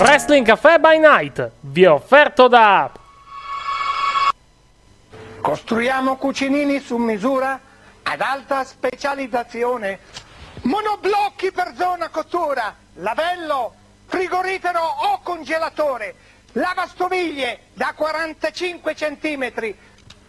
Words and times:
Wrestling 0.00 0.46
Café 0.46 0.78
by 0.78 0.98
Night 0.98 1.50
vi 1.60 1.82
è 1.82 1.90
offerto 1.90 2.48
da 2.48 2.90
Costruiamo 5.42 6.16
cucinini 6.16 6.80
su 6.80 6.96
misura 6.96 7.60
ad 8.04 8.22
alta 8.22 8.64
specializzazione. 8.64 9.98
Monoblocchi 10.62 11.52
per 11.52 11.74
zona 11.76 12.08
cottura, 12.08 12.74
lavello, 12.94 13.74
frigorifero 14.06 14.80
o 14.80 15.20
congelatore, 15.22 16.14
lavastoviglie 16.52 17.64
da 17.74 17.92
45 17.94 18.94
cm, 18.94 19.74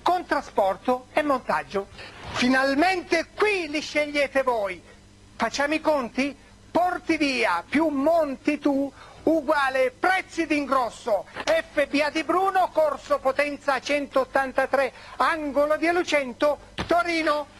con 0.01 0.25
trasporto 0.25 1.05
e 1.13 1.21
montaggio. 1.21 1.87
Finalmente 2.33 3.27
qui 3.33 3.69
li 3.69 3.79
scegliete 3.79 4.43
voi. 4.43 4.83
Facciamo 5.37 5.75
i 5.75 5.79
conti? 5.79 6.35
Porti 6.69 7.15
via 7.15 7.63
più 7.67 7.87
monti 7.87 8.59
tu 8.59 8.91
uguale 9.23 9.93
prezzi 9.97 10.45
d'ingrosso. 10.45 11.25
FBA 11.73 12.09
di 12.09 12.23
Bruno 12.23 12.69
corso 12.71 13.19
potenza 13.19 13.79
183 13.79 14.93
angolo 15.17 15.77
di 15.77 15.89
Lucento 15.91 16.57
Torino 16.87 17.59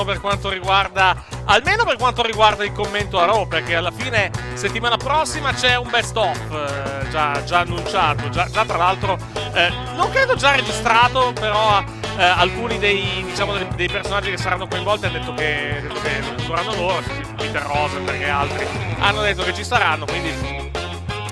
dell'anno 0.00 0.04
per 0.04 0.20
quanto 0.20 0.48
riguarda, 0.48 1.24
almeno 1.44 1.84
per 1.84 1.96
quanto 1.96 2.22
riguarda 2.22 2.64
il 2.64 2.72
commento 2.72 3.18
a 3.18 3.24
Raw, 3.24 3.46
perché 3.46 3.74
alla 3.74 3.90
fine 3.90 4.30
settimana 4.54 4.96
prossima 4.96 5.52
c'è 5.52 5.76
un 5.76 5.88
best 5.90 6.16
of 6.16 6.38
eh, 6.50 7.08
già, 7.10 7.42
già 7.44 7.58
annunciato, 7.60 8.28
già, 8.30 8.48
già 8.50 8.64
tra 8.64 8.76
l'altro 8.76 9.18
eh, 9.52 9.70
non 9.94 10.10
credo 10.10 10.34
già 10.34 10.54
registrato, 10.54 11.32
però 11.32 11.82
eh, 12.16 12.22
alcuni 12.24 12.78
dei, 12.78 13.24
diciamo, 13.24 13.54
dei, 13.54 13.66
dei 13.74 13.88
personaggi 13.88 14.30
che 14.30 14.38
saranno 14.38 14.66
coinvolti 14.66 15.06
hanno 15.06 15.18
detto 15.18 15.34
che, 15.34 15.80
detto 15.82 16.00
che 16.00 16.20
non 16.20 16.38
saranno 16.38 16.74
loro, 16.74 17.02
Peter 17.36 17.62
Rosenberg 17.62 18.20
e 18.20 18.28
altri 18.28 18.66
hanno 18.98 19.22
detto 19.22 19.42
che 19.42 19.54
ci 19.54 19.64
saranno, 19.64 20.04
quindi 20.04 20.68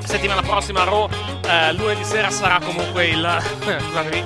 settimana 0.05 0.41
prossima 0.41 0.84
Raw 0.84 1.09
eh, 1.47 1.73
lunedì 1.75 2.03
sera 2.05 2.31
sarà 2.31 2.61
comunque 2.65 3.07
il, 3.09 3.39
scusatemi, 3.61 4.25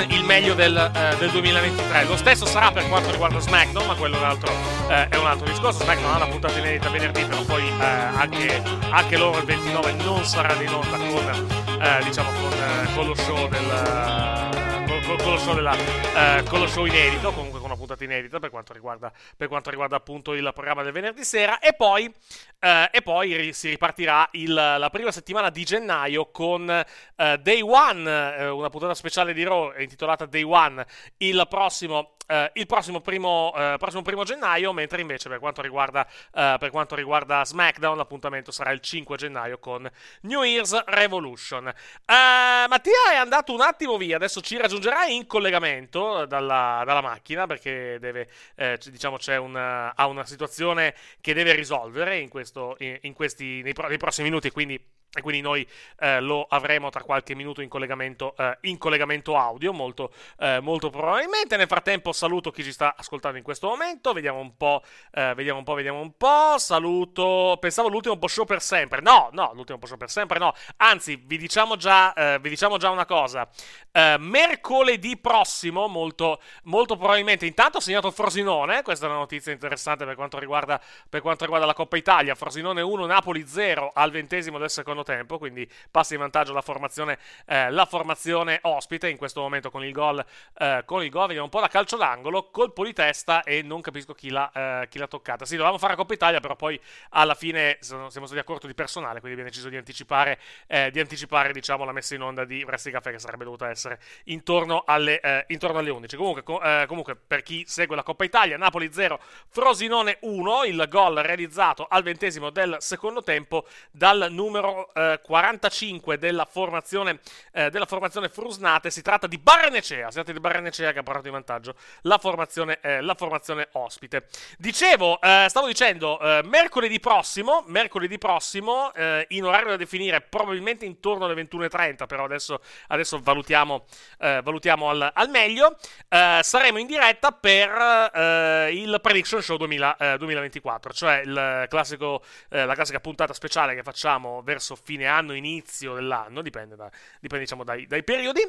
il 0.00 0.24
meglio 0.24 0.54
del, 0.54 0.76
eh, 0.76 1.16
del 1.18 1.30
2023 1.30 2.04
lo 2.04 2.16
stesso 2.16 2.46
sarà 2.46 2.70
per 2.70 2.88
quanto 2.88 3.10
riguarda 3.10 3.38
SmackDown 3.38 3.86
ma 3.86 3.94
quello 3.94 4.16
è 4.16 4.18
un 4.18 4.24
altro, 4.24 4.52
eh, 4.88 5.08
è 5.08 5.16
un 5.16 5.26
altro 5.26 5.46
discorso. 5.46 5.82
SmackDown 5.82 6.12
ha 6.12 6.16
una 6.16 6.26
puntata 6.26 6.58
inedita 6.58 6.88
venerdì 6.90 7.24
però 7.24 7.42
poi 7.42 7.66
eh, 7.66 7.84
anche, 7.84 8.62
anche 8.90 9.16
loro 9.16 9.38
il 9.38 9.44
29 9.44 9.92
non 10.04 10.24
saranno 10.24 10.62
in 10.62 10.68
onda 10.72 10.96
con, 10.96 11.80
eh, 11.80 12.04
diciamo, 12.04 12.30
con, 12.40 12.52
eh, 12.52 12.94
con 12.94 13.06
lo 13.06 13.14
show 13.14 13.48
del 13.48 14.54
con, 14.86 15.02
con- 15.06 15.16
con 15.22 15.32
lo 15.32 15.38
show 15.38 15.54
della, 15.54 15.74
eh, 15.74 16.42
con 16.48 16.60
lo 16.60 16.66
show 16.66 16.84
inedito, 16.86 17.32
con 17.32 17.50
puntata 17.86 18.04
inedita 18.04 18.40
per 18.40 18.50
quanto 18.50 18.72
riguarda, 18.72 19.12
per 19.36 19.48
quanto 19.48 19.70
riguarda 19.70 19.96
appunto 19.96 20.34
il 20.34 20.50
programma 20.52 20.82
del 20.82 20.92
venerdì 20.92 21.24
sera. 21.24 21.60
E 21.60 21.72
poi, 21.74 22.12
eh, 22.58 22.90
e 22.92 23.02
poi 23.02 23.52
si 23.52 23.68
ripartirà 23.68 24.28
il- 24.32 24.52
la 24.52 24.90
prima 24.90 25.12
settimana 25.12 25.50
di 25.50 25.64
gennaio 25.64 26.30
con 26.30 26.68
eh, 26.68 27.38
Day 27.38 27.60
One, 27.60 28.36
eh, 28.36 28.48
una 28.48 28.68
puntata 28.68 28.94
speciale 28.94 29.32
di 29.32 29.44
Raw 29.44 29.72
intitolata 29.78 30.26
Day 30.26 30.42
One, 30.42 30.84
il 31.18 31.46
prossimo. 31.48 32.15
Eh, 32.26 32.50
il 32.54 32.66
prossimo 32.66 33.00
primo, 33.00 33.52
eh, 33.56 33.76
prossimo 33.78 34.02
primo 34.02 34.24
gennaio, 34.24 34.72
mentre 34.72 35.00
invece 35.00 35.28
per 35.28 35.38
quanto, 35.38 35.62
riguarda, 35.62 36.06
eh, 36.34 36.56
per 36.58 36.70
quanto 36.70 36.94
riguarda 36.94 37.44
SmackDown 37.44 37.96
l'appuntamento 37.96 38.50
sarà 38.50 38.70
il 38.70 38.80
5 38.80 39.16
gennaio 39.16 39.58
con 39.58 39.88
New 40.22 40.42
Year's 40.42 40.84
Revolution. 40.86 41.72
Mattia 42.06 43.12
è 43.12 43.16
andato 43.16 43.52
un 43.52 43.60
attimo 43.60 43.96
via, 43.96 44.16
adesso 44.16 44.40
ci 44.40 44.56
raggiungerà 44.56 45.06
in 45.06 45.26
collegamento 45.26 46.26
dalla, 46.26 46.82
dalla 46.84 47.00
macchina 47.00 47.46
perché 47.46 47.98
deve, 48.00 48.28
eh, 48.56 48.78
diciamo, 48.84 49.16
una, 49.40 49.94
ha 49.94 50.06
una 50.06 50.24
situazione 50.24 50.94
che 51.20 51.34
deve 51.34 51.54
risolvere 51.54 52.18
in, 52.18 52.28
questo, 52.28 52.76
in, 52.78 52.98
in 53.02 53.12
questi, 53.12 53.62
nei, 53.62 53.72
pro- 53.72 53.88
nei 53.88 53.98
prossimi 53.98 54.28
minuti, 54.28 54.50
quindi 54.50 54.80
e 55.16 55.22
quindi 55.22 55.40
noi 55.40 55.66
eh, 56.00 56.20
lo 56.20 56.46
avremo 56.48 56.90
tra 56.90 57.02
qualche 57.02 57.34
minuto 57.34 57.62
in 57.62 57.68
collegamento, 57.68 58.34
eh, 58.36 58.58
in 58.62 58.76
collegamento 58.76 59.36
audio, 59.36 59.72
molto, 59.72 60.12
eh, 60.38 60.60
molto 60.60 60.90
probabilmente. 60.90 61.56
Nel 61.56 61.66
frattempo 61.66 62.12
saluto 62.12 62.50
chi 62.50 62.62
ci 62.62 62.72
sta 62.72 62.94
ascoltando 62.96 63.38
in 63.38 63.42
questo 63.42 63.68
momento, 63.68 64.12
vediamo 64.12 64.38
un 64.38 64.56
po', 64.56 64.82
eh, 65.12 65.32
vediamo 65.34 65.58
un 65.58 65.64
po', 65.64 65.74
vediamo 65.74 66.00
un 66.00 66.16
po'. 66.16 66.58
Saluto, 66.58 67.56
pensavo 67.58 67.88
l'ultimo 67.88 68.18
post 68.18 68.34
show 68.34 68.44
per 68.44 68.60
sempre. 68.60 69.00
No, 69.00 69.30
no, 69.32 69.52
l'ultimo 69.54 69.78
post 69.78 69.92
show 69.92 69.98
per 69.98 70.10
sempre 70.10 70.38
no. 70.38 70.52
Anzi, 70.76 71.16
vi 71.16 71.38
diciamo 71.38 71.76
già, 71.76 72.12
eh, 72.12 72.38
vi 72.38 72.50
diciamo 72.50 72.76
già 72.76 72.90
una 72.90 73.06
cosa. 73.06 73.48
Eh, 73.96 74.16
mercoledì 74.18 75.16
prossimo, 75.16 75.88
molto, 75.88 76.38
molto 76.64 76.98
probabilmente, 76.98 77.46
intanto 77.46 77.78
ho 77.78 77.80
segnato 77.80 78.10
Frosinone, 78.10 78.82
questa 78.82 79.06
è 79.06 79.08
una 79.08 79.16
notizia 79.16 79.52
interessante 79.52 80.04
per 80.04 80.14
quanto 80.16 80.38
riguarda, 80.38 80.78
per 81.08 81.22
quanto 81.22 81.44
riguarda 81.44 81.64
la 81.64 81.72
Coppa 81.72 81.96
Italia. 81.96 82.34
Frosinone 82.34 82.82
1, 82.82 83.06
Napoli 83.06 83.46
0 83.46 83.92
al 83.94 84.10
ventesimo 84.10 84.58
del 84.58 84.68
secondo 84.68 85.02
tempo, 85.02 85.38
quindi 85.38 85.66
passa 85.90 86.12
in 86.12 86.20
vantaggio 86.20 86.52
la 86.52 86.60
formazione, 86.60 87.18
eh, 87.46 87.70
la 87.70 87.86
formazione 87.86 88.58
ospite 88.64 89.08
in 89.08 89.16
questo 89.16 89.40
momento 89.40 89.70
con 89.70 89.82
il 89.82 89.92
gol, 89.92 90.22
eh, 90.58 90.82
con 90.84 91.02
il 91.02 91.08
gol, 91.08 91.28
vediamo 91.28 91.44
un 91.44 91.50
po' 91.50 91.60
da 91.60 91.68
calcio 91.68 91.96
d'angolo, 91.96 92.50
colpo 92.50 92.84
di 92.84 92.92
testa 92.92 93.44
e 93.44 93.62
non 93.62 93.80
capisco 93.80 94.12
chi 94.12 94.28
l'ha, 94.28 94.82
eh, 94.82 94.88
chi 94.90 94.98
l'ha 94.98 95.08
toccata. 95.08 95.46
Sì, 95.46 95.52
dovevamo 95.52 95.78
fare 95.78 95.92
la 95.92 95.98
Coppa 95.98 96.12
Italia, 96.12 96.40
però 96.40 96.54
poi 96.54 96.78
alla 97.12 97.34
fine 97.34 97.78
sono- 97.80 98.10
siamo 98.10 98.26
stati 98.26 98.42
a 98.42 98.44
corto 98.44 98.66
di 98.66 98.74
personale, 98.74 99.20
quindi 99.20 99.40
abbiamo 99.40 99.48
deciso 99.48 99.70
di 99.70 99.78
anticipare, 99.78 100.38
eh, 100.66 100.90
di 100.90 101.00
anticipare 101.00 101.50
diciamo, 101.54 101.86
la 101.86 101.92
messa 101.92 102.14
in 102.14 102.20
onda 102.20 102.44
di 102.44 102.62
Wrestling 102.62 102.94
Cafe 102.94 103.12
che 103.12 103.18
sarebbe 103.18 103.44
dovuta 103.44 103.70
essere 103.70 103.85
intorno 104.24 104.82
alle, 104.86 105.20
eh, 105.20 105.44
intorno 105.48 105.78
alle 105.78 105.90
11. 105.90 106.16
Comunque, 106.16 106.42
co- 106.42 106.60
eh, 106.60 106.84
comunque, 106.86 107.16
per 107.16 107.42
chi 107.42 107.64
segue 107.66 107.96
la 107.96 108.02
Coppa 108.02 108.24
Italia, 108.24 108.56
Napoli 108.56 108.92
0, 108.92 109.20
Frosinone 109.48 110.18
1, 110.20 110.64
il 110.64 110.86
gol 110.88 111.16
realizzato 111.16 111.86
al 111.88 112.02
ventesimo 112.02 112.50
del 112.50 112.76
secondo 112.78 113.22
tempo 113.22 113.66
dal 113.90 114.28
numero 114.30 114.92
eh, 114.94 115.20
45 115.22 116.18
della 116.18 116.44
formazione, 116.44 117.20
eh, 117.52 117.70
della 117.70 117.86
formazione 117.86 118.28
Frusnate. 118.28 118.90
Si 118.90 119.02
tratta 119.02 119.26
di 119.26 119.38
Barrenecea, 119.38 120.08
si 120.08 120.14
tratta 120.14 120.32
di 120.32 120.40
Barrenecea 120.40 120.92
che 120.92 120.98
ha 121.00 121.02
portato 121.02 121.26
in 121.26 121.32
vantaggio 121.32 121.74
la 122.02 122.18
formazione, 122.18 122.78
eh, 122.80 123.00
la 123.00 123.14
formazione 123.14 123.68
ospite. 123.72 124.26
Dicevo, 124.58 125.20
eh, 125.20 125.46
stavo 125.48 125.66
dicendo, 125.66 126.18
mercoledì 126.44 126.98
prossimo, 127.00 127.64
mercoledì 127.66 128.18
prossimo, 128.18 128.90
in 129.28 129.44
orario 129.44 129.70
da 129.70 129.76
definire 129.76 130.20
probabilmente 130.20 130.84
intorno 130.84 131.24
alle 131.24 131.34
21.30, 131.34 132.06
però 132.06 132.24
adesso, 132.24 132.60
adesso 132.88 133.20
valutiamo, 133.22 133.75
eh, 134.18 134.40
valutiamo 134.42 134.88
al, 134.88 135.10
al 135.12 135.28
meglio, 135.28 135.76
eh, 136.08 136.40
saremo 136.42 136.78
in 136.78 136.86
diretta 136.86 137.32
per 137.32 138.10
eh, 138.14 138.70
il 138.72 138.98
Prediction 139.00 139.42
Show 139.42 139.56
2000, 139.56 139.96
eh, 139.96 140.18
2024, 140.18 140.92
cioè 140.92 141.22
il 141.24 141.66
classico, 141.68 142.22
eh, 142.50 142.64
la 142.64 142.74
classica 142.74 143.00
puntata 143.00 143.32
speciale 143.32 143.74
che 143.74 143.82
facciamo 143.82 144.42
verso 144.42 144.76
fine 144.76 145.06
anno, 145.06 145.32
inizio 145.32 145.94
dell'anno, 145.94 146.42
dipende, 146.42 146.76
da, 146.76 146.90
dipende 147.20 147.44
diciamo, 147.44 147.64
dai, 147.64 147.86
dai, 147.86 148.04
periodi, 148.04 148.40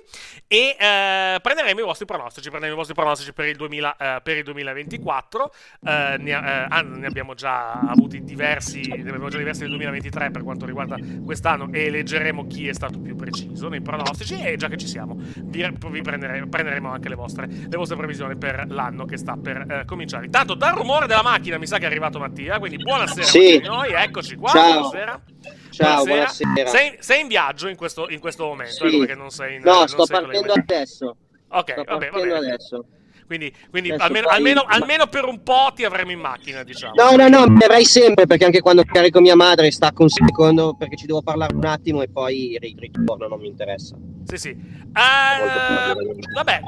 e 0.47 0.75
eh, 0.79 1.39
prenderemo 1.41 1.79
i 1.79 1.83
vostri 1.83 2.05
pronostici, 2.05 2.49
prenderemo 2.49 2.73
i 2.73 2.77
vostri 2.77 2.95
pronostici 2.95 3.33
per 3.33 3.47
il, 3.47 3.55
2000, 3.55 3.97
eh, 3.97 4.21
per 4.21 4.37
il 4.37 4.43
2024, 4.43 5.53
eh, 5.85 6.15
ne, 6.19 6.33
ah, 6.33 6.81
ne, 6.81 7.05
abbiamo 7.07 7.33
già 7.33 7.79
avuti 7.79 8.23
diversi, 8.23 8.81
ne 8.87 9.01
abbiamo 9.01 9.29
già 9.29 9.37
diversi 9.37 9.61
nel 9.61 9.69
2023 9.69 10.31
per 10.31 10.43
quanto 10.43 10.65
riguarda 10.65 10.97
quest'anno 11.23 11.71
e 11.71 11.89
leggeremo 11.89 12.47
chi 12.47 12.67
è 12.67 12.73
stato 12.73 12.99
più 12.99 13.15
preciso 13.15 13.67
nei 13.69 13.81
pronostici 13.81 14.39
e 14.39 14.55
già 14.57 14.67
che 14.67 14.77
ci 14.77 14.87
siamo 14.87 15.16
vi, 15.17 15.77
vi 15.89 16.01
prenderemo, 16.01 16.47
prenderemo 16.47 16.91
anche 16.91 17.09
le 17.09 17.15
vostre, 17.15 17.47
le 17.47 17.77
vostre, 17.77 17.95
previsioni 17.95 18.37
per 18.37 18.65
l'anno 18.69 19.05
che 19.05 19.17
sta 19.17 19.37
per 19.41 19.83
cominciare. 19.85 20.25
Intanto 20.25 20.53
dal 20.53 20.75
rumore 20.75 21.07
della 21.07 21.23
macchina 21.23 21.57
mi 21.57 21.67
sa 21.67 21.77
che 21.77 21.83
è 21.83 21.87
arrivato 21.87 22.19
Mattia, 22.19 22.59
quindi 22.59 22.77
buonasera 22.77 23.25
sì. 23.25 23.61
a 23.63 23.67
noi, 23.67 23.91
eccoci 23.91 24.35
qua, 24.35 24.49
Ciao. 24.49 24.71
buonasera. 24.71 25.21
Ciao, 25.69 26.03
buonasera. 26.03 26.51
buonasera. 26.51 26.69
Sei, 26.69 26.97
sei, 26.99 27.21
in 27.21 27.27
viaggio 27.27 27.67
in 27.67 27.75
questo, 27.75 28.09
in 28.09 28.19
questo 28.19 28.45
momento, 28.45 28.73
sì. 28.73 28.85
ecco 28.85 28.97
perché 28.99 29.15
non 29.15 29.29
sei 29.29 29.55
in 29.55 29.61
No, 29.63 29.79
non 29.79 29.87
sto 29.87 30.05
partendo 30.05 30.53
adesso. 30.53 31.15
Ok, 31.49 31.71
sto 31.71 31.83
vabbè, 31.83 32.09
partendo 32.09 32.33
vabbè. 32.33 32.47
adesso. 32.47 32.85
Quindi, 33.27 33.53
quindi 33.69 33.91
almeno, 33.91 34.29
almeno, 34.29 34.63
almeno 34.65 35.07
per 35.07 35.25
un 35.25 35.43
po' 35.43 35.71
ti 35.75 35.83
avremo 35.83 36.11
in 36.11 36.19
macchina, 36.19 36.63
diciamo. 36.63 36.93
No, 36.95 37.15
no, 37.17 37.27
no, 37.27 37.45
mi 37.47 37.61
avrai 37.61 37.83
sempre 37.83 38.25
perché 38.25 38.45
anche 38.45 38.61
quando 38.61 38.83
carico 38.85 39.19
mia 39.19 39.35
madre 39.35 39.69
stacco 39.69 40.03
un 40.03 40.09
secondo 40.09 40.75
perché 40.79 40.95
ci 40.95 41.05
devo 41.05 41.21
parlare 41.21 41.53
un 41.53 41.65
attimo 41.65 42.01
e 42.01 42.07
poi 42.09 42.57
ri- 42.57 42.75
ritorno, 42.79 43.27
non 43.27 43.39
mi 43.41 43.47
interessa. 43.47 43.97
Sì, 44.23 44.37
sì. 44.37 44.55
Più. 44.55 46.33
vabbè, 46.33 46.59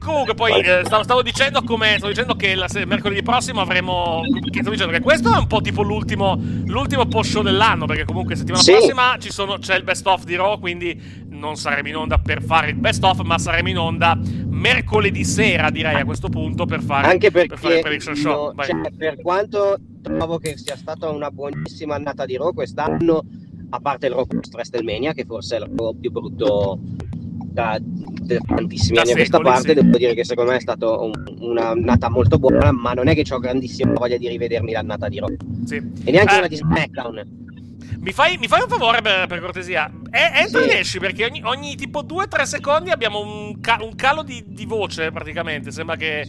comunque 0.00 0.34
poi 0.34 0.60
eh, 0.60 0.82
stavo, 0.84 1.02
stavo 1.02 1.22
dicendo 1.22 1.62
come 1.62 1.94
stavo 1.96 2.08
dicendo 2.08 2.34
che 2.34 2.54
la 2.54 2.68
se- 2.68 2.84
mercoledì 2.84 3.22
prossimo 3.22 3.60
avremo 3.60 4.20
che 4.50 4.60
stavo 4.60 4.70
dicendo 4.70 4.92
che 4.92 5.00
questo 5.00 5.32
è 5.32 5.38
un 5.38 5.46
po' 5.46 5.60
tipo 5.60 5.82
l'ultimo 5.82 6.38
l'ultimo 6.66 7.06
post 7.06 7.30
show 7.30 7.42
dell'anno 7.42 7.86
perché 7.86 8.04
comunque 8.04 8.36
settimana 8.36 8.62
Sì. 8.62 8.72
prossima 8.72 9.16
ci 9.18 9.30
sono, 9.32 9.58
c'è 9.58 9.76
il 9.76 9.84
best 9.84 10.06
of 10.06 10.24
di 10.24 10.36
Raw, 10.36 10.58
quindi 10.58 11.26
non 11.30 11.56
saremo 11.56 11.88
in 11.88 11.96
onda 11.96 12.18
per 12.18 12.42
fare 12.42 12.70
il 12.70 12.76
best 12.76 13.02
of, 13.04 13.20
ma 13.22 13.38
saremo 13.38 13.68
in 13.68 13.78
onda 13.78 14.18
mercoledì 14.46 15.24
sera, 15.24 15.70
direi 15.70 16.00
a 16.00 16.04
questo 16.08 16.28
punto 16.28 16.64
per 16.66 16.82
fare 16.82 17.06
Anche 17.06 17.30
per 17.30 17.46
fare 17.48 17.58
perché 17.60 17.80
prediction 17.80 18.14
show. 18.16 18.46
no, 18.46 18.52
Vai. 18.54 18.66
cioè, 18.66 18.90
per 18.96 19.20
quanto 19.20 19.78
trovo 20.02 20.38
che 20.38 20.56
sia 20.58 20.76
stata 20.76 21.08
una 21.08 21.30
buonissima 21.30 21.94
annata 21.94 22.24
di 22.24 22.36
Raw 22.36 22.52
quest'anno, 22.52 23.24
a 23.70 23.78
parte 23.80 24.06
il 24.06 24.12
Raw 24.12 24.26
post 24.26 24.52
WrestleMania, 24.54 25.12
che 25.12 25.24
forse 25.24 25.56
è 25.56 25.60
il 25.60 25.70
Raw 25.76 25.94
più 25.98 26.10
brutto 26.10 26.78
da, 27.50 27.78
da 27.80 28.38
tantissimi 28.46 28.94
Da 28.96 29.02
anni 29.02 29.12
a 29.12 29.14
questa 29.14 29.40
parte, 29.40 29.68
sì. 29.68 29.74
devo 29.74 29.96
dire 29.96 30.14
che 30.14 30.24
secondo 30.24 30.50
me 30.52 30.56
è 30.56 30.60
stata 30.60 30.86
un'annata 30.90 32.08
molto 32.08 32.38
buona, 32.38 32.70
ma 32.72 32.92
non 32.94 33.08
è 33.08 33.14
che 33.14 33.24
ho 33.32 33.38
grandissima 33.38 33.92
voglia 33.92 34.16
di 34.16 34.28
rivedermi 34.28 34.72
l'annata 34.72 35.08
di 35.08 35.18
Raw. 35.18 35.28
Sì. 35.64 35.76
E 36.04 36.10
neanche 36.10 36.34
Eh, 36.34 36.38
una 36.38 36.46
di 36.48 36.56
SmackDown. 36.56 37.46
Mi 38.00 38.12
fai, 38.12 38.36
mi 38.38 38.46
fai 38.46 38.62
un 38.62 38.68
favore 38.68 39.02
per, 39.02 39.26
per 39.26 39.40
cortesia? 39.40 39.90
E, 40.10 40.30
entra 40.40 40.62
Sì. 40.62 40.68
e 40.68 40.78
esci 40.78 40.98
perché 40.98 41.24
ogni, 41.24 41.42
ogni 41.44 41.74
tipo 41.76 42.02
2-3 42.02 42.42
secondi 42.42 42.90
abbiamo 42.90 43.20
un, 43.20 43.60
ca- 43.60 43.78
un 43.82 43.94
calo 43.94 44.22
di, 44.22 44.42
di 44.46 44.64
voce 44.64 45.10
praticamente. 45.10 45.70
Sembra 45.70 45.96
che, 45.96 46.26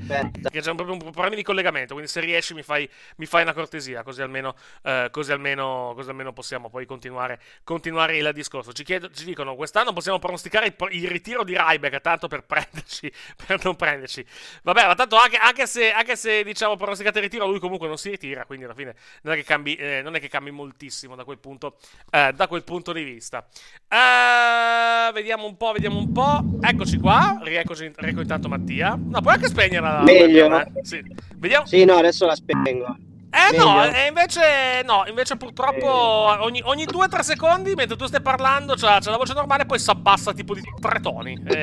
che 0.49 0.61
c'è 0.61 0.69
un, 0.69 0.75
proprio 0.75 0.93
un 0.95 1.11
problema 1.11 1.35
di 1.35 1.43
collegamento. 1.43 1.93
Quindi 1.93 2.11
se 2.11 2.19
riesci 2.19 2.53
mi 2.53 2.63
fai, 2.63 2.87
mi 3.17 3.25
fai 3.25 3.43
una 3.43 3.53
cortesia, 3.53 4.03
così 4.03 4.21
almeno, 4.21 4.55
eh, 4.83 5.07
così 5.11 5.31
almeno, 5.31 5.93
così 5.95 6.09
almeno 6.09 6.33
possiamo 6.33 6.69
poi 6.69 6.85
continuare, 6.85 7.39
continuare 7.63 8.17
il 8.17 8.29
discorso. 8.33 8.73
Ci, 8.73 8.83
chiedo- 8.83 9.09
ci 9.11 9.23
dicono 9.25 9.55
quest'anno 9.55 9.93
possiamo 9.93 10.19
pronosticare 10.19 10.67
il, 10.67 10.75
il 10.91 11.07
ritiro 11.07 11.43
di 11.43 11.55
Ryback, 11.57 12.01
tanto 12.01 12.27
per 12.27 12.43
prenderci, 12.43 13.11
per 13.45 13.63
non 13.63 13.75
prenderci. 13.75 14.25
Vabbè, 14.63 14.85
ma 14.87 14.95
tanto 14.95 15.15
anche, 15.15 15.37
anche 15.37 15.67
se, 15.67 15.91
anche 15.91 16.15
se 16.15 16.43
diciamo 16.43 16.75
pronosticate 16.75 17.19
il 17.19 17.23
ritiro, 17.23 17.47
lui 17.47 17.59
comunque 17.59 17.87
non 17.87 17.97
si 17.97 18.09
ritira, 18.09 18.45
quindi 18.45 18.65
alla 18.65 18.73
fine 18.73 18.95
non 19.21 19.33
è 19.33 19.37
che 19.37 19.43
cambi, 19.43 19.75
eh, 19.75 20.01
non 20.03 20.15
è 20.15 20.19
che 20.19 20.27
cambi 20.27 20.51
moltissimo 20.51 21.15
da 21.15 21.23
quel 21.23 21.37
punto, 21.39 21.77
eh, 22.11 22.31
da 22.33 22.47
quel 22.47 22.63
punto 22.63 22.91
di 22.91 23.03
vista. 23.03 23.47
Eh, 23.91 25.11
vediamo 25.13 25.45
un 25.45 25.57
po', 25.57 25.71
vediamo 25.71 25.97
un 25.97 26.11
po'. 26.11 26.43
Eccoci 26.61 26.97
qua, 26.99 27.39
rieccoci, 27.43 27.91
riecco 27.95 28.21
intanto 28.21 28.47
Mattia. 28.47 28.97
No, 29.01 29.21
puoi 29.21 29.33
anche 29.33 29.47
spegnere 29.47 29.81
la 29.81 30.01
Meglio. 30.03 30.47
webcam, 30.47 30.77
eh. 30.77 30.85
Sì. 30.85 31.03
Vediamo. 31.37 31.65
Sì, 31.65 31.83
no, 31.85 31.95
adesso 31.95 32.25
la 32.25 32.35
spengo. 32.35 32.95
Eh 33.31 33.55
no, 33.57 33.75
Meglio. 33.77 33.93
e 33.95 34.07
invece 34.07 34.41
no, 34.85 35.03
invece 35.07 35.37
purtroppo 35.37 35.87
ogni, 35.87 36.61
ogni 36.65 36.85
2-3 36.85 37.19
secondi 37.19 37.75
mentre 37.75 37.95
tu 37.95 38.05
stai 38.07 38.21
parlando 38.23 38.73
c'ha, 38.75 38.97
c'ha 38.99 39.11
la 39.11 39.17
voce 39.17 39.33
normale 39.35 39.67
poi 39.67 39.77
si 39.77 39.89
abbassa 39.89 40.33
tipo 40.33 40.53
di 40.55 40.61
tre 40.79 40.99
toni. 40.99 41.39
Eh, 41.47 41.53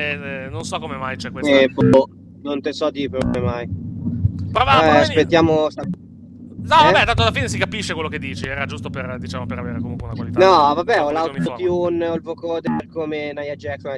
eh, 0.45 0.47
non 0.49 0.63
so 0.63 0.79
come 0.79 0.95
mai 0.97 1.17
c'è 1.17 1.29
questa. 1.31 1.51
Eh, 1.59 1.67
boh, 1.67 2.09
non 2.43 2.61
te 2.61 2.71
so 2.73 2.89
di 2.89 3.09
come 3.09 3.39
mai. 3.39 3.67
Prova, 3.67 4.75
Eh, 4.75 4.77
prova 4.77 4.77
venire- 4.81 4.99
aspettiamo. 5.01 5.69
sta- 5.69 5.83
No, 6.67 6.81
eh? 6.81 6.91
vabbè, 6.91 7.05
tanto 7.05 7.21
alla 7.21 7.31
fine 7.31 7.47
si 7.47 7.57
capisce 7.57 7.93
quello 7.93 8.09
che 8.09 8.19
dici. 8.19 8.45
Era 8.45 8.65
giusto 8.65 8.89
per, 8.89 9.17
diciamo, 9.19 9.45
per 9.45 9.59
avere 9.59 9.79
comunque 9.79 10.07
una 10.07 10.15
qualità. 10.15 10.39
No, 10.39 10.73
vabbè, 10.75 11.01
ho 11.01 11.11
l'autotune, 11.11 12.07
ho 12.07 12.13
il 12.13 12.21
vocoder 12.21 12.87
come 12.91 13.31
Nia 13.33 13.55
Jackson. 13.55 13.95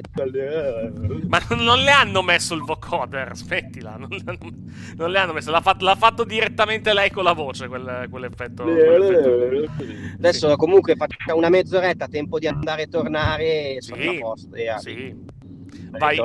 Ma 1.26 1.40
non 1.56 1.78
le 1.78 1.90
hanno 1.90 2.22
messo 2.22 2.54
il 2.54 2.62
vocoder, 2.62 3.36
smettila. 3.36 3.96
Non 3.96 4.08
le 4.10 4.22
hanno, 4.24 4.50
non 4.96 5.10
le 5.10 5.18
hanno 5.18 5.32
messo. 5.32 5.50
L'ha 5.50 5.60
fatto, 5.60 5.84
l'ha 5.84 5.96
fatto 5.96 6.24
direttamente 6.24 6.92
lei 6.94 7.10
con 7.10 7.24
la 7.24 7.32
voce, 7.32 7.68
quel- 7.68 8.06
quell'effetto. 8.10 8.62
quell'effetto. 8.62 9.72
Adesso 10.16 10.56
comunque 10.56 10.94
faccio 10.96 11.16
una 11.36 11.48
mezz'oretta, 11.48 12.06
tempo 12.08 12.38
di 12.38 12.46
andare 12.46 12.82
e 12.82 12.88
tornare 12.88 13.76
sono 13.80 14.00
Sì, 14.00 14.08
a 14.08 14.18
posto. 14.20 14.54
E 14.54 14.74
Sì. 14.78 15.38
Vai, 15.98 16.16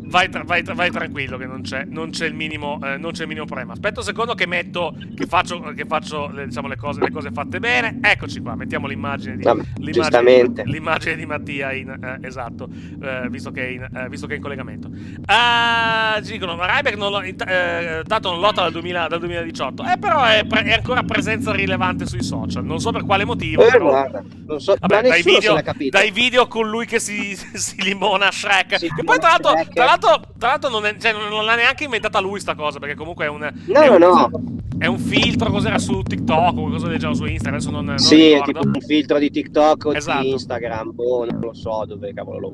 vai, 0.00 0.28
tra- 0.28 0.42
vai 0.44 0.62
tra- 0.62 0.74
vai 0.74 0.90
tranquillo 0.90 1.36
che 1.36 1.46
non 1.46 1.62
c'è, 1.62 1.84
non 1.84 2.10
c'è 2.10 2.26
il 2.26 2.34
minimo, 2.34 2.78
eh, 2.82 2.96
non 2.96 3.12
c'è 3.12 3.22
il 3.22 3.28
minimo 3.28 3.44
problema. 3.46 3.72
Aspetta 3.72 4.00
un 4.00 4.06
secondo 4.06 4.34
che 4.34 4.46
metto, 4.46 4.94
che 5.14 5.26
faccio, 5.26 5.60
che 5.74 5.84
faccio 5.84 6.28
le, 6.30 6.46
diciamo, 6.46 6.68
le, 6.68 6.76
cose, 6.76 7.00
le 7.00 7.10
cose 7.10 7.30
fatte 7.32 7.58
bene. 7.60 7.98
Eccoci 8.02 8.40
qua, 8.40 8.54
mettiamo 8.54 8.86
l'immagine 8.86 9.36
di, 9.36 9.42
Vabbè, 9.42 9.62
l'immagine, 9.78 10.20
l'immagine 10.64 11.16
di 11.16 11.26
Mattia 11.26 11.72
in, 11.72 11.88
eh, 12.20 12.26
esatto, 12.26 12.68
eh, 13.02 13.28
visto, 13.30 13.50
che 13.50 13.66
è 13.66 13.70
in, 13.70 13.88
eh, 13.94 14.08
visto 14.08 14.26
che 14.26 14.34
è 14.34 14.36
in 14.36 14.42
collegamento. 14.42 14.90
Ah, 15.26 16.20
ci 16.24 16.32
dicono, 16.32 16.54
Ryback 16.58 16.96
non 16.96 17.24
int- 17.26 17.44
eh, 17.46 18.02
tanto 18.06 18.30
non 18.30 18.40
lotta 18.40 18.62
dal, 18.62 18.72
2000 18.72 19.06
dal 19.08 19.18
2018, 19.18 19.84
eh, 19.84 19.98
però 19.98 20.24
è, 20.24 20.44
pre- 20.46 20.62
è 20.62 20.72
ancora 20.72 21.02
presenza 21.02 21.52
rilevante 21.52 22.06
sui 22.06 22.22
social. 22.22 22.64
Non 22.64 22.80
so 22.80 22.90
per 22.92 23.04
quale 23.04 23.24
motivo. 23.24 23.62
Però- 23.64 23.88
guarda, 23.88 24.22
non 24.46 24.60
so, 24.60 24.74
Vabbè, 24.78 25.02
dai 25.08 25.22
video, 25.22 25.54
dai 25.90 26.10
video 26.10 26.46
con 26.48 26.68
lui 26.68 26.86
che 26.86 26.98
si, 26.98 27.36
si 27.54 27.82
limona 27.82 28.30
Shrek. 28.30 28.77
Che 28.78 29.04
poi, 29.04 29.18
tra 29.18 29.30
l'altro, 29.30 29.52
tra 29.72 29.84
l'altro, 29.84 30.20
tra 30.38 30.48
l'altro 30.48 30.70
non, 30.70 30.86
è- 30.86 30.96
cioè, 30.98 31.12
non- 31.12 31.44
l'ha 31.44 31.54
neanche 31.54 31.84
inventata 31.84 32.20
lui 32.20 32.40
sta 32.40 32.54
cosa. 32.54 32.78
Perché 32.78 32.94
comunque 32.94 33.24
è 33.24 33.28
un. 33.28 33.50
No, 33.66 33.80
è 33.80 33.88
un, 33.88 33.98
no. 33.98 34.30
È 34.78 34.86
un 34.86 34.98
filtro, 34.98 35.50
cos'era 35.50 35.78
su 35.78 36.02
TikTok 36.02 36.56
o 36.56 36.60
qualcosa 36.60 36.86
del 36.86 36.98
genere 36.98 37.16
su 37.16 37.24
Instagram. 37.24 37.54
Adesso 37.54 37.70
non, 37.70 37.84
non 37.84 37.98
Sì, 37.98 38.30
è 38.30 38.42
tipo 38.42 38.60
un 38.64 38.80
filtro 38.80 39.18
di 39.18 39.30
TikTok 39.30 39.86
o 39.86 39.94
Esatto. 39.94 40.22
di 40.22 40.30
Instagram, 40.30 40.94
boh, 40.94 41.26
non 41.28 41.40
lo 41.40 41.54
so 41.54 41.84
dove 41.86 42.12
cavolo 42.14 42.38
lo. 42.38 42.52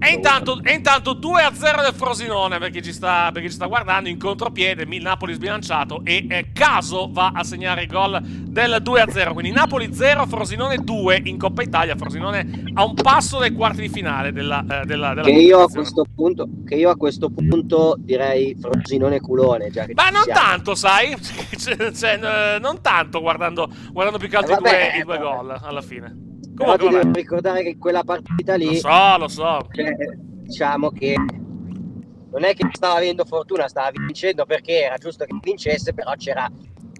E 0.00 0.10
intanto, 0.14 0.58
e 0.64 0.72
intanto 0.72 1.12
2 1.12 1.42
a 1.42 1.52
0 1.54 1.82
del 1.82 1.92
Frosinone 1.92 2.58
per 2.58 2.70
chi 2.70 2.82
ci 2.82 2.92
sta, 2.92 3.30
chi 3.32 3.42
ci 3.42 3.50
sta 3.50 3.66
guardando 3.66 4.08
in 4.08 4.18
contropiede, 4.18 4.84
il 4.88 5.02
Napoli 5.02 5.34
sbilanciato 5.34 6.00
e 6.02 6.26
eh, 6.28 6.46
Caso 6.52 7.08
va 7.12 7.30
a 7.34 7.44
segnare 7.44 7.82
il 7.82 7.88
gol 7.88 8.18
del 8.22 8.78
2 8.82 9.00
a 9.00 9.08
0. 9.08 9.32
Quindi 9.34 9.52
Napoli 9.52 9.94
0, 9.94 10.26
Frosinone 10.26 10.78
2 10.78 11.20
in 11.26 11.38
Coppa 11.38 11.62
Italia. 11.62 11.94
Frosinone 11.94 12.64
a 12.74 12.84
un 12.84 12.94
passo 12.94 13.38
dai 13.38 13.52
quarti 13.52 13.82
di 13.82 13.88
finale 13.90 14.32
della, 14.32 14.60
eh, 14.62 14.84
della, 14.86 15.10
della 15.14 15.22
Che 15.26 15.30
io, 15.52 15.60
a 15.64 15.68
questo 15.68 16.04
punto, 16.14 16.48
che 16.64 16.74
io 16.76 16.90
a 16.90 16.96
questo 16.96 17.30
punto 17.30 17.96
direi 17.98 18.56
Frosinone 18.58 19.20
culone. 19.20 19.70
Già 19.70 19.84
che 19.84 19.94
Ma 19.94 20.08
non 20.10 20.22
siamo. 20.22 20.40
tanto, 20.40 20.74
sai? 20.74 21.14
Cioè, 21.62 21.92
cioè, 21.92 22.54
eh, 22.56 22.58
non 22.58 22.80
tanto 22.80 23.20
guardando, 23.20 23.68
guardando 23.92 24.18
più 24.18 24.28
che 24.28 24.36
altro 24.36 24.54
i 24.54 24.56
Eh, 24.56 24.60
vabbè, 24.60 24.90
due, 24.92 24.98
i 24.98 25.02
due 25.04 25.18
vabbè. 25.18 25.36
gol 25.36 25.58
alla 25.62 25.82
fine. 25.82 26.16
Però 26.54 26.76
Comunque, 26.76 27.00
ti 27.00 27.04
devo 27.06 27.18
ricordare 27.18 27.62
che 27.62 27.78
quella 27.78 28.02
partita 28.04 28.54
lì, 28.56 28.66
Lo 28.66 28.74
so, 28.74 29.16
lo 29.18 29.28
so. 29.28 29.66
cioè, 29.72 29.94
diciamo 30.42 30.90
che 30.90 31.14
non 31.14 32.44
è 32.44 32.54
che 32.54 32.68
stava 32.72 32.96
avendo 32.96 33.24
fortuna, 33.24 33.68
stava 33.68 33.90
vincendo 33.90 34.44
perché 34.44 34.82
era 34.84 34.96
giusto 34.96 35.24
che 35.24 35.34
vincesse, 35.40 35.92
però 35.94 36.12
c'era 36.16 36.50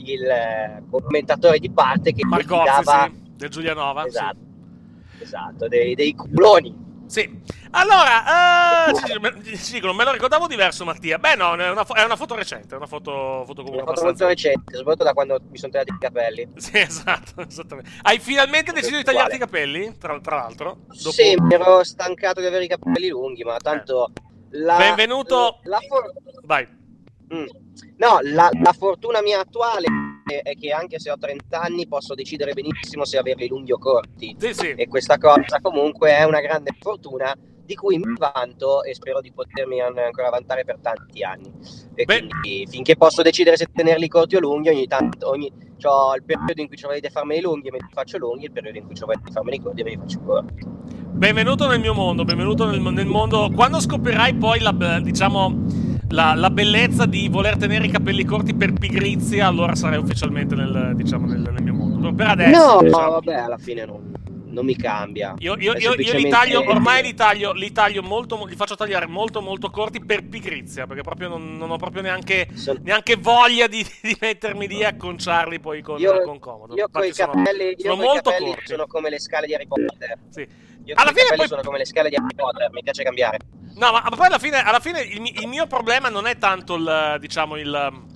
il 0.05 0.23
eh, 0.25 0.83
commentatore 0.91 1.59
di 1.59 1.71
parte 1.71 2.13
che 2.13 2.25
Margozzi, 2.25 2.65
dava 2.65 3.11
sì, 3.13 3.31
del 3.37 3.49
Giulianova. 3.51 4.03
sì. 4.03 4.09
esatto, 4.09 4.39
esatto 5.21 5.69
dei, 5.69 5.95
dei 5.95 6.15
culoni. 6.15 6.75
Sì. 7.13 7.29
Allora, 7.73 8.87
eh, 8.89 8.95
ci, 8.95 9.19
me- 9.19 9.57
ci 9.59 9.73
dicono, 9.73 9.93
me 9.93 10.05
lo 10.05 10.13
ricordavo 10.13 10.47
diverso, 10.47 10.87
Mattia. 10.87 11.19
Beh, 11.19 11.35
no, 11.37 11.55
è 11.57 11.69
una, 11.71 11.85
fo- 11.85 11.93
è 11.93 12.03
una 12.03 12.17
foto 12.17 12.35
recente, 12.35 12.73
è 12.73 12.79
una 12.79 12.87
foto, 12.87 13.45
foto 13.45 13.63
comunque 13.63 13.83
Una 13.83 13.93
foto 13.93 14.05
molto 14.05 14.25
abbastanza... 14.25 14.27
recente, 14.29 14.77
soprattutto 14.77 15.05
da 15.05 15.13
quando 15.13 15.39
mi 15.51 15.59
sono 15.59 15.73
tagliati 15.73 15.93
i 15.93 15.99
capelli. 15.99 16.49
Sì, 16.57 16.79
esatto, 16.79 17.43
esattamente. 17.47 17.91
Hai 18.01 18.19
finalmente 18.19 18.73
deciso 18.73 18.97
di 18.97 19.05
tagliarti 19.05 19.37
i 19.37 19.39
capelli, 19.39 19.99
tra, 19.99 20.19
tra 20.21 20.37
l'altro? 20.37 20.79
Dopo- 20.87 21.11
Sì, 21.11 21.35
mi 21.39 21.53
ero 21.53 21.85
stancato 21.85 22.41
di 22.41 22.47
avere 22.47 22.65
i 22.65 22.69
capelli 22.69 23.09
lunghi, 23.09 23.43
ma 23.45 23.59
tanto 23.59 24.11
la, 24.53 24.77
Benvenuto- 24.79 25.59
La, 25.65 25.81
for- 25.87 26.13
Vai. 26.45 26.67
Mm. 27.35 27.45
No, 27.99 28.21
la, 28.23 28.49
la 28.59 28.73
fortuna 28.73 29.21
mia 29.21 29.41
attuale 29.41 29.87
è, 30.25 30.55
che 30.55 30.71
anche 30.71 30.99
se 30.99 31.11
ho 31.11 31.19
30 31.19 31.61
anni 31.61 31.87
posso 31.87 32.15
decidere 32.15 32.53
benissimo 32.53 33.05
se 33.05 33.19
averli 33.19 33.49
lunghi 33.49 33.73
o 33.73 33.79
corti. 33.79 34.37
Sì, 34.39 34.55
sì. 34.55 34.71
E 34.71 34.89
questa 34.89 35.19
cosa 35.19 35.61
comunque 35.61 36.17
è 36.17 36.25
una 36.25 36.41
grande 36.41 36.71
fortuna 36.79 37.37
di 37.65 37.75
cui 37.75 37.99
mi 37.99 38.15
vanto 38.19 38.83
e 38.83 38.95
spero 38.95 39.21
di 39.21 39.33
potermi 39.33 39.81
an- 39.81 39.99
ancora 39.99 40.31
vantare 40.31 40.65
per 40.65 40.79
tanti 40.81 41.23
anni. 41.23 41.53
E 41.95 42.05
Beh- 42.05 42.27
quindi 42.27 42.67
finché 42.69 42.97
posso 42.97 43.23
decidere 43.23 43.57
se 43.57 43.69
tenerli 43.73 44.09
corti 44.09 44.37
o 44.37 44.41
lunghi, 44.41 44.69
ogni 44.69 44.87
tanto 44.87 45.29
ogni 45.29 45.53
Ho 45.85 46.15
il 46.15 46.23
periodo 46.23 46.61
in 46.61 46.69
cui 46.69 46.77
ci 46.77 46.87
volete 46.87 47.11
farmeli 47.11 47.41
lunghi 47.41 47.69
e 47.69 47.71
me 47.73 47.79
li 47.79 47.89
faccio 47.93 48.19
lunghi, 48.19 48.45
il 48.45 48.53
periodo 48.53 48.79
in 48.79 48.87
cui 48.87 48.95
ci 48.95 49.05
volete 49.05 49.33
farmeli 49.33 49.61
corti 49.61 49.81
e 49.81 49.85
me 49.85 49.91
li 49.91 49.97
faccio 49.97 50.21
corti. 50.21 50.65
Benvenuto 51.11 51.69
nel 51.69 51.81
mio 51.81 51.95
mondo, 51.95 52.25
benvenuto 52.25 52.71
nel, 52.71 52.81
nel 52.81 53.07
mondo. 53.07 53.51
Quando 53.55 53.81
scoprirai 53.81 54.35
poi 54.35 54.61
la, 54.61 55.01
diciamo, 55.01 55.65
la, 56.11 56.35
la, 56.35 56.51
bellezza 56.51 57.07
di 57.07 57.29
voler 57.29 57.57
tenere 57.57 57.87
i 57.87 57.91
capelli 57.91 58.25
corti 58.25 58.55
per 58.55 58.73
pigrizia, 58.73 59.47
allora 59.47 59.75
sarai 59.75 59.99
ufficialmente 59.99 60.55
nel, 60.55 60.93
diciamo, 60.95 61.27
nel, 61.27 61.41
nel 61.41 61.63
mio 61.63 61.75
mondo. 61.75 62.13
Per 62.13 62.27
adesso. 62.29 62.75
No, 62.75 62.83
diciamo, 62.83 63.11
vabbè, 63.11 63.35
alla 63.35 63.59
fine 63.59 63.85
non 63.85 64.22
non 64.53 64.65
mi 64.65 64.77
cambia. 64.77 65.35
Io, 65.39 65.57
io, 65.59 65.75
io, 65.77 65.95
io 65.95 66.15
li 66.15 66.29
taglio, 66.29 66.61
ormai 66.69 67.03
li 67.03 67.15
taglio, 67.15 67.53
li 67.53 67.73
taglio 67.73 68.03
molto, 68.03 68.45
li 68.47 68.55
faccio 68.55 68.77
tagliare 68.77 69.07
molto 69.07 69.41
molto 69.41 69.71
corti 69.71 70.05
per 70.05 70.25
pigrizia, 70.29 70.87
perché 70.87 71.03
proprio 71.03 71.29
non, 71.29 71.57
non 71.57 71.71
ho 71.71 71.77
proprio 71.77 72.03
neanche, 72.03 72.49
Son... 72.55 72.79
neanche 72.83 73.17
voglia 73.17 73.67
di, 73.67 73.85
di, 74.01 74.17
mettermi 74.21 74.69
lì 74.69 74.81
e 74.81 74.85
acconciarli 74.85 75.59
poi 75.59 75.83
con, 75.83 75.99
io, 75.99 76.23
con 76.23 76.39
comodo. 76.39 76.75
Io 76.77 76.89
con 76.91 77.05
i 77.05 77.13
capelli, 77.13 77.75
sono, 77.79 77.95
sono 77.95 77.97
molto 77.97 78.31
capelli 78.31 78.51
corti. 78.51 78.67
sono 78.67 78.87
come 78.87 79.11
le 79.11 79.19
scale 79.19 79.47
di 79.47 79.55
Harry 79.55 79.67
Potter. 79.67 80.19
Sì. 80.29 80.47
Io 80.85 80.95
alla 80.97 81.13
fine 81.13 81.37
poi... 81.37 81.47
sono 81.47 81.63
come 81.63 81.79
le 81.79 81.87
scale 81.87 82.09
di 82.09 82.17
Harry 82.17 82.35
Potter, 82.35 82.71
mi 82.71 82.83
piace 82.83 83.03
cambiare. 83.03 83.39
No, 83.75 83.91
ma, 83.91 84.03
ma 84.03 84.17
poi 84.17 84.27
alla 84.27 84.39
fine, 84.39 84.63
alla 84.63 84.81
fine 84.81 85.01
il, 85.01 85.41
il, 85.41 85.49
mio 85.49 85.67
problema 85.67 86.11
non 86.11 86.27
è 86.27 86.37
tanto 86.37 86.75
il, 86.75 87.17
diciamo, 87.21 87.57
il 87.57 88.11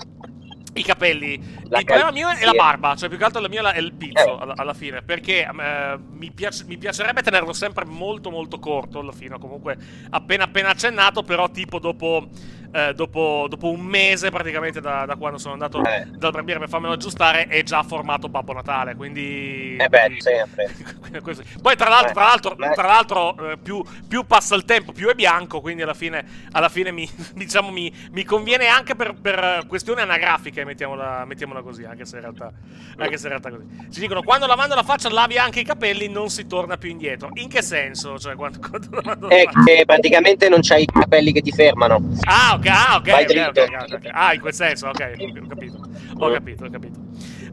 i 0.76 0.82
capelli. 0.82 1.64
La 1.68 1.78
il 1.78 1.84
problema 1.84 2.10
mio 2.10 2.28
è 2.28 2.44
la 2.44 2.52
barba, 2.52 2.94
cioè 2.94 3.08
più 3.08 3.18
che 3.18 3.24
altro 3.24 3.42
il 3.42 3.50
mio 3.50 3.66
è 3.66 3.78
il 3.78 3.92
pizzo 3.92 4.38
eh. 4.38 4.42
alla, 4.42 4.54
alla, 4.56 4.74
fine, 4.74 5.02
perché 5.02 5.42
eh, 5.44 5.98
mi, 5.98 6.30
piace, 6.32 6.64
mi, 6.64 6.76
piacerebbe 6.76 7.22
tenerlo 7.22 7.52
sempre 7.52 7.84
molto 7.84 8.30
molto 8.30 8.58
corto 8.58 9.00
alla 9.00 9.12
fine, 9.12 9.38
comunque 9.38 9.76
appena 10.10 10.44
appena 10.44 10.70
accennato, 10.70 11.22
però 11.22 11.50
tipo 11.50 11.78
dopo 11.78 12.28
eh, 12.76 12.92
dopo, 12.92 13.46
dopo, 13.48 13.70
un 13.70 13.80
mese 13.80 14.30
praticamente 14.30 14.82
da, 14.82 15.06
da 15.06 15.16
quando 15.16 15.38
sono 15.38 15.54
andato 15.54 15.82
eh. 15.82 16.06
dal 16.10 16.30
barbiere 16.30 16.60
per 16.60 16.68
farmelo 16.68 16.92
aggiustare 16.92 17.46
è 17.46 17.62
già 17.62 17.82
formato 17.82 18.28
Babbo 18.28 18.52
Natale 18.52 18.94
quindi 18.94 19.76
eh 19.78 19.88
beh 19.88 20.16
sempre 20.18 20.70
poi 21.62 21.74
tra 21.74 21.88
l'altro, 21.88 22.12
tra 22.12 22.24
l'altro, 22.24 22.56
tra 22.74 22.86
l'altro 22.86 23.50
eh, 23.50 23.56
più, 23.56 23.82
più, 24.06 24.26
passa 24.26 24.54
il 24.54 24.66
tempo 24.66 24.92
più 24.92 25.08
è 25.08 25.14
bianco 25.14 25.62
quindi 25.62 25.82
alla 25.82 25.94
fine, 25.94 26.22
alla 26.52 26.68
fine 26.68 26.92
mi, 26.92 27.08
diciamo, 27.34 27.70
mi, 27.70 27.90
mi, 28.10 28.24
conviene 28.24 28.66
anche 28.66 28.94
per, 28.94 29.14
per 29.14 29.64
questioni 29.66 30.02
anagrafiche 30.02 30.64
mettiamola, 30.66 31.24
mettiamola, 31.24 31.62
così 31.62 31.84
anche 31.84 32.04
se 32.04 32.16
in 32.16 32.22
realtà 32.22 32.52
anche 32.96 33.16
se 33.16 33.24
in 33.24 33.30
realtà 33.30 33.50
così 33.50 33.64
ci 33.90 34.00
dicono 34.00 34.22
quando 34.22 34.46
lavando 34.46 34.74
la 34.74 34.82
faccia 34.82 35.08
lavi 35.08 35.38
anche 35.38 35.60
i 35.60 35.64
capelli 35.64 36.08
non 36.08 36.28
si 36.28 36.46
torna 36.46 36.76
più 36.76 36.90
indietro 36.90 37.30
in 37.34 37.48
che 37.48 37.62
senso? 37.62 38.18
cioè 38.18 38.34
quando, 38.34 38.58
quando 38.58 39.28
è 39.28 39.44
che 39.64 39.84
praticamente 39.86 40.48
non 40.48 40.60
c'hai 40.62 40.82
i 40.82 40.86
capelli 40.86 41.32
che 41.32 41.40
ti 41.40 41.52
fermano 41.52 42.10
ah 42.24 42.54
ok 42.54 42.66
ah, 42.66 42.96
ok, 42.96 43.08
okay, 43.08 43.48
okay, 43.48 43.64
okay, 43.92 44.10
Ah, 44.12 44.32
in 44.34 44.40
quel 44.40 44.54
senso, 44.54 44.88
ok, 44.88 45.14
ho 45.18 45.46
capito. 45.46 45.78
Ho 46.18 46.30
capito, 46.32 46.64
ho 46.64 46.70
capito. 46.70 46.98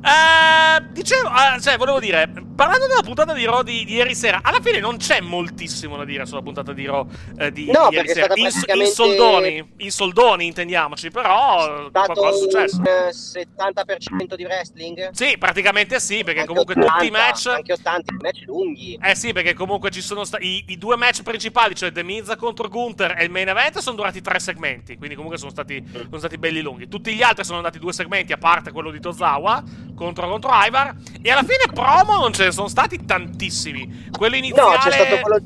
Uh, 0.04 0.84
dicevo, 0.92 1.30
uh, 1.30 1.62
cioè, 1.62 1.78
volevo 1.78 2.02
dire, 2.02 2.30
parlando 2.56 2.88
della 2.88 3.04
puntata 3.04 3.32
di 3.32 3.46
Raw 3.46 3.62
di, 3.62 3.86
di, 3.86 3.94
ieri 3.94 4.14
sera, 4.14 4.42
alla 4.44 4.60
fine 4.60 4.82
non 4.82 4.98
c'è 4.98 5.22
moltissimo 5.22 5.96
da 5.96 6.04
dire 6.04 6.26
sulla 6.26 6.42
puntata 6.42 6.74
di 6.74 6.86
Raw 6.86 7.08
uh, 7.08 7.50
di, 7.50 7.72
no, 7.72 7.88
di 7.88 7.96
ieri 7.96 8.10
sera. 8.10 8.34
In, 8.36 8.44
praticamente... 8.44 8.74
in, 8.74 8.86
soldoni, 8.88 9.74
in 9.78 9.92
soldoni, 9.92 10.46
intendiamoci, 10.46 11.10
però 11.10 11.90
qualcosa 11.90 12.30
è 12.30 12.34
successo. 12.34 12.78
Un 12.80 12.84
70% 12.84 14.36
di 14.36 14.44
wrestling? 14.44 15.10
Sì, 15.12 15.38
praticamente 15.38 16.02
sì, 16.02 16.22
perché 16.26 16.42
anche 16.42 16.52
comunque 16.52 16.74
80, 16.74 16.92
tutti 16.92 17.08
i 17.08 17.12
match. 17.12 17.46
Anche 17.48 17.72
80 17.72 18.14
match 18.20 18.44
lunghi. 18.46 19.00
Eh 19.02 19.16
sì, 19.16 19.32
perché 19.32 19.54
comunque 19.54 19.90
ci 19.90 20.02
sono 20.02 20.26
stati 20.26 20.46
i, 20.46 20.64
i, 20.68 20.78
due 20.78 20.98
match 20.98 21.24
principali, 21.24 21.76
cioè 21.76 21.94
The 21.94 22.04
Miz 22.04 22.36
contro 22.38 22.68
Gunther 22.68 23.16
e 23.18 23.24
il 23.24 23.32
main 23.32 23.48
event, 23.48 23.78
sono 23.78 23.96
durati 23.96 24.20
tre 24.20 24.40
segmenti. 24.40 24.98
Quindi 24.98 25.16
comunque 25.16 25.38
sono 25.40 25.52
stati, 25.52 25.82
mm. 25.82 25.94
sono 25.94 26.18
stati 26.18 26.38
belli 26.38 26.60
lunghi. 26.60 26.90
Tutti 26.90 27.14
gli 27.14 27.22
altri 27.22 27.46
sono 27.46 27.60
andati 27.60 27.80
due 27.80 27.94
segmenti, 27.94 28.34
a 28.34 28.38
parte 28.38 28.74
quello 28.74 28.92
di 28.92 29.00
Tozawa 29.00 29.64
contro, 29.96 30.28
contro 30.30 30.52
Ivar. 30.66 30.96
E 31.22 31.32
alla 31.32 31.44
fine 31.44 31.72
promo 31.74 32.20
non 32.20 32.34
ce 32.34 32.46
ne 32.46 32.52
sono 32.52 32.68
stati 32.68 33.06
tantissimi. 33.06 34.10
Quello 34.12 34.36
iniziale. 34.36 34.76
No, 34.76 34.82
c'è 34.82 34.92
stato 34.92 35.22
quello. 35.22 35.42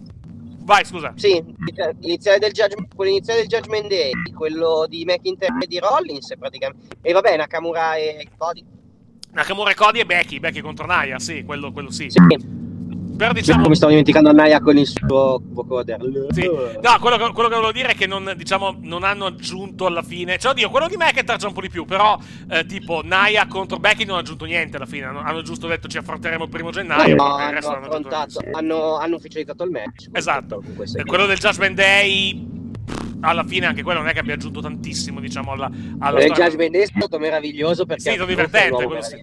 Vai, 0.63 0.83
scusa. 0.83 1.13
Sì, 1.15 1.41
l'iniziale 1.99 2.39
del 2.39 2.51
Judgment, 2.51 2.93
quello 2.93 3.11
iniziale 3.11 3.39
del 3.39 3.49
Judgment 3.49 3.87
Day, 3.87 4.11
quello 4.33 4.85
di 4.89 5.05
McIntyre 5.05 5.55
e 5.61 5.67
di 5.67 5.79
Rollins, 5.79 6.33
praticamente. 6.37 6.97
E 7.01 7.13
vabbè, 7.13 7.37
Nakamura 7.37 7.95
e 7.95 8.27
Cody. 8.37 8.65
Nakamura 9.31 9.71
e 9.71 9.75
Cody 9.75 9.99
e 9.99 10.05
Becky, 10.05 10.39
Becky 10.39 10.59
contro 10.59 10.85
Naya, 10.85 11.19
sì, 11.19 11.43
quello, 11.45 11.71
quello 11.71 11.89
sì. 11.89 12.09
Sì. 12.09 12.66
Però 13.17 13.33
diciamo... 13.33 13.67
Mi 13.67 13.75
stavo 13.75 13.91
dimenticando 13.91 14.31
Naya 14.31 14.59
con 14.59 14.77
il 14.77 14.85
suo 14.85 15.41
vocoder. 15.43 15.99
Sì. 16.29 16.43
No, 16.45 16.99
quello, 17.01 17.17
quello, 17.17 17.49
che 17.49 17.55
volevo 17.55 17.71
dire 17.71 17.89
è 17.89 17.95
che 17.95 18.05
non, 18.05 18.33
diciamo, 18.37 18.77
non 18.81 19.03
hanno 19.03 19.25
aggiunto 19.25 19.85
alla 19.87 20.03
fine. 20.03 20.37
Cioè, 20.37 20.51
oddio, 20.51 20.69
quello 20.69 20.87
di 20.87 20.95
McIntyre 20.95 21.37
già 21.37 21.47
un 21.47 21.53
po' 21.53 21.61
di 21.61 21.69
più. 21.69 21.85
Però, 21.85 22.17
eh, 22.49 22.65
tipo, 22.65 23.01
Naya 23.03 23.47
contro 23.47 23.77
Becky 23.77 24.05
non 24.05 24.17
ha 24.17 24.19
aggiunto 24.19 24.45
niente 24.45 24.77
alla 24.77 24.85
fine. 24.85 25.05
Hanno, 25.05 25.21
hanno 25.21 25.41
giusto 25.41 25.67
detto 25.67 25.87
ci 25.87 25.97
affronteremo 25.97 26.43
il 26.43 26.49
primo 26.49 26.69
gennaio. 26.69 27.15
No, 27.15 27.35
hanno, 27.35 27.59
hanno, 27.67 28.07
hanno, 28.53 28.97
hanno, 28.97 29.15
ufficializzato 29.15 29.63
il 29.63 29.71
match. 29.71 30.07
Esatto. 30.11 30.63
Quello 31.05 31.25
del 31.25 31.37
Judgment 31.37 31.75
Day 31.75 32.57
alla 33.21 33.43
fine 33.43 33.65
anche 33.65 33.83
quello 33.83 33.99
non 33.99 34.09
è 34.09 34.13
che 34.13 34.19
abbia 34.19 34.35
aggiunto 34.35 34.61
tantissimo, 34.61 35.19
diciamo, 35.19 35.51
alla, 35.51 35.69
alla 35.99 36.23
Il 36.23 36.31
Judgment 36.31 36.71
Day 36.71 36.81
è 36.81 36.85
stato 36.85 37.19
meraviglioso 37.19 37.85
perché 37.85 38.01
sì, 38.01 38.09
è 38.09 38.13
stato 38.13 38.29
divertente. 38.29 38.85
Quello 38.85 39.01
sì. 39.01 39.17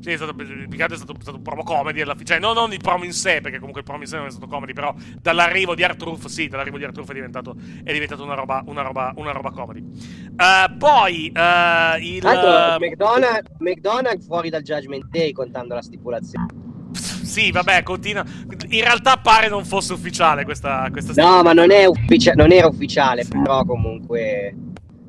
sì, 0.00 0.10
è 0.10 0.16
stato, 0.16 0.34
è 0.40 0.96
stato, 0.96 1.14
stato 1.20 1.36
un 1.36 1.42
promo 1.42 1.62
comedy 1.62 2.00
alla 2.00 2.14
fine. 2.14 2.26
Cioè, 2.26 2.38
no, 2.38 2.52
non 2.52 2.72
il 2.72 2.80
promo 2.80 3.04
in 3.04 3.12
sé, 3.12 3.40
perché 3.40 3.58
comunque 3.58 3.80
il 3.80 3.86
promo 3.86 4.02
in 4.02 4.08
sé 4.08 4.16
non 4.16 4.26
è 4.26 4.30
stato 4.30 4.46
comedy, 4.46 4.72
però 4.72 4.94
dall'arrivo 5.20 5.74
di 5.74 5.82
Artruth, 5.82 6.26
sì, 6.26 6.48
dall'arrivo 6.48 6.78
di 6.78 6.84
Artruth 6.84 7.10
è 7.10 7.14
diventato, 7.14 7.54
è 7.82 7.92
diventato 7.92 8.22
una, 8.22 8.34
roba, 8.34 8.62
una, 8.66 8.82
roba, 8.82 9.12
una 9.16 9.32
roba 9.32 9.50
comedy. 9.50 9.80
Uh, 9.80 10.76
poi 10.78 11.32
uh, 11.34 12.00
il... 12.00 12.20
Tanto, 12.20 12.84
McDonald's, 12.84 13.50
McDonald's 13.58 14.26
fuori 14.26 14.50
dal 14.50 14.62
Judgment 14.62 15.06
Day 15.08 15.32
contando 15.32 15.74
la 15.74 15.82
stipulazione. 15.82 16.69
Sì, 16.92 17.50
vabbè, 17.50 17.82
continua. 17.82 18.24
In 18.68 18.82
realtà 18.82 19.16
pare 19.18 19.48
non 19.48 19.64
fosse 19.64 19.92
ufficiale 19.92 20.44
questa, 20.44 20.88
questa 20.90 21.12
No, 21.22 21.42
ma 21.42 21.52
non, 21.52 21.70
è 21.70 21.84
ufficia- 21.86 22.32
non 22.32 22.50
era 22.50 22.66
ufficiale, 22.66 23.24
però 23.24 23.64
comunque 23.64 24.54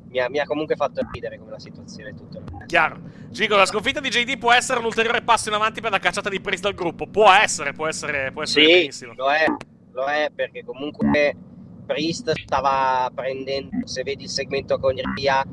mi 0.09 0.19
ha, 0.19 0.29
mi 0.29 0.39
ha, 0.39 0.45
comunque 0.45 0.75
fatto 0.75 1.01
ridere 1.11 1.39
come 1.39 1.51
la 1.51 1.59
situazione 1.59 2.13
tutto. 2.13 2.43
Chiaro. 2.65 2.99
Gigo, 3.29 3.55
la 3.55 3.65
sconfitta 3.65 3.99
di 4.01 4.09
JD 4.09 4.37
può 4.37 4.51
essere 4.51 4.79
un 4.79 4.85
ulteriore 4.85 5.21
passo 5.21 5.49
in 5.49 5.55
avanti 5.55 5.79
per 5.81 5.89
la 5.89 5.99
cacciata 5.99 6.29
di 6.29 6.41
Priest 6.41 6.63
dal 6.63 6.73
gruppo. 6.73 7.07
Può 7.07 7.31
essere, 7.31 7.71
può 7.71 7.87
essere, 7.87 8.31
può 8.31 8.43
essere 8.43 8.65
sì, 8.65 8.71
benissimo. 8.71 9.13
Lo 9.15 9.31
è, 9.31 9.45
lo 9.93 10.05
è 10.05 10.29
perché 10.35 10.63
comunque 10.65 11.35
Priest 11.85 12.33
stava 12.45 13.09
prendendo, 13.13 13.87
se 13.87 14.03
vedi 14.03 14.23
il 14.23 14.29
segmento 14.29 14.77
con 14.79 14.93
Ria, 15.15 15.43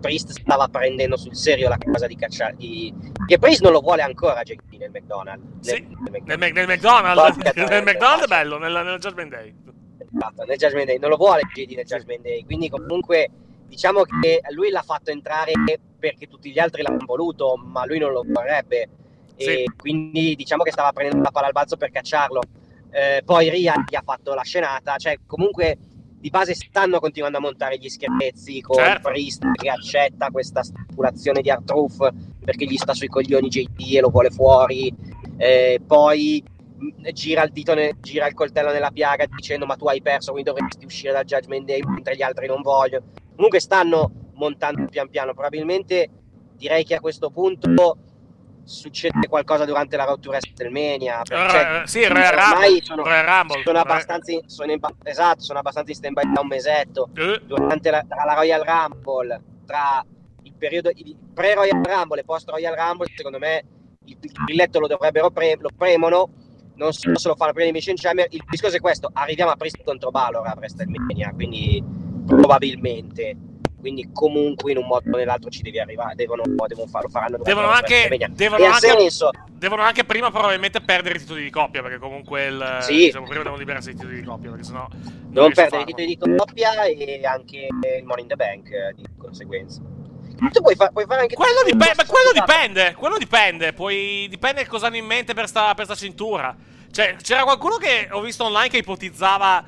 Priest 0.00 0.30
stava 0.30 0.66
prendendo 0.68 1.16
sul 1.16 1.36
serio 1.36 1.68
la 1.68 1.78
cosa 1.78 2.06
di 2.06 2.16
cacciare. 2.16 2.54
Di... 2.56 2.92
Che 3.26 3.38
Priest 3.38 3.62
non 3.62 3.72
lo 3.72 3.80
vuole 3.80 4.02
ancora 4.02 4.42
JD 4.42 4.74
nel 4.78 4.90
McDonald's. 4.90 5.68
Sì, 5.68 5.86
nel, 6.10 6.22
nel, 6.24 6.38
nel, 6.38 6.52
nel 6.52 6.66
McDonald's. 6.66 7.36
nel 7.54 7.82
McDonald's 7.84 8.24
è 8.24 8.28
bello, 8.28 8.58
nel, 8.58 8.72
nel 8.72 8.98
Judgment 8.98 9.30
Day. 9.30 9.54
Esatto, 9.98 10.44
nel 10.44 10.56
Judgment 10.56 10.86
Day. 10.86 10.98
Non 10.98 11.10
lo 11.10 11.16
vuole 11.16 11.42
JD 11.52 11.72
nel 11.72 11.84
Judgment 11.84 12.22
Day. 12.22 12.44
Quindi 12.44 12.68
comunque 12.68 13.30
diciamo 13.68 14.02
che 14.02 14.40
lui 14.50 14.70
l'ha 14.70 14.82
fatto 14.82 15.10
entrare 15.10 15.52
perché 15.98 16.26
tutti 16.26 16.50
gli 16.50 16.58
altri 16.58 16.82
l'hanno 16.82 17.04
voluto, 17.04 17.56
ma 17.56 17.84
lui 17.86 17.98
non 17.98 18.12
lo 18.12 18.24
vorrebbe. 18.26 18.88
E 19.36 19.44
sì. 19.44 19.72
quindi 19.76 20.34
diciamo 20.34 20.64
che 20.64 20.72
stava 20.72 20.92
prendendo 20.92 21.22
la 21.22 21.30
palla 21.30 21.46
al 21.46 21.52
balzo 21.52 21.76
per 21.76 21.90
cacciarlo. 21.90 22.40
Eh, 22.90 23.22
poi 23.24 23.50
Ria 23.50 23.74
gli 23.86 23.94
ha 23.94 24.02
fatto 24.04 24.34
la 24.34 24.42
scenata, 24.42 24.96
cioè 24.96 25.18
comunque 25.26 25.76
di 26.20 26.30
base 26.30 26.54
stanno 26.54 26.98
continuando 26.98 27.38
a 27.38 27.40
montare 27.40 27.78
gli 27.78 27.88
scherzi 27.88 28.60
con 28.60 28.76
certo. 28.76 29.08
Priest 29.08 29.44
che 29.52 29.68
accetta 29.68 30.30
questa 30.30 30.62
stipulazione 30.62 31.42
di 31.42 31.50
Artruth 31.50 32.10
perché 32.44 32.64
gli 32.66 32.76
sta 32.76 32.92
sui 32.92 33.08
coglioni 33.08 33.48
JD 33.48 33.94
e 33.94 34.00
lo 34.00 34.10
vuole 34.10 34.30
fuori. 34.30 34.92
Eh, 35.36 35.80
poi 35.86 36.42
mm, 36.82 37.04
gira 37.12 37.44
il 37.44 37.52
dito 37.52 37.74
ne, 37.74 37.96
gira 38.00 38.26
il 38.26 38.34
coltello 38.34 38.72
nella 38.72 38.90
piaga 38.90 39.26
dicendo 39.26 39.66
ma 39.66 39.76
tu 39.76 39.86
hai 39.86 40.02
perso 40.02 40.32
quindi 40.32 40.50
dovresti 40.50 40.84
uscire 40.84 41.12
dal 41.12 41.24
Judgment 41.24 41.64
Day 41.64 41.80
mentre 41.86 42.16
gli 42.16 42.22
altri 42.22 42.46
non 42.46 42.62
vogliono. 42.62 43.04
Comunque 43.34 43.60
stanno 43.60 44.10
montando 44.34 44.86
pian 44.86 45.08
piano. 45.08 45.32
Probabilmente 45.32 46.10
direi 46.56 46.84
che 46.84 46.96
a 46.96 47.00
questo 47.00 47.30
punto 47.30 47.68
succede 48.68 49.26
qualcosa 49.28 49.64
durante 49.64 49.96
la 49.96 50.04
rottura 50.04 50.36
WrestleMania. 50.36 51.22
Cioè, 51.22 51.82
sì, 51.84 52.06
Royal 52.06 52.34
Rumble. 52.34 52.82
Sono, 52.82 53.02
Royal 53.02 53.24
Rumble. 53.24 53.62
Sono 53.62 53.78
abbastanza, 53.78 54.32
in, 54.32 54.40
sono 54.46 54.72
in, 54.72 54.78
esatto, 55.04 55.40
sono 55.40 55.58
abbastanza 55.58 55.90
in 55.90 55.96
stand-by 55.96 56.32
da 56.32 56.40
un 56.40 56.46
mesetto. 56.46 57.08
Uh. 57.16 57.44
Durante 57.46 57.90
la, 57.90 58.04
tra 58.06 58.24
la 58.24 58.34
Royal 58.34 58.62
Rumble, 58.62 59.42
tra 59.64 60.04
il 60.42 60.54
periodo 60.54 60.90
pre-Royal 61.34 61.82
Rumble 61.82 62.20
e 62.20 62.24
post-Royal 62.24 62.74
Rumble, 62.74 63.08
secondo 63.14 63.38
me 63.38 63.64
il, 64.04 64.18
il 64.20 64.32
grilletto 64.44 64.80
lo 64.80 64.86
dovrebbero 64.86 65.30
pre, 65.30 65.56
lo 65.58 65.70
premono. 65.76 66.30
Non 66.74 66.92
so 66.92 67.16
se 67.16 67.28
lo 67.28 67.34
fa 67.34 67.46
la 67.46 67.52
prima 67.52 67.72
Mission 67.72 67.96
Chamber. 67.96 68.26
Il 68.30 68.44
discorso 68.48 68.76
è 68.76 68.80
questo: 68.80 69.10
arriviamo 69.12 69.50
a 69.50 69.56
Priest 69.56 69.82
contro 69.82 70.10
Balor 70.10 70.46
a 70.46 70.54
WrestleMania, 70.56 71.32
quindi 71.34 71.82
probabilmente 72.26 73.34
quindi 73.78 74.10
comunque 74.12 74.72
in 74.72 74.78
un 74.78 74.86
modo 74.86 75.10
o 75.10 75.16
nell'altro 75.16 75.50
ci 75.50 75.62
devi 75.62 75.78
arrivare 75.78 76.14
devono, 76.14 76.42
devono 76.66 76.88
farlo 76.88 77.08
faranno 77.08 77.38
devono 77.42 77.68
anche, 77.68 78.08
devono 78.30 78.64
anche, 78.64 78.88
senso, 78.88 79.30
devono 79.52 79.82
anche 79.82 80.04
prima 80.04 80.30
probabilmente 80.30 80.80
perdere 80.80 81.16
i 81.16 81.18
titoli 81.18 81.44
di 81.44 81.50
coppia 81.50 81.82
perché 81.82 81.98
comunque 81.98 82.46
il, 82.46 82.78
sì. 82.80 82.96
diciamo, 82.96 83.26
prima 83.26 83.42
devono 83.42 83.58
liberarsi 83.58 83.90
i 83.90 83.94
titoli 83.94 84.20
di 84.20 84.26
coppia 84.26 84.50
perché 84.50 84.64
sennò 84.64 84.86
devono 85.28 85.54
perdere 85.54 85.82
i 85.82 85.86
titoli 85.86 86.06
di 86.06 86.18
coppia 86.18 86.84
e 86.84 87.20
anche 87.24 87.68
il 87.96 88.04
money 88.04 88.22
in 88.22 88.28
the 88.28 88.36
bank 88.36 88.68
di 88.94 89.04
conseguenza. 89.16 89.80
Tu 90.52 90.60
puoi, 90.60 90.76
fa- 90.76 90.90
puoi 90.90 91.04
fare 91.04 91.22
anche... 91.22 91.34
Quello, 91.34 91.62
dipende, 91.64 92.04
quello 92.06 92.30
dipende, 92.32 92.94
quello 92.94 93.18
dipende, 93.18 93.72
poi 93.72 94.28
dipende 94.30 94.66
cosa 94.66 94.86
hanno 94.86 94.96
in 94.96 95.04
mente 95.04 95.34
per 95.34 95.48
sta, 95.48 95.74
per 95.74 95.84
sta 95.84 95.96
cintura. 95.96 96.54
Cioè, 96.92 97.16
c'era 97.20 97.42
qualcuno 97.42 97.76
che 97.76 98.08
ho 98.10 98.20
visto 98.20 98.44
online 98.44 98.68
che 98.68 98.78
ipotizzava 98.78 99.64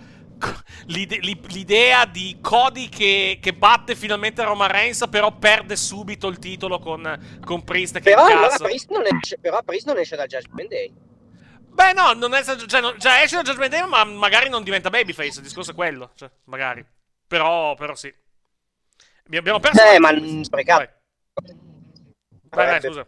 l'ide- 0.87 1.19
l'idea 1.19 2.05
di 2.05 2.39
Cody 2.41 2.89
che, 2.89 3.39
che, 3.41 3.53
batte 3.53 3.95
finalmente 3.95 4.43
Roman 4.43 4.71
Reigns, 4.71 5.07
però 5.11 5.37
perde 5.37 5.77
subito 5.77 6.29
il 6.29 6.39
titolo 6.39 6.79
con, 6.79 7.39
con 7.45 7.65
Priest 7.65 7.95
che 7.95 8.01
però, 8.01 8.25
allora 8.25 8.57
Priest 8.57 8.91
non 8.91 9.05
esce, 9.07 9.39
però 9.39 9.63
Priest 9.63 9.87
non 9.87 9.99
esce 9.99 10.17
dal 10.17 10.27
Judgment 10.27 10.69
Day. 10.69 10.93
Beh, 11.73 11.93
no, 11.93 12.13
non 12.13 12.35
è, 12.35 12.43
cioè, 12.43 12.81
non, 12.81 12.99
cioè, 12.99 13.23
esce 13.23 13.37
dal 13.37 13.45
Judgment 13.45 13.71
Day, 13.71 13.87
ma 13.87 14.05
magari 14.05 14.49
non 14.49 14.63
diventa 14.63 14.91
babyface. 14.91 15.39
Il 15.39 15.45
discorso 15.45 15.71
è 15.71 15.75
quello. 15.75 16.11
Cioè, 16.15 16.31
magari. 16.45 16.85
Però, 17.27 17.75
però 17.75 17.95
sì. 17.95 18.13
Abbiamo 19.27 19.61
perso. 19.61 19.83
Eh, 19.83 19.99
ma 19.99 20.11
sprecato. 20.43 20.91
Vai, 22.51 22.67
vai, 22.67 22.81
scusa. 22.81 23.07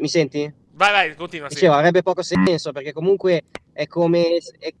Mi 0.00 0.08
senti? 0.08 0.59
Vai, 0.80 0.92
vai, 0.92 1.14
continua. 1.14 1.46
Dicevo, 1.46 1.74
sì. 1.74 1.78
avrebbe 1.78 2.00
poco 2.02 2.22
senso 2.22 2.72
perché 2.72 2.94
comunque 2.94 3.44
è 3.70 3.86
come. 3.86 4.38
È, 4.58 4.72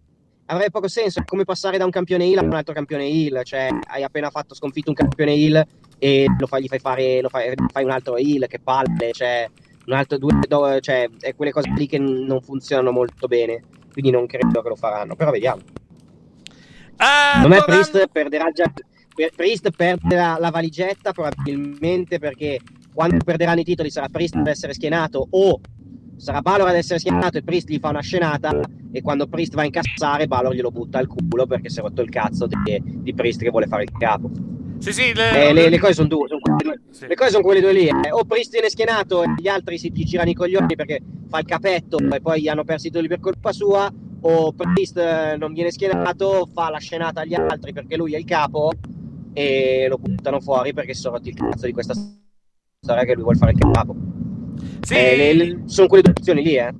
avrebbe 0.46 0.70
poco 0.70 0.88
senso. 0.88 1.20
È 1.20 1.24
come 1.24 1.44
passare 1.44 1.76
da 1.76 1.84
un 1.84 1.90
campione 1.90 2.24
heel 2.24 2.38
a 2.38 2.42
un 2.42 2.54
altro 2.54 2.72
campione 2.72 3.04
heel. 3.04 3.42
Cioè, 3.44 3.68
hai 3.86 4.02
appena 4.02 4.30
fatto 4.30 4.54
sconfitto 4.54 4.88
un 4.88 4.96
campione 4.96 5.34
heel 5.34 5.62
e 5.98 6.24
lo 6.38 6.46
fai, 6.46 6.62
gli 6.62 6.68
fai 6.68 6.78
fare. 6.78 7.20
Lo 7.20 7.28
fai, 7.28 7.52
fai 7.70 7.84
un 7.84 7.90
altro 7.90 8.16
heel, 8.16 8.46
che 8.48 8.60
palle. 8.60 9.12
Cioè, 9.12 9.50
un 9.88 9.92
altro 9.92 10.16
due. 10.16 10.80
Cioè, 10.80 11.10
è 11.20 11.34
quelle 11.34 11.52
cose 11.52 11.70
lì 11.76 11.86
che 11.86 11.98
non 11.98 12.40
funzionano 12.40 12.92
molto 12.92 13.26
bene. 13.26 13.62
Quindi 13.92 14.10
non 14.10 14.24
credo 14.24 14.62
che 14.62 14.68
lo 14.70 14.76
faranno. 14.76 15.14
Però 15.16 15.30
vediamo. 15.30 15.60
Uh, 16.96 17.42
non 17.42 17.52
è 17.52 17.62
Priest 17.62 18.08
perderà 18.10 18.50
già. 18.52 18.72
Priest 19.36 19.70
perderà 19.72 20.38
la 20.38 20.48
valigetta 20.48 21.12
probabilmente 21.12 22.18
perché 22.18 22.58
quando 22.92 23.16
perderanno 23.24 23.60
i 23.60 23.64
titoli 23.64 23.90
sarà 23.90 24.08
Priest 24.08 24.34
ad 24.36 24.46
essere 24.46 24.72
schienato 24.74 25.26
o 25.30 25.60
sarà 26.16 26.42
Balor 26.42 26.68
ad 26.68 26.76
essere 26.76 26.98
schierato 26.98 27.38
e 27.38 27.42
Priest 27.42 27.68
gli 27.68 27.78
fa 27.78 27.88
una 27.88 28.02
scenata 28.02 28.60
e 28.92 29.00
quando 29.00 29.26
Priest 29.26 29.54
va 29.54 29.62
a 29.62 29.64
incassare 29.64 30.26
Balor 30.26 30.54
glielo 30.54 30.70
butta 30.70 30.98
al 30.98 31.06
culo 31.06 31.46
perché 31.46 31.70
si 31.70 31.78
è 31.78 31.82
rotto 31.82 32.02
il 32.02 32.10
cazzo 32.10 32.46
di, 32.46 32.56
di 32.84 33.14
Priest 33.14 33.40
che 33.40 33.50
vuole 33.50 33.66
fare 33.66 33.84
il 33.84 33.92
capo. 33.92 34.30
Sì, 34.78 34.92
sì, 34.92 35.12
le, 35.14 35.48
eh, 35.48 35.52
le, 35.52 35.68
le 35.68 35.78
cose 35.78 35.92
sono 35.92 36.08
due, 36.08 36.26
sono 36.26 36.40
due. 36.56 36.80
Sì. 36.90 37.06
le 37.06 37.14
cose 37.14 37.30
sono 37.30 37.42
quelle 37.42 37.60
due 37.60 37.72
lì. 37.72 37.86
Eh. 37.86 38.10
O 38.10 38.24
Priest 38.24 38.52
viene 38.52 38.70
schienato 38.70 39.22
e 39.22 39.34
gli 39.36 39.48
altri 39.48 39.78
si 39.78 39.90
girano 39.92 40.30
i 40.30 40.34
coglioni 40.34 40.74
perché 40.74 41.00
fa 41.28 41.38
il 41.38 41.46
capetto 41.46 41.98
e 41.98 42.20
poi 42.20 42.48
hanno 42.48 42.64
perso 42.64 42.86
i 42.86 42.90
titoli 42.90 43.08
per 43.08 43.20
colpa 43.20 43.52
sua, 43.52 43.92
o 44.22 44.52
Priest 44.52 44.96
eh, 44.96 45.36
non 45.38 45.52
viene 45.52 45.70
schienato, 45.70 46.48
fa 46.52 46.70
la 46.70 46.78
scenata 46.78 47.20
agli 47.20 47.34
altri 47.34 47.72
perché 47.72 47.96
lui 47.96 48.14
è 48.14 48.18
il 48.18 48.24
capo 48.24 48.72
e 49.32 49.86
lo 49.88 49.98
buttano 49.98 50.40
fuori 50.40 50.72
perché 50.72 50.94
si 50.94 51.00
sono 51.02 51.16
rotti 51.16 51.28
il 51.28 51.34
cazzo 51.34 51.66
di 51.66 51.72
questa 51.72 51.94
storia 52.82 53.04
che 53.04 53.12
lui 53.12 53.24
vuole 53.24 53.38
fare 53.38 53.52
il 53.52 53.58
capo. 53.58 53.94
Sì. 54.80 54.94
Eh, 54.94 55.16
le, 55.16 55.34
le, 55.34 55.62
sono 55.66 55.86
quelle 55.86 56.02
due 56.02 56.12
opzioni 56.16 56.42
lì, 56.42 56.56
eh. 56.56 56.72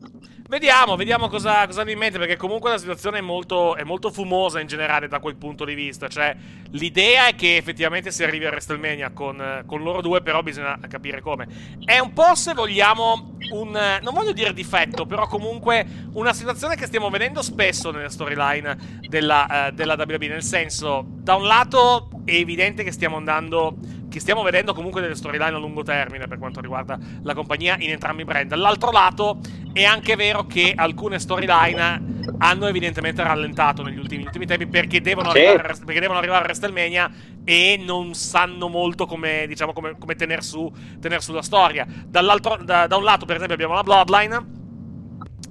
Vediamo, 0.49 0.97
vediamo 0.97 1.29
cosa, 1.29 1.65
cosa 1.67 1.83
hanno 1.83 1.91
in 1.91 1.99
mente, 1.99 2.19
perché 2.19 2.37
comunque 2.37 2.71
la 2.71 2.79
situazione 2.79 3.19
è 3.19 3.21
molto, 3.21 3.77
è 3.77 3.85
molto, 3.85 4.11
fumosa 4.11 4.59
in 4.59 4.67
generale 4.67 5.07
da 5.07 5.21
quel 5.21 5.37
punto 5.37 5.65
di 5.65 5.75
vista. 5.75 6.09
Cioè, 6.09 6.35
l'idea 6.71 7.29
è 7.29 7.35
che 7.37 7.57
effettivamente 7.57 8.11
si 8.11 8.25
arrivi 8.25 8.47
a 8.47 8.49
WrestleMania 8.49 9.11
con, 9.11 9.63
con 9.67 9.83
loro 9.83 10.01
due, 10.01 10.23
però 10.23 10.43
bisogna 10.43 10.77
capire 10.89 11.21
come. 11.21 11.47
È 11.85 11.99
un 11.99 12.13
po', 12.15 12.35
se 12.35 12.55
vogliamo, 12.55 13.37
un... 13.53 13.79
non 14.03 14.15
voglio 14.15 14.33
dire 14.33 14.53
difetto, 14.53 15.07
però 15.07 15.29
comunque 15.29 15.87
una 16.15 16.33
situazione 16.33 16.75
che 16.75 16.87
stiamo 16.87 17.11
vedendo 17.11 17.43
spesso 17.43 17.93
nelle 17.93 18.09
storyline 18.09 19.03
della, 19.07 19.69
uh, 19.69 19.75
della 19.75 19.95
WWE. 19.97 20.29
Nel 20.29 20.43
senso, 20.43 21.05
da 21.07 21.37
un 21.37 21.45
lato 21.45 22.09
è 22.25 22.35
evidente 22.35 22.83
che 22.83 22.91
stiamo 22.91 23.17
andando 23.17 23.77
che 24.11 24.21
stiamo 24.21 24.43
vedendo 24.43 24.75
comunque 24.75 25.01
delle 25.01 25.15
storyline 25.15 25.55
a 25.55 25.59
lungo 25.59 25.83
termine 25.83 26.27
per 26.27 26.39
quanto 26.39 26.61
riguarda 26.61 26.99
la 27.23 27.33
compagnia 27.33 27.77
in 27.79 27.91
entrambi 27.91 28.23
i 28.23 28.25
brand. 28.25 28.49
Dall'altro 28.49 28.91
lato 28.91 29.39
è 29.73 29.85
anche 29.85 30.17
vero 30.17 30.47
che 30.47 30.75
alcune 30.77 31.19
storyline 31.19 32.19
hanno 32.39 32.67
evidentemente 32.67 33.23
rallentato 33.23 33.83
negli 33.83 33.99
ultimi, 33.99 34.25
ultimi 34.25 34.47
tempi 34.47 34.67
perché 34.67 35.01
devono, 35.01 35.31
sì. 35.31 35.39
arrivare, 35.39 35.75
perché 35.85 36.01
devono, 36.01 36.19
arrivare, 36.19 36.43
a 36.43 36.45
WrestleMania 36.45 37.11
e 37.45 37.81
non 37.83 38.15
sanno 38.15 38.69
molto 38.69 39.07
come, 39.07 39.45
diciamo, 39.47 39.73
come, 39.73 39.95
come 39.97 40.17
tener, 40.17 40.43
su, 40.43 40.71
tener 41.01 41.23
su 41.23 41.33
la 41.33 41.43
storia. 41.43 41.87
Da, 42.07 42.21
da 42.21 42.97
un 42.97 43.05
lato, 43.05 43.25
per 43.25 43.37
esempio, 43.37 43.55
abbiamo 43.55 43.75
la 43.75 43.83
Bloodline 43.83 44.59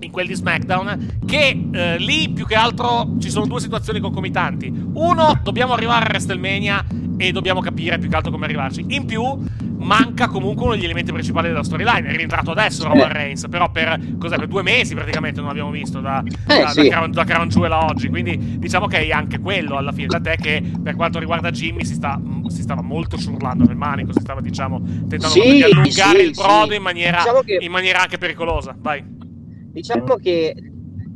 in 0.01 0.12
quel 0.12 0.27
di 0.27 0.36
SmackDown, 0.36 1.20
che 1.25 1.68
eh, 1.72 1.98
lì 1.98 2.29
più 2.29 2.46
che 2.46 2.56
altro 2.56 3.16
ci 3.20 3.29
sono 3.29 3.46
due 3.46 3.59
situazioni 3.59 4.00
concomitanti. 4.00 4.72
Uno, 4.94 5.40
dobbiamo 5.44 5.74
arrivare 5.74 6.05
a 6.05 6.07
WrestleMania 6.07 6.85
e 7.18 7.31
dobbiamo 7.31 7.59
capire 7.59 7.98
più 7.98 8.09
che 8.09 8.16
altro 8.16 8.31
come 8.31 8.46
arrivarci. 8.46 8.85
In 8.90 9.05
più, 9.05 9.22
manca 9.79 10.27
comunque 10.27 10.64
uno 10.66 10.74
degli 10.75 10.85
elementi 10.85 11.12
principali 11.12 11.50
della 11.50 11.64
storyline. 11.64 12.07
È 12.07 12.16
rientrato 12.16 12.51
adesso 12.51 12.88
Roman 12.88 13.12
Reigns, 13.12 13.46
però 13.50 13.70
per, 13.72 14.00
per, 14.18 14.48
due 14.48 14.62
mesi 14.62 14.96
praticamente 14.96 15.40
non 15.40 15.50
l'abbiamo 15.50 15.72
visto 15.72 16.00
da, 16.00 16.24
eh, 16.24 16.62
da, 16.62 16.68
sì. 16.70 16.88
da, 16.88 17.07
da 17.07 17.24
Crown 17.25 17.50
Jewel 17.50 17.72
a 17.72 17.85
oggi. 17.85 18.07
Quindi 18.07 18.57
diciamo 18.57 18.88
che 18.88 19.05
è 19.05 19.12
anche 19.12 19.40
quello 19.40 19.77
alla 19.77 19.92
fine. 19.92 20.07
Tant'è 20.07 20.38
che 20.38 20.64
per 20.81 20.96
quanto 20.96 21.20
riguarda 21.20 21.51
Jimmy 21.51 21.83
si, 21.83 21.94
sta, 21.94 22.20
si 22.48 22.62
stava 22.62 22.81
molto 22.81 23.18
ciurlando 23.18 23.66
nel 23.66 23.75
manico, 23.75 24.14
si 24.14 24.22
stava 24.22 24.40
diciamo 24.40 24.81
tentando 24.81 25.27
sì, 25.27 25.42
di 25.42 25.64
allungare 25.64 26.20
sì, 26.20 26.25
il 26.25 26.31
brodo 26.31 26.74
in 26.74 26.81
maniera, 26.81 27.18
diciamo 27.18 27.42
che... 27.42 27.57
in 27.59 27.72
maniera 27.72 28.01
anche 28.01 28.18
pericolosa. 28.18 28.75
Vai. 28.79 29.18
Diciamo 29.79 30.18
che 30.18 30.53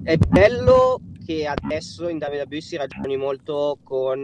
è 0.04 0.16
bello 0.16 1.02
che 1.26 1.46
adesso 1.46 2.08
in 2.08 2.18
WWE 2.18 2.62
si 2.62 2.78
ragioni 2.78 3.18
molto 3.18 3.78
con, 3.84 4.24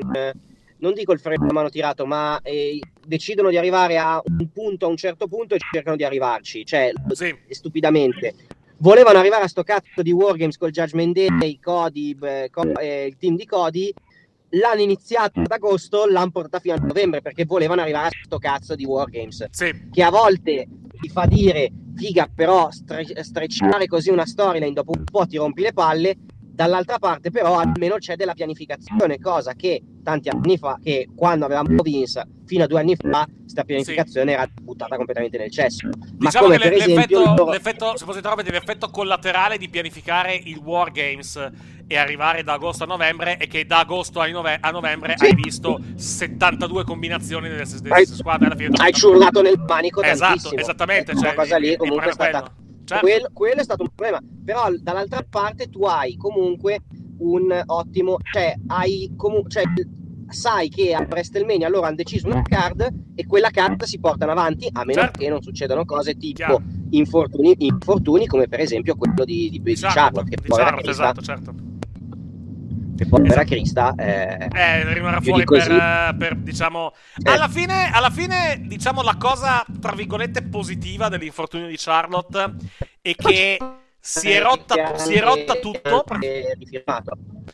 non 0.77 0.93
dico 0.93 1.11
il 1.11 1.19
freno 1.19 1.45
a 1.45 1.51
mano 1.51 1.67
tirato, 1.67 2.05
ma 2.05 2.39
eh, 2.41 2.79
decidono 3.05 3.49
di 3.49 3.57
arrivare 3.57 3.97
a 3.97 4.21
un 4.23 4.49
punto, 4.53 4.85
a 4.85 4.89
un 4.89 4.95
certo 4.95 5.27
punto 5.27 5.55
e 5.55 5.59
cercano 5.73 5.97
di 5.97 6.05
arrivarci, 6.05 6.65
cioè 6.65 6.93
sì. 7.09 7.35
stupidamente. 7.49 8.33
Volevano 8.77 9.19
arrivare 9.19 9.43
a 9.43 9.49
sto 9.49 9.63
cazzo 9.63 10.01
di 10.01 10.13
Wargames 10.13 10.55
col 10.55 10.71
Judgment 10.71 11.13
Day, 11.13 11.59
Cody, 11.59 12.17
eh, 12.21 12.49
eh, 12.79 13.05
il 13.07 13.17
team 13.17 13.35
di 13.35 13.45
Cody, 13.45 13.93
l'hanno 14.51 14.81
iniziato 14.81 15.41
ad 15.41 15.51
agosto, 15.51 16.05
l'hanno 16.05 16.31
portato 16.31 16.61
fino 16.63 16.75
a 16.75 16.77
novembre 16.77 17.21
perché 17.21 17.43
volevano 17.43 17.81
arrivare 17.81 18.07
a 18.07 18.11
sto 18.23 18.37
cazzo 18.37 18.75
di 18.75 18.85
Wargames. 18.85 19.47
Sì. 19.49 19.89
Che 19.91 20.01
a 20.01 20.09
volte 20.09 20.65
ti 20.99 21.09
fa 21.09 21.25
dire 21.25 21.71
figa, 21.95 22.29
però 22.33 22.71
stre- 22.71 23.23
strecciare 23.23 23.87
così 23.87 24.09
una 24.09 24.25
storyline 24.25 24.73
dopo 24.73 24.91
un 24.95 25.05
po' 25.09 25.25
ti 25.25 25.37
rompi 25.37 25.61
le 25.61 25.73
palle. 25.73 26.17
Dall'altra 26.59 26.99
parte, 26.99 27.31
però, 27.31 27.57
almeno 27.57 27.95
c'è 27.99 28.17
della 28.17 28.33
pianificazione, 28.33 29.17
cosa 29.17 29.53
che 29.53 29.81
tanti 30.03 30.27
anni 30.27 30.57
fa, 30.57 30.77
che 30.83 31.07
quando 31.15 31.45
avevamo 31.45 31.81
Vince 31.81 32.27
fino 32.45 32.65
a 32.65 32.67
due 32.67 32.81
anni 32.81 32.97
fa, 32.97 33.25
questa 33.41 33.63
pianificazione 33.63 34.31
sì. 34.31 34.37
era 34.37 34.49
buttata 34.61 34.97
completamente 34.97 35.37
nel 35.37 35.51
cesso. 35.51 35.87
Ma 35.87 35.93
diciamo 36.17 36.47
come 36.47 36.57
per 36.57 36.73
esempio. 36.73 37.19
L'effetto, 37.19 37.49
l'effetto, 37.49 37.95
se 37.95 38.03
posso 38.03 38.19
l'effetto 38.19 38.89
collaterale 38.89 39.57
di 39.57 39.69
pianificare 39.69 40.35
il 40.35 40.57
Wargames 40.57 41.49
e 41.87 41.95
arrivare 41.95 42.43
da 42.43 42.53
agosto 42.53 42.83
a 42.83 42.87
novembre 42.87 43.37
è 43.37 43.47
che 43.47 43.65
da 43.65 43.79
agosto 43.79 44.19
a, 44.19 44.27
nove- 44.27 44.57
a 44.59 44.69
novembre 44.71 45.13
sì. 45.15 45.27
hai 45.27 45.35
visto 45.35 45.79
72 45.95 46.83
combinazioni 46.83 47.47
delle 47.47 47.63
stesse 47.63 48.15
squadre 48.15 48.47
alla 48.47 48.55
fine. 48.57 48.71
Hai 48.75 48.91
ciurlato 48.91 49.41
nel 49.41 49.63
panico 49.63 50.01
esatto, 50.01 50.33
tantissimo. 50.33 50.59
Esattamente. 50.59 51.15
Cioè, 51.15 51.33
cosa 51.35 51.55
lì 51.55 51.77
comunque 51.77 52.09
è 52.09 52.11
stata... 52.11 52.53
Certo. 52.89 53.05
Quello, 53.05 53.29
quello, 53.31 53.61
è 53.61 53.63
stato 53.63 53.83
un 53.83 53.89
problema. 53.93 54.19
Però 54.43 54.67
dall'altra 54.81 55.23
parte 55.29 55.69
tu 55.69 55.83
hai 55.83 56.17
comunque 56.17 56.79
un 57.19 57.61
ottimo, 57.67 58.17
cioè 58.31 58.55
hai 58.67 59.13
comunque, 59.15 59.51
cioè, 59.51 59.63
sai 60.27 60.69
che 60.69 60.93
a 60.95 61.05
WrestleMania 61.07 61.69
loro 61.69 61.85
hanno 61.85 61.97
deciso 61.97 62.27
una 62.27 62.41
card 62.41 62.91
e 63.13 63.27
quella 63.27 63.51
card 63.51 63.83
si 63.83 63.99
portano 63.99 64.31
avanti 64.31 64.67
a 64.71 64.83
meno 64.85 65.01
certo. 65.01 65.19
che 65.19 65.29
non 65.29 65.41
succedano 65.41 65.85
cose 65.85 66.15
tipo 66.15 66.61
infortuni, 66.91 67.55
infortuni, 67.59 68.25
come 68.25 68.47
per 68.47 68.59
esempio 68.59 68.95
quello 68.95 69.23
di, 69.23 69.49
di, 69.51 69.61
di 69.61 69.75
Charlotte, 69.75 70.29
che 70.29 70.41
poi 70.41 70.57
Charlotte, 70.57 70.89
esatto, 70.89 71.21
certo 71.21 71.53
che 72.99 73.07
poi 73.07 73.25
esatto. 73.27 73.45
Crista 73.45 73.93
eh, 73.95 74.49
eh, 74.53 74.93
rimarrà 74.93 75.21
fuori 75.21 75.45
per, 75.45 76.15
per, 76.17 76.35
diciamo 76.35 76.91
eh. 77.23 77.31
alla, 77.31 77.47
fine, 77.47 77.89
alla 77.91 78.09
fine 78.09 78.61
diciamo 78.65 79.01
la 79.01 79.15
cosa 79.15 79.65
tra 79.79 79.93
virgolette 79.93 80.43
positiva 80.43 81.07
dell'infortunio 81.07 81.67
di 81.67 81.75
Charlotte 81.77 82.55
è 83.01 83.15
che 83.15 83.57
si 84.01 84.29
è 84.29 84.41
rotta, 84.41 84.97
si 84.97 85.13
è 85.13 85.21
rotta 85.21 85.55
tutto 85.55 86.03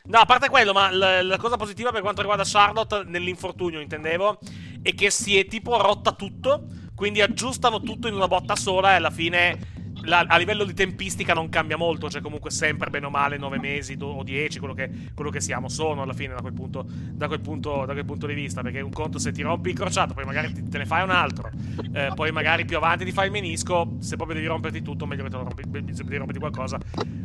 no 0.06 0.18
a 0.18 0.26
parte 0.26 0.50
quello 0.50 0.74
ma 0.74 0.92
la, 0.92 1.22
la, 1.22 1.38
cosa 1.38 1.58
positiva 1.58 1.92
per 1.92 2.02
quanto 2.02 2.22
riguarda 2.22 2.44
Charlotte 2.46 3.04
nell'infortunio 3.06 3.80
intendevo 3.80 4.40
è 4.82 4.96
che 4.96 5.12
si 5.12 5.38
è 5.38 5.46
tipo 5.46 5.78
rotta 5.78 6.14
tutto 6.14 6.66
quindi 6.96 7.22
aggiustano 7.22 7.82
tutto 7.82 8.08
in 8.08 8.16
una 8.16 8.28
botta 8.28 8.56
sola 8.56 8.94
e 8.94 8.96
alla 8.96 9.12
fine 9.12 9.75
la, 10.06 10.26
a 10.28 10.38
livello 10.38 10.64
di 10.64 10.74
tempistica 10.74 11.34
non 11.34 11.50
cambia 11.50 11.78
molto, 11.78 12.10
cioè 12.10 12.22
comunque 12.22 12.52
sempre 12.52 12.90
bene 12.90 13.06
o 13.06 13.10
male 13.10 13.38
9 13.38 13.60
mesi 13.60 13.96
o 14.00 14.24
10, 14.24 14.60
quello 14.60 14.74
che, 14.74 14.90
quello 15.14 15.30
che, 15.30 15.42
siamo, 15.42 15.70
sono 15.70 16.02
alla 16.02 16.14
fine 16.14 16.34
da 16.34 16.42
quel, 16.42 16.54
punto, 16.54 16.86
da, 16.88 17.28
quel 17.28 17.42
punto, 17.42 17.86
da 17.86 17.94
quel 17.94 18.06
punto 18.06 18.28
di 18.28 18.34
vista, 18.34 18.62
perché 18.62 18.82
un 18.82 18.92
conto 18.92 19.20
se 19.20 19.32
ti 19.32 19.42
rompi 19.42 19.70
il 19.70 19.76
crociato, 19.76 20.14
poi 20.14 20.26
magari 20.26 20.54
ti, 20.54 20.68
te 20.68 20.78
ne 20.78 20.86
fai 20.86 21.04
un 21.04 21.10
altro, 21.10 21.50
eh, 21.94 22.12
poi 22.14 22.32
magari 22.32 22.66
più 22.66 22.78
avanti 22.78 23.06
ti 23.06 23.12
fai 23.12 23.26
il 23.28 23.32
menisco, 23.32 23.96
se 24.00 24.16
proprio 24.16 24.38
devi 24.38 24.48
romperti 24.48 24.82
tutto, 24.82 25.06
meglio 25.06 25.24
che 25.24 25.30
te 25.30 25.38
lo 25.38 25.44
rompi, 25.44 25.64
se 25.94 26.04
devi 26.04 26.18
romperti 26.18 26.40
qualcosa, 26.40 26.80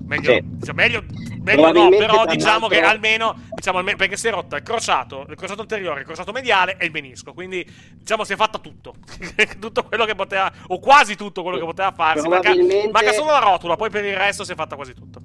meglio, 0.07 0.33
sì. 0.33 0.43
diciamo, 0.45 0.81
meglio, 0.81 1.05
meglio 1.43 1.73
no, 1.73 1.88
però 1.90 2.27
diciamo 2.27 2.66
che 2.66 2.81
almeno, 2.81 3.37
diciamo, 3.55 3.79
almeno, 3.79 3.97
perché 3.97 4.16
si 4.16 4.29
è 4.29 4.31
rotta 4.31 4.57
il 4.57 4.62
crociato, 4.62 5.27
il 5.29 5.37
crociato 5.37 5.61
anteriore, 5.61 6.01
il 6.01 6.07
crociato 6.07 6.33
mediale 6.33 6.77
e 6.79 6.87
il 6.87 6.90
menisco, 6.90 7.33
quindi 7.33 7.64
diciamo 7.95 8.25
si 8.25 8.33
è 8.33 8.37
fatta 8.37 8.59
tutto, 8.59 8.95
tutto 9.61 9.85
quello 9.85 10.05
che 10.05 10.14
poteva, 10.14 10.51
o 10.69 10.79
quasi 10.81 11.16
tutto 11.16 11.43
quello 11.43 11.59
che 11.59 11.64
poteva 11.64 11.93
farsi, 11.93 12.27
probabilmente... 12.73 12.91
manca, 12.93 13.13
solo 13.13 13.31
la 13.31 13.39
rotula, 13.39 13.77
poi 13.77 13.91
per 13.91 14.05
il 14.05 14.17
resto 14.17 14.45
si 14.45 14.53
è 14.53 14.55
fatta 14.55 14.77
quasi 14.77 14.95
tutto. 14.95 15.21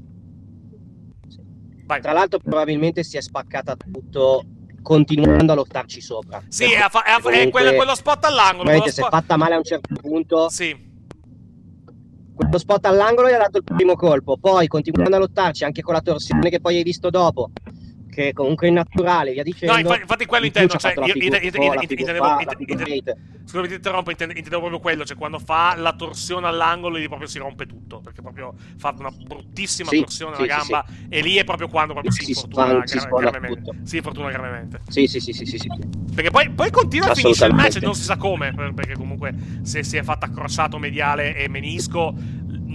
Vai. 1.85 2.01
Tra 2.01 2.13
l'altro 2.13 2.39
probabilmente 2.39 3.03
si 3.03 3.17
è 3.17 3.21
spaccata 3.21 3.75
tutto 3.75 4.43
continuando 4.81 5.51
a 5.51 5.55
lottarci 5.55 6.01
sopra. 6.01 6.41
Sì, 6.47 6.71
è, 6.71 6.87
fa- 6.89 7.03
è, 7.03 7.15
è 7.15 7.49
quello, 7.49 7.73
quello, 7.73 7.95
spot 7.95 8.25
all'angolo. 8.25 8.69
Quello 8.69 8.87
si 8.87 9.01
è 9.01 9.07
fatta 9.07 9.37
male 9.37 9.55
a 9.55 9.57
un 9.57 9.63
certo 9.63 9.95
punto. 10.01 10.49
Sì. 10.49 10.93
Quello 12.35 12.57
spot 12.57 12.85
all'angolo 12.85 13.29
gli 13.29 13.33
ha 13.33 13.37
dato 13.37 13.57
il 13.57 13.63
primo 13.63 13.95
colpo, 13.95 14.37
poi 14.37 14.67
continuando 14.67 15.15
a 15.15 15.19
lottarci 15.19 15.63
anche 15.63 15.81
con 15.81 15.93
la 15.93 16.01
torsione 16.01 16.49
che 16.49 16.59
poi 16.59 16.77
hai 16.77 16.83
visto 16.83 17.09
dopo 17.09 17.51
che 18.15 18.31
comunque 18.31 18.69
è 18.69 18.71
naturale, 18.71 19.33
via 19.33 19.43
dicendo. 19.43 19.73
No, 19.73 19.79
infatti, 19.79 20.01
infatti 20.01 20.25
quello 20.25 20.45
intendo, 20.45 20.77
cioè, 20.77 20.93
io 20.95 21.13
scusami 23.45 23.67
ti 23.67 23.73
interrompo, 23.73 24.09
intendevo 24.09 24.59
proprio 24.59 24.79
quello, 24.79 25.03
cioè 25.03 25.17
quando 25.17 25.37
fa 25.37 25.75
la 25.75 25.93
torsione 25.93 26.47
all'angolo 26.47 26.95
lì 26.95 27.07
proprio 27.07 27.27
si 27.27 27.39
rompe 27.39 27.65
tutto, 27.65 27.99
perché 27.99 28.21
proprio 28.21 28.53
fa 28.77 28.95
una 28.97 29.11
bruttissima 29.11 29.89
sì, 29.89 29.99
torsione 29.99 30.35
alla 30.35 30.43
sì, 30.43 30.47
gamba 30.47 30.85
sì, 30.87 31.05
e 31.09 31.21
lì 31.21 31.35
è 31.35 31.43
proprio 31.43 31.67
quando 31.67 31.91
proprio 31.91 32.11
si, 32.13 32.29
infortuna 32.29 32.83
gravemente. 33.19 33.71
Si 33.83 33.97
infortuna 33.97 34.31
gravemente. 34.31 34.79
Sì, 34.87 35.07
sì, 35.07 35.19
sì, 35.19 35.33
sì, 35.33 35.45
sì, 35.45 35.69
Perché 36.15 36.31
poi, 36.31 36.49
poi 36.51 36.71
continua 36.71 37.11
e 37.11 37.15
finisce 37.15 37.45
il 37.45 37.53
match, 37.53 37.81
non 37.81 37.95
si 37.95 38.03
sa 38.03 38.15
come, 38.15 38.53
perché 38.73 38.93
comunque 38.93 39.33
se 39.63 39.83
si 39.83 39.97
è 39.97 40.03
fatta 40.03 40.29
crossato 40.29 40.77
mediale 40.77 41.35
e 41.35 41.49
menisco 41.49 42.13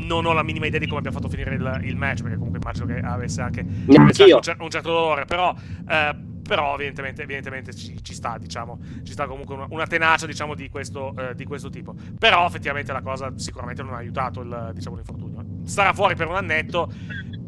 non 0.00 0.26
ho 0.26 0.32
la 0.32 0.42
minima 0.42 0.66
idea 0.66 0.78
di 0.78 0.86
come 0.86 0.98
abbia 0.98 1.10
fatto 1.10 1.28
finire 1.28 1.54
il, 1.54 1.80
il 1.84 1.96
match, 1.96 2.22
perché 2.22 2.36
comunque 2.36 2.60
immagino 2.60 2.86
che 2.86 2.98
avesse 3.00 3.40
anche, 3.40 3.60
avesse 3.60 4.22
anche 4.22 4.34
un, 4.34 4.42
cer- 4.42 4.60
un, 4.60 4.70
certo 4.70 4.88
dolore, 4.90 5.24
però... 5.24 5.54
Eh, 5.88 6.28
però 6.50 6.74
evidentemente, 6.74 7.22
evidentemente 7.22 7.72
ci, 7.72 8.02
ci, 8.02 8.12
sta, 8.12 8.36
diciamo, 8.36 8.80
ci 9.04 9.12
sta 9.12 9.28
comunque 9.28 9.54
una, 9.54 9.66
una 9.70 9.86
tenacia, 9.86 10.26
diciamo, 10.26 10.56
di 10.56 10.68
questo, 10.68 11.14
eh, 11.16 11.36
di 11.36 11.44
questo, 11.44 11.70
tipo. 11.70 11.94
Però 12.18 12.44
effettivamente 12.44 12.92
la 12.92 13.02
cosa 13.02 13.32
sicuramente 13.36 13.84
non 13.84 13.94
ha 13.94 13.98
aiutato 13.98 14.40
il, 14.40 14.72
diciamo, 14.74 14.96
l'infortunio. 14.96 15.44
Starà 15.70 15.92
fuori 15.92 16.16
per 16.16 16.26
un 16.26 16.34
annetto. 16.34 16.92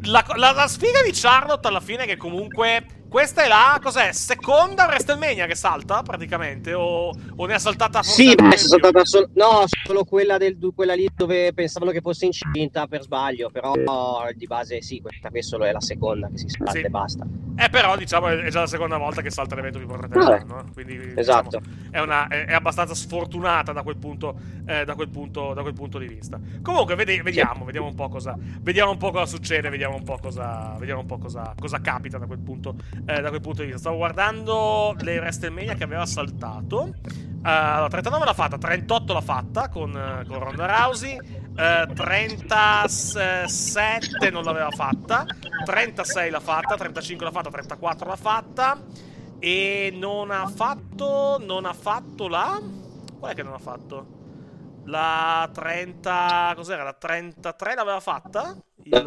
La, 0.03 0.23
la, 0.35 0.51
la 0.51 0.67
sfiga 0.67 1.01
di 1.03 1.11
Charlotte 1.13 1.67
alla 1.67 1.79
fine 1.79 2.05
che 2.05 2.17
comunque 2.17 2.85
questa 3.13 3.43
è 3.43 3.47
la, 3.47 3.79
cos'è, 3.79 4.11
seconda 4.11 4.85
WrestleMania 4.85 5.45
che 5.45 5.53
salta 5.53 6.01
praticamente? 6.01 6.73
O, 6.73 7.13
o 7.35 7.45
ne 7.45 7.53
ha 7.53 7.59
saltata 7.59 8.01
forse 8.01 8.23
Sì, 8.23 8.33
è 8.33 8.55
saltata 8.55 9.05
solo, 9.05 9.29
no, 9.35 9.65
solo 9.67 10.03
quella, 10.03 10.39
del, 10.39 10.57
quella 10.73 10.95
lì 10.95 11.07
dove 11.15 11.53
pensavano 11.53 11.91
che 11.91 12.01
fosse 12.01 12.25
incinta 12.25 12.87
per 12.87 13.03
sbaglio, 13.03 13.51
però 13.51 13.73
di 14.35 14.47
base 14.47 14.81
sì, 14.81 14.99
questa 14.99 15.29
qui 15.29 15.43
solo 15.43 15.65
è 15.65 15.71
la 15.71 15.79
seconda 15.79 16.27
che 16.27 16.39
si 16.39 16.49
salta 16.49 16.71
sì. 16.71 16.79
e 16.79 16.89
basta. 16.89 17.23
Eh 17.55 17.69
però 17.69 17.95
diciamo 17.95 18.29
è 18.29 18.49
già 18.49 18.61
la 18.61 18.65
seconda 18.65 18.97
volta 18.97 19.21
che 19.21 19.29
salta 19.29 19.53
l'evento 19.53 19.77
più 19.77 19.87
importante 19.87 20.17
dell'anno, 20.17 20.65
quindi 20.73 20.97
diciamo, 20.97 21.19
esatto. 21.19 21.59
Diciamo, 21.59 21.91
è, 21.91 21.99
una, 21.99 22.27
è, 22.27 22.45
è, 22.45 22.53
abbastanza 22.53 22.95
sfortunata 22.95 23.73
da 23.73 23.83
quel 23.83 23.97
punto, 23.97 24.35
eh, 24.65 24.85
da, 24.85 24.95
quel 24.95 25.09
punto, 25.09 25.53
da 25.53 25.61
quel 25.61 25.75
punto 25.75 25.99
di 25.99 26.07
vista. 26.07 26.39
Comunque 26.63 26.95
vedi, 26.95 27.21
vediamo, 27.21 27.59
sì. 27.59 27.65
vediamo 27.65 27.85
un 27.85 27.93
po' 27.93 28.09
cosa, 28.13 28.37
vediamo 28.61 28.91
un 28.91 28.97
po' 28.97 29.09
cosa 29.09 29.25
succede, 29.25 29.69
vediamo 29.69 29.95
un 29.95 30.03
po' 30.03 30.19
cosa, 30.21 30.77
un 30.79 31.05
po' 31.07 31.17
cosa, 31.17 31.55
cosa 31.59 31.81
capita 31.81 32.19
da 32.19 32.27
quel 32.27 32.37
punto 32.37 32.75
eh, 33.05 33.19
da 33.19 33.29
quel 33.29 33.41
punto 33.41 33.61
di 33.61 33.65
vista. 33.65 33.79
Stavo 33.79 33.97
guardando 33.97 34.95
le 34.99 35.17
WrestleMania 35.17 35.73
che 35.73 35.83
aveva 35.83 36.05
saltato. 36.05 36.93
Uh, 37.43 37.49
allora, 37.49 37.89
39 37.89 38.25
l'ha 38.25 38.33
fatta, 38.33 38.57
38 38.57 39.11
l'ha 39.11 39.21
fatta 39.21 39.67
con, 39.67 39.89
uh, 39.89 40.25
con 40.25 40.39
Ronda 40.39 40.65
Rousey, 40.65 41.17
uh, 41.17 41.93
37 41.93 44.29
non 44.29 44.43
l'aveva 44.43 44.71
fatta, 44.71 45.25
36 45.65 46.29
l'ha 46.29 46.39
fatta, 46.39 46.75
35 46.75 47.25
l'ha 47.25 47.31
fatta, 47.31 47.49
34 47.49 48.07
l'ha 48.07 48.15
fatta 48.15 48.81
e 49.39 49.93
non 49.93 50.31
ha 50.31 50.47
fatto, 50.47 51.37
non 51.45 51.65
ha 51.65 51.73
fatto 51.73 52.29
la... 52.29 52.61
Qual 53.19 53.31
è 53.31 53.35
che 53.35 53.43
non 53.43 53.53
ha 53.53 53.59
fatto? 53.59 54.22
La 54.85 55.49
30... 55.53 56.53
cos'era? 56.55 56.83
La 56.83 56.93
33 56.93 57.75
l'aveva 57.75 57.99
fatta? 57.99 58.55
Il... 58.83 59.03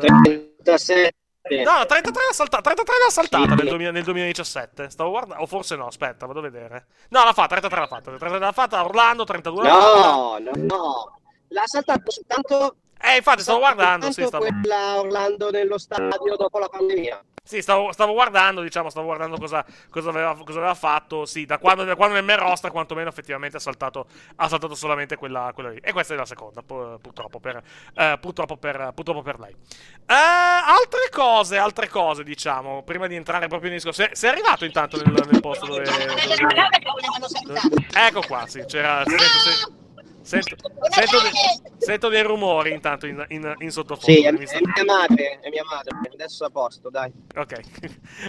37 0.62 1.14
No, 1.48 1.86
33 1.86 2.24
l'ha 2.26 2.32
saltata, 2.32 2.62
33 2.62 2.94
l'ha 2.98 3.10
saltata 3.10 3.54
nel, 3.54 3.68
2000, 3.68 3.90
nel, 3.92 4.02
2017. 4.02 4.90
Stavo 4.90 5.10
guardando. 5.10 5.42
O 5.42 5.46
forse 5.46 5.76
no, 5.76 5.86
aspetta, 5.86 6.26
vado 6.26 6.40
a 6.40 6.42
vedere. 6.42 6.86
No, 7.10 7.22
l'ha 7.22 7.32
fatta, 7.32 7.56
33 7.56 7.80
l'ha 7.80 7.86
fatta. 7.86 8.02
33 8.10 8.38
l'ha 8.38 8.52
fatta, 8.52 8.84
Orlando, 8.84 9.24
32 9.24 9.62
l'ha 9.62 9.70
fatta. 9.70 10.06
No, 10.06 10.38
no, 10.38 10.50
no. 10.56 11.18
L'ha 11.48 11.66
saltata 11.66 12.02
soltanto. 12.10 12.76
Eh, 13.00 13.16
infatti, 13.16 13.42
stavo 13.42 13.58
guardando. 13.58 14.10
Sì, 14.10 14.24
stavo... 14.24 14.44
quella 14.44 14.98
Orlando 14.98 15.50
nello 15.50 15.78
stadio 15.78 16.34
dopo 16.36 16.58
la 16.58 16.68
pandemia. 16.68 17.24
Sì, 17.46 17.62
stavo, 17.62 17.92
stavo, 17.92 18.12
guardando, 18.12 18.60
diciamo, 18.60 18.90
stavo 18.90 19.06
guardando 19.06 19.38
cosa, 19.38 19.64
cosa, 19.88 20.10
aveva, 20.10 20.34
cosa 20.34 20.58
aveva, 20.58 20.74
fatto. 20.74 21.24
Sì, 21.26 21.46
da 21.46 21.58
quando, 21.58 21.84
da 21.84 21.94
quando 21.94 22.16
nel 22.16 22.24
main 22.24 22.40
roster, 22.40 22.72
quantomeno, 22.72 23.08
effettivamente 23.08 23.58
ha 23.58 23.60
saltato, 23.60 24.06
ha 24.34 24.48
saltato 24.48 24.74
solamente 24.74 25.14
quella, 25.14 25.52
quella, 25.54 25.70
lì. 25.70 25.78
E 25.80 25.92
questa 25.92 26.14
è 26.14 26.16
la 26.16 26.26
seconda, 26.26 26.62
purtroppo 26.62 27.38
per, 27.38 27.62
eh, 27.94 28.18
purtroppo 28.20 28.56
per, 28.56 28.90
purtroppo 28.92 29.22
per 29.22 29.38
lei. 29.38 29.52
Eh, 29.52 30.14
altre 30.14 31.08
cose, 31.12 31.56
altre 31.56 31.88
cose, 31.88 32.24
diciamo, 32.24 32.82
prima 32.82 33.06
di 33.06 33.14
entrare 33.14 33.46
proprio 33.46 33.70
in 33.70 33.76
discorso. 33.76 34.04
Sei, 34.10 34.30
arrivato 34.30 34.64
intanto 34.64 34.96
nel, 34.96 35.12
nel 35.30 35.40
posto 35.40 35.66
dove, 35.66 35.84
dove, 35.84 36.04
dove, 36.04 37.78
Ecco 37.94 38.22
qua, 38.26 38.44
sì, 38.48 38.64
c'era... 38.66 39.04
Sento, 39.04 39.22
Sento, 39.22 39.85
sento, 40.26 40.56
de- 40.56 41.76
sento, 41.78 42.08
dei 42.08 42.22
rumori 42.22 42.72
intanto 42.72 43.06
in, 43.06 43.24
in, 43.28 43.54
in 43.58 43.70
sottofondo. 43.70 44.20
Sì, 44.20 44.24
è, 44.24 44.28
è, 44.28 44.32
mia 44.32 44.84
madre, 44.84 45.38
è 45.40 45.48
mia 45.48 45.64
madre. 45.64 45.96
Adesso 46.12 46.44
a 46.44 46.50
posto, 46.50 46.90
dai. 46.90 47.12
Ok, 47.36 47.60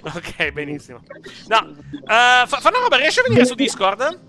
ok, 0.16 0.52
benissimo. 0.52 1.02
No, 1.48 1.76
uh, 1.92 2.06
fa, 2.06 2.46
fa 2.46 2.70
una 2.70 2.80
roba, 2.80 2.98
riesci 2.98 3.20
a 3.20 3.24
venire 3.24 3.46
su 3.46 3.56
Discord? 3.56 4.20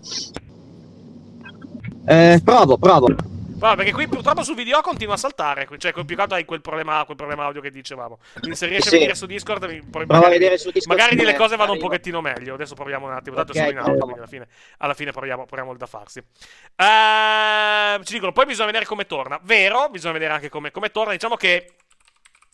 Eh, 2.07 2.41
provo, 2.43 2.79
provo. 2.79 3.37
Vabbè, 3.59 3.75
perché 3.75 3.93
qui 3.93 4.07
purtroppo 4.07 4.45
su 4.45 4.55
video 4.55 4.81
continua 4.81 5.15
a 5.15 5.17
saltare. 5.17 5.67
Cioè, 5.79 5.93
più 5.93 6.05
che 6.05 6.21
altro 6.21 6.37
hai 6.37 6.45
quel 6.45 6.61
problema, 6.61 7.05
quel 7.05 7.17
problema 7.17 7.45
audio 7.45 7.61
che 7.61 7.71
dicevamo. 7.71 8.21
Quindi 8.39 8.57
se 8.57 8.67
riesci 8.67 8.89
sì. 8.89 8.95
a 8.95 8.99
vedere 8.99 9.15
su 9.17 9.27
Discord, 9.27 9.67
poi 9.91 10.07
magari, 10.07 10.25
a 10.25 10.29
vedere 10.29 10.59
su 10.59 10.71
Discord 10.71 10.99
magari 10.99 11.25
le 11.25 11.35
cose 11.35 11.57
vanno 11.57 11.73
un 11.73 11.79
pochettino 11.79 12.21
meglio. 12.21 12.55
Adesso 12.55 12.75
proviamo 12.75 13.07
un 13.07 13.13
attimo. 13.13 13.35
Tanto 13.35 13.53
okay, 13.53 13.67
sono 13.67 13.81
in 13.81 13.85
audio, 13.85 13.99
quindi 13.99 14.19
alla 14.19 14.29
fine, 14.29 14.49
alla 14.79 14.95
fine 14.95 15.11
proviamo, 15.11 15.45
proviamo 15.45 15.73
il 15.73 15.79
da 15.79 15.87
farsi. 15.87 16.19
Uh, 16.19 18.03
ci 18.05 18.13
dicono, 18.13 18.33
poi 18.33 18.47
bisogna 18.47 18.67
vedere 18.67 18.85
come 18.85 19.07
torna. 19.07 19.41
Vero, 19.43 19.89
bisogna 19.91 20.13
vedere 20.13 20.35
anche 20.35 20.49
come, 20.49 20.71
come 20.71 20.91
torna. 20.91 21.13
Diciamo 21.13 21.35
che 21.35 21.73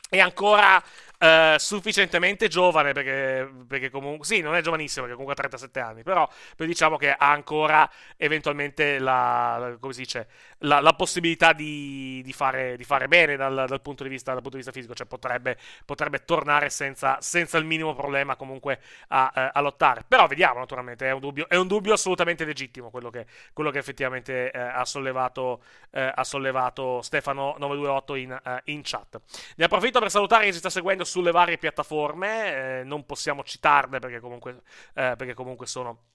è 0.09 0.21
ancora 0.21 0.83
uh, 1.19 1.59
sufficientemente 1.59 2.49
giovane 2.49 2.93
perché, 2.93 3.51
perché, 3.67 3.91
comunque 3.91 4.27
sì 4.27 4.41
non 4.41 4.55
è 4.55 4.63
giovanissimo 4.63 5.07
perché 5.07 5.19
comunque 5.19 5.35
ha 5.35 5.49
37 5.49 5.81
anni 5.81 6.03
però, 6.03 6.29
però 6.57 6.69
diciamo 6.69 6.97
che 6.97 7.13
ha 7.13 7.31
ancora 7.31 7.91
eventualmente 8.17 8.99
la, 8.99 9.77
dice, 9.95 10.29
la, 10.59 10.81
la 10.81 10.93
possibilità 10.95 11.53
di, 11.53 12.23
di, 12.25 12.33
fare, 12.33 12.77
di, 12.77 12.85
fare, 12.85 13.09
bene 13.09 13.37
dal, 13.37 13.65
dal, 13.67 13.81
punto 13.81 14.05
vista, 14.05 14.33
dal, 14.33 14.43
punto 14.43 14.57
di 14.57 14.63
vista, 14.63 14.73
fisico 14.73 14.95
cioè 14.95 15.07
potrebbe, 15.07 15.57
potrebbe 15.85 16.25
tornare 16.25 16.71
senza, 16.71 17.19
senza, 17.21 17.59
il 17.59 17.65
minimo 17.65 17.95
problema 17.95 18.37
comunque 18.37 18.81
a, 19.09 19.31
a, 19.33 19.51
a, 19.55 19.61
lottare. 19.61 20.05
Però 20.07 20.27
vediamo 20.27 20.59
naturalmente 20.59 21.07
è 21.07 21.13
un 21.13 21.21
dubbio, 21.21 21.49
è 21.49 21.57
un 21.57 21.67
dubbio 21.67 21.93
assolutamente 21.93 22.45
legittimo 22.45 22.91
quello 22.91 23.11
che, 23.11 23.27
quello 23.53 23.71
che 23.71 23.79
effettivamente 23.79 24.51
eh, 24.51 24.59
ha, 24.59 24.85
sollevato, 24.85 25.63
eh, 25.91 26.13
ha 26.15 26.25
sollevato 26.25 27.03
Stefano 27.03 27.55
928 27.59 28.15
in, 28.15 28.41
eh, 28.45 28.61
in 28.65 28.81
chat. 28.83 29.21
Ne 29.57 29.65
approfitto 29.65 30.01
per 30.01 30.11
salutare 30.11 30.45
chi 30.47 30.53
ci 30.53 30.59
sta 30.59 30.71
seguendo 30.71 31.05
sulle 31.15 31.31
varie 31.31 31.59
piattaforme, 31.59 32.81
eh, 32.81 32.83
non 32.83 33.07
possiamo 33.07 33.45
citarle 33.45 34.01
perché 34.01 34.19
comunque, 34.19 34.63
eh, 34.95 35.15
perché 35.17 35.33
comunque 35.33 35.65
sono 35.65 36.07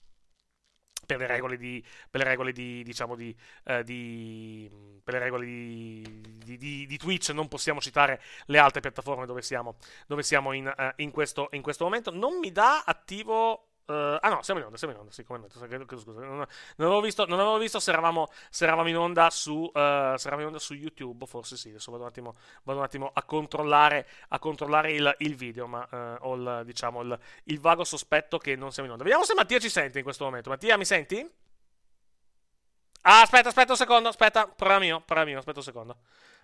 per 1.06 1.20
le 1.20 1.26
regole 1.26 1.56
di, 1.56 1.82
per 2.10 2.22
le 2.22 2.28
regole 2.28 2.52
di 2.52 2.84
diciamo 2.84 3.16
di, 3.16 3.34
eh, 3.64 3.82
di 3.86 4.70
per 5.02 5.14
le 5.14 5.20
regole 5.22 5.46
di, 5.46 6.58
di, 6.58 6.86
di, 6.86 6.98
Twitch 6.98 7.30
non 7.30 7.48
possiamo 7.48 7.80
citare 7.80 8.22
le 8.48 8.58
altre 8.58 8.82
piattaforme 8.82 9.26
dove 9.26 9.42
siamo, 9.42 9.78
dove 10.06 10.22
siamo 10.22 10.52
in, 10.52 10.66
uh, 10.68 10.92
in, 10.98 11.12
questo, 11.12 11.48
in 11.54 11.62
questo 11.62 11.86
momento. 11.86 12.12
Non 12.12 12.38
mi 12.40 12.52
dà 12.52 12.84
attivo 12.86 13.69
Uh, 13.90 14.20
ah 14.22 14.30
no, 14.30 14.44
siamo 14.44 14.60
in 14.60 14.68
onda, 14.68 14.78
siamo 14.78 14.94
in 14.94 15.00
onda, 15.00 15.12
sì, 15.12 15.24
come 15.24 15.40
detto, 15.40 15.98
scusa, 15.98 16.22
non, 16.22 16.38
non, 16.38 16.48
avevo 16.76 17.02
visto, 17.02 17.26
non 17.26 17.40
avevo 17.40 17.58
visto 17.58 17.80
se 17.80 17.90
eravamo, 17.90 18.28
se 18.52 18.66
eravamo 18.66 18.88
in 18.88 18.96
onda 18.96 19.32
su, 19.32 19.54
uh, 19.64 19.72
se 19.72 20.28
eravamo 20.28 20.42
in 20.42 20.46
onda 20.46 20.60
su 20.60 20.76
YouTube, 20.76 21.26
forse 21.26 21.58
sì, 21.58 21.70
adesso 21.70 21.90
vado 21.90 22.04
un 22.04 22.10
attimo, 22.10 22.36
vado 22.66 22.78
un 22.78 22.86
attimo 22.86 23.10
a 23.12 23.24
controllare, 23.24 24.08
a 24.28 24.38
controllare 24.38 24.92
il, 24.92 25.16
il, 25.18 25.36
video, 25.36 25.66
ma 25.66 25.88
uh, 25.90 26.28
ho 26.28 26.36
il, 26.36 26.62
diciamo, 26.66 27.02
il, 27.02 27.20
il, 27.46 27.60
vago 27.60 27.84
sospetto 27.84 28.38
che 28.38 28.56
non 28.56 28.72
siamo 28.72 28.88
in 28.88 28.92
onda. 28.94 29.04
Vediamo 29.04 29.26
se 29.26 29.34
Mattia 29.34 29.58
ci 29.58 29.70
sente 29.70 29.98
in 29.98 30.04
questo 30.04 30.24
momento. 30.24 30.52
Mattia, 30.52 30.78
mi 30.78 30.86
senti? 30.86 31.28
Ah, 33.02 33.22
aspetta, 33.22 33.48
aspetta 33.48 33.72
un 33.72 33.78
secondo, 33.78 34.10
aspetta, 34.10 34.46
problema 34.46 34.82
mio, 34.82 35.00
problema 35.00 35.30
mio, 35.32 35.40
aspetta 35.40 35.58
un 35.58 35.66
secondo. 35.66 35.98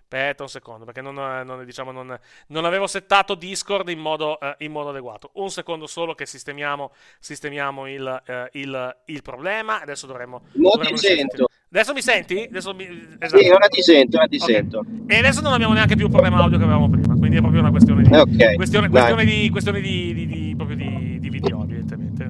Aspetta 0.08 0.44
un 0.44 0.48
secondo, 0.48 0.84
perché 0.84 1.00
non, 1.00 1.14
non, 1.14 1.64
diciamo, 1.64 1.90
non, 1.90 2.16
non 2.48 2.64
avevo 2.64 2.86
settato 2.86 3.34
Discord 3.34 3.88
in 3.88 3.98
modo, 3.98 4.38
uh, 4.40 4.54
in 4.58 4.70
modo, 4.70 4.90
adeguato. 4.90 5.30
Un 5.34 5.50
secondo 5.50 5.88
solo 5.88 6.14
che 6.14 6.26
sistemiamo, 6.26 6.92
sistemiamo 7.18 7.88
il, 7.88 8.22
uh, 8.24 8.32
il, 8.52 8.96
il, 9.06 9.22
problema. 9.22 9.80
Adesso 9.80 10.06
dovremmo. 10.06 10.42
Dovremmo 10.52 10.94
ti 10.94 10.98
sento. 10.98 11.48
Adesso 11.72 11.92
mi 11.92 12.02
senti? 12.02 12.46
Adesso 12.48 12.72
mi... 12.72 13.16
Esatto. 13.18 13.42
Sì, 13.42 13.48
ora 13.48 13.66
ti 13.66 13.82
sento, 13.82 14.16
ora 14.18 14.26
ti 14.28 14.36
okay. 14.36 14.54
sento. 14.54 14.84
E 15.08 15.18
adesso 15.18 15.40
non 15.40 15.52
abbiamo 15.52 15.74
neanche 15.74 15.96
più 15.96 16.04
il 16.04 16.12
problema 16.12 16.36
audio 16.36 16.56
che 16.56 16.62
avevamo 16.62 16.88
prima, 16.88 17.16
quindi 17.16 17.38
è 17.38 17.40
proprio 17.40 17.60
una 17.60 17.70
questione 17.70 18.02
di. 18.04 18.16
Okay. 18.16 18.54
Questione, 18.54 18.88
questione 18.88 19.24
di, 19.24 19.50
questione 19.50 19.80
di, 19.80 20.14
di, 20.14 20.26
di, 20.26 20.54
proprio 20.56 20.76
di, 20.76 21.18
di 21.18 21.30
video, 21.30 21.65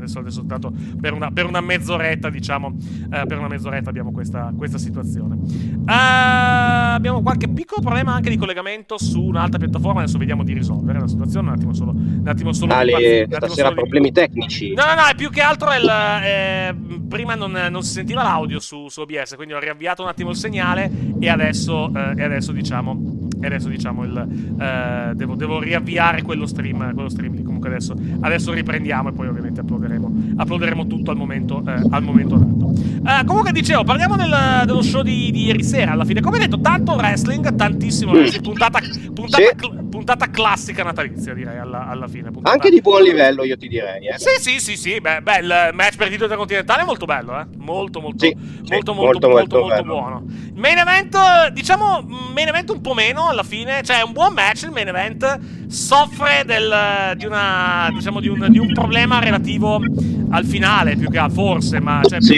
adesso 0.06 0.30
soltanto 0.30 0.72
per 1.00 1.12
una, 1.12 1.30
per 1.30 1.46
una 1.46 1.60
mezz'oretta, 1.60 2.30
diciamo. 2.30 2.68
Uh, 2.68 3.26
per 3.26 3.38
una 3.38 3.48
mezz'oretta 3.48 3.90
abbiamo 3.90 4.12
questa, 4.12 4.52
questa 4.56 4.78
situazione. 4.78 5.34
Uh, 5.34 5.84
abbiamo 5.86 7.22
qualche 7.22 7.48
piccolo 7.48 7.80
problema 7.80 8.14
anche 8.14 8.30
di 8.30 8.36
collegamento 8.36 8.98
su 8.98 9.22
un'altra 9.22 9.58
piattaforma. 9.58 10.00
Adesso 10.00 10.18
vediamo 10.18 10.44
di 10.44 10.52
risolvere 10.52 11.00
la 11.00 11.08
situazione. 11.08 11.48
Un 11.48 11.54
attimo 11.54 11.72
solo. 11.72 11.92
Un 11.92 12.26
attimo 12.26 12.52
solo 12.52 12.72
Ale, 12.72 13.26
stasera 13.30 13.72
problemi 13.72 14.12
tecnici. 14.12 14.74
No, 14.74 14.84
no, 14.84 14.94
no, 14.94 15.06
è 15.10 15.14
più 15.14 15.30
che 15.30 15.40
altro 15.40 15.70
il. 15.74 15.88
Eh, 15.88 16.74
prima 17.08 17.34
non, 17.34 17.52
non, 17.70 17.82
si 17.82 17.92
sentiva 17.92 18.22
l'audio 18.22 18.60
su, 18.60 18.88
su, 18.88 19.00
OBS, 19.00 19.34
quindi 19.36 19.54
ho 19.54 19.58
riavviato 19.58 20.02
un 20.02 20.08
attimo 20.08 20.30
il 20.30 20.36
segnale 20.36 20.90
e 21.18 21.28
adesso, 21.28 21.90
eh, 21.94 22.14
e 22.16 22.22
adesso 22.22 22.52
diciamo. 22.52 23.24
E 23.40 23.46
adesso 23.46 23.68
diciamo 23.68 24.04
il. 24.04 24.56
Eh, 24.60 25.14
devo, 25.14 25.34
devo, 25.34 25.60
riavviare 25.60 26.22
quello 26.22 26.46
stream, 26.46 26.92
quello 26.94 27.08
stream 27.08 27.34
lì. 27.34 27.42
Comunque 27.66 27.74
adesso, 27.74 27.94
adesso 28.20 28.52
riprendiamo 28.52 29.08
e 29.08 29.12
poi 29.12 29.28
ovviamente 29.28 29.60
uploaderemo, 29.60 30.12
uploaderemo 30.38 30.86
tutto 30.86 31.10
al 31.10 31.16
momento, 31.16 31.62
eh, 31.66 31.82
al 31.90 32.02
momento 32.02 32.36
dato. 32.36 32.72
Eh, 33.06 33.24
comunque 33.24 33.52
dicevo, 33.52 33.84
parliamo 33.84 34.16
del, 34.16 34.62
dello 34.64 34.82
show 34.82 35.02
di, 35.02 35.30
di, 35.30 35.46
ieri 35.46 35.62
sera 35.62 35.92
alla 35.92 36.04
fine. 36.04 36.20
Come 36.20 36.38
detto, 36.38 36.60
tanto 36.60 36.92
wrestling, 36.94 37.54
tantissimo 37.54 38.12
wrestling, 38.12 38.44
puntata, 38.44 38.80
puntata, 39.14 39.42
sì. 39.42 39.54
cl- 39.54 39.84
puntata 39.88 40.30
classica 40.30 40.82
natalizia 40.82 41.34
direi 41.34 41.58
alla, 41.58 41.86
alla 41.88 42.08
fine. 42.08 42.30
Puntata... 42.30 42.52
Anche 42.52 42.70
di 42.70 42.80
buon 42.80 43.02
livello 43.02 43.44
io 43.44 43.56
ti 43.56 43.68
direi. 43.68 44.06
Eh. 44.08 44.18
Sì, 44.18 44.40
sì, 44.40 44.60
sì, 44.60 44.76
sì. 44.76 45.00
Beh, 45.00 45.20
beh, 45.22 45.38
il 45.38 45.70
match 45.72 45.96
per 45.96 46.06
il 46.06 46.12
titolo 46.12 46.24
intercontinentale 46.24 46.82
è 46.82 46.84
molto 46.84 47.06
bello, 47.06 47.40
eh. 47.40 47.46
Molto, 47.56 48.00
molto, 48.00 48.24
sì, 48.24 48.34
molto, 48.34 48.64
sì, 48.64 48.72
molto, 48.72 48.94
molto, 48.94 49.28
molto, 49.28 49.60
molto, 49.60 49.82
buono. 49.82 50.24
Main 50.54 50.78
event, 50.78 51.48
diciamo, 51.48 52.02
main 52.34 52.48
event 52.48 52.70
un 52.70 52.80
po' 52.80 52.94
meno 52.94 53.28
alla 53.28 53.42
fine. 53.42 53.82
Cioè, 53.82 54.00
è 54.00 54.02
un 54.02 54.12
buon 54.12 54.32
match 54.32 54.64
il 54.64 54.70
main 54.70 54.88
event. 54.88 55.38
Soffre 55.68 56.44
del, 56.44 57.14
di, 57.16 57.26
una, 57.56 57.90
diciamo, 57.92 58.20
di, 58.20 58.28
un, 58.28 58.46
di 58.50 58.58
un 58.58 58.72
problema 58.72 59.18
relativo 59.18 59.80
al 60.28 60.44
finale, 60.44 60.96
più 60.96 61.08
che 61.08 61.18
a 61.18 61.28
forse, 61.28 61.80
ma 61.80 62.00
cioè, 62.04 62.20
sì. 62.20 62.34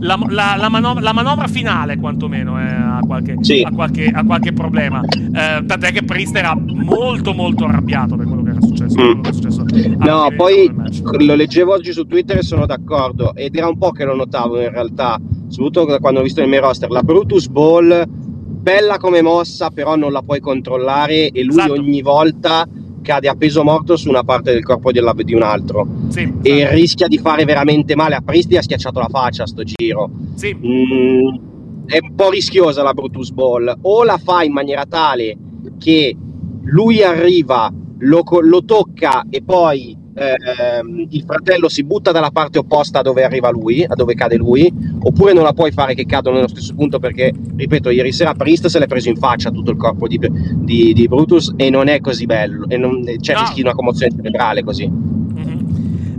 la, 0.00 0.18
la, 0.28 0.56
la, 0.58 0.68
manovra, 0.68 1.00
la, 1.00 1.12
manovra, 1.12 1.46
finale 1.46 1.98
quantomeno 1.98 2.58
eh, 2.60 2.64
ha, 2.64 3.00
qualche, 3.06 3.36
sì. 3.40 3.62
ha, 3.62 3.70
qualche, 3.70 4.06
ha, 4.06 4.24
qualche, 4.24 4.52
problema. 4.52 5.00
Eh, 5.02 5.64
tant'è 5.64 5.92
che 5.92 6.02
Priest 6.02 6.34
era 6.36 6.56
molto 6.56 7.32
molto 7.34 7.64
arrabbiato 7.64 8.16
per 8.16 8.26
quello 8.26 8.42
che 8.42 8.50
era 8.50 8.60
successo. 8.60 9.00
Mm. 9.00 9.20
Che 9.20 9.28
era 9.28 9.32
successo 9.32 9.64
no, 9.98 10.28
poi 10.36 10.74
lo 11.18 11.34
leggevo 11.34 11.72
oggi 11.72 11.92
su 11.92 12.06
Twitter 12.06 12.38
e 12.38 12.42
sono 12.42 12.66
d'accordo, 12.66 13.34
ed 13.34 13.54
era 13.54 13.68
un 13.68 13.78
po' 13.78 13.90
che 13.90 14.04
lo 14.04 14.14
notavo 14.14 14.60
in 14.60 14.70
realtà, 14.70 15.20
soprattutto 15.48 15.98
quando 15.98 16.20
ho 16.20 16.22
visto 16.22 16.40
il 16.42 16.48
mio 16.48 16.60
roster, 16.60 16.90
la 16.90 17.02
Brutus 17.02 17.48
Ball, 17.48 18.04
bella 18.08 18.98
come 18.98 19.22
mossa, 19.22 19.70
però 19.70 19.94
non 19.94 20.10
la 20.10 20.22
puoi 20.22 20.40
controllare 20.40 21.28
e 21.30 21.42
lui 21.44 21.58
esatto. 21.58 21.72
ogni 21.72 22.02
volta 22.02 22.66
cade 23.06 23.28
a 23.28 23.36
peso 23.36 23.62
morto 23.62 23.96
su 23.96 24.08
una 24.08 24.24
parte 24.24 24.52
del 24.52 24.64
corpo 24.64 24.90
di, 24.90 25.00
di 25.22 25.32
un 25.32 25.42
altro 25.42 25.86
sì, 26.08 26.30
e 26.42 26.58
esatto. 26.58 26.74
rischia 26.74 27.06
di 27.06 27.18
fare 27.18 27.44
veramente 27.44 27.94
male 27.94 28.16
a 28.16 28.20
Pristi 28.20 28.56
ha 28.56 28.62
schiacciato 28.62 28.98
la 28.98 29.08
faccia 29.08 29.44
a 29.44 29.46
sto 29.46 29.62
giro 29.62 30.10
sì. 30.34 30.52
mm, 30.52 31.86
è 31.86 31.98
un 32.02 32.14
po' 32.16 32.30
rischiosa 32.30 32.82
la 32.82 32.92
Brutus 32.92 33.30
Ball 33.30 33.72
o 33.82 34.02
la 34.02 34.18
fa 34.18 34.42
in 34.42 34.52
maniera 34.52 34.84
tale 34.86 35.36
che 35.78 36.16
lui 36.64 37.02
arriva 37.04 37.72
lo, 37.98 38.24
lo 38.40 38.64
tocca 38.64 39.24
e 39.30 39.40
poi 39.42 39.96
ehm, 40.16 41.06
il 41.10 41.22
fratello 41.24 41.68
si 41.68 41.84
butta 41.84 42.10
dalla 42.10 42.30
parte 42.30 42.58
opposta 42.58 43.00
a 43.00 43.02
dove 43.02 43.22
arriva 43.22 43.50
lui, 43.50 43.84
a 43.84 43.94
dove 43.94 44.14
cade 44.14 44.36
lui, 44.36 44.72
oppure 45.00 45.32
non 45.32 45.44
la 45.44 45.52
puoi 45.52 45.70
fare 45.70 45.94
che 45.94 46.06
cadono 46.06 46.36
nello 46.36 46.48
stesso 46.48 46.74
punto 46.74 46.98
perché, 46.98 47.32
ripeto, 47.56 47.90
ieri 47.90 48.12
sera 48.12 48.34
Priest 48.34 48.66
se 48.66 48.78
l'è 48.78 48.86
preso 48.86 49.08
in 49.08 49.16
faccia 49.16 49.50
tutto 49.50 49.70
il 49.70 49.76
corpo 49.76 50.08
di, 50.08 50.18
di, 50.18 50.92
di 50.92 51.08
Brutus 51.08 51.52
e 51.56 51.70
non 51.70 51.88
è 51.88 52.00
così 52.00 52.26
bello, 52.26 52.66
e 52.68 52.76
non, 52.76 53.04
c'è 53.20 53.34
no. 53.34 53.40
rischi 53.40 53.56
di 53.56 53.62
una 53.62 53.74
commozione 53.74 54.14
cerebrale 54.14 54.64
così. 54.64 54.90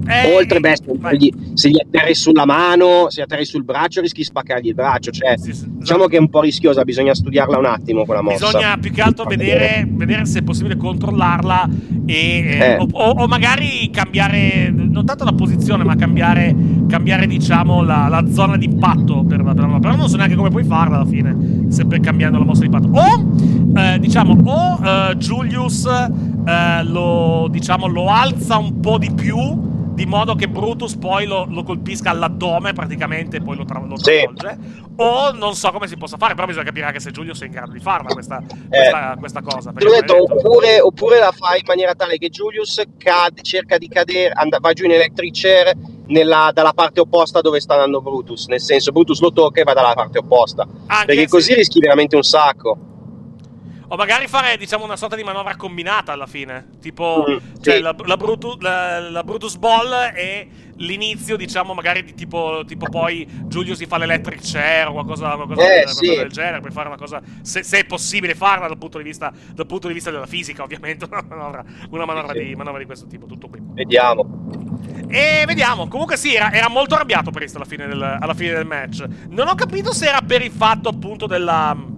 Eh, 0.08 0.36
Oltre, 0.36 0.60
beh, 0.62 0.76
se, 0.76 1.34
se 1.54 1.70
gli 1.70 1.80
atterri 1.80 2.16
sulla 2.16 2.46
mano, 2.46 3.10
se 3.10 3.20
gli 3.20 3.24
atterri 3.24 3.46
sul 3.46 3.64
braccio, 3.64 4.00
rischi 4.00 4.20
di 4.20 4.26
spaccargli 4.26 4.68
il 4.68 4.74
braccio. 4.74 5.12
Cioè, 5.12 5.38
sì, 5.38 5.54
sì, 5.54 5.66
diciamo 5.68 6.00
esatto. 6.00 6.08
che 6.08 6.18
è 6.18 6.20
un 6.20 6.30
po' 6.30 6.42
rischiosa, 6.42 6.84
bisogna 6.84 7.14
studiarla 7.14 7.58
un 7.58 7.66
attimo 7.66 8.06
quella 8.06 8.22
mossa. 8.22 8.46
Bisogna 8.46 8.78
più 8.78 8.92
che 8.92 9.02
altro 9.02 9.26
vedere, 9.26 9.86
vedere 9.90 10.26
se 10.26 10.40
è 10.40 10.44
possibile 10.44 10.78
controllarla 10.78 11.70
e, 12.06 12.16
eh. 12.16 12.78
o, 12.78 12.88
o, 12.92 13.28
magari 13.28 13.90
cambiare, 13.92 14.72
non 14.72 15.06
tanto 15.06 15.26
la 15.26 15.34
posizione, 15.34 15.84
ma 15.84 15.96
cambiare, 15.96 16.56
cambiare 16.88 17.28
diciamo, 17.28 17.84
la, 17.84 18.08
la, 18.08 18.24
zona 18.32 18.56
di 18.56 18.66
impatto. 18.66 19.26
Per, 19.26 19.44
per, 19.44 19.56
però 19.56 19.96
non 19.96 20.08
so 20.08 20.16
neanche 20.16 20.36
come 20.36 20.50
puoi 20.50 20.64
farla 20.64 20.98
alla 20.98 21.06
fine, 21.06 21.66
sempre 21.68 22.00
cambiando 22.00 22.38
la 22.38 22.46
mossa 22.46 22.62
di 22.62 22.68
impatto. 22.68 22.90
O, 22.92 23.80
eh, 23.80 24.00
diciamo, 24.00 24.38
o 24.42 24.80
eh, 24.84 25.16
Julius 25.18 25.86
eh, 25.86 26.84
lo, 26.84 27.48
diciamo, 27.52 27.88
lo 27.88 28.10
alza 28.10 28.58
un 28.58 28.80
po' 28.80 28.98
di 28.98 29.12
più 29.12 29.76
di 29.98 30.06
modo 30.06 30.36
che 30.36 30.48
Brutus 30.48 30.96
poi 30.96 31.26
lo, 31.26 31.48
lo 31.50 31.64
colpisca 31.64 32.12
all'addome 32.12 32.72
praticamente 32.72 33.38
e 33.38 33.42
poi 33.42 33.56
lo, 33.58 33.66
tra- 33.66 33.80
lo 33.80 33.96
travolge. 33.96 34.58
Sì. 34.62 34.86
O 34.98 35.32
non 35.32 35.56
so 35.56 35.72
come 35.72 35.88
si 35.88 35.98
possa 35.98 36.18
fare, 36.18 36.36
però 36.36 36.46
bisogna 36.46 36.66
capire 36.66 36.86
anche 36.86 37.00
se 37.00 37.10
Giulio 37.10 37.34
sia 37.34 37.48
in 37.48 37.54
grado 37.54 37.72
di 37.72 37.80
farla 37.80 38.14
questa, 38.14 38.40
questa, 38.70 39.14
eh, 39.14 39.18
questa 39.18 39.42
cosa. 39.42 39.72
Detto, 39.72 40.22
oppure, 40.22 40.80
oppure, 40.82 41.18
la 41.18 41.32
fai 41.32 41.62
in 41.62 41.66
maniera 41.66 41.96
tale 41.96 42.20
che 42.20 42.30
Julius 42.30 42.80
cade, 42.96 43.42
cerca 43.42 43.80
di 43.80 43.88
cadere, 43.88 44.34
and- 44.36 44.60
va 44.60 44.72
giù 44.72 44.86
in 44.86 44.92
electric 44.92 45.34
chair 45.34 45.74
nella, 46.06 46.52
dalla 46.54 46.74
parte 46.74 47.00
opposta 47.00 47.42
dove 47.42 47.60
sta 47.60 47.74
andando 47.74 48.00
Brutus. 48.00 48.46
Nel 48.50 48.62
senso, 48.62 48.92
Brutus 48.92 49.20
lo 49.20 49.34
tocca 49.34 49.62
e 49.62 49.64
va 49.64 49.74
dalla 49.74 49.96
parte 49.96 50.20
opposta. 50.20 50.68
Anche 50.86 51.06
perché 51.08 51.28
così 51.28 51.56
rischi 51.56 51.80
veramente 51.80 52.16
un 52.16 52.24
sacco. 52.24 52.78
O 53.90 53.96
magari 53.96 54.28
fare, 54.28 54.58
diciamo, 54.58 54.84
una 54.84 54.98
sorta 54.98 55.16
di 55.16 55.24
manovra 55.24 55.56
combinata 55.56 56.12
alla 56.12 56.26
fine. 56.26 56.72
Tipo, 56.82 57.26
mm, 57.28 57.62
cioè, 57.62 57.80
la, 57.80 57.96
la, 57.98 58.18
Brutus, 58.18 58.58
la, 58.60 59.00
la, 59.00 59.24
Brutus 59.24 59.56
Ball 59.56 60.12
e 60.14 60.48
l'inizio, 60.76 61.38
diciamo, 61.38 61.74
magari 61.74 62.04
di 62.04 62.14
tipo, 62.14 62.64
tipo 62.68 62.88
poi 62.90 63.26
Giulio 63.46 63.76
si 63.76 63.86
fa 63.86 63.98
l'electric 63.98 64.42
chair 64.42 64.90
o 64.90 64.92
qualcosa, 64.92 65.36
qualcosa, 65.36 65.62
eh, 65.62 65.84
qualcosa 65.84 66.00
sì. 66.00 66.16
del 66.16 66.30
genere. 66.30 66.60
Puoi 66.60 66.74
fare 66.74 66.88
una 66.90 66.98
cosa, 66.98 67.22
se, 67.42 67.64
se, 67.64 67.80
è 67.80 67.86
possibile 67.86 68.36
farla 68.36 68.68
dal 68.68 68.78
punto 68.78 68.98
di 68.98 69.06
vista, 69.06 69.32
dal 69.54 69.66
punto 69.66 69.88
di 69.88 69.94
vista 69.94 70.12
della 70.12 70.28
fisica, 70.28 70.64
ovviamente, 70.64 71.06
una 71.10 71.24
manovra, 71.26 71.64
una 71.90 72.06
manovra, 72.06 72.34
sì, 72.34 72.44
di, 72.44 72.56
manovra 72.56 72.80
di, 72.80 72.86
questo 72.86 73.08
tipo. 73.08 73.26
Tutto 73.26 73.48
qui. 73.48 73.62
Vediamo. 73.64 74.50
E 75.08 75.46
vediamo. 75.48 75.88
Comunque 75.88 76.18
sì, 76.18 76.36
era, 76.36 76.52
era 76.52 76.68
molto 76.68 76.96
arrabbiato 76.96 77.32
per 77.32 77.40
questo 77.40 77.58
alla 77.58 77.68
fine, 77.68 77.88
del, 77.88 78.02
alla 78.02 78.34
fine 78.34 78.52
del 78.52 78.66
match. 78.66 79.06
Non 79.30 79.48
ho 79.48 79.56
capito 79.56 79.94
se 79.94 80.10
era 80.10 80.20
per 80.20 80.42
il 80.42 80.52
fatto 80.52 80.90
appunto 80.90 81.26
della 81.26 81.96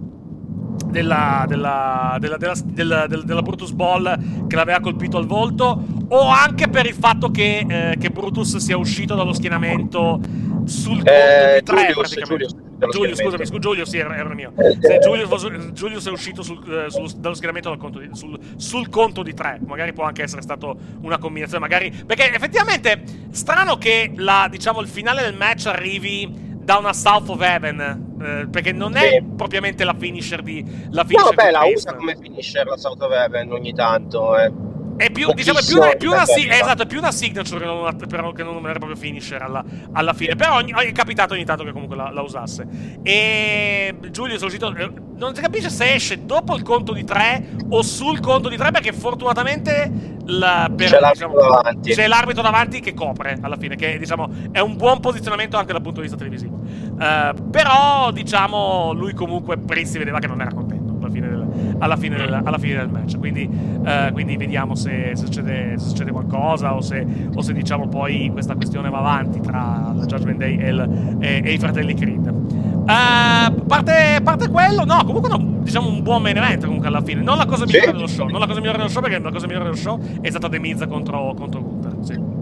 della, 0.86 1.44
della, 1.46 2.16
della, 2.18 2.36
della, 2.36 3.06
della, 3.06 3.42
Brutus 3.42 3.70
Ball 3.72 4.46
che 4.46 4.56
l'aveva 4.56 4.80
colpito 4.80 5.16
al 5.16 5.26
volto 5.26 5.82
o 6.08 6.28
anche 6.28 6.68
per 6.68 6.86
il 6.86 6.94
fatto 6.94 7.30
che, 7.30 7.64
eh, 7.68 7.96
che 7.98 8.10
Brutus 8.10 8.56
sia 8.56 8.76
uscito 8.76 9.14
dallo 9.14 9.32
schienamento 9.32 10.20
sul 10.64 10.96
conto 10.96 11.10
eh, 11.10 11.56
di 11.58 11.64
tre 11.64 11.76
Giulio, 11.76 11.94
praticamente. 11.94 12.68
Giulio, 12.90 13.14
scusami, 13.14 13.46
scu- 13.46 13.58
Giulio, 13.58 13.84
sì, 13.84 13.98
era, 13.98 14.16
era 14.16 14.32
mio. 14.34 14.52
Se 14.80 14.98
Giulio, 15.00 15.28
Giulio 15.72 15.98
è 16.02 16.10
uscito 16.10 16.42
sul, 16.42 16.86
eh, 16.86 16.90
sul, 16.90 17.10
dallo 17.12 17.34
schieramento 17.34 17.68
dal 17.68 17.78
conto 17.78 17.98
di, 17.98 18.08
sul, 18.12 18.38
sul, 18.56 18.88
conto 18.88 19.22
di 19.22 19.34
tre. 19.34 19.60
Magari 19.66 19.92
può 19.92 20.04
anche 20.04 20.22
essere 20.22 20.40
stato 20.40 20.78
una 21.02 21.18
combinazione. 21.18 21.60
Magari. 21.60 21.92
Perché 22.06 22.32
effettivamente 22.32 23.02
strano 23.30 23.76
che 23.76 24.12
la, 24.16 24.48
diciamo, 24.50 24.80
il 24.80 24.88
finale 24.88 25.22
del 25.22 25.34
match 25.34 25.66
arrivi 25.66 26.28
da 26.62 26.78
una 26.78 26.92
South 26.92 27.28
of 27.28 27.40
Heaven. 27.40 28.09
Eh, 28.20 28.48
perché 28.50 28.72
non 28.72 28.96
è 28.96 29.08
sì. 29.08 29.24
propriamente 29.34 29.82
la 29.84 29.94
finisher 29.94 30.42
di. 30.42 30.62
La 30.90 31.04
finisher 31.04 31.30
no, 31.30 31.42
beh, 31.42 31.50
la 31.50 31.64
usa 31.64 31.94
come 31.94 32.16
finisher 32.20 32.66
la 32.66 32.76
South 32.76 33.02
Heaven 33.02 33.50
ogni 33.52 33.72
tanto. 33.72 34.36
Eh. 34.38 34.52
È 35.00 35.10
più, 35.10 35.32
diciamo, 35.32 35.60
è 35.60 35.64
più 35.64 35.76
una, 35.78 35.90
è 35.92 35.96
più 35.96 36.10
una, 36.10 36.26
si- 36.26 36.46
esatto, 36.46 36.82
è 36.82 36.86
più 36.86 36.98
una 36.98 37.10
signature 37.10 37.60
che 37.60 37.64
non, 37.64 37.96
però, 38.06 38.32
che 38.32 38.42
non 38.42 38.56
era 38.66 38.78
proprio 38.78 38.96
finisher 38.96 39.40
alla, 39.40 39.64
alla 39.92 40.12
fine. 40.12 40.36
Però 40.36 40.56
ogni, 40.56 40.72
è 40.72 40.92
capitato 40.92 41.32
ogni 41.32 41.46
tanto 41.46 41.64
che 41.64 41.72
comunque 41.72 41.96
la, 41.96 42.10
la 42.10 42.20
usasse. 42.20 42.66
E 43.02 43.94
Giulio 44.10 44.38
è 44.38 44.44
uscito. 44.44 44.74
Eh, 44.76 44.92
non 45.16 45.34
si 45.34 45.40
capisce 45.40 45.70
se 45.70 45.94
esce 45.94 46.26
dopo 46.26 46.54
il 46.54 46.62
conto 46.62 46.92
di 46.92 47.02
3 47.02 47.48
o 47.70 47.80
sul 47.80 48.20
conto 48.20 48.50
di 48.50 48.58
3, 48.58 48.72
perché 48.72 48.92
fortunatamente 48.92 49.90
la, 50.26 50.70
per, 50.74 50.90
c'è, 50.90 51.00
l'arbitro 51.00 51.28
diciamo, 51.28 51.48
davanti. 51.48 51.92
c'è 51.92 52.06
l'arbitro 52.06 52.42
davanti 52.42 52.80
che 52.80 52.92
copre 52.92 53.38
alla 53.40 53.56
fine. 53.56 53.76
Che 53.76 53.96
diciamo 53.96 54.28
è 54.52 54.60
un 54.60 54.76
buon 54.76 55.00
posizionamento 55.00 55.56
anche 55.56 55.72
dal 55.72 55.80
punto 55.80 56.02
di 56.02 56.08
vista 56.08 56.18
televisivo. 56.18 56.56
Uh, 56.56 57.48
però, 57.50 58.10
diciamo, 58.10 58.92
lui 58.92 59.14
comunque 59.14 59.56
Prince 59.56 59.92
si 59.92 59.98
vedeva 59.98 60.18
che 60.18 60.26
non 60.26 60.42
era 60.42 60.52
contento 60.52 60.79
alla 61.06 61.10
fine 61.10 61.28
del, 61.28 61.46
alla 61.78 61.96
fine 61.96 62.16
del, 62.16 62.40
alla 62.44 62.58
fine 62.58 62.74
del 62.76 62.88
match. 62.88 63.18
Quindi, 63.18 63.48
uh, 63.50 64.12
quindi 64.12 64.36
vediamo 64.36 64.74
se, 64.74 65.12
se, 65.14 65.24
succede, 65.24 65.78
se, 65.78 65.88
succede, 65.88 66.10
qualcosa 66.10 66.74
o 66.74 66.80
se, 66.80 67.06
o 67.34 67.40
se, 67.42 67.52
diciamo 67.52 67.88
poi 67.88 68.30
questa 68.32 68.54
questione 68.54 68.90
va 68.90 68.98
avanti 68.98 69.40
tra 69.40 69.92
la 69.94 70.04
Judgment 70.04 70.38
Day 70.38 70.58
e, 70.58 70.68
il, 70.68 71.16
e, 71.20 71.42
e 71.44 71.52
i 71.52 71.58
fratelli 71.58 71.94
Creed. 71.94 72.26
Uh, 72.26 73.66
parte, 73.66 74.20
parte 74.22 74.48
quello, 74.48 74.84
no, 74.84 75.04
comunque 75.04 75.28
no, 75.28 75.60
diciamo, 75.62 75.88
un 75.88 76.02
buon 76.02 76.22
main 76.22 76.36
event 76.36 76.64
comunque 76.64 76.88
alla 76.88 77.02
fine. 77.02 77.22
Non 77.22 77.36
la 77.36 77.46
cosa 77.46 77.64
migliore 77.64 77.92
dello 77.92 78.06
show, 78.06 78.28
non 78.28 78.40
la 78.40 78.46
cosa 78.46 78.60
migliore 78.60 78.78
dello 78.78 78.90
show 78.90 79.02
perché 79.02 79.18
la 79.18 79.30
cosa 79.30 79.46
migliore 79.46 79.64
dello 79.64 79.76
show 79.76 80.00
è 80.20 80.28
stata 80.30 80.48
The 80.48 80.58
Miz 80.58 80.84
contro, 80.88 81.34
contro 81.34 81.62
Gunther. 81.62 81.96
Sì. 82.00 82.39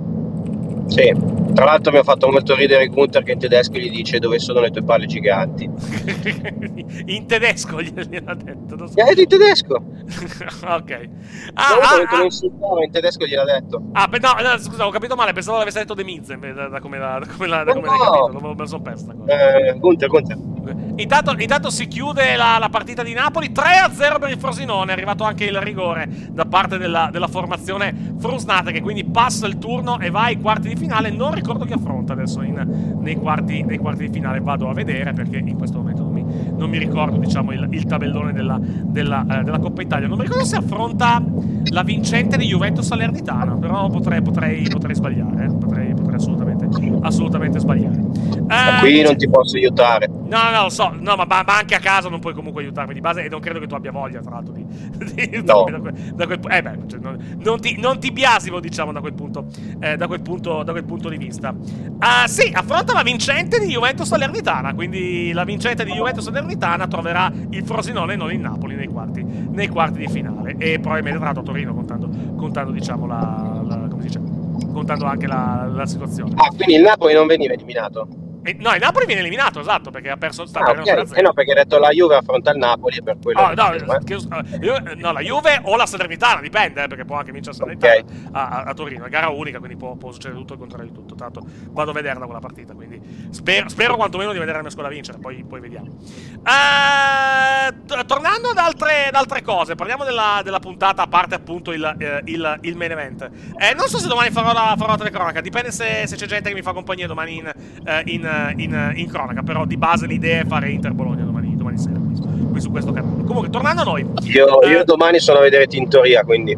Sì, 0.89 1.13
tra 1.55 1.67
l'altro 1.67 1.93
mi 1.93 1.99
ha 1.99 2.03
fatto 2.03 2.31
molto 2.31 2.55
ridere 2.55 2.87
Gunther 2.87 3.23
che 3.23 3.33
in 3.33 3.39
tedesco 3.39 3.77
gli 3.79 3.91
dice 3.91 4.19
dove 4.19 4.39
sono 4.39 4.61
le 4.61 4.71
tue 4.71 4.83
palle 4.83 5.07
giganti. 5.07 5.65
in 7.07 7.27
tedesco 7.27 7.83
gliel'ha 7.83 8.35
detto. 8.35 8.77
Non 8.77 8.89
so. 8.89 8.97
Eh, 8.97 9.21
in 9.21 9.29
tedesco. 9.29 9.75
ok. 10.67 11.09
Ah, 11.55 11.75
no, 11.75 11.81
ah, 11.81 12.17
ah. 12.17 12.85
in 12.85 12.91
tedesco 12.91 13.27
gliel'ha 13.27 13.45
detto. 13.45 13.83
Ah, 13.93 14.07
beh, 14.07 14.19
no, 14.19 14.33
no, 14.41 14.59
scusa, 14.59 14.87
ho 14.87 14.91
capito 14.91 15.15
male, 15.15 15.33
pensavo 15.33 15.59
l'avesse 15.59 15.81
detto 15.81 15.95
De 15.95 16.05
Miz 16.05 16.27
da, 16.35 16.69
da, 16.69 16.81
come 16.81 16.99
l'ha, 16.99 17.19
da 17.19 17.27
come 17.27 17.47
l'ha, 17.47 17.65
da 17.65 17.73
come 17.73 17.87
no. 17.87 17.97
capito, 17.97 18.41
me 18.41 18.55
lo 18.57 18.67
sono 18.67 18.83
perso. 18.83 19.15
Eh, 19.27 19.75
Gunther, 19.79 20.09
Gunther. 20.09 20.39
Intanto, 20.97 21.35
intanto, 21.39 21.71
si 21.71 21.87
chiude 21.87 22.37
la, 22.37 22.59
la, 22.59 22.69
partita 22.69 23.03
di 23.03 23.13
Napoli 23.13 23.51
3-0 23.51 24.19
per 24.19 24.31
il 24.31 24.39
Frosinone. 24.39 24.91
È 24.91 24.93
arrivato 24.93 25.25
anche 25.25 25.45
il 25.45 25.61
rigore 25.61 26.09
da 26.31 26.45
parte 26.45 26.79
della, 26.79 27.09
della 27.11 27.29
formazione 27.29 28.15
Frusnata, 28.19 28.71
che 28.71 28.81
quindi 28.81 29.05
passa 29.05 29.47
il 29.47 29.59
turno 29.59 29.99
e 30.01 30.11
va 30.11 30.25
ai 30.25 30.39
quarti 30.39 30.69
di 30.69 30.77
finale. 30.79 31.11
Non 31.11 31.33
ricordo 31.33 31.65
chi 31.65 31.73
affronta 31.73 32.13
adesso 32.15 32.43
in, 32.43 32.97
nei, 33.01 33.17
quarti, 33.17 33.63
nei, 33.63 33.79
quarti, 33.79 34.07
di 34.07 34.13
finale. 34.13 34.41
Vado 34.41 34.69
a 34.69 34.73
vedere 34.73 35.13
perché 35.13 35.37
in 35.39 35.57
questo 35.57 35.79
momento 35.79 36.03
non 36.03 36.13
mi, 36.13 36.25
non 36.57 36.71
mi 36.71 36.79
ricordo 36.79 37.19
diciamo, 37.19 37.53
il, 37.53 37.67
il, 37.71 37.85
tabellone 37.85 38.33
della, 38.33 38.59
della, 38.61 39.25
eh, 39.29 39.43
della, 39.43 39.59
Coppa 39.59 39.83
Italia. 39.83 40.09
Non 40.09 40.17
mi 40.17 40.25
ricordo 40.25 40.45
se 40.45 40.57
affronta 40.57 41.23
la 41.71 41.83
vincente 41.83 42.37
di 42.37 42.47
Juventus 42.47 42.87
Salernitana, 42.87 43.57
però 43.57 43.89
potrei, 43.89 44.23
potrei, 44.23 44.63
potrei 44.69 44.95
sbagliare. 44.95 45.45
Eh. 45.45 45.49
Potrei, 45.49 45.95
potrei 45.95 46.17
assolutamente, 46.17 46.69
assolutamente 47.03 47.59
sbagliare. 47.59 47.99
Eh, 47.99 48.81
qui 48.81 49.03
non 49.03 49.17
ti 49.17 49.29
posso 49.29 49.57
aiutare. 49.57 50.18
No, 50.29 50.51
no, 50.51 50.65
lo 50.65 50.69
so, 50.69 50.93
no, 50.95 51.17
ma, 51.17 51.25
ma, 51.27 51.43
anche 51.47 51.75
a 51.75 51.79
casa 51.79 52.11
non 52.11 52.21
puoi 52.21 52.35
comunque 52.35 52.63
aiutarmi 52.63 52.93
di 52.93 53.01
base 53.01 53.25
e 53.25 53.29
non 53.31 53.41
credo 53.41 53.61
che 53.61 53.67
tu 53.67 53.75
abbia 53.75 53.91
voglia, 53.91 54.21
tra 54.21 54.33
l'altro, 54.33 54.53
di, 54.53 54.63
di 55.31 55.43
no. 55.43 55.65
da, 55.71 55.81
quel, 55.81 55.93
da 56.15 56.27
quel, 56.27 56.41
eh 56.51 56.63
beh, 56.63 56.79
cioè, 56.87 57.01
non, 57.01 57.39
non, 57.43 57.61
ti, 57.61 57.81
non, 57.81 57.99
ti, 57.99 58.13
biasimo, 58.13 58.61
diciamo, 58.61 58.93
da 58.93 59.01
quel 59.01 59.15
punto, 59.15 59.47
eh, 59.81 59.97
da, 59.97 60.07
quel 60.07 60.21
punto, 60.21 60.63
da 60.63 60.73
quel 60.73 60.85
punto 60.85 61.09
di 61.09 61.17
vista. 61.17 61.49
Uh, 61.49 62.27
sì, 62.27 62.53
affronta 62.55 62.93
la 62.93 63.03
vincente 63.03 63.59
di 63.59 63.69
Juventus 63.69 64.07
Salernitana, 64.07 64.75
quindi 64.75 65.33
la 65.33 65.45
vincente 65.45 65.83
di 65.83 65.93
Juventus 65.93 66.25
Salernitana 66.25 66.87
troverà 66.87 67.33
il 67.49 67.65
Frosinone 67.65 68.13
e 68.13 68.17
non 68.17 68.31
il 68.31 68.41
Napoli 68.41 68.75
nei 68.75 68.89
quarti, 68.89 69.25
nei 69.25 69.69
quarti 69.69 69.99
di 69.99 70.09
finale 70.09 70.57
e 70.59 70.79
probabilmente 70.79 71.19
tra 71.19 71.33
l'altro 71.33 71.43
a 71.43 71.47
Torino, 71.47 71.73
contando, 71.73 72.11
contando 72.37 72.71
diciamo, 72.71 73.07
la, 73.07 73.63
la, 73.67 73.77
come 73.89 74.03
si 74.03 74.09
dice, 74.09 74.21
contando 74.75 75.07
anche 75.07 75.27
la, 75.27 75.67
la 75.73 75.87
situazione. 75.87 76.35
Ah, 76.37 76.49
quindi 76.49 76.75
il 76.75 76.83
Napoli 76.83 77.15
non 77.15 77.27
veniva 77.27 77.55
eliminato? 77.55 78.18
E, 78.49 78.57
no, 78.59 78.73
il 78.73 78.81
Napoli 78.81 79.05
viene 79.05 79.21
eliminato, 79.21 79.61
esatto, 79.61 79.91
perché 79.91 80.09
ha 80.09 80.17
perso 80.17 80.43
il 80.43 80.49
stato. 80.49 80.71
Ah, 80.71 80.81
okay. 80.81 81.05
Eh 81.15 81.21
no, 81.21 81.35
perché 81.35 81.53
ha 81.53 81.55
detto 81.55 81.79
la 81.79 81.91
Juve 81.91 82.17
affronta 82.17 82.51
il 82.51 82.57
Napoli 82.57 82.97
e 82.97 83.03
per 83.03 83.19
quello... 83.23 83.41
Oh, 83.41 83.53
no, 83.53 83.99
che, 84.05 84.15
eh, 84.15 84.95
no, 84.97 85.13
la 85.13 85.21
Juve 85.21 85.61
o 85.65 85.77
la 85.77 85.85
Salernitana, 85.85 86.41
dipende, 86.41 86.85
eh, 86.85 86.87
perché 86.87 87.05
può 87.05 87.17
anche 87.17 87.31
vincere 87.31 87.57
la 87.59 87.65
Salernitana 87.65 88.01
okay. 88.01 88.31
a, 88.33 88.49
a, 88.49 88.63
a, 88.63 88.75
Torino. 88.75 89.05
È 89.05 89.11
gara 89.11 89.29
unica, 89.29 89.59
quindi 89.59 89.77
può, 89.77 89.97
può, 89.97 90.13
succedere 90.13 90.41
tutto 90.41 90.55
il 90.55 90.59
contrario 90.61 90.87
di 90.87 90.95
tutto. 90.95 91.15
Tanto 91.15 91.43
vado 91.73 91.91
a 91.91 91.95
vederla 91.95 92.25
quella 92.25 92.41
partita, 92.41 92.73
quindi 92.73 93.01
spero, 93.31 93.69
spero 93.69 93.97
quantomeno 93.97 94.33
di 94.33 94.39
vedere 94.39 94.57
la 94.57 94.63
mia 94.63 94.73
scuola 94.73 94.89
vincere, 94.89 95.19
poi, 95.19 95.45
poi 95.45 95.61
vediamo. 95.61 95.89
Uh, 96.39 98.05
tornando 98.07 98.49
ad 98.49 98.59
altre, 98.59 99.09
ad 99.09 99.15
altre, 99.15 99.43
cose, 99.43 99.75
parliamo 99.75 100.05
della, 100.05 100.41
della, 100.43 100.59
puntata, 100.59 101.03
a 101.03 101.07
parte 101.07 101.35
appunto 101.35 101.73
il, 101.73 101.85
eh, 101.99 102.23
il, 102.25 102.59
il 102.63 102.77
main 102.77 102.93
event. 102.93 103.31
Eh, 103.59 103.75
non 103.75 103.89
so 103.89 103.99
se 103.99 104.09
domani 104.09 104.31
farò 104.31 104.53
la, 104.53 104.75
farò 104.79 104.93
la 104.93 104.97
telecronaca, 104.97 105.41
dipende 105.41 105.71
se, 105.71 106.07
se, 106.07 106.17
c'è 106.17 106.27
gente 106.27 106.49
che 106.49 106.55
mi 106.55 106.63
fa 106.63 106.73
compagnia 106.73 107.07
domani 107.07 107.37
in, 107.37 107.53
eh, 107.85 108.03
in, 108.07 108.25
in, 108.57 108.93
in 108.97 109.09
cronaca, 109.09 109.43
però 109.43 109.65
di 109.65 109.77
base 109.77 110.07
l'idea 110.07 110.43
è 110.43 110.47
fare 110.47 110.71
Inter 110.71 110.93
Bologna 110.93 111.25
domani, 111.25 111.57
domani 111.57 111.79
sera 111.79 111.99
qui, 111.99 112.49
qui, 112.51 112.61
su 112.61 112.71
questo 112.71 112.93
canale. 112.93 113.25
Comunque, 113.25 113.51
tornando 113.51 113.83
a 113.83 113.85
noi. 113.85 114.07
Io, 114.25 114.61
eh, 114.63 114.71
io 114.71 114.85
domani 114.85 115.21
sono 115.21 115.39
a 115.39 115.43
vedere 115.43 115.67
Tintoria, 115.67 116.23
quindi. 116.23 116.57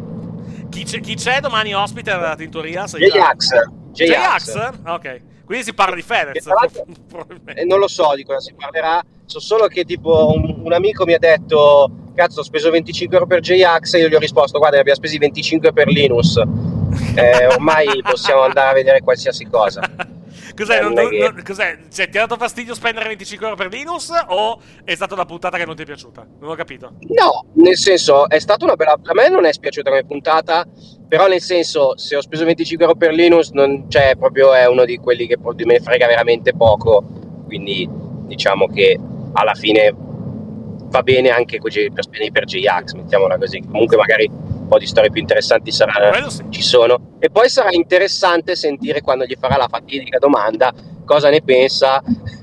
Chi 0.69 0.83
c'è, 0.83 0.99
chi 0.99 1.15
c'è 1.15 1.39
domani 1.39 1.73
ospite 1.73 2.11
alla 2.11 2.35
Tintoria? 2.35 2.85
J-Ax. 2.85 3.49
J-Ax? 3.91 4.71
Ok. 4.85 5.21
Quindi 5.43 5.65
si 5.65 5.73
parla 5.73 5.95
di 5.95 6.01
Fedez. 6.01 6.47
Eh, 7.53 7.65
non 7.65 7.79
lo 7.79 7.87
so 7.89 8.13
di 8.15 8.23
cosa 8.23 8.39
si 8.39 8.53
parlerà, 8.53 9.03
so 9.25 9.39
solo 9.39 9.67
che 9.67 9.83
tipo 9.83 10.31
un, 10.33 10.61
un 10.63 10.73
amico 10.73 11.03
mi 11.05 11.13
ha 11.13 11.19
detto 11.19 11.89
cazzo 12.15 12.39
ho 12.39 12.43
speso 12.43 12.69
25 12.69 13.15
euro 13.15 13.27
per 13.27 13.39
J-Ax 13.41 13.93
e 13.93 13.99
io 13.99 14.07
gli 14.07 14.15
ho 14.15 14.19
risposto 14.19 14.57
guarda 14.57 14.75
ne 14.75 14.81
abbiamo 14.81 14.97
spesi 14.97 15.17
25 15.17 15.73
per 15.73 15.87
Linus 15.87 16.37
eh, 17.15 17.47
ormai 17.47 17.87
possiamo 18.01 18.41
andare 18.41 18.69
a 18.69 18.73
vedere 18.73 19.01
qualsiasi 19.01 19.45
cosa 19.45 19.81
Cos'è, 20.61 20.81
non, 20.81 20.93
non, 20.93 21.09
non, 21.15 21.41
cos'è? 21.43 21.77
Cioè, 21.91 22.09
ti 22.09 22.17
ha 22.19 22.21
dato 22.21 22.37
fastidio 22.37 22.75
spendere 22.75 23.07
25 23.07 23.47
euro 23.47 23.57
per 23.57 23.71
Linus 23.71 24.11
o 24.27 24.61
è 24.83 24.93
stata 24.93 25.15
una 25.15 25.25
puntata 25.25 25.57
che 25.57 25.65
non 25.65 25.75
ti 25.75 25.81
è 25.81 25.85
piaciuta? 25.85 26.27
Non 26.39 26.51
ho 26.51 26.55
capito. 26.55 26.93
No, 27.07 27.45
nel 27.55 27.77
senso, 27.77 28.29
è 28.29 28.37
stata 28.37 28.65
una 28.65 28.75
bella... 28.75 28.91
A 28.91 29.13
me 29.13 29.27
non 29.29 29.45
è 29.45 29.51
spiaciuta 29.51 29.89
come 29.89 30.05
puntata, 30.05 30.67
però 31.07 31.27
nel 31.27 31.41
senso, 31.41 31.97
se 31.97 32.15
ho 32.15 32.21
speso 32.21 32.45
25 32.45 32.85
euro 32.85 32.95
per 32.95 33.11
Linus, 33.11 33.49
non, 33.49 33.89
cioè, 33.89 34.15
proprio 34.17 34.53
è 34.53 34.67
uno 34.67 34.85
di 34.85 34.97
quelli 34.97 35.25
che 35.25 35.37
me 35.41 35.63
ne 35.65 35.79
frega 35.79 36.05
veramente 36.05 36.53
poco, 36.53 37.03
quindi 37.47 37.89
diciamo 38.27 38.67
che 38.67 38.99
alla 39.33 39.55
fine 39.55 39.93
va 39.95 41.01
bene 41.01 41.29
anche 41.29 41.59
per 41.59 41.71
spendere 42.03 42.31
per 42.31 42.45
J-Ax, 42.45 42.93
mettiamola 42.93 43.37
così. 43.37 43.61
Comunque 43.61 43.97
magari 43.97 44.29
po' 44.71 44.77
di 44.77 44.87
storie 44.87 45.09
più 45.09 45.19
interessanti 45.19 45.69
saranno, 45.69 46.29
sì. 46.29 46.45
ci 46.49 46.61
sono. 46.61 47.17
E 47.19 47.29
poi 47.29 47.49
sarà 47.49 47.71
interessante 47.71 48.55
sentire 48.55 49.01
quando 49.01 49.25
gli 49.25 49.35
farà 49.37 49.57
la 49.57 49.67
fatidica 49.67 50.17
domanda 50.17 50.73
cosa 51.03 51.29
ne 51.29 51.41
pensa, 51.41 52.01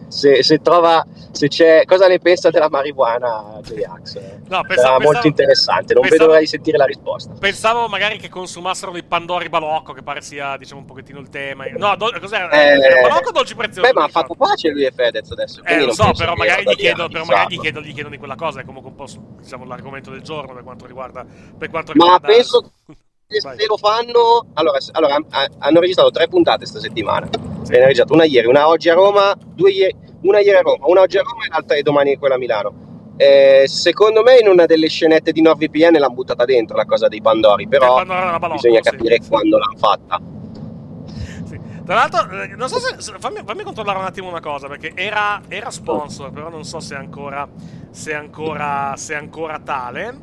se, 0.08 0.42
se 0.42 0.58
trova, 0.60 1.04
se 1.30 1.48
c'è, 1.48 1.84
cosa 1.84 2.08
ne 2.08 2.18
pensa 2.18 2.50
della 2.50 2.68
marijuana 2.68 3.60
J-Ax. 3.62 4.20
No, 4.48 4.62
pensavo, 4.62 4.80
sarà 4.80 4.98
molto 5.00 5.26
interessante, 5.26 5.94
non 5.94 6.02
pensavo, 6.02 6.10
vedo 6.10 6.26
l'ora 6.26 6.38
di 6.40 6.46
sentire 6.46 6.76
la 6.76 6.84
risposta. 6.84 7.34
Pensavo 7.38 7.86
magari 7.88 8.18
che 8.18 8.28
consumassero 8.28 8.92
dei 8.92 9.02
Pandori 9.02 9.48
Balocco, 9.48 9.92
che 9.92 10.02
pare 10.02 10.20
sia 10.20 10.56
diciamo 10.56 10.80
un 10.80 10.86
pochettino 10.86 11.20
il 11.20 11.28
tema. 11.28 11.66
No, 11.76 11.96
do, 11.96 12.12
cos'era? 12.20 12.50
Eh, 12.50 13.00
Balocco 13.02 13.28
o 13.28 13.32
dolci 13.32 13.54
preziosi? 13.54 13.80
Beh, 13.80 13.92
ma 13.92 14.04
ha 14.04 14.08
fatto 14.08 14.34
pace 14.34 14.70
lui 14.70 14.84
e 14.84 14.90
Fedez 14.90 15.30
adesso. 15.30 15.62
Eh, 15.64 15.84
lo 15.84 15.92
so, 15.92 16.12
però 16.16 16.34
magari, 16.34 16.64
gli 16.64 16.74
chiedo, 16.74 17.08
però 17.08 17.24
magari 17.24 17.54
gli, 17.54 17.60
chiedo, 17.60 17.80
gli 17.80 17.92
chiedo 17.92 18.08
di 18.08 18.18
quella 18.18 18.36
cosa, 18.36 18.60
è 18.60 18.64
comunque 18.64 18.90
un 18.90 18.96
po' 18.96 19.06
diciamo, 19.40 19.64
l'argomento 19.64 20.10
del 20.10 20.22
giorno 20.22 20.54
per 20.54 20.62
quanto 20.62 20.86
riguarda... 20.86 21.24
Per 21.56 21.70
quanto 21.70 21.92
riguarda... 21.92 22.26
Ma 22.26 22.34
penso 22.34 22.72
se 23.28 23.66
lo 23.66 23.76
fanno 23.76 24.46
allora, 24.54 24.78
allora, 24.92 25.18
hanno 25.58 25.80
registrato 25.80 26.10
tre 26.10 26.28
puntate 26.28 26.60
questa 26.60 26.80
settimana 26.80 27.28
sì. 27.30 27.72
ne 27.72 27.76
hanno 27.76 27.84
registrato 27.84 28.14
una 28.14 28.24
ieri, 28.24 28.46
una 28.46 28.66
oggi 28.66 28.88
a 28.88 28.94
Roma 28.94 29.36
due 29.38 29.70
ieri, 29.70 29.94
una 30.22 30.38
ieri 30.40 30.56
a 30.56 30.62
Roma, 30.62 30.86
una 30.86 31.02
oggi 31.02 31.18
a 31.18 31.22
Roma 31.22 31.44
e 31.44 31.48
l'altra 31.50 31.76
è 31.76 31.82
domani 31.82 32.16
quella 32.16 32.36
a 32.36 32.38
Milano 32.38 33.12
eh, 33.18 33.64
secondo 33.66 34.22
me 34.22 34.38
in 34.38 34.48
una 34.48 34.64
delle 34.64 34.88
scenette 34.88 35.32
di 35.32 35.42
NordVPN 35.42 35.98
l'hanno 35.98 36.14
buttata 36.14 36.46
dentro 36.46 36.74
la 36.74 36.86
cosa 36.86 37.08
dei 37.08 37.20
Pandori 37.20 37.68
però 37.68 38.02
balocco, 38.02 38.54
bisogna 38.54 38.80
capire 38.80 39.20
sì. 39.20 39.28
quando 39.28 39.58
l'hanno 39.58 39.76
fatta 39.76 40.20
tra 41.84 41.94
l'altro, 41.94 42.42
eh, 42.42 42.48
non 42.48 42.68
so 42.68 42.78
se. 42.78 42.96
Fammi, 43.18 43.40
fammi, 43.46 43.62
controllare 43.62 43.98
un 43.98 44.04
attimo 44.04 44.28
una 44.28 44.40
cosa, 44.40 44.68
perché 44.68 44.92
era, 44.94 45.40
era 45.48 45.70
sponsor, 45.70 46.30
però 46.30 46.50
non 46.50 46.62
so 46.62 46.80
se 46.80 46.94
ancora. 46.94 47.48
Se 47.90 48.12
ancora, 48.12 48.92
se 48.98 49.14
è 49.14 49.16
ancora 49.16 49.58
tale. 49.58 50.14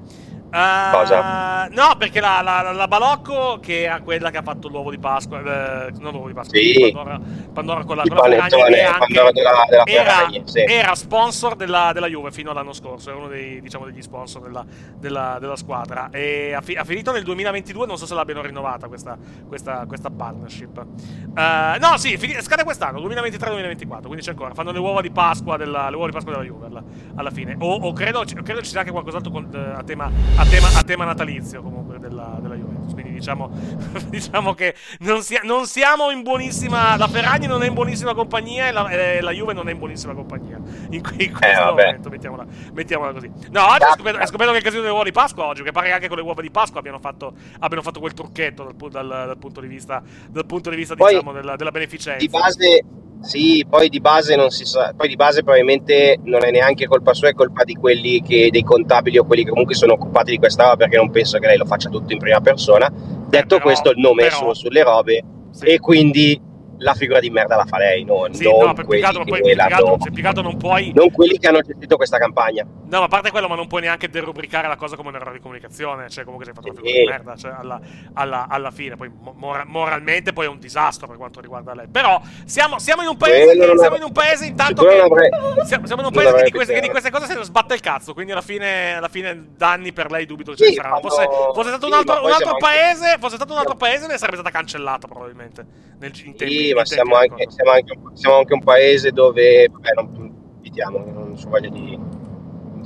Cosa? 0.49 1.67
Uh, 1.69 1.73
no, 1.73 1.95
perché 1.97 2.21
la, 2.21 2.41
la, 2.41 2.71
la, 2.71 2.87
Balocco, 2.87 3.59
che 3.61 3.83
era 3.83 3.99
quella 4.01 4.29
che 4.29 4.37
ha 4.37 4.41
fatto 4.41 4.69
l'uovo 4.69 4.89
di 4.89 4.97
Pasqua, 4.97 5.39
eh, 5.39 5.91
non 5.99 6.11
l'uovo 6.11 6.27
di 6.27 6.33
Pasqua, 6.33 6.57
sì. 6.57 6.91
Pandora, 6.93 7.19
Pandora 7.51 7.83
con 7.83 7.97
la, 7.97 8.03
con 8.03 8.15
la 8.15 8.23
Ferragni, 8.23 8.95
Pandora 8.97 9.31
della, 9.31 9.65
della 9.67 9.83
era, 9.85 10.27
sì. 10.45 10.59
era, 10.59 10.95
sponsor 10.95 11.55
della, 11.55 11.91
della, 11.93 12.07
Juve 12.07 12.31
fino 12.31 12.51
all'anno 12.51 12.71
scorso, 12.73 13.09
era 13.09 13.19
uno 13.19 13.27
dei, 13.27 13.59
diciamo, 13.59 13.85
degli 13.85 14.01
sponsor 14.01 14.43
della, 14.43 14.65
della, 14.97 15.37
della 15.39 15.55
squadra. 15.57 16.09
E 16.11 16.53
ha, 16.53 16.61
fi, 16.61 16.75
ha, 16.75 16.83
finito 16.85 17.11
nel 17.11 17.23
2022, 17.23 17.85
non 17.85 17.97
so 17.97 18.05
se 18.05 18.13
l'abbiano 18.13 18.41
rinnovata 18.41 18.87
questa, 18.87 19.17
questa, 19.47 19.85
questa 19.87 20.09
partnership. 20.09 20.77
Uh, 20.77 21.79
no, 21.79 21.97
sì, 21.97 22.17
fin- 22.17 22.41
scade 22.41 22.63
quest'anno, 22.63 22.99
2023-2024, 23.01 24.01
quindi 24.03 24.21
c'è 24.21 24.31
ancora. 24.31 24.53
Fanno 24.53 24.71
le 24.71 24.79
uova 24.79 25.01
di 25.01 25.11
Pasqua 25.11 25.57
della, 25.57 25.89
le 25.89 25.95
uova 25.95 26.07
di 26.07 26.13
Pasqua 26.13 26.31
della 26.31 26.45
Juve 26.45 26.67
alla, 26.67 26.83
alla 27.15 27.31
fine. 27.31 27.57
O, 27.59 27.75
o 27.75 27.93
credo, 27.93 28.23
credo, 28.23 28.61
ci 28.61 28.69
sia 28.69 28.79
anche 28.79 28.91
qualcos'altro 28.91 29.31
con, 29.31 29.49
a 29.53 29.83
tema. 29.83 30.09
A 30.37 30.45
tema, 30.45 30.67
a 30.67 30.83
tema 30.83 31.05
natalizio 31.05 31.61
comunque 31.61 31.97
della, 31.97 32.37
della 32.41 32.55
Juventus. 32.55 32.91
Quindi 32.91 33.13
diciamo, 33.13 33.49
diciamo 34.09 34.53
che 34.53 34.75
non, 34.99 35.21
sia, 35.21 35.39
non, 35.43 35.65
siamo 35.65 36.11
in 36.11 36.23
buonissima. 36.23 36.97
La 36.97 37.07
Ferragni 37.07 37.47
non 37.47 37.63
è 37.63 37.67
in 37.67 37.73
buonissima 37.73 38.13
compagnia 38.13 38.67
e 38.67 38.71
la, 38.73 38.89
e 38.89 39.21
la 39.21 39.31
Juve 39.31 39.53
non 39.53 39.69
è 39.69 39.71
in 39.71 39.77
buonissima 39.77 40.13
compagnia. 40.13 40.57
In, 40.89 41.01
in 41.17 41.31
questo 41.31 41.61
eh, 41.61 41.65
momento, 41.65 42.09
mettiamola, 42.09 42.45
mettiamola, 42.73 43.13
così. 43.13 43.31
No, 43.49 43.65
oggi 43.65 43.83
ho 43.83 43.93
scoperto, 43.93 44.21
ho 44.21 44.25
scoperto 44.25 44.51
che 44.51 44.57
è 44.57 44.59
il 44.59 44.63
casino 44.63 44.81
delle 44.81 44.93
uova 44.93 45.05
di 45.05 45.13
Pasqua 45.13 45.45
oggi, 45.45 45.63
che 45.63 45.71
pare 45.71 45.87
che 45.87 45.93
anche 45.93 46.07
con 46.09 46.17
le 46.17 46.23
uova 46.23 46.41
di 46.41 46.51
Pasqua 46.51 46.79
abbiano 46.79 46.99
fatto, 46.99 47.33
abbiano 47.59 47.81
fatto 47.81 48.01
quel 48.01 48.13
trucchetto 48.13 48.63
dal, 48.63 48.89
dal, 48.89 49.07
dal, 49.07 49.37
punto 49.37 49.61
di 49.61 49.67
vista, 49.67 50.03
dal 50.29 50.45
punto 50.45 50.69
di 50.69 50.75
vista 50.75 50.95
diciamo, 50.95 51.31
della, 51.31 51.55
della 51.55 51.71
beneficenza. 51.71 52.19
Di 52.19 52.27
base 52.27 52.83
sì, 53.25 53.65
poi 53.67 53.89
di 53.89 53.99
base 53.99 54.35
non 54.35 54.51
si 54.51 54.65
sa, 54.65 54.93
poi 54.95 55.07
di 55.07 55.15
base 55.15 55.41
probabilmente 55.41 56.19
non 56.25 56.45
è 56.45 56.51
neanche 56.51 56.85
colpa 56.85 57.15
sua, 57.15 57.29
è 57.29 57.33
colpa 57.33 57.63
di 57.63 57.73
quelli 57.73 58.21
che, 58.21 58.49
dei 58.51 58.61
contabili 58.61 59.17
o 59.17 59.25
quelli 59.25 59.43
che 59.43 59.49
comunque 59.49 59.73
sono 59.73 59.93
occupati 59.93 60.29
di 60.29 60.37
questa 60.37 60.63
roba 60.63 60.75
perché 60.75 60.97
non 60.97 61.09
penso 61.09 61.39
che 61.39 61.47
lei 61.47 61.57
lo 61.57 61.65
faccia 61.65 61.89
tutto 61.89 62.13
in 62.13 62.19
prima 62.19 62.39
persona. 62.39 62.87
Detto 62.87 63.55
eh, 63.55 63.57
però, 63.57 63.61
questo, 63.61 63.89
il 63.89 63.97
nome 63.97 64.23
però, 64.23 64.35
è 64.35 64.37
solo 64.37 64.53
sulle 64.53 64.83
robe 64.83 65.23
sì. 65.49 65.65
e 65.65 65.79
quindi 65.79 66.39
la 66.79 66.93
figura 66.93 67.19
di 67.19 67.29
merda 67.29 67.55
la 67.55 67.65
fa 67.65 67.77
lei, 67.77 68.03
non, 68.03 68.33
Sì, 68.33 68.43
non 68.43 68.65
no, 68.67 68.73
per 68.73 68.85
quelli 68.85 69.01
peccato, 69.01 69.23
che 69.23 69.29
poi, 69.41 69.55
l'hanno- 69.55 69.97
se 69.99 70.11
peccato 70.11 70.41
non 70.41 70.57
puoi. 70.57 70.91
non 70.93 71.09
quelli 71.11 71.37
che 71.37 71.47
hanno 71.47 71.61
gestito 71.61 71.95
questa 71.95 72.17
campagna. 72.17 72.63
No, 72.65 72.99
ma 72.99 73.05
a 73.05 73.07
parte 73.07 73.31
quello, 73.31 73.47
ma 73.47 73.55
non 73.55 73.67
puoi 73.67 73.81
neanche 73.81 74.09
derubricare 74.09 74.67
la 74.67 74.75
cosa 74.75 74.95
come 74.95 75.09
un 75.09 75.15
errore 75.15 75.33
di 75.37 75.39
comunicazione. 75.41 76.09
Cioè, 76.09 76.23
comunque 76.23 76.45
sei 76.45 76.53
fatto 76.53 76.69
una 76.71 76.79
figura 76.81 76.99
di 77.01 77.07
merda. 77.07 77.35
Cioè, 77.35 77.53
alla, 77.57 77.79
alla- 78.13 78.47
alla 78.49 78.71
fine, 78.71 78.95
poi 78.95 79.09
mo- 79.09 79.33
mora- 79.37 79.63
moralmente, 79.65 80.33
poi 80.33 80.45
è 80.45 80.49
un 80.49 80.59
disastro 80.59 81.07
per 81.07 81.17
quanto 81.17 81.39
riguarda 81.39 81.73
lei. 81.73 81.87
Però 81.89 82.21
siamo, 82.45 82.77
siamo 82.79 83.01
in 83.01 83.07
un 83.07 83.17
paese. 83.17 83.55
Quello 83.55 83.73
Che, 83.73 83.79
siamo 83.79 83.95
in 83.95 84.03
un 84.03 84.11
paese 84.11 84.45
intanto 84.45 84.83
che. 84.83 84.99
avrei- 84.99 85.29
siamo, 85.65 85.85
siamo 85.87 86.01
in 86.01 86.07
un 86.07 86.13
paese 86.13 86.33
che 86.35 86.43
di, 86.43 86.51
queste, 86.51 86.73
che 86.73 86.81
di 86.81 86.89
queste 86.89 87.09
cose 87.09 87.25
se 87.25 87.35
ne 87.35 87.43
sbatte 87.43 87.73
il 87.73 87.79
cazzo. 87.79 88.13
Quindi 88.13 88.31
alla 88.33 88.41
fine, 88.41 88.95
alla 88.97 89.07
fine 89.07 89.47
danni 89.55 89.91
per 89.93 90.11
lei 90.11 90.25
dubito 90.25 90.51
che 90.51 90.57
ce 90.57 90.63
Sì, 90.65 90.69
ne 90.71 90.75
saranno. 90.75 90.99
Fosse, 91.01 91.25
fosse 91.53 91.69
stato 91.69 91.87
un 91.87 91.93
altro, 91.93 92.13
un 92.19 92.31
altro 92.31 92.35
siamo 92.37 92.51
anche- 92.53 92.65
paese, 92.65 93.15
fosse 93.19 93.35
stato 93.35 93.53
un 93.53 93.59
altro 93.59 93.75
paese, 93.75 94.07
ne 94.07 94.17
sarebbe 94.17 94.37
stata 94.37 94.51
cancellata 94.51 95.07
probabilmente. 95.07 95.65
Nel, 95.97 96.11
in 96.25 96.35
tempi, 96.35 96.73
ma 96.75 96.85
siamo 96.85 97.15
anche, 97.15 97.45
siamo, 97.49 97.71
anche, 97.71 97.97
siamo 98.13 98.37
anche 98.37 98.53
un 98.53 98.63
paese 98.63 99.11
dove, 99.11 99.67
vabbè, 99.71 99.89
non 99.95 100.33
vediamo, 100.61 101.03
non 101.11 101.37
so 101.37 101.49
voglia 101.49 101.69
di, 101.69 101.97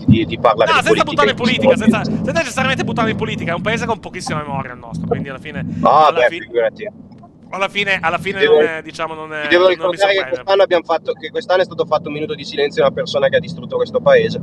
di, 0.06 0.26
di 0.26 0.40
parlare 0.40 0.72
No, 0.72 0.80
di 0.80 0.86
senza 0.86 1.04
politica 1.04 1.04
buttarlo 1.04 1.32
in 1.32 1.36
politica, 1.36 1.76
senza, 1.76 2.04
senza 2.04 2.32
necessariamente 2.32 2.84
buttarlo 2.84 3.10
in 3.12 3.18
politica, 3.18 3.52
è 3.52 3.56
un 3.56 3.62
paese 3.62 3.86
con 3.86 4.00
pochissima 4.00 4.42
memoria 4.42 4.74
il 4.74 4.80
nostro, 4.80 5.08
quindi 5.08 5.30
alla 5.30 5.40
fine... 5.40 5.66
No, 5.66 6.06
alla, 6.06 6.20
beh, 6.20 6.28
fi- 6.28 6.42
figurati. 6.42 6.90
alla 7.50 7.68
fine, 7.68 8.00
alla 8.02 8.18
fine 8.18 8.40
Devo- 8.40 8.56
non 8.56 8.64
è, 8.64 8.82
diciamo, 8.82 9.14
non 9.14 9.34
è... 9.34 9.42
Ti 9.44 9.48
devo 9.50 9.68
ricordare 9.68 10.14
che 10.14 10.26
quest'anno, 10.30 10.64
abbiamo 10.64 10.84
fatto, 10.84 11.14
che 11.14 11.30
quest'anno 11.30 11.62
è 11.62 11.66
stato 11.66 11.86
fatto 11.86 12.08
un 12.08 12.14
minuto 12.14 12.36
di 12.36 12.46
silenzio 12.46 12.84
a 12.84 12.88
una 12.88 12.96
persona 12.96 13.28
che 13.28 13.36
ha 13.36 13.40
distrutto 13.40 13.76
questo 13.76 14.00
paese. 14.00 14.42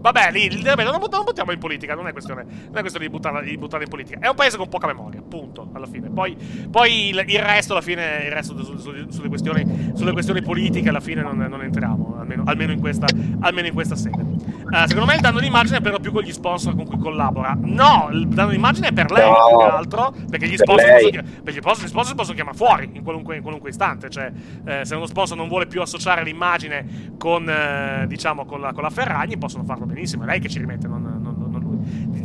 Vabbè, 0.00 0.30
lì, 0.30 0.48
lì, 0.48 0.62
vabbè, 0.62 0.84
non, 0.84 1.00
non 1.10 1.24
buttiamo 1.24 1.52
in 1.52 1.58
politica, 1.58 1.94
non 1.94 2.06
è 2.06 2.12
questione, 2.12 2.44
non 2.44 2.76
è 2.76 2.80
questione 2.80 3.06
di, 3.06 3.10
buttarla, 3.10 3.40
di 3.40 3.56
buttarla 3.58 3.84
in 3.84 3.90
politica. 3.90 4.18
È 4.20 4.28
un 4.28 4.34
paese 4.34 4.56
con 4.56 4.68
poca 4.68 4.86
memoria, 4.86 5.20
punto, 5.26 5.70
alla 5.72 5.86
fine. 5.86 6.08
Poi, 6.08 6.36
poi 6.70 7.08
il, 7.08 7.24
il 7.26 7.40
resto, 7.40 7.72
alla 7.72 7.82
fine, 7.82 8.24
il 8.24 8.30
resto 8.32 8.56
su- 8.62 8.78
su- 8.78 9.10
sulle, 9.10 9.28
questioni, 9.28 9.92
sulle 9.94 10.12
questioni 10.12 10.42
politiche, 10.42 10.88
alla 10.88 11.00
fine 11.00 11.22
non, 11.22 11.36
non 11.36 11.62
entriamo, 11.62 12.16
almeno, 12.18 12.44
almeno, 12.46 12.72
in 12.72 12.80
questa, 12.80 13.06
almeno 13.40 13.66
in 13.66 13.74
questa 13.74 13.96
sede. 13.96 14.24
Eh, 14.70 14.86
secondo 14.86 15.06
me 15.06 15.14
il 15.14 15.20
danno 15.20 15.40
d'immagine 15.40 15.78
è 15.78 15.80
per 15.80 15.92
lo 15.92 15.98
più 15.98 16.12
con 16.12 16.22
gli 16.22 16.32
sponsor 16.32 16.76
con 16.76 16.86
cui 16.86 16.98
collabora. 16.98 17.56
No, 17.60 18.08
il 18.12 18.28
danno 18.28 18.50
d'immagine 18.50 18.88
è 18.88 18.92
per 18.92 19.10
lei, 19.10 19.28
No, 19.28 19.34
più 19.48 19.58
che 19.58 19.64
altro, 19.64 20.14
perché 20.30 20.46
gli 20.46 20.56
per 20.56 20.66
sponsor, 20.66 21.10
chi- 21.10 21.22
perché 21.42 21.60
gli 21.60 21.88
sponsor 21.88 22.14
possono 22.14 22.34
chiamare 22.34 22.56
fuori 22.56 22.90
in 22.92 23.02
qualunque, 23.02 23.36
in 23.36 23.42
qualunque 23.42 23.70
istante. 23.70 24.08
Cioè, 24.10 24.30
eh, 24.64 24.84
se 24.84 24.94
uno 24.94 25.06
sponsor 25.06 25.36
non 25.36 25.48
vuole 25.48 25.66
più 25.66 25.80
associare 25.80 26.22
l'immagine 26.22 27.14
con, 27.18 27.48
eh, 27.48 28.04
diciamo, 28.06 28.44
con 28.44 28.60
la, 28.60 28.72
con 28.72 28.82
la 28.82 28.90
Ferragni, 28.90 29.36
possono 29.38 29.64
farlo 29.64 29.86
benissimo. 29.88 30.22
È 30.22 30.26
lei 30.26 30.40
che 30.40 30.48
ci 30.48 30.58
rimette, 30.58 30.86
non, 30.86 31.02
non- 31.02 31.36
non 31.50 31.60
lui. 31.60 31.76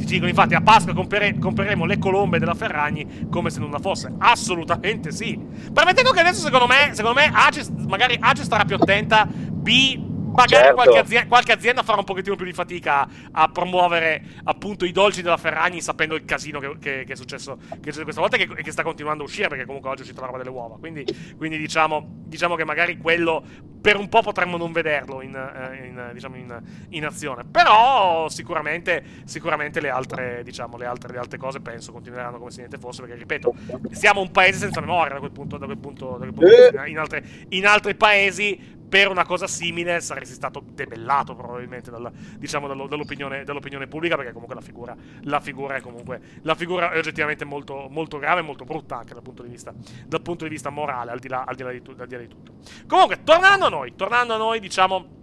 Dicono, 0.06 0.28
infatti, 0.30 0.54
a 0.54 0.62
Pasqua 0.62 0.94
compere- 0.94 1.38
compreremo 1.40 1.86
le 1.86 1.98
colombe 1.98 2.38
della 2.40 2.54
Ferragni 2.54 3.28
come 3.30 3.50
se 3.50 3.60
nulla 3.60 3.80
fosse. 3.80 4.14
Assolutamente 4.18 5.12
sì. 5.12 5.40
Permettendo 5.74 6.12
che 6.12 6.20
adesso, 6.20 6.42
secondo 6.42 6.68
me, 6.68 6.94
secondo 6.94 7.20
me 7.20 7.32
Ace, 7.34 7.66
magari 7.88 8.18
Ace 8.20 8.44
starà 8.44 8.66
più 8.66 8.76
attenta. 8.76 9.26
B. 9.26 10.12
Magari 10.34 10.64
Certo. 10.64 10.74
qualche, 10.76 10.98
azienda, 10.98 11.28
qualche 11.28 11.52
azienda 11.52 11.84
farà 11.84 12.00
un 12.00 12.04
pochettino 12.06 12.36
più 12.36 12.46
di 12.46 12.54
fatica 12.54 13.08
a, 13.32 13.48
promuovere 13.50 14.22
appunto 14.44 14.86
i 14.86 14.92
dolci 14.92 15.22
della 15.22 15.38
Ferragni 15.38 15.82
sapendo 15.82 16.16
il 16.16 16.26
casino 16.26 16.60
che, 16.60 16.78
che- 16.80 17.04
che 17.06 17.14
è 17.14 17.16
successo 17.16 17.58
che 17.58 17.66
è 17.66 17.76
successo 17.92 18.04
questa 18.04 18.22
volta 18.22 18.38
e 18.38 18.48
che, 18.48 18.62
che 18.64 18.72
sta 18.72 18.84
continuando 18.84 19.24
a 19.24 19.26
uscire 19.26 19.48
perché 19.48 19.66
comunque 19.66 19.90
oggi 19.90 20.00
è 20.00 20.04
uscita 20.04 20.22
la 20.22 20.28
roba 20.28 20.38
delle 20.40 20.50
uova. 20.50 20.78
Quindi, 20.78 21.06
quindi 21.38 21.58
diciamo, 21.58 22.06
diciamo 22.26 22.56
che 22.56 22.66
magari 22.66 22.98
quello 22.98 23.44
per 23.84 23.98
un 23.98 24.08
po' 24.08 24.22
potremmo 24.22 24.56
non 24.58 24.72
vederlo 24.72 25.22
in, 25.22 25.36
eh, 25.36 25.88
in, 25.88 26.10
diciamo 26.14 26.36
in, 26.38 26.62
in 26.90 27.06
azione. 27.06 27.44
Però 27.44 28.28
sicuramente, 28.30 29.04
sicuramente 29.26 29.82
le, 29.82 29.90
altre, 29.90 30.42
diciamo, 30.44 30.78
le, 30.78 30.86
altre, 30.86 31.12
le 31.12 31.20
altre 31.20 31.38
cose 31.38 31.60
penso 31.60 31.92
continueranno 31.92 32.38
come 32.38 32.50
se 32.50 32.60
niente 32.60 32.78
fosse 32.78 33.02
perché 33.02 33.18
ripeto, 33.18 33.54
siamo 33.92 34.22
un 34.22 34.32
paese 34.32 34.60
senza 34.60 34.80
memoria 34.80 35.14
da 35.14 35.20
quel 35.20 35.32
punto, 35.32 35.58
da 35.58 35.66
quel 35.66 35.78
punto, 35.78 36.12
da 36.12 36.18
quel 36.18 36.34
punto 36.34 36.50
Eh. 36.50 36.70
vista. 36.72 36.86
in, 36.88 36.98
altre- 36.98 37.24
in 37.50 37.66
altri 37.68 37.96
paesi 37.96 38.82
per 38.94 39.10
una 39.10 39.26
cosa 39.26 39.48
simile 39.48 40.00
saresti 40.02 40.36
stato 40.36 40.64
debellato 40.64 41.34
probabilmente 41.34 41.90
dalla- 41.90 42.12
diciamo, 42.38 42.68
dallo- 42.68 42.86
dall'opinione, 42.86 43.44
dall'opinione 43.44 43.88
pubblica 43.88 44.16
perché 44.16 44.32
comunque 44.34 44.54
la 44.54 44.62
figura, 44.62 44.96
la 45.22 45.40
figura 45.40 45.78
è 45.78 45.82
comunque 45.82 46.22
la 46.44 46.54
figura 46.54 46.92
è 46.92 47.00
oggettivamente 47.00 47.44
molto, 47.44 47.88
molto 47.90 48.20
grave 48.20 48.42
e 48.42 48.44
molto 48.44 48.66
brutta 48.66 49.00
anche 49.00 49.16
dal 49.16 49.24
punto 49.24 49.42
di 49.42 49.50
vista, 49.50 49.74
dal 50.06 50.22
punto 50.22 50.44
di 50.44 50.52
vista 50.52 50.70
morale 50.70 51.10
al 51.10 51.18
di 51.18 51.28
là, 51.28 51.44
al 51.44 51.56
di 51.56 51.64
là 51.64 51.72
di, 51.72 51.82
tu- 51.82 51.96
al 51.98 52.06
di 52.06 52.14
là 52.14 52.22
di 52.22 52.28
tutto 52.28 52.54
comunque 52.86 53.24
tornando 53.24 53.66
a 53.66 53.70
noi 53.70 53.96
tornando 53.96 54.36
a 54.36 54.38
noi 54.38 54.60
diciamo 54.60 55.22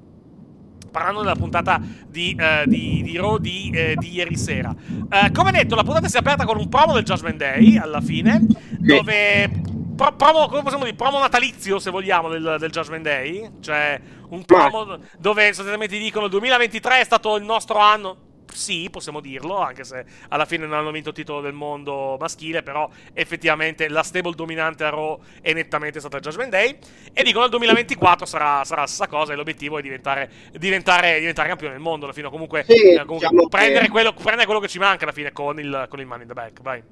parlando 0.91 1.21
della 1.21 1.37
puntata 1.37 1.81
di, 2.09 2.37
eh, 2.37 2.64
di, 2.66 3.03
di 3.05 3.16
Raw 3.16 3.39
di, 3.39 3.71
eh, 3.73 3.95
di 3.97 4.12
ieri 4.12 4.37
sera. 4.37 4.75
Eh, 5.09 5.31
come 5.31 5.53
detto, 5.53 5.77
la 5.77 5.85
puntata 5.85 6.09
si 6.09 6.16
è 6.16 6.18
aperta 6.18 6.45
con 6.45 6.59
un 6.59 6.68
promo 6.68 6.95
del 6.95 7.05
Judgment 7.05 7.37
Day 7.37 7.77
alla 7.77 8.01
fine, 8.01 8.45
dove. 8.77 9.70
Pro- 10.01 10.12
promo, 10.16 10.48
come 10.48 10.62
possiamo 10.62 10.84
dire? 10.84 10.96
Promo 10.96 11.18
natalizio, 11.18 11.78
se 11.78 11.90
vogliamo, 11.90 12.28
del, 12.30 12.57
del 12.59 12.70
Judgment 12.70 13.03
Day. 13.03 13.51
Cioè, 13.61 14.01
un 14.30 14.44
promo 14.44 14.98
dove 15.18 15.46
sostanzialmente 15.48 15.98
dicono 15.98 16.24
il 16.24 16.30
2023 16.30 17.01
è 17.01 17.05
stato 17.05 17.36
il 17.36 17.44
nostro 17.44 17.78
anno. 17.78 18.28
Sì, 18.53 18.88
possiamo 18.90 19.20
dirlo, 19.20 19.59
anche 19.59 19.84
se 19.84 20.05
alla 20.28 20.44
fine 20.44 20.66
non 20.66 20.76
hanno 20.76 20.90
vinto 20.90 21.11
il 21.11 21.14
titolo 21.14 21.40
del 21.40 21.53
mondo 21.53 22.16
maschile, 22.18 22.64
però 22.64 22.88
effettivamente 23.12 23.88
la 23.88 24.03
stable 24.03 24.34
dominante 24.34 24.82
a 24.82 24.88
Raw 24.88 25.20
è 25.40 25.53
nettamente 25.53 26.01
stata 26.01 26.16
il 26.16 26.22
Judgment 26.22 26.51
Day. 26.51 26.76
E 27.12 27.22
dicono 27.22 27.44
il 27.44 27.51
2024 27.51 28.26
sarà, 28.26 28.64
sarà 28.64 28.80
la 28.80 28.86
stessa 28.88 29.07
cosa 29.07 29.32
e 29.32 29.36
l'obiettivo 29.36 29.78
è 29.78 29.82
diventare, 29.82 30.28
diventare, 30.59 31.20
diventare 31.20 31.46
campione 31.46 31.74
del 31.74 31.82
mondo 31.82 32.07
alla 32.07 32.14
fine. 32.14 32.28
Comunque, 32.28 32.64
Sì, 32.66 32.72
eh, 32.72 33.05
comunque 33.05 33.28
diciamo 33.28 33.46
prendere, 33.48 33.84
che- 33.84 33.90
quello, 33.90 34.12
prendere 34.14 34.46
quello 34.46 34.61
che 34.61 34.68
ci 34.68 34.78
manca 34.80 35.05
alla 35.05 35.12
fine 35.12 35.30
con 35.30 35.61
il, 35.61 35.86
con 35.88 36.01
il 36.01 36.07
Money 36.07 36.22
in 36.22 36.28
the 36.28 36.34
Bank. 36.34 36.61
Vai. 36.61 36.82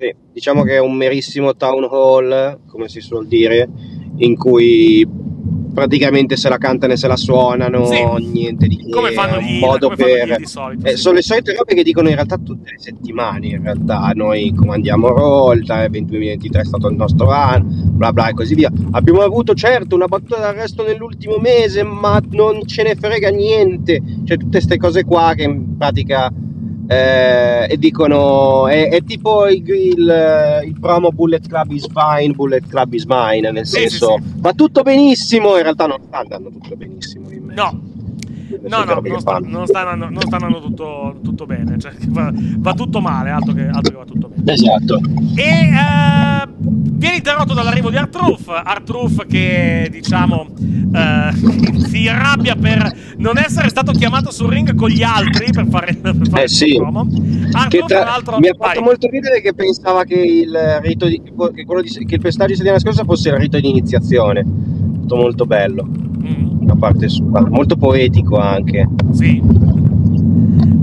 Sì, 0.00 0.14
diciamo 0.32 0.62
che 0.62 0.76
è 0.76 0.80
un 0.80 0.94
merissimo 0.96 1.54
town 1.56 1.84
hall, 1.90 2.60
come 2.66 2.88
si 2.88 3.00
suol 3.02 3.26
dire, 3.26 3.68
in 4.16 4.34
cui 4.34 5.06
praticamente 5.74 6.36
se 6.36 6.48
la 6.48 6.56
cantano 6.56 6.94
e 6.94 6.96
se 6.96 7.06
la 7.06 7.16
suonano, 7.16 7.84
Sì. 7.84 8.02
niente 8.32 8.66
di 8.66 8.76
che, 8.78 8.88
Come 8.88 9.12
fanno 9.12 9.38
gli- 9.42 9.58
modo 9.60 9.90
come 9.90 9.96
fanno 9.96 10.24
gli 10.24 10.28
per... 10.28 10.36
di 10.38 10.46
solito, 10.46 10.86
Eh, 10.86 10.90
sì. 10.92 10.96
Sono 10.96 11.14
le 11.16 11.22
solite 11.22 11.52
robe 11.54 11.74
che 11.74 11.82
dicono 11.82 12.08
in 12.08 12.14
realtà 12.14 12.38
tutte 12.38 12.70
le 12.70 12.78
settimane, 12.78 13.48
in 13.48 13.62
realtà 13.62 14.10
noi 14.14 14.54
comandiamo 14.54 15.52
il 15.52 15.64
2023 15.66 16.62
è 16.62 16.64
stato 16.64 16.88
il 16.88 16.96
nostro 16.96 17.28
anno, 17.30 17.66
bla 17.68 18.10
bla 18.14 18.28
e 18.28 18.32
così 18.32 18.54
via. 18.54 18.72
Abbiamo 18.92 19.20
avuto 19.20 19.52
certo 19.52 19.96
una 19.96 20.06
battuta 20.06 20.38
d'arresto 20.40 20.82
nell'ultimo 20.82 21.36
mese, 21.36 21.82
ma 21.82 22.18
non 22.30 22.64
ce 22.66 22.84
ne 22.84 22.94
frega 22.94 23.28
niente, 23.28 24.00
cioè 24.24 24.38
tutte 24.38 24.52
queste 24.58 24.78
cose 24.78 25.04
qua 25.04 25.34
che 25.36 25.42
in 25.42 25.76
pratica 25.76 26.32
eh, 26.90 27.66
e 27.70 27.76
dicono 27.78 28.66
è, 28.66 28.88
è 28.88 29.04
tipo 29.04 29.46
il, 29.46 29.62
il- 29.68 30.60
il 30.64 30.76
promo 30.80 31.12
Bullet 31.12 31.46
Club 31.46 31.70
is 31.70 31.86
fine, 31.86 32.32
Bullet 32.34 32.66
Club 32.66 32.92
is 32.94 33.04
mine, 33.06 33.48
nel 33.52 33.64
Sì, 33.64 33.88
senso 33.88 34.16
sì, 34.18 34.32
va 34.38 34.52
tutto 34.52 34.82
benissimo, 34.82 35.56
in 35.56 35.62
realtà 35.62 35.86
non 35.86 35.98
sta 36.04 36.18
andando 36.18 36.50
tutto 36.50 36.74
benissimo. 36.74 37.28
No, 37.52 37.80
No, 38.68 38.84
no, 38.84 39.00
non 39.02 39.20
sta, 39.20 39.38
non 39.42 39.66
sta 39.66 39.80
andando, 39.88 40.08
non 40.12 40.22
sta 40.22 40.36
andando 40.36 40.60
tutto, 40.60 41.18
tutto 41.22 41.46
bene. 41.46 41.78
Cioè, 41.78 41.92
va, 42.08 42.32
va 42.34 42.74
tutto 42.74 43.00
male, 43.00 43.30
altro 43.30 43.52
che, 43.52 43.66
altro 43.66 43.92
che 43.92 43.98
va 43.98 44.04
tutto 44.04 44.28
bene. 44.34 44.52
Esatto. 44.52 45.00
E 45.36 45.42
eh, 45.42 46.48
viene 46.58 47.16
interrotto 47.16 47.54
dall'arrivo 47.54 47.90
di 47.90 47.96
Artruth. 47.96 48.48
Artruth 48.48 49.26
che, 49.26 49.88
diciamo, 49.90 50.46
eh, 50.92 51.78
si 51.88 52.08
arrabbia 52.08 52.56
per 52.56 52.92
non 53.18 53.38
essere 53.38 53.68
stato 53.68 53.92
chiamato 53.92 54.30
sul 54.30 54.48
ring 54.50 54.74
con 54.74 54.88
gli 54.88 55.02
altri 55.02 55.50
per 55.52 55.66
fare, 55.68 55.94
per 55.94 56.16
fare 56.28 56.40
Eh, 56.40 56.44
il 56.44 56.50
sì. 56.50 56.74
promo. 56.76 57.06
Che 57.06 57.48
Artruth, 57.52 57.86
tra- 57.86 58.04
l'altro, 58.04 58.38
mi 58.38 58.48
ha 58.48 58.54
fatto 58.58 58.74
vai. 58.80 58.82
molto 58.82 59.08
ridere 59.08 59.40
che 59.40 59.54
pensava 59.54 60.04
che 60.04 60.14
il 60.16 60.56
rito 60.82 61.06
di, 61.06 61.22
che, 61.22 61.32
di, 61.32 62.04
che 62.06 62.14
il 62.16 62.20
pestaggio 62.20 62.50
di 62.50 62.56
settimana 62.56 62.80
scorsa 62.80 63.04
fosse 63.04 63.28
il 63.28 63.36
rito 63.36 63.60
di 63.60 63.68
iniziazione. 63.68 64.44
Tutto 65.10 65.22
molto 65.22 65.44
bello 65.46 65.84
Mm, 66.20 66.66
da 66.66 66.76
parte 66.76 67.08
sua, 67.08 67.40
molto 67.48 67.74
poetico 67.74 68.36
anche. 68.36 68.86
sì. 69.10 69.42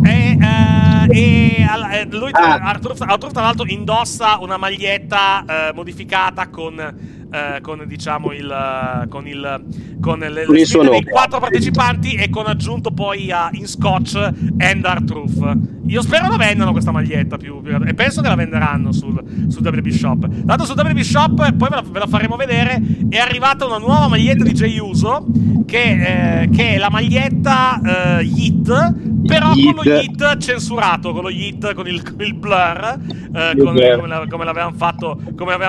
E, 0.04 0.38
eh, 0.42 1.18
e 1.18 1.56
eh, 1.62 2.08
lui, 2.10 2.32
Ah. 2.34 2.56
Artruth, 2.56 3.02
Artruth, 3.02 3.32
tra 3.32 3.44
l'altro, 3.44 3.66
indossa 3.68 4.40
una 4.42 4.58
maglietta 4.58 5.46
eh, 5.70 5.74
modificata 5.74 6.50
con, 6.50 6.74
eh, 7.32 7.60
con 7.62 7.84
diciamo 7.86 8.32
il 8.32 8.50
eh, 8.50 9.08
con 9.08 9.28
il 9.28 9.64
con 10.00 10.20
le, 10.20 10.46
Con 10.46 10.56
il 10.58 10.68
dei 10.90 11.04
quattro 11.04 11.40
partecipanti 11.40 12.14
e 12.14 12.30
con 12.30 12.46
aggiunto 12.48 12.92
poi 12.92 13.32
a, 13.32 13.50
in 13.54 13.68
scotch 13.68 14.16
and 14.58 14.86
Artruth. 14.86 15.58
Io 15.88 16.02
spero 16.02 16.28
la 16.28 16.38
vendano 16.38 16.72
questa 16.72 16.92
maglietta 16.92 17.38
più, 17.38 17.62
più- 17.62 17.80
e 17.86 17.94
penso 17.94 18.22
che 18.22 18.28
la 18.28 18.36
venderanno 18.36 18.92
sul, 18.92 19.22
sul 19.48 19.66
WB 19.66 19.88
Shop. 19.88 20.46
Tanto 20.46 20.66
sul 20.66 20.76
WB 20.78 21.00
Shop, 21.00 21.34
poi 21.54 21.70
ve 21.70 21.76
la, 21.76 21.84
ve 21.90 22.00
la 22.00 22.08
faremo 22.08 22.36
vedere, 22.36 22.82
è 23.10 23.18
arrivata 23.18 23.66
una 23.66 23.78
nuova 23.78 24.08
maglietta 24.10 24.44
di 24.44 24.52
Jay 24.52 24.78
Uso 24.80 25.26
che, 25.66 26.42
eh, 26.44 26.50
che 26.50 26.76
è 26.76 26.78
la 26.78 26.90
maglietta 26.90 28.20
eh, 28.20 28.24
Yeet 28.24 29.16
però 29.28 29.52
Yeet. 29.54 29.76
con 29.76 29.84
lo 29.84 29.92
Yeet 29.92 30.38
censurato, 30.38 31.12
con 31.12 31.24
lo 31.24 31.30
Yeet, 31.30 31.74
con 31.74 31.88
il, 31.88 32.02
con 32.02 32.26
il 32.26 32.34
blur, 32.34 32.98
eh, 33.34 33.54
con- 33.58 33.74
come, 33.76 34.08
la- 34.08 34.26
come 34.30 34.46
l'avevamo 34.46 34.76
fatto, 34.76 35.20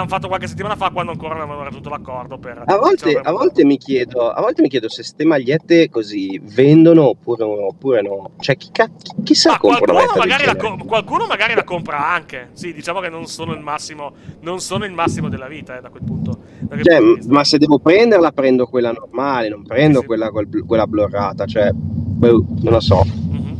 fatto 0.06 0.28
qualche 0.28 0.46
settimana 0.46 0.76
fa 0.76 0.90
quando 0.90 1.12
ancora 1.12 1.34
non 1.34 1.47
avevamo 1.52 1.64
raggiunto 1.68 1.88
l'accordo 1.88 2.38
per... 2.38 2.62
A 2.64 2.76
volte, 2.76 3.06
diciamo, 3.06 3.28
a 3.28 3.32
volte 3.32 3.64
mi 3.64 3.76
chiedo, 3.76 4.30
a 4.30 4.40
volte 4.40 4.62
mi 4.62 4.68
chiedo 4.68 4.88
se 4.88 5.02
ste 5.02 5.24
magliette 5.24 5.88
così 5.90 6.40
vendono 6.42 7.08
oppure, 7.08 7.44
oppure 7.44 8.02
no. 8.02 8.30
Cioè, 8.38 8.56
chi, 8.56 8.70
chi, 8.72 8.84
chi 9.22 9.34
se 9.34 9.48
Ma 9.48 9.58
qualcuno 9.58 9.92
magari, 10.16 10.44
la 10.44 10.56
qualcuno 10.56 11.26
magari 11.26 11.54
la 11.54 11.64
compra 11.64 12.08
anche. 12.08 12.50
Sì, 12.52 12.72
diciamo 12.72 13.00
che 13.00 13.08
non 13.08 13.26
sono 13.26 13.52
il 13.52 13.60
massimo, 13.60 14.12
non 14.40 14.60
sono 14.60 14.84
il 14.84 14.92
massimo 14.92 15.28
della 15.28 15.48
vita 15.48 15.78
eh, 15.78 15.80
da 15.80 15.88
quel 15.90 16.02
punto. 16.04 16.38
da 16.60 16.82
Cioè, 16.82 17.00
ma 17.28 17.44
se 17.44 17.58
devo 17.58 17.78
prenderla, 17.78 18.32
prendo 18.32 18.66
quella 18.66 18.92
normale, 18.92 19.48
non 19.48 19.62
prendo 19.64 19.96
Sì, 19.96 20.00
sì. 20.00 20.06
quella, 20.06 20.30
quella 20.30 20.86
blurrata. 20.86 21.46
Cioè, 21.46 21.70
boh, 21.72 22.44
non 22.62 22.72
lo 22.72 22.80
so. 22.80 23.02
Mhm. 23.04 23.57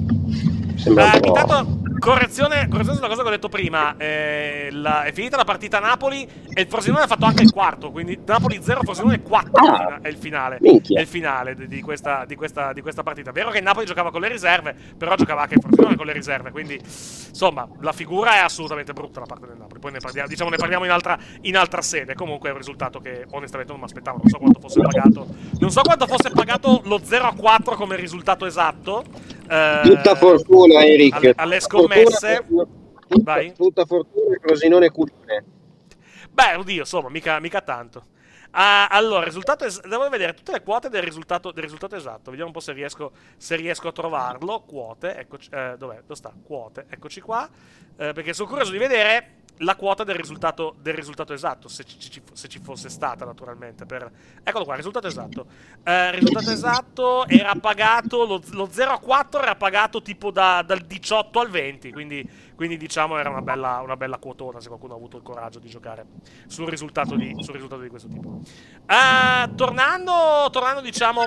Sembra 0.78 1.12
Eh, 1.12 1.20
intanto, 1.26 1.80
correzione, 1.98 2.68
correzione 2.68 2.96
sulla 2.96 3.08
cosa 3.08 3.22
che 3.22 3.28
ho 3.28 3.30
detto 3.32 3.48
prima. 3.48 3.96
eh, 3.96 4.68
la- 4.70 5.02
è 5.04 5.12
finita 5.12 5.36
la 5.36 5.44
partita 5.44 5.78
Napoli 5.80 6.26
e 6.52 6.60
il 6.62 6.68
Frosinone 6.68 7.02
ha 7.02 7.06
fatto 7.06 7.24
anche 7.24 7.42
il 7.42 7.50
quarto. 7.50 7.90
Quindi 7.90 8.18
Napoli 8.24 8.60
0, 8.62 8.82
Frosinone 8.82 9.20
4 9.22 9.66
Ah. 9.66 9.98
è 10.00 10.08
il 10.08 10.16
finale. 10.16 10.58
Minchia. 10.60 10.98
È 10.98 11.02
il 11.02 11.08
finale 11.08 11.54
di, 11.54 11.80
questa, 11.80 12.24
di, 12.26 12.36
questa, 12.36 12.72
di 12.72 12.80
questa 12.80 13.02
partita. 13.02 13.32
Vero 13.32 13.50
che 13.50 13.60
Napoli 13.60 13.86
giocava 13.86 14.10
con 14.10 14.20
le 14.20 14.28
riserve, 14.28 14.74
però 14.96 15.14
giocava 15.16 15.42
anche 15.42 15.54
il 15.54 15.60
Frosinone 15.60 15.96
con 15.96 16.06
le 16.06 16.12
riserve. 16.12 16.50
Quindi, 16.52 16.74
insomma, 16.80 17.68
la 17.80 17.92
figura 17.92 18.34
è 18.34 18.38
assolutamente 18.38 18.92
brutta 18.92 19.20
da 19.20 19.26
parte 19.26 19.46
del 19.46 19.56
Napoli. 19.56 19.80
Poi 19.80 19.92
ne 19.92 19.98
parliamo, 19.98 20.28
diciamo, 20.28 20.50
ne 20.50 20.56
parliamo 20.56 20.84
in, 20.84 20.90
altra, 20.92 21.18
in 21.42 21.56
altra 21.56 21.82
sede. 21.82 22.14
Comunque 22.14 22.48
è 22.48 22.52
un 22.52 22.58
risultato 22.58 23.00
che 23.00 23.26
onestamente 23.32 23.72
non 23.72 23.80
mi 23.80 23.86
aspettavo. 23.86 24.18
Non 24.22 24.28
so 24.30 24.38
quanto 24.38 24.60
fosse 24.60 24.80
pagato. 24.80 25.26
Non 25.58 25.70
so 25.70 25.80
quanto 25.82 26.06
fosse 26.06 26.30
pagato 26.30 26.82
lo 26.84 27.00
0 27.02 27.24
a 27.26 27.32
4 27.34 27.74
come 27.74 27.96
risultato 27.96 28.46
esatto. 28.46 29.04
Eh, 29.48 29.80
Tutta 29.82 30.14
fortuna, 30.14 30.84
Eric. 30.84 31.14
alle- 31.14 31.32
alle 31.36 31.58
Tutta 31.58 31.68
scommesse. 31.78 32.34
fortuna, 32.36 32.64
tutta, 33.08 33.32
Vai. 33.32 33.52
tutta 33.54 33.84
fortuna, 33.84 34.36
Frosinone 34.40 34.90
Culone. 34.90 35.44
Beh, 36.30 36.54
oddio, 36.56 36.80
insomma, 36.80 37.08
mica, 37.08 37.38
mica 37.40 37.60
tanto. 37.62 38.06
Ah, 38.50 38.86
allora, 38.88 39.24
risultato 39.24 39.64
es- 39.64 39.80
devo 39.86 40.08
vedere 40.08 40.32
tutte 40.34 40.52
le 40.52 40.62
quote 40.62 40.88
del 40.88 41.02
risultato, 41.02 41.50
del 41.52 41.62
risultato 41.62 41.96
esatto. 41.96 42.30
Vediamo 42.30 42.46
un 42.46 42.52
po' 42.52 42.60
se 42.60 42.72
riesco, 42.72 43.12
se 43.36 43.56
riesco 43.56 43.88
a 43.88 43.92
trovarlo. 43.92 44.62
Quote, 44.66 45.16
eccoci, 45.16 45.50
eh, 45.52 45.74
dov'è? 45.76 46.00
Dove 46.00 46.14
sta? 46.14 46.32
Quote, 46.42 46.86
eccoci 46.88 47.20
qua. 47.20 47.48
Eh, 47.96 48.12
perché 48.12 48.32
sono 48.32 48.48
curioso 48.48 48.70
di 48.72 48.78
vedere 48.78 49.32
la 49.58 49.76
quota 49.76 50.04
del 50.04 50.14
risultato, 50.14 50.74
del 50.80 50.94
risultato 50.94 51.32
esatto, 51.32 51.68
se 51.68 51.84
ci, 51.84 52.22
se 52.32 52.48
ci 52.48 52.58
fosse 52.60 52.88
stata 52.88 53.24
naturalmente. 53.24 53.86
Per... 53.86 54.10
Eccolo 54.42 54.64
qua, 54.64 54.74
risultato 54.74 55.06
esatto. 55.06 55.46
Eh, 55.82 56.10
risultato 56.12 56.50
esatto 56.50 57.26
era 57.26 57.54
pagato, 57.54 58.24
lo, 58.26 58.42
lo 58.52 58.68
0 58.70 58.92
a 58.92 58.98
4 58.98 59.42
era 59.42 59.56
pagato 59.56 60.02
tipo 60.02 60.30
da- 60.30 60.62
dal 60.62 60.80
18 60.80 61.40
al 61.40 61.48
20, 61.48 61.92
quindi, 61.92 62.28
quindi 62.54 62.76
diciamo 62.76 63.18
era 63.18 63.30
una 63.30 63.42
bella, 63.42 63.80
una 63.80 63.96
bella 63.96 64.18
quotona 64.18 64.60
se 64.60 64.68
qualcuno 64.68 64.94
ha 64.94 64.96
avuto 64.96 65.16
il 65.16 65.22
coraggio 65.22 65.58
di 65.58 65.68
giocare 65.68 66.06
sul 66.46 66.68
risultato 66.68 67.16
di, 67.16 67.34
sul 67.38 67.54
risultato 67.54 67.82
di 67.82 67.88
questo 67.88 68.08
tipo. 68.08 68.40
Eh, 68.86 69.54
tornando, 69.54 70.48
tornando 70.50 70.80
diciamo, 70.80 71.24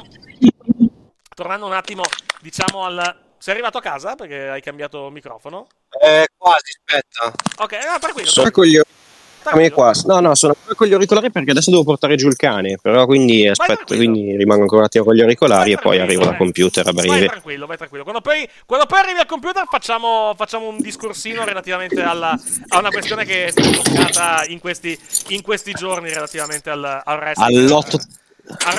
tornando 1.35 1.65
un 1.65 1.73
attimo 1.73 2.03
diciamo 2.41 2.85
al... 2.85 3.29
Sei 3.41 3.53
arrivato 3.55 3.79
a 3.79 3.81
casa 3.81 4.13
perché 4.13 4.49
hai 4.49 4.61
cambiato 4.61 5.09
microfono? 5.09 5.65
Eh, 5.99 6.27
quasi, 6.37 6.77
aspetta. 6.85 7.33
Ok, 7.63 7.71
no, 7.71 7.97
tranquillo. 7.99 8.27
Sono 8.27 8.51
tranquillo. 8.51 8.51
con 8.51 8.65
gli 8.67 8.99
tranquillo. 9.41 9.73
Qua. 9.73 9.91
No, 10.05 10.19
no, 10.19 10.35
sono 10.35 10.55
con 10.75 10.85
gli 10.85 10.93
auricolari 10.93 11.31
perché 11.31 11.49
adesso 11.49 11.71
devo 11.71 11.83
portare 11.83 12.15
giù 12.17 12.27
il 12.27 12.35
cane, 12.35 12.77
però 12.79 13.07
quindi 13.07 13.47
aspetto, 13.47 13.95
quindi 13.95 14.35
rimango 14.37 14.61
ancora 14.61 14.81
un 14.81 14.85
attimo 14.85 15.05
con 15.05 15.15
gli 15.15 15.21
auricolari 15.21 15.71
e 15.71 15.79
poi 15.79 15.99
arrivo 15.99 16.29
al 16.29 16.37
computer 16.37 16.87
a 16.87 16.93
breve. 16.93 17.07
Vai 17.07 17.27
tranquillo, 17.29 17.65
vai 17.65 17.77
tranquillo. 17.77 18.03
Quando 18.03 18.21
poi, 18.21 18.47
quando 18.67 18.85
poi 18.85 18.99
arrivi 18.99 19.19
al 19.19 19.25
computer 19.25 19.63
facciamo, 19.67 20.35
facciamo 20.37 20.67
un 20.67 20.77
discorsino 20.79 21.43
relativamente 21.43 22.03
alla, 22.03 22.39
a 22.67 22.77
una 22.77 22.89
questione 22.91 23.25
che 23.25 23.45
è 23.45 23.49
stata 23.49 23.71
toccata 23.71 24.45
in 24.49 24.59
questi, 24.59 24.95
in 25.29 25.41
questi 25.41 25.71
giorni 25.73 26.13
relativamente 26.13 26.69
al, 26.69 27.01
al 27.03 27.17
resto. 27.17 27.43
All'8 27.43 28.19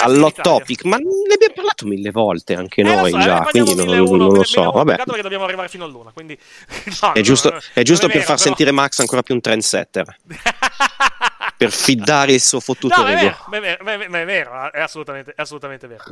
all'Otopic, 0.00 0.84
ma 0.84 0.96
ne 0.96 1.34
abbiamo 1.34 1.54
parlato 1.54 1.86
mille 1.86 2.10
volte 2.10 2.54
anche 2.54 2.80
eh, 2.80 2.84
noi 2.84 3.10
so, 3.10 3.18
già, 3.18 3.46
eh, 3.46 3.50
quindi 3.50 3.74
non, 3.74 3.88
uno, 3.88 4.16
non 4.16 4.32
lo 4.32 4.44
so. 4.44 4.70
Vabbè. 4.70 4.96
perché 4.96 5.22
dobbiamo 5.22 5.44
arrivare 5.44 5.68
fino 5.68 5.84
a 5.84 6.12
quindi... 6.12 6.38
no, 7.00 7.12
è 7.12 7.20
giusto, 7.20 7.60
è 7.72 7.82
giusto 7.82 8.06
è 8.06 8.08
vero, 8.08 8.18
per 8.18 8.26
far 8.26 8.36
però... 8.36 8.48
sentire 8.48 8.70
Max 8.72 8.98
ancora 9.00 9.22
più 9.22 9.34
un 9.34 9.40
trendsetter. 9.40 10.16
per 11.62 11.72
fiddare 11.72 12.32
il 12.32 12.40
suo 12.40 12.60
fottuto 12.60 12.96
No, 12.96 13.02
ma 13.02 13.10
è 13.10 13.14
vero, 13.16 13.36
ma 13.48 13.56
è 13.56 13.60
vero, 13.60 13.84
ma 13.84 14.20
è- 14.20 14.24
vero, 14.24 14.72
è 14.72 14.80
assolutamente, 14.80 15.32
è 15.36 15.40
assolutamente 15.42 15.86
vero. 15.86 16.04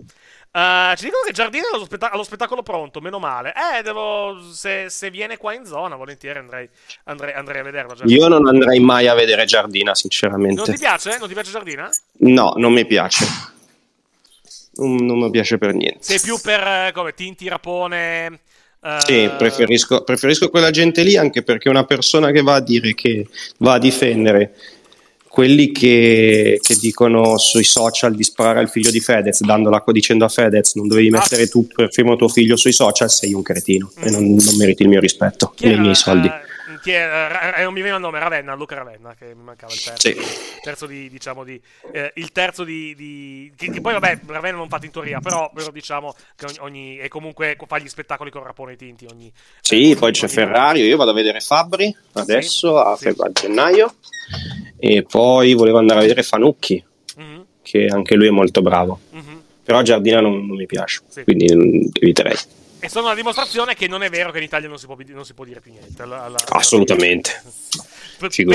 Eh, 0.52 0.94
ci 0.96 1.04
dicono 1.04 1.22
che 1.26 1.32
Giardino 1.32 1.64
è 1.70 1.74
allo, 1.74 1.84
spetta- 1.84 2.10
allo 2.10 2.22
spettacolo 2.22 2.62
pronto, 2.62 3.00
meno 3.00 3.18
male. 3.18 3.52
Eh, 3.52 3.82
devo, 3.82 4.40
se, 4.52 4.86
se 4.88 5.10
viene 5.10 5.36
qua 5.36 5.54
in 5.54 5.64
zona, 5.64 5.96
volentieri 5.96 6.38
andrei, 6.38 6.68
andrei, 7.04 7.34
andrei 7.34 7.60
a 7.60 7.64
vederlo. 7.64 7.94
Giardino. 7.94 8.20
Io 8.20 8.28
non 8.28 8.46
andrei 8.46 8.80
mai 8.80 9.06
a 9.08 9.14
vedere 9.14 9.44
Giardina, 9.44 9.86
Non 9.86 9.94
sinceramente. 9.94 10.62
ti 10.72 10.78
piace? 10.78 11.16
Non 11.18 11.28
ti 11.28 11.34
piace 11.34 11.50
Giardina? 11.50 11.88
No, 12.18 12.52
non 12.56 12.72
mi 12.72 12.86
piace. 12.86 13.24
Non, 14.74 14.96
non 15.04 15.18
mi 15.18 15.30
piace 15.30 15.58
per 15.58 15.74
niente. 15.74 15.98
Sei 16.02 16.20
più 16.20 16.38
per, 16.40 16.60
eh, 16.60 16.90
come, 16.94 17.12
Tinti, 17.12 17.48
Rapone... 17.48 18.40
eh, 18.82 18.98
Sì, 19.00 19.30
preferisco, 19.36 20.02
preferisco 20.04 20.48
quella 20.48 20.70
gente 20.70 21.02
lì 21.02 21.16
anche 21.16 21.42
perché 21.42 21.68
una 21.68 21.84
persona 21.84 22.30
che 22.30 22.40
va 22.42 22.54
a 22.54 22.60
dire 22.60 22.94
che 22.94 23.26
va 23.58 23.74
a 23.74 23.78
difendere 23.78 24.54
quelli 25.30 25.70
che, 25.70 26.58
che 26.60 26.76
dicono 26.80 27.38
sui 27.38 27.62
social 27.62 28.16
di 28.16 28.24
sparare 28.24 28.58
al 28.58 28.68
figlio 28.68 28.90
di 28.90 28.98
Fedez, 28.98 29.40
dando 29.42 29.70
l'acqua 29.70 29.92
dicendo 29.92 30.24
a 30.24 30.28
Fedez 30.28 30.74
non 30.74 30.88
dovevi 30.88 31.08
mettere 31.08 31.46
tu 31.48 31.68
per 31.72 31.88
primo 31.88 32.16
tuo 32.16 32.26
figlio 32.28 32.56
sui 32.56 32.72
social, 32.72 33.08
sei 33.08 33.32
un 33.32 33.42
cretino 33.42 33.92
e 34.02 34.10
Mm. 34.10 34.12
non, 34.12 34.34
non 34.34 34.56
meriti 34.56 34.82
il 34.82 34.88
mio 34.88 34.98
rispetto 34.98 35.54
né 35.60 35.72
i 35.74 35.78
miei 35.78 35.94
soldi. 35.94 36.28
Chi 36.80 36.90
è, 36.92 37.52
eh, 37.56 37.60
eh, 37.60 37.64
non 37.64 37.72
mi 37.72 37.80
viene 37.82 37.96
il 37.96 38.02
nome, 38.02 38.18
Ravenna, 38.18 38.54
Luca 38.54 38.74
Ravenna, 38.74 39.14
che 39.14 39.34
mi 39.34 39.42
mancava 39.42 39.72
il 39.72 39.80
terzo. 39.82 40.08
Sì. 40.08 40.16
Terzo 40.62 40.86
di, 40.86 41.08
diciamo, 41.08 41.44
di... 41.44 41.60
eh, 41.92 42.12
il 42.16 42.32
terzo 42.32 42.64
di... 42.64 42.94
di- 42.94 43.52
che, 43.56 43.70
che 43.70 43.80
poi, 43.80 43.92
vabbè, 43.94 44.20
Ravenna 44.26 44.56
non 44.56 44.68
fa 44.68 44.78
tintoria, 44.78 45.20
però, 45.20 45.50
però 45.54 45.70
diciamo 45.70 46.14
che 46.36 46.46
ogni... 46.46 46.56
ogni- 46.60 46.98
e 46.98 47.08
comunque 47.08 47.56
fa 47.66 47.78
gli 47.78 47.88
spettacoli 47.88 48.30
con 48.30 48.42
Rapone 48.42 48.72
e 48.72 48.76
Tinti 48.76 49.06
ogni... 49.10 49.32
Sì, 49.60 49.90
eh, 49.90 49.94
poi 49.94 50.08
ogni- 50.10 50.12
c'è 50.18 50.28
Ferrari, 50.28 50.80
io 50.82 50.96
vado 50.96 51.10
a 51.10 51.14
vedere 51.14 51.40
Fabri 51.40 51.94
adesso 52.12 52.78
a, 52.78 52.96
sì. 52.96 53.08
a 53.08 53.30
gennaio 53.32 53.94
e 54.78 55.02
poi 55.02 55.54
volevo 55.54 55.78
andare 55.78 55.98
a 55.98 56.02
vedere 56.02 56.22
Fanucchi, 56.22 56.82
Mhm, 57.16 57.44
che 57.62 57.86
anche 57.86 58.14
lui 58.14 58.28
è 58.28 58.30
molto 58.30 58.62
bravo. 58.62 59.00
mhm. 59.10 59.42
Però 59.62 59.82
Giardina 59.82 60.20
non, 60.20 60.46
non 60.46 60.56
mi 60.56 60.66
piace, 60.66 61.00
Sì. 61.08 61.22
quindi 61.22 61.46
mm, 61.54 61.88
eviterei. 62.00 62.36
E 62.82 62.88
sono 62.88 63.06
una 63.06 63.14
dimostrazione 63.14 63.74
che 63.74 63.86
non 63.86 64.02
è 64.02 64.08
vero 64.08 64.30
che 64.30 64.38
in 64.38 64.44
Italia 64.44 64.68
non 64.68 64.78
si 64.78 64.86
può, 64.86 64.96
non 65.08 65.24
si 65.24 65.34
può 65.34 65.44
dire 65.44 65.60
più 65.60 65.70
niente. 65.72 66.02
alla- 66.02 66.24
alla- 66.24 66.38
Assolutamente. 66.48 67.30
Figurati. 67.42 67.88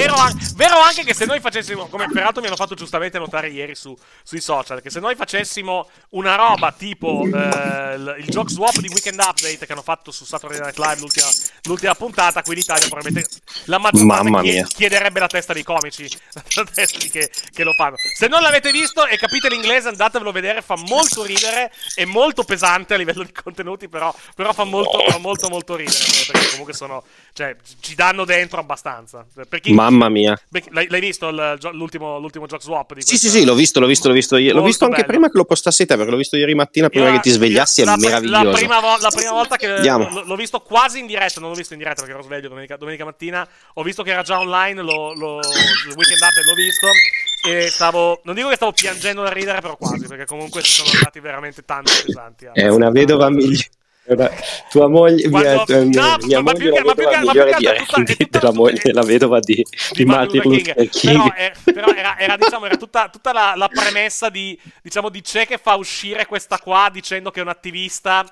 Vero, 0.01 0.15
vero 0.55 0.79
anche 0.79 1.03
che 1.03 1.13
se 1.13 1.25
noi 1.25 1.39
facessimo, 1.39 1.87
come 1.87 2.07
peraltro 2.11 2.41
mi 2.41 2.47
hanno 2.47 2.55
fatto 2.55 2.75
giustamente 2.75 3.17
notare 3.17 3.49
ieri 3.49 3.75
su- 3.75 3.97
sui 4.23 4.41
social, 4.41 4.81
che 4.81 4.89
se 4.89 4.99
noi 4.99 5.15
facessimo 5.15 5.89
una 6.09 6.35
roba 6.35 6.71
tipo 6.71 7.23
eh, 7.23 7.95
il, 7.95 8.25
joke 8.27 8.51
swap 8.51 8.77
di 8.79 8.87
Weekend 8.87 9.19
Update 9.19 9.65
che 9.65 9.71
hanno 9.71 9.81
fatto 9.81 10.11
su 10.11 10.25
Saturday 10.25 10.59
Night 10.59 10.77
Live 10.77 10.99
l'ultima, 10.99 11.27
l'ultima 11.63 11.95
puntata, 11.95 12.41
qui 12.41 12.53
in 12.53 12.59
Italia 12.59 12.87
probabilmente 12.87 13.29
la 13.65 13.77
maggior 13.77 14.05
parte 14.07 14.65
chiederebbe 14.67 15.19
la 15.19 15.27
testa 15.27 15.53
dei 15.53 15.63
comici 15.63 16.07
la 16.55 16.65
testa 16.71 16.97
di 16.97 17.09
che, 17.09 17.29
che 17.51 17.63
lo 17.63 17.73
fanno. 17.73 17.95
Se 17.97 18.27
non 18.27 18.41
l'avete 18.41 18.71
visto 18.71 19.05
e 19.05 19.17
capite 19.17 19.49
l'inglese 19.49 19.89
andatevelo 19.89 20.29
a 20.29 20.33
vedere, 20.33 20.61
fa 20.61 20.75
molto 20.75 21.23
ridere, 21.23 21.71
è 21.93 22.05
molto 22.05 22.43
pesante 22.43 22.93
a 22.93 22.97
livello 22.97 23.23
di 23.23 23.31
contenuti, 23.31 23.87
però, 23.87 24.13
però 24.35 24.53
fa 24.53 24.63
molto, 24.63 24.99
fa 24.99 25.17
molto 25.17 25.49
molto 25.49 25.75
ridere, 25.75 25.97
perché 26.27 26.49
comunque 26.49 26.73
sono, 26.73 27.03
cioè, 27.33 27.55
ci 27.79 27.95
danno 27.95 28.25
dentro 28.25 28.59
abbastanza. 28.59 29.25
Per 29.33 29.54
chi, 29.59 29.73
Mamma 29.73 30.09
mia. 30.09 30.39
L'hai, 30.71 30.87
l'hai 30.89 30.99
visto 30.99 31.29
l'ultimo, 31.71 32.19
l'ultimo 32.19 32.45
Joke 32.45 32.61
Swap? 32.63 32.93
Di 32.93 33.01
Sì, 33.01 33.07
questa- 33.09 33.27
sì, 33.29 33.37
sì, 33.39 33.45
l'ho 33.45 33.55
visto, 33.55 33.79
l'ho 33.79 33.87
visto, 33.87 34.07
l'ho 34.07 34.13
visto 34.13 34.37
ieri. 34.37 34.55
L'ho 34.57 34.63
visto 34.63 34.85
anche 34.85 34.97
bello. 35.01 35.07
prima 35.11 35.29
che 35.29 35.37
lo 35.37 35.45
postassi 35.45 35.85
te, 35.85 35.95
perché 35.95 36.11
l'ho 36.11 36.17
visto 36.17 36.35
ieri 36.37 36.53
mattina 36.55 36.89
prima 36.89 37.07
Io 37.07 37.13
che 37.15 37.19
ti 37.21 37.29
la- 37.29 37.35
svegliassi, 37.35 37.81
è 37.81 37.85
la, 37.85 37.93
pri- 37.93 38.05
meraviglioso. 38.05 38.43
La 38.43 38.51
prima, 38.51 38.79
vo- 38.79 38.97
la 38.99 39.09
prima 39.13 39.31
volta 39.31 39.55
che 39.57 39.67
l- 39.67 40.23
l'ho 40.25 40.35
visto 40.35 40.59
quasi 40.59 40.99
in 40.99 41.07
diretta, 41.07 41.39
non 41.39 41.49
l'ho 41.49 41.55
visto 41.55 41.73
in 41.73 41.79
diretta 41.79 42.01
perché 42.01 42.15
ero 42.17 42.23
sveglio 42.23 42.49
domenica, 42.49 42.77
domenica 42.77 43.05
mattina. 43.05 43.47
Ho 43.75 43.83
visto 43.83 44.03
che 44.03 44.11
era 44.11 44.21
già 44.23 44.39
online, 44.39 44.81
lo, 44.81 45.13
lo- 45.13 45.39
il 45.39 45.93
weekend 45.95 46.21
update 46.21 46.47
l'ho 46.47 46.53
visto. 46.55 46.87
E 47.47 47.67
stavo, 47.69 48.21
non 48.23 48.33
dico 48.33 48.49
che 48.49 48.55
stavo 48.55 48.71
piangendo 48.71 49.21
da 49.21 49.29
ridere, 49.31 49.61
però 49.61 49.77
quasi, 49.77 50.07
perché 50.07 50.25
comunque 50.25 50.63
ci 50.63 50.71
sono 50.81 50.89
andati 50.95 51.19
veramente 51.19 51.61
tanti 51.63 51.91
pesanti. 52.05 52.45
a- 52.47 52.51
È 52.53 52.67
una 52.69 52.89
vedova 52.89 53.29
migliore. 53.29 53.69
Tua 54.69 54.87
moglie, 54.87 55.29
Quando- 55.29 55.49
mia, 55.49 55.65
eh, 55.79 55.83
no, 55.85 56.17
mia 56.21 56.41
ma 56.41 56.51
moglie 56.51 56.71
più 56.71 56.85
ma 56.85 56.93
più 56.93 57.07
più 57.07 58.03
di, 58.03 58.15
tutta- 58.15 58.15
tutta- 58.15 58.39
della 58.39 58.53
moglie, 58.53 58.93
la 58.93 59.01
vedova 59.01 59.39
di, 59.39 59.65
di 59.93 60.05
Martin 60.05 60.41
Luther 60.43 60.89
King. 60.89 61.13
Però, 61.17 61.33
è- 61.33 61.51
però 61.73 61.87
era, 61.93 62.19
era, 62.19 62.37
diciamo, 62.37 62.65
era 62.65 62.77
tutta, 62.77 63.09
tutta 63.09 63.33
la, 63.33 63.53
la 63.55 63.67
premessa 63.67 64.29
di, 64.29 64.57
diciamo, 64.81 65.09
di 65.09 65.23
Che 65.23 65.45
che 65.47 65.57
fa 65.57 65.75
uscire 65.75 66.25
questa 66.27 66.59
qua 66.59 66.89
dicendo 66.91 67.31
che 67.31 67.39
è 67.39 67.43
un 67.43 67.49
attivista 67.49 68.23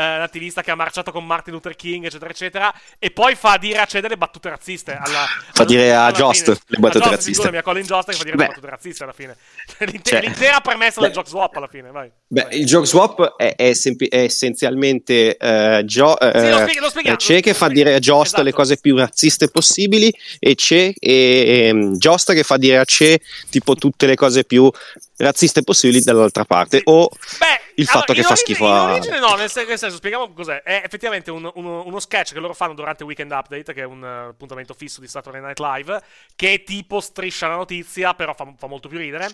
un 0.00 0.22
attivista 0.22 0.62
che 0.62 0.70
ha 0.70 0.74
marciato 0.74 1.10
con 1.12 1.24
Martin 1.26 1.52
Luther 1.54 1.74
King, 1.76 2.04
eccetera, 2.06 2.30
eccetera, 2.30 2.74
e 2.98 3.10
poi 3.10 3.34
fa 3.34 3.56
dire 3.56 3.78
a 3.80 3.86
C'è 3.86 4.00
delle 4.00 4.16
battute 4.16 4.48
razziste. 4.48 4.92
Alla, 4.92 5.24
fa 5.26 5.50
alla, 5.54 5.64
dire 5.64 5.94
a 5.94 6.10
Jost 6.12 6.44
fine. 6.44 6.56
le 6.66 6.78
battute 6.78 6.98
Jost, 6.98 7.10
razziste. 7.16 7.34
Scusami, 7.40 7.56
a 7.56 7.62
Colin 7.62 7.84
Jost 7.84 8.10
che 8.10 8.16
fa 8.16 8.22
dire 8.24 8.36
Beh. 8.36 8.42
le 8.42 8.48
battute 8.48 8.66
razziste 8.70 9.02
alla 9.04 9.12
fine. 9.12 9.36
L'inte- 9.80 10.10
Cioè- 10.10 10.20
l'intera 10.20 10.60
premessa 10.60 11.00
del 11.00 11.08
Beh. 11.10 11.14
gioco 11.14 11.28
swap 11.28 11.56
alla 11.56 11.68
fine, 11.68 11.90
vai. 11.90 12.10
Beh, 12.28 12.42
Vai. 12.42 12.58
il 12.60 12.66
joke 12.66 12.86
swap 12.86 13.36
è, 13.36 13.54
è 13.56 13.72
sempi- 13.72 14.08
è 14.08 14.18
essenzialmente 14.22 15.36
eh, 15.36 15.82
Gio- 15.84 16.16
Sì, 16.20 16.26
lo 16.26 16.32
eh, 16.32 16.62
spieghi- 16.62 16.80
lo 16.80 17.16
C'è 17.16 17.34
lo 17.34 17.40
che 17.40 17.54
fa 17.54 17.68
dire 17.68 17.94
a 17.94 17.98
Jost 17.98 18.26
Esatto. 18.26 18.42
le 18.42 18.52
cose 18.52 18.76
più 18.78 18.96
razziste 18.96 19.48
possibili 19.48 20.12
e 20.38 20.54
c'è 20.54 20.92
e, 20.98 21.66
ehm, 21.68 21.96
Jost 21.96 22.32
che 22.32 22.42
fa 22.42 22.56
dire 22.56 22.78
a 22.78 22.84
C'è 22.84 23.18
tipo 23.50 23.74
tutte 23.74 24.06
le 24.06 24.14
cose 24.16 24.44
più 24.44 24.70
razziste 25.18 25.62
possibili 25.62 26.00
dall'altra 26.00 26.44
parte 26.44 26.80
o 26.84 27.08
Beh, 27.38 27.72
il 27.76 27.86
fatto 27.86 28.12
che 28.12 28.20
in 28.20 28.24
fa 28.24 28.32
origine- 28.32 28.54
schifo 28.56 28.64
In 28.66 28.70
a- 28.72 28.92
origine 28.92 29.18
no, 29.18 29.34
nel, 29.34 29.50
sen- 29.50 29.66
nel 29.66 29.78
senso, 29.78 29.96
spieghiamo 29.96 30.32
cos'è. 30.32 30.62
È 30.62 30.82
effettivamente 30.84 31.30
un- 31.30 31.50
uno, 31.54 31.84
uno 31.86 32.00
sketch 32.00 32.32
che 32.32 32.38
loro 32.40 32.54
fanno 32.54 32.74
durante 32.74 33.04
Weekend 33.04 33.30
Update, 33.32 33.72
che 33.74 33.80
è 33.82 33.84
un 33.84 34.02
eh, 34.04 34.28
appuntamento 34.30 34.74
fisso 34.74 35.00
di 35.00 35.08
Saturday 35.08 35.40
Night 35.40 35.58
Live, 35.58 36.00
che 36.34 36.52
è 36.54 36.62
tipo 36.62 37.00
striscia 37.00 37.48
la 37.48 37.56
notizia, 37.56 38.14
però 38.14 38.34
fa, 38.34 38.46
fa 38.58 38.66
molto 38.66 38.88
più 38.88 38.98
ridere. 38.98 39.28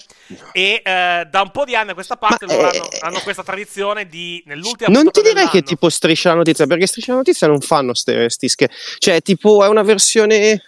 E 0.53 0.83
eh, 0.85 1.27
da 1.31 1.41
un 1.41 1.51
po' 1.51 1.65
di 1.65 1.75
anni 1.77 1.91
a 1.91 1.95
questa 1.95 2.17
parte 2.17 2.47
Ma, 2.47 2.55
loro 2.55 2.73
eh, 2.73 2.79
hanno, 2.79 2.89
hanno 3.01 3.21
questa 3.21 3.43
tradizione 3.43 4.07
di, 4.07 4.43
nell'ultima 4.47 4.91
Non 4.91 5.11
ti 5.11 5.23
direi 5.23 5.49
che 5.49 5.63
tipo 5.63 5.89
striscia 5.89 6.31
la 6.31 6.37
notizia, 6.37 6.67
perché 6.67 6.87
striscia 6.87 7.13
la 7.13 7.19
notizia 7.19 7.47
non 7.47 7.61
fanno 7.61 7.95
ste, 7.95 8.29
sti 8.31 8.49
ske- 8.49 8.71
Cioè, 8.99 9.21
tipo, 9.23 9.65
è 9.65 9.69
una 9.69 9.83
versione. 9.83 10.63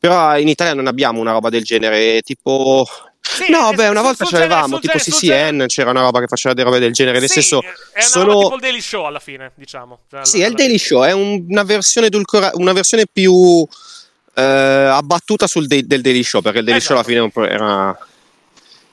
Però 0.00 0.36
in 0.38 0.48
Italia 0.48 0.74
non 0.74 0.86
abbiamo 0.88 1.20
una 1.20 1.32
roba 1.32 1.48
del 1.50 1.62
genere. 1.64 2.20
Tipo. 2.22 2.86
Sì, 3.28 3.50
no, 3.50 3.70
eh, 3.72 3.74
beh, 3.74 3.88
una 3.88 4.02
volta 4.02 4.24
ce 4.24 4.32
l'avevamo. 4.38 4.78
Tipo 4.78 4.96
genere- 4.98 5.58
CCN 5.58 5.66
c'era 5.66 5.90
una 5.90 6.00
roba 6.02 6.20
che 6.20 6.26
faceva 6.26 6.54
delle 6.54 6.68
robe 6.68 6.78
del 6.80 6.92
genere. 6.92 7.18
Nel 7.18 7.28
Sì, 7.28 7.40
senso, 7.42 7.62
è 7.92 8.00
sono. 8.00 8.40
tipo 8.42 8.54
il 8.54 8.60
Daily 8.60 8.80
Show 8.80 9.04
alla 9.04 9.18
fine, 9.18 9.52
diciamo. 9.56 10.00
Cioè, 10.10 10.24
Sì, 10.24 10.36
è 10.36 10.40
il 10.40 10.46
alla- 10.46 10.54
Daily 10.54 10.78
Show, 10.78 11.02
è 11.02 11.12
un- 11.12 11.44
una 11.48 11.62
versione 11.64 12.06
edulcorata, 12.06 12.56
una 12.56 12.72
versione 12.72 13.04
più 13.12 13.66
eh, 14.38 14.42
abbattuta 14.42 15.46
sul 15.46 15.66
de- 15.66 15.86
del 15.86 16.02
Daily 16.02 16.22
Show, 16.22 16.42
perché 16.42 16.58
il 16.58 16.64
Daily 16.66 16.80
Show 16.80 16.94
alla 16.96 17.06
Esatto. 17.08 17.30
fine 17.30 17.48
era, 17.50 17.98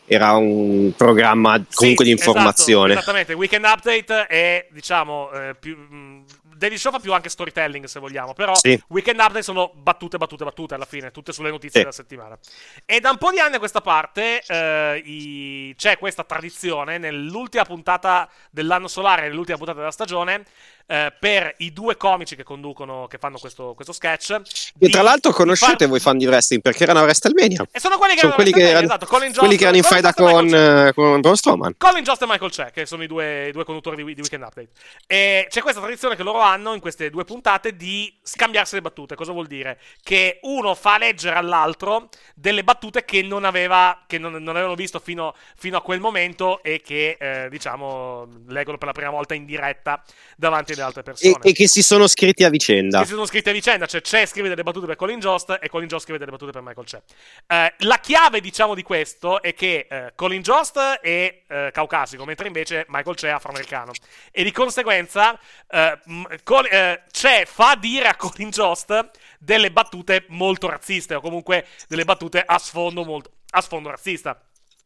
era 0.06 0.32
un 0.34 0.94
programma 0.96 1.62
comunque 1.74 2.06
Sì, 2.06 2.12
di 2.12 2.18
informazione. 2.18 2.94
Esatto, 2.94 3.00
esattamente, 3.12 3.34
Weekend 3.34 3.66
Update 3.66 4.28
è, 4.28 4.68
diciamo, 4.72 5.30
eh, 5.32 5.56
più... 5.60 5.76
mh, 5.78 6.24
Daily 6.64 6.78
Show 6.78 6.94
fa 6.94 7.00
più 7.00 7.12
anche 7.14 7.28
storytelling 7.28 7.84
se 7.86 8.00
vogliamo, 8.00 8.34
però 8.34 8.56
Sì. 8.56 8.82
Weekend 8.88 9.20
Update 9.20 9.42
sono 9.44 9.74
battute, 9.76 10.18
battute, 10.18 10.46
battute 10.46 10.76
alla 10.76 10.86
fine, 10.86 11.12
tutte 11.12 11.34
sulle 11.34 11.50
notizie 11.50 11.72
Sì. 11.72 11.80
della 11.80 11.92
settimana. 11.92 12.38
E 12.86 13.02
da 13.02 13.10
un 13.10 13.18
po' 13.18 13.32
di 13.32 13.40
anni 13.40 13.56
a 13.56 13.60
questa 13.60 13.82
parte 13.82 14.42
eh, 14.48 15.02
i- 15.04 15.76
c'è 15.78 15.98
questa 15.98 16.24
tradizione 16.24 16.98
nell'ultima 16.98 17.66
puntata 17.66 18.30
dell'anno 18.50 18.88
solare, 18.88 19.24
nell'ultima 19.28 19.58
puntata 19.58 19.80
della 19.80 19.92
stagione, 19.92 20.46
eh, 20.86 21.14
per 21.20 21.54
i 21.58 21.72
due 21.74 21.98
comici 21.98 22.36
che 22.36 22.44
conducono, 22.44 23.08
che 23.08 23.18
fanno 23.18 23.38
questo, 23.38 23.74
questo 23.74 23.94
sketch. 23.94 24.32
E 24.32 24.42
di- 24.74 24.90
tra 24.90 25.02
l'altro 25.02 25.32
conoscete 25.32 25.76
far- 25.78 25.88
voi 25.88 26.00
fan 26.00 26.18
di 26.18 26.26
wrestling 26.26 26.62
perché 26.62 26.84
erano 26.84 27.00
a 27.00 27.04
WrestleMania. 27.04 27.66
E 27.72 27.80
sono 27.80 27.98
quelli 27.98 28.14
che 28.14 28.20
Sono 28.20 28.34
erano 28.34 28.44
quelli 28.50 28.52
che 28.52 28.70
erano, 28.70 28.86
esatto, 28.86 29.06
Colin 29.06 29.28
Jost- 29.28 29.40
quelli 29.40 29.56
che 29.56 29.64
erano 29.64 29.78
in 29.78 29.84
faida 29.84 30.14
con, 30.14 30.50
Cera. 30.50 30.88
eh, 30.88 30.94
con 30.94 31.22
Braun 31.22 31.36
Strowman. 31.38 31.76
Colin 31.78 32.04
Jost 32.04 32.22
e 32.22 32.26
Michael 32.28 32.52
Che, 32.52 32.72
che 32.74 32.86
sono 32.86 33.04
i 33.04 33.08
due, 33.08 33.48
i 33.48 33.52
due 33.52 33.64
conduttori 33.64 33.96
di, 33.96 34.04
di 34.14 34.22
Weekend 34.22 34.44
Update. 34.44 34.70
E 35.08 35.48
c'è 35.50 35.62
questa 35.62 35.80
tradizione 35.82 36.16
che 36.16 36.24
loro 36.24 36.40
hanno 36.40 36.74
in 36.74 36.80
queste 36.80 37.10
due 37.10 37.24
puntate 37.26 37.76
di 37.76 38.14
scambiarsi 38.22 38.76
le 38.76 38.82
battute. 38.82 39.16
Cosa 39.16 39.32
vuol 39.32 39.48
dire? 39.48 39.80
Che 40.02 40.40
uno 40.44 40.76
fa 40.76 40.98
leggere 40.98 41.36
all'altro 41.36 42.10
delle 42.36 42.64
battute 42.64 43.06
che 43.06 43.22
non, 43.22 43.46
aveva, 43.46 44.04
che 44.06 44.18
non, 44.18 44.34
non 44.34 44.50
avevano 44.50 44.76
visto 44.76 45.00
fino, 45.00 45.34
fino 45.56 45.78
a 45.78 45.82
quel 45.82 46.00
momento 46.00 46.62
e 46.62 46.82
che, 46.82 47.18
eh, 47.20 47.48
diciamo, 47.50 48.28
leggono 48.48 48.78
per 48.78 48.88
la 48.88 48.94
prima 48.94 49.10
volta 49.10 49.34
in 49.34 49.46
diretta 49.46 50.02
davanti 50.36 50.73
alle 50.74 50.84
altre 50.84 51.02
E, 51.02 51.04
persone. 51.04 51.38
e 51.42 51.52
che 51.54 51.68
si 51.68 51.82
sono 51.82 52.08
scritti 52.08 52.44
a 52.44 52.50
vicenda. 52.50 53.00
Che 53.00 53.06
si 53.06 53.12
sono 53.12 53.26
scritti 53.26 53.50
a 53.50 53.54
vicenda, 53.54 53.86
cioè 53.86 54.02
C'è 54.02 54.26
scrive 54.26 54.50
delle 54.50 54.64
battute 54.64 54.86
per 54.86 54.96
Colin 54.96 55.20
Jost 55.20 55.58
e 55.62 55.70
Colin 55.70 55.88
Jost 55.88 56.04
scrive 56.04 56.20
delle 56.20 56.32
battute 56.32 56.52
per 56.52 56.62
Michael 56.62 56.86
C'è. 56.86 57.02
Eh, 57.48 57.74
la 57.86 58.00
chiave, 58.00 58.42
diciamo, 58.42 58.76
di 58.76 58.84
questo 58.84 59.42
è 59.42 59.54
che 59.54 59.88
eh, 59.90 60.12
Colin 60.16 60.42
Jost 60.42 60.78
è 60.78 61.44
eh, 61.48 61.70
caucasico, 61.72 62.26
mentre 62.26 62.48
invece 62.48 62.86
Michael 62.90 63.16
C'è 63.16 63.28
è 63.28 63.32
afroamericano. 63.32 63.92
E 64.32 64.44
di 64.44 64.52
conseguenza 64.52 65.40
eh, 65.70 66.00
Col- 66.44 66.68
eh, 66.70 67.04
C'è 67.12 67.46
fa 67.46 67.76
dire 67.80 68.08
a 68.08 68.16
Colin 68.16 68.50
Jost 68.50 69.10
delle 69.40 69.72
battute 69.72 70.26
molto 70.30 70.70
razziste, 70.70 71.16
o 71.16 71.22
comunque 71.22 71.66
delle 71.88 72.06
battute 72.06 72.44
a 72.46 72.58
sfondo, 72.58 73.04
molto, 73.04 73.32
a 73.52 73.62
sfondo 73.62 73.90
razzista 73.90 74.40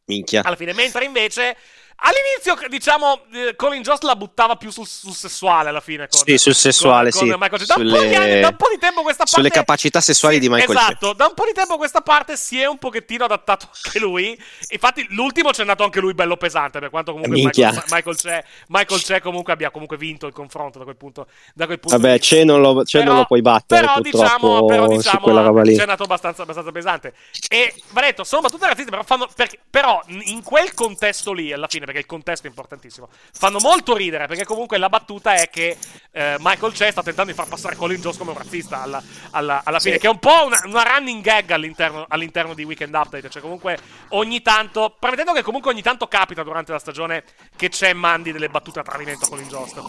Minchia. 0.06 0.42
alla 0.42 0.56
fine, 0.56 0.72
mentre 0.72 1.04
invece 1.04 1.56
all'inizio, 2.00 2.68
diciamo, 2.68 3.22
eh, 3.32 3.56
Colin 3.56 3.82
Jost 3.82 4.02
la 4.04 4.14
buttava 4.16 4.56
più 4.56 4.70
sul, 4.70 4.86
sul 4.86 5.14
sessuale 5.14 5.68
alla 5.68 5.80
fine. 5.80 6.08
Con, 6.08 6.20
Sì, 6.24 6.38
sul 6.38 6.54
sessuale, 6.54 7.10
con- 7.10 7.20
con 7.20 7.28
sì. 7.30 7.34
Michael 7.38 7.60
J. 7.62 7.66
Da, 7.66 7.74
un 7.76 7.82
po' 7.90 7.98
di 7.98 8.04
Sulle- 8.04 8.16
anni- 8.16 8.40
da 8.40 8.48
un 8.48 8.56
po' 8.56 8.68
di 8.70 8.78
tempo 8.78 9.02
questa 9.02 9.24
parte. 9.24 9.34
sulle 9.34 9.50
capacità 9.50 10.00
sessuali 10.00 10.34
Sì, 10.36 10.40
di 10.40 10.48
Michael. 10.48 10.76
Esatto, 10.76 11.12
da 11.12 11.26
un 11.26 11.34
po' 11.34 11.44
di 11.44 11.52
tempo 11.52 11.76
questa 11.76 12.00
parte 12.00 12.36
si 12.36 12.60
è 12.60 12.66
un 12.66 12.78
pochettino 12.78 13.24
adattato 13.24 13.68
anche 13.84 13.98
lui. 13.98 14.40
Infatti, 14.68 15.06
l'ultimo 15.10 15.50
c'è 15.50 15.62
andato 15.62 15.84
anche 15.84 16.00
lui 16.00 16.14
bello 16.14 16.36
pesante, 16.36 16.78
per 16.78 16.90
quanto 16.90 17.12
comunque 17.12 17.34
Minchia. 17.36 17.70
Michael, 17.70 17.86
Michael 17.90 18.16
C'è, 18.16 18.44
Michael 18.68 19.00
C'è 19.02 19.20
comunque 19.20 19.52
abbia 19.52 19.70
comunque 19.70 19.96
vinto 19.96 20.26
il 20.26 20.32
confronto 20.32 20.78
da 20.78 20.84
quel 20.84 20.96
punto, 20.96 21.26
da 21.54 21.66
quel 21.66 21.78
punto 21.80 21.98
Vabbè, 21.98 22.18
c'è 22.18 22.44
non 22.44 22.60
lo, 22.60 22.82
c'è 22.84 23.02
non 23.02 23.16
lo 23.16 23.24
puoi 23.24 23.42
battere 23.42 23.80
però, 23.86 24.00
diciamo, 24.00 24.64
però 24.66 24.86
diciamo, 24.86 25.20
quella 25.20 25.42
roba 25.42 25.62
lì. 25.62 25.76
C'è 25.76 25.86
nato 25.86 26.04
abbastanza, 26.04 26.42
abbastanza 26.42 26.70
pesante. 26.72 27.12
E 27.48 27.74
va 27.90 28.00
detto, 28.02 28.24
sono 28.24 28.42
battute 28.42 28.66
razziste, 28.66 28.90
però 28.90 29.02
fanno. 29.02 29.28
perché- 29.34 29.58
però 29.68 30.00
in 30.06 30.42
quel 30.42 30.74
contesto 30.74 31.32
lì, 31.32 31.52
alla 31.52 31.66
fine, 31.68 31.86
perché 31.88 32.00
il 32.00 32.06
contesto 32.06 32.46
è 32.46 32.50
importantissimo, 32.50 33.08
fanno 33.32 33.58
molto 33.60 33.96
ridere. 33.96 34.26
Perché 34.26 34.44
comunque 34.44 34.76
la 34.78 34.88
battuta 34.90 35.34
è 35.34 35.48
che 35.48 35.76
eh, 36.12 36.36
Michael 36.38 36.72
C'è 36.72 36.90
sta 36.90 37.02
tentando 37.02 37.30
di 37.30 37.36
far 37.36 37.48
passare 37.48 37.76
Colin 37.76 38.00
Jost 38.00 38.18
come 38.18 38.30
un 38.32 38.36
razzista 38.38 38.82
alla, 38.82 39.02
alla- 39.30 39.62
alla 39.64 39.80
fine, 39.80 39.94
Sì. 39.94 40.00
che 40.00 40.06
è 40.06 40.10
un 40.10 40.18
po' 40.18 40.44
una, 40.46 40.60
una 40.64 40.82
running 40.82 41.22
gag 41.22 41.50
all'interno, 41.50 42.04
all'interno 42.08 42.52
di 42.54 42.64
Weekend 42.64 42.94
Update. 42.94 43.30
Cioè, 43.30 43.40
comunque 43.42 43.78
ogni 44.10 44.42
tanto. 44.42 44.96
Premettendo 44.98 45.32
che 45.32 45.42
comunque 45.42 45.70
ogni 45.70 45.82
tanto 45.82 46.06
capita 46.08 46.42
durante 46.42 46.72
la 46.72 46.78
stagione 46.78 47.24
che 47.56 47.68
c'è 47.70 47.92
mandi 47.94 48.32
delle 48.32 48.48
battute 48.48 48.80
a 48.80 48.82
tradimento 48.82 49.24
a 49.24 49.28
Colin 49.28 49.48
Jost. 49.48 49.80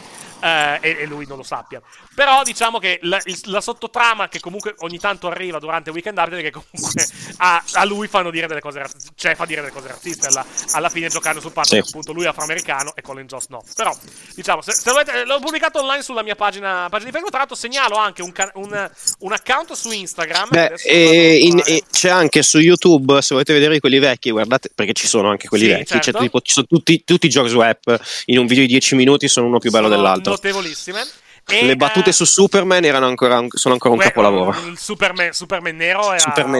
Eh, 0.41 0.77
e, 0.81 0.97
e 1.01 1.05
lui 1.05 1.25
non 1.27 1.37
lo 1.37 1.43
sappia. 1.43 1.81
Però 2.15 2.43
diciamo 2.43 2.79
che 2.79 2.99
la, 3.03 3.19
il- 3.25 3.39
la 3.45 3.61
sottotrama 3.61 4.27
che 4.29 4.39
comunque 4.39 4.73
ogni 4.79 4.99
tanto 4.99 5.27
arriva 5.27 5.59
durante 5.59 5.89
Weekend 5.89 6.17
Update 6.17 6.41
che 6.41 6.51
comunque 6.51 7.07
a, 7.37 7.63
a 7.73 7.85
lui 7.85 8.07
fanno 8.07 8.29
dire 8.31 8.47
delle 8.47 8.59
cose 8.59 8.79
razziste, 8.79 9.11
cioè 9.15 9.35
fa 9.35 9.45
dire 9.45 9.61
delle 9.61 9.73
cose 9.73 9.87
razziste 9.87 10.27
alla, 10.27 10.45
alla 10.71 10.89
fine 10.89 11.07
giocando 11.09 11.39
sul 11.41 11.51
fatto 11.51 11.69
Sì. 11.69 11.81
che 11.81 11.87
appunto 11.87 12.11
lui 12.13 12.25
è 12.25 12.27
afroamericano 12.27 12.93
e 12.95 13.01
Colin 13.01 13.25
Jost 13.27 13.49
no. 13.49 13.63
Però 13.75 13.95
diciamo, 14.35 14.61
se, 14.61 14.71
se 14.73 14.91
volete, 14.91 15.23
l'ho 15.25 15.39
pubblicato 15.39 15.79
online 15.79 16.01
sulla 16.03 16.23
mia 16.23 16.35
pagina, 16.35 16.87
pagina 16.89 17.09
di 17.09 17.11
Facebook, 17.11 17.29
tra 17.29 17.39
l'altro 17.39 17.55
segnalo 17.55 17.95
anche 17.95 18.21
un, 18.21 18.33
un- 18.55 18.89
un 19.19 19.31
account 19.33 19.73
su 19.73 19.91
Instagram. 19.91 20.49
Beh, 20.49 20.73
e 20.85 21.39
a 21.41 21.45
in- 21.45 21.61
e 21.65 21.83
c'è 21.89 22.09
anche 22.09 22.41
su 22.43 22.59
YouTube, 22.59 23.21
se 23.21 23.33
volete 23.33 23.53
vedere 23.53 23.79
quelli 23.79 23.99
vecchi, 23.99 24.31
guardate, 24.31 24.69
perché 24.73 24.93
ci 24.93 25.07
sono 25.07 25.29
anche 25.29 25.47
quelli 25.47 25.65
Sì, 25.65 25.69
vecchi. 25.71 25.85
C'è 25.93 25.99
certo. 25.99 26.19
tipo, 26.19 26.41
ci 26.41 26.53
sono 26.53 26.65
tutti, 26.67 27.03
tutti 27.05 27.27
i 27.27 27.29
Jokes 27.29 27.53
Web 27.53 27.77
in 28.25 28.37
un 28.39 28.45
video 28.47 28.63
di 28.63 28.69
10 28.69 28.95
minuti, 28.95 29.27
sono 29.27 29.47
uno 29.47 29.59
più 29.59 29.69
bello 29.71 29.87
Sono 29.87 29.95
dell'altro. 29.95 30.28
Notevolissime. 30.29 31.05
E, 31.51 31.65
Le 31.65 31.75
battute 31.75 32.11
eh, 32.11 32.13
su 32.13 32.25
Superman 32.25 32.83
erano 32.85 33.07
ancora, 33.07 33.43
sono 33.49 33.73
ancora 33.73 33.95
un 33.95 33.99
capolavoro. 33.99 34.55
Il 34.67 34.77
Superman, 34.77 35.31
Superman 35.33 35.75
nero 35.75 36.11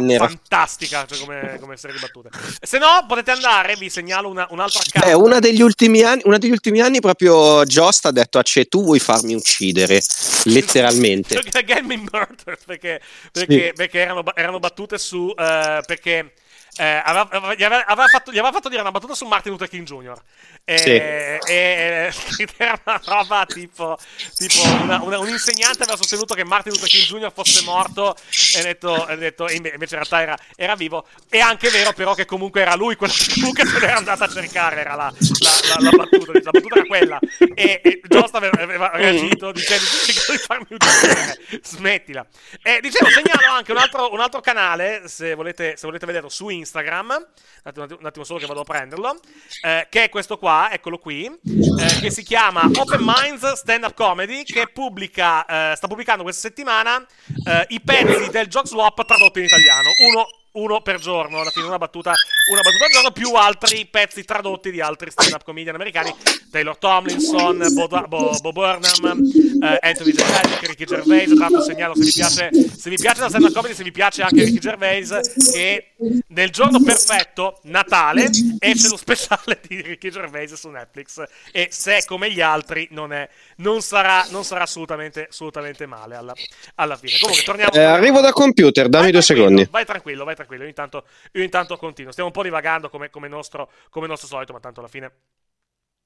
nero. 0.01 0.25
fantastica 0.27 1.05
cioè 1.05 1.19
come, 1.19 1.57
come 1.59 1.77
serie 1.77 1.95
di 1.95 2.01
battute. 2.01 2.29
Se 2.59 2.79
no, 2.79 3.05
potete 3.07 3.29
andare, 3.29 3.75
vi 3.75 3.87
segnalo 3.87 4.29
una- 4.29 4.47
un 4.49 4.59
altro 4.59 4.79
account. 4.79 5.05
Beh, 5.05 5.13
una 5.13 5.37
degli 5.37 5.61
ultimi 5.61 6.01
anni, 6.01 6.21
una 6.25 6.39
degli 6.39 6.49
ultimi 6.49 6.79
anni 6.81 7.01
proprio 7.01 7.63
Jost 7.65 8.07
ha 8.07 8.11
detto 8.11 8.39
a 8.39 8.41
Ce 8.41 8.65
tu 8.65 8.83
vuoi 8.83 8.97
farmi 8.97 9.35
uccidere, 9.35 10.01
letteralmente. 10.45 11.39
Get 11.39 11.81
me 11.81 11.97
murdered 11.97 12.57
perché, 12.65 12.99
perché, 13.31 13.67
Sì. 13.67 13.73
perché 13.75 13.99
erano, 13.99 14.23
erano 14.33 14.59
battute 14.59 14.97
su. 14.97 15.31
eh, 15.37 15.81
perché. 15.85 16.33
Eh, 16.77 17.01
aveva, 17.03 17.53
gli, 17.55 17.63
aveva, 17.63 17.85
aveva 17.85 18.07
fatto, 18.07 18.31
gli 18.31 18.37
aveva 18.37 18.53
fatto 18.53 18.69
dire 18.69 18.81
una 18.81 18.91
battuta 18.91 19.13
su 19.13 19.25
Martin 19.25 19.51
Luther 19.51 19.69
King 19.69 19.85
Jr. 19.85 20.21
E, 20.63 20.77
Sì. 20.77 20.89
e- 20.91 22.13
era 22.57 22.79
una 22.85 23.01
roba 23.05 23.45
tipo, 23.45 23.97
tipo 24.35 24.61
una- 24.81 25.01
una- 25.01 25.19
un 25.19 25.27
insegnante 25.29 25.83
aveva 25.83 25.97
sostenuto 25.97 26.33
che 26.35 26.43
Martin 26.43 26.71
Luther 26.73 26.87
King 26.87 27.03
Jr. 27.05 27.31
fosse 27.33 27.63
morto 27.63 28.15
e 28.55 28.59
ha 28.59 28.63
detto, 28.63 29.07
e 29.07 29.17
detto- 29.17 29.47
e 29.47 29.55
inve- 29.55 29.71
invece 29.73 29.95
in 29.95 30.01
realtà 30.03 30.21
era, 30.21 30.37
era 30.55 30.75
vivo. 30.75 31.07
È 31.29 31.39
anche 31.39 31.69
vero 31.69 31.91
però 31.93 32.13
che 32.13 32.25
comunque 32.25 32.61
era 32.61 32.75
lui 32.75 32.95
quello 32.95 33.13
che 33.13 33.33
comunque 33.33 33.65
se 33.65 33.79
l'era 33.79 33.95
andata 33.97 34.25
a 34.25 34.29
cercare, 34.29 34.79
era 34.81 34.95
la, 34.95 35.11
la, 35.39 35.51
la- 35.75 35.89
la 35.89 35.91
battuta, 35.91 36.31
la 36.33 36.51
battuta 36.51 36.75
era 36.75 36.85
quella. 36.85 37.19
E, 37.55 37.81
e 37.83 38.01
Jost 38.07 38.35
aveva, 38.35 38.61
aveva 38.61 38.91
reagito 38.93 39.51
dicendo 39.51 39.83
cerco 39.85 40.31
di 40.31 40.37
farmi 40.37 40.67
uccidere, 40.69 41.37
smettila. 41.63 42.25
E 42.61 42.79
dicevo, 42.81 43.09
segnalo 43.09 43.53
anche 43.55 43.71
un 43.71 43.77
altro, 43.77 44.11
un 44.13 44.19
altro 44.19 44.39
canale, 44.41 45.03
se 45.07 45.33
volete, 45.33 45.75
se 45.77 45.85
volete 45.87 46.05
vederlo, 46.05 46.29
su 46.29 46.49
Instagram, 46.59 47.07
un 47.09 47.25
attimo, 47.63 47.85
un 47.99 48.05
attimo 48.05 48.25
solo 48.25 48.39
che 48.39 48.45
vado 48.45 48.61
a 48.61 48.63
prenderlo, 48.63 49.19
eh, 49.65 49.87
che 49.89 50.03
è 50.03 50.09
questo 50.09 50.37
qua, 50.37 50.69
eccolo 50.71 50.97
qui, 50.97 51.25
eh, 51.25 51.99
che 51.99 52.11
si 52.11 52.23
chiama 52.23 52.61
Open 52.63 53.01
Minds 53.01 53.53
Stand 53.53 53.83
Up 53.83 53.93
Comedy, 53.93 54.43
che 54.43 54.67
pubblica, 54.67 55.71
eh, 55.71 55.75
sta 55.75 55.87
pubblicando 55.87 56.23
questa 56.23 56.47
settimana 56.47 57.05
eh, 57.45 57.65
i 57.69 57.81
pezzi 57.81 58.29
del 58.29 58.47
Joke 58.47 58.67
Swap 58.67 59.05
tradotto 59.05 59.39
in 59.39 59.45
italiano, 59.45 59.89
uno, 60.09 60.27
uno 60.53 60.81
per 60.81 60.99
giorno, 60.99 61.41
alla 61.41 61.51
fine 61.51 61.65
una 61.65 61.77
battuta, 61.77 62.13
una 62.49 62.61
battuta 62.61 62.85
al 62.85 62.91
giorno, 62.91 63.11
più 63.11 63.33
altri 63.33 63.85
pezzi 63.85 64.23
tradotti 64.23 64.71
di 64.71 64.81
altri 64.81 65.11
stand-up 65.11 65.43
comedian 65.43 65.75
americani, 65.75 66.13
Taylor 66.51 66.77
Tomlinson, 66.77 67.65
Bo, 67.73 67.87
Bo, 67.87 68.37
Bo 68.41 68.51
Burnham, 68.51 69.31
eh, 69.61 69.77
Anthony 69.81 70.11
Jeselnik, 70.11 70.67
Ricky 70.67 70.85
Gervais, 70.85 71.29
tra 71.29 71.47
l'altro 71.47 71.61
segnalo 71.61 71.95
se 71.95 72.03
vi 72.03 72.11
piace, 72.11 72.49
se 72.75 72.89
vi 72.89 72.95
piace 72.97 73.21
la 73.21 73.29
stand-up 73.29 73.53
comedy, 73.53 73.73
se 73.73 73.83
vi 73.83 73.91
piace 73.91 74.21
anche 74.21 74.43
Ricky 74.43 74.59
Gervais, 74.59 75.51
che 75.51 75.91
nel 76.27 76.49
giorno 76.49 76.81
perfetto, 76.81 77.59
Natale, 77.63 78.29
esce 78.59 78.89
lo 78.89 78.97
speciale 78.97 79.59
di 79.67 79.81
Ricky 79.81 80.09
Gervais 80.09 80.53
su 80.53 80.69
Netflix 80.69 81.23
e 81.51 81.67
se 81.71 81.97
è 81.97 82.05
come 82.05 82.31
gli 82.31 82.41
altri 82.41 82.87
non, 82.91 83.13
è, 83.13 83.29
non, 83.57 83.81
sarà, 83.81 84.25
non 84.29 84.43
sarà 84.43 84.63
assolutamente, 84.63 85.27
assolutamente 85.29 85.85
male 85.85 86.15
alla, 86.15 86.33
alla 86.75 86.97
fine. 86.97 87.17
Comunque 87.19 87.43
torniamo... 87.43 87.71
Eh, 87.73 87.83
arrivo 87.83 88.21
da 88.21 88.31
computer, 88.31 88.89
dammi 88.89 89.11
due 89.11 89.21
secondi. 89.21 89.67
Vai 89.69 89.85
tranquillo, 89.85 90.23
vai 90.23 90.35
tranquillo, 90.35 90.63
io 90.63 90.69
intanto, 90.69 91.03
io 91.33 91.43
intanto 91.43 91.77
continuo. 91.77 92.11
Stiamo 92.11 92.29
un 92.29 92.35
po' 92.35 92.38
divagando 92.43 92.89
come, 92.89 93.09
come, 93.09 93.27
nostro, 93.27 93.71
come 93.89 94.07
nostro 94.07 94.27
solito, 94.27 94.53
ma 94.53 94.59
tanto 94.59 94.79
alla 94.79 94.89
fine 94.89 95.11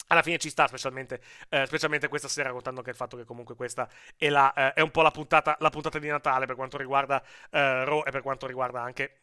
alla 0.07 0.21
fine 0.21 0.37
ci 0.37 0.49
sta, 0.49 0.67
specialmente, 0.67 1.21
eh, 1.49 1.65
specialmente, 1.65 2.07
questa 2.07 2.27
sera, 2.27 2.51
contando 2.51 2.81
che 2.81 2.89
il 2.89 2.95
fatto 2.95 3.17
che 3.17 3.23
comunque 3.23 3.55
questa 3.55 3.87
è, 4.17 4.29
la, 4.29 4.53
eh, 4.53 4.73
è 4.73 4.81
un 4.81 4.91
po' 4.91 5.01
la 5.01 5.11
puntata, 5.11 5.55
la 5.59 5.69
puntata, 5.69 5.97
di 5.97 6.07
Natale 6.07 6.45
per 6.45 6.55
quanto 6.55 6.77
riguarda 6.77 7.21
eh, 7.49 7.85
Raw 7.85 8.03
e 8.05 8.11
per 8.11 8.21
quanto 8.21 8.45
riguarda 8.45 8.81
anche, 8.81 9.21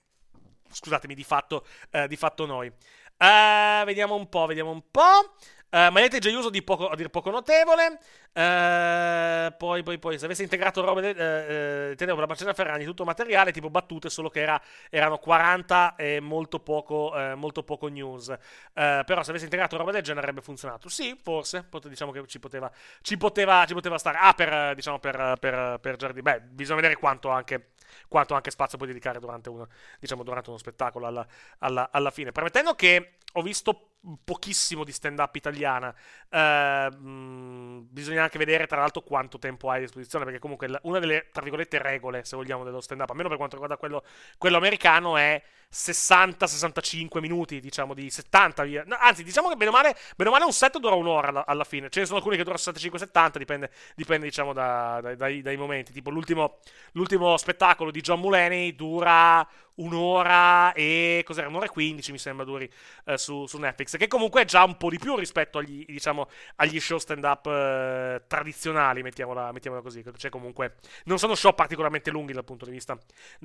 scusatemi, 0.69 1.15
di 1.15 1.25
fatto, 1.25 1.65
eh, 1.91 2.09
di 2.09 2.17
fatto 2.17 2.47
noi. 2.47 2.73
Uh, 3.21 3.85
vediamo 3.85 4.15
un 4.15 4.31
po', 4.31 4.47
vediamo 4.47 4.71
un 4.71 4.83
po'. 4.91 5.35
Uh, 5.73 5.93
Magliette 5.93 6.19
Giaiuso 6.19 6.51
di 6.51 6.63
poco, 6.63 6.89
a 6.89 6.97
dir 6.97 7.11
poco 7.11 7.31
notevole. 7.31 8.01
Uh, 8.33 9.57
poi, 9.57 9.85
poi, 9.85 9.99
poi, 10.01 10.19
se 10.19 10.25
avesse 10.25 10.43
integrato 10.43 10.85
robe, 10.85 11.11
uh, 11.11 11.93
uh, 11.93 11.95
tenevo 11.95 12.19
la 12.19 12.27
Marcella 12.27 12.55
Ferragni, 12.55 12.85
tutto 12.85 13.05
materiale, 13.05 13.53
tipo 13.53 13.71
battute, 13.71 14.11
solo 14.11 14.31
che 14.31 14.41
era, 14.41 14.61
erano 14.91 15.19
40 15.19 15.95
e 15.95 16.19
molto 16.19 16.59
poco, 16.59 17.13
molto 17.37 17.63
poco 17.63 17.87
news. 17.87 18.37
però 18.73 19.23
se 19.23 19.31
avesse 19.31 19.45
integrato 19.45 19.77
roba 19.77 19.93
del 19.93 20.03
genere 20.03 20.27
avrebbe 20.27 20.43
funzionato. 20.43 20.89
Sì, 20.89 21.17
forse, 21.23 21.63
pot- 21.63 21.87
diciamo 21.87 22.11
che 22.11 22.27
ci 22.27 22.41
poteva, 22.41 22.71
ci 23.01 23.17
poteva, 23.17 23.65
ci 23.65 23.75
poteva 23.75 23.97
stare. 23.99 24.19
Ah, 24.21 24.35
per, 24.35 24.75
diciamo, 24.75 24.99
per, 24.99 25.37
per, 25.39 25.79
per 25.81 25.97
Giardini. 25.97 26.23
Beh, 26.23 26.41
bisogna 26.41 26.81
vedere 26.81 26.97
quanto 26.99 27.29
anche 27.29 27.75
quanto 28.09 28.35
anche 28.35 28.51
spazio 28.51 28.77
puoi 28.77 28.89
dedicare 28.91 29.19
durante 29.19 29.49
uno, 29.49 29.69
diciamo, 29.99 30.23
durante 30.23 30.49
uno 30.51 30.59
spettacolo 30.59 31.07
alla, 31.07 31.27
alla, 31.59 31.91
alla 31.93 32.11
fine. 32.11 32.33
Premettendo 32.33 32.75
che 32.75 33.15
ho 33.33 33.43
visto 33.43 33.90
pochissimo 34.25 34.85
di 34.85 34.93
stand 34.93 35.19
up 35.19 35.35
italiana. 35.35 35.95
Uh, 36.31 36.95
mh, 36.97 37.89
bisogna 37.91 38.23
anche 38.23 38.39
vedere, 38.39 38.67
tra 38.67 38.79
l'altro, 38.79 39.03
quanto 39.03 39.39
tempo 39.39 39.71
hai 39.71 39.79
a 39.79 39.81
disposizione. 39.83 40.25
Perché, 40.25 40.41
comunque, 40.41 40.69
una 40.83 40.99
delle 40.99 41.29
tra 41.33 41.43
virgolette 41.43 41.79
regole, 41.81 42.25
se 42.25 42.37
vogliamo, 42.37 42.65
dello 42.65 42.81
stand 42.81 43.01
up, 43.01 43.11
almeno 43.11 43.29
per 43.29 43.37
quanto 43.37 43.57
riguarda 43.57 43.79
quello, 43.79 44.05
quello 44.39 44.57
americano, 44.57 45.17
è 45.17 45.43
60-65 45.73 47.21
minuti, 47.21 47.61
diciamo 47.61 47.95
di 47.95 48.11
70 48.11 48.63
via. 48.65 48.83
No, 48.87 48.97
anzi, 48.99 49.23
diciamo 49.23 49.49
che 49.49 49.57
bene 49.57 49.71
o, 49.71 49.73
male, 49.73 49.97
bene 50.17 50.31
o 50.31 50.33
male 50.33 50.45
un 50.45 50.53
set 50.53 50.79
dura 50.79 50.95
un'ora 50.95 51.29
alla, 51.29 51.47
alla, 51.47 51.65
fine. 51.65 51.89
Ce 51.91 52.01
ne 52.01 52.07
sono 52.07 52.19
alcuni 52.19 52.37
che 52.37 52.43
durano 52.43 52.61
65-70, 52.63 53.39
dipende, 53.39 53.71
dipende 53.95 54.27
diciamo 54.27 54.53
da, 54.53 54.99
da, 55.01 55.15
dai, 55.15 55.43
dai, 55.43 55.57
momenti. 55.57 55.93
Tipo 55.93 56.11
l'ultimo, 56.11 56.59
l'ultimo 56.93 57.37
spettacolo 57.37 57.91
di 57.91 58.01
John 58.01 58.21
Mulaney 58.21 58.75
dura 58.75 59.47
un'ora 59.83 60.73
e 60.73 61.23
cos'era? 61.25 61.49
Un'ora 61.49 61.67
e 61.67 61.69
15 61.69 62.13
mi 62.13 62.19
sembra 62.19 62.45
duri 62.45 62.71
eh, 63.05 63.19
su, 63.19 63.47
su, 63.47 63.59
Netflix, 63.59 63.97
che 63.97 64.09
comunque 64.09 64.43
è 64.43 64.45
già 64.45 64.65
un 64.65 64.77
po' 64.77 64.91
di 64.91 64.99
più 64.99 65.17
rispetto 65.17 65.59
agli, 65.59 65.85
diciamo, 65.87 66.29
agli 66.57 66.81
show 66.81 66.99
stand 66.99 67.25
up 67.25 67.47
eh, 67.47 68.23
tradizionali, 68.27 69.03
mettiamola, 69.03 69.53
mettiamola, 69.53 69.83
così. 69.83 70.05
Cioè 70.17 70.31
comunque 70.31 70.77
non 71.05 71.19
sono 71.19 71.35
show 71.35 71.55
particolarmente 71.55 72.11
lunghi 72.11 72.33
dal 72.33 72.45
punto 72.45 72.65
di 72.65 72.71
vista, 72.71 72.99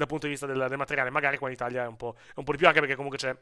punto 0.08 0.26
di 0.26 0.32
vista 0.32 0.46
del, 0.46 0.66
del, 0.70 0.78
materiale, 0.78 1.10
magari 1.10 1.38
qua 1.38 1.48
in 1.48 1.54
Italia 1.54 1.84
è 1.84 1.88
un 1.88 1.96
è 2.14 2.40
un 2.40 2.44
po' 2.44 2.52
di 2.52 2.58
più 2.58 2.68
anche 2.68 2.80
perché 2.80 2.96
comunque 2.96 3.18
c'è 3.18 3.36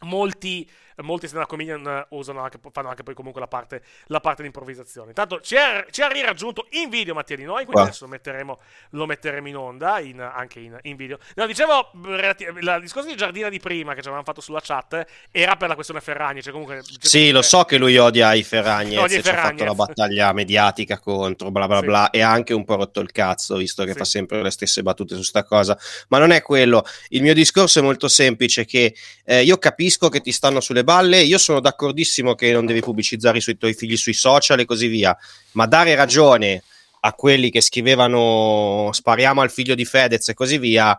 molti, 0.00 0.68
molti 0.96 1.26
stand-up 1.26 1.48
comedian 1.48 1.86
eh, 1.86 2.06
usano 2.10 2.40
anche, 2.40 2.58
fanno 2.70 2.88
anche 2.88 3.02
poi 3.02 3.14
comunque 3.14 3.40
la 3.40 3.46
parte, 3.46 3.82
la 4.06 4.20
parte 4.20 4.42
di 4.42 4.48
improvvisazione. 4.48 5.08
Intanto 5.08 5.40
ci 5.40 5.56
ha, 5.56 5.84
ci 5.90 6.02
ha 6.02 6.08
riraggiunto 6.08 6.66
in 6.70 6.88
video 6.88 7.14
Mattia 7.14 7.36
di 7.36 7.44
noi, 7.44 7.64
quindi 7.64 7.80
ah. 7.80 7.84
adesso 7.84 8.04
lo 8.04 8.10
metteremo, 8.10 8.58
lo 8.90 9.06
metteremo, 9.06 9.48
in 9.48 9.56
onda, 9.56 9.98
in, 10.00 10.20
anche 10.20 10.60
in, 10.60 10.78
in, 10.82 10.96
video. 10.96 11.18
No, 11.36 11.46
dicevo, 11.46 11.92
il 12.04 12.78
discorso 12.80 13.08
di 13.08 13.16
Giardina 13.16 13.48
di 13.48 13.60
prima 13.60 13.92
che 13.92 14.00
ci 14.00 14.08
avevamo 14.08 14.24
fatto 14.24 14.40
sulla 14.40 14.60
chat 14.62 15.04
era 15.30 15.56
per 15.56 15.68
la 15.68 15.74
questione 15.74 16.00
Ferragni. 16.00 16.42
Cioè 16.42 16.52
comunque, 16.52 16.82
cioè 16.82 16.98
sì, 17.00 17.30
lo 17.30 17.42
so 17.42 17.64
che 17.64 17.78
lui 17.78 17.96
odia 17.96 18.34
i 18.34 18.42
Ferragni, 18.42 18.96
odia 18.96 19.22
ci 19.22 19.28
ha 19.28 19.34
fatto 19.34 19.64
la 19.64 19.74
battaglia 19.74 20.32
mediatica 20.32 20.98
contro, 20.98 21.50
bla 21.50 21.66
bla 21.66 21.80
sì. 21.80 21.86
bla, 21.86 22.10
e 22.10 22.20
ha 22.20 22.30
anche 22.30 22.52
un 22.52 22.64
po' 22.64 22.76
rotto 22.76 23.00
il 23.00 23.10
cazzo, 23.10 23.56
visto 23.56 23.84
che 23.84 23.92
sì. 23.92 23.98
fa 23.98 24.04
sempre 24.04 24.42
le 24.42 24.50
stesse 24.50 24.82
battute 24.82 25.14
su 25.14 25.22
sta 25.22 25.44
cosa. 25.44 25.78
Ma 26.08 26.18
non 26.18 26.30
è 26.30 26.42
quello. 26.42 26.84
Il 27.08 27.22
mio 27.22 27.34
discorso 27.34 27.78
è 27.78 27.82
molto 27.82 28.08
semplice, 28.08 28.64
che 28.64 28.94
eh, 29.24 29.42
io 29.42 29.56
capisco 29.58 29.83
che 30.08 30.20
ti 30.20 30.32
stanno 30.32 30.60
sulle 30.60 30.84
balle, 30.84 31.20
io 31.20 31.38
sono 31.38 31.60
d'accordissimo 31.60 32.34
che 32.34 32.52
non 32.52 32.66
devi 32.66 32.80
pubblicizzare 32.80 33.38
i 33.38 33.40
sui 33.40 33.56
tuoi 33.56 33.74
figli 33.74 33.96
sui 33.96 34.12
social 34.12 34.60
e 34.60 34.64
così 34.64 34.86
via, 34.86 35.16
ma 35.52 35.66
dare 35.66 35.94
ragione 35.94 36.62
a 37.00 37.12
quelli 37.12 37.50
che 37.50 37.60
scrivevano 37.60 38.88
spariamo 38.92 39.40
al 39.40 39.50
figlio 39.50 39.74
di 39.74 39.84
Fedez 39.84 40.28
e 40.28 40.34
così 40.34 40.58
via, 40.58 40.98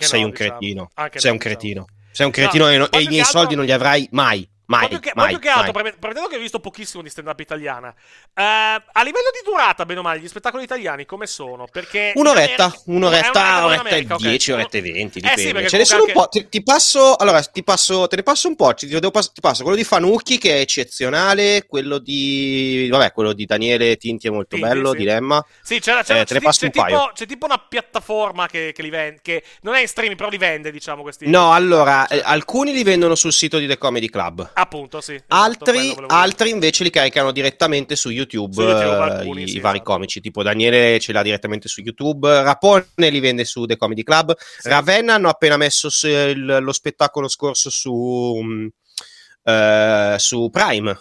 sei 0.00 0.20
no, 0.20 0.26
un 0.26 0.32
diciamo. 0.32 0.50
cretino. 0.50 0.90
Anche 0.94 1.18
sei 1.18 1.28
no, 1.30 1.36
un 1.36 1.42
cretino. 1.42 1.84
Diciamo. 1.84 2.10
Sei 2.10 2.26
un 2.26 2.32
cretino 2.32 2.64
no, 2.64 2.70
e, 2.70 2.76
no, 2.78 2.90
e 2.90 3.02
i 3.02 3.08
miei 3.08 3.24
soldi 3.24 3.54
non 3.54 3.64
li 3.64 3.72
avrai 3.72 4.08
mai. 4.12 4.48
Mai, 4.66 4.88
proprio 4.88 4.98
che, 4.98 5.12
mai, 5.14 5.30
proprio 5.30 5.38
che 5.52 5.58
altro, 5.58 5.72
premettendo 5.72 6.28
che 6.28 6.36
ho 6.36 6.40
visto 6.40 6.58
pochissimo 6.58 7.00
di 7.00 7.08
stand-up 7.08 7.38
italiana, 7.38 7.88
uh, 7.88 7.92
a 8.34 9.02
livello 9.04 9.30
di 9.32 9.48
durata, 9.48 9.86
bene 9.86 10.00
o 10.00 10.02
male, 10.02 10.18
gli 10.18 10.26
spettacoli 10.26 10.64
italiani 10.64 11.04
come 11.04 11.28
sono? 11.28 11.68
Perché 11.70 12.12
un'oretta, 12.16 12.64
America, 12.64 12.82
un'oretta, 12.86 13.58
un'oretta 13.58 13.96
e 13.96 14.06
dieci, 14.16 14.50
okay. 14.50 14.62
orette 14.62 14.78
e 14.78 14.82
venti, 14.82 15.20
dipende. 15.20 15.60
Eh 15.60 15.62
sì, 15.62 15.68
Ce 15.68 15.76
ne 15.76 15.84
sono 15.84 16.00
anche... 16.00 16.12
un 16.12 16.22
po', 16.22 16.28
ti, 16.28 16.48
ti, 16.48 16.62
passo, 16.64 17.14
allora, 17.14 17.40
ti 17.42 17.62
passo, 17.62 18.08
te 18.08 18.16
ne 18.16 18.22
passo 18.24 18.48
un 18.48 18.56
po', 18.56 18.74
ti, 18.74 18.88
passo, 18.88 19.30
ti 19.32 19.40
passo 19.40 19.62
quello 19.62 19.76
di 19.76 19.84
Fanucchi 19.84 20.36
che 20.38 20.56
è 20.56 20.60
eccezionale, 20.60 21.66
quello 21.68 21.98
di, 21.98 22.88
vabbè, 22.90 23.12
quello 23.12 23.32
di 23.32 23.44
Daniele 23.44 23.96
Tinti 23.96 24.26
è 24.26 24.30
molto 24.30 24.56
Tinti, 24.56 24.68
bello, 24.68 24.90
sì. 24.90 24.96
Dilemma. 24.96 25.46
Sì, 25.62 25.78
c'è, 25.78 26.02
c'è, 26.02 26.20
eh, 26.20 26.24
c'è, 26.24 26.40
un 26.42 26.70
tipo, 26.72 27.10
c'è 27.14 27.26
tipo 27.26 27.46
una 27.46 27.58
piattaforma 27.58 28.48
che, 28.48 28.72
che 28.74 28.82
li 28.82 28.90
vende, 28.90 29.20
che 29.22 29.44
non 29.60 29.74
è 29.74 29.80
in 29.80 29.86
streaming, 29.86 30.18
però 30.18 30.28
li 30.28 30.38
vende, 30.38 30.72
diciamo, 30.72 31.02
questi. 31.02 31.28
No, 31.28 31.52
allora, 31.52 32.08
eh, 32.08 32.20
alcuni 32.24 32.72
li 32.72 32.82
vendono 32.82 33.14
sul 33.14 33.32
sito 33.32 33.58
di 33.58 33.68
The 33.68 33.78
Comedy 33.78 34.08
Club. 34.08 34.54
Appunto, 34.58 35.02
sì. 35.02 35.22
Altri, 35.28 35.94
altri, 36.06 36.48
invece 36.48 36.82
li 36.82 36.88
caricano 36.88 37.30
direttamente 37.30 37.94
su 37.94 38.08
YouTube, 38.08 38.54
su 38.54 38.62
YouTube 38.62 38.96
uh, 38.96 39.00
alcuni, 39.00 39.42
i, 39.42 39.48
sì, 39.48 39.60
vari 39.60 39.76
esatto. 39.76 39.92
comici, 39.92 40.20
tipo 40.20 40.42
Daniele 40.42 40.98
ce 40.98 41.12
l'ha 41.12 41.20
direttamente 41.20 41.68
su 41.68 41.82
YouTube, 41.82 42.42
Rapone 42.42 42.86
li 42.96 43.20
vende 43.20 43.44
su 43.44 43.66
The 43.66 43.76
Comedy 43.76 44.02
Club, 44.02 44.34
sì. 44.38 44.70
Ravenna 44.70 45.12
hanno 45.12 45.28
appena 45.28 45.58
messo 45.58 45.88
il, 46.08 46.56
lo 46.60 46.72
spettacolo 46.72 47.28
scorso 47.28 47.68
su, 47.68 47.92
uh, 47.92 50.16
su 50.16 50.48
Prime. 50.50 50.98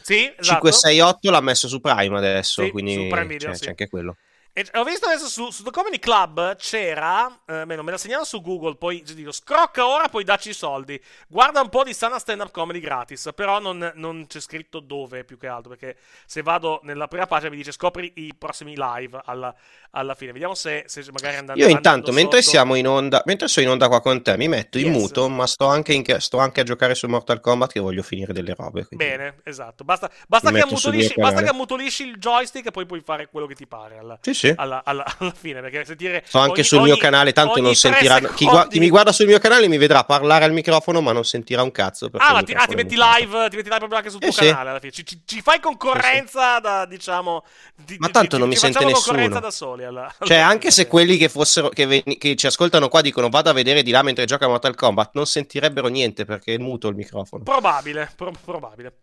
Sì, 0.00 0.26
esatto. 0.26 0.70
568 0.70 1.30
l'ha 1.32 1.40
messo 1.40 1.66
su 1.66 1.80
Prime 1.80 2.16
adesso, 2.16 2.62
sì, 2.62 2.70
quindi 2.70 3.10
Video, 3.26 3.50
c'è, 3.50 3.58
c'è 3.58 3.68
anche 3.70 3.88
quello. 3.88 4.18
E 4.56 4.64
ho 4.74 4.84
visto 4.84 5.06
adesso 5.06 5.26
su, 5.26 5.50
su 5.50 5.64
The 5.64 5.72
Comedy 5.72 5.98
Club 5.98 6.54
c'era, 6.54 7.26
eh, 7.44 7.64
me 7.64 7.74
la 7.74 7.98
segnalo 7.98 8.22
su 8.22 8.40
Google, 8.40 8.76
poi 8.76 9.02
dico 9.02 9.32
scrocca 9.32 9.84
ora, 9.84 10.08
poi 10.08 10.22
dacci 10.22 10.50
i 10.50 10.52
soldi. 10.52 11.02
Guarda 11.26 11.60
un 11.60 11.68
po' 11.68 11.82
di 11.82 11.92
sana 11.92 12.20
stand-up 12.20 12.52
comedy 12.52 12.78
gratis, 12.78 13.30
però 13.34 13.58
non, 13.58 13.90
non, 13.96 14.26
c'è 14.28 14.38
scritto 14.38 14.78
dove 14.78 15.24
più 15.24 15.38
che 15.38 15.48
altro, 15.48 15.70
perché 15.70 15.96
se 16.24 16.42
vado 16.42 16.78
nella 16.84 17.08
prima 17.08 17.26
pagina 17.26 17.50
mi 17.50 17.56
dice 17.56 17.72
scopri 17.72 18.12
i 18.14 18.32
prossimi 18.38 18.76
live 18.76 19.20
alla, 19.24 19.52
alla 19.90 20.14
fine. 20.14 20.30
Vediamo 20.30 20.54
se, 20.54 20.84
se 20.86 21.04
magari 21.10 21.34
andando 21.34 21.60
Io 21.60 21.68
intanto, 21.68 22.12
mentre 22.12 22.40
sotto... 22.40 22.50
siamo 22.50 22.76
in 22.76 22.86
onda, 22.86 23.22
mentre 23.24 23.48
sono 23.48 23.66
in 23.66 23.72
onda 23.72 23.88
qua 23.88 24.00
con 24.00 24.22
te, 24.22 24.36
mi 24.36 24.46
metto 24.46 24.78
in 24.78 24.92
yes. 24.92 24.96
muto, 24.96 25.28
ma 25.28 25.48
sto 25.48 25.66
anche, 25.66 25.94
in, 25.94 26.04
sto 26.20 26.38
anche, 26.38 26.60
a 26.60 26.62
giocare 26.62 26.94
su 26.94 27.08
Mortal 27.08 27.40
Kombat 27.40 27.72
che 27.72 27.80
voglio 27.80 28.04
finire 28.04 28.32
delle 28.32 28.54
robe. 28.54 28.86
Bene, 28.90 29.40
esatto. 29.42 29.82
Basta, 29.82 30.08
basta, 30.28 30.52
che 30.52 30.60
ammutolisci, 30.60 31.14
basta, 31.16 31.42
che 31.42 31.48
ammutolisci, 31.48 32.06
il 32.06 32.18
joystick 32.18 32.66
e 32.66 32.70
poi 32.70 32.86
puoi 32.86 33.00
fare 33.00 33.26
quello 33.26 33.48
che 33.48 33.56
ti 33.56 33.66
pare. 33.66 33.98
Alla... 33.98 34.16
Sì, 34.20 34.32
sì. 34.32 34.43
Alla, 34.56 34.82
alla, 34.84 35.04
alla 35.18 35.32
fine, 35.34 35.60
perché 35.60 35.84
sentire... 35.84 36.22
Sto 36.26 36.38
anche 36.38 36.52
ogni, 36.52 36.64
sul 36.64 36.78
ogni, 36.78 36.86
mio 36.88 36.96
canale, 36.96 37.32
tanto 37.32 37.60
non 37.60 37.74
sentirà... 37.74 38.18
Chi, 38.20 38.44
gu- 38.44 38.68
chi, 38.68 38.78
mi 38.78 38.88
guarda 38.88 39.12
sul 39.12 39.26
mio 39.26 39.38
canale 39.38 39.68
mi 39.68 39.78
vedrà 39.78 40.04
parlare 40.04 40.44
al 40.44 40.52
microfono, 40.52 41.00
ma 41.00 41.12
non 41.12 41.24
sentirà 41.24 41.62
un 41.62 41.70
cazzo. 41.70 42.10
Ah, 42.12 42.32
ma 42.32 42.42
ti, 42.42 42.52
ah, 42.52 42.66
ti, 42.66 42.74
metti 42.74 42.96
live, 42.96 43.48
ti 43.48 43.56
metti 43.56 43.68
live 43.68 43.78
proprio 43.78 43.98
anche 43.98 44.10
sul 44.10 44.22
eh, 44.22 44.26
tuo 44.26 44.32
sì. 44.32 44.46
canale 44.46 44.70
alla 44.70 44.80
fine. 44.80 44.92
Ci, 44.92 45.06
ci, 45.06 45.22
ci 45.24 45.40
fai 45.40 45.60
concorrenza 45.60 46.56
sì, 46.56 46.60
da, 46.62 46.86
diciamo... 46.86 47.44
Di, 47.74 47.96
ma 47.98 48.08
tanto 48.08 48.36
di, 48.36 48.40
non 48.40 48.48
mi 48.48 48.56
sente 48.56 48.84
nessuno. 48.84 49.28
da 49.28 49.50
soli. 49.50 49.84
Alla, 49.84 50.12
cioè, 50.20 50.36
anche 50.36 50.70
se 50.70 50.86
quelli 50.86 51.16
che 51.16 51.28
fossero... 51.28 51.68
Che, 51.68 51.86
ven- 51.86 52.18
che 52.18 52.36
ci 52.36 52.46
ascoltano 52.46 52.88
qua 52.88 53.00
dicono 53.00 53.28
vado 53.28 53.50
a 53.50 53.52
vedere 53.52 53.82
di 53.82 53.90
là 53.90 54.02
mentre 54.02 54.24
gioca 54.24 54.46
Mortal 54.46 54.74
Kombat, 54.74 55.10
non 55.14 55.26
sentirebbero 55.26 55.88
niente 55.88 56.24
perché 56.24 56.54
è 56.54 56.58
muto 56.58 56.88
il 56.88 56.96
microfono. 56.96 57.42
Probabile, 57.42 58.10
pro- 58.16 58.32
probabile. 58.44 58.94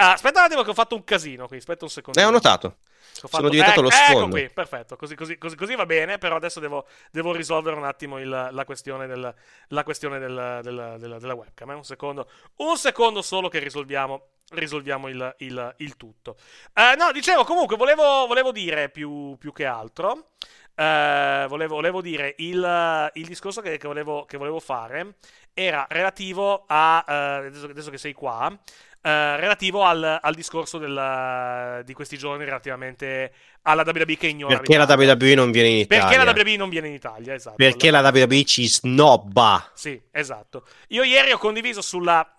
Ah, 0.00 0.12
aspetta 0.12 0.38
un 0.38 0.46
attimo 0.46 0.62
che 0.62 0.70
ho 0.70 0.74
fatto 0.74 0.94
un 0.94 1.04
casino 1.04 1.46
qui, 1.46 1.58
aspetta 1.58 1.84
un 1.84 1.90
secondo. 1.90 2.18
Eh, 2.18 2.24
ho 2.24 2.30
notato. 2.30 2.78
Ho 3.22 3.28
fatto... 3.28 3.36
Sono 3.36 3.48
diventato 3.50 3.80
eh, 3.80 3.82
lo 3.82 3.90
sfondo. 3.90 4.20
Ecco 4.20 4.28
qui, 4.30 4.48
perfetto, 4.48 4.96
così, 4.96 5.14
così, 5.14 5.36
così, 5.36 5.56
così, 5.56 5.74
va 5.74 5.84
bene, 5.84 6.16
però 6.16 6.36
adesso 6.36 6.58
devo, 6.58 6.86
devo 7.10 7.32
risolvere 7.32 7.76
un 7.76 7.84
attimo 7.84 8.18
il, 8.18 8.48
la 8.50 8.64
questione, 8.64 9.06
del, 9.06 9.34
la 9.68 9.82
questione 9.82 10.18
del, 10.18 10.60
del, 10.62 10.96
della, 10.98 11.18
della 11.18 11.34
webcam. 11.34 11.72
Eh? 11.72 11.74
Un 11.74 11.84
secondo, 11.84 12.30
un 12.56 12.78
secondo 12.78 13.20
solo 13.20 13.48
che 13.48 13.58
risolviamo 13.58 14.28
risolviamo 14.52 15.08
il, 15.08 15.34
il, 15.38 15.74
il 15.78 15.96
tutto. 15.96 16.36
Uh, 16.74 16.96
no, 16.98 17.12
dicevo, 17.12 17.44
comunque, 17.44 17.76
volevo, 17.76 18.26
volevo 18.26 18.50
dire 18.50 18.88
più, 18.88 19.36
più 19.38 19.52
che 19.52 19.64
altro. 19.64 20.30
Uh, 20.74 21.46
volevo, 21.46 21.74
volevo, 21.74 22.00
dire, 22.00 22.34
il, 22.38 23.10
il 23.14 23.26
discorso 23.26 23.60
che, 23.60 23.76
che, 23.76 23.86
volevo, 23.86 24.24
che, 24.24 24.38
volevo, 24.38 24.60
fare 24.60 25.16
era 25.52 25.86
relativo 25.90 26.64
a, 26.66 27.04
uh, 27.06 27.10
adesso, 27.46 27.66
adesso, 27.66 27.90
che 27.90 27.98
sei 27.98 28.14
qua, 28.14 28.58
uh, 29.02 29.08
relativo 29.08 29.84
al, 29.84 30.18
al 30.20 30.34
discorso 30.34 30.78
del, 30.78 31.82
di 31.84 31.92
questi 31.92 32.16
giorni 32.18 32.44
relativamente 32.44 33.32
alla 33.62 33.82
WWE 33.84 34.16
che 34.16 34.26
ignora 34.28 34.56
Perché 34.58 34.76
la 34.76 34.86
WWE 34.88 35.34
non 35.34 35.50
viene 35.50 35.68
in 35.68 35.76
Italia? 35.78 36.04
Perché 36.04 36.24
la 36.24 36.30
WWE 36.30 36.56
non 36.56 36.68
viene 36.68 36.88
in 36.88 36.94
Italia, 36.94 37.34
esatto. 37.34 37.56
Perché 37.56 37.90
la 37.90 38.00
WWE 38.00 38.44
ci 38.44 38.68
snobba. 38.68 39.70
Sì, 39.74 40.00
esatto. 40.10 40.66
Io 40.88 41.02
ieri 41.02 41.32
ho 41.32 41.38
condiviso 41.38 41.82
sulla 41.82 42.36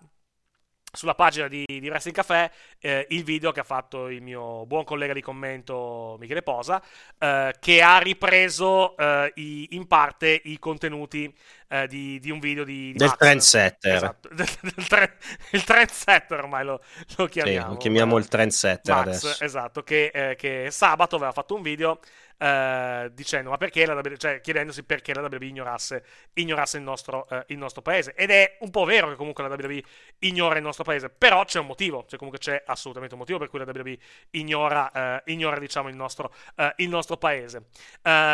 sulla 0.92 1.16
pagina 1.16 1.48
di, 1.48 1.66
di 1.66 1.88
Wrestling 1.88 2.16
Café 2.16 2.52
eh, 2.80 3.06
il 3.10 3.24
video 3.24 3.52
che 3.52 3.62
ha 3.62 3.64
fatto 3.64 4.10
il 4.10 4.22
mio 4.22 4.66
buon 4.66 4.84
collega 4.84 5.14
di 5.14 5.22
commento 5.22 6.18
Michele 6.20 6.42
Posa, 6.42 6.82
eh, 7.18 7.56
che 7.60 7.82
ha 7.82 7.98
ripreso 8.00 8.98
eh, 8.98 9.32
i, 9.36 9.70
in 9.72 9.88
parte 9.88 10.42
i 10.44 10.60
contenuti 10.60 11.34
eh, 11.70 11.88
di, 11.88 12.20
di, 12.20 12.30
un 12.30 12.40
video 12.40 12.66
di, 12.66 12.92
di 12.92 12.98
del 12.98 13.08
Max. 13.08 13.18
trendsetter. 13.18 13.96
Esatto, 13.96 14.30
del, 14.34 14.48
del 14.76 14.88
tre, 14.88 15.18
il 15.52 15.64
trendsetter 15.64 16.40
ormai 16.40 16.66
lo, 16.66 16.82
lo 17.18 17.26
chiamiamo. 17.28 17.66
Sì, 17.68 17.72
lo 17.72 17.78
chiamiamo 17.78 18.18
il 18.18 18.28
trendsetter 18.28 18.96
Max, 18.96 19.06
adesso. 19.08 19.44
Esatto, 19.44 19.84
che, 19.84 20.12
eh, 20.14 20.36
che 20.36 20.68
sabato 20.72 21.16
aveva 21.16 21.32
fatto 21.32 21.56
un 21.56 21.62
video 21.62 22.00
Uh, 22.42 23.08
dicendo 23.14 23.52
ma 23.52 23.58
perché 23.58 23.86
la 23.86 23.94
WWE, 23.94 24.18
cioè 24.18 24.42
chiedendosi 24.42 24.82
perché 24.82 25.14
la 25.14 25.22
WWE 25.22 25.46
ignorasse, 25.46 26.04
ignorasse 26.34 26.78
il, 26.78 26.84
nostro, 26.84 27.28
uh, 27.30 27.36
il, 27.48 27.58
nostro, 27.60 27.84
paese. 27.84 28.16
Ed 28.16 28.32
è 28.32 28.58
un 28.62 28.72
po' 28.72 28.84
vero 28.84 29.10
che 29.10 29.16
comunque 29.16 29.48
la 29.48 29.54
WWE 29.54 29.84
ignora 30.20 30.58
il 30.58 30.64
nostro 30.64 30.84
paese 30.84 31.10
però 31.12 31.46
c'è 31.46 31.60
un 31.60 31.68
motivo 31.68 32.04
cioè 32.08 32.18
comunque 32.18 32.40
c'è 32.40 32.64
assolutamente 32.66 33.14
un 33.14 33.20
motivo 33.20 33.38
per 33.38 33.50
cui 33.50 33.60
la 33.60 33.66
WWE 33.66 33.96
ignora, 34.32 35.22
uh, 35.24 35.32
ignora 35.32 35.60
diciamo 35.60 35.88
il 35.88 35.96
nostro, 35.96 36.34
il 36.78 36.90
nostro 36.90 37.18
paese. 37.18 37.66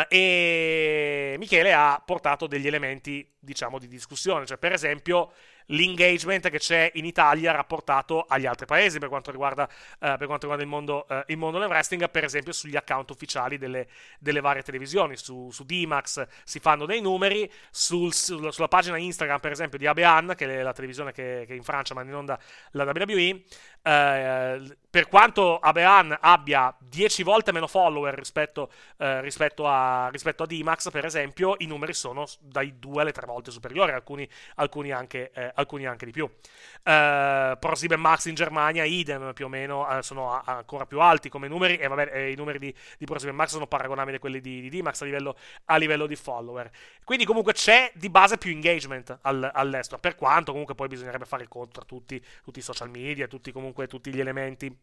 E 0.08 1.34
Michele 1.38 1.74
ha 1.74 2.02
portato 2.02 2.46
degli 2.46 2.66
elementi 2.66 3.30
diciamo 3.38 3.78
di 3.78 3.88
discussione. 3.88 4.46
Cioè 4.46 4.56
per 4.56 4.72
esempio 4.72 5.32
l'engagement 5.68 6.48
che 6.50 6.58
c'è 6.58 6.90
in 6.94 7.04
Italia 7.04 7.52
rapportato 7.52 8.24
agli 8.28 8.46
altri 8.46 8.66
paesi 8.66 8.98
per 8.98 9.08
quanto 9.08 9.30
riguarda, 9.30 9.64
uh, 9.64 10.16
per 10.16 10.26
quanto 10.26 10.48
riguarda 10.48 10.62
il, 10.62 10.68
mondo, 10.68 11.06
uh, 11.08 11.22
il, 11.26 11.36
mondo, 11.36 11.58
del 11.58 11.68
wrestling, 11.68 12.08
per 12.10 12.24
esempio 12.24 12.52
sugli 12.52 12.76
account 12.76 13.10
ufficiali 13.10 13.58
delle, 13.58 13.88
delle 14.18 14.40
varie 14.40 14.62
televisioni. 14.62 15.16
Su, 15.16 15.50
su 15.50 15.64
D-Max 15.64 16.26
si 16.44 16.60
fanno 16.60 16.86
dei 16.86 17.00
numeri, 17.00 17.50
sul, 17.70 18.12
sul, 18.12 18.52
sulla 18.52 18.68
pagina 18.68 18.96
Instagram, 18.96 19.40
per 19.40 19.52
esempio, 19.52 19.78
di 19.78 19.86
Abean, 19.86 20.34
che 20.36 20.46
è 20.46 20.62
la 20.62 20.72
televisione 20.72 21.12
che, 21.12 21.44
che 21.46 21.54
in 21.54 21.62
Francia 21.62 21.94
manda 21.94 22.10
in 22.10 22.16
onda 22.16 22.38
la 22.72 22.84
WWE, 22.84 23.42
Uh, 23.88 24.76
per 24.90 25.08
quanto 25.08 25.58
Abean 25.58 26.16
abbia 26.18 26.74
10 26.78 27.22
volte 27.22 27.52
meno 27.52 27.66
follower 27.66 28.14
rispetto, 28.14 28.70
uh, 28.96 29.20
rispetto, 29.20 29.66
a, 29.66 30.08
rispetto 30.10 30.42
a 30.42 30.46
D-Max, 30.46 30.90
per 30.90 31.04
esempio, 31.04 31.54
i 31.58 31.66
numeri 31.66 31.92
sono 31.92 32.26
dai 32.40 32.78
2 32.78 33.02
alle 33.02 33.12
3 33.12 33.26
volte 33.26 33.50
superiori, 33.50 33.92
alcuni, 33.92 34.28
alcuni, 34.56 34.90
anche, 34.90 35.30
eh, 35.32 35.52
alcuni 35.54 35.86
anche, 35.86 36.06
di 36.06 36.12
più. 36.12 36.24
Uh, 36.24 37.56
ProSieben 37.58 38.00
Max 38.00 38.26
in 38.26 38.34
Germania, 38.34 38.84
idem 38.84 39.32
più 39.34 39.44
o 39.44 39.48
meno, 39.48 39.86
sono 40.00 40.32
a, 40.32 40.42
ancora 40.46 40.86
più 40.86 41.00
alti 41.00 41.28
come 41.28 41.48
numeri, 41.48 41.76
e 41.76 41.86
vabbè, 41.86 42.10
eh, 42.12 42.30
i 42.32 42.34
numeri 42.34 42.58
di, 42.58 42.74
di 42.96 43.04
ProSieben 43.04 43.36
Max 43.36 43.50
sono 43.50 43.66
paragonabili 43.66 44.16
a 44.16 44.20
quelli 44.20 44.40
di, 44.40 44.62
di 44.62 44.70
D-Max 44.70 45.02
a 45.02 45.04
livello, 45.04 45.36
a 45.66 45.76
livello, 45.76 46.06
di 46.06 46.16
follower. 46.16 46.70
Quindi 47.04 47.26
comunque 47.26 47.52
c'è 47.52 47.92
di 47.94 48.08
base 48.08 48.38
più 48.38 48.50
engagement 48.50 49.18
al, 49.20 49.50
all'estero, 49.52 50.00
per 50.00 50.14
quanto 50.14 50.50
comunque 50.50 50.74
poi 50.74 50.88
bisognerebbe 50.88 51.26
fare 51.26 51.42
il 51.42 51.48
conto 51.48 51.80
a 51.80 51.84
tutti, 51.84 52.22
tutti 52.42 52.58
i 52.58 52.62
social 52.62 52.88
media, 52.88 53.28
tutti 53.28 53.52
comunque 53.52 53.77
comunque 53.78 53.86
tutti 53.86 54.12
gli 54.12 54.20
elementi 54.20 54.76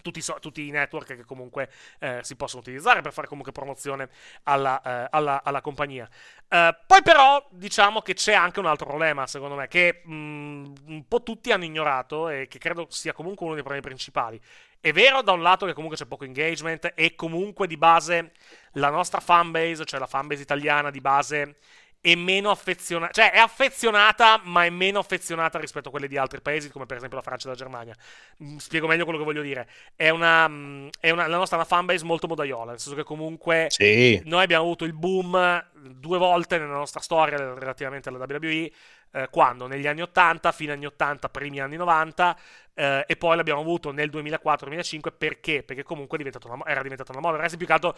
tutti, 0.00 0.22
tutti, 0.40 0.66
i 0.66 0.70
network 0.70 1.16
che 1.16 1.24
comunque 1.24 1.70
eh, 2.00 2.20
si 2.22 2.34
possono 2.34 2.62
utilizzare 2.62 3.02
per 3.02 3.12
fare 3.12 3.28
comunque 3.28 3.52
promozione 3.52 4.08
alla, 4.44 4.80
eh, 4.80 5.08
alla, 5.10 5.42
alla 5.44 5.60
compagnia. 5.60 6.08
Uh, 6.48 6.74
poi 6.86 7.02
però 7.02 7.46
diciamo 7.50 8.00
che 8.00 8.14
c'è 8.14 8.32
anche 8.32 8.58
un 8.58 8.66
altro 8.66 8.86
problema, 8.86 9.26
secondo 9.26 9.54
me, 9.54 9.68
che 9.68 10.00
mh, 10.02 10.12
mm, 10.14 10.74
un 10.86 11.06
po' 11.06 11.22
tutti 11.22 11.52
hanno 11.52 11.64
ignorato 11.64 12.30
e 12.30 12.48
che 12.48 12.58
credo 12.58 12.86
sia 12.88 13.12
comunque 13.12 13.44
uno 13.44 13.54
dei 13.54 13.62
problemi 13.62 13.86
principali. 13.86 14.40
È 14.80 14.92
vero 14.92 15.22
da 15.22 15.32
un 15.32 15.42
lato 15.42 15.66
che 15.66 15.74
comunque 15.74 15.96
c'è 15.96 16.06
poco 16.06 16.24
engagement 16.24 16.92
e 16.96 17.14
comunque 17.14 17.66
di 17.66 17.76
base 17.76 18.32
la 18.72 18.88
nostra 18.88 19.20
fanbase, 19.20 19.84
cioè 19.84 20.00
la 20.00 20.06
fanbase 20.06 20.42
italiana 20.42 20.90
di 20.90 21.00
base 21.00 21.58
è 22.02 22.16
meno 22.16 22.50
affezionata, 22.50 23.12
cioè 23.12 23.30
è 23.30 23.38
affezionata, 23.38 24.40
ma 24.42 24.64
è 24.64 24.70
meno 24.70 24.98
affezionata 24.98 25.60
rispetto 25.60 25.86
a 25.86 25.90
quelle 25.92 26.08
di 26.08 26.16
altri 26.16 26.40
paesi, 26.40 26.68
come 26.68 26.84
per 26.84 26.96
esempio 26.96 27.16
la 27.16 27.22
Francia 27.22 27.46
e 27.46 27.50
la 27.50 27.56
Germania. 27.56 27.94
Mm, 28.42 28.56
spiego 28.56 28.88
meglio 28.88 29.04
quello 29.04 29.20
che 29.20 29.24
voglio 29.24 29.40
dire. 29.40 29.68
È 29.94 30.08
una, 30.08 30.48
mm, 30.48 30.88
è 30.98 31.10
una 31.10 31.28
la 31.28 31.36
nostra 31.36 31.56
è 31.56 31.60
una 31.60 31.68
fanbase 31.68 32.04
molto 32.04 32.26
modaiola, 32.26 32.72
nel 32.72 32.80
senso 32.80 32.96
che 32.96 33.04
comunque 33.04 33.66
sì. 33.68 34.20
noi 34.24 34.42
abbiamo 34.42 34.64
avuto 34.64 34.84
il 34.84 34.94
boom 34.94 35.64
due 35.74 36.18
volte 36.18 36.58
nella 36.58 36.72
nostra 36.72 37.00
storia 37.00 37.36
relativamente 37.36 38.08
alla 38.08 38.18
WWE. 38.18 38.70
Eh, 39.14 39.28
quando? 39.30 39.68
Negli 39.68 39.86
anni 39.86 40.02
80, 40.02 40.50
fine 40.50 40.72
anni 40.72 40.86
80, 40.86 41.28
primi 41.28 41.60
anni 41.60 41.76
90, 41.76 42.36
eh, 42.74 43.04
e 43.06 43.16
poi 43.16 43.36
l'abbiamo 43.36 43.60
avuto 43.60 43.92
nel 43.92 44.10
2004-2005 44.10 45.12
perché? 45.16 45.62
Perché 45.62 45.84
comunque 45.84 46.18
una, 46.18 46.64
era 46.66 46.82
diventata 46.82 47.12
una 47.12 47.20
moda. 47.20 47.36
Resti 47.36 47.56
più 47.56 47.66
che 47.66 47.72
altro 47.72 47.96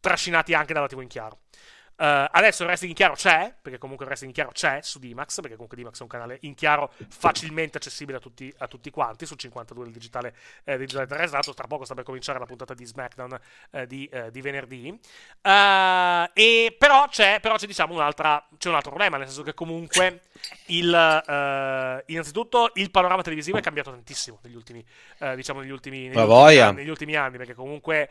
trascinati 0.00 0.52
anche 0.52 0.74
dalla 0.74 0.86
TV 0.86 1.00
in 1.00 1.08
chiaro. 1.08 1.38
Uh, 1.98 2.30
adesso 2.30 2.62
il 2.62 2.68
wrestling 2.68 2.92
in 2.92 2.96
chiaro 2.96 3.14
c'è, 3.14 3.52
perché 3.60 3.76
comunque 3.76 4.04
il 4.04 4.10
wrestling 4.10 4.32
in 4.32 4.40
chiaro 4.40 4.52
c'è 4.52 4.78
su 4.82 5.00
Dimax, 5.00 5.40
perché 5.40 5.54
comunque 5.54 5.76
Dimax 5.76 5.98
è 5.98 6.02
un 6.02 6.08
canale 6.08 6.38
in 6.42 6.54
chiaro 6.54 6.92
facilmente 7.08 7.78
accessibile 7.78 8.18
a 8.18 8.20
tutti, 8.20 8.54
a 8.58 8.68
tutti 8.68 8.88
quanti, 8.90 9.26
su 9.26 9.34
52 9.34 9.82
del 9.82 9.92
digitale, 9.92 10.32
eh, 10.62 10.78
digitale 10.78 11.08
terrestrato, 11.08 11.52
tra 11.54 11.66
poco 11.66 11.84
sta 11.84 11.94
per 11.94 12.04
cominciare 12.04 12.38
la 12.38 12.46
puntata 12.46 12.72
di 12.72 12.84
SmackDown 12.84 13.40
eh, 13.72 13.86
di, 13.88 14.06
eh, 14.12 14.30
di, 14.30 14.40
venerdì. 14.40 14.96
Uh, 15.42 16.30
e 16.34 16.76
però 16.78 17.08
c'è, 17.08 17.40
però 17.40 17.56
c'è 17.56 17.66
diciamo 17.66 17.94
un'altra, 17.94 18.46
c'è 18.56 18.68
un 18.68 18.76
altro 18.76 18.90
problema, 18.90 19.16
nel 19.16 19.26
senso 19.26 19.42
che 19.42 19.54
comunque 19.54 20.20
il, 20.66 20.86
uh, 20.92 22.12
innanzitutto 22.12 22.70
il 22.74 22.92
panorama 22.92 23.22
televisivo 23.22 23.58
è 23.58 23.60
cambiato 23.60 23.90
tantissimo 23.90 24.38
negli 24.44 24.54
ultimi, 24.54 24.84
diciamo 25.34 25.58
negli 25.58 25.70
ultimi, 25.70 26.06
negli 26.06 26.16
ultimi, 26.16 26.58
anni, 26.58 26.76
negli 26.76 26.90
ultimi 26.90 27.16
anni, 27.16 27.38
perché 27.38 27.54
comunque 27.54 28.08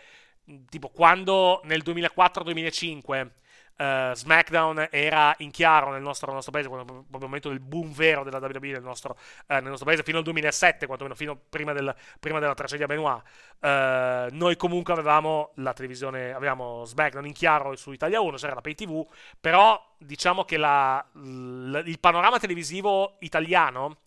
tipo 0.70 0.90
quando 0.90 1.62
nel 1.64 1.84
2004-2005 1.86 3.30
Uh, 3.78 4.11
SmackDown 4.13 4.88
era 4.89 5.36
in 5.39 5.51
chiaro 5.51 5.91
nel 5.91 6.01
nostro, 6.01 6.25
nel 6.25 6.36
nostro 6.36 6.51
paese, 6.51 6.67
proprio 6.67 7.05
il 7.11 7.19
momento 7.19 7.49
del 7.49 7.59
boom 7.59 7.93
vero 7.93 8.23
della 8.23 8.39
WWE 8.39 8.71
nel 8.71 8.82
nostro, 8.82 9.15
uh, 9.47 9.53
nel 9.53 9.65
nostro 9.65 9.86
paese, 9.86 10.01
fino 10.01 10.17
al 10.17 10.23
2007, 10.23 10.88
quantomeno 10.88 11.15
fino 11.15 11.39
prima, 11.47 11.73
del, 11.73 11.95
prima 12.19 12.39
della 12.39 12.55
tragedia 12.55 12.88
Benoit. 12.88 13.21
Uh, 13.59 14.36
noi 14.36 14.55
comunque 14.55 14.93
avevamo 14.93 15.51
la 15.55 15.73
televisione, 15.73 16.34
avevamo 16.34 16.86
SmackDown 16.86 17.28
in 17.28 17.34
chiaro 17.34 17.75
su 17.75 17.91
Italia 17.91 18.19
1, 18.19 18.38
c'era 18.38 18.55
la 18.55 18.61
pay 18.61 18.73
TV, 18.73 19.05
però 19.39 19.80
diciamo 19.97 20.43
che 20.43 20.57
la, 20.57 21.05
la, 21.13 21.80
il 21.80 21.99
panorama 21.99 22.39
televisivo 22.39 23.17
italiano 23.19 23.97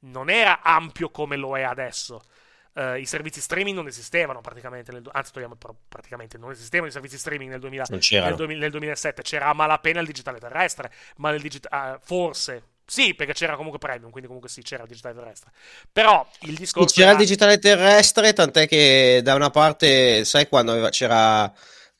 non 0.00 0.30
era 0.30 0.62
ampio 0.62 1.10
come 1.10 1.36
lo 1.36 1.56
è 1.56 1.62
adesso 1.62 2.22
uh, 2.76 2.94
i 2.94 3.06
servizi 3.06 3.40
streaming 3.40 3.76
non 3.76 3.86
esistevano 3.86 4.40
praticamente, 4.40 4.92
nel, 4.92 5.02
anzi 5.12 5.32
togliamo 5.32 5.56
praticamente, 5.88 6.38
non 6.38 6.50
esistevano 6.50 6.88
i 6.88 6.92
servizi 6.92 7.18
streaming 7.18 7.50
nel, 7.50 7.60
2000, 7.60 7.84
nel, 7.88 8.34
2000, 8.36 8.60
nel 8.60 8.70
2007, 8.70 9.22
c'era 9.22 9.48
a 9.48 9.52
malapena 9.54 10.00
il 10.00 10.06
digitale 10.06 10.38
terrestre, 10.38 10.92
ma 11.16 11.30
nel 11.30 11.40
digitale, 11.40 11.94
uh, 11.94 11.98
forse, 12.02 12.62
sì, 12.84 13.14
perché 13.14 13.32
c'era 13.32 13.56
comunque 13.56 13.78
premium, 13.78 14.10
quindi 14.10 14.28
comunque 14.28 14.48
sì, 14.48 14.62
c'era 14.62 14.84
il 14.84 14.88
digitale 14.88 15.14
terrestre. 15.14 15.50
Però 15.90 16.26
il 16.40 16.54
discorso. 16.54 16.94
C'era 16.94 17.10
era... 17.10 17.18
il 17.18 17.24
digitale 17.24 17.58
terrestre, 17.58 18.32
tant'è 18.32 18.68
che 18.68 19.20
da 19.22 19.34
una 19.34 19.50
parte, 19.50 20.24
sai 20.24 20.46
quando 20.48 20.88
c'era 20.90 21.52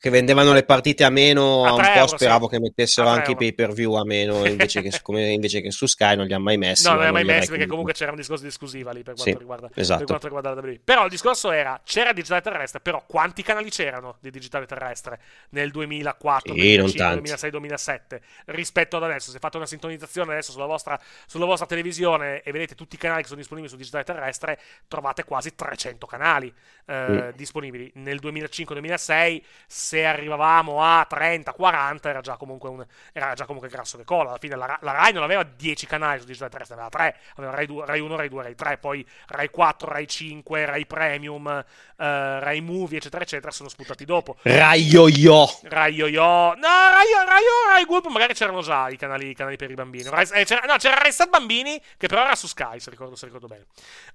che 0.07 0.09
vendevano 0.09 0.53
le 0.53 0.63
partite 0.63 1.03
a 1.03 1.09
meno, 1.09 1.65
a 1.65 1.73
un 1.73 1.81
po' 1.81 1.87
euro, 1.87 2.07
speravo 2.07 2.45
sì. 2.47 2.51
che 2.53 2.59
mettessero 2.61 3.07
anche 3.07 3.31
i 3.31 3.35
pay 3.35 3.53
per 3.53 3.73
view 3.73 3.93
a 3.93 4.05
meno 4.05 4.45
invece 4.47 4.81
che, 4.81 4.99
come, 5.01 5.31
invece 5.31 5.61
che, 5.61 5.71
su 5.71 5.85
Sky 5.85 6.15
non 6.15 6.25
li 6.25 6.33
ha 6.33 6.39
mai 6.39 6.57
messi. 6.57 6.87
No, 6.87 6.93
non 6.93 7.01
li 7.01 7.07
ha 7.07 7.11
mai 7.11 7.25
messi 7.25 7.49
perché 7.49 7.65
comunque 7.65 7.93
c'era 7.93 8.11
un 8.11 8.17
discorso 8.17 8.43
di 8.43 8.49
esclusiva 8.49 8.91
lì 8.91 9.03
per 9.03 9.15
quanto, 9.15 9.31
sì, 9.31 9.37
riguarda, 9.37 9.69
esatto. 9.73 9.99
per 9.99 10.07
quanto 10.07 10.27
riguarda 10.27 10.53
la 10.53 10.61
WWE. 10.61 10.79
Però 10.83 11.03
il 11.03 11.09
discorso 11.09 11.51
era, 11.51 11.79
c'era 11.83 12.13
digitale 12.13 12.41
terrestre, 12.41 12.79
però 12.79 13.03
quanti 13.05 13.43
canali 13.43 13.69
c'erano 13.69 14.17
di 14.21 14.31
digitale 14.31 14.65
terrestre 14.65 15.19
nel 15.49 15.71
2004, 15.71 16.53
sì, 16.53 16.59
2005, 16.59 17.13
2006, 17.15 17.49
2007 17.49 18.21
rispetto 18.45 18.97
ad 18.97 19.03
adesso? 19.03 19.31
Se 19.31 19.39
fate 19.39 19.57
una 19.57 19.65
sintonizzazione 19.65 20.31
adesso 20.31 20.51
sulla 20.51 20.65
vostra, 20.65 20.99
sulla 21.25 21.45
vostra 21.45 21.67
televisione 21.67 22.41
e 22.41 22.51
vedete 22.51 22.75
tutti 22.75 22.95
i 22.95 22.97
canali 22.97 23.21
che 23.21 23.27
sono 23.27 23.39
disponibili 23.39 23.71
su 23.71 23.77
digitale 23.77 24.05
terrestre, 24.05 24.59
trovate 24.87 25.25
quasi 25.25 25.53
300 25.53 26.05
canali 26.05 26.53
eh, 26.85 27.07
mm. 27.09 27.29
disponibili. 27.35 27.91
Nel 27.95 28.19
2005-2006 28.21 29.41
se 29.67 29.96
arrivavamo 30.05 30.81
a 30.81 31.07
30-40 31.09 32.07
era 32.07 32.21
già 32.21 32.37
comunque 32.37 32.69
un, 32.69 32.85
era 33.13 33.33
già 33.33 33.45
comunque 33.45 33.69
grasso 33.69 33.97
che 33.97 34.03
cola. 34.03 34.29
Alla 34.29 34.37
fine 34.39 34.55
la, 34.55 34.77
la 34.81 34.91
Rai 34.91 35.13
non 35.13 35.23
aveva 35.23 35.43
10 35.43 35.85
canali 35.85 36.19
su 36.19 36.25
digitale 36.25 36.51
terrestre, 36.51 36.75
aveva 36.75 36.89
3, 36.89 37.17
aveva 37.35 37.53
Rai, 37.53 37.65
2, 37.65 37.85
Rai 37.85 37.99
1, 37.99 38.15
Rai 38.15 38.29
2, 38.29 38.43
Rai 38.43 38.55
3, 38.55 38.77
poi 38.77 39.07
Rai 39.27 39.49
4, 39.49 39.89
Rai 39.89 40.07
5, 40.07 40.65
Rai 40.65 40.85
Premium, 40.85 41.45
uh, 41.45 41.95
Rai 41.95 42.61
Movie, 42.61 42.97
eccetera, 42.97 43.23
eccetera, 43.23 43.51
sono 43.51 43.69
sputati 43.69 44.05
dopo. 44.05 44.37
Rai 44.43 44.81
Yo-Yo! 44.83 45.59
Rai 45.63 45.93
Yo-Yo! 45.93 46.53
No, 46.55 46.67
Rai 46.67 47.07
Rai, 47.25 47.43
Rai 47.71 47.85
Group 47.85 48.07
magari 48.07 48.33
c'erano 48.33 48.61
già 48.61 48.89
i 48.89 48.97
canali, 48.97 49.29
i 49.29 49.33
canali 49.33 49.55
per 49.55 49.71
i 49.71 49.75
bambini. 49.75 50.09
Rai, 50.09 50.27
eh, 50.33 50.45
c'era, 50.45 50.65
no, 50.65 50.75
c'era 50.77 50.95
Rai 50.95 51.11
Stat 51.11 51.29
Bambini, 51.29 51.81
che 51.97 52.07
però 52.07 52.23
era 52.23 52.35
su 52.35 52.47
Sky, 52.47 52.79
se 52.79 52.89
ricordo, 52.89 53.15
se 53.15 53.25
ricordo 53.25 53.47
bene. 53.47 53.65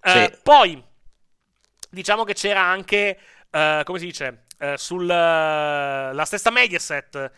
Uh, 0.02 0.10
sì. 0.10 0.38
Poi, 0.42 0.84
diciamo 1.90 2.24
che 2.24 2.34
c'era 2.34 2.62
anche, 2.62 3.18
uh, 3.50 3.82
come 3.84 3.98
si 3.98 4.06
dice... 4.06 4.44
eh, 4.62 4.74
sulla 4.78 6.22
stessa 6.24 6.50
Mediaset 6.50 7.32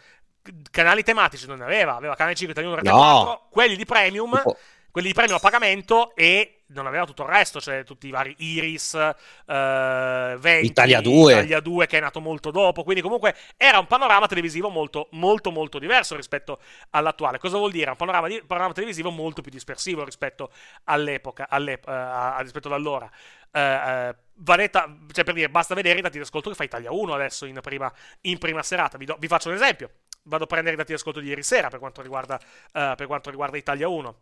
canali 0.70 1.02
tematici 1.02 1.46
non 1.46 1.56
ne 1.56 1.64
aveva, 1.64 1.96
aveva 1.96 2.14
canale 2.14 2.34
5, 2.34 2.62
1, 2.62 2.74
3, 2.74 2.90
4, 2.90 3.46
quelli 3.50 3.76
di 3.76 3.86
premium, 3.86 4.38
oh. 4.44 4.58
quelli 4.90 5.08
di 5.08 5.14
premium 5.14 5.38
a 5.38 5.40
pagamento 5.40 6.14
e 6.14 6.63
non 6.74 6.86
aveva 6.86 7.06
tutto 7.06 7.22
il 7.22 7.28
resto, 7.28 7.60
cioè 7.60 7.84
tutti 7.84 8.06
i 8.08 8.10
vari 8.10 8.34
Iris, 8.38 8.94
eh, 8.94 10.36
20, 10.38 10.66
Italia 10.66 11.00
2. 11.00 11.32
Italia 11.32 11.60
2 11.60 11.86
che 11.86 11.98
è 11.98 12.00
nato 12.00 12.20
molto 12.20 12.50
dopo, 12.50 12.82
quindi 12.82 13.00
comunque 13.02 13.34
era 13.56 13.78
un 13.78 13.86
panorama 13.86 14.26
televisivo 14.26 14.68
molto 14.68 15.08
molto 15.12 15.50
molto 15.50 15.78
diverso 15.78 16.16
rispetto 16.16 16.58
all'attuale. 16.90 17.38
Cosa 17.38 17.56
vuol 17.56 17.70
dire? 17.70 17.90
Un 17.90 17.96
panorama, 17.96 18.28
di, 18.28 18.42
panorama 18.46 18.74
televisivo 18.74 19.10
molto 19.10 19.42
più 19.42 19.50
dispersivo 19.50 20.04
rispetto 20.04 20.50
all'epoca, 20.84 21.46
all'ep- 21.48 21.88
a, 21.88 22.38
rispetto 22.40 22.68
ad 22.68 22.74
allora. 22.74 23.10
Eh, 23.50 23.60
eh, 23.60 24.14
Vanetta, 24.36 24.92
cioè 25.12 25.24
per 25.24 25.34
dire, 25.34 25.48
basta 25.48 25.74
vedere 25.74 25.98
i 25.98 26.02
dati 26.02 26.18
di 26.18 26.24
ascolto 26.24 26.50
che 26.50 26.56
fa 26.56 26.64
Italia 26.64 26.90
1 26.90 27.14
adesso 27.14 27.46
in 27.46 27.58
prima, 27.62 27.92
in 28.22 28.38
prima 28.38 28.62
serata. 28.62 28.98
Vi, 28.98 29.04
do, 29.04 29.16
vi 29.18 29.28
faccio 29.28 29.48
un 29.48 29.54
esempio 29.54 29.90
vado 30.24 30.44
a 30.44 30.46
prendere 30.46 30.74
i 30.74 30.76
dati 30.76 30.88
di 30.88 30.94
ascolto 30.94 31.20
di 31.20 31.28
ieri 31.28 31.42
sera 31.42 31.68
per 31.68 31.78
quanto 31.78 32.02
riguarda, 32.02 32.36
uh, 32.36 32.94
per 32.96 33.06
quanto 33.06 33.30
riguarda 33.30 33.56
Italia 33.56 33.88
1. 33.88 34.16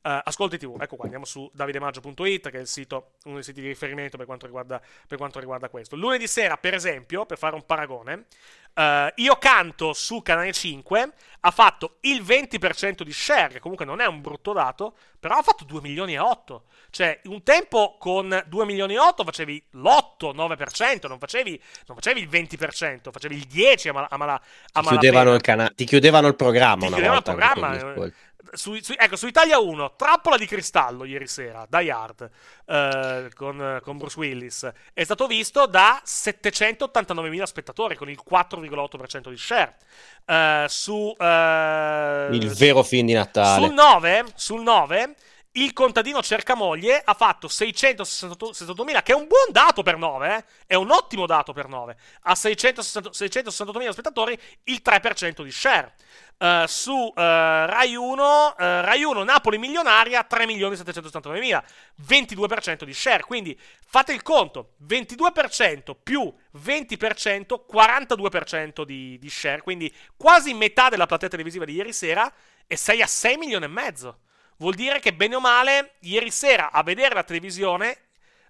Uh, 0.00 0.20
ascolti 0.22 0.58
TV, 0.58 0.80
ecco 0.80 0.94
qua, 0.94 1.04
andiamo 1.04 1.24
su 1.24 1.50
davidemaggio.it 1.52 2.50
che 2.50 2.58
è 2.58 2.60
il 2.60 2.68
sito, 2.68 3.14
uno 3.24 3.34
dei 3.34 3.42
siti 3.42 3.60
di 3.60 3.66
riferimento 3.66 4.16
per 4.16 4.26
quanto, 4.26 4.46
riguarda, 4.46 4.80
per 5.06 5.18
quanto 5.18 5.40
riguarda 5.40 5.68
questo. 5.68 5.96
Lunedì 5.96 6.28
sera, 6.28 6.56
per 6.56 6.74
esempio, 6.74 7.26
per 7.26 7.36
fare 7.36 7.56
un 7.56 7.66
paragone, 7.66 8.26
uh, 8.74 9.10
Io 9.16 9.36
canto 9.38 9.92
su 9.92 10.22
Canale 10.22 10.52
5 10.52 11.12
ha 11.40 11.50
fatto 11.50 11.96
il 12.02 12.22
20% 12.22 13.02
di 13.02 13.12
share, 13.12 13.54
che 13.54 13.60
comunque 13.60 13.84
non 13.84 14.00
è 14.00 14.06
un 14.06 14.20
brutto 14.20 14.52
dato, 14.52 14.94
però 15.18 15.36
ha 15.36 15.42
fatto 15.42 15.64
2 15.64 15.80
milioni 15.80 16.14
e 16.14 16.18
8. 16.18 16.64
Cioè, 16.90 17.20
un 17.24 17.42
tempo 17.42 17.96
con 17.98 18.44
2 18.46 18.64
milioni 18.64 18.94
e 18.94 18.98
8 18.98 19.24
facevi 19.24 19.64
l'8-9%, 19.72 21.08
non 21.08 21.18
facevi, 21.18 21.60
non 21.86 21.96
facevi 21.96 22.20
il 22.20 22.28
20%, 22.28 23.10
facevi 23.10 23.36
il 23.36 23.46
10% 23.50 23.88
a, 23.88 23.92
mal- 23.92 24.06
a, 24.08 24.16
mala- 24.16 24.42
a 24.72 24.80
ti, 24.80 24.88
chiudevano 24.88 25.34
il 25.34 25.40
cana- 25.40 25.72
ti 25.74 25.84
chiudevano 25.84 26.28
il 26.28 26.36
programma 26.36 26.86
ti 26.86 26.92
una 26.92 27.08
volta. 27.08 27.32
Il 27.32 27.36
programma, 27.36 28.12
su, 28.52 28.76
su, 28.80 28.94
ecco, 28.96 29.16
su 29.16 29.26
Italia 29.26 29.58
1, 29.58 29.94
Trappola 29.96 30.36
di 30.36 30.46
cristallo 30.46 31.04
ieri 31.04 31.26
sera, 31.26 31.66
Die 31.68 31.90
Hard, 31.90 32.30
eh, 32.66 33.30
con, 33.34 33.80
con, 33.82 33.96
Bruce 33.96 34.18
Willis, 34.18 34.70
è 34.92 35.04
stato 35.04 35.26
visto 35.26 35.66
da 35.66 36.02
789.000 36.04 37.42
spettatori, 37.44 37.96
con 37.96 38.08
il 38.08 38.20
4,8% 38.28 39.28
di 39.28 39.36
share. 39.36 39.76
Eh, 40.24 40.66
su, 40.68 41.14
eh, 41.18 42.28
il 42.30 42.50
vero 42.54 42.82
film 42.82 43.06
di 43.06 43.12
Natale. 43.14 43.64
Sul 43.64 43.74
9, 43.74 44.24
sul 44.34 44.62
9 44.62 45.14
il 45.52 45.72
contadino 45.72 46.22
cerca 46.22 46.54
moglie 46.54 47.00
ha 47.04 47.14
fatto 47.14 47.48
668.000, 47.48 49.02
che 49.02 49.12
è 49.12 49.14
un 49.14 49.26
buon 49.26 49.50
dato 49.50 49.82
per 49.82 49.96
9, 49.96 50.36
eh? 50.36 50.44
è 50.66 50.74
un 50.74 50.90
ottimo 50.90 51.26
dato 51.26 51.52
per 51.52 51.68
9. 51.68 51.96
A 52.22 52.32
668.000 52.32 53.90
spettatori, 53.90 54.38
il 54.64 54.80
3% 54.84 55.42
di 55.42 55.50
share. 55.50 55.94
Uh, 56.38 56.66
su 56.66 56.92
uh, 56.92 57.12
Rai 57.16 57.96
1, 57.96 58.46
uh, 58.46 58.54
Rai 58.56 59.02
1 59.02 59.24
Napoli 59.24 59.58
milionaria 59.58 60.24
3.789.000, 60.30 61.64
22% 62.06 62.84
di 62.84 62.94
share. 62.94 63.24
Quindi 63.24 63.58
fate 63.84 64.12
il 64.12 64.22
conto: 64.22 64.74
22% 64.86 65.96
più 66.00 66.32
20%, 66.64 67.64
42% 67.68 68.84
di, 68.84 69.18
di 69.18 69.28
share. 69.28 69.62
Quindi 69.62 69.92
quasi 70.16 70.54
metà 70.54 70.88
della 70.88 71.06
platea 71.06 71.28
televisiva 71.28 71.64
di 71.64 71.72
ieri 71.72 71.92
sera 71.92 72.32
e 72.68 72.76
6 72.76 73.02
a 73.02 73.06
6 73.06 73.36
milioni 73.36 73.64
e 73.64 73.68
mezzo. 73.68 74.18
Vuol 74.58 74.74
dire 74.74 74.98
che 75.00 75.14
bene 75.14 75.36
o 75.36 75.40
male, 75.40 75.94
ieri 76.00 76.30
sera 76.30 76.70
a 76.70 76.82
vedere 76.82 77.14
la 77.14 77.22
televisione, 77.22 77.96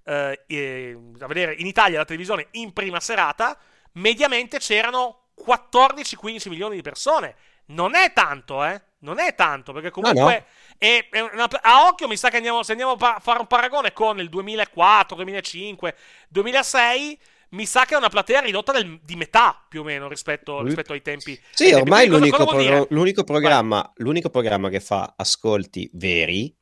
eh, 0.04 0.44
eh, 0.46 0.98
a 1.20 1.26
vedere 1.26 1.54
in 1.54 1.66
Italia 1.66 1.98
la 1.98 2.04
televisione 2.04 2.48
in 2.52 2.72
prima 2.72 2.98
serata, 2.98 3.58
mediamente 3.92 4.58
c'erano 4.58 5.28
14-15 5.46 6.48
milioni 6.48 6.76
di 6.76 6.82
persone. 6.82 7.36
Non 7.68 7.94
è 7.94 8.12
tanto, 8.12 8.64
eh? 8.64 8.80
Non 9.00 9.18
è 9.18 9.34
tanto, 9.34 9.72
perché 9.72 9.90
comunque 9.90 10.20
no, 10.20 10.28
no. 10.30 10.44
È, 10.76 11.08
è 11.10 11.20
una, 11.20 11.48
a 11.62 11.86
occhio 11.86 12.08
mi 12.08 12.16
sa 12.16 12.30
che 12.30 12.36
andiamo, 12.36 12.62
se 12.62 12.72
andiamo 12.72 12.92
a 12.92 13.18
fare 13.20 13.38
un 13.38 13.46
paragone 13.46 13.92
con 13.92 14.18
il 14.18 14.28
2004, 14.28 15.16
2005, 15.16 15.94
2006 16.28 17.18
mi 17.50 17.64
sa 17.64 17.84
che 17.84 17.94
è 17.94 17.96
una 17.96 18.08
platea 18.08 18.40
ridotta 18.40 18.72
del, 18.72 19.00
di 19.02 19.16
metà 19.16 19.64
più 19.68 19.80
o 19.80 19.84
meno 19.84 20.08
rispetto, 20.08 20.62
rispetto 20.62 20.92
ai 20.92 21.02
tempi. 21.02 21.40
Sì, 21.50 21.72
ormai 21.72 22.08
l'unico, 22.08 22.44
pro- 22.44 22.86
l'unico, 22.90 23.24
programma, 23.24 23.90
l'unico, 23.96 24.30
programma, 24.30 24.68
che 24.68 24.80
fa 24.80 25.14
ascolti 25.16 25.88
veri 25.94 26.54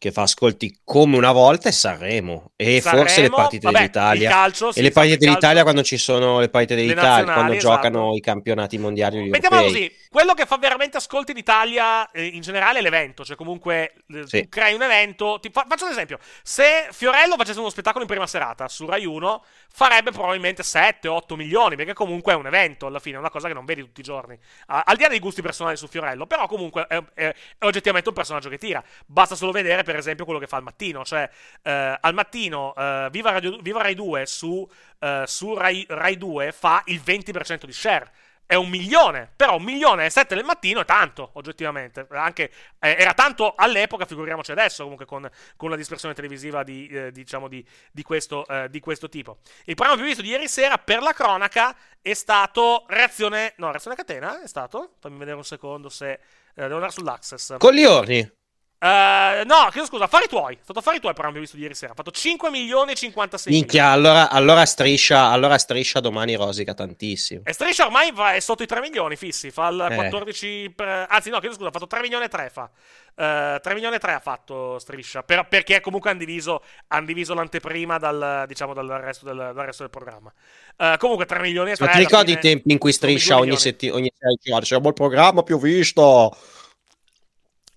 che 0.00 0.12
fa 0.12 0.22
ascolti 0.22 0.80
come 0.82 1.18
una 1.18 1.30
volta 1.30 1.68
è 1.68 1.72
Sanremo 1.72 2.52
e 2.56 2.80
Sanremo, 2.80 3.02
forse 3.04 3.20
le 3.20 3.28
partite 3.28 3.66
vabbè, 3.66 3.76
dell'Italia 3.76 4.30
calcio, 4.30 4.72
e 4.72 4.80
le 4.80 4.90
partite 4.92 5.18
dell'Italia 5.18 5.62
quando 5.62 5.82
ci 5.82 5.98
sono 5.98 6.40
le 6.40 6.48
partite 6.48 6.74
dell'Italia 6.74 7.30
quando 7.30 7.52
esatto. 7.52 7.74
giocano 7.74 8.16
i 8.16 8.20
campionati 8.20 8.78
mondiali 8.78 9.28
mettiamolo 9.28 9.64
così 9.64 9.92
quello 10.10 10.34
che 10.34 10.44
fa 10.46 10.56
veramente 10.56 10.96
ascolti 10.96 11.32
d'Italia 11.32 12.10
eh, 12.10 12.26
in 12.26 12.40
generale 12.40 12.80
è 12.80 12.82
l'evento 12.82 13.24
cioè 13.24 13.36
comunque 13.36 13.94
eh, 14.08 14.26
sì. 14.26 14.42
tu 14.42 14.48
crei 14.48 14.74
un 14.74 14.82
evento 14.82 15.38
ti 15.40 15.50
fa, 15.50 15.64
faccio 15.68 15.84
un 15.84 15.92
esempio 15.92 16.18
se 16.42 16.88
Fiorello 16.90 17.36
facesse 17.36 17.60
uno 17.60 17.70
spettacolo 17.70 18.02
in 18.02 18.10
prima 18.10 18.26
serata 18.26 18.66
su 18.68 18.86
Rai 18.86 19.04
1 19.04 19.44
farebbe 19.72 20.10
probabilmente 20.10 20.62
7-8 20.62 21.34
milioni 21.36 21.76
perché 21.76 21.94
comunque 21.94 22.32
è 22.32 22.36
un 22.36 22.46
evento 22.46 22.86
alla 22.86 22.98
fine 22.98 23.16
è 23.16 23.18
una 23.18 23.30
cosa 23.30 23.48
che 23.48 23.54
non 23.54 23.64
vedi 23.64 23.82
tutti 23.82 24.00
i 24.00 24.02
giorni. 24.02 24.38
Al 24.66 24.96
di 24.96 25.02
là 25.02 25.08
dei 25.08 25.18
gusti 25.18 25.42
personali 25.42 25.76
su 25.76 25.86
Fiorello 25.86 26.26
però 26.26 26.46
comunque 26.46 26.86
è, 26.86 27.02
è, 27.14 27.34
è 27.58 27.64
oggettivamente 27.64 28.08
un 28.08 28.14
personaggio 28.14 28.48
che 28.48 28.58
tira. 28.58 28.82
Basta 29.06 29.34
solo 29.34 29.52
vedere 29.52 29.82
per 29.82 29.96
esempio 29.96 30.24
quello 30.24 30.40
che 30.40 30.46
fa 30.46 30.56
al 30.56 30.62
mattino, 30.62 31.04
cioè 31.04 31.28
eh, 31.62 31.98
al 32.00 32.14
mattino 32.14 32.74
eh, 32.76 33.08
Viva, 33.10 33.30
Radio, 33.30 33.58
Viva, 33.60 33.82
Rai 33.82 33.94
2 33.94 34.26
su, 34.26 34.68
eh, 34.98 35.22
su 35.26 35.54
Rai, 35.54 35.84
Rai 35.88 36.16
2 36.16 36.52
fa 36.52 36.82
il 36.86 37.00
20% 37.04 37.64
di 37.64 37.72
share 37.72 38.10
è 38.50 38.56
un 38.56 38.68
milione, 38.68 39.30
però 39.36 39.58
un 39.58 39.62
milione 39.62 40.06
e 40.06 40.10
sette 40.10 40.34
del 40.34 40.42
mattino 40.42 40.80
è 40.80 40.84
tanto, 40.84 41.30
oggettivamente. 41.34 42.04
Anche, 42.10 42.50
eh, 42.80 42.96
era 42.98 43.14
tanto 43.14 43.54
all'epoca, 43.54 44.04
figuriamoci 44.06 44.50
adesso, 44.50 44.82
comunque 44.82 45.06
con, 45.06 45.30
con 45.54 45.70
la 45.70 45.76
dispersione 45.76 46.14
televisiva 46.14 46.64
di, 46.64 46.88
eh, 46.88 47.12
diciamo 47.12 47.46
di, 47.46 47.64
di, 47.92 48.02
questo, 48.02 48.44
eh, 48.48 48.68
di, 48.68 48.80
questo, 48.80 49.08
tipo. 49.08 49.38
Il 49.66 49.76
programma 49.76 50.00
più 50.00 50.08
visto 50.08 50.22
di 50.22 50.30
ieri 50.30 50.48
sera, 50.48 50.78
per 50.78 51.00
la 51.00 51.12
cronaca, 51.12 51.76
è 52.02 52.12
stato 52.12 52.86
Reazione... 52.88 53.54
No, 53.58 53.70
Reazione 53.70 53.94
Catena 53.94 54.42
è 54.42 54.48
stato? 54.48 54.94
Fammi 54.98 55.16
vedere 55.16 55.36
un 55.36 55.44
secondo 55.44 55.88
se... 55.88 56.10
Eh, 56.10 56.18
devo 56.54 56.74
andare 56.74 56.90
sull'Access. 56.90 57.56
Coglioni! 57.56 58.38
Uh, 58.82 59.44
no, 59.44 59.68
chiedo 59.70 59.86
scusa, 59.86 60.04
affari 60.04 60.26
tuoi. 60.26 60.54
È 60.54 60.60
stato 60.62 60.78
affari 60.78 61.00
tuoi, 61.00 61.12
però 61.12 61.28
abbiamo 61.28 61.44
visto 61.44 61.58
ieri 61.58 61.74
sera. 61.74 61.92
Ha 61.92 61.94
fatto 61.94 62.10
5 62.10 62.48
milioni 62.48 62.92
e 62.92 62.94
56 62.94 63.52
Minchia, 63.52 63.88
allora, 63.88 64.30
allora, 64.30 64.64
striscia, 64.64 65.28
allora 65.28 65.58
striscia 65.58 66.00
domani 66.00 66.34
rosica 66.34 66.72
tantissimo. 66.72 67.42
E 67.44 67.52
striscia 67.52 67.84
ormai 67.84 68.10
va, 68.10 68.32
è 68.32 68.40
sotto 68.40 68.62
i 68.62 68.66
3 68.66 68.80
milioni 68.80 69.16
fissi. 69.16 69.50
Fa 69.50 69.68
il 69.68 69.92
14. 69.94 70.64
Eh. 70.64 70.70
Per, 70.70 71.06
anzi, 71.10 71.28
no, 71.28 71.40
chiedo 71.40 71.56
scusa, 71.56 71.68
ha 71.68 71.72
fatto 71.72 71.86
3 71.86 72.00
milioni 72.00 72.24
e 72.24 72.28
3 72.28 72.48
fa. 72.48 72.70
Uh, 73.16 73.22
eh, 73.22 73.60
3 73.62 73.74
milioni 73.74 73.96
e 73.96 73.98
3 73.98 74.12
ha 74.14 74.20
fatto 74.20 74.78
striscia. 74.78 75.24
Per, 75.24 75.46
perché 75.46 75.80
comunque 75.80 76.08
hanno 76.08 76.20
diviso, 76.20 76.62
han 76.86 77.04
diviso, 77.04 77.34
l'anteprima 77.34 77.98
dal, 77.98 78.44
diciamo, 78.48 78.72
dal, 78.72 78.88
resto 78.88 79.26
del, 79.26 79.36
dal 79.54 79.66
resto 79.66 79.82
del 79.82 79.90
programma. 79.90 80.32
Uh, 80.78 80.96
comunque 80.96 81.26
3 81.26 81.38
milioni 81.40 81.72
e 81.72 81.76
3. 81.76 81.84
Ma 81.84 81.92
ti 81.92 81.98
ricordi 81.98 82.32
i 82.32 82.38
tempi 82.38 82.72
in 82.72 82.78
cui 82.78 82.92
striscia 82.92 83.36
ogni 83.36 83.58
settimana? 83.58 83.98
Ogni 83.98 84.12
settimana 84.16 84.62
c'era 84.62 84.80
il 84.82 84.92
programma 84.94 85.42
più 85.42 85.60
visto. 85.60 86.34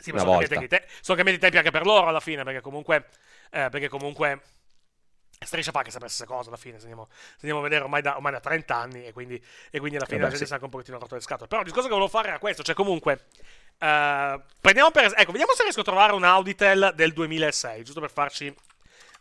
Sì, 0.03 0.11
ma 0.11 0.19
sono 0.19 0.37
cambiati, 0.37 0.67
te- 0.67 0.83
sono 0.99 1.15
cambiati, 1.15 1.39
i 1.39 1.41
tempi 1.41 1.55
anche 1.55 1.71
per 1.71 1.85
loro 1.85 2.07
alla 2.07 2.19
fine, 2.19 2.43
perché 2.43 2.59
comunque... 2.59 3.07
Eh, 3.51 3.69
perché 3.69 3.87
comunque... 3.87 4.41
Striscia 5.39 5.71
fa 5.71 5.81
che 5.81 5.91
sempre 5.91 6.09
la 6.09 6.13
stessa 6.13 6.29
cosa 6.29 6.49
alla 6.49 6.57
fine, 6.57 6.77
se 6.77 6.87
andiamo, 6.87 7.07
se 7.09 7.37
andiamo 7.39 7.59
a 7.59 7.63
vedere 7.63 7.83
ormai 7.83 8.01
da, 8.01 8.15
ormai 8.15 8.33
da 8.33 8.41
30 8.41 8.75
anni 8.75 9.05
e 9.05 9.13
quindi, 9.13 9.41
e 9.71 9.79
quindi 9.79 9.95
alla 9.97 10.05
fine 10.05 10.17
eh 10.17 10.19
beh, 10.19 10.25
la 10.25 10.29
gente 10.29 10.43
sì. 10.43 10.49
sa 10.49 10.53
anche 10.55 10.65
un 10.65 10.71
pochettino 10.71 10.99
rotto 10.99 11.15
le 11.15 11.21
scatole. 11.21 11.47
Però 11.47 11.61
il 11.61 11.65
discorso 11.67 11.87
che 11.87 11.93
volevo 11.93 12.11
fare 12.11 12.27
era 12.27 12.39
questo, 12.39 12.63
cioè 12.63 12.75
comunque... 12.75 13.27
Uh, 13.79 14.41
prendiamo 14.59 14.91
per 14.91 15.05
ecco, 15.15 15.31
vediamo 15.31 15.53
se 15.53 15.63
riesco 15.63 15.79
a 15.81 15.83
trovare 15.83 16.13
un 16.13 16.23
Auditel 16.23 16.91
del 16.95 17.13
2006, 17.13 17.83
giusto 17.83 18.01
per 18.01 18.11
farci 18.11 18.53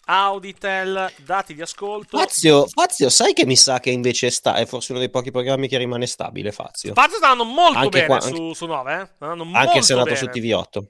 Auditel, 0.05 1.13
dati 1.19 1.55
di 1.55 1.63
ascolto. 1.63 2.19
Fazio, 2.19 2.67
Fazio, 2.67 3.09
sai 3.09 3.33
che 3.33 3.47
mi 3.47 3.57
sa 3.57 3.79
che 3.79 3.91
invece 3.91 4.31
sta, 4.31 4.55
è 4.57 4.67
forse 4.67 4.93
uno 4.93 5.01
dei 5.01 5.11
pochi 5.11 5.31
programmi 5.31 5.69
che 5.69 5.79
rimane 5.79 6.07
stabile. 6.07 6.51
Fazio, 6.51 6.93
Fazio 6.93 7.17
sta 7.19 7.31
andando 7.31 7.53
molto 7.53 7.79
anche 7.79 8.01
bene 8.01 8.07
qua, 8.07 8.21
su, 8.21 8.35
anche, 8.35 8.55
su 8.55 8.67
9, 8.67 8.93
eh? 8.93 9.27
anche 9.53 9.83
se 9.83 9.95
è 9.95 9.97
andato 9.97 10.15
bene. 10.15 10.17
su 10.17 10.27
TV8. 10.27 10.85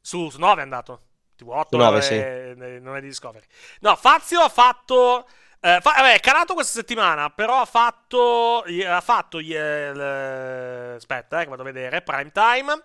Su, 0.00 0.30
su 0.30 0.38
9 0.38 0.60
è 0.60 0.62
andato. 0.62 1.00
TV8 1.38 1.66
su 1.70 1.76
9, 1.76 1.98
è, 1.98 2.02
sì. 2.02 2.80
non 2.80 2.96
è 2.96 3.00
di 3.00 3.08
Discovery. 3.08 3.44
No, 3.80 3.96
Fazio 3.96 4.40
ha 4.40 4.48
fatto. 4.48 5.26
Eh, 5.64 5.78
fa, 5.80 5.92
vabbè, 5.96 6.14
è 6.14 6.20
calato 6.20 6.54
questa 6.54 6.78
settimana, 6.78 7.30
però 7.30 7.60
ha 7.60 7.66
fatto. 7.66 8.62
Ha 8.64 9.00
fatto. 9.00 9.38
Eh, 9.38 10.94
aspetta, 10.96 11.40
eh, 11.40 11.44
che 11.44 11.50
vado 11.50 11.62
a 11.62 11.64
vedere. 11.64 12.02
Prime 12.02 12.30
time. 12.30 12.82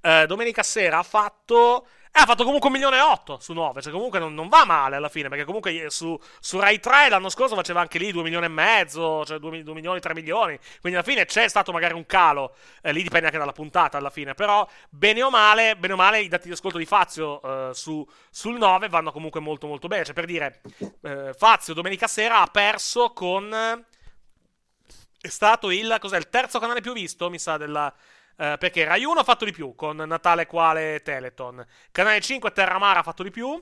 Eh, 0.00 0.26
domenica 0.26 0.62
sera 0.62 0.98
ha 0.98 1.02
fatto 1.02 1.84
eh, 1.84 1.97
ha 2.22 2.26
fatto 2.26 2.44
comunque 2.44 2.68
un 2.68 2.74
milione 2.74 2.96
e 2.96 3.00
otto 3.00 3.38
su 3.40 3.52
9, 3.52 3.82
cioè 3.82 3.92
comunque 3.92 4.18
non, 4.18 4.34
non, 4.34 4.48
va 4.48 4.64
male 4.64 4.96
alla 4.96 5.08
fine, 5.08 5.28
perché 5.28 5.44
comunque 5.44 5.90
su, 5.90 6.18
su 6.40 6.58
Rai 6.58 6.80
3 6.80 7.08
l'anno 7.08 7.28
scorso 7.28 7.54
faceva 7.54 7.80
anche 7.80 7.98
lì 7.98 8.12
2 8.12 8.22
milioni 8.22 8.46
e 8.46 8.48
mezzo, 8.48 9.24
cioè 9.24 9.38
2, 9.38 9.62
2 9.62 9.74
milioni, 9.74 10.00
3 10.00 10.14
milioni, 10.14 10.58
quindi 10.80 10.98
alla 10.98 11.06
fine 11.06 11.24
c'è 11.24 11.48
stato 11.48 11.72
magari 11.72 11.94
un 11.94 12.06
calo, 12.06 12.54
eh, 12.82 12.92
lì 12.92 13.02
dipende 13.02 13.26
anche 13.26 13.38
dalla 13.38 13.52
puntata 13.52 13.98
alla 13.98 14.10
fine, 14.10 14.34
però 14.34 14.66
bene 14.90 15.22
o 15.22 15.30
male, 15.30 15.76
bene 15.76 15.92
o 15.94 15.96
male 15.96 16.20
i 16.20 16.28
dati 16.28 16.48
di 16.48 16.54
ascolto 16.54 16.78
di 16.78 16.86
Fazio 16.86 17.40
eh, 17.42 17.74
su, 17.74 18.06
sul 18.30 18.58
9 18.58 18.88
vanno 18.88 19.12
comunque 19.12 19.40
molto 19.40 19.66
molto 19.66 19.88
bene, 19.88 20.04
cioè 20.04 20.14
per 20.14 20.26
dire, 20.26 20.60
eh, 21.02 21.34
Fazio 21.36 21.74
domenica 21.74 22.06
sera 22.06 22.40
ha 22.40 22.46
perso 22.46 23.12
con 23.12 23.86
è 25.20 25.28
stato 25.28 25.70
il, 25.70 25.96
cos'è, 25.98 26.16
il 26.16 26.28
terzo 26.28 26.58
canale 26.58 26.80
più 26.80 26.92
visto, 26.92 27.28
mi 27.28 27.38
sa, 27.38 27.56
della... 27.56 27.92
Uh, 28.38 28.56
perché 28.56 28.84
Rai 28.84 29.04
1 29.04 29.18
ha 29.18 29.24
fatto 29.24 29.44
di 29.44 29.50
più, 29.50 29.74
con 29.74 29.96
Natale 29.96 30.46
Quale 30.46 31.02
Teleton. 31.02 31.66
Canale 31.90 32.20
5 32.20 32.52
Terramara 32.52 33.00
ha 33.00 33.02
fatto 33.02 33.24
di 33.24 33.30
più. 33.30 33.60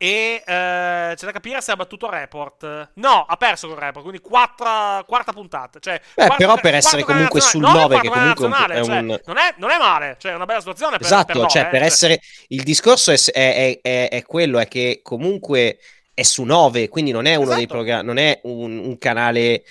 E 0.00 0.42
uh, 0.42 1.14
c'è 1.14 1.24
da 1.24 1.32
capire 1.32 1.60
se 1.60 1.70
ha 1.70 1.76
battuto 1.76 2.10
Report. 2.10 2.90
No, 2.94 3.24
ha 3.28 3.36
perso 3.36 3.68
con 3.68 3.78
Report, 3.78 4.04
quindi 4.04 4.20
quarta, 4.20 5.04
quarta 5.06 5.32
puntata. 5.32 5.78
Cioè, 5.78 6.00
Beh, 6.00 6.26
quarta, 6.26 6.36
però 6.36 6.56
per 6.60 6.74
essere 6.74 7.02
comunque 7.04 7.40
sul 7.40 7.60
9, 7.60 8.00
che 8.00 8.08
comunque 8.08 8.48
è 8.48 8.84
cioè, 8.84 8.98
un... 8.98 9.06
non, 9.06 9.36
è, 9.38 9.54
non, 9.56 9.70
è, 9.70 9.78
male, 9.78 10.16
cioè 10.18 10.32
è 10.32 10.34
una 10.34 10.46
bella 10.46 10.60
situazione. 10.60 10.96
Per, 10.96 11.06
esatto, 11.06 11.40
per 11.40 11.48
cioè 11.48 11.62
no, 11.64 11.70
per 11.70 11.82
eh, 11.82 11.86
essere... 11.86 12.20
Il 12.48 12.64
discorso 12.64 13.12
è, 13.12 13.18
è, 13.32 13.78
è, 13.80 14.08
è 14.08 14.22
quello, 14.24 14.58
è 14.58 14.66
che 14.66 15.00
comunque 15.02 15.78
è 16.14 16.22
su 16.22 16.42
9, 16.42 16.88
quindi 16.88 17.12
non 17.12 17.26
è 17.26 17.34
uno 17.34 17.42
esatto. 17.44 17.56
dei 17.58 17.66
programmi, 17.68 18.06
non 18.06 18.18
è 18.18 18.40
un, 18.44 18.78
un, 18.78 18.98
canale 18.98 19.62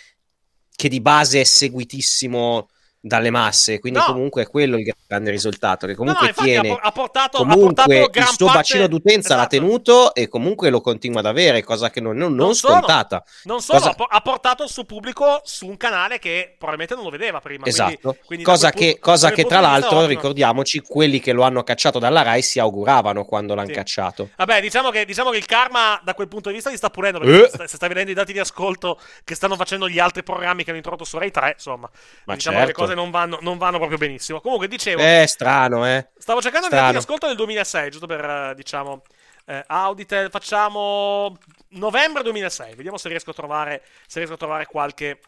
che 0.74 0.88
di 0.88 1.02
base 1.02 1.41
è 1.41 1.43
seguitissimo 1.43 2.70
dalle 3.08 3.30
masse, 3.30 3.80
quindi 3.80 3.99
no. 3.99 4.05
comunque 4.05 4.43
è 4.43 4.47
quello 4.47 4.78
il 4.78 4.93
grande 5.08 5.32
risultato, 5.32 5.88
che 5.88 5.95
comunque 5.95 6.28
no, 6.28 6.43
tiene 6.43 6.78
ha 6.80 6.91
portato, 6.91 7.39
comunque 7.39 7.84
ha 7.84 7.86
portato 7.86 8.20
il 8.20 8.26
suo 8.26 8.45
parte... 8.45 8.60
bacino 8.60 8.88
d'utenza 8.88 9.20
esatto. 9.20 9.41
l'ha 9.41 9.47
tenuto 9.47 10.14
e 10.14 10.28
comunque 10.28 10.70
lo 10.70 10.82
continua 10.82 11.20
ad 11.20 11.26
avere, 11.26 11.64
cosa 11.64 11.89
che 11.89 12.01
non, 12.01 12.16
non, 12.16 12.36
non, 12.36 12.47
non 12.47 12.55
scontata. 12.55 13.24
Non 13.43 13.62
solo, 13.62 13.80
cosa... 13.80 13.95
ha 14.08 14.22
portato 14.22 14.64
il 14.64 14.70
suo 14.70 14.84
pubblico 14.84 15.41
su 15.43 15.68
un 15.68 15.78
canale 15.78 16.20
che 16.20 16.55
probabilmente 16.58 16.95
non 16.95 17.03
lo 17.03 17.10
vedeva 17.10 17.39
prima. 17.39 17.66
Esatto, 17.66 17.97
quindi, 17.99 18.20
quindi 18.26 18.43
cosa 18.43 18.72
che, 18.72 18.91
punto, 18.91 18.99
cosa 19.01 19.32
che 19.32 19.45
tra 19.45 19.60
l'altro, 19.60 20.05
ricordiamoci, 20.05 20.82
quelli 20.82 21.20
che 21.20 21.32
lo 21.32 21.43
hanno 21.43 21.64
cacciato 21.64 21.99
dalla 21.99 22.22
RAI 22.22 22.41
si 22.41 22.60
auguravano 22.60 23.26
quando 23.26 23.55
l'hanno 23.55 23.68
sì. 23.68 23.74
cacciato. 23.74 24.30
Vabbè, 24.36 24.62
diciamo 24.62 24.89
che, 24.89 25.05
diciamo 25.05 25.30
che, 25.32 25.38
il 25.38 25.45
karma 25.45 25.99
da 26.03 26.14
quel 26.14 26.28
punto 26.28 26.49
di 26.49 26.55
vista 26.55 26.70
gli 26.70 26.78
sta 26.78 26.89
purendo, 26.89 27.20
perché 27.20 27.64
eh. 27.64 27.68
se 27.68 27.76
stai 27.78 27.89
vedendo 27.89 28.12
i 28.12 28.14
dati 28.16 28.34
di 28.34 28.39
ascolto 28.39 28.99
che 29.24 29.36
stanno 29.36 29.55
facendo 29.55 29.88
gli 29.88 29.99
altri 29.99 30.24
programmi 30.24 30.64
che 30.64 30.70
hanno 30.70 30.78
introdotto 30.78 31.05
su 31.05 31.18
Rai 31.18 31.32
3, 31.32 31.53
insomma, 31.55 31.89
Ma 32.26 32.34
diciamo 32.34 32.58
certo. 32.58 32.72
che 32.74 32.80
le 32.80 32.86
cose 32.86 32.97
non 32.98 33.12
vanno, 33.12 33.38
non 33.41 33.58
vanno 33.58 33.78
proprio 33.78 33.98
benissimo. 33.98 34.41
Comunque, 34.41 34.68
dicevo. 34.68 35.02
Eh, 35.02 35.26
strano, 35.28 35.86
eh. 35.88 36.10
Stavo 36.18 36.41
cercando 36.41 36.68
di 36.68 36.76
di 36.76 36.98
ascolto 36.98 37.28
del 37.28 37.36
2006, 37.36 37.91
giusto 37.91 38.08
per, 38.08 38.54
diciamo. 38.56 39.04
Eh, 39.45 39.64
Auditel, 39.68 40.30
facciamo 40.30 41.38
novembre 41.70 42.24
2006. 42.24 42.76
Vediamo 42.76 42.98
se 42.98 43.08
riesco 43.08 43.30
a 43.30 43.34
trovare, 43.34 43.84
se 44.06 44.20
riesco 44.20 44.34
a 44.34 44.38
trovare 44.38 44.66
qualche, 44.66 45.22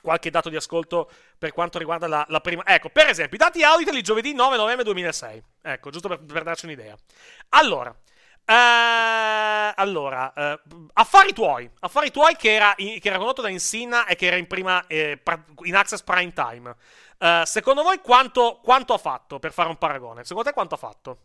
qualche 0.00 0.30
dato 0.30 0.48
di 0.48 0.56
ascolto 0.56 1.10
per 1.36 1.52
quanto 1.52 1.78
riguarda 1.78 2.06
la, 2.06 2.24
la, 2.28 2.40
prima. 2.40 2.62
Ecco, 2.64 2.90
per 2.90 3.08
esempio, 3.08 3.36
i 3.36 3.40
dati 3.40 3.62
Auditel 3.64 3.96
il 3.96 4.04
giovedì 4.04 4.34
9 4.34 4.56
novembre 4.56 4.84
2006. 4.84 5.42
Ecco, 5.62 5.90
giusto 5.90 6.06
per, 6.06 6.22
per 6.22 6.42
darci 6.44 6.66
un'idea. 6.66 6.94
Allora. 7.50 7.94
Eh, 8.50 9.72
allora, 9.74 10.32
eh, 10.32 10.60
affari 10.94 11.34
tuoi, 11.34 11.70
affari 11.80 12.10
tuoi 12.10 12.34
che 12.34 12.54
era, 12.54 12.72
in, 12.78 12.98
che 12.98 13.08
era 13.08 13.18
condotto 13.18 13.42
da 13.42 13.50
Insina 13.50 14.06
e 14.06 14.16
che 14.16 14.24
era 14.24 14.36
in 14.36 14.46
prima 14.46 14.86
eh, 14.86 15.20
in 15.64 15.76
Access 15.76 16.02
Prime 16.02 16.32
Time. 16.32 16.74
Uh, 17.18 17.44
secondo 17.44 17.82
voi 17.82 18.00
quanto, 18.00 18.60
quanto, 18.62 18.94
ha 18.94 18.98
fatto 18.98 19.38
per 19.38 19.52
fare 19.52 19.68
un 19.68 19.76
paragone? 19.76 20.24
Secondo 20.24 20.48
te 20.48 20.54
quanto 20.54 20.76
ha 20.76 20.78
fatto? 20.78 21.18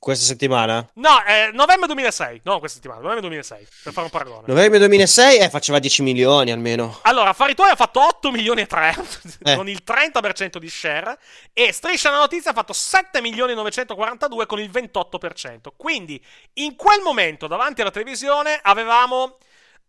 Questa 0.00 0.24
settimana? 0.24 0.88
No, 0.94 1.24
eh, 1.26 1.50
novembre 1.52 1.88
2006. 1.88 2.42
No, 2.44 2.60
questa 2.60 2.76
settimana, 2.76 3.00
novembre 3.00 3.22
2006. 3.22 3.66
Per 3.82 3.92
fare 3.92 4.04
un 4.04 4.10
paragone. 4.10 4.44
Novembre 4.46 4.78
2006 4.78 5.38
eh, 5.38 5.50
faceva 5.50 5.80
10 5.80 6.02
milioni 6.02 6.52
almeno. 6.52 7.00
Allora, 7.02 7.30
Affari 7.30 7.56
tuoi 7.56 7.70
ha 7.70 7.74
fatto 7.74 8.00
8 8.00 8.30
milioni 8.30 8.60
e 8.60 8.66
3 8.66 8.94
eh. 9.42 9.56
con 9.56 9.68
il 9.68 9.82
30% 9.84 10.58
di 10.58 10.68
share. 10.70 11.18
E 11.52 11.72
Striscia 11.72 12.10
la 12.10 12.18
notizia 12.18 12.52
ha 12.52 12.54
fatto 12.54 12.72
7 12.72 13.20
milioni 13.20 13.52
e 13.52 13.54
942 13.56 14.46
con 14.46 14.60
il 14.60 14.70
28%. 14.70 15.72
Quindi, 15.76 16.24
in 16.54 16.76
quel 16.76 17.00
momento, 17.02 17.48
davanti 17.48 17.80
alla 17.80 17.90
televisione, 17.90 18.60
avevamo 18.62 19.38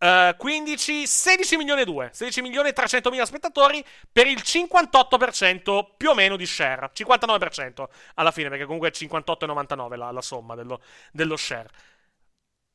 Uh, 0.00 0.34
15, 0.34 1.06
16 1.06 1.58
milioni 1.58 1.82
e 1.82 1.84
2, 1.84 2.08
16 2.10 2.40
milioni 2.40 2.70
e 2.70 2.72
300 2.72 3.10
mila 3.10 3.26
spettatori 3.26 3.84
per 4.10 4.26
il 4.26 4.40
58% 4.42 5.88
più 5.94 6.08
o 6.08 6.14
meno 6.14 6.36
di 6.36 6.46
share, 6.46 6.90
59% 6.94 7.84
alla 8.14 8.30
fine, 8.30 8.48
perché 8.48 8.64
comunque 8.64 8.88
è 8.88 8.92
58 8.92 9.44
e 9.44 9.48
99 9.48 9.96
la, 9.98 10.10
la 10.10 10.22
somma 10.22 10.54
dello, 10.54 10.80
dello, 11.12 11.36
share. 11.36 11.68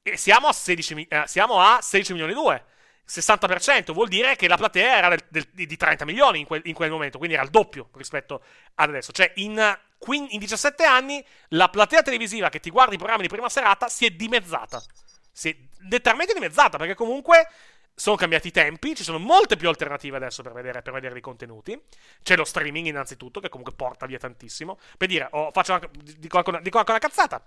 E 0.03 0.17
siamo 0.17 0.45
a 0.45 0.53
16, 0.53 1.07
eh, 1.07 1.23
siamo 1.25 1.59
a 1.59 1.79
16 1.81 2.11
milioni 2.11 2.33
e 2.33 2.35
2. 2.35 2.65
60% 3.07 3.91
vuol 3.91 4.07
dire 4.07 4.35
che 4.35 4.47
la 4.47 4.57
platea 4.57 4.97
era 4.97 5.09
del, 5.09 5.25
del, 5.29 5.47
di 5.51 5.77
30 5.77 6.05
milioni 6.05 6.41
in 6.41 6.45
quel, 6.45 6.61
in 6.65 6.75
quel, 6.75 6.91
momento, 6.91 7.17
quindi 7.17 7.35
era 7.35 7.43
il 7.43 7.49
doppio 7.49 7.89
rispetto 7.93 8.43
ad 8.75 8.89
adesso. 8.89 9.11
Cioè, 9.11 9.31
in, 9.37 9.77
in 10.29 10.39
17 10.39 10.83
anni 10.83 11.25
la 11.49 11.69
platea 11.69 12.03
televisiva 12.03 12.49
che 12.49 12.59
ti 12.59 12.69
guarda 12.69 12.93
i 12.93 12.97
programmi 12.97 13.23
di 13.23 13.29
prima 13.29 13.49
serata 13.49 13.89
si 13.89 14.05
è 14.05 14.11
dimezzata. 14.11 14.83
È 15.41 15.55
letteralmente 15.89 16.33
dimezzata, 16.33 16.77
perché 16.77 16.93
comunque 16.93 17.47
sono 17.97 18.17
cambiati 18.17 18.49
i 18.49 18.51
tempi, 18.51 18.93
ci 18.93 19.03
sono 19.03 19.19
molte 19.19 19.55
più 19.55 19.69
alternative 19.69 20.17
adesso 20.17 20.43
per 20.43 20.51
vedere, 20.51 20.81
per 20.81 20.93
vedere 20.93 21.17
i 21.17 21.21
contenuti. 21.21 21.81
C'è 22.21 22.35
lo 22.35 22.43
streaming 22.43 22.87
innanzitutto, 22.87 23.39
che 23.39 23.49
comunque 23.49 23.73
porta 23.73 24.05
via 24.05 24.17
tantissimo. 24.17 24.77
Per 24.97 25.07
dire, 25.07 25.27
oh, 25.31 25.51
faccio 25.51 25.73
anche, 25.73 25.89
dico, 26.17 26.37
anche 26.37 26.49
una, 26.49 26.59
dico 26.59 26.77
anche 26.77 26.91
una 26.91 26.99
cazzata. 26.99 27.45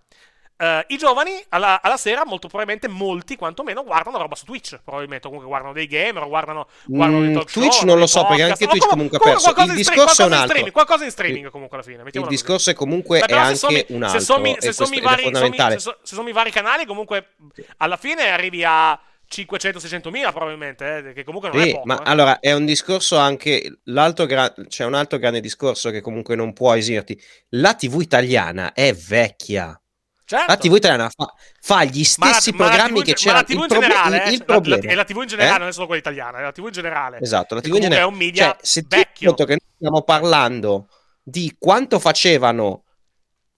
Uh, 0.59 0.83
I 0.89 0.97
giovani 0.97 1.41
alla, 1.51 1.81
alla, 1.81 1.97
sera, 1.97 2.25
molto 2.27 2.49
probabilmente 2.49 2.89
molti 2.89 3.37
quantomeno, 3.37 3.85
guardano 3.85 4.19
roba 4.19 4.35
su 4.35 4.45
Twitch. 4.45 4.81
Probabilmente 4.83 5.27
comunque 5.27 5.49
guardano 5.49 5.73
dei 5.73 5.87
gamer, 5.87 6.27
guardano, 6.27 6.67
guardano 6.87 7.21
mm, 7.21 7.39
Twitch 7.43 7.75
show, 7.75 7.87
non 7.87 7.99
lo 7.99 8.09
so, 8.09 8.27
perché 8.27 8.43
anche 8.43 8.67
Twitch 8.67 8.89
comunque, 8.89 9.19
comunque 9.19 9.51
ha 9.51 9.55
perso. 9.55 9.71
Il 9.71 9.77
discorso 9.77 10.23
è 10.23 10.25
un 10.25 10.33
altro. 10.33 10.49
Streaming, 10.49 10.73
qualcosa 10.73 11.05
in 11.05 11.11
streaming 11.13 11.51
comunque 11.51 11.77
alla 11.77 11.87
fine. 11.87 12.03
Il 12.11 12.27
discorso 12.27 12.71
è 12.71 12.75
comunque 12.75 13.21
Beh, 13.21 13.27
è 13.27 13.37
anche 13.37 13.55
sommi, 13.55 13.85
un 13.89 14.03
altro. 14.03 14.19
Se 14.19 14.25
sommi, 14.25 14.57
se 14.59 14.73
sommi 14.73 16.33
vari 16.33 16.51
canali, 16.51 16.87
comunque 16.87 17.35
alla 17.77 17.97
fine 17.97 18.29
arrivi 18.29 18.65
a 18.65 18.99
500-600 19.31 20.11
mila 20.11 20.33
probabilmente, 20.33 21.11
eh, 21.11 21.13
che 21.13 21.23
comunque 21.23 21.51
non 21.51 21.63
sì, 21.63 21.69
è 21.69 21.73
poco. 21.73 21.87
Ma 21.87 21.99
eh. 21.99 22.11
allora 22.11 22.41
è 22.41 22.53
un 22.53 22.65
discorso 22.65 23.17
anche, 23.17 23.81
l'altro 23.85 24.27
gra- 24.27 24.55
c'è 24.67 24.85
un 24.85 24.95
altro 24.95 25.19
grande 25.19 25.41
discorso 25.41 25.91
che 25.91 26.01
comunque 26.01 26.35
non 26.35 26.53
può 26.53 26.75
esirti. 26.75 27.21
La 27.51 27.75
TV 27.75 28.01
italiana 28.01 28.73
è 28.73 28.93
vecchia. 28.93 29.81
Certo. 30.29 30.45
La 30.47 30.59
TV 30.59 30.75
italiana 30.77 31.09
fa, 31.09 31.33
fa 31.59 31.85
gli 31.85 32.05
stessi 32.05 32.51
ma 32.53 32.65
la, 32.65 32.69
programmi 32.69 32.99
ma 32.99 33.05
che 33.05 33.15
c'erano. 33.15 33.37
Ma 33.39 33.41
la 33.41 33.47
TV 33.47 33.63
in 33.63 33.69
generale, 33.69 34.17
il, 34.17 34.33
il 34.35 34.39
la, 34.39 34.45
problema, 34.45 34.83
la, 34.85 34.95
la, 34.95 35.05
TV 35.05 35.17
in 35.23 35.27
generale 35.27 35.55
eh? 35.55 35.59
non 35.59 35.69
è 35.69 35.73
solo 35.73 35.87
quella 35.87 36.01
italiana, 36.03 36.39
è 36.39 36.43
la 36.43 36.53
TV 36.53 36.67
in 36.67 36.73
generale. 36.73 37.19
Esatto, 37.23 37.55
la 37.55 37.61
TV 37.63 37.75
in 37.77 37.81
generale. 37.81 38.03
è 38.03 38.05
un 38.05 38.15
media 38.15 38.45
cioè, 38.45 38.57
se 38.61 38.85
vecchio. 38.87 39.33
Che 39.33 39.47
noi 39.47 39.59
stiamo 39.75 40.03
parlando 40.03 40.89
di 41.23 41.57
quanto 41.59 41.99
facevano 41.99 42.85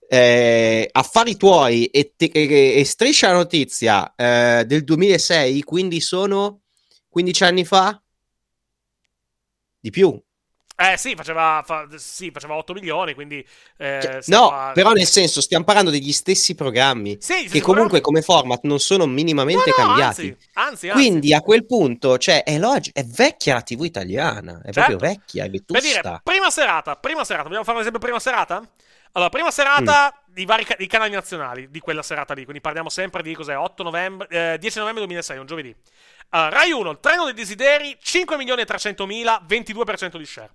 eh, 0.06 0.88
affari 0.92 1.36
tuoi 1.36 1.86
e, 1.86 2.14
te, 2.16 2.30
e, 2.32 2.78
e 2.78 2.84
striscia 2.84 3.30
la 3.30 3.34
notizia 3.34 4.14
eh, 4.14 4.62
del 4.64 4.84
2006, 4.84 5.64
quindi 5.64 6.00
sono 6.00 6.60
15 7.08 7.42
anni 7.42 7.64
fa? 7.64 8.00
Di 9.80 9.90
più. 9.90 10.22
Eh 10.82 10.96
sì, 10.96 11.14
faceva, 11.14 11.62
fa, 11.62 11.86
sì, 11.96 12.30
faceva 12.32 12.54
8 12.54 12.72
milioni, 12.72 13.12
quindi... 13.12 13.46
Eh, 13.76 13.98
cioè, 14.00 14.20
no, 14.28 14.50
a... 14.50 14.72
però 14.72 14.92
nel 14.92 15.04
senso 15.04 15.42
stiamo 15.42 15.62
parlando 15.62 15.90
degli 15.90 16.10
stessi 16.10 16.54
programmi 16.54 17.18
sì, 17.20 17.46
che 17.50 17.60
comunque 17.60 18.00
come 18.00 18.22
format 18.22 18.62
non 18.62 18.78
sono 18.78 19.04
minimamente 19.04 19.74
no, 19.76 19.82
no, 19.82 19.86
cambiati. 19.88 20.20
Anzi, 20.28 20.48
anzi, 20.54 20.88
anzi, 20.88 20.88
Quindi 20.88 21.34
a 21.34 21.42
quel 21.42 21.66
punto, 21.66 22.16
cioè, 22.16 22.44
è, 22.44 22.56
log- 22.56 22.92
è 22.94 23.04
vecchia 23.04 23.52
la 23.52 23.60
TV 23.60 23.84
italiana, 23.84 24.62
è 24.64 24.72
certo. 24.72 24.96
proprio 24.96 24.96
vecchia, 24.96 25.44
è 25.44 25.50
vetusta. 25.50 25.82
Per 25.82 25.82
dire, 25.82 26.20
prima 26.24 26.48
serata, 26.48 26.96
prima 26.96 27.24
serata, 27.24 27.44
vogliamo 27.44 27.64
fare 27.64 27.76
un 27.76 27.82
esempio 27.82 28.00
prima 28.00 28.18
serata? 28.18 28.66
Allora, 29.12 29.30
prima 29.30 29.50
serata 29.50 30.14
mm. 30.14 30.32
di 30.32 30.44
vari 30.46 30.64
ca- 30.64 30.76
canali 30.86 31.12
nazionali 31.12 31.68
di 31.70 31.80
quella 31.80 32.02
serata 32.02 32.32
lì, 32.32 32.44
quindi 32.44 32.62
parliamo 32.62 32.88
sempre 32.88 33.22
di 33.22 33.34
cos'è, 33.34 33.54
8 33.54 33.82
novembre, 33.82 34.28
eh, 34.54 34.56
10 34.58 34.78
novembre 34.78 35.04
2006, 35.04 35.38
un 35.38 35.46
giovedì. 35.46 35.68
Uh, 36.32 36.48
Rai 36.48 36.70
1, 36.70 36.90
il 36.90 36.98
treno 37.00 37.24
dei 37.24 37.34
desideri, 37.34 37.98
5 38.00 38.36
milioni 38.38 38.62
e 38.62 38.64
300 38.64 39.04
mila, 39.04 39.44
22% 39.46 40.16
di 40.16 40.24
share. 40.24 40.50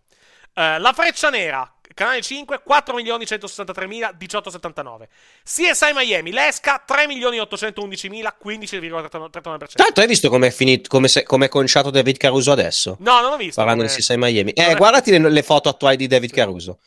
Uh, 0.56 0.80
la 0.80 0.94
Freccia 0.94 1.30
Nera, 1.30 1.70
canale 1.94 2.22
5, 2.22 2.62
4 2.64 2.96
milioni 2.96 3.26
163 3.26 3.88
mila, 3.88 4.16
18,79. 4.18 5.08
CSI 5.44 5.92
Miami, 5.94 6.32
l'Esca, 6.32 6.82
3 6.86 7.08
milioni 7.08 7.40
811 7.40 8.08
mila, 8.08 8.34
15,39%. 8.42 9.66
Tanto 9.76 10.00
hai 10.00 10.08
visto 10.08 10.30
com'è 10.30 10.52
finito, 10.52 10.88
come 10.90 11.46
è 11.46 11.50
conciato 11.50 11.90
David 11.90 12.16
Caruso 12.16 12.54
adesso? 12.54 12.96
No, 13.02 13.20
non 13.20 13.34
ho 13.34 13.38
visto. 13.38 13.56
Parlando 13.56 13.84
come... 13.84 13.94
di 13.94 14.02
CSI 14.02 14.16
Miami. 14.18 14.52
Eh, 14.52 14.76
guardati 14.76 15.12
le, 15.12 15.30
le 15.30 15.44
foto 15.44 15.68
attuali 15.68 15.98
di 15.98 16.08
David 16.08 16.32
Caruso. 16.32 16.80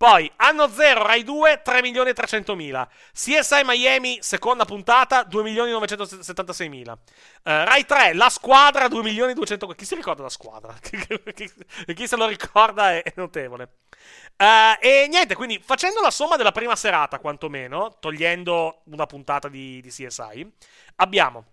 Poi, 0.00 0.32
anno 0.36 0.66
0, 0.66 1.02
Rai 1.04 1.22
2, 1.22 1.60
3 1.62 1.82
milioni 1.82 2.08
e 2.08 2.14
300 2.14 2.54
mila. 2.54 2.88
CSI 3.12 3.60
Miami, 3.66 4.16
seconda 4.22 4.64
puntata, 4.64 5.24
2 5.24 5.42
milioni 5.42 5.68
e 5.68 5.72
976 5.74 6.70
mila. 6.70 6.92
Uh, 6.92 6.98
Rai 7.42 7.84
3, 7.84 8.14
La 8.14 8.30
Squadra, 8.30 8.88
2 8.88 9.02
milioni 9.02 9.32
e 9.32 9.34
200... 9.34 9.66
Chi 9.66 9.84
si 9.84 9.94
ricorda 9.94 10.22
La 10.22 10.30
Squadra? 10.30 10.72
chi, 10.80 12.06
se 12.06 12.16
lo 12.16 12.26
ricorda 12.26 12.92
è, 12.92 13.12
notevole. 13.16 13.72
Uh, 14.38 14.80
e 14.80 15.06
niente, 15.06 15.34
quindi 15.34 15.60
facendo 15.62 16.00
la 16.00 16.10
somma 16.10 16.36
della 16.36 16.52
prima 16.52 16.76
serata, 16.76 17.18
quantomeno, 17.18 17.98
togliendo 18.00 18.80
una 18.84 19.04
puntata 19.04 19.48
di, 19.50 19.82
di 19.82 19.90
CSI, 19.90 20.50
abbiamo 20.96 21.44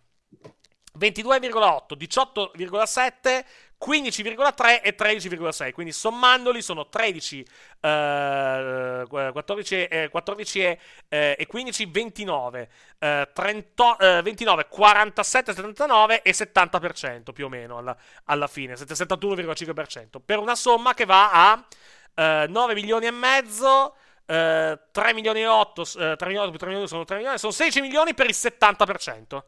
22,8, 0.97 1.97
18,7, 1.97 3.45
15,3 3.79 4.81
e 4.81 4.95
13,6. 4.97 5.71
Quindi 5.71 5.91
sommandoli 5.91 6.61
sono 6.61 6.89
13, 6.89 7.45
eh, 7.79 9.03
14, 9.07 9.83
eh, 9.85 10.09
14 10.09 10.59
e, 10.61 10.79
eh, 11.09 11.35
e, 11.37 11.45
15, 11.45 11.85
29, 11.85 12.69
30, 12.97 14.21
29, 14.21 14.67
47, 14.67 15.53
79 15.53 16.21
e 16.23 16.33
70% 16.33 17.31
più 17.31 17.45
o 17.45 17.49
meno 17.49 17.77
alla, 17.77 17.95
alla 18.25 18.47
fine, 18.47 18.73
71,5%. 18.73 20.19
Per 20.25 20.39
una 20.39 20.55
somma 20.55 20.93
che 20.93 21.05
va 21.05 21.31
a 21.31 22.47
9 22.47 22.73
milioni 22.73 23.05
e 23.05 23.11
mezzo. 23.11 23.95
Uh, 24.27 24.77
3 24.91 25.13
milioni 25.13 25.39
e 25.39 25.47
8, 25.47 25.81
uh, 25.81 26.15
3 26.17 26.27
milioni 26.27 26.49
più 26.49 26.59
3 26.59 26.67
milioni 26.67 26.89
sono 26.89 27.05
3 27.05 27.15
milioni, 27.15 27.37
sono 27.37 27.53
16 27.53 27.79
milioni 27.79 28.13
per 28.13 28.25
il 28.25 28.35
70%. 28.35 29.41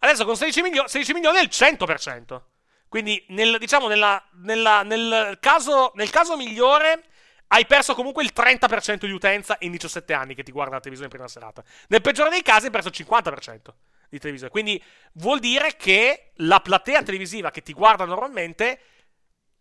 Adesso 0.00 0.26
con 0.26 0.36
16, 0.36 0.60
milio- 0.60 0.86
16 0.86 1.14
milioni 1.14 1.38
è 1.38 1.40
il 1.40 1.48
100%. 1.50 2.42
Quindi, 2.90 3.24
nel, 3.28 3.56
diciamo, 3.58 3.86
nella, 3.86 4.20
nella, 4.42 4.82
nel, 4.82 5.38
caso, 5.40 5.92
nel 5.94 6.10
caso 6.10 6.36
migliore, 6.36 7.04
hai 7.46 7.64
perso 7.64 7.94
comunque 7.94 8.24
il 8.24 8.32
30% 8.34 9.06
di 9.06 9.12
utenza 9.12 9.56
in 9.60 9.70
17 9.70 10.12
anni 10.12 10.34
che 10.34 10.42
ti 10.42 10.50
guarda 10.50 10.74
la 10.74 10.80
televisione 10.80 11.08
in 11.08 11.16
prima 11.16 11.32
serata. 11.32 11.62
Nel 11.86 12.00
peggiore 12.00 12.30
dei 12.30 12.42
casi 12.42 12.64
hai 12.64 12.72
perso 12.72 12.88
il 12.88 12.94
50% 12.96 13.72
di 14.08 14.18
televisione. 14.18 14.50
Quindi 14.50 14.82
vuol 15.12 15.38
dire 15.38 15.76
che 15.76 16.32
la 16.38 16.58
platea 16.58 17.04
televisiva 17.04 17.52
che 17.52 17.62
ti 17.62 17.72
guarda 17.72 18.04
normalmente 18.04 18.80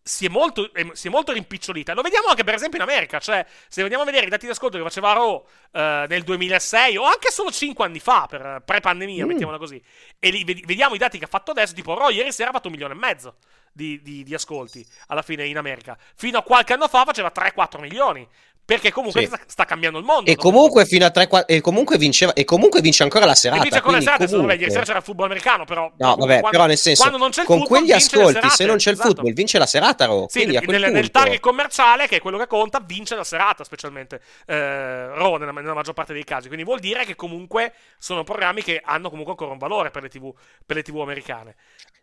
si 0.09 0.25
è, 0.25 0.29
molto, 0.29 0.71
si 0.93 1.07
è 1.07 1.09
molto 1.11 1.31
rimpicciolita. 1.31 1.93
Lo 1.93 2.01
vediamo 2.01 2.27
anche 2.27 2.43
per 2.43 2.55
esempio 2.55 2.79
in 2.81 2.89
America. 2.89 3.19
Cioè, 3.19 3.45
se 3.67 3.81
andiamo 3.83 4.01
a 4.01 4.05
vedere 4.05 4.25
i 4.25 4.29
dati 4.29 4.45
di 4.45 4.51
ascolto 4.51 4.77
che 4.77 4.83
faceva 4.83 5.13
Raw 5.13 5.45
eh, 5.71 6.05
nel 6.09 6.23
2006 6.23 6.97
o 6.97 7.03
anche 7.03 7.29
solo 7.29 7.51
5 7.51 7.85
anni 7.85 7.99
fa, 7.99 8.25
per 8.27 8.63
pre-pandemia, 8.65 9.25
mm. 9.25 9.27
mettiamola 9.27 9.59
così, 9.59 9.81
e 10.17 10.29
li, 10.31 10.43
vediamo 10.43 10.95
i 10.95 10.97
dati 10.97 11.19
che 11.19 11.25
ha 11.25 11.29
fatto 11.29 11.51
adesso, 11.51 11.75
tipo 11.75 11.93
Raw 11.93 12.09
ieri 12.09 12.31
sera 12.31 12.49
ha 12.49 12.53
fatto 12.53 12.67
un 12.67 12.73
milione 12.73 12.95
e 12.95 12.97
mezzo. 12.97 13.35
Di, 13.71 14.01
di, 14.01 14.23
di, 14.23 14.33
ascolti 14.33 14.85
alla 15.07 15.21
fine 15.21 15.45
in 15.45 15.55
America. 15.55 15.95
Fino 16.15 16.39
a 16.39 16.41
qualche 16.41 16.73
anno 16.73 16.87
fa 16.87 17.05
faceva 17.05 17.31
3-4 17.33 17.79
milioni. 17.79 18.27
Perché 18.69 18.91
comunque 18.91 19.25
sì. 19.25 19.31
sta, 19.47 19.65
cambiando 19.65 19.97
il 19.97 20.05
mondo. 20.05 20.29
E 20.29 20.35
comunque 20.35 20.85
fino 20.85 21.03
a 21.03 21.09
3 21.09 21.25
4 21.25 21.55
e 21.55 21.59
comunque 21.59 21.97
vinceva 21.97 22.33
e 22.33 22.43
comunque 22.43 22.81
vince 22.81 23.01
ancora 23.01 23.25
la 23.25 23.33
serata. 23.33 23.61
E 23.61 23.63
vince 23.63 23.77
ancora 23.77 23.95
la 23.95 24.01
serata, 24.03 24.25
comunque... 24.25 24.47
vabbè, 24.47 24.59
ieri 24.59 24.71
sera 24.71 24.85
c'era 24.85 24.97
il 24.99 25.03
football 25.03 25.25
americano, 25.25 25.65
però 25.65 25.91
No, 25.97 26.15
vabbè, 26.15 26.39
quando, 26.39 26.49
però 26.49 26.65
nel 26.67 26.77
senso 26.77 27.07
il 27.07 27.11
con 27.11 27.19
football, 27.29 27.65
quegli 27.65 27.91
ascolti, 27.91 28.49
se 28.49 28.65
non 28.65 28.77
c'è 28.77 28.91
il 28.91 28.95
esatto. 28.95 29.09
football, 29.09 29.33
vince 29.33 29.57
la 29.57 29.65
serata, 29.65 30.05
Ro. 30.05 30.27
Sì, 30.29 30.45
nel, 30.45 30.63
nel, 30.67 30.91
nel, 30.91 31.09
target 31.09 31.39
commerciale, 31.39 32.07
che 32.07 32.17
è 32.17 32.19
quello 32.21 32.37
che 32.37 32.45
conta, 32.45 32.79
vince 32.79 33.15
la 33.15 33.23
serata, 33.23 33.63
specialmente 33.63 34.21
eh, 34.45 35.15
Ro 35.15 35.37
nella, 35.37 35.51
nella, 35.51 35.73
maggior 35.73 35.95
parte 35.95 36.13
dei 36.13 36.23
casi. 36.23 36.45
Quindi 36.45 36.63
vuol 36.63 36.79
dire 36.79 37.05
che 37.05 37.15
comunque 37.15 37.73
sono 37.97 38.23
programmi 38.23 38.61
che 38.61 38.79
hanno 38.85 39.09
comunque 39.09 39.31
ancora 39.31 39.51
un 39.51 39.57
valore 39.57 39.89
per 39.89 40.03
le 40.03 40.09
TV, 40.09 40.31
per 40.63 40.75
le 40.75 40.83
TV 40.83 40.99
americane. 41.01 41.55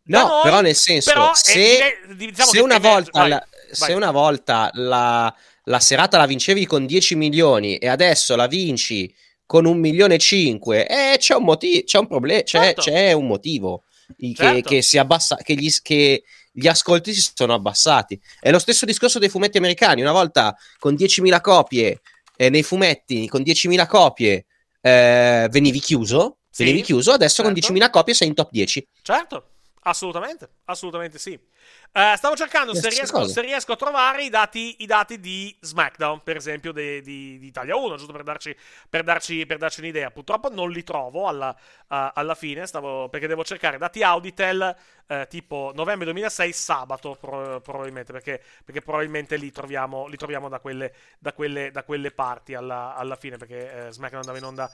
No, 0.08 0.26
noi, 0.26 0.42
però 0.42 0.60
nel 0.60 0.74
senso, 0.74 1.12
però 1.12 1.30
se, 1.34 1.78
è, 1.78 2.14
diciamo 2.14 2.50
se, 2.50 2.60
una 2.60 2.78
volta, 2.78 3.26
la, 3.26 3.46
se 3.70 3.92
una 3.92 4.10
volta 4.10 4.70
la 4.74 5.34
la 5.68 5.80
serata 5.80 6.16
la 6.16 6.26
vincevi 6.26 6.66
con 6.66 6.86
10 6.86 7.16
milioni 7.16 7.76
e 7.76 7.88
adesso 7.88 8.36
la 8.36 8.46
vinci 8.46 9.12
con 9.44 9.64
un 9.64 9.78
milione 9.78 10.14
e 10.14 10.18
5, 10.18 10.88
eh, 10.88 11.16
c'è 11.18 11.34
un 11.34 11.44
motivo, 11.44 11.84
c'è 11.84 11.98
un 11.98 12.06
problema, 12.08 12.42
c'è, 12.42 12.58
certo. 12.58 12.82
c'è, 12.82 13.12
un 13.12 13.26
motivo 13.26 13.84
che, 14.16 14.32
certo. 14.34 14.68
che, 14.68 14.82
si 14.82 14.98
abbassa, 14.98 15.36
che 15.36 15.54
gli, 15.54 15.70
che 15.82 16.24
gli 16.50 16.66
ascolti 16.66 17.12
si 17.14 17.30
sono 17.32 17.54
abbassati. 17.54 18.20
È 18.40 18.50
lo 18.50 18.58
stesso 18.58 18.84
discorso 18.84 19.18
dei 19.18 19.28
fumetti 19.28 19.58
americani, 19.58 20.00
una 20.00 20.12
volta 20.12 20.56
con 20.78 20.94
10.000 20.94 21.40
copie 21.40 22.00
eh, 22.36 22.50
nei 22.50 22.64
fumetti, 22.64 23.28
con 23.28 23.42
10.000 23.42 23.86
copie 23.86 24.46
eh, 24.80 25.48
venivi 25.50 25.78
chiuso, 25.78 26.38
sì, 26.50 26.64
venivi 26.64 26.82
chiuso, 26.82 27.12
adesso 27.12 27.42
certo. 27.42 27.60
con 27.60 27.76
10.000 27.76 27.90
copie 27.90 28.14
sei 28.14 28.28
in 28.28 28.34
top 28.34 28.50
10. 28.50 28.88
Certo, 29.02 29.44
assolutamente, 29.86 30.48
assolutamente 30.64 31.18
sì. 31.18 31.32
Uh, 31.32 32.14
stavo 32.16 32.36
cercando 32.36 32.74
se 32.74 32.88
riesco, 32.88 33.26
se 33.26 33.40
riesco, 33.40 33.72
a 33.72 33.76
trovare 33.76 34.24
i 34.24 34.28
dati, 34.28 34.82
i 34.82 34.86
dati, 34.86 35.18
di 35.18 35.56
SmackDown, 35.60 36.22
per 36.22 36.36
esempio, 36.36 36.72
di, 36.72 37.44
Italia 37.46 37.76
1, 37.76 37.96
giusto 37.96 38.12
per 38.12 38.22
darci, 38.22 38.54
per, 38.88 39.02
darci, 39.02 39.46
per 39.46 39.58
darci, 39.58 39.80
un'idea. 39.80 40.10
Purtroppo 40.10 40.52
non 40.52 40.70
li 40.70 40.82
trovo 40.82 41.26
alla, 41.26 41.56
uh, 41.56 42.10
alla 42.12 42.34
fine, 42.34 42.66
stavo, 42.66 43.08
perché 43.08 43.26
devo 43.26 43.44
cercare 43.44 43.78
dati 43.78 44.02
Auditel 44.02 44.76
uh, 45.06 45.26
tipo 45.28 45.72
novembre 45.74 46.04
2006, 46.06 46.52
sabato 46.52 47.16
pro, 47.18 47.60
probabilmente, 47.60 48.12
perché, 48.12 48.42
perché, 48.64 48.82
probabilmente 48.82 49.36
li 49.36 49.50
troviamo, 49.50 50.06
li 50.06 50.16
troviamo 50.16 50.48
da, 50.48 50.58
quelle, 50.58 50.92
da, 51.18 51.32
quelle, 51.32 51.70
da, 51.70 51.84
quelle, 51.84 52.10
parti 52.10 52.54
alla, 52.54 52.94
alla 52.94 53.16
fine, 53.16 53.36
perché 53.36 53.88
SmackDown 53.90 54.20
andava 54.20 54.38
in 54.38 54.44
onda 54.44 54.70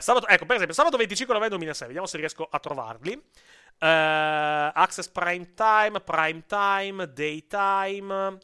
sabato. 0.00 0.26
Ecco, 0.28 0.46
per 0.46 0.54
esempio, 0.54 0.74
sabato 0.74 0.96
25 0.96 1.34
novembre 1.34 1.56
2006, 1.58 1.86
vediamo 1.88 2.06
se 2.06 2.16
riesco 2.16 2.46
a 2.50 2.58
trovarli. 2.58 3.20
Uh, 3.78 4.70
Access 4.74 5.08
Prime 5.08 5.54
Time, 5.54 6.00
Prime 6.00 6.42
Time, 6.46 7.12
Daytime. 7.12 8.38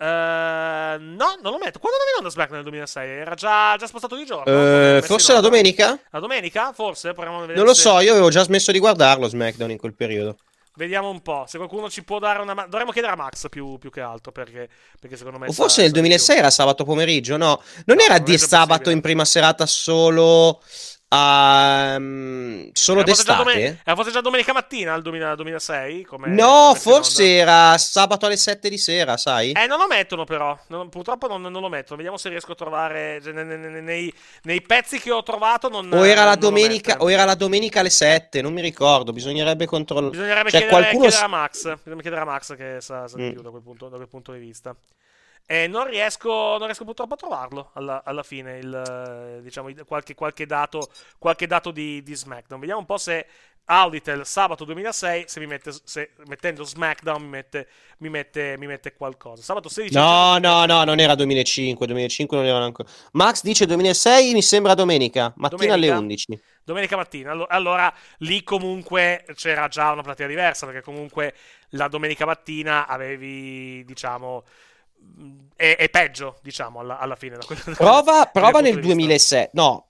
Uh, 0.00 0.04
no, 0.04 1.36
non 1.42 1.52
lo 1.52 1.58
metto. 1.58 1.80
Quando 1.80 1.98
andava 1.98 2.10
in 2.10 2.18
onda 2.18 2.30
SmackDown 2.30 2.60
nel 2.60 2.62
2006? 2.62 3.10
Era 3.10 3.34
già, 3.34 3.76
già 3.76 3.86
spostato 3.86 4.16
di 4.16 4.24
giorno? 4.24 4.98
Uh, 4.98 5.02
forse 5.02 5.32
la 5.32 5.40
domenica? 5.40 5.98
La 6.10 6.20
domenica? 6.20 6.72
Forse? 6.72 7.12
Non 7.16 7.64
lo 7.64 7.74
so, 7.74 7.98
io 8.00 8.12
avevo 8.12 8.30
già 8.30 8.42
smesso 8.42 8.70
di 8.70 8.78
guardarlo 8.78 9.26
SmackDown 9.26 9.70
in 9.70 9.78
quel 9.78 9.94
periodo. 9.94 10.38
Vediamo 10.78 11.10
un 11.10 11.20
po'. 11.22 11.44
Se 11.48 11.56
qualcuno 11.56 11.90
ci 11.90 12.04
può 12.04 12.20
dare 12.20 12.40
una. 12.40 12.54
Dovremmo 12.68 12.92
chiedere 12.92 13.12
a 13.12 13.16
Max 13.16 13.48
più, 13.48 13.78
più 13.78 13.90
che 13.90 14.00
altro. 14.00 14.30
Perché, 14.30 14.68
perché, 15.00 15.16
secondo 15.16 15.40
me. 15.40 15.48
O 15.48 15.52
forse 15.52 15.82
nel 15.82 15.90
2006 15.90 16.38
era 16.38 16.50
sabato 16.50 16.84
pomeriggio, 16.84 17.36
no? 17.36 17.60
Non 17.86 17.96
no, 17.96 18.02
era 18.02 18.14
non 18.14 18.24
di 18.24 18.38
sabato 18.38 18.88
in 18.88 19.00
prima 19.00 19.24
serata 19.24 19.66
solo 19.66 20.62
Um, 21.10 22.68
solo 22.74 23.00
era 23.00 23.08
d'estate? 23.08 23.42
Domen- 23.42 23.80
era 23.82 23.96
forse 23.96 24.10
già 24.10 24.20
domenica 24.20 24.52
mattina 24.52 24.92
il 24.94 25.00
2000, 25.00 25.34
2006? 25.36 26.06
no, 26.26 26.74
forse 26.76 27.36
era 27.36 27.78
sabato 27.78 28.26
alle 28.26 28.36
7 28.36 28.68
di 28.68 28.76
sera, 28.76 29.16
sai? 29.16 29.52
Eh, 29.52 29.66
non 29.66 29.78
lo 29.78 29.86
mettono 29.86 30.24
però. 30.24 30.58
Non, 30.66 30.90
purtroppo 30.90 31.26
non, 31.26 31.40
non, 31.40 31.62
lo 31.62 31.70
mettono. 31.70 31.96
Vediamo 31.96 32.18
se 32.18 32.28
riesco 32.28 32.52
a 32.52 32.56
trovare. 32.56 33.20
Cioè, 33.22 33.32
nei, 33.32 33.82
nei, 33.82 34.14
nei, 34.42 34.60
pezzi 34.60 34.98
che 34.98 35.10
ho 35.10 35.22
trovato. 35.22 35.70
Non, 35.70 35.90
o, 35.90 36.06
era 36.06 36.24
la 36.24 36.36
domenica, 36.36 36.96
o 36.98 37.10
era 37.10 37.24
la 37.24 37.34
domenica 37.34 37.80
alle 37.80 37.90
7, 37.90 38.42
non 38.42 38.52
mi 38.52 38.60
ricordo. 38.60 39.12
Bisognerebbe 39.12 39.64
controllare. 39.64 40.10
Bisognerebbe 40.10 40.50
cioè, 40.50 40.60
chiedere, 40.60 40.82
qualcuno... 40.82 41.08
chiedere, 41.08 41.24
a 41.24 41.28
Max. 41.28 41.56
Bisognerebbe 41.62 42.02
chiedere 42.02 42.20
a 42.20 42.24
Max 42.26 42.54
che 42.54 42.76
sa, 42.80 43.08
sa 43.08 43.16
di 43.16 43.22
mm. 43.22 43.32
più 43.32 43.40
da 43.40 43.48
quel, 43.48 43.62
punto, 43.62 43.88
da 43.88 43.96
quel 43.96 44.08
punto 44.08 44.32
di 44.32 44.38
vista. 44.40 44.76
E 45.50 45.66
non 45.66 45.86
riesco, 45.86 46.28
non 46.58 46.64
riesco 46.64 46.84
purtroppo 46.84 47.14
a 47.14 47.16
trovarlo 47.16 47.70
alla, 47.72 48.02
alla 48.04 48.22
fine, 48.22 48.58
il, 48.58 49.40
diciamo, 49.42 49.72
qualche, 49.86 50.14
qualche, 50.14 50.44
dato, 50.44 50.90
qualche 51.16 51.46
dato 51.46 51.70
di, 51.70 52.02
di, 52.02 52.14
SmackDown. 52.14 52.60
Vediamo 52.60 52.80
un 52.80 52.86
po' 52.86 52.98
se 52.98 53.24
Auditel 53.64 54.26
sabato 54.26 54.66
2006, 54.66 55.24
se, 55.26 55.40
mi 55.40 55.46
mette, 55.46 55.72
se 55.84 56.10
mettendo 56.26 56.64
SmackDown 56.64 57.22
mi 57.22 57.28
mette, 57.28 57.66
mi, 58.00 58.10
mette, 58.10 58.58
mi 58.58 58.66
mette, 58.66 58.92
qualcosa. 58.92 59.42
Sabato 59.42 59.70
16. 59.70 59.94
No, 59.94 60.36
no, 60.36 60.66
no, 60.66 60.84
non 60.84 61.00
era 61.00 61.14
2005, 61.14 61.86
2005 61.86 62.36
non 62.36 62.44
era 62.44 62.62
ancora. 62.62 62.86
Max 63.12 63.42
dice 63.42 63.64
2006, 63.64 64.34
mi 64.34 64.42
sembra 64.42 64.74
domenica, 64.74 65.32
mattina 65.36 65.76
domenica? 65.76 65.94
alle 65.94 65.98
11. 65.98 66.42
Domenica 66.62 66.96
mattina, 66.96 67.30
allora, 67.30 67.48
allora 67.48 67.94
lì 68.18 68.42
comunque 68.42 69.24
c'era 69.34 69.66
già 69.68 69.92
una 69.92 70.02
platea 70.02 70.26
diversa, 70.26 70.66
perché 70.66 70.82
comunque 70.82 71.32
la 71.70 71.88
domenica 71.88 72.26
mattina 72.26 72.86
avevi, 72.86 73.82
diciamo 73.86 74.44
è, 75.54 75.76
è 75.76 75.88
peggio, 75.90 76.38
diciamo, 76.42 76.80
alla, 76.80 76.98
alla 76.98 77.16
fine. 77.16 77.38
prova, 77.76 78.26
prova 78.26 78.60
nel 78.60 78.80
2007, 78.80 79.50
no, 79.54 79.88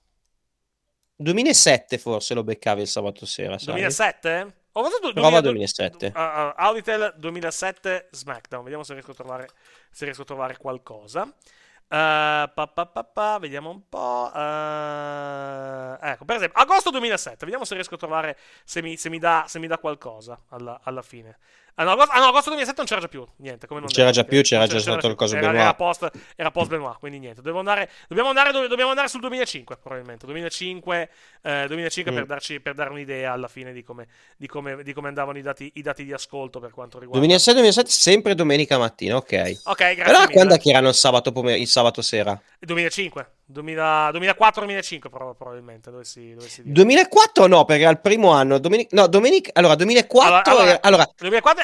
2007 1.15 1.97
forse 1.97 2.33
lo 2.33 2.43
beccavi 2.43 2.81
il 2.81 2.87
sabato 2.87 3.25
sera. 3.25 3.57
Sai? 3.57 3.73
2007? 3.73 4.53
Ho 4.73 4.83
fatto 4.83 5.13
Prova 5.13 5.41
2007. 5.41 6.13
Uh, 6.15 6.19
uh, 6.19 6.53
Auditel 6.55 7.13
2007 7.17 8.09
SmackDown. 8.11 8.63
Vediamo 8.63 8.83
se 8.83 8.93
riesco 8.93 9.11
a 9.11 9.15
trovare, 9.15 9.49
se 9.91 10.05
riesco 10.05 10.21
a 10.21 10.25
trovare 10.25 10.57
qualcosa. 10.57 11.23
Uh, 11.23 12.45
pa, 12.53 12.71
pa, 12.71 12.85
pa, 12.85 13.37
vediamo 13.39 13.71
un 13.71 13.89
po'. 13.89 14.31
Uh, 14.33 15.97
ecco, 16.01 16.23
per 16.23 16.35
esempio, 16.35 16.61
agosto 16.61 16.91
2007. 16.91 17.45
Vediamo 17.45 17.65
se 17.65 17.73
riesco 17.73 17.95
a 17.95 17.97
trovare 17.97 18.37
se 18.63 18.81
mi, 18.81 18.95
se 18.95 19.09
mi, 19.09 19.17
dà, 19.17 19.45
se 19.47 19.57
mi 19.57 19.67
dà, 19.67 19.79
qualcosa 19.79 20.39
alla, 20.49 20.79
alla 20.83 21.01
fine. 21.01 21.39
Ah 21.79 21.85
no, 21.85 21.91
agosto, 21.91 22.11
ah, 22.11 22.19
no, 22.19 22.25
agosto 22.25 22.49
2007 22.49 22.75
non 22.75 22.85
c'era 22.87 22.99
già 22.99 23.07
più. 23.07 23.25
Niente, 23.37 23.65
come 23.65 23.79
non 23.79 23.87
c'era 23.87 24.11
già 24.11 24.25
più, 24.25 24.41
c'era 24.41 24.67
già 24.67 24.79
stato 24.79 25.07
il 25.07 25.15
coso 25.15 25.37
era, 25.37 25.47
Benoit. 25.47 25.63
Era 25.63 25.73
post, 25.75 26.11
era 26.35 26.51
post 26.51 26.69
Benoit, 26.69 26.99
quindi 26.99 27.19
niente. 27.19 27.39
Andare, 27.49 27.89
dobbiamo, 28.09 28.27
andare, 28.27 28.51
dobbiamo, 28.51 28.89
andare, 28.89 29.07
sul 29.07 29.21
2005, 29.21 29.77
probabilmente. 29.77 30.25
2005, 30.25 31.09
eh, 31.41 31.65
2005 31.67 32.11
mm. 32.11 32.15
per, 32.15 32.25
darci, 32.25 32.59
per, 32.59 32.73
dare 32.73 32.89
un'idea 32.89 33.31
alla 33.31 33.47
fine 33.47 33.71
di 33.71 33.81
come, 33.81 34.07
di 34.35 34.45
come, 34.47 34.83
di 34.83 34.91
come 34.91 35.07
andavano 35.07 35.37
i 35.37 35.41
dati, 35.41 35.71
i 35.75 35.81
dati, 35.81 36.03
di 36.03 36.11
ascolto 36.11 36.59
per 36.59 36.71
quanto 36.71 36.99
riguarda. 36.99 37.25
2006-2007, 37.25 37.85
sempre 37.85 38.35
domenica 38.35 38.77
mattina, 38.77 39.15
ok. 39.15 39.61
Ok, 39.63 39.77
grazie. 39.77 40.03
Però 40.03 40.27
quando 40.27 40.55
è 40.55 40.59
che 40.59 40.71
erano 40.71 40.89
il 40.89 40.95
sabato, 40.95 41.31
pomer- 41.31 41.57
il 41.57 41.67
sabato 41.67 42.01
sera? 42.01 42.37
2005. 42.59 43.38
2004-2005 43.51 45.09
probabilmente 45.09 45.89
dovessi, 45.89 46.33
dovessi 46.33 46.61
dire. 46.61 46.73
2004 46.73 47.47
no 47.47 47.65
perché 47.65 47.85
al 47.85 47.99
primo 47.99 48.31
anno. 48.31 48.59
Domenica, 48.59 48.95
no 48.95 49.07
domenica 49.07 49.51
allora 49.53 49.75
2004 49.75 50.41
allora, 50.51 50.69
era, 50.69 50.79
allora, 50.81 51.09
2004, 51.17 51.63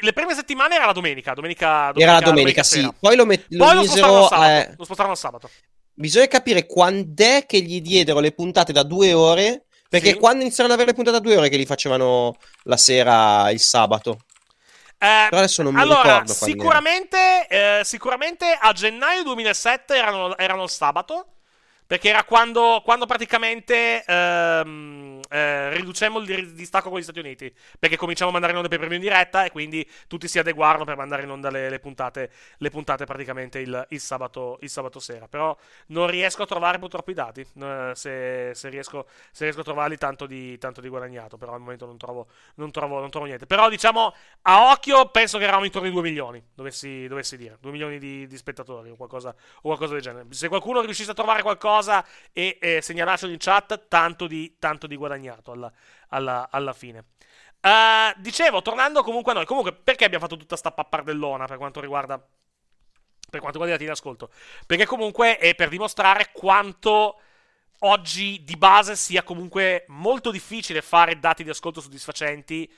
le 0.00 0.12
prime 0.12 0.34
settimane 0.34 0.76
era 0.76 0.86
la 0.86 0.92
domenica, 0.92 1.34
domenica, 1.34 1.90
domenica 1.92 2.02
era 2.02 2.12
la 2.12 2.20
domenica, 2.20 2.62
domenica 2.62 2.62
sì. 2.62 2.88
poi 2.98 3.16
lo, 3.16 3.26
met- 3.26 3.56
poi 3.56 3.74
lo, 3.74 3.80
misero, 3.80 4.28
sabato, 4.28 4.44
eh, 4.44 4.74
lo 4.76 4.84
spostarono 4.84 5.12
al 5.14 5.18
sabato. 5.18 5.50
Bisogna 5.92 6.26
capire 6.28 6.66
quando 6.66 7.24
è 7.24 7.44
che 7.46 7.60
gli 7.60 7.80
diedero 7.80 8.20
le 8.20 8.32
puntate 8.32 8.72
da 8.72 8.84
due 8.84 9.12
ore 9.12 9.64
perché 9.88 10.10
sì. 10.10 10.18
quando 10.18 10.42
iniziarono 10.42 10.74
ad 10.74 10.80
avere 10.80 10.96
le 10.96 11.02
puntate 11.02 11.20
da 11.20 11.28
due 11.28 11.36
ore 11.36 11.48
che 11.48 11.56
li 11.56 11.66
facevano 11.66 12.36
la 12.64 12.76
sera 12.76 13.50
il 13.50 13.58
sabato 13.58 14.20
Eh, 15.02 15.28
adesso 15.30 15.62
non 15.62 15.72
mi 15.72 15.80
allora, 15.80 16.02
ricordo. 16.02 16.32
Sicuramente, 16.34 17.46
eh, 17.48 17.80
sicuramente 17.84 18.58
a 18.60 18.70
gennaio 18.72 19.22
2007 19.22 19.96
erano, 19.96 20.36
erano 20.36 20.64
il 20.64 20.68
sabato. 20.68 21.26
Perché 21.90 22.08
era 22.08 22.22
quando, 22.22 22.82
quando 22.84 23.04
praticamente 23.04 24.04
ehm, 24.06 25.18
eh, 25.28 25.74
riducemmo 25.74 26.20
il 26.20 26.52
distacco 26.52 26.88
con 26.88 27.00
gli 27.00 27.02
Stati 27.02 27.18
Uniti. 27.18 27.52
Perché 27.80 27.96
cominciamo 27.96 28.30
a 28.30 28.32
mandare 28.32 28.52
in 28.52 28.58
onda 28.58 28.70
per 28.70 28.78
primo 28.78 28.94
in 28.94 29.00
diretta 29.00 29.44
e 29.44 29.50
quindi 29.50 29.84
tutti 30.06 30.28
si 30.28 30.38
adeguarono 30.38 30.84
per 30.84 30.94
mandare 30.94 31.24
in 31.24 31.30
onda 31.30 31.50
le, 31.50 31.68
le 31.68 31.80
puntate, 31.80 32.30
le 32.58 32.70
puntate 32.70 33.06
praticamente 33.06 33.58
il, 33.58 33.86
il, 33.88 33.98
sabato, 33.98 34.58
il, 34.60 34.70
sabato, 34.70 35.00
sera. 35.00 35.26
Però 35.26 35.56
non 35.86 36.06
riesco 36.06 36.44
a 36.44 36.46
trovare 36.46 36.78
purtroppo 36.78 37.10
i 37.10 37.14
dati. 37.14 37.40
Eh, 37.40 37.90
se, 37.94 38.52
se, 38.54 38.68
riesco, 38.68 39.08
se, 39.32 39.42
riesco, 39.42 39.62
a 39.62 39.64
trovarli, 39.64 39.96
tanto 39.96 40.26
di, 40.26 40.56
tanto 40.58 40.80
di, 40.80 40.88
guadagnato. 40.88 41.38
Però 41.38 41.54
al 41.54 41.60
momento 41.60 41.86
non 41.86 41.98
trovo, 41.98 42.28
non, 42.54 42.70
trovo, 42.70 43.00
non 43.00 43.10
trovo, 43.10 43.26
niente. 43.26 43.46
Però 43.46 43.68
diciamo 43.68 44.14
a 44.42 44.70
occhio 44.70 45.08
penso 45.08 45.38
che 45.38 45.42
eravamo 45.42 45.64
intorno 45.64 45.88
ai 45.88 45.92
2 45.92 46.02
milioni. 46.02 46.40
Dovessi, 46.54 47.08
dovessi 47.08 47.36
dire 47.36 47.58
2 47.60 47.72
milioni 47.72 47.98
di, 47.98 48.28
di 48.28 48.36
spettatori 48.36 48.90
o 48.90 48.94
qualcosa, 48.94 49.30
o 49.30 49.62
qualcosa 49.62 49.94
del 49.94 50.02
genere. 50.02 50.26
Se 50.30 50.46
qualcuno 50.46 50.82
riuscisse 50.82 51.10
a 51.10 51.14
trovare 51.14 51.42
qualcosa 51.42 51.78
cosa 51.80 52.04
e 52.32 52.58
eh, 52.60 52.82
segnalarcelo 52.82 53.32
in 53.32 53.38
chat, 53.38 53.88
tanto 53.88 54.26
di, 54.26 54.56
tanto 54.58 54.86
di 54.86 54.96
guadagnato 54.96 55.52
alla, 55.52 55.72
alla, 56.08 56.48
alla 56.50 56.72
fine. 56.72 57.04
Uh, 57.62 58.18
dicevo, 58.20 58.62
tornando 58.62 59.02
comunque 59.02 59.32
a 59.32 59.34
noi, 59.34 59.44
comunque 59.44 59.74
perché 59.74 60.04
abbiamo 60.04 60.24
fatto 60.24 60.38
tutta 60.38 60.56
sta 60.56 60.70
pappardellona 60.70 61.44
per 61.44 61.58
quanto 61.58 61.80
riguarda 61.80 62.22
per 63.30 63.38
quanto 63.38 63.58
riguarda 63.58 63.74
i 63.74 63.78
dati 63.78 63.84
di 63.84 63.90
ascolto? 63.90 64.30
Perché 64.66 64.86
comunque 64.86 65.38
è 65.38 65.54
per 65.54 65.68
dimostrare 65.68 66.30
quanto 66.32 67.20
oggi 67.80 68.42
di 68.42 68.56
base 68.56 68.96
sia 68.96 69.22
comunque 69.22 69.84
molto 69.88 70.32
difficile 70.32 70.82
fare 70.82 71.20
dati 71.20 71.44
di 71.44 71.50
ascolto 71.50 71.80
soddisfacenti 71.80 72.68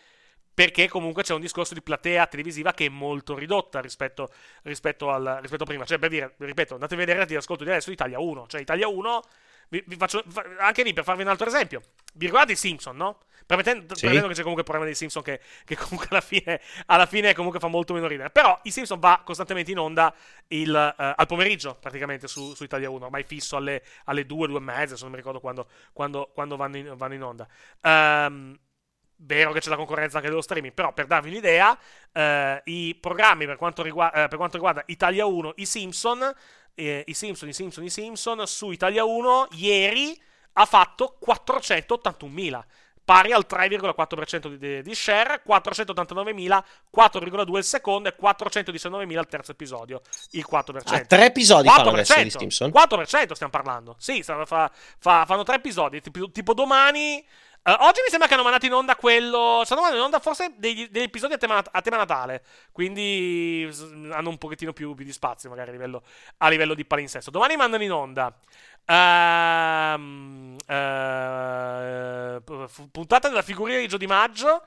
perché 0.55 0.89
comunque 0.89 1.23
c'è 1.23 1.35
un 1.35 1.41
discorso 1.41 1.75
di 1.75 1.83
platea 1.83 2.27
televisiva 2.27 2.73
che 2.73 2.87
è 2.87 2.89
molto 2.89 3.37
ridotta 3.37 3.81
rispetto, 3.81 4.31
rispetto, 4.63 5.11
al, 5.11 5.39
rispetto 5.41 5.63
a 5.63 5.67
prima. 5.67 5.85
Cioè, 5.85 5.99
per 5.99 6.11
dire, 6.11 6.35
ripeto, 6.37 6.75
andate 6.75 6.95
a 6.95 6.97
vedere 6.97 7.27
ti 7.27 7.35
ascolto 7.35 7.65
di 7.65 7.71
adesso 7.71 7.91
Italia 7.91 8.19
1. 8.19 8.47
Cioè, 8.49 8.61
Italia 8.61 8.89
1, 8.89 9.23
vi, 9.71 9.83
vi 9.87 9.97
faccio, 9.97 10.23
anche 10.59 10.83
lì 10.83 10.93
per 10.93 11.05
farvi 11.05 11.23
un 11.23 11.29
altro 11.29 11.47
esempio. 11.47 11.81
Vi 12.15 12.27
ricordate 12.27 12.53
i 12.53 12.57
Simpson, 12.57 12.97
no? 12.97 13.21
Premettendo, 13.47 13.95
sì. 13.95 14.07
che 14.07 14.13
c'è 14.13 14.21
comunque 14.21 14.61
il 14.61 14.65
problema 14.65 14.85
dei 14.85 14.95
Simpson 14.95 15.23
che, 15.23 15.41
che 15.65 15.77
comunque 15.77 16.09
alla 16.11 16.21
fine, 16.21 16.61
alla 16.87 17.07
fine, 17.07 17.35
comunque 17.35 17.59
fa 17.59 17.69
molto 17.69 17.95
meno 17.95 18.07
ridere. 18.07 18.31
Però 18.31 18.59
i 18.65 18.71
Simpson 18.71 18.99
va 18.99 19.23
costantemente 19.25 19.71
in 19.71 19.79
onda 19.79 20.15
il, 20.49 20.71
uh, 20.71 21.13
al 21.17 21.27
pomeriggio, 21.27 21.77
praticamente, 21.81 22.29
su, 22.29 22.55
su, 22.55 22.65
Italia 22.65 22.91
1, 22.91 23.07
ormai 23.07 23.25
fisso 23.25 23.57
alle, 23.57 23.83
alle 24.05 24.27
2, 24.27 24.49
2 24.49 24.59
e 24.59 24.61
mezza, 24.61 24.97
se 24.97 25.03
non 25.03 25.13
mi 25.13 25.17
ricordo 25.17 25.41
quando, 25.41 25.67
quando, 25.93 26.31
quando 26.35 26.57
vanno, 26.57 26.77
in, 26.77 26.95
vanno, 26.95 27.15
in, 27.15 27.23
onda. 27.23 27.49
Ehm... 27.81 28.33
Um, 28.33 28.59
Vero 29.25 29.53
che 29.53 29.61
c'è 29.61 29.69
la 29.69 29.77
concorrenza 29.77 30.17
anche 30.17 30.29
dello 30.29 30.43
streaming, 30.43 30.75
però 30.75 30.93
per 30.93 31.07
darvi 31.07 31.29
un'idea, 31.29 31.79
eh, 32.13 32.61
i 32.65 32.97
programmi 33.01 33.47
per 33.47 33.57
quanto, 33.57 33.83
riguarda, 33.83 34.25
eh, 34.25 34.29
per 34.29 34.37
quanto, 34.37 34.57
riguarda, 34.57 34.83
Italia 34.87 35.27
1, 35.27 35.53
i 35.57 35.67
Simpson, 35.67 36.35
eh, 36.75 37.05
i 37.07 37.15
Simpson, 37.15 37.49
i 37.49 37.53
Simpson, 37.53 37.85
i 37.85 37.91
Simpson, 37.91 38.47
su 38.47 38.71
Italia 38.73 39.05
1 39.05 39.49
ieri 39.53 40.21
ha 40.55 40.65
fatto 40.67 41.19
481.000, 41.25 42.61
pari 43.05 43.33
al 43.33 43.47
3,4% 43.49 44.55
di, 44.55 44.83
di 44.83 44.95
share, 44.95 45.43
489.000, 45.47 46.63
4,2 46.95 47.57
il 47.57 47.65
secondo 47.65 48.09
e 48.09 48.17
419.000 48.21 49.19
il 49.19 49.27
terzo 49.29 49.53
episodio, 49.53 50.01
il 50.33 50.47
4%. 50.51 50.81
Ah, 50.87 51.01
tre 51.05 51.27
episodi 51.27 51.69
4%, 51.69 51.73
fanno 51.73 51.91
adesso 51.91 52.23
di 52.23 52.31
Simpson? 52.31 52.71
4% 52.71 53.33
stiamo 53.33 53.53
parlando, 53.53 53.97
sì, 53.99 54.23
fa, 54.23 54.45
fa, 54.45 54.71
fanno 54.99 55.43
tre 55.43 55.57
episodi, 55.57 56.01
tipo, 56.01 56.31
tipo 56.31 56.55
domani... 56.55 57.25
Uh, 57.65 57.77
oggi 57.79 58.01
mi 58.03 58.09
sembra 58.09 58.27
che 58.27 58.35
hanno 58.35 58.43
mandato 58.43 58.67
in 58.67 58.73
onda 58.73 58.97
quello. 58.97 59.63
Stanno 59.65 59.83
mandando 59.83 60.01
in 60.01 60.07
onda 60.07 60.19
forse 60.19 60.55
degli, 60.57 60.89
degli 60.89 61.05
episodi 61.05 61.35
a 61.35 61.39
tema, 61.39 61.63
a 61.71 61.81
tema, 61.81 61.97
Natale. 61.97 62.43
Quindi 62.73 63.71
hanno 64.11 64.31
un 64.31 64.39
pochettino 64.39 64.73
più, 64.73 64.95
più 64.95 65.05
di 65.05 65.13
spazio, 65.13 65.49
magari 65.49 65.69
a 65.71 65.73
livello, 65.73 66.03
a 66.39 66.49
livello 66.49 66.75
di 66.75 66.85
palinsesto. 66.85 67.31
Domani 67.31 67.55
mandano 67.57 67.85
in 67.85 67.93
onda. 67.93 68.35
Uh, 68.85 69.95
uh, 72.45 72.89
puntata 72.91 73.29
della 73.29 73.43
figurina 73.43 73.79
di 73.79 73.87
Gio 73.87 73.97
Di 73.97 74.09
Maggio. 74.09 74.65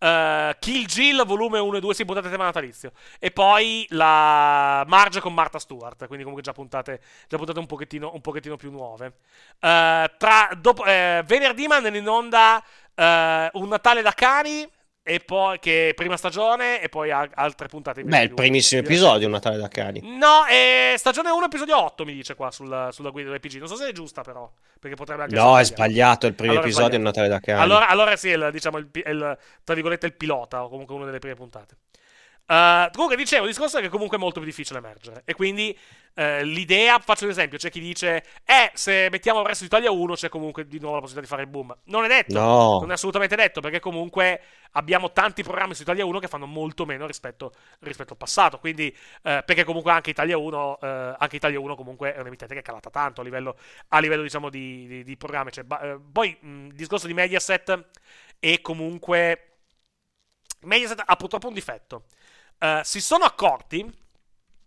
Uh, 0.00 0.52
Kill 0.60 0.86
Jill 0.86 1.24
volume 1.24 1.58
1 1.58 1.76
e 1.78 1.80
2 1.80 1.94
si 1.94 2.04
puntate 2.04 2.30
tema 2.30 2.44
natalizio. 2.44 2.92
E 3.18 3.30
poi 3.30 3.86
la 3.90 4.84
Marge 4.86 5.20
con 5.20 5.34
Martha 5.34 5.58
Stewart 5.58 6.06
quindi 6.06 6.24
comunque 6.24 6.42
già 6.42 6.52
puntate, 6.52 7.00
già 7.26 7.36
puntate 7.36 7.58
un, 7.58 7.66
pochettino, 7.66 8.12
un 8.14 8.20
pochettino 8.20 8.56
più 8.56 8.70
nuove. 8.70 9.06
Uh, 9.60 10.06
tra, 10.16 10.50
dopo, 10.56 10.82
uh, 10.82 11.22
venerdì 11.24 11.66
mandano 11.66 11.96
in 11.96 12.08
onda 12.08 12.62
un 12.98 13.68
Natale 13.68 14.02
da 14.02 14.10
cani 14.10 14.68
e 15.08 15.20
poi 15.20 15.58
che 15.58 15.94
prima 15.96 16.18
stagione 16.18 16.82
e 16.82 16.90
poi 16.90 17.10
altre 17.10 17.66
puntate 17.66 18.04
Beh, 18.04 18.24
il 18.24 18.34
primissimo 18.34 18.82
episodio, 18.82 19.26
un 19.26 19.32
Natale 19.32 19.56
da 19.56 19.68
cani. 19.68 20.02
No, 20.04 20.44
è 20.46 20.92
stagione 20.98 21.30
1, 21.30 21.46
episodio 21.46 21.82
8, 21.82 22.04
mi 22.04 22.12
dice 22.12 22.34
qua 22.34 22.50
sul, 22.50 22.88
sulla 22.90 23.08
guida 23.08 23.30
dell'PG. 23.30 23.56
Non 23.56 23.68
so 23.68 23.76
se 23.76 23.88
è 23.88 23.92
giusta, 23.92 24.20
però. 24.20 24.50
Perché 24.78 24.96
potrebbe 24.96 25.22
anche 25.22 25.34
No, 25.34 25.58
è 25.58 25.64
sbagliato. 25.64 26.26
Il 26.26 26.34
primo 26.34 26.52
allora 26.52 26.66
episodio 26.66 26.90
è, 26.90 26.94
è 26.94 26.96
un 26.98 27.02
Natale 27.04 27.28
da 27.28 27.40
cani. 27.40 27.58
Allora, 27.58 27.88
allora 27.88 28.16
sì, 28.16 28.28
il, 28.28 28.50
diciamo, 28.52 28.76
il, 28.76 28.90
il, 28.92 29.38
tra 29.64 29.74
virgolette, 29.74 30.04
il 30.04 30.12
pilota, 30.12 30.64
o 30.64 30.68
comunque 30.68 30.94
una 30.94 31.06
delle 31.06 31.20
prime 31.20 31.36
puntate. 31.36 31.76
Uh, 32.48 32.88
comunque 32.92 33.14
dicevo, 33.16 33.42
il 33.42 33.50
discorso 33.50 33.76
è 33.76 33.82
che 33.82 33.90
comunque 33.90 34.16
è 34.16 34.20
molto 34.20 34.40
più 34.40 34.48
difficile 34.48 34.78
emergere. 34.78 35.20
E 35.26 35.34
quindi 35.34 35.78
uh, 36.14 36.42
l'idea, 36.44 36.98
faccio 36.98 37.24
un 37.24 37.30
esempio, 37.30 37.58
c'è 37.58 37.70
chi 37.70 37.78
dice, 37.78 38.24
eh, 38.42 38.70
se 38.72 39.08
mettiamo 39.10 39.40
il 39.40 39.46
resto 39.46 39.64
di 39.64 39.66
Italia 39.66 39.90
1 39.90 40.14
c'è 40.14 40.30
comunque 40.30 40.66
di 40.66 40.78
nuovo 40.78 40.94
la 40.94 41.00
possibilità 41.02 41.34
di 41.34 41.36
fare 41.36 41.42
il 41.42 41.54
boom. 41.54 41.76
Non 41.84 42.04
è 42.04 42.08
detto, 42.08 42.38
no. 42.38 42.78
non 42.80 42.90
è 42.90 42.94
assolutamente 42.94 43.36
detto, 43.36 43.60
perché 43.60 43.80
comunque 43.80 44.40
abbiamo 44.72 45.12
tanti 45.12 45.42
programmi 45.42 45.74
su 45.74 45.82
Italia 45.82 46.06
1 46.06 46.18
che 46.20 46.26
fanno 46.26 46.46
molto 46.46 46.86
meno 46.86 47.06
rispetto, 47.06 47.52
rispetto 47.80 48.12
al 48.14 48.18
passato. 48.18 48.58
Quindi, 48.58 48.96
uh, 48.96 49.44
perché 49.44 49.64
comunque 49.64 49.92
anche 49.92 50.08
Italia 50.08 50.38
1, 50.38 50.78
anche 50.80 51.36
Italia 51.36 51.60
1 51.60 51.76
comunque 51.76 52.14
è 52.14 52.20
un'emittente 52.20 52.54
che 52.54 52.60
è 52.60 52.62
calata 52.62 52.88
tanto 52.88 53.20
a 53.20 53.24
livello, 53.24 53.58
a 53.88 53.98
livello 53.98 54.22
diciamo, 54.22 54.48
di, 54.48 54.86
di, 54.86 55.04
di 55.04 55.16
programmi. 55.18 55.50
Cioè, 55.50 55.64
poi 56.10 56.34
il 56.40 56.72
discorso 56.72 57.06
di 57.06 57.12
Mediaset 57.12 57.88
è 58.38 58.58
comunque... 58.62 59.42
Mediaset 60.60 61.02
ha 61.04 61.14
purtroppo 61.14 61.46
un 61.46 61.54
difetto 61.54 62.04
uh, 62.58 62.80
si 62.82 63.00
sono 63.00 63.24
accorti, 63.24 63.90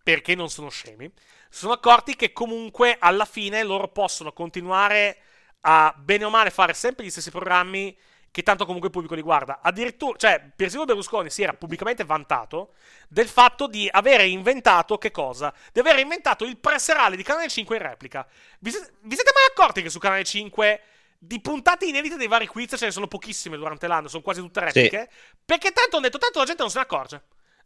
perché 0.02 0.34
non 0.34 0.50
sono 0.50 0.68
scemi, 0.68 1.10
si 1.48 1.58
sono 1.60 1.74
accorti 1.74 2.16
che 2.16 2.32
comunque 2.32 2.96
alla 2.98 3.24
fine 3.24 3.62
loro 3.62 3.88
possono 3.88 4.32
continuare 4.32 5.18
a 5.60 5.94
bene 5.96 6.24
o 6.24 6.30
male 6.30 6.50
fare 6.50 6.74
sempre 6.74 7.04
gli 7.04 7.10
stessi 7.10 7.30
programmi 7.30 7.96
che 8.32 8.42
tanto 8.42 8.64
comunque 8.64 8.88
il 8.88 8.94
pubblico 8.94 9.14
li 9.14 9.20
guarda. 9.20 9.60
Addirittura, 9.62 10.16
cioè, 10.16 10.42
persino 10.56 10.86
Berlusconi 10.86 11.28
si 11.28 11.42
era 11.42 11.52
pubblicamente 11.52 12.02
vantato 12.02 12.72
del 13.06 13.28
fatto 13.28 13.66
di 13.66 13.86
avere 13.92 14.26
inventato 14.26 14.96
che 14.96 15.10
cosa? 15.10 15.52
Di 15.70 15.80
aver 15.80 15.98
inventato 15.98 16.44
il 16.44 16.56
presserale 16.56 17.14
di 17.14 17.22
Canale 17.22 17.48
5 17.48 17.76
in 17.76 17.82
replica. 17.82 18.26
Vi, 18.58 18.70
vi 18.70 19.14
siete 19.14 19.32
mai 19.34 19.44
accorti 19.50 19.82
che 19.82 19.90
su 19.90 19.98
Canale 19.98 20.24
5 20.24 20.80
di 21.18 21.40
puntate 21.40 21.84
inedite 21.84 22.16
dei 22.16 22.26
vari 22.26 22.46
quiz 22.46 22.74
ce 22.76 22.86
ne 22.86 22.90
sono 22.90 23.06
pochissime 23.06 23.58
durante 23.58 23.86
l'anno, 23.86 24.08
sono 24.08 24.22
quasi 24.22 24.40
tutte 24.40 24.60
repliche? 24.60 25.08
Sì. 25.10 25.34
Perché 25.44 25.70
tanto 25.72 25.96
hanno 25.96 26.06
detto, 26.06 26.18
tanto 26.18 26.38
la 26.38 26.46
gente 26.46 26.62
non 26.62 26.70
se 26.70 26.78
ne 26.78 26.84
accorge. 26.84 27.22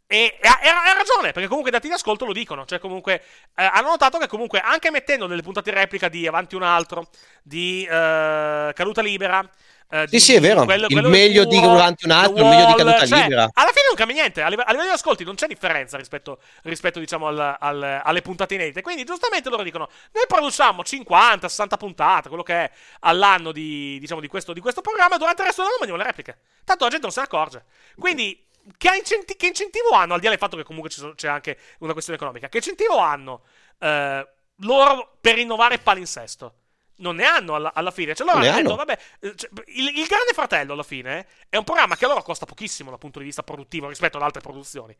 E 0.09 0.37
ha, 0.41 0.93
ragione, 0.93 1.33
perché 1.33 1.49
comunque 1.49 1.69
i 1.69 1.73
dati 1.73 1.89
di 1.89 1.93
ascolto 1.93 2.23
lo 2.23 2.31
dicono. 2.31 2.65
Cioè, 2.65 2.79
comunque, 2.79 3.21
eh, 3.55 3.63
hanno 3.63 3.89
notato 3.89 4.17
che 4.17 4.27
comunque, 4.27 4.59
anche 4.59 4.89
mettendo 4.89 5.27
delle 5.27 5.41
puntate 5.41 5.69
in 5.69 5.75
replica 5.75 6.07
di 6.07 6.25
Avanti 6.25 6.55
un 6.55 6.63
altro, 6.63 7.09
di 7.43 7.83
eh, 7.83 8.71
Caduta 8.73 9.01
Libera. 9.01 9.47
Eh, 9.89 10.03
sì, 10.05 10.09
di, 10.09 10.19
sì, 10.21 10.35
è 10.35 10.39
vero. 10.39 10.63
Quello, 10.63 10.85
il 10.87 10.93
quello 10.93 11.09
meglio 11.09 11.43
di 11.43 11.57
Avanti 11.57 12.05
un 12.05 12.11
altro, 12.11 12.41
il 12.41 12.49
meglio 12.49 12.67
di 12.67 12.73
Caduta 12.75 13.05
cioè, 13.05 13.21
Libera. 13.23 13.49
Alla 13.51 13.71
fine 13.71 13.85
non 13.87 13.95
cambia 13.95 14.15
niente. 14.15 14.41
A 14.41 14.47
livello, 14.47 14.69
a 14.69 14.71
livello 14.71 14.89
di 14.89 14.95
ascolti 14.95 15.25
non 15.25 15.35
c'è 15.35 15.47
differenza 15.47 15.97
rispetto, 15.97 16.39
rispetto 16.63 16.99
diciamo, 16.99 17.27
al, 17.27 17.57
al, 17.59 18.01
alle 18.01 18.21
puntate 18.21 18.53
inedite. 18.53 18.81
Quindi, 18.81 19.03
giustamente 19.03 19.49
loro 19.49 19.63
dicono: 19.63 19.89
Noi 20.13 20.23
produciamo 20.25 20.85
50, 20.85 21.49
60 21.49 21.75
puntate, 21.75 22.29
quello 22.29 22.43
che 22.43 22.53
è 22.53 22.71
all'anno 23.01 23.51
di, 23.51 23.99
diciamo, 23.99 24.21
di, 24.21 24.29
questo, 24.29 24.53
di 24.53 24.61
questo 24.61 24.79
programma. 24.79 25.17
Durante 25.17 25.41
il 25.41 25.47
resto 25.47 25.63
dell'anno 25.63 25.79
mandiamo 25.81 26.01
le 26.01 26.07
repliche. 26.09 26.37
Tanto 26.63 26.85
la 26.85 26.89
gente 26.89 27.05
non 27.05 27.13
se 27.13 27.19
ne 27.19 27.25
accorge. 27.25 27.63
Quindi 27.97 28.46
che, 28.77 28.95
incenti- 28.95 29.35
che, 29.35 29.47
incentivo 29.47 29.89
hanno, 29.91 30.13
al 30.13 30.19
di 30.19 30.25
là 30.25 30.31
del 30.31 30.39
fatto 30.39 30.57
che 30.57 30.63
comunque 30.63 30.89
c'è 31.15 31.27
anche 31.27 31.57
una 31.79 31.93
questione 31.93 32.19
economica, 32.19 32.49
che 32.49 32.57
incentivo 32.57 32.97
hanno 32.97 33.43
eh, 33.79 34.27
loro 34.57 35.17
per 35.21 35.35
rinnovare 35.35 35.77
palinsesto? 35.79 36.53
Non 36.99 37.17
ne 37.17 37.25
hanno 37.25 37.53
alla, 37.53 37.73
alla 37.73 37.91
fine. 37.91 38.15
Cioè, 38.15 38.25
loro 38.25 38.39
hanno 38.39 38.55
detto, 38.55 38.75
vabbè, 38.75 38.99
eh, 39.19 39.35
cioè, 39.35 39.49
il, 39.67 39.99
il, 39.99 40.07
Grande 40.07 40.33
Fratello 40.33 40.73
alla 40.73 40.83
fine 40.83 41.27
è 41.47 41.55
un 41.57 41.63
programma 41.63 41.95
che 41.95 42.05
a 42.05 42.07
loro 42.07 42.23
costa 42.23 42.45
pochissimo 42.45 42.89
dal 42.89 42.97
punto 42.99 43.19
di 43.19 43.25
vista 43.25 43.43
produttivo 43.43 43.87
rispetto 43.87 44.17
ad 44.17 44.23
altre 44.23 44.41
produzioni. 44.41 44.95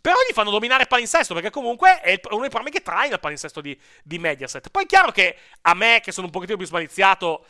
Però 0.00 0.16
gli 0.28 0.32
fanno 0.32 0.50
dominare 0.50 0.86
palinsesto 0.86 1.34
perché 1.34 1.50
comunque 1.50 2.00
è 2.00 2.20
uno 2.30 2.42
dei 2.42 2.50
programmi 2.50 2.70
che 2.70 2.82
traina 2.82 3.14
il 3.14 3.20
palinsesto 3.20 3.60
di, 3.60 3.76
di 4.04 4.18
Mediaset. 4.18 4.70
Poi 4.70 4.84
è 4.84 4.86
chiaro 4.86 5.10
che 5.10 5.36
a 5.62 5.74
me, 5.74 6.00
che 6.00 6.12
sono 6.12 6.26
un 6.26 6.32
pochettino 6.32 6.58
più 6.58 6.66
smaliziato 6.66 7.44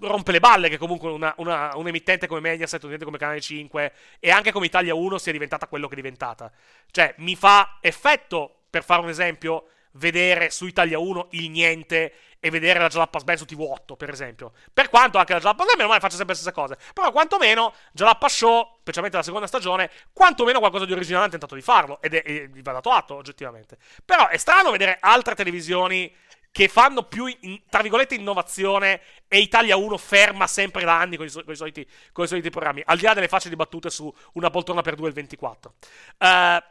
rompe 0.00 0.32
le 0.32 0.40
balle 0.40 0.68
che 0.68 0.78
comunque 0.78 1.10
una, 1.10 1.34
una, 1.38 1.72
un 1.76 1.86
emittente 1.88 2.26
come 2.26 2.40
Mediaset, 2.40 2.82
un 2.82 2.90
emittente 2.90 3.04
come 3.04 3.18
Canale 3.18 3.40
5 3.40 3.92
e 4.18 4.30
anche 4.30 4.52
come 4.52 4.66
Italia 4.66 4.94
1 4.94 5.18
sia 5.18 5.32
diventata 5.32 5.66
quello 5.66 5.86
che 5.86 5.94
è 5.94 5.96
diventata. 5.96 6.50
Cioè, 6.90 7.14
mi 7.18 7.36
fa 7.36 7.78
effetto, 7.80 8.62
per 8.70 8.84
fare 8.84 9.02
un 9.02 9.08
esempio, 9.08 9.68
vedere 9.92 10.50
su 10.50 10.66
Italia 10.66 10.98
1 10.98 11.28
il 11.30 11.50
niente 11.50 12.12
e 12.40 12.50
vedere 12.50 12.78
la 12.78 12.88
Jalappas 12.88 13.22
Band 13.22 13.38
su 13.38 13.46
TV8, 13.48 13.96
per 13.96 14.10
esempio. 14.10 14.52
Per 14.72 14.90
quanto 14.90 15.16
anche 15.16 15.32
la 15.32 15.38
Jalappas 15.38 15.64
Band, 15.64 15.78
meno 15.78 15.88
male, 15.88 16.00
faccia 16.00 16.16
sempre 16.16 16.34
le 16.34 16.40
stesse 16.40 16.54
cose. 16.54 16.76
Però 16.92 17.10
quantomeno 17.10 17.72
Jalappas 17.92 18.34
Show, 18.34 18.76
specialmente 18.80 19.16
la 19.16 19.22
seconda 19.22 19.46
stagione, 19.46 19.90
quantomeno 20.12 20.58
qualcosa 20.58 20.84
di 20.84 20.92
originale 20.92 21.26
ha 21.26 21.30
tentato 21.30 21.54
di 21.54 21.62
farlo. 21.62 22.02
Ed 22.02 22.14
è, 22.14 22.22
e 22.22 22.48
vi 22.48 22.60
va 22.60 22.72
dato 22.72 22.90
atto, 22.90 23.14
oggettivamente. 23.14 23.78
Però 24.04 24.28
è 24.28 24.36
strano 24.36 24.70
vedere 24.70 24.98
altre 25.00 25.34
televisioni 25.34 26.12
che 26.54 26.68
fanno 26.68 27.02
più, 27.02 27.26
in, 27.26 27.62
tra 27.68 27.82
virgolette, 27.82 28.14
innovazione 28.14 29.00
e 29.26 29.40
Italia 29.40 29.76
1 29.76 29.98
ferma 29.98 30.46
sempre 30.46 30.84
da 30.84 31.00
anni 31.00 31.16
con 31.16 31.26
i, 31.26 31.32
con 31.32 31.52
i, 31.52 31.56
soliti, 31.56 31.84
con 32.12 32.26
i 32.26 32.28
soliti, 32.28 32.48
programmi, 32.48 32.80
al 32.86 32.96
di 32.96 33.02
là 33.02 33.12
delle 33.12 33.26
facili 33.26 33.56
battute 33.56 33.90
su 33.90 34.12
una 34.34 34.50
poltrona 34.50 34.80
per 34.80 34.94
due 34.94 35.08
il 35.08 35.14
24. 35.14 35.74
Uh, 36.16 36.24
eh, 36.24 36.64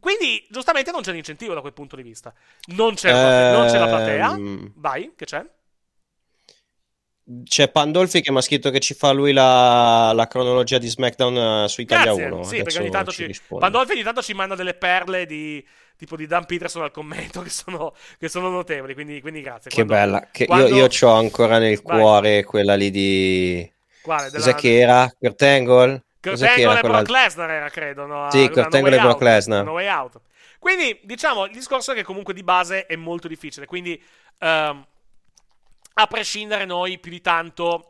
quindi, 0.00 0.44
giustamente, 0.50 0.90
non 0.90 1.02
c'è 1.02 1.12
l'incentivo 1.12 1.54
da 1.54 1.60
quel 1.60 1.74
punto 1.74 1.94
di 1.94 2.02
vista. 2.02 2.34
Non 2.74 2.94
c'è, 2.94 3.10
ehm... 3.10 3.52
non 3.52 3.68
c'è 3.68 3.78
la 3.78 3.86
platea. 3.86 4.36
Vai, 4.74 5.12
che 5.14 5.26
c'è? 5.26 5.48
C'è 7.44 7.68
Pandolfi 7.68 8.22
che 8.22 8.30
mi 8.30 8.38
ha 8.38 8.40
scritto 8.40 8.70
che 8.70 8.80
ci 8.80 8.94
fa 8.94 9.12
lui 9.12 9.32
la, 9.32 10.12
la 10.14 10.26
cronologia 10.26 10.78
di 10.78 10.88
SmackDown 10.88 11.64
uh, 11.64 11.66
su 11.66 11.82
Italia 11.82 12.14
Grazie. 12.14 12.24
1. 12.24 12.42
Sì, 12.42 12.48
Adesso 12.60 12.64
perché 12.64 12.78
ogni 12.80 12.90
tanto 12.90 13.10
ci, 13.10 13.40
Pandolfi 13.46 13.92
ogni 13.92 14.02
tanto 14.02 14.22
ci 14.22 14.32
manda 14.32 14.54
delle 14.54 14.72
perle 14.72 15.26
di, 15.26 15.62
tipo 15.94 16.16
di 16.16 16.26
Dan 16.26 16.46
Peterson 16.46 16.84
al 16.84 16.90
commento 16.90 17.42
che 17.44 17.50
sono, 17.50 17.92
che 18.18 18.28
sono 18.28 18.48
notevoli. 18.48 18.94
Quindi, 18.94 19.20
quindi 19.20 19.42
grazie. 19.42 19.70
Che 19.70 19.84
quando, 19.84 19.92
bella. 19.92 20.28
Che 20.32 20.46
quando... 20.46 20.68
Io, 20.68 20.88
io 20.90 21.08
ho 21.08 21.14
ancora 21.14 21.58
nel 21.58 21.78
Vai. 21.82 21.98
cuore 21.98 22.44
quella 22.44 22.74
lì 22.76 22.90
di. 22.90 23.72
Quale? 24.00 24.30
Della... 24.30 24.44
Cos'è 24.44 24.54
che 24.54 24.78
era? 24.78 25.12
Kurt 25.18 25.42
Angle? 25.42 26.04
Kurt 26.20 26.42
Angle 26.42 26.78
e 26.78 26.80
Brock 26.80 27.08
Lesnar 27.10 27.50
era, 27.50 27.68
credo. 27.68 28.06
No? 28.06 28.30
Sì, 28.30 28.48
Kurt 28.48 28.74
Angle 28.74 28.96
e 28.96 29.00
Brock 29.00 29.20
Lesnar. 29.20 29.64
No 29.64 29.72
way 29.72 29.88
out. 29.88 30.18
Quindi, 30.58 30.98
diciamo, 31.02 31.44
il 31.44 31.52
discorso 31.52 31.92
è 31.92 31.94
che 31.94 32.04
comunque 32.04 32.32
di 32.32 32.42
base 32.42 32.86
è 32.86 32.96
molto 32.96 33.28
difficile. 33.28 33.66
Quindi, 33.66 34.02
um, 34.40 34.84
a 36.00 36.06
prescindere, 36.06 36.64
noi 36.64 36.98
più 36.98 37.10
di 37.10 37.20
tanto 37.20 37.88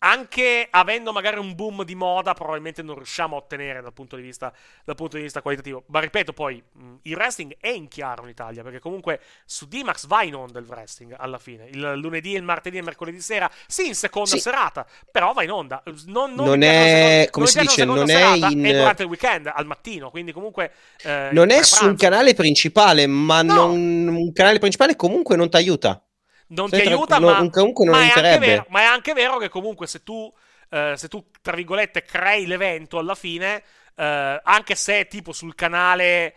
anche 0.00 0.68
avendo 0.70 1.12
magari 1.12 1.38
un 1.38 1.56
boom 1.56 1.84
di 1.84 1.96
moda, 1.96 2.32
probabilmente 2.32 2.82
non 2.82 2.94
riusciamo 2.94 3.34
a 3.34 3.38
ottenere 3.38 3.80
dal 3.80 3.92
punto 3.92 4.14
di 4.14 4.22
vista, 4.22 4.52
punto 4.94 5.16
di 5.16 5.22
vista 5.24 5.42
qualitativo. 5.42 5.82
Ma 5.86 5.98
ripeto, 5.98 6.32
poi 6.32 6.62
mh, 6.72 6.94
il 7.02 7.16
wrestling 7.16 7.56
è 7.58 7.68
in 7.68 7.88
chiaro 7.88 8.22
in 8.22 8.28
Italia, 8.28 8.62
perché 8.62 8.78
comunque 8.78 9.20
su 9.44 9.66
D-Max 9.66 10.06
va 10.06 10.22
in 10.22 10.36
onda 10.36 10.60
il 10.60 10.66
wrestling 10.68 11.16
alla 11.18 11.38
fine. 11.38 11.66
Il 11.66 11.94
lunedì, 11.96 12.34
il 12.34 12.44
martedì 12.44 12.76
e 12.76 12.78
il 12.80 12.84
mercoledì 12.84 13.20
sera, 13.20 13.50
sì, 13.66 13.88
in 13.88 13.96
seconda 13.96 14.30
sì. 14.30 14.38
serata, 14.38 14.86
però 15.10 15.32
va 15.32 15.42
in 15.42 15.50
onda. 15.50 15.82
Non, 16.06 16.32
non, 16.34 16.46
non 16.46 16.62
è, 16.62 17.24
seconda, 17.24 17.30
come 17.30 17.46
si 17.48 17.58
dice, 17.58 17.84
non 17.84 18.08
è 18.08 18.36
in... 18.36 18.64
È 18.64 18.72
durante 18.72 19.02
il 19.02 19.08
weekend, 19.08 19.50
al 19.52 19.66
mattino, 19.66 20.10
quindi 20.10 20.30
comunque... 20.30 20.72
Eh, 21.02 21.30
non 21.32 21.50
è 21.50 21.60
su 21.64 21.86
un 21.86 21.96
canale 21.96 22.34
principale, 22.34 23.08
ma 23.08 23.42
no. 23.42 23.54
non, 23.54 24.06
un 24.06 24.32
canale 24.32 24.60
principale 24.60 24.94
comunque 24.94 25.34
non 25.34 25.50
ti 25.50 25.56
aiuta 25.56 26.00
non 26.48 26.68
Sei 26.68 26.82
ti 26.82 26.88
aiuta, 26.88 27.16
tra... 27.16 27.40
ma, 27.40 27.50
comunque 27.50 27.84
non 27.84 27.94
ma, 27.94 28.02
è 28.02 28.12
anche 28.14 28.38
vero, 28.38 28.66
ma 28.68 28.80
è 28.80 28.84
anche 28.84 29.12
vero 29.12 29.38
che 29.38 29.48
comunque 29.48 29.86
se 29.86 30.02
tu, 30.02 30.32
eh, 30.70 30.94
se 30.96 31.08
tu, 31.08 31.24
tra 31.40 31.56
virgolette, 31.56 32.02
crei 32.02 32.46
l'evento 32.46 32.98
alla 32.98 33.14
fine, 33.14 33.62
eh, 33.94 34.40
anche 34.42 34.74
se 34.74 35.06
tipo 35.06 35.32
sul 35.32 35.54
canale 35.54 36.34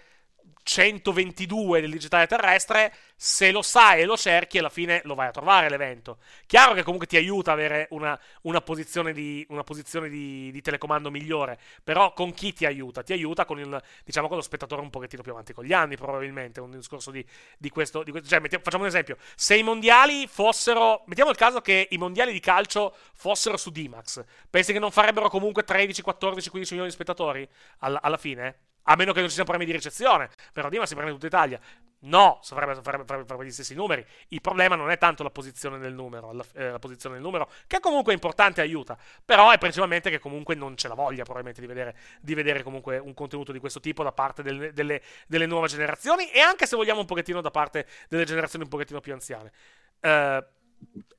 122 0.63 1.81
del 1.81 1.91
digitale 1.91 2.27
terrestre, 2.27 2.93
se 3.15 3.51
lo 3.51 3.61
sai 3.61 4.01
e 4.01 4.05
lo 4.05 4.17
cerchi, 4.17 4.57
alla 4.57 4.69
fine 4.69 5.01
lo 5.03 5.15
vai 5.15 5.27
a 5.27 5.31
trovare 5.31 5.69
l'evento. 5.69 6.17
Chiaro 6.45 6.73
che 6.73 6.83
comunque 6.83 7.07
ti 7.07 7.17
aiuta 7.17 7.51
avere 7.51 7.88
una, 7.91 8.19
una 8.43 8.61
posizione, 8.61 9.13
di, 9.13 9.45
una 9.49 9.63
posizione 9.63 10.09
di, 10.09 10.51
di, 10.51 10.61
telecomando 10.61 11.11
migliore, 11.11 11.59
però 11.83 12.13
con 12.13 12.33
chi 12.33 12.53
ti 12.53 12.65
aiuta? 12.65 13.03
Ti 13.03 13.13
aiuta 13.13 13.45
con, 13.45 13.59
il, 13.59 13.81
diciamo, 14.03 14.27
con 14.27 14.38
lo 14.38 14.43
spettatore 14.43 14.81
un 14.81 14.89
pochettino 14.89 15.21
più 15.21 15.31
avanti 15.31 15.53
con 15.53 15.65
gli 15.65 15.73
anni, 15.73 15.97
probabilmente, 15.97 16.61
un 16.61 16.71
discorso 16.71 17.11
di, 17.11 17.25
di 17.57 17.69
questo, 17.69 18.03
questo. 18.03 18.27
Cioè, 18.27 18.39
mettiamo, 18.39 18.63
facciamo 18.63 18.83
un 18.83 18.89
esempio, 18.89 19.17
se 19.35 19.55
i 19.55 19.63
mondiali 19.63 20.27
fossero, 20.27 21.03
mettiamo 21.05 21.31
il 21.31 21.38
caso 21.38 21.61
che 21.61 21.88
i 21.91 21.97
mondiali 21.97 22.31
di 22.31 22.39
calcio 22.39 22.95
fossero 23.13 23.57
su 23.57 23.71
D-Max, 23.71 24.23
pensi 24.49 24.73
che 24.73 24.79
non 24.79 24.91
farebbero 24.91 25.29
comunque 25.29 25.63
13, 25.63 26.01
14, 26.01 26.49
15 26.49 26.73
milioni 26.73 26.89
di 26.89 26.95
spettatori 26.95 27.47
alla, 27.79 28.01
alla 28.01 28.17
fine? 28.17 28.69
A 28.83 28.95
meno 28.95 29.13
che 29.13 29.19
non 29.19 29.27
ci 29.27 29.35
siano 29.35 29.49
problemi 29.49 29.71
di 29.71 29.77
ricezione. 29.77 30.29
Però 30.53 30.69
Dima 30.69 30.85
si 30.85 30.95
prende 30.95 31.11
tutta 31.13 31.27
Italia. 31.27 31.59
No, 32.03 32.39
farebbe, 32.41 32.81
farebbe, 32.81 33.05
farebbe, 33.05 33.45
gli 33.45 33.51
stessi 33.51 33.75
numeri. 33.75 34.03
Il 34.29 34.41
problema 34.41 34.75
non 34.75 34.89
è 34.89 34.97
tanto 34.97 35.21
la 35.21 35.29
posizione 35.29 35.77
del 35.77 35.93
numero, 35.93 36.31
la, 36.33 36.43
eh, 36.55 36.71
la 36.71 36.79
posizione 36.79 37.15
del 37.15 37.23
numero, 37.23 37.47
che 37.67 37.79
comunque 37.79 38.11
è 38.11 38.15
importante 38.15 38.61
e 38.61 38.63
aiuta. 38.63 38.97
Però 39.23 39.51
è 39.51 39.59
principalmente 39.59 40.09
che 40.09 40.17
comunque 40.17 40.55
non 40.55 40.73
c'è 40.73 40.87
la 40.87 40.95
voglia, 40.95 41.23
probabilmente, 41.23 41.61
di 41.61 41.67
vedere, 41.67 41.95
di 42.19 42.33
vedere 42.33 42.63
comunque 42.63 42.97
un 42.97 43.13
contenuto 43.13 43.51
di 43.51 43.59
questo 43.59 43.79
tipo 43.79 44.01
da 44.01 44.11
parte 44.11 44.41
del, 44.41 44.73
delle, 44.73 45.01
delle, 45.27 45.45
nuove 45.45 45.67
generazioni. 45.67 46.27
E 46.31 46.39
anche 46.39 46.65
se 46.65 46.75
vogliamo 46.75 47.01
un 47.01 47.05
pochettino 47.05 47.39
da 47.39 47.51
parte 47.51 47.85
delle 48.09 48.25
generazioni 48.25 48.63
un 48.63 48.69
pochettino 48.71 48.99
più 48.99 49.13
anziane. 49.13 49.51
Eh, 49.99 50.45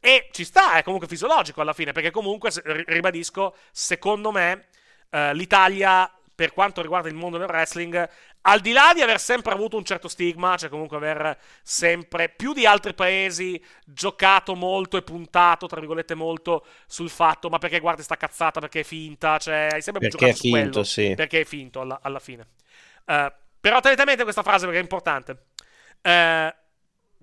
e 0.00 0.28
ci 0.32 0.42
sta, 0.42 0.74
è 0.74 0.82
comunque 0.82 1.06
fisiologico 1.06 1.60
alla 1.60 1.72
fine, 1.72 1.92
perché 1.92 2.10
comunque, 2.10 2.50
ribadisco, 2.64 3.54
secondo 3.70 4.32
me, 4.32 4.66
eh, 5.10 5.32
l'Italia 5.32 6.12
per 6.42 6.52
quanto 6.52 6.82
riguarda 6.82 7.08
il 7.08 7.14
mondo 7.14 7.38
del 7.38 7.46
wrestling, 7.46 8.08
al 8.40 8.58
di 8.58 8.72
là 8.72 8.90
di 8.92 9.00
aver 9.00 9.20
sempre 9.20 9.52
avuto 9.52 9.76
un 9.76 9.84
certo 9.84 10.08
stigma, 10.08 10.56
cioè 10.56 10.68
comunque 10.68 10.96
aver 10.96 11.38
sempre 11.62 12.30
più 12.30 12.52
di 12.52 12.66
altri 12.66 12.94
paesi 12.94 13.64
giocato 13.84 14.56
molto 14.56 14.96
e 14.96 15.02
puntato, 15.02 15.68
tra 15.68 15.78
virgolette, 15.78 16.16
molto 16.16 16.66
sul 16.88 17.10
fatto, 17.10 17.48
ma 17.48 17.58
perché 17.58 17.78
guardi 17.78 18.02
sta 18.02 18.16
cazzata, 18.16 18.58
perché 18.58 18.80
è 18.80 18.82
finta, 18.82 19.38
cioè 19.38 19.68
hai 19.70 19.82
sempre 19.82 20.08
perché 20.08 20.18
giocato 20.18 20.32
è 20.32 20.40
finto, 20.40 20.58
quello, 20.58 20.82
sì. 20.82 21.14
perché 21.14 21.40
è 21.42 21.44
finto 21.44 21.80
alla, 21.80 22.00
alla 22.02 22.18
fine. 22.18 22.48
Uh, 23.06 23.32
però 23.60 23.78
tenete 23.78 24.24
questa 24.24 24.42
frase 24.42 24.64
perché 24.64 24.80
è 24.80 24.82
importante. 24.82 25.44
Uh, 26.02 26.52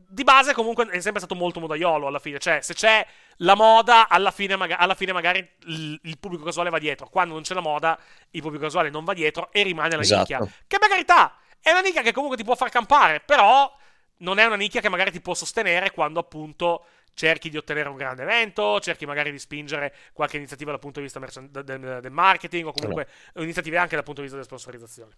di 0.10 0.24
base 0.24 0.54
comunque 0.54 0.88
è 0.88 1.00
sempre 1.00 1.20
stato 1.20 1.36
molto 1.36 1.60
modaiolo 1.60 2.08
alla 2.08 2.20
fine, 2.20 2.40
cioè 2.40 2.62
se 2.62 2.74
c'è 2.74 3.06
la 3.38 3.56
moda 3.56 4.10
alla 4.10 4.32
fine, 4.32 4.56
maga- 4.56 4.78
alla 4.78 4.96
fine 4.96 5.14
magari 5.14 5.48
il, 5.66 6.00
il, 6.04 6.18
pubblico 6.18 6.44
casuale 6.44 6.70
va 6.70 6.80
dietro, 6.80 7.08
quando 7.10 7.36
non 7.36 7.44
c'è 7.44 7.54
la 7.54 7.62
moda 7.62 7.98
il 8.32 8.42
pubblico 8.42 8.64
casuale 8.64 8.90
non 8.90 9.04
va 9.04 9.14
dietro 9.14 9.52
e 9.52 9.62
rimane 9.64 9.96
la 9.96 10.02
esatto. 10.02 10.20
nicchia, 10.20 10.40
che 10.68 10.80
per 10.80 10.90
carità 10.90 11.36
è 11.62 11.70
una 11.70 11.82
nicchia 11.82 12.02
che 12.02 12.12
comunque 12.12 12.38
ti 12.38 12.44
può 12.44 12.56
far 12.56 12.70
campare, 12.70 13.20
però 13.20 13.72
non 14.18 14.40
è 14.40 14.46
una 14.46 14.56
nicchia 14.56 14.82
che 14.82 14.90
magari 14.90 15.12
ti 15.12 15.22
può 15.22 15.34
sostenere 15.34 15.92
quando 15.92 16.20
appunto 16.20 16.86
cerchi 17.14 17.50
di 17.50 17.58
ottenere 17.58 17.90
un 17.90 17.98
grande 17.98 18.24
evento, 18.24 18.80
cerchi 18.80 19.06
magari 19.06 19.32
di 19.32 19.40
spingere 19.40 19.94
qualche 20.14 20.38
iniziativa 20.38 20.72
dal 20.72 20.80
punto 20.80 21.00
di 21.00 21.06
vista 21.06 21.20
merchan- 21.20 21.50
del, 21.52 22.00
del, 22.02 22.12
marketing 22.12 22.68
o 22.68 22.72
comunque 22.72 23.04
allora. 23.04 23.44
iniziative 23.44 23.78
anche 23.78 23.96
dal 23.96 24.04
punto 24.04 24.22
di 24.22 24.28
vista 24.28 24.38
delle 24.38 24.48
sponsorizzazioni. 24.48 25.12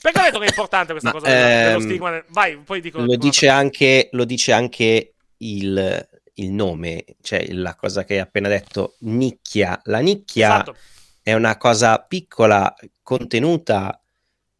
Perché 0.00 0.18
ho 0.18 0.22
detto 0.22 0.38
che 0.38 0.44
è 0.44 0.48
importante 0.48 0.92
questa 0.92 1.12
Ma, 1.12 1.18
cosa 1.18 1.72
ehm, 1.72 1.80
stigma? 1.80 2.24
Vai, 2.28 2.56
poi 2.58 2.80
dico. 2.80 3.00
Lo 3.00 3.16
dice, 3.16 3.48
anche, 3.48 4.08
lo 4.12 4.24
dice 4.24 4.52
anche 4.52 5.14
il, 5.38 6.08
il, 6.34 6.50
nome, 6.50 7.04
cioè 7.22 7.46
la 7.52 7.74
cosa 7.74 8.04
che 8.04 8.14
hai 8.14 8.20
appena 8.20 8.48
detto, 8.48 8.96
nicchia. 9.00 9.80
La 9.84 9.98
nicchia 10.00 10.54
esatto. 10.54 10.76
è 11.22 11.32
una 11.32 11.56
cosa 11.56 11.98
piccola, 11.98 12.74
contenuta, 13.02 14.00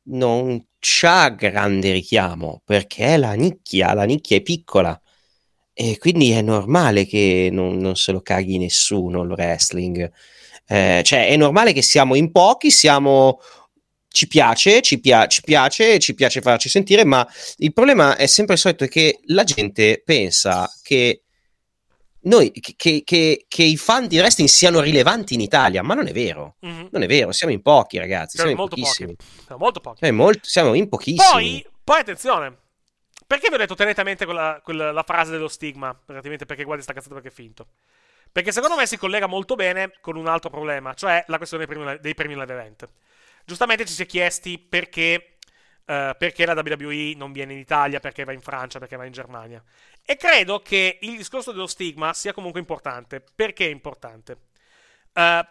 non 0.08 0.64
c'ha 0.78 1.30
grande 1.30 1.90
richiamo 1.90 2.62
perché 2.64 3.14
è 3.14 3.16
la 3.16 3.32
nicchia, 3.32 3.92
la 3.92 4.04
nicchia 4.04 4.36
è 4.36 4.42
piccola. 4.42 4.98
E 5.78 5.98
quindi 5.98 6.30
è 6.30 6.40
normale 6.40 7.04
che 7.04 7.50
non, 7.52 7.76
non 7.76 7.96
se 7.96 8.10
lo 8.10 8.22
caghi 8.22 8.56
nessuno 8.56 9.22
il 9.22 9.30
wrestling. 9.30 10.10
Eh, 10.66 11.02
cioè, 11.04 11.28
è 11.28 11.36
normale 11.36 11.74
che 11.74 11.82
siamo 11.82 12.14
in 12.14 12.32
pochi, 12.32 12.70
siamo 12.70 13.40
ci 14.16 14.28
piace, 14.28 14.80
ci, 14.80 14.98
pia- 14.98 15.26
ci 15.26 15.42
piace, 15.42 15.98
ci 15.98 16.14
piace 16.14 16.40
farci 16.40 16.70
sentire, 16.70 17.04
ma 17.04 17.26
il 17.58 17.74
problema 17.74 18.16
è 18.16 18.24
sempre 18.24 18.54
il 18.54 18.60
solito, 18.60 18.84
è 18.84 18.88
che 18.88 19.20
la 19.26 19.44
gente 19.44 20.00
pensa 20.02 20.66
che 20.82 21.20
noi, 22.20 22.50
che, 22.50 23.02
che, 23.04 23.44
che, 23.46 23.62
i 23.62 23.76
fan 23.76 24.08
di 24.08 24.16
wrestling 24.16 24.48
siano 24.48 24.80
rilevanti 24.80 25.34
in 25.34 25.42
Italia, 25.42 25.82
ma 25.82 25.92
non 25.92 26.06
è 26.06 26.12
vero. 26.12 26.56
Mm-hmm. 26.64 26.86
Non 26.90 27.02
è 27.02 27.06
vero, 27.06 27.30
siamo 27.30 27.52
in 27.52 27.60
pochi, 27.60 27.98
ragazzi. 27.98 28.38
Siamo, 28.38 28.48
siamo 28.48 28.62
in 28.62 28.68
pochissimi. 28.70 29.14
Pochi. 29.14 29.44
Siamo 29.44 29.60
molto 29.60 29.80
pochi. 29.80 29.98
Siamo, 29.98 30.22
molto, 30.22 30.40
siamo 30.42 30.74
in 30.74 30.88
pochissimi. 30.88 31.30
Poi, 31.30 31.66
poi 31.84 32.00
attenzione. 32.00 32.56
Perché 33.26 33.48
vi 33.48 33.54
ho 33.54 33.58
detto 33.58 33.74
tenete 33.74 34.00
a 34.00 34.04
mente 34.04 34.24
quella, 34.24 34.60
quella, 34.64 34.92
la 34.92 35.02
frase 35.02 35.30
dello 35.30 35.48
stigma? 35.48 35.94
Praticamente 35.94 36.46
perché 36.46 36.64
guardi 36.64 36.82
sta 36.82 36.94
cazzata 36.94 37.14
perché 37.14 37.28
è 37.28 37.32
finto. 37.32 37.66
Perché 38.32 38.50
secondo 38.50 38.76
me 38.76 38.86
si 38.86 38.96
collega 38.96 39.26
molto 39.26 39.54
bene 39.54 39.92
con 40.00 40.16
un 40.16 40.26
altro 40.26 40.48
problema, 40.48 40.94
cioè 40.94 41.22
la 41.28 41.36
questione 41.36 41.66
dei 41.66 41.76
premi, 41.76 41.98
dei 42.00 42.14
premi 42.14 42.34
live 42.34 42.52
event. 42.52 42.88
Giustamente 43.46 43.86
ci 43.86 43.92
si 43.92 44.02
è 44.02 44.06
chiesti 44.06 44.58
perché, 44.58 45.36
uh, 45.84 46.16
perché 46.18 46.44
la 46.44 46.52
WWE 46.52 47.14
non 47.14 47.30
viene 47.30 47.52
in 47.52 47.60
Italia, 47.60 48.00
perché 48.00 48.24
va 48.24 48.32
in 48.32 48.40
Francia, 48.40 48.80
perché 48.80 48.96
va 48.96 49.04
in 49.04 49.12
Germania. 49.12 49.62
E 50.04 50.16
credo 50.16 50.60
che 50.62 50.98
il 51.00 51.16
discorso 51.16 51.52
dello 51.52 51.68
stigma 51.68 52.12
sia 52.12 52.32
comunque 52.32 52.58
importante. 52.58 53.22
Perché 53.34 53.66
è 53.66 53.70
importante? 53.70 54.36
Uh, 55.14 55.46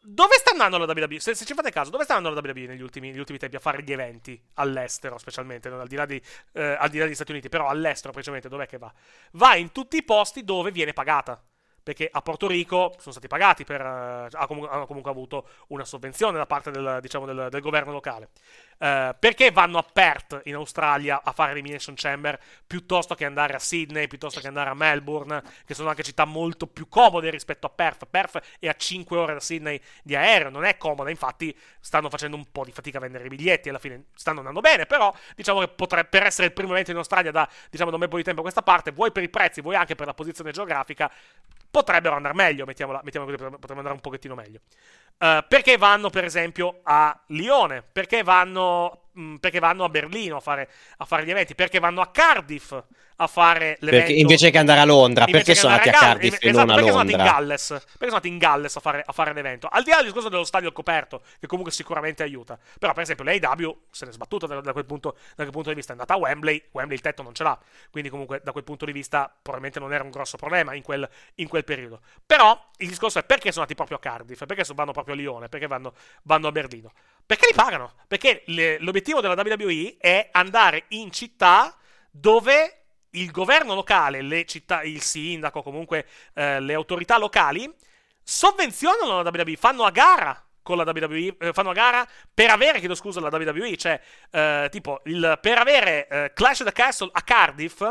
dove 0.00 0.36
sta 0.36 0.52
andando 0.52 0.78
la 0.78 0.86
WWE? 0.86 1.20
Se, 1.20 1.34
se, 1.34 1.44
ci 1.44 1.52
fate 1.52 1.70
caso, 1.70 1.90
dove 1.90 2.04
sta 2.04 2.14
andando 2.14 2.40
la 2.40 2.48
WWE 2.48 2.66
negli 2.66 2.80
ultimi, 2.80 3.10
negli 3.10 3.18
ultimi 3.18 3.36
tempi 3.36 3.56
a 3.56 3.60
fare 3.60 3.82
gli 3.82 3.92
eventi 3.92 4.42
all'estero, 4.54 5.18
specialmente, 5.18 5.68
al 5.68 5.86
di, 5.86 5.96
là 5.96 6.06
di, 6.06 6.22
eh, 6.52 6.76
al 6.78 6.88
di 6.88 6.96
là 6.96 7.04
degli 7.04 7.14
Stati 7.14 7.32
Uniti, 7.32 7.50
però 7.50 7.68
all'estero, 7.68 8.12
principalmente, 8.12 8.48
dov'è 8.48 8.66
che 8.66 8.78
va? 8.78 8.90
Va 9.32 9.54
in 9.56 9.70
tutti 9.70 9.98
i 9.98 10.02
posti 10.02 10.44
dove 10.44 10.70
viene 10.70 10.94
pagata 10.94 11.44
perché 11.86 12.08
a 12.10 12.20
Porto 12.20 12.48
Rico 12.48 12.96
sono 12.98 13.12
stati 13.12 13.28
pagati 13.28 13.62
per, 13.62 13.80
uh, 13.80 13.84
hanno 14.34 14.86
comunque 14.86 15.08
avuto 15.08 15.46
una 15.68 15.84
sovvenzione 15.84 16.36
da 16.36 16.44
parte 16.44 16.72
del, 16.72 16.98
diciamo, 17.00 17.26
del, 17.26 17.46
del 17.48 17.60
governo 17.60 17.92
locale. 17.92 18.30
Uh, 18.78 19.14
perché 19.16 19.52
vanno 19.52 19.78
a 19.78 19.84
Perth 19.84 20.40
in 20.46 20.56
Australia 20.56 21.22
a 21.22 21.30
fare 21.30 21.50
l'Elimination 21.50 21.94
Chamber 21.96 22.40
piuttosto 22.66 23.14
che 23.14 23.24
andare 23.24 23.54
a 23.54 23.60
Sydney, 23.60 24.08
piuttosto 24.08 24.40
che 24.40 24.48
andare 24.48 24.68
a 24.68 24.74
Melbourne, 24.74 25.40
che 25.64 25.74
sono 25.74 25.88
anche 25.88 26.02
città 26.02 26.24
molto 26.24 26.66
più 26.66 26.88
comode 26.88 27.30
rispetto 27.30 27.68
a 27.68 27.70
Perth. 27.70 28.06
Perth 28.10 28.42
è 28.58 28.66
a 28.66 28.74
5 28.74 29.16
ore 29.16 29.34
da 29.34 29.40
Sydney 29.40 29.80
di 30.02 30.16
aereo, 30.16 30.50
non 30.50 30.64
è 30.64 30.76
comoda, 30.78 31.08
infatti 31.08 31.56
stanno 31.78 32.10
facendo 32.10 32.36
un 32.36 32.46
po' 32.50 32.64
di 32.64 32.72
fatica 32.72 32.98
a 32.98 33.02
vendere 33.02 33.26
i 33.26 33.28
biglietti, 33.28 33.68
alla 33.68 33.78
fine 33.78 34.06
stanno 34.16 34.38
andando 34.38 34.60
bene, 34.60 34.86
però 34.86 35.14
diciamo 35.36 35.60
che 35.60 35.68
potrebbe, 35.68 36.08
per 36.08 36.24
essere 36.24 36.48
il 36.48 36.52
primo 36.52 36.72
evento 36.72 36.90
in 36.90 36.96
Australia 36.96 37.30
da, 37.30 37.48
diciamo, 37.70 37.90
da 37.90 37.94
un 37.94 38.00
bel 38.00 38.10
po' 38.10 38.16
di 38.16 38.24
tempo 38.24 38.40
a 38.40 38.42
questa 38.42 38.62
parte, 38.62 38.90
vuoi 38.90 39.12
per 39.12 39.22
i 39.22 39.28
prezzi, 39.28 39.60
vuoi 39.60 39.76
anche 39.76 39.94
per 39.94 40.06
la 40.06 40.14
posizione 40.14 40.50
geografica, 40.50 41.08
potrebbero 41.70 42.16
andare 42.16 42.34
meglio, 42.34 42.64
mettiamola, 42.64 43.00
mettiamola 43.02 43.36
così, 43.36 43.48
potrebbero 43.50 43.78
andare 43.78 43.94
un 43.94 44.00
pochettino 44.00 44.34
meglio. 44.34 44.60
Uh, 45.18 45.44
perché 45.48 45.76
vanno, 45.76 46.10
per 46.10 46.24
esempio, 46.24 46.80
a 46.82 47.18
Lione? 47.28 47.82
Perché 47.82 48.22
vanno, 48.22 49.05
mh, 49.16 49.22
mm, 49.22 49.34
perché 49.36 49.58
vanno 49.58 49.84
a 49.84 49.88
Berlino 49.88 50.36
a 50.36 50.40
fare, 50.40 50.68
a 50.98 51.04
fare, 51.04 51.24
gli 51.24 51.30
eventi? 51.30 51.54
Perché 51.54 51.78
vanno 51.78 52.00
a 52.00 52.08
Cardiff 52.08 52.72
a 53.16 53.26
fare 53.26 53.78
l'evento? 53.80 54.06
Perché 54.06 54.20
invece 54.20 54.50
che 54.50 54.58
andare 54.58 54.80
a 54.80 54.84
Londra, 54.84 55.24
perché 55.24 55.54
sono 55.54 55.72
andati 55.72 55.88
a, 55.88 55.92
Cardiff 55.92 56.34
e 56.34 56.48
esatto, 56.48 56.66
non 56.66 56.70
a 56.70 56.74
perché 56.74 56.90
Londra? 56.90 56.90
Sono 56.90 57.00
andati 57.00 57.18
in 57.18 57.32
Galles, 57.32 57.66
perché 57.68 57.84
sono 57.98 58.06
andati 58.06 58.28
in 58.28 58.38
Galles 58.38 58.76
a 58.76 58.80
fare, 58.80 59.02
a 59.04 59.12
fare 59.12 59.32
l'evento? 59.32 59.68
Al 59.70 59.82
di 59.82 59.90
là 59.90 59.96
del 59.96 60.06
discorso 60.06 60.28
dello 60.28 60.44
stadio 60.44 60.72
coperto, 60.72 61.22
che 61.40 61.46
comunque 61.46 61.72
sicuramente 61.72 62.22
aiuta. 62.22 62.58
Però, 62.78 62.92
per 62.92 63.02
esempio, 63.02 63.24
l'AW 63.24 63.78
se 63.90 64.04
ne 64.04 64.10
è 64.10 64.14
sbattuta 64.14 64.46
da, 64.46 64.60
da, 64.60 64.72
quel 64.72 64.84
punto, 64.84 65.16
da 65.34 65.42
quel 65.42 65.50
punto 65.50 65.70
di 65.70 65.74
vista. 65.74 65.92
È 65.92 65.94
andata 65.94 66.14
a 66.14 66.18
Wembley, 66.18 66.62
Wembley 66.72 66.96
il 66.96 67.02
tetto 67.02 67.22
non 67.22 67.34
ce 67.34 67.42
l'ha. 67.42 67.58
Quindi, 67.90 68.10
comunque, 68.10 68.40
da 68.44 68.52
quel 68.52 68.64
punto 68.64 68.84
di 68.84 68.92
vista, 68.92 69.24
probabilmente 69.30 69.80
non 69.80 69.92
era 69.92 70.04
un 70.04 70.10
grosso 70.10 70.36
problema 70.36 70.74
in 70.74 70.82
quel, 70.82 71.08
in 71.36 71.48
quel 71.48 71.64
periodo. 71.64 72.00
Però, 72.24 72.58
il 72.78 72.88
discorso 72.88 73.18
è 73.18 73.24
perché 73.24 73.50
sono 73.50 73.64
andati 73.64 73.74
proprio 73.74 73.96
a 73.96 74.00
Cardiff, 74.00 74.44
perché 74.44 74.64
vanno 74.74 74.92
proprio 74.92 75.14
a 75.14 75.16
Lione, 75.16 75.48
perché 75.48 75.66
vanno, 75.66 75.94
vanno 76.22 76.48
a 76.48 76.52
Berlino. 76.52 76.92
Perché 77.26 77.46
li 77.48 77.54
pagano? 77.54 77.94
Perché 78.06 78.44
le, 78.46 78.78
l'obiettivo 78.78 79.20
della 79.20 79.34
WWE 79.34 79.96
è 79.98 80.28
andare 80.30 80.84
in 80.88 81.10
città 81.10 81.76
dove 82.08 82.84
il 83.10 83.30
governo 83.30 83.74
locale, 83.74 84.22
le 84.22 84.44
città, 84.44 84.82
il 84.82 85.02
sindaco, 85.02 85.62
comunque 85.62 86.06
eh, 86.34 86.60
le 86.60 86.74
autorità 86.74 87.18
locali, 87.18 87.72
sovvenzionano 88.22 89.22
la 89.22 89.30
WWE, 89.30 89.56
fanno 89.56 89.84
a 89.84 89.90
gara 89.90 90.40
con 90.62 90.76
la 90.76 90.84
WWE, 90.84 91.36
eh, 91.38 91.52
fanno 91.52 91.70
a 91.70 91.74
gara 91.74 92.06
per 92.32 92.50
avere, 92.50 92.78
chiedo 92.78 92.94
scusa, 92.94 93.20
la 93.20 93.28
WWE, 93.28 93.76
cioè 93.76 94.00
eh, 94.30 94.68
tipo 94.70 95.00
il, 95.04 95.38
per 95.40 95.58
avere 95.58 96.08
eh, 96.08 96.32
Clash 96.34 96.60
of 96.60 96.66
the 96.66 96.72
Castle 96.72 97.10
a 97.12 97.22
Cardiff 97.22 97.88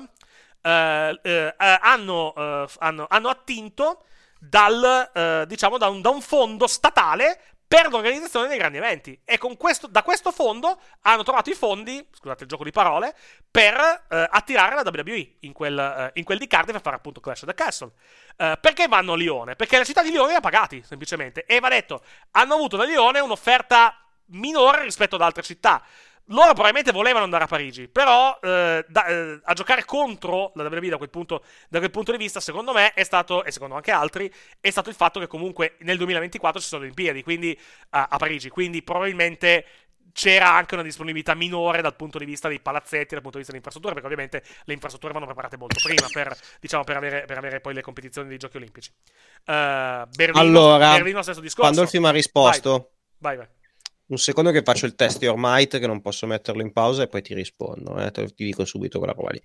eh, 0.62 1.20
eh, 1.24 1.56
hanno, 1.58 2.34
hanno, 2.80 3.06
hanno, 3.08 3.30
attinto 3.30 4.04
dal, 4.40 5.46
diciamo, 5.48 5.78
da 5.78 5.88
un, 5.90 6.02
da 6.02 6.10
un 6.10 6.22
fondo 6.22 6.68
statale 6.68 7.40
per 7.68 7.90
l'organizzazione 7.90 8.48
dei 8.48 8.58
grandi 8.58 8.78
eventi. 8.78 9.20
E 9.26 9.38
questo, 9.58 9.88
da 9.88 10.04
questo 10.04 10.32
fondo 10.32 10.80
hanno 11.02 11.24
trovato 11.24 11.50
i 11.50 11.54
fondi, 11.54 12.06
scusate 12.12 12.44
il 12.44 12.50
gioco 12.50 12.64
di 12.64 12.72
parole, 12.72 13.16
per 13.50 13.76
eh, 14.10 14.28
attirare 14.30 14.76
la 14.76 14.84
WWE 14.86 15.36
in 15.42 15.54
quel, 15.54 15.78
eh, 15.78 16.12
in 16.20 16.24
quel, 16.24 16.38
di 16.38 16.48
Cardiff 16.48 16.76
a 16.76 16.80
fare 16.80 16.96
appunto 16.96 17.20
Clash 17.20 17.42
of 17.42 17.50
the 17.50 17.56
Castle. 17.56 17.92
Eh, 18.38 18.58
perché 18.62 18.88
vanno 18.88 19.14
a 19.14 19.16
Lione? 19.16 19.56
Perché 19.56 19.78
la 19.78 19.84
città 19.84 20.04
di 20.04 20.12
Lione 20.12 20.30
li 20.30 20.36
ha 20.36 20.42
pagati, 20.42 20.84
semplicemente. 20.86 21.46
E 21.46 21.60
va 21.60 21.70
detto, 21.70 22.04
hanno 22.32 22.54
avuto 22.54 22.78
da 22.78 22.84
Lione 22.84 23.20
un'offerta 23.20 24.00
minore 24.28 24.84
rispetto 24.84 25.16
ad 25.16 25.22
altre 25.22 25.44
città. 25.44 25.84
Loro 26.30 26.54
probabilmente 26.54 26.92
volevano 26.92 27.24
andare 27.24 27.44
a 27.44 27.48
Parigi, 27.48 27.88
però 27.88 28.40
eh, 28.42 28.84
da, 28.88 29.06
eh, 29.06 29.40
a 29.44 29.54
giocare 29.54 29.86
contro 29.86 30.52
la 30.56 30.64
WWE 30.64 30.90
da 30.90 30.98
quel, 30.98 31.12
punto, 31.12 31.44
da 31.70 31.78
quel, 31.78 31.92
punto, 31.92 32.12
di 32.12 32.18
vista, 32.18 32.40
secondo 32.40 32.74
me, 32.74 32.94
è 32.94 33.04
stato, 33.04 33.44
e 33.44 33.52
secondo 33.52 33.76
anche 33.76 33.92
altri, 33.92 34.32
è 34.60 34.70
stato 34.72 34.90
il 34.90 34.96
fatto 34.96 35.20
che 35.20 35.28
comunque 35.28 35.76
nel 35.82 35.98
2024 35.98 36.60
ci 36.60 36.68
sono 36.68 36.82
le 36.82 36.88
Olimpiadi 36.88 37.22
quindi, 37.22 37.60
a, 37.90 38.08
a 38.10 38.18
Parigi, 38.18 38.50
quindi 38.50 38.82
probabilmente 38.82 39.66
c'era 40.14 40.52
anche 40.52 40.76
una 40.76 40.84
disponibilità 40.84 41.36
minore 41.36 41.82
dal 41.82 41.96
punto 41.96 42.18
di 42.18 42.26
vista 42.26 42.48
dei 42.48 42.60
palazzetti, 42.60 43.14
dal 43.14 43.22
punto 43.22 43.38
di 43.38 43.44
vista 43.44 43.52
delle 43.52 43.58
infrastrutture, 43.58 43.94
perché 43.94 44.08
ovviamente 44.08 44.44
le 44.64 44.74
infrastrutture 44.74 45.14
vanno 45.14 45.26
preparate 45.26 45.58
molto 45.58 45.76
prima 45.84 46.08
per, 46.12 46.36
diciamo, 46.60 46.84
per, 46.84 46.96
avere, 46.96 47.26
per 47.26 47.38
avere, 47.38 47.60
poi 47.60 47.74
le 47.74 47.82
competizioni 47.82 48.30
dei 48.30 48.38
giochi 48.38 48.58
olimpici. 48.58 48.90
Uh, 49.46 50.08
Berlino, 50.10 50.40
allora, 50.40 50.94
Berlino 50.94 51.22
stesso 51.22 51.42
discorso. 51.42 51.70
Pandolfi 51.70 52.00
mi 52.00 52.08
ha 52.08 52.12
risposto. 52.12 52.94
Vai, 53.18 53.36
vai. 53.36 53.46
vai. 53.46 53.64
Un 54.08 54.18
secondo 54.18 54.52
che 54.52 54.62
faccio 54.62 54.86
il 54.86 54.94
test 54.94 55.22
Your 55.24 55.38
Might, 55.38 55.80
che 55.80 55.88
non 55.88 56.02
posso 56.02 56.28
metterlo 56.28 56.62
in 56.62 56.72
pausa 56.72 57.04
e 57.04 57.08
poi 57.08 57.22
ti 57.22 57.34
rispondo. 57.34 57.98
Eh? 57.98 58.12
Ti 58.12 58.34
dico 58.36 58.64
subito 58.64 59.00
quella 59.00 59.14
roba 59.14 59.32
lì. 59.32 59.42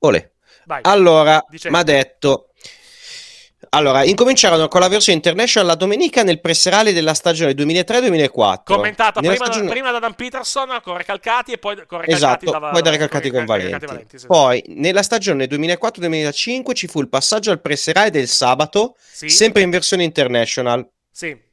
Olè. 0.00 0.30
Vai. 0.66 0.80
Allora, 0.84 1.42
mi 1.48 1.78
ha 1.78 1.82
detto... 1.82 2.50
Allora, 3.70 4.04
incominciarono 4.04 4.68
con 4.68 4.80
la 4.80 4.88
versione 4.88 5.18
international 5.18 5.66
la 5.66 5.74
domenica 5.74 6.22
nel 6.22 6.40
presserale 6.40 6.92
della 6.92 7.12
stagione 7.12 7.52
2003-2004. 7.52 8.62
Commentata 8.64 9.20
prima, 9.20 9.34
stagione... 9.34 9.66
da, 9.66 9.72
prima, 9.72 9.90
da, 9.90 9.98
Dan 9.98 10.14
Peterson 10.14 10.80
con 10.82 10.96
Recalcati 10.96 11.52
e 11.52 11.58
poi 11.58 11.74
con 11.86 12.00
Recalcati, 12.00 12.44
esatto, 12.44 12.50
da, 12.50 12.70
poi 12.70 12.82
da 12.82 12.90
Recalcati 12.90 13.30
con, 13.30 13.38
con 13.38 13.46
Valenti. 13.46 13.72
Recalcati 13.72 13.92
Valenti 13.92 14.18
sì. 14.18 14.26
Poi, 14.26 14.62
nella 14.68 15.02
stagione 15.02 15.46
2004-2005 15.46 16.74
ci 16.74 16.86
fu 16.86 17.00
il 17.00 17.08
passaggio 17.08 17.50
al 17.50 17.60
presserale 17.60 18.10
del 18.10 18.28
sabato, 18.28 18.94
sì. 18.98 19.28
sempre 19.28 19.62
in 19.62 19.70
versione 19.70 20.04
international. 20.04 20.88
Sì. 21.10 21.46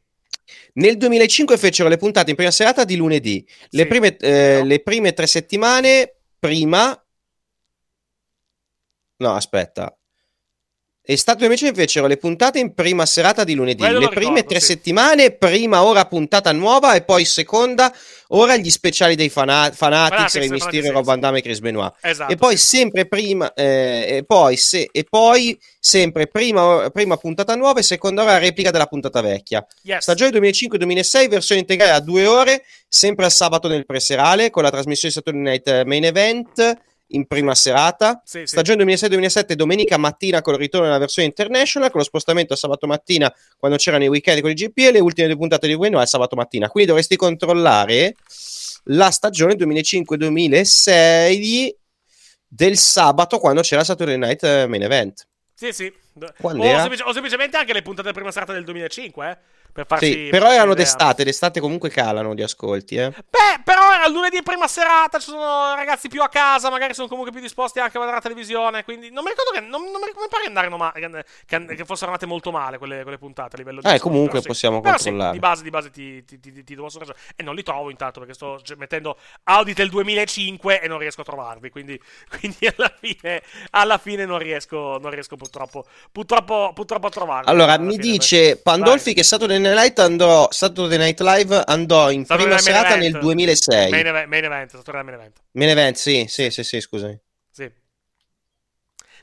Nel 0.73 0.97
2005 0.97 1.57
fecero 1.57 1.89
le 1.89 1.97
puntate 1.97 2.29
in 2.29 2.35
prima 2.35 2.51
serata 2.51 2.83
di 2.83 2.95
lunedì. 2.95 3.45
Le, 3.69 3.81
sì, 3.83 3.87
prime, 3.87 4.17
eh, 4.17 4.57
no. 4.59 4.65
le 4.65 4.81
prime 4.81 5.13
tre 5.13 5.27
settimane 5.27 6.15
prima... 6.39 6.99
No, 9.17 9.33
aspetta. 9.33 9.97
Estate 11.07 11.37
2005 11.37 11.79
fecero 11.79 12.07
le 12.07 12.17
puntate 12.17 12.57
in 12.57 12.73
prima 12.73 13.05
serata 13.05 13.43
di 13.43 13.53
lunedì. 13.53 13.83
Quello 13.83 13.99
le 13.99 14.09
prime 14.09 14.25
ricordo, 14.25 14.47
tre 14.49 14.59
sì. 14.59 14.65
settimane, 14.65 15.31
prima 15.31 15.83
ora 15.83 16.05
puntata 16.05 16.51
nuova 16.51 16.95
e 16.95 17.03
poi 17.03 17.25
seconda 17.25 17.93
ora 18.29 18.57
gli 18.57 18.71
speciali 18.71 19.15
dei 19.15 19.29
fana- 19.29 19.69
Fanatics, 19.71 20.33
Rey 20.33 20.49
Mysterio, 20.49 20.91
Rob 20.91 21.05
Van 21.05 21.19
Damme 21.19 21.39
e 21.39 21.41
Chris 21.43 21.59
Benoit. 21.59 21.93
Esatto, 22.01 22.31
e 22.31 22.35
poi 22.37 22.57
sì. 22.57 22.77
sempre 22.77 23.07
prima, 23.07 23.53
eh, 23.53 24.17
e, 24.17 24.23
poi 24.25 24.57
se, 24.57 24.89
e 24.91 25.05
poi 25.07 25.55
sempre 25.79 26.25
prima, 26.25 26.89
prima, 26.91 27.17
puntata 27.17 27.55
nuova 27.55 27.81
e 27.81 27.83
seconda 27.83 28.23
ora 28.23 28.39
replica 28.39 28.71
della 28.71 28.87
puntata 28.87 29.21
vecchia. 29.21 29.63
Yes. 29.83 30.01
Stagione 30.01 30.31
2005-2006, 30.39 31.29
versione 31.29 31.61
integrale 31.61 31.91
a 31.91 31.99
due 31.99 32.25
ore, 32.25 32.63
sempre 32.87 33.25
al 33.25 33.31
sabato 33.31 33.67
nel 33.67 33.85
preserale 33.85 34.49
con 34.49 34.63
la 34.63 34.71
trasmissione 34.71 35.13
di 35.13 35.21
Saturday 35.21 35.51
Night 35.51 35.83
Main 35.85 36.05
Event 36.05 36.77
in 37.15 37.25
prima 37.25 37.55
serata. 37.55 38.21
Sì, 38.23 38.45
Stagione 38.45 38.83
2006-2007, 38.83 39.53
domenica 39.53 39.97
mattina 39.97 40.41
con 40.41 40.53
il 40.53 40.59
ritorno 40.59 40.85
della 40.85 40.99
versione 40.99 41.27
international, 41.27 41.89
con 41.89 41.99
lo 41.99 42.05
spostamento 42.05 42.53
a 42.53 42.57
sabato 42.57 42.85
mattina 42.87 43.33
quando 43.57 43.77
c'erano 43.77 44.03
i 44.03 44.07
weekend 44.07 44.41
con 44.41 44.51
i 44.51 44.53
GP 44.53 44.77
e 44.77 44.91
le 44.91 44.99
ultime 44.99 45.27
due 45.27 45.37
puntate 45.37 45.67
di 45.67 45.75
Bueno 45.75 45.99
al 45.99 46.07
sabato 46.07 46.35
mattina. 46.35 46.69
Quindi 46.69 46.89
dovresti 46.89 47.15
controllare 47.15 48.15
la 48.89 49.09
stagione 49.09 49.55
2005-2006 49.55 51.73
del 52.47 52.77
sabato 52.77 53.39
quando 53.39 53.61
c'era 53.61 53.83
Saturday 53.83 54.17
Night 54.17 54.43
eh, 54.43 54.67
Main 54.67 54.83
Event. 54.83 55.27
Sì, 55.53 55.71
sì. 55.71 55.91
O, 56.41 56.51
semplice, 56.51 57.03
o, 57.03 57.11
semplicemente 57.11 57.57
anche 57.57 57.73
le 57.73 57.81
puntate 57.81 58.03
della 58.03 58.13
prima 58.13 58.31
serata 58.31 58.53
del 58.53 58.63
2005, 58.63 59.29
eh? 59.29 59.37
Per 59.75 59.85
farsi, 59.85 60.09
sì, 60.09 60.27
però 60.29 60.53
erano 60.53 60.73
d'estate, 60.73 61.25
d'estate 61.25 61.59
comunque 61.59 61.89
calano 61.89 62.33
di 62.33 62.41
ascolti, 62.41 62.95
eh. 62.95 63.09
Beh, 63.09 63.59
però 63.61 63.93
era 63.93 64.07
lunedì 64.07 64.41
prima 64.41 64.69
serata, 64.69 65.19
ci 65.19 65.31
sono 65.31 65.75
ragazzi 65.75 66.07
più 66.07 66.21
a 66.21 66.29
casa, 66.29 66.69
magari 66.69 66.93
sono 66.93 67.09
comunque 67.09 67.33
più 67.33 67.41
disposti 67.41 67.79
anche 67.79 67.97
a 67.97 67.99
vedere 67.99 68.15
la 68.15 68.21
televisione, 68.21 68.85
quindi 68.85 69.11
non 69.11 69.25
mi 69.25 69.31
ricordo 69.31 69.51
che, 69.51 69.59
non, 69.59 69.81
non 69.91 69.99
mi 69.99 70.27
pare 70.29 70.43
che 70.43 70.47
andarono 70.47 70.77
male, 70.77 71.25
che, 71.45 71.75
che, 71.75 71.83
fossero 71.83 72.05
andate 72.05 72.25
molto 72.25 72.51
male 72.51 72.77
quelle, 72.77 73.01
quelle 73.01 73.17
puntate 73.17 73.57
a 73.57 73.59
livello 73.59 73.81
di... 73.81 73.89
Eh, 73.89 73.99
comunque 73.99 74.39
però, 74.39 74.47
possiamo 74.53 74.77
sì. 74.77 74.89
controllare. 74.89 75.27
Sì, 75.27 75.33
di 75.33 75.39
base, 75.39 75.63
di 75.63 75.69
base 75.69 75.91
ti, 75.91 76.23
ti, 76.23 76.39
ti, 76.39 76.63
ti 76.63 76.73
devo 76.73 76.87
ragione. 76.97 77.17
E 77.35 77.43
non 77.43 77.53
li 77.53 77.63
trovo 77.63 77.89
intanto 77.89 78.21
perché 78.21 78.33
sto 78.33 78.61
mettendo 78.77 79.17
Audit 79.43 79.75
del 79.75 79.89
2005 79.89 80.79
e 80.79 80.87
non 80.87 80.99
riesco 80.99 81.19
a 81.19 81.25
trovarli, 81.25 81.69
quindi, 81.69 81.99
quindi 82.39 82.65
alla, 82.73 82.93
fine, 82.97 83.43
alla 83.71 83.97
fine 83.97 84.23
non 84.23 84.37
riesco, 84.37 84.99
non 85.01 85.11
riesco 85.11 85.35
purtroppo, 85.35 85.83
purtroppo, 86.13 86.71
purtroppo 86.73 87.07
a 87.07 87.09
trovarli. 87.09 87.49
Allora, 87.49 87.77
mi 87.77 87.97
dice 87.97 88.55
Pandolfi 88.55 89.13
che 89.13 89.23
Saturday 89.23 89.63
Night 89.73 89.99
andrò 89.99 90.47
Saturday 90.51 90.97
Night 90.97 91.19
Live 91.21 91.63
andò 91.65 92.11
in 92.11 92.25
Saturday 92.25 92.55
prima 92.55 92.61
serata 92.61 92.95
nel 92.95 93.17
2006. 93.17 93.89
Main 93.89 94.05
event, 94.05 94.27
main 94.27 94.43
event, 94.43 94.71
Saturday 94.71 95.03
Main 95.03 95.15
Event. 95.15 95.41
Main 95.51 95.69
event, 95.69 95.95
sì, 95.95 96.25
sì, 96.27 96.49
sì, 96.49 96.63
sì, 96.63 96.79
scusami. 96.79 97.19
Sì. 97.49 97.71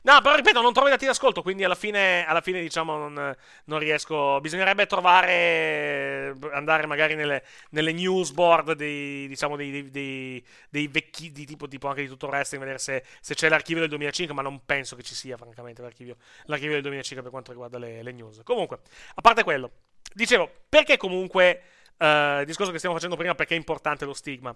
No, 0.05 0.19
però 0.21 0.35
ripeto, 0.35 0.61
non 0.61 0.73
trovo 0.73 0.89
i 0.89 0.91
dati 0.91 1.05
di 1.05 1.11
ascolto, 1.11 1.41
quindi 1.41 1.63
alla 1.63 1.75
fine, 1.75 2.25
alla 2.25 2.41
fine 2.41 2.59
diciamo, 2.59 2.97
non, 2.97 3.33
non, 3.65 3.79
riesco. 3.79 4.37
Bisognerebbe 4.41 4.85
trovare, 4.85 6.35
andare 6.51 6.85
magari 6.87 7.15
nelle, 7.15 7.41
nelle 7.69 7.93
newsboard 7.93 8.73
dei, 8.73 9.29
diciamo, 9.29 9.55
dei, 9.55 9.71
dei, 9.71 9.89
dei, 9.89 10.45
dei 10.69 10.87
vecchi, 10.87 11.31
di 11.31 11.45
tipo, 11.45 11.69
tipo, 11.69 11.87
anche 11.87 12.01
di 12.01 12.09
tutto 12.09 12.25
il 12.25 12.33
resto, 12.33 12.59
vedere 12.59 12.79
se, 12.79 13.01
se, 13.21 13.33
c'è 13.33 13.47
l'archivio 13.47 13.79
del 13.79 13.89
2005, 13.89 14.35
ma 14.35 14.41
non 14.41 14.65
penso 14.65 14.97
che 14.97 15.03
ci 15.03 15.15
sia, 15.15 15.37
francamente, 15.37 15.81
l'archivio, 15.81 16.17
l'archivio 16.47 16.73
del 16.73 16.81
2005 16.81 17.21
per 17.21 17.31
quanto 17.31 17.51
riguarda 17.51 17.77
le, 17.77 18.03
le 18.03 18.11
news. 18.11 18.41
Comunque, 18.43 18.79
a 19.15 19.21
parte 19.21 19.43
quello, 19.43 19.71
Dicevo, 20.13 20.51
perché 20.69 20.97
comunque 20.97 21.63
Uh, 21.95 22.39
il 22.39 22.45
discorso 22.45 22.71
che 22.71 22.79
stiamo 22.79 22.95
facendo 22.95 23.15
prima 23.15 23.33
perché 23.33 23.53
è 23.53 23.57
importante 23.57 24.03
lo 24.03 24.13
stigma. 24.13 24.53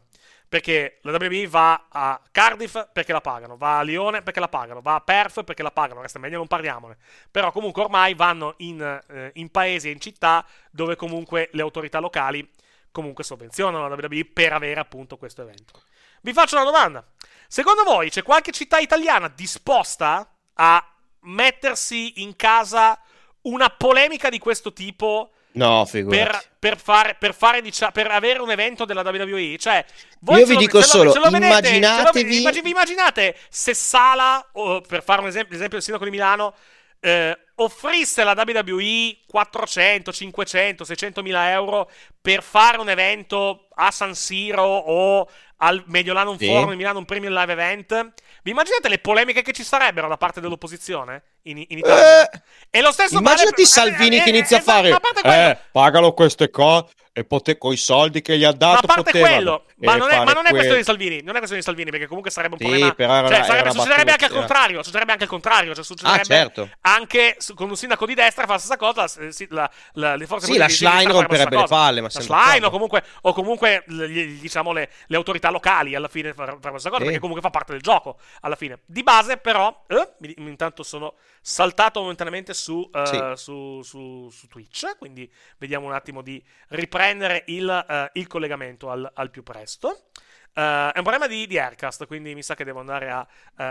Perché 0.50 0.98
la 1.04 1.12
WWE 1.12 1.48
va 1.48 1.86
a 1.88 2.20
Cardiff 2.30 2.90
perché 2.92 3.14
la 3.14 3.22
pagano, 3.22 3.56
va 3.56 3.78
a 3.78 3.84
Lione 3.84 4.22
perché 4.22 4.42
la 4.42 4.50
pagano, 4.50 4.82
va 4.82 4.96
a 4.96 5.02
Perth 5.02 5.44
perché 5.44 5.64
la 5.64 5.72
pagano, 5.72 6.02
resta 6.02 6.20
meglio 6.20 6.38
non 6.38 6.48
parliamone. 6.48 6.98
Però 7.32 7.52
comunque 7.54 7.84
ormai 7.84 8.16
vanno 8.16 8.56
in, 8.58 9.02
uh, 9.08 9.30
in 9.36 9.50
paesi 9.50 9.88
e 9.88 9.92
in 9.92 10.02
città 10.02 10.46
dove 10.72 10.98
comunque 10.98 11.50
le 11.54 11.62
autorità 11.62 12.00
locali 12.00 12.50
comunque 12.92 13.24
sovvenzionano 13.24 13.88
la 13.88 13.96
WWE 13.96 14.26
per 14.26 14.52
avere 14.52 14.82
appunto 14.82 15.16
questo 15.16 15.44
evento. 15.44 15.80
Vi 16.22 16.34
faccio 16.34 16.56
una 16.56 16.66
domanda. 16.66 17.06
Secondo 17.48 17.84
voi 17.84 18.10
c'è 18.10 18.24
qualche 18.24 18.52
città 18.52 18.80
italiana 18.80 19.30
disposta 19.30 20.30
a 20.56 20.96
mettersi 21.22 22.22
in 22.24 22.36
casa 22.36 23.00
una 23.44 23.70
polemica 23.70 24.30
di 24.30 24.40
questo 24.40 24.74
tipo? 24.74 25.32
No, 25.58 25.86
figurati. 25.86 26.24
Per, 26.24 26.44
per, 26.60 26.78
fare, 26.78 27.16
per, 27.20 27.34
fare, 27.34 27.62
diciamo, 27.62 27.92
per 27.92 28.12
avere 28.12 28.40
un 28.40 28.52
evento 28.52 28.86
della 28.86 29.02
WWE. 29.02 29.58
Cioè, 29.58 29.84
Io 30.30 30.46
vi 30.46 30.54
lo, 30.54 30.60
dico 30.60 30.82
solo, 30.82 31.14
lo, 31.14 31.30
vedete, 31.30 31.46
immaginatevi... 31.46 32.44
Lo, 32.44 32.68
immaginate 32.70 33.36
se 33.50 33.74
Sala, 33.74 34.48
oh, 34.54 34.82
per 34.82 35.04
fare 35.04 35.22
un 35.22 35.28
esempio, 35.28 35.54
l'esempio 35.54 35.78
del 35.78 35.84
sindaco 35.84 36.06
di 36.06 36.12
Milano, 36.12 36.54
eh, 37.00 37.38
offrisse 37.56 38.22
alla 38.22 38.36
WWE 38.36 39.18
400, 39.28 40.12
500, 40.12 40.84
600 40.84 41.22
mila 41.22 41.52
euro 41.52 41.90
per 42.22 42.44
fare 42.44 42.78
un 42.78 42.90
evento 42.90 43.67
a 43.78 43.92
San 43.92 44.16
Siro 44.16 44.64
o 44.64 45.28
al 45.58 45.84
Mediolanum 45.88 46.38
sì. 46.38 46.46
Forum 46.46 46.72
in 46.72 46.78
Milano, 46.78 47.00
un 47.00 47.06
premium 47.06 47.34
live 47.34 47.52
event, 47.52 48.14
vi 48.44 48.52
immaginate 48.52 48.90
le 48.90 49.00
polemiche 49.00 49.42
che 49.42 49.54
ci 49.54 49.64
sarebbero 49.64 50.08
da 50.08 50.18
parte 50.18 50.40
dell'opposizione 50.40 51.24
in, 51.44 51.58
in 51.58 51.80
Italia? 51.80 52.30
Eh, 52.30 52.42
e 52.70 52.82
lo 52.82 52.92
stesso 52.92 53.18
Immaginati 53.18 53.64
vale, 53.64 53.66
Salvini 53.66 54.18
eh, 54.18 54.22
che 54.22 54.30
inizia 54.30 54.58
eh, 54.58 54.60
a 54.60 54.64
fare 54.64 54.90
eh, 55.24 55.58
pagalo 55.72 56.14
queste 56.14 56.50
cose 56.50 56.94
e 57.18 57.24
pote 57.24 57.58
con 57.58 57.74
i 57.74 57.78
soldi 57.78 58.22
che 58.22 58.38
gli 58.38 58.44
ha 58.44 58.52
dato 58.52 58.86
ma 58.86 58.94
a 58.94 58.96
parte 58.96 59.20
quello 59.20 59.64
ma 59.78 59.96
non, 59.96 60.12
è, 60.12 60.24
ma 60.24 60.34
non 60.34 60.46
è, 60.46 60.50
questione 60.52 60.78
di 60.78 60.84
Salvini 60.84 61.22
non 61.24 61.34
è 61.34 61.38
questione 61.40 61.58
di 61.58 61.64
Salvini 61.64 61.90
perché 61.90 62.06
comunque 62.06 62.30
sarebbe 62.30 62.58
un 62.60 62.60
sì, 62.60 62.68
problema. 62.68 62.94
però 62.94 63.28
cioè, 63.28 63.44
sarebbe, 63.44 63.72
succederebbe 63.72 64.12
anche 64.12 64.26
al 64.26 64.32
contrario 64.32 64.78
succederebbe 64.84 65.12
anche 65.14 65.24
al 65.24 65.30
contrario 65.30 65.74
cioè, 65.74 65.84
succederebbe 65.84 66.22
ah, 66.22 66.26
certo. 66.26 66.70
anche 66.82 67.38
con 67.56 67.70
un 67.70 67.76
sindaco 67.76 68.06
di 68.06 68.14
destra 68.14 68.46
fa 68.46 68.54
la 68.54 68.60
stessa 68.60 68.78
cosa 68.78 69.10
la, 69.50 69.70
la, 69.94 70.16
le 70.16 70.28
forze 70.28 70.46
sì 70.46 70.58
la 70.58 70.70
Schlein 70.70 71.12
romperebbe 71.12 71.58
le 71.58 71.66
palle 71.68 72.02
ma 72.02 72.10
la 72.12 72.22
Schlein 72.22 72.66
o 72.66 72.70
comunque, 72.70 73.04
o 73.22 73.34
comunque 73.34 73.67
diciamo 73.86 74.72
le, 74.72 74.90
le, 75.08 75.16
autorità 75.16 75.50
locali 75.50 75.96
alla 75.96 76.08
fine 76.08 76.34
la 76.36 76.58
stessa 76.60 76.90
cosa 76.90 76.98
sì. 76.98 77.04
perché 77.04 77.20
comunque 77.20 77.42
fa 77.42 77.50
parte 77.50 77.72
del 77.72 77.82
gioco 77.82 78.20
alla 78.42 78.56
fine 78.56 78.80
di 78.86 79.04
base 79.04 79.38
però 79.38 79.86
eh, 79.88 80.34
intanto 80.38 80.84
sono 80.84 81.16
saltato 81.42 82.02
momentaneamente 82.02 82.54
su, 82.54 82.90
uh, 82.92 83.06
sì. 83.06 83.32
su, 83.36 83.82
su, 83.82 84.30
su, 84.30 84.48
Twitch, 84.48 84.98
quindi 84.98 85.32
vediamo 85.58 85.86
un 85.86 85.94
attimo 85.94 86.22
di 86.22 86.44
riprendere 86.70 87.44
il, 87.48 87.86
uh, 87.88 88.20
il 88.20 88.28
collegamento 88.28 88.90
al, 88.90 89.10
al, 89.14 89.30
più 89.30 89.44
presto. 89.44 90.10
Uh, 90.54 90.92
è 90.92 90.98
un 90.98 91.04
problema 91.04 91.28
di, 91.28 91.46
di, 91.48 91.58
Aircast, 91.58 92.08
quindi 92.08 92.34
mi 92.34 92.44
sa 92.44 92.56
che 92.56 92.64
devo 92.64 92.80
andare 92.80 93.10
a, 93.12 93.28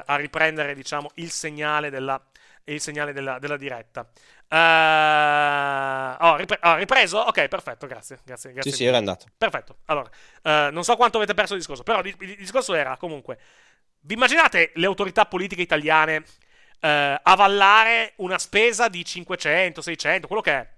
a 0.07 0.17
riprendere 0.17 0.75
diciamo, 0.75 1.11
il 1.15 1.31
segnale 1.31 1.91
della, 1.91 2.23
il 2.65 2.81
segnale 2.81 3.13
della, 3.13 3.39
della 3.39 3.57
diretta. 3.57 4.09
Uh, 4.49 6.17
oh, 6.25 6.37
ripre- 6.37 6.61
oh, 6.63 6.77
ripreso? 6.77 7.19
Ok, 7.19 7.49
perfetto, 7.49 7.87
grazie. 7.87 8.19
grazie, 8.25 8.53
grazie 8.53 8.71
sì, 8.71 8.77
sì, 8.77 8.85
era 8.85 8.99
andato. 8.99 9.27
Perfetto. 9.37 9.79
Allora, 9.87 10.09
uh, 10.43 10.73
non 10.73 10.85
so 10.85 10.95
quanto 10.97 11.17
avete 11.17 11.35
perso 11.35 11.55
il 11.55 11.59
discorso, 11.59 11.83
però 11.83 12.01
il, 12.01 12.15
il, 12.19 12.37
discorso 12.37 12.75
era 12.75 12.97
comunque. 12.97 13.39
Vi 14.01 14.15
immaginate 14.15 14.71
le 14.75 14.87
autorità 14.87 15.27
politiche 15.27 15.63
italiane 15.63 16.23
eh, 16.81 17.21
avallare 17.23 18.13
una 18.17 18.39
spesa 18.39 18.89
di 18.89 19.05
500, 19.05 19.81
600, 19.81 20.27
quello 20.27 20.43
che 20.43 20.53
è, 20.53 20.69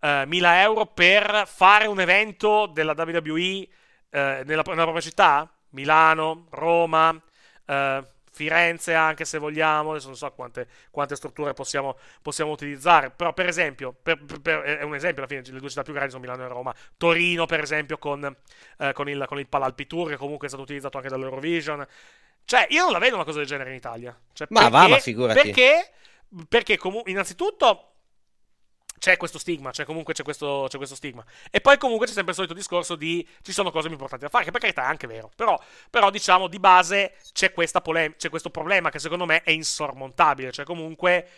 eh, 0.00 0.24
1000 0.26 0.60
euro 0.60 0.86
per 0.86 1.44
fare 1.46 1.86
un 1.86 2.00
evento 2.00 2.66
della 2.66 2.94
WWE 2.96 3.40
eh, 3.48 3.68
nella, 4.10 4.44
nella, 4.44 4.62
propria 4.62 5.00
città? 5.00 5.50
Milano, 5.70 6.46
Roma, 6.50 7.20
eh, 7.66 8.04
Firenze 8.36 8.92
anche 8.92 9.24
se 9.24 9.38
vogliamo, 9.38 9.92
adesso 9.92 10.08
non 10.08 10.16
so 10.16 10.30
quante, 10.32 10.66
quante 10.90 11.16
strutture 11.16 11.54
possiamo, 11.54 11.96
possiamo, 12.20 12.52
utilizzare, 12.52 13.08
però 13.08 13.32
per 13.32 13.46
esempio, 13.46 13.94
per, 14.02 14.22
per, 14.42 14.60
è 14.60 14.82
un 14.82 14.94
esempio 14.94 15.22
alla 15.22 15.26
fine, 15.26 15.54
le 15.54 15.58
due 15.58 15.70
città 15.70 15.82
più 15.82 15.94
grandi 15.94 16.10
sono 16.10 16.22
Milano 16.22 16.44
e 16.44 16.48
Roma, 16.48 16.74
Torino 16.98 17.46
per 17.46 17.60
esempio 17.60 17.96
con, 17.96 18.36
eh, 18.76 18.92
con 18.92 19.08
il, 19.08 19.24
con 19.26 19.38
il 19.38 19.48
Palalpitur 19.48 20.10
che 20.10 20.16
comunque 20.18 20.48
è 20.48 20.48
stato 20.50 20.64
utilizzato 20.64 20.98
anche 20.98 21.08
dall'Eurovision, 21.08 21.86
cioè, 22.44 22.66
io 22.68 22.82
non 22.82 22.92
la 22.92 22.98
vedo 22.98 23.14
una 23.14 23.24
cosa 23.24 23.38
del 23.38 23.46
genere 23.46 23.70
in 23.70 23.76
Italia. 23.76 24.14
Cioè, 24.34 24.46
ma 24.50 24.60
perché, 24.60 24.76
va, 24.76 24.88
ma 24.88 24.98
figurati. 24.98 25.40
Perché? 25.40 25.90
Perché 26.46 26.76
comunque, 26.76 27.10
innanzitutto, 27.10 27.95
c'è 29.06 29.16
questo 29.16 29.38
stigma, 29.38 29.70
cioè 29.70 29.86
comunque 29.86 30.14
c'è 30.14 30.24
questo, 30.24 30.66
c'è 30.68 30.78
questo, 30.78 30.96
stigma. 30.96 31.24
E 31.52 31.60
poi 31.60 31.78
comunque 31.78 32.06
c'è 32.06 32.12
sempre 32.12 32.30
il 32.30 32.36
solito 32.36 32.54
discorso 32.54 32.96
di 32.96 33.24
ci 33.42 33.52
sono 33.52 33.70
cose 33.70 33.86
importanti 33.86 34.24
da 34.24 34.30
fare, 34.30 34.42
che 34.42 34.50
per 34.50 34.60
carità 34.60 34.82
è 34.82 34.86
anche 34.86 35.06
vero. 35.06 35.30
Però, 35.36 35.56
però 35.88 36.10
diciamo, 36.10 36.48
di 36.48 36.58
base 36.58 37.12
c'è, 37.32 37.52
polem- 37.52 38.16
c'è 38.16 38.28
questo 38.30 38.50
problema 38.50 38.90
che 38.90 38.98
secondo 38.98 39.24
me 39.24 39.42
è 39.44 39.52
insormontabile. 39.52 40.50
Cioè 40.50 40.64
comunque 40.64 41.28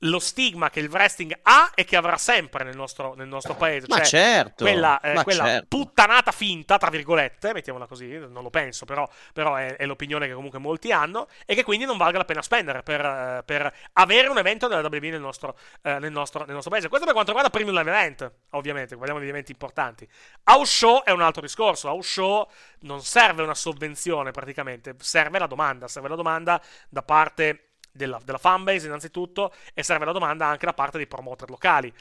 lo 0.00 0.18
stigma 0.18 0.68
che 0.68 0.80
il 0.80 0.90
wrestling 0.90 1.38
ha 1.42 1.70
e 1.74 1.84
che 1.84 1.96
avrà 1.96 2.18
sempre 2.18 2.64
nel 2.64 2.76
nostro, 2.76 3.14
nel 3.14 3.28
nostro 3.28 3.54
paese. 3.54 3.86
Ma 3.88 3.96
cioè, 3.96 4.04
certo. 4.04 4.64
Quella, 4.64 5.00
eh, 5.00 5.14
ma 5.14 5.24
quella 5.24 5.44
certo. 5.44 5.66
puttanata 5.68 6.32
finta, 6.32 6.76
tra 6.76 6.90
virgolette, 6.90 7.52
mettiamola 7.54 7.86
così, 7.86 8.08
non 8.18 8.42
lo 8.42 8.50
penso, 8.50 8.84
però, 8.84 9.08
però 9.32 9.54
è, 9.54 9.76
è, 9.76 9.86
l'opinione 9.86 10.26
che 10.26 10.34
comunque 10.34 10.58
molti 10.58 10.92
hanno, 10.92 11.28
e 11.46 11.54
che 11.54 11.64
quindi 11.64 11.86
non 11.86 11.96
valga 11.96 12.18
la 12.18 12.24
pena 12.24 12.42
spendere 12.42 12.82
per, 12.82 13.00
eh, 13.00 13.42
per 13.44 13.72
avere 13.94 14.28
un 14.28 14.38
evento 14.38 14.68
della 14.68 14.86
WWE 14.86 15.10
nel 15.10 15.20
nostro, 15.20 15.56
eh, 15.82 15.98
nel, 15.98 16.12
nostro, 16.12 16.44
nel 16.44 16.54
nostro, 16.54 16.70
paese. 16.70 16.88
Questo 16.88 17.06
per 17.06 17.14
quanto 17.14 17.32
riguarda 17.32 17.56
Premium 17.56 17.76
Live 17.76 17.90
Event, 17.90 18.32
ovviamente, 18.50 18.96
parliamo 18.96 19.20
di 19.20 19.28
eventi 19.28 19.52
importanti. 19.52 20.06
House 20.44 20.72
Show 20.72 21.02
è 21.04 21.10
un 21.10 21.22
altro 21.22 21.40
discorso. 21.40 21.88
House 21.88 22.08
Show 22.08 22.50
non 22.80 23.00
serve 23.02 23.42
una 23.42 23.54
sovvenzione 23.54 24.30
praticamente, 24.30 24.94
serve 24.98 25.38
la 25.38 25.46
domanda, 25.46 25.88
serve 25.88 26.08
la 26.08 26.16
domanda 26.16 26.60
da 26.88 27.02
parte 27.02 27.65
della, 27.96 28.20
della 28.24 28.38
fanbase 28.38 28.86
innanzitutto 28.86 29.52
e 29.74 29.82
serve 29.82 30.04
la 30.04 30.12
domanda 30.12 30.46
anche 30.46 30.66
da 30.66 30.74
parte 30.74 30.98
dei 30.98 31.06
promoter 31.06 31.50
locali. 31.50 31.92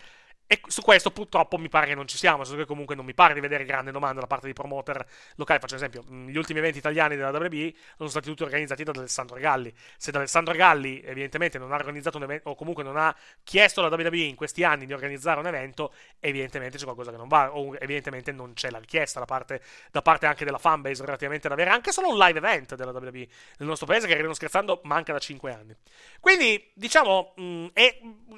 E 0.47 0.61
su 0.67 0.84
questo 0.84 1.09
purtroppo 1.09 1.57
mi 1.57 1.69
pare 1.69 1.88
che 1.88 1.95
non 1.95 2.07
ci 2.07 2.17
siamo, 2.17 2.43
senso 2.43 2.59
che 2.59 2.67
comunque 2.67 2.93
non 2.93 3.03
mi 3.03 3.15
pare 3.15 3.34
di 3.34 3.39
vedere 3.39 3.65
grande 3.65 3.89
domanda 3.91 4.22
da 4.22 4.27
parte 4.27 4.45
dei 4.45 4.53
promoter 4.53 5.03
locali. 5.38 5.59
Faccio 5.59 5.73
esempio, 5.73 6.03
gli 6.03 6.38
ultimi 6.38 6.59
eventi 6.59 6.77
italiani 6.77 7.15
della 7.15 7.31
WB 7.31 7.73
sono 7.97 8.09
stati 8.09 8.30
tutti 8.30 8.43
organizzati 8.43 8.84
da 8.84 8.91
Alessandro 8.95 9.39
Galli. 9.39 9.73
Se 9.97 10.11
da 10.11 10.19
Alessandro 10.19 10.53
Galli 10.53 11.01
evidentemente 11.03 11.57
non 11.57 11.72
ha 11.72 11.76
organizzato 11.76 12.17
un 12.17 12.23
evento, 12.23 12.51
o 12.51 12.55
comunque 12.55 12.84
non 12.84 12.95
ha 12.95 13.15
chiesto 13.43 13.84
alla 13.84 13.95
WWE 13.95 14.17
in 14.17 14.35
questi 14.35 14.63
anni 14.63 14.85
di 14.85 14.93
organizzare 14.93 15.39
un 15.39 15.47
evento, 15.47 15.91
evidentemente 16.19 16.77
c'è 16.77 16.84
qualcosa 16.84 17.09
che 17.09 17.17
non 17.17 17.27
va, 17.27 17.51
o 17.51 17.76
evidentemente 17.80 18.31
non 18.31 18.53
c'è 18.53 18.69
la 18.69 18.77
richiesta 18.77 19.17
da 19.17 19.26
parte, 19.26 19.63
da 19.89 20.03
parte 20.03 20.27
anche 20.27 20.45
della 20.45 20.59
fanbase 20.59 21.03
relativamente 21.03 21.47
ad 21.47 21.53
avere 21.53 21.72
anche 21.72 21.91
solo 21.91 22.09
un 22.09 22.17
live 22.19 22.38
event 22.38 22.76
della 22.76 22.91
WWE 22.91 23.11
nel 23.11 23.67
nostro 23.67 23.88
paese, 23.88 24.05
che 24.05 24.13
ridendo 24.13 24.35
scherzando 24.35 24.81
manca 24.84 25.11
da 25.11 25.17
5 25.17 25.51
anni. 25.51 25.76
Quindi, 26.19 26.72
diciamo, 26.76 27.34
mh, 27.35 27.67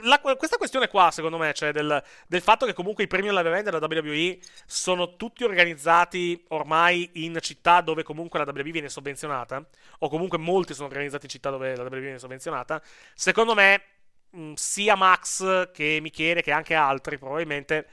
la, 0.04 0.20
questa 0.20 0.56
questione 0.56 0.88
qua, 0.88 1.12
secondo 1.12 1.38
me, 1.38 1.52
cioè 1.52 1.74
del 1.74 1.96
del, 2.28 2.42
fatto 2.42 2.66
che 2.66 2.74
comunque 2.74 3.04
i 3.04 3.08
live 3.10 3.40
event 3.40 3.64
della 3.64 3.80
WWE 3.80 4.40
sono 4.66 5.16
tutti 5.16 5.44
organizzati 5.44 6.44
ormai 6.50 7.10
in 7.14 7.38
città 7.42 7.82
dove 7.82 8.04
comunque 8.04 8.40
la 8.40 8.52
WWE 8.52 8.72
viene 8.72 8.90
sovvenzionata, 8.90 9.66
o 10.00 10.10
comunque 10.10 10.38
molti 10.38 10.74
sono 10.74 10.88
organizzati 10.88 11.26
in 11.26 11.32
città 11.32 11.50
dove 11.50 11.76
la 11.76 11.84
WWE 11.84 12.00
viene 12.00 12.20
sovvenzionata, 12.20 12.82
secondo 13.14 13.54
me 13.54 13.82
mh, 14.32 14.54
sia 14.54 14.96
Max 14.96 15.72
che 15.72 16.00
Michele 16.02 16.42
che 16.42 16.52
anche 16.52 16.74
altri 16.74 17.18
probabilmente 17.18 17.88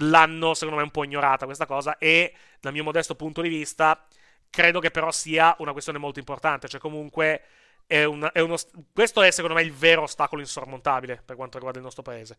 l'hanno 0.00 0.54
secondo 0.54 0.76
me 0.78 0.84
un 0.84 0.90
po' 0.90 1.04
ignorata 1.04 1.44
questa 1.44 1.66
cosa 1.66 1.98
e 1.98 2.32
dal 2.60 2.72
mio 2.72 2.84
modesto 2.84 3.14
punto 3.14 3.40
di 3.40 3.48
vista 3.48 4.06
credo 4.50 4.80
che 4.80 4.90
però 4.90 5.10
sia 5.10 5.54
una 5.58 5.72
questione 5.72 5.98
molto 5.98 6.18
importante, 6.18 6.68
cioè 6.68 6.80
comunque 6.80 7.42
è 7.88 8.04
un, 8.04 8.28
è 8.34 8.40
uno, 8.40 8.56
questo 8.92 9.22
è 9.22 9.30
secondo 9.30 9.56
me 9.56 9.62
il 9.62 9.72
vero 9.72 10.02
ostacolo 10.02 10.42
insormontabile 10.42 11.22
per 11.24 11.36
quanto 11.36 11.56
riguarda 11.56 11.78
il 11.78 11.84
nostro 11.86 12.02
paese. 12.02 12.36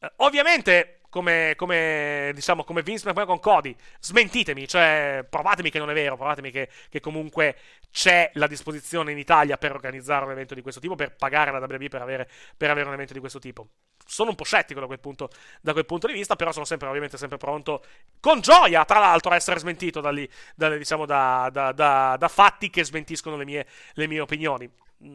Uh, 0.00 0.08
ovviamente, 0.16 0.98
come, 1.08 1.54
come, 1.56 2.32
diciamo, 2.34 2.64
come 2.64 2.82
Vince 2.82 3.06
McMahon 3.06 3.28
con 3.28 3.38
Cody, 3.38 3.76
smentitemi, 4.00 4.66
cioè 4.66 5.24
provatemi 5.30 5.70
che 5.70 5.78
non 5.78 5.88
è 5.90 5.94
vero, 5.94 6.16
provatemi 6.16 6.50
che, 6.50 6.68
che, 6.88 6.98
comunque 6.98 7.56
c'è 7.92 8.32
la 8.34 8.48
disposizione 8.48 9.12
in 9.12 9.18
Italia 9.18 9.56
per 9.56 9.70
organizzare 9.70 10.24
un 10.24 10.32
evento 10.32 10.54
di 10.54 10.62
questo 10.62 10.80
tipo, 10.80 10.96
per 10.96 11.14
pagare 11.14 11.52
la 11.52 11.58
WWE 11.58 11.88
per 11.88 12.02
avere, 12.02 12.28
per 12.56 12.70
avere 12.70 12.88
un 12.88 12.94
evento 12.94 13.12
di 13.12 13.20
questo 13.20 13.38
tipo. 13.38 13.68
Sono 14.04 14.30
un 14.30 14.36
po' 14.36 14.44
scettico 14.44 14.80
da 14.80 14.86
quel, 14.86 14.98
punto, 14.98 15.30
da 15.60 15.72
quel 15.72 15.86
punto 15.86 16.08
di 16.08 16.12
vista, 16.12 16.34
però 16.34 16.50
sono 16.50 16.64
sempre, 16.64 16.88
ovviamente, 16.88 17.16
sempre 17.16 17.38
pronto, 17.38 17.84
con 18.18 18.40
gioia, 18.40 18.84
tra 18.84 18.98
l'altro, 18.98 19.30
a 19.30 19.36
essere 19.36 19.60
smentito 19.60 20.00
dalle, 20.00 20.28
diciamo, 20.56 21.06
da, 21.06 21.48
da, 21.52 21.70
da, 21.70 22.16
da, 22.18 22.28
fatti 22.28 22.68
che 22.68 22.82
smentiscono 22.82 23.36
le 23.36 23.44
mie, 23.44 23.66
le 23.92 24.06
mie 24.08 24.20
opinioni 24.20 24.68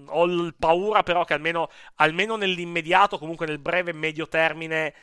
ho 0.07 0.51
paura 0.57 1.03
però 1.03 1.25
che 1.25 1.33
almeno, 1.33 1.69
almeno 1.95 2.35
nell'immediato, 2.35 3.17
comunque 3.17 3.45
nel 3.45 3.59
breve 3.59 3.91
e 3.91 3.93
medio 3.93 4.27
termine, 4.27 4.93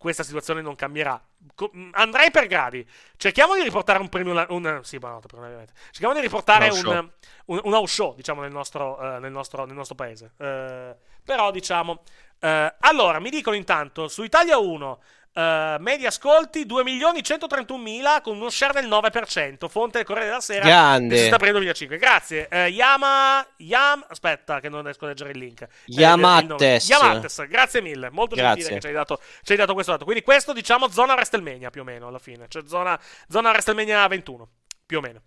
questa 0.00 0.22
situazione 0.22 0.62
non 0.62 0.76
cambierà. 0.76 1.22
Co- 1.54 1.70
andrei 1.92 2.30
per 2.30 2.46
gradi. 2.46 2.88
Cerchiamo 3.18 3.54
di 3.54 3.62
riportare 3.62 3.98
un 3.98 4.08
premio. 4.08 4.46
Un, 4.48 4.80
sì, 4.82 4.98
buonanotte, 4.98 5.36
ovviamente. 5.36 5.74
Cerchiamo 5.90 6.14
di 6.14 6.20
riportare 6.20 6.70
un, 6.70 7.10
un, 7.44 7.60
un, 7.64 7.72
house 7.74 7.94
show, 7.94 8.14
diciamo, 8.14 8.40
nel 8.40 8.50
nostro, 8.50 8.98
uh, 8.98 9.18
nel 9.18 9.30
nostro, 9.30 9.66
nel 9.66 9.74
nostro 9.76 9.94
paese. 9.94 10.32
Uh, 10.38 10.96
però, 11.22 11.50
diciamo. 11.50 12.00
Uh, 12.40 12.72
allora, 12.80 13.18
mi 13.18 13.28
dicono 13.28 13.56
intanto 13.56 14.08
su 14.08 14.22
Italia 14.22 14.56
1. 14.56 15.00
Uh, 15.32 15.76
media 15.78 16.08
ascolti 16.08 16.66
2 16.66 16.82
milioni 16.82 17.22
131 17.22 17.80
mila 17.80 18.20
con 18.20 18.36
uno 18.36 18.50
share 18.50 18.80
del 18.80 18.90
9%. 18.90 19.68
Fonte 19.68 19.98
del 19.98 20.06
Corriere 20.06 20.28
della 20.28 20.40
Sera. 20.40 20.64
Grande. 20.64 21.16
Si 21.16 21.26
sta 21.26 21.36
prendendo 21.36 21.58
2005. 21.58 21.98
Grazie. 21.98 22.48
Uh, 22.50 22.56
Yama. 22.66 23.46
Yam. 23.58 24.04
Aspetta, 24.08 24.58
che 24.58 24.68
non 24.68 24.82
riesco 24.82 25.04
a 25.04 25.08
leggere 25.08 25.30
il 25.30 25.38
link. 25.38 25.66
Yamates. 25.86 26.88
Eh, 26.88 26.92
Yamates. 26.92 27.46
Grazie 27.46 27.80
mille. 27.80 28.10
Molto 28.10 28.34
Grazie. 28.34 28.56
gentile 28.56 28.74
che 28.74 28.80
ci 28.80 28.86
hai, 28.88 28.92
dato, 28.92 29.20
ci 29.42 29.52
hai 29.52 29.58
dato 29.58 29.72
questo 29.74 29.92
dato. 29.92 30.04
Quindi, 30.04 30.22
questo 30.24 30.52
diciamo 30.52 30.88
zona 30.88 31.12
WrestleMania 31.12 31.70
più 31.70 31.82
o 31.82 31.84
meno 31.84 32.08
alla 32.08 32.18
fine. 32.18 32.46
Cioè, 32.48 32.62
zona, 32.66 32.98
zona 33.28 33.50
WrestleMania 33.50 34.06
21 34.08 34.48
più 34.90 34.98
o 34.98 35.00
meno. 35.00 35.22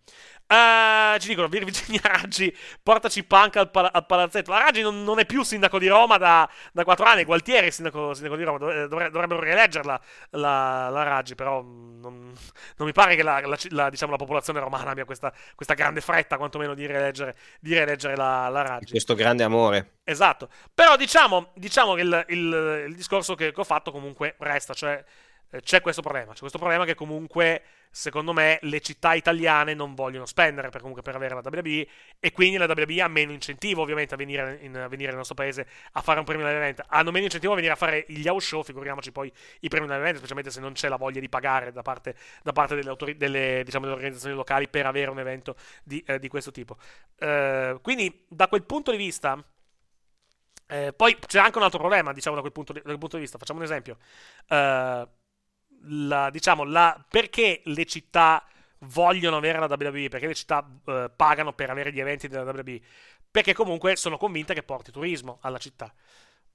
Uh, 0.46 1.18
ci 1.20 1.30
dicono, 1.30 1.48
Virginia 1.48 2.02
Raggi, 2.04 2.54
portaci 2.84 3.24
punk 3.24 3.56
al, 3.56 3.72
pal- 3.72 3.90
al 3.90 4.06
palazzetto. 4.06 4.52
La 4.52 4.60
Raggi 4.60 4.82
non, 4.82 5.06
non, 5.06 5.20
è 5.20 5.26
più 5.26 5.42
sindaco 5.42 5.80
di 5.80 5.88
Roma 5.88 6.18
da, 6.18 6.48
da 6.74 6.84
4 6.84 7.06
anni, 7.06 7.24
Gualtieri 7.24 7.68
è 7.68 7.70
sindaco, 7.70 8.14
sindaco 8.14 8.36
di 8.36 8.44
Roma, 8.44 8.58
Dovre- 8.58 9.10
dovrebbero 9.10 9.40
rileggerla 9.40 10.02
la, 10.32 10.90
la 10.90 11.04
Raggi, 11.04 11.36
però 11.36 11.62
non, 11.62 12.02
non, 12.02 12.88
mi 12.88 12.92
pare 12.92 13.16
che 13.16 13.24
la, 13.24 13.42
la, 13.70 13.90
diciamo, 13.90 14.12
la 14.12 14.18
popolazione 14.18 14.60
romana 14.60 14.92
abbia 14.92 15.06
questa, 15.06 15.34
questa, 15.56 15.76
grande 15.76 16.02
fretta, 16.02 16.36
quantomeno 16.36 16.74
di 16.74 16.86
rieleggere, 16.86 17.38
di 17.62 17.74
rieleggere 17.74 18.18
la, 18.18 18.50
la 18.50 18.64
Raggi. 18.64 18.92
Questo 18.92 19.16
grande 19.16 19.44
amore. 19.44 20.00
Esatto, 20.04 20.50
però 20.74 20.98
diciamo, 20.98 21.52
diciamo 21.56 21.94
che 21.94 22.02
il, 22.02 22.26
il, 22.28 22.86
il 22.90 22.96
discorso 22.96 23.34
che, 23.36 23.54
che 23.54 23.60
ho 23.62 23.64
fatto 23.64 23.94
comunque 23.94 24.36
resta, 24.40 24.74
cioè 24.74 25.02
eh, 25.54 25.62
c'è 25.62 25.82
questo 25.82 26.02
problema. 26.02 26.34
C'è 26.34 26.40
questo 26.40 26.58
problema 26.58 26.84
che 26.84 26.96
comunque, 26.96 27.62
secondo 27.96 28.34
me, 28.34 28.58
le 28.64 28.82
città 28.82 29.14
italiane 29.14 29.76
non 29.76 29.94
vogliono 29.94 30.26
spendere 30.26 30.70
per, 30.70 30.80
comunque, 30.80 31.04
per 31.04 31.16
avere 31.16 31.36
la 31.36 31.42
WB 31.44 31.88
e 32.20 32.32
quindi 32.32 32.58
la 32.58 32.66
WB 32.66 32.98
ha 33.00 33.08
meno 33.08 33.32
incentivo 33.32 33.84
ovviamente 33.84 34.16
a 34.16 34.18
venire, 34.18 34.58
in, 34.62 34.76
a 34.76 34.88
venire 34.88 35.10
nel 35.10 35.18
nostro 35.18 35.36
paese 35.36 35.68
a 35.92 36.02
fare 36.02 36.18
un 36.18 36.26
premio 36.26 36.48
event. 36.48 36.84
Hanno 36.88 37.12
meno 37.12 37.26
incentivo 37.26 37.54
a 37.54 37.56
venire 37.56 37.74
a 37.74 37.76
fare 37.76 38.04
gli 38.08 38.28
house 38.28 38.48
show, 38.48 38.64
figuriamoci 38.64 39.12
poi 39.12 39.32
i 39.60 39.68
premi 39.68 39.86
event, 39.94 40.18
specialmente 40.18 40.50
se 40.50 40.60
non 40.60 40.74
c'è 40.74 40.90
la 40.90 40.96
voglia 40.96 41.20
di 41.20 41.30
pagare 41.30 41.72
da 41.72 41.84
parte, 41.84 42.16
da 42.42 42.52
parte 42.52 42.74
delle, 42.74 42.90
autori- 42.90 43.16
delle, 43.16 43.62
diciamo, 43.64 43.86
delle, 43.86 43.96
organizzazioni 43.96 44.36
locali 44.36 44.68
per 44.68 44.88
avere 44.88 45.12
un 45.12 45.20
evento 45.20 45.56
di, 45.84 46.04
eh, 46.08 46.18
di 46.18 46.28
questo 46.28 46.50
tipo. 46.50 46.78
Uh, 47.20 47.80
quindi, 47.82 48.26
da 48.28 48.48
quel 48.48 48.64
punto 48.64 48.90
di 48.90 48.98
vista... 48.98 49.38
Eh, 50.66 50.94
poi 50.94 51.16
c'è 51.20 51.40
anche 51.40 51.58
un 51.60 51.66
altro 51.66 51.78
problema, 51.78 52.12
diciamo, 52.14 52.36
da 52.36 52.42
quel 52.42 52.54
punto 52.54 52.74
di, 52.74 52.80
da 52.80 52.86
quel 52.86 52.98
punto 52.98 53.18
di 53.18 53.22
vista. 53.22 53.38
Facciamo 53.38 53.60
un 53.60 53.66
esempio. 53.66 53.98
Uh, 54.48 55.08
la, 55.88 56.30
diciamo, 56.30 56.64
la, 56.64 57.04
perché 57.10 57.62
le 57.66 57.86
città 57.86 58.46
vogliono 58.80 59.38
avere 59.38 59.60
la 59.60 59.68
WWE, 59.70 60.10
perché 60.10 60.28
le 60.28 60.36
città 60.36 60.68
eh, 60.86 61.12
pagano 61.16 61.54
per 61.54 61.70
avere 61.70 61.92
gli 61.92 62.00
eventi 62.00 62.28
della 62.28 62.44
WWE, 62.44 62.82
perché 63.30 63.54
comunque 63.54 63.96
sono 63.96 64.18
convinte 64.18 64.54
che 64.54 64.64
porti 64.64 64.92
turismo 64.92 65.40
alla 65.42 65.58
città. 65.58 65.94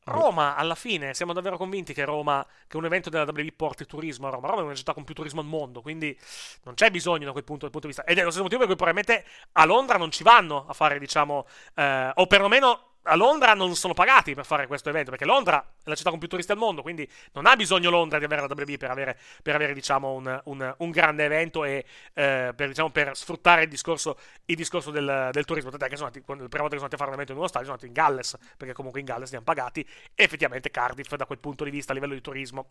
Roma, 0.09 0.57
alla 0.57 0.75
fine, 0.75 1.15
siamo 1.15 1.33
davvero 1.33 1.57
convinti 1.57 1.93
che 1.93 2.05
Roma, 2.05 2.47
che 2.67 2.77
un 2.77 2.85
evento 2.85 3.11
della 3.11 3.25
WWE 3.25 3.53
porti 3.53 3.85
turismo 3.85 4.27
a 4.27 4.31
Roma. 4.31 4.49
Roma 4.49 4.63
è 4.63 4.65
una 4.65 4.75
città 4.75 4.95
con 4.95 5.05
più 5.05 5.15
turismo 5.15 5.41
al 5.41 5.47
mondo, 5.47 5.83
quindi 5.83 6.19
non 6.65 6.75
c'è 6.75 6.91
bisogno 6.91 7.27
da 7.27 7.33
quel 7.33 7.45
punto, 7.45 7.63
dal 7.63 7.71
punto 7.71 7.87
di 7.89 7.93
vista. 7.93 8.09
Ed 8.11 8.19
è 8.19 8.23
lo 8.23 8.31
stesso 8.31 8.43
motivo 8.43 8.61
per 8.65 8.75
cui 8.75 8.77
probabilmente 8.77 9.29
a 9.53 9.65
Londra 9.65 9.99
non 9.99 10.11
ci 10.11 10.23
vanno 10.23 10.67
a 10.67 10.73
fare, 10.73 10.99
diciamo, 10.99 11.47
eh, 11.75 12.11
o 12.15 12.27
perlomeno 12.27 12.97
a 13.09 13.17
Londra 13.17 13.55
non 13.55 13.75
sono 13.75 13.95
pagati 13.95 14.35
per 14.35 14.45
fare 14.45 14.67
questo 14.67 14.91
evento, 14.91 15.11
perché 15.11 15.25
Londra 15.25 15.61
è 15.61 15.89
la 15.89 15.95
città 15.95 16.11
con 16.11 16.19
più 16.19 16.29
turisti 16.29 16.53
al 16.53 16.59
mondo, 16.59 16.83
quindi 16.83 17.09
non 17.33 17.47
ha 17.47 17.57
bisogno 17.57 17.91
Londra 17.91 18.19
di 18.19 18.25
avere 18.25 18.43
la 18.43 18.49
WB 18.49 18.77
per 18.77 18.91
avere, 18.91 19.19
per 19.43 19.55
avere 19.55 19.73
diciamo, 19.73 20.13
un, 20.13 20.41
un, 20.45 20.75
un, 20.79 20.91
grande 20.91 21.25
evento 21.25 21.65
e 21.65 21.85
eh, 22.15 22.53
per, 22.55 22.69
diciamo, 22.69 22.91
per, 22.91 23.17
sfruttare 23.17 23.63
il 23.63 23.69
discorso, 23.69 24.19
il 24.45 24.57
discorso 24.57 24.91
del, 24.91 25.31
del, 25.33 25.45
turismo. 25.45 25.71
Tant'è 25.71 25.89
che 25.89 25.97
sono 25.97 26.11
andati, 26.13 26.25
la 26.27 26.35
prima 26.35 26.49
volta 26.49 26.69
che 26.69 26.81
sono 26.81 26.85
andati 26.85 26.95
a 26.95 26.99
fare 26.99 27.09
un 27.09 27.15
evento 27.15 27.33
in 27.33 27.39
uno 27.39 27.49
stadio 27.49 27.69
sono 27.69 27.79
andati 27.81 27.87
in 27.87 27.93
Galles, 27.93 28.37
perché 28.57 28.75
comunque 28.75 29.01
in 29.01 29.07
Galles 29.07 29.31
li 29.31 29.37
hanno 29.37 29.45
pagati, 29.45 29.81
e 29.81 30.23
effettivamente 30.23 30.71
Cardiff 30.71 31.15
da 31.15 31.25
quel 31.27 31.39
punto 31.39 31.65
di 31.65 31.71
vista 31.71 31.93
a 31.93 31.95
livello 31.95 32.15
di 32.15 32.21
turismo 32.21 32.71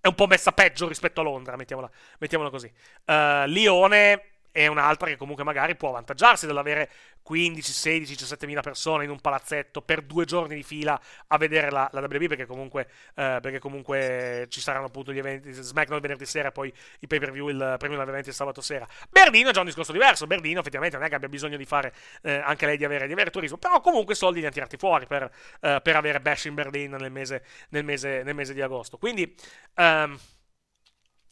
è 0.00 0.06
un 0.06 0.14
po' 0.14 0.26
messa 0.26 0.52
peggio 0.52 0.86
rispetto 0.86 1.20
a 1.20 1.24
Londra, 1.24 1.56
mettiamola, 1.56 1.90
mettiamola 2.18 2.50
così. 2.50 2.72
Uh, 3.04 3.46
Lione 3.46 4.37
è 4.58 4.66
un'altra 4.66 5.06
che 5.06 5.16
comunque 5.16 5.44
magari 5.44 5.76
può 5.76 5.90
avvantaggiarsi 5.90 6.44
dall'avere 6.44 6.90
15, 7.22 7.72
16, 7.72 8.12
17 8.14 8.46
mila 8.46 8.60
persone 8.60 9.04
in 9.04 9.10
un 9.10 9.20
palazzetto 9.20 9.82
per 9.82 10.02
due 10.02 10.24
giorni 10.24 10.56
di 10.56 10.64
fila 10.64 11.00
a 11.28 11.36
vedere 11.36 11.70
la, 11.70 11.88
la 11.92 12.00
WB 12.00 12.26
perché 12.26 12.44
comunque, 12.44 12.88
eh, 13.14 13.38
perché 13.40 13.60
comunque 13.60 14.46
ci 14.48 14.60
saranno 14.60 14.86
appunto 14.86 15.12
gli 15.12 15.18
eventi 15.18 15.52
SmackDown 15.52 16.00
venerdì 16.00 16.26
sera 16.26 16.50
poi 16.50 16.72
i 17.00 17.06
pay 17.06 17.20
per 17.20 17.30
view 17.30 17.48
il 17.48 17.76
premio 17.78 18.02
eventi 18.02 18.30
il 18.30 18.34
sabato 18.34 18.60
sera. 18.60 18.84
Berlino 19.08 19.50
è 19.50 19.52
già 19.52 19.60
un 19.60 19.66
discorso 19.66 19.92
diverso 19.92 20.26
Berlino 20.26 20.58
effettivamente 20.58 20.96
non 20.96 21.06
è 21.06 21.08
che 21.08 21.14
abbia 21.14 21.28
bisogno 21.28 21.56
di 21.56 21.64
fare 21.64 21.94
eh, 22.22 22.40
anche 22.42 22.66
lei 22.66 22.76
di 22.76 22.84
avere, 22.84 23.06
di 23.06 23.12
avere, 23.12 23.30
turismo 23.30 23.58
però 23.58 23.80
comunque 23.80 24.16
soldi 24.16 24.40
li 24.40 24.44
hanno 24.44 24.54
tirati 24.54 24.76
fuori 24.76 25.06
per, 25.06 25.30
eh, 25.60 25.80
per 25.80 25.94
avere 25.94 26.20
Bash 26.20 26.46
in 26.46 26.54
Berlino 26.54 26.96
nel 26.96 27.12
mese, 27.12 27.44
nel 27.68 27.84
mese, 27.84 28.24
nel 28.24 28.34
mese 28.34 28.54
di 28.54 28.60
agosto. 28.60 28.98
Quindi 28.98 29.36
ehm, 29.74 30.18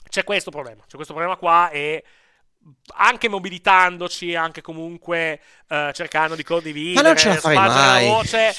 c'è 0.08 0.22
questo 0.22 0.50
problema 0.50 0.84
c'è 0.86 0.94
questo 0.94 1.12
problema 1.12 1.36
qua 1.36 1.70
e 1.70 2.04
anche 2.94 3.28
mobilitandoci, 3.28 4.34
anche 4.34 4.60
comunque 4.60 5.40
uh, 5.68 5.90
cercando 5.92 6.34
di 6.34 6.42
condividere, 6.42 7.02
Ma 7.02 7.08
non 7.08 7.16
ce 7.16 7.28
la 7.28 7.34
fai 7.36 7.56
mai. 7.56 8.06
la 8.06 8.12
voce. 8.12 8.54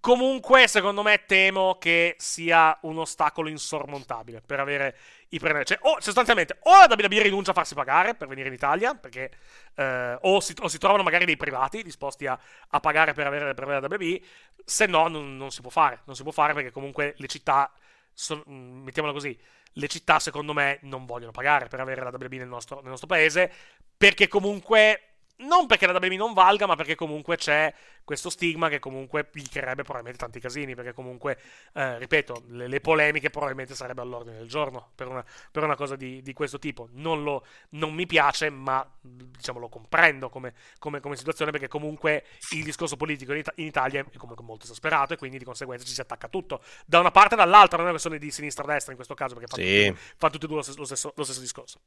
Comunque, 0.00 0.66
secondo 0.66 1.02
me, 1.02 1.24
temo 1.26 1.76
che 1.78 2.14
sia 2.16 2.76
un 2.82 2.98
ostacolo 2.98 3.50
insormontabile 3.50 4.40
per 4.40 4.58
avere 4.58 4.96
i 5.28 5.38
premi. 5.38 5.62
Cioè, 5.62 5.78
o 5.82 6.00
sostanzialmente, 6.00 6.56
o 6.62 6.70
la 6.78 6.86
WWE 6.88 7.22
rinuncia 7.22 7.50
a 7.50 7.54
farsi 7.54 7.74
pagare 7.74 8.14
per 8.14 8.26
venire 8.26 8.48
in 8.48 8.54
Italia, 8.54 8.94
perché 8.94 9.30
eh, 9.74 10.16
o, 10.22 10.40
si, 10.40 10.54
o, 10.58 10.68
si, 10.68 10.78
trovano 10.78 11.02
magari 11.02 11.26
dei 11.26 11.36
privati 11.36 11.82
disposti 11.82 12.26
a, 12.26 12.38
a 12.68 12.80
pagare 12.80 13.12
per 13.12 13.26
avere, 13.26 13.52
per 13.52 13.64
avere 13.64 13.80
la 13.80 13.88
WWE, 13.90 14.20
se 14.64 14.86
no 14.86 15.06
non, 15.08 15.36
non, 15.36 15.50
si 15.50 15.60
può 15.60 15.70
fare. 15.70 16.00
Non 16.04 16.16
si 16.16 16.22
può 16.22 16.32
fare 16.32 16.54
perché 16.54 16.70
comunque 16.70 17.14
le 17.18 17.26
città, 17.26 17.70
son, 18.14 18.42
mettiamola 18.46 19.12
così, 19.12 19.38
le 19.74 19.88
città 19.88 20.18
secondo 20.18 20.52
me 20.52 20.78
non 20.82 21.06
vogliono 21.06 21.32
pagare 21.32 21.68
per 21.68 21.80
avere 21.80 22.02
la 22.02 22.10
WB 22.10 22.32
nel 22.32 22.48
nostro, 22.48 22.80
nel 22.80 22.90
nostro 22.90 23.06
paese, 23.06 23.50
perché 23.96 24.28
comunque 24.28 25.09
non 25.40 25.66
perché 25.66 25.86
la 25.86 25.92
WB 25.92 26.12
non 26.12 26.32
valga, 26.32 26.66
ma 26.66 26.76
perché 26.76 26.94
comunque 26.94 27.36
c'è 27.36 27.72
questo 28.04 28.30
stigma 28.30 28.68
che 28.68 28.78
comunque 28.78 29.28
gli 29.32 29.46
creerebbe 29.48 29.82
probabilmente 29.82 30.18
tanti 30.18 30.40
casini, 30.40 30.74
perché 30.74 30.92
comunque, 30.92 31.38
eh, 31.74 31.98
ripeto, 31.98 32.44
le, 32.48 32.66
le, 32.66 32.80
polemiche 32.80 33.30
probabilmente 33.30 33.74
sarebbero 33.74 34.06
all'ordine 34.06 34.38
del 34.38 34.48
giorno 34.48 34.90
per 34.94 35.06
una, 35.06 35.24
per 35.50 35.62
una 35.62 35.76
cosa 35.76 35.96
di, 35.96 36.20
di, 36.22 36.32
questo 36.32 36.58
tipo. 36.58 36.88
Non, 36.92 37.22
lo, 37.22 37.46
non, 37.70 37.94
mi 37.94 38.06
piace, 38.06 38.50
ma 38.50 38.84
diciamo 39.00 39.58
lo 39.58 39.68
comprendo 39.68 40.28
come, 40.28 40.54
come, 40.78 41.00
come, 41.00 41.16
situazione, 41.16 41.52
perché 41.52 41.68
comunque 41.68 42.24
il 42.50 42.64
discorso 42.64 42.96
politico 42.96 43.32
in, 43.32 43.38
Ita- 43.38 43.52
in, 43.56 43.66
Italia 43.66 44.00
è 44.00 44.16
comunque 44.16 44.44
molto 44.44 44.64
esasperato 44.64 45.12
e 45.12 45.16
quindi 45.16 45.38
di 45.38 45.44
conseguenza 45.44 45.84
ci 45.84 45.92
si 45.92 46.00
attacca 46.00 46.28
tutto, 46.28 46.62
da 46.86 46.98
una 46.98 47.10
parte 47.10 47.34
e 47.34 47.36
dall'altra, 47.36 47.76
non 47.76 47.86
è 47.86 47.90
una 47.90 47.98
questione 47.98 48.18
di 48.18 48.30
sinistra-destra 48.30 48.90
in 48.90 48.96
questo 48.96 49.14
caso, 49.14 49.34
perché 49.34 49.54
fanno, 49.54 49.66
sì. 49.66 49.86
tutti, 49.86 50.00
fanno 50.16 50.32
tutti 50.32 50.44
e 50.44 50.48
due 50.48 50.56
lo 50.56 50.62
stesso, 50.62 50.78
lo 50.78 50.84
stesso, 50.84 51.12
lo 51.14 51.24
stesso 51.24 51.40
discorso. 51.40 51.80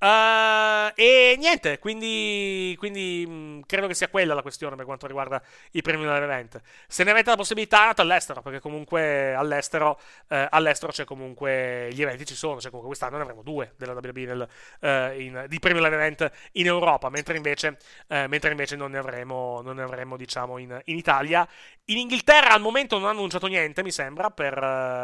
Uh, 0.00 0.90
e 0.94 1.36
niente, 1.36 1.78
quindi, 1.78 2.74
quindi 2.78 3.26
mh, 3.26 3.66
credo 3.66 3.86
che 3.86 3.92
sia 3.92 4.08
quella 4.08 4.32
la 4.32 4.40
questione 4.40 4.74
per 4.74 4.86
quanto 4.86 5.06
riguarda 5.06 5.42
i 5.72 5.82
premi 5.82 6.04
dell'event. 6.04 6.58
Se 6.88 7.04
ne 7.04 7.10
avete 7.10 7.28
la 7.28 7.36
possibilità, 7.36 7.80
andate 7.82 8.00
all'estero, 8.00 8.40
perché 8.40 8.60
comunque 8.60 9.34
all'estero, 9.34 10.00
eh, 10.28 10.46
all'estero 10.50 10.90
c'è 10.90 11.04
comunque 11.04 11.90
gli 11.92 12.00
eventi 12.00 12.24
ci 12.24 12.34
sono, 12.34 12.60
cioè 12.60 12.70
comunque 12.70 12.86
quest'anno 12.88 13.16
ne 13.18 13.22
avremo 13.24 13.42
due 13.42 13.74
della 13.76 13.92
WB 13.92 14.16
nel, 14.16 14.48
eh, 14.80 15.22
in, 15.22 15.44
di 15.48 15.58
premi 15.58 15.80
dell'event 15.80 16.30
in 16.52 16.66
Europa, 16.66 17.10
mentre 17.10 17.36
invece, 17.36 17.76
eh, 18.08 18.26
mentre 18.26 18.52
invece 18.52 18.76
non 18.76 18.92
ne 18.92 18.98
avremo, 18.98 19.60
non 19.62 19.76
ne 19.76 19.82
avremo 19.82 20.16
diciamo, 20.16 20.56
in, 20.56 20.80
in, 20.86 20.96
Italia. 20.96 21.46
In 21.86 21.98
Inghilterra 21.98 22.54
al 22.54 22.62
momento 22.62 22.96
non 22.98 23.08
hanno 23.08 23.18
annunciato 23.18 23.48
niente, 23.48 23.82
mi 23.82 23.90
sembra, 23.90 24.30
per, 24.30 24.54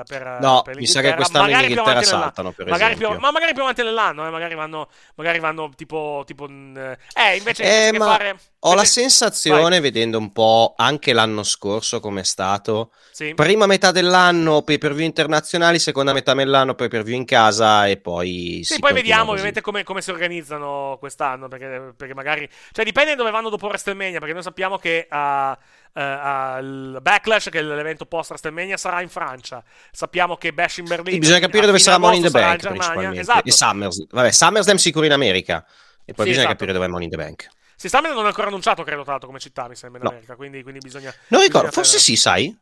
per, 0.07 0.39
no, 0.41 0.63
per 0.63 0.77
mi 0.77 0.87
sa 0.87 1.03
che 1.03 1.15
quest'anno 1.15 1.45
magari 1.45 1.65
in 1.65 1.71
Inghilterra 1.73 2.03
saltano, 2.03 2.53
per 2.53 2.67
magari 2.67 2.93
esempio. 2.93 3.11
Più, 3.11 3.21
ma 3.21 3.31
magari 3.31 3.53
più 3.53 3.63
avanti 3.63 3.83
nell'anno, 3.83 4.27
eh, 4.27 4.31
magari, 4.31 4.55
vanno, 4.55 4.86
magari 5.17 5.39
vanno 5.39 5.71
tipo... 5.75 6.23
tipo 6.27 6.47
eh, 6.47 7.37
invece, 7.37 7.63
eh, 7.63 7.87
invece 7.87 7.99
fare... 7.99 8.37
Ho 8.61 8.75
la 8.75 8.85
sensazione, 8.85 9.63
Vai. 9.71 9.81
vedendo 9.81 10.19
un 10.19 10.33
po' 10.33 10.75
anche 10.77 11.13
l'anno 11.13 11.45
scorso 11.45 12.01
come 12.01 12.23
è 12.23 12.25
stato, 12.25 12.91
sì. 13.13 13.33
prima 13.35 13.67
metà 13.67 13.93
dell'anno 13.93 14.63
pay 14.63 14.79
per 14.79 14.93
view 14.93 15.07
internazionali, 15.07 15.79
seconda 15.79 16.13
metà 16.13 16.35
dell'anno 16.35 16.75
pay 16.75 16.89
per 16.89 17.05
view 17.05 17.17
in 17.17 17.25
casa 17.25 17.87
e 17.87 17.97
poi... 17.99 18.63
Sì, 18.65 18.81
poi 18.81 18.93
vediamo 18.93 19.27
così. 19.27 19.33
ovviamente 19.35 19.61
come, 19.61 19.85
come, 19.85 20.03
si 20.03 20.11
organizzano 20.11 20.97
quest'anno, 20.99 21.47
perché, 21.47 21.93
perché, 21.97 22.15
magari... 22.15 22.49
Cioè 22.73 22.85
dipende 22.85 23.15
dove 23.15 23.31
vanno 23.31 23.51
dopo 23.51 23.67
WrestleMania, 23.67 24.19
perché 24.19 24.35
noi 24.35 24.43
sappiamo 24.43 24.79
che 24.79 25.07
a... 25.09 25.57
Uh, 25.97 26.01
al 26.03 26.99
Backlash, 27.01 27.49
che 27.49 27.59
è 27.59 27.63
l'evento 27.63 28.05
post 28.05 28.29
WrestleMania, 28.29 28.77
sarà 28.77 29.01
in 29.01 29.09
Francia. 29.09 29.65
Sappiamo 29.91 30.37
che 30.37 30.53
Bash 30.53 30.77
in 30.77 30.85
Berlino. 30.85 31.13
Sì, 31.13 31.19
bisogna 31.21 31.39
capire 31.39 31.65
dove 31.65 31.79
sarà 31.79 31.97
Money 31.97 32.19
in 32.19 32.25
the 32.25 32.31
Bank. 32.31 32.69
Principalmente. 32.69 33.21
Esatto. 33.21 33.49
E 33.49 33.51
Summers. 33.51 34.07
Vabbè, 34.11 34.31
SummerSlam 34.31 34.77
sicuro 34.77 35.07
in 35.07 35.13
America. 35.13 35.65
E 36.05 36.13
poi 36.13 36.27
sì, 36.27 36.33
bisogna 36.33 36.33
esatto. 36.33 36.49
capire 36.49 36.73
dove 36.75 36.85
è 36.85 36.89
Money 36.89 37.05
in 37.05 37.11
the 37.11 37.17
Bank. 37.17 37.49
Si 37.77 37.89
Stamina 37.89 38.13
non 38.13 38.25
è 38.25 38.27
ancora 38.27 38.49
annunciato, 38.49 38.83
credo, 38.83 39.03
tra 39.05 39.13
l'altro, 39.13 39.29
come 39.29 39.41
città, 39.41 39.69
mi 39.69 39.75
sembra, 39.75 40.01
in 40.01 40.05
no. 40.05 40.11
America. 40.11 40.37
Quindi, 40.37 40.63
quindi 40.63 40.81
bisogna. 40.81 41.15
Non 41.29 41.41
ricordo, 41.41 41.71
forse 41.71 41.99
sì, 41.99 42.15
sai. 42.15 42.55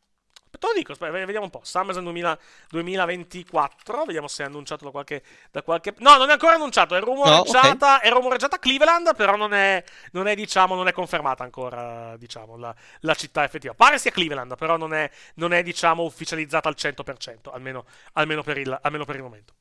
Te 0.59 0.67
lo 0.67 0.73
dico, 0.75 0.93
aspetta, 0.93 1.13
vediamo 1.13 1.45
un 1.45 1.51
po'. 1.51 1.61
SummerSlam 1.63 2.05
2000, 2.05 2.39
2024, 2.69 4.05
vediamo 4.05 4.29
se 4.29 4.43
è 4.43 4.47
annunciato 4.47 4.85
da 4.85 4.91
qualche, 4.91 5.23
da 5.51 5.63
qualche... 5.63 5.95
No, 5.99 6.17
non 6.17 6.29
è 6.31 6.33
ancora 6.33 6.55
annunciato, 6.55 6.95
è 6.95 7.01
rumoreggiata, 7.01 7.87
no, 7.89 7.95
okay. 7.95 8.09
è 8.09 8.13
rumoreggiata 8.13 8.59
Cleveland, 8.59 9.15
però 9.15 9.37
non 9.37 9.55
è, 9.55 9.83
non 10.13 10.27
è, 10.27 10.35
diciamo, 10.35 10.75
non 10.75 10.89
è 10.89 10.93
confermata 10.93 11.45
ancora, 11.45 12.17
diciamo, 12.17 12.57
la, 12.57 12.75
la, 13.01 13.15
città 13.15 13.45
effettiva. 13.45 13.75
Pare 13.75 13.99
sia 13.99 14.11
Cleveland, 14.11 14.57
però 14.57 14.77
non 14.77 14.95
è, 14.95 15.11
non 15.35 15.53
è 15.53 15.63
diciamo, 15.63 16.03
ufficializzata 16.03 16.69
al 16.69 16.77
100%, 16.79 17.53
almeno, 17.53 17.85
almeno, 18.15 18.43
per 18.43 18.59
il, 18.59 18.79
almeno 18.83 19.05
per 19.05 19.17
il 19.17 19.23
momento. 19.23 19.55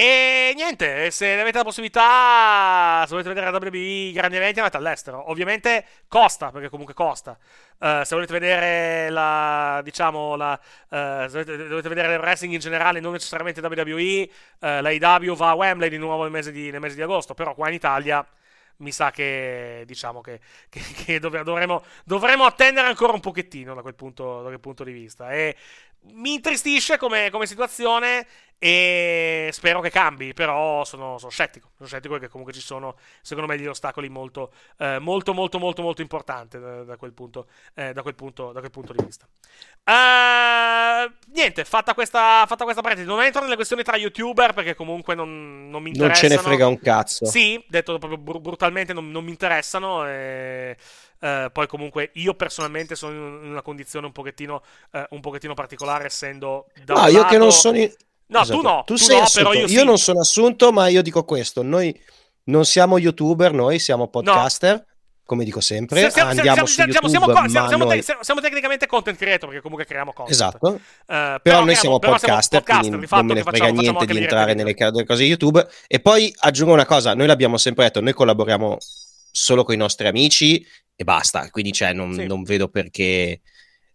E 0.00 0.52
niente, 0.54 1.10
se 1.10 1.40
avete 1.40 1.58
la 1.58 1.64
possibilità, 1.64 3.02
se 3.02 3.10
volete 3.10 3.30
vedere 3.30 3.50
la 3.50 3.58
WWE 3.58 4.12
grandi 4.12 4.36
eventi, 4.36 4.60
andate 4.60 4.76
all'estero. 4.76 5.28
Ovviamente 5.28 5.84
costa, 6.06 6.52
perché 6.52 6.68
comunque 6.68 6.94
costa. 6.94 7.36
Uh, 7.78 8.04
se 8.04 8.14
volete 8.14 8.32
vedere 8.32 9.10
la, 9.10 9.80
diciamo, 9.82 10.36
la, 10.36 10.52
uh, 10.52 11.28
se 11.28 11.42
volete, 11.42 11.66
dovete 11.66 11.88
vedere 11.88 12.14
il 12.14 12.20
wrestling 12.20 12.54
in 12.54 12.60
generale, 12.60 13.00
non 13.00 13.10
necessariamente 13.10 13.60
WWE, 13.60 14.28
uh, 14.60 14.82
la 14.82 14.90
IW 14.90 15.34
va 15.34 15.48
a 15.48 15.54
Wembley 15.54 15.88
di 15.88 15.98
nuovo 15.98 16.22
nel 16.22 16.30
mese 16.30 16.52
di, 16.52 16.70
nel 16.70 16.78
mese 16.78 16.94
di 16.94 17.02
agosto, 17.02 17.34
però 17.34 17.56
qua 17.56 17.66
in 17.66 17.74
Italia 17.74 18.24
mi 18.78 18.92
sa 18.92 19.10
che 19.10 19.82
diciamo 19.86 20.20
che, 20.20 20.40
che, 20.68 20.80
che 21.04 21.18
dovremo, 21.18 21.82
dovremo, 22.04 22.44
attendere 22.44 22.86
ancora 22.86 23.12
un 23.12 23.20
pochettino 23.20 23.74
da 23.74 23.82
quel 23.82 23.94
punto, 23.94 24.42
da 24.42 24.48
quel 24.48 24.60
punto 24.60 24.84
di 24.84 24.92
vista. 24.92 25.32
E 25.32 25.56
mi 26.12 26.34
intristisce 26.34 26.96
come, 26.96 27.30
come 27.30 27.46
situazione 27.46 28.26
e 28.60 29.50
spero 29.52 29.80
che 29.80 29.88
cambi, 29.88 30.32
però 30.32 30.84
sono, 30.84 31.16
sono, 31.18 31.30
scettico. 31.30 31.70
Sono 31.76 31.88
scettico 31.88 32.14
perché 32.14 32.28
comunque 32.28 32.52
ci 32.52 32.60
sono, 32.60 32.96
secondo 33.22 33.48
me, 33.48 33.56
degli 33.56 33.68
ostacoli 33.68 34.08
molto, 34.08 34.52
eh, 34.78 34.98
molto, 34.98 35.32
molto, 35.32 35.60
molto, 35.60 35.80
molto 35.82 36.02
importanti 36.02 36.58
da, 36.58 36.82
da, 36.82 36.96
quel 36.96 37.12
punto, 37.12 37.46
eh, 37.74 37.92
da, 37.92 38.02
quel 38.02 38.16
punto, 38.16 38.50
da 38.50 38.58
quel 38.58 38.72
punto 38.72 38.92
di 38.92 39.04
vista. 39.04 39.28
Uh, 39.84 41.08
niente, 41.32 41.64
fatta 41.64 41.94
questa, 41.94 42.44
fatta 42.46 42.64
questa 42.64 42.82
parentesi, 42.82 43.08
non 43.08 43.22
entro 43.22 43.42
nelle 43.42 43.54
questioni 43.54 43.84
tra 43.84 43.96
youtuber 43.96 44.52
perché 44.52 44.74
comunque 44.74 45.14
non, 45.14 45.70
non 45.70 45.80
mi 45.80 45.90
interessano. 45.90 46.28
Non 46.28 46.36
ce 46.36 46.42
ne 46.42 46.48
frega 46.48 46.66
un 46.66 46.80
cazzo. 46.80 47.26
Sì, 47.26 47.64
detto 47.68 47.96
proprio 47.98 48.18
br- 48.18 48.40
brutalmente, 48.40 48.92
non, 48.92 49.08
non 49.08 49.22
mi 49.22 49.30
interessano. 49.30 50.04
E... 50.04 50.76
Uh, 51.20 51.50
poi 51.50 51.66
comunque 51.66 52.10
io 52.14 52.34
personalmente 52.34 52.94
sono 52.94 53.12
in 53.12 53.50
una 53.50 53.62
condizione 53.62 54.06
un 54.06 54.12
pochettino, 54.12 54.62
uh, 54.92 55.00
un 55.10 55.20
pochettino 55.20 55.52
particolare 55.54 56.04
essendo 56.04 56.66
da 56.84 56.94
no, 56.94 57.06
io 57.08 57.18
lato... 57.18 57.28
che 57.28 57.38
non 57.38 57.50
sono 57.50 57.76
in... 57.78 57.92
No, 58.28 58.42
esatto. 58.42 58.60
tu 58.60 58.66
no. 58.66 58.82
Tu, 58.86 58.94
tu 58.94 59.00
sei 59.00 59.16
no, 59.16 59.22
assunto. 59.22 59.52
io, 59.52 59.66
io 59.66 59.84
non 59.84 59.98
sono 59.98 60.20
assunto, 60.20 60.70
ma 60.72 60.88
io 60.88 61.02
dico 61.02 61.24
questo: 61.24 61.62
noi 61.62 61.98
non 62.44 62.64
siamo 62.64 62.98
youtuber, 62.98 63.52
noi 63.52 63.78
siamo 63.78 64.08
podcaster. 64.08 64.74
No. 64.74 64.86
Come 65.24 65.44
dico 65.44 65.60
sempre, 65.60 66.10
siamo, 66.10 66.30
andiamo 66.30 66.52
siamo, 66.52 66.66
su 66.66 66.72
siamo, 66.74 67.08
YouTube, 67.26 67.48
siamo, 67.50 67.84
noi... 67.84 68.02
te, 68.02 68.16
siamo, 68.22 68.40
tecnicamente 68.40 68.86
content 68.86 69.18
creator 69.18 69.46
perché 69.46 69.60
comunque 69.60 69.84
creiamo 69.84 70.14
content. 70.14 70.34
Esatto. 70.34 70.68
Uh, 70.68 70.80
però, 71.04 71.38
però, 71.42 71.64
noi 71.64 71.74
siamo 71.74 71.98
però 71.98 72.12
podcaster, 72.12 72.62
podcaster 72.62 72.88
quindi 72.96 73.06
non 73.10 73.26
me 73.26 73.34
ne 73.34 73.42
frega 73.42 73.58
facciamo, 73.66 73.80
niente 73.82 74.06
di 74.06 74.16
entrare 74.16 74.54
nelle 74.54 74.74
cose 74.74 75.24
YouTube. 75.24 75.66
E 75.86 76.00
poi 76.00 76.34
aggiungo 76.38 76.72
una 76.72 76.86
cosa: 76.86 77.12
noi 77.12 77.26
l'abbiamo 77.26 77.58
sempre 77.58 77.84
detto, 77.84 78.00
noi 78.00 78.14
collaboriamo 78.14 78.78
solo 79.30 79.64
con 79.64 79.74
i 79.74 79.76
nostri 79.76 80.06
amici 80.06 80.66
e 81.00 81.04
basta. 81.04 81.48
Quindi, 81.50 81.70
cioè, 81.70 81.92
non, 81.92 82.12
sì. 82.12 82.26
non 82.26 82.42
vedo 82.42 82.68
perché. 82.68 83.40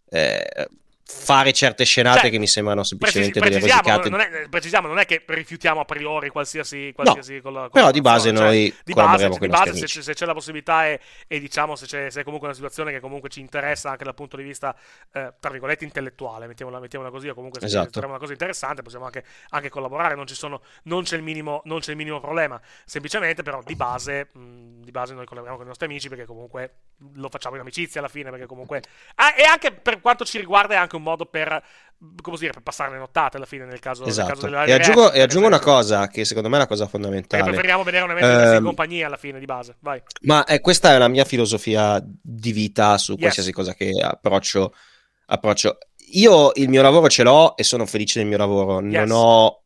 Eh, 0.08 0.68
fare 1.06 1.52
certe 1.52 1.84
scenate 1.84 2.20
cioè, 2.20 2.30
che 2.30 2.38
mi 2.38 2.46
sembrano 2.46 2.82
semplicemente 2.82 3.38
precis- 3.38 3.60
delle 3.60 3.72
rosicate. 3.72 4.08
Non 4.08 4.20
è, 4.20 4.48
precisiamo, 4.48 4.88
non 4.88 4.98
è 4.98 5.04
che 5.04 5.22
rifiutiamo 5.26 5.80
a 5.80 5.84
priori 5.84 6.30
qualsiasi, 6.30 6.92
qualsiasi 6.94 7.36
no, 7.36 7.42
con 7.42 7.52
la, 7.52 7.60
con 7.60 7.70
però 7.70 7.90
di 7.90 8.00
base 8.00 8.34
cioè, 8.34 8.42
noi 8.42 8.68
cioè, 8.70 8.80
di 8.84 8.92
base, 8.94 9.28
di 9.28 9.48
base 9.48 9.86
se, 9.86 10.02
se, 10.02 10.14
c'è 10.14 10.24
la 10.26 10.32
possibilità 10.32 10.86
e, 10.86 11.00
e 11.26 11.40
diciamo 11.40 11.76
se 11.76 11.86
c'è, 11.86 12.10
se 12.10 12.20
è 12.20 12.24
comunque 12.24 12.48
una 12.48 12.56
situazione 12.56 12.90
che 12.90 13.00
comunque 13.00 13.28
ci 13.28 13.40
interessa 13.40 13.90
anche 13.90 14.04
dal 14.04 14.14
punto 14.14 14.36
di 14.36 14.42
vista 14.42 14.74
eh, 15.12 15.34
tra 15.38 15.50
virgolette 15.50 15.84
intellettuale, 15.84 16.46
mettiamola, 16.46 16.80
mettiamola 16.80 17.10
così, 17.10 17.28
o 17.28 17.34
comunque 17.34 17.60
se 17.60 17.66
esatto. 17.66 17.90
troviamo 17.90 18.14
una 18.14 18.20
cosa 18.20 18.32
interessante 18.32 18.82
possiamo 18.82 19.04
anche, 19.04 19.24
anche 19.50 19.68
collaborare, 19.68 20.14
non, 20.14 20.26
sono, 20.28 20.62
non, 20.84 21.02
c'è 21.02 21.18
minimo, 21.18 21.62
non, 21.64 21.80
c'è 21.80 21.90
il 21.90 21.96
minimo, 21.96 22.20
problema, 22.20 22.60
semplicemente 22.84 23.42
però 23.42 23.62
di 23.62 23.74
base, 23.74 24.28
mh, 24.32 24.82
di 24.82 24.90
base 24.90 25.14
noi 25.14 25.24
collaboriamo 25.24 25.56
con 25.56 25.66
i 25.66 25.68
nostri 25.68 25.86
amici 25.86 26.08
perché 26.08 26.24
comunque 26.24 26.74
lo 27.14 27.28
facciamo 27.28 27.56
in 27.56 27.62
amicizia 27.62 28.00
alla 28.00 28.08
fine, 28.08 28.30
perché 28.30 28.46
comunque... 28.46 28.82
Ah, 29.16 29.34
e 29.36 29.44
anche 29.44 29.72
per 29.72 30.00
quanto 30.00 30.24
ci 30.24 30.38
riguarda 30.38 30.74
è 30.74 30.76
anche 30.76 30.96
un 30.96 31.02
modo 31.04 31.26
per 31.26 31.62
come 32.20 32.36
dire, 32.36 32.52
per 32.52 32.62
passare 32.62 32.92
le 32.92 32.98
nottate 32.98 33.36
alla 33.36 33.46
fine 33.46 33.64
nel 33.64 33.78
caso, 33.78 34.04
esatto. 34.04 34.26
nel 34.26 34.34
caso 34.34 34.46
della 34.46 34.64
e 34.64 34.72
aggiungo, 34.72 35.12
e 35.12 35.20
aggiungo 35.20 35.46
una 35.46 35.60
cosa 35.60 36.08
che 36.08 36.24
secondo 36.24 36.48
me 36.48 36.56
è 36.56 36.58
una 36.58 36.66
cosa 36.66 36.86
fondamentale. 36.86 37.42
Perché 37.42 37.58
preferiamo 37.58 37.82
vedere 37.82 38.04
un 38.04 38.10
evento 38.10 38.50
um, 38.50 38.56
in 38.56 38.64
compagnia 38.64 39.06
alla 39.06 39.16
fine 39.16 39.38
di 39.38 39.44
base. 39.44 39.76
Vai. 39.80 40.02
Ma 40.22 40.44
eh, 40.44 40.60
questa 40.60 40.92
è 40.92 40.98
la 40.98 41.08
mia 41.08 41.24
filosofia 41.24 42.02
di 42.04 42.52
vita 42.52 42.98
su 42.98 43.12
yes. 43.12 43.20
qualsiasi 43.20 43.52
cosa 43.52 43.74
che 43.74 43.92
approccio, 44.02 44.74
approccio. 45.26 45.78
Io 46.12 46.52
il 46.54 46.68
mio 46.68 46.82
lavoro 46.82 47.08
ce 47.08 47.22
l'ho 47.22 47.56
e 47.56 47.64
sono 47.64 47.86
felice 47.86 48.18
del 48.18 48.28
mio 48.28 48.38
lavoro. 48.38 48.80
Yes. 48.82 49.06
Non 49.06 49.10
ho 49.12 49.62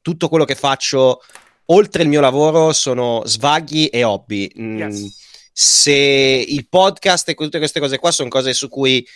tutto 0.00 0.28
quello 0.28 0.44
che 0.44 0.54
faccio 0.54 1.20
oltre 1.66 2.02
il 2.02 2.08
mio 2.08 2.20
lavoro 2.20 2.72
sono 2.72 3.22
svaghi 3.24 3.88
e 3.88 4.04
hobby. 4.04 4.50
Mm, 4.58 4.78
yes. 4.78 5.28
Se 5.52 5.92
il 5.92 6.68
podcast 6.68 7.28
e 7.28 7.34
tutte 7.34 7.58
queste 7.58 7.80
cose 7.80 7.98
qua 7.98 8.10
sono 8.12 8.28
cose 8.28 8.54
su 8.54 8.68
cui 8.68 9.06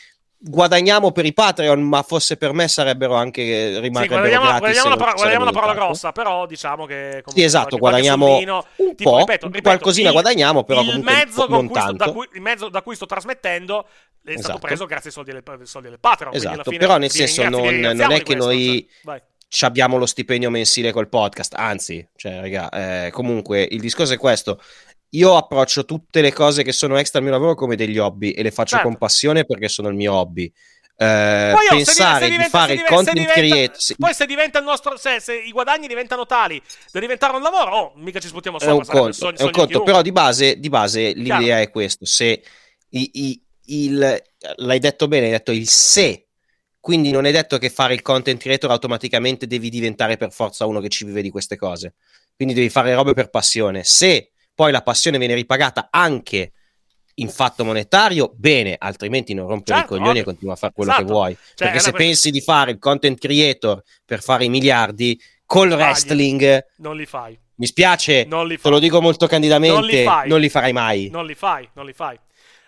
guadagniamo 0.46 1.10
per 1.10 1.24
i 1.24 1.32
Patreon, 1.32 1.80
ma 1.80 2.02
fosse 2.02 2.36
per 2.36 2.52
me 2.52 2.68
sarebbero 2.68 3.14
anche 3.14 3.80
rimarrebbero 3.80 4.24
sì, 4.24 4.30
guadagniamo. 4.30 4.58
Guadagniamo, 4.58 4.88
la, 4.90 4.96
par- 4.96 5.14
guadagniamo 5.14 5.42
una 5.42 5.52
parola 5.52 5.74
grossa, 5.74 6.12
però 6.12 6.46
diciamo 6.46 6.84
che 6.84 7.22
Sì, 7.26 7.42
esatto, 7.42 7.78
guadagniamo 7.78 8.26
soldino, 8.26 8.66
un 8.76 8.94
tipo, 8.94 9.10
po', 9.10 9.18
ripeto, 9.18 9.46
ripeto, 9.46 9.62
qualcosina 9.62 10.08
il, 10.08 10.12
guadagniamo, 10.12 10.64
però 10.64 10.82
il 10.82 11.02
mezzo, 11.02 11.46
non 11.48 11.68
cui 11.68 11.96
da 11.96 12.12
cui, 12.12 12.28
il 12.34 12.42
mezzo 12.42 12.68
da 12.68 12.82
cui 12.82 12.94
sto 12.94 13.06
trasmettendo 13.06 13.86
è 14.22 14.30
esatto. 14.30 14.42
stato 14.42 14.58
preso 14.58 14.86
grazie 14.86 15.08
ai 15.08 15.14
soldi 15.14 15.32
del, 15.32 15.42
soldi 15.66 15.88
del 15.88 15.98
Patreon. 15.98 16.34
Esatto, 16.34 16.70
però 16.76 16.98
nel 16.98 17.10
senso 17.10 17.48
non, 17.48 17.74
non 17.74 18.12
è 18.12 18.22
che 18.22 18.34
noi 18.34 18.86
cioè, 19.48 19.68
abbiamo 19.68 19.96
lo 19.96 20.06
stipendio 20.06 20.50
mensile 20.50 20.92
col 20.92 21.08
podcast, 21.08 21.54
anzi, 21.56 22.06
cioè, 22.16 22.40
raga, 22.40 23.06
eh, 23.06 23.10
comunque 23.12 23.66
il 23.70 23.80
discorso 23.80 24.12
è 24.12 24.18
questo 24.18 24.60
io 25.15 25.36
approccio 25.36 25.85
tutte 25.85 26.20
le 26.20 26.32
cose 26.32 26.62
che 26.62 26.73
sono 26.73 26.97
extra 26.97 27.19
al 27.19 27.24
mio 27.24 27.35
lavoro 27.35 27.55
come 27.55 27.77
degli 27.77 27.99
hobby 27.99 28.31
e 28.31 28.43
le 28.43 28.51
faccio 28.51 28.77
certo. 28.77 28.89
con 28.89 28.99
passione 28.99 29.45
perché 29.45 29.69
sono 29.69 29.89
il 29.89 29.95
mio 29.95 30.12
hobby. 30.12 30.53
Eh, 30.97 31.51
poi, 31.53 31.66
oh, 31.66 31.74
pensare 31.74 32.24
se 32.24 32.31
diventa, 32.31 32.45
di 32.45 32.51
fare 32.51 32.74
il 32.74 32.85
content 32.85 33.27
creator 33.27 33.97
poi 33.99 34.15
se 34.15 34.27
diventa 34.27 34.61
il 34.61 34.65
nostro 34.65 34.97
se, 34.97 35.19
se, 35.19 35.35
i 35.35 35.51
guadagni 35.51 35.89
diventano 35.89 36.24
tali 36.24 36.62
da 36.93 37.01
diventare 37.01 37.35
un 37.35 37.43
lavoro 37.43 37.77
oh, 37.77 37.93
mica 37.97 38.20
ci 38.20 38.28
sputiamo 38.28 38.61
sopra 38.61 38.73
è 38.73 38.78
un 38.78 38.85
conto, 38.86 39.12
sogno, 39.12 39.36
è 39.39 39.43
un 39.43 39.51
conto 39.51 39.82
però 39.82 40.03
di 40.03 40.12
base, 40.12 40.61
di 40.61 40.69
base 40.69 41.11
l'idea 41.11 41.39
Chiaro. 41.41 41.62
è 41.62 41.70
questo 41.70 42.05
se 42.05 42.41
i, 42.91 43.11
i, 43.12 43.43
il, 43.65 44.23
l'hai 44.55 44.78
detto 44.78 45.09
bene 45.09 45.24
hai 45.24 45.32
detto 45.32 45.51
il 45.51 45.66
se 45.66 46.28
quindi 46.78 47.11
non 47.11 47.24
è 47.24 47.32
detto 47.32 47.59
che 47.59 47.70
fare 47.70 47.95
il 47.95 48.03
content 48.03 48.41
creator 48.41 48.70
automaticamente 48.70 49.49
devi 49.49 49.70
diventare 49.70 50.16
per 50.16 50.31
forza 50.31 50.65
uno 50.65 50.78
che 50.78 50.91
ci 50.91 51.05
vive 51.05 51.23
di 51.23 51.31
queste 51.31 51.57
cose 51.57 51.95
quindi 52.36 52.55
devi 52.55 52.69
fare 52.69 52.95
robe 52.95 53.15
per 53.15 53.31
passione 53.31 53.82
se 53.82 54.34
poi 54.55 54.72
la 54.72 54.82
passione 54.82 55.18
viene 55.18 55.35
ripagata 55.35 55.89
anche 55.90 56.52
in 57.16 57.28
fatto 57.28 57.64
monetario, 57.64 58.32
bene, 58.35 58.76
altrimenti 58.78 59.35
non 59.35 59.47
rompere 59.47 59.78
certo, 59.78 59.94
i 59.94 59.98
coglioni 59.98 60.18
ovvio. 60.18 60.22
e 60.22 60.24
continua 60.24 60.55
a 60.55 60.56
fare 60.56 60.72
quello 60.72 60.90
esatto. 60.90 61.06
che 61.06 61.12
vuoi. 61.12 61.35
Cioè, 61.35 61.55
Perché 61.56 61.78
se 61.78 61.90
questa... 61.90 61.98
pensi 61.98 62.31
di 62.31 62.40
fare 62.40 62.70
il 62.72 62.78
content 62.78 63.18
creator 63.18 63.82
per 64.05 64.22
fare 64.22 64.44
i 64.44 64.48
miliardi, 64.48 65.20
col 65.47 65.70
Fagli. 65.70 65.78
wrestling... 65.81 66.66
Non 66.78 66.97
li 66.97 67.06
fai. 67.06 67.39
Mi 67.56 67.66
spiace, 67.66 68.26
te 68.26 68.68
lo 68.68 68.78
dico 68.81 69.01
molto 69.01 69.28
candidamente, 69.28 70.02
non 70.02 70.22
li, 70.22 70.28
non 70.28 70.40
li, 70.40 70.48
farai 70.48 70.72
mai. 70.72 71.09
Non 71.10 71.24
li 71.24 71.36
fai, 71.36 71.68
non 71.74 71.86
li 71.86 71.93
fai. 71.93 72.18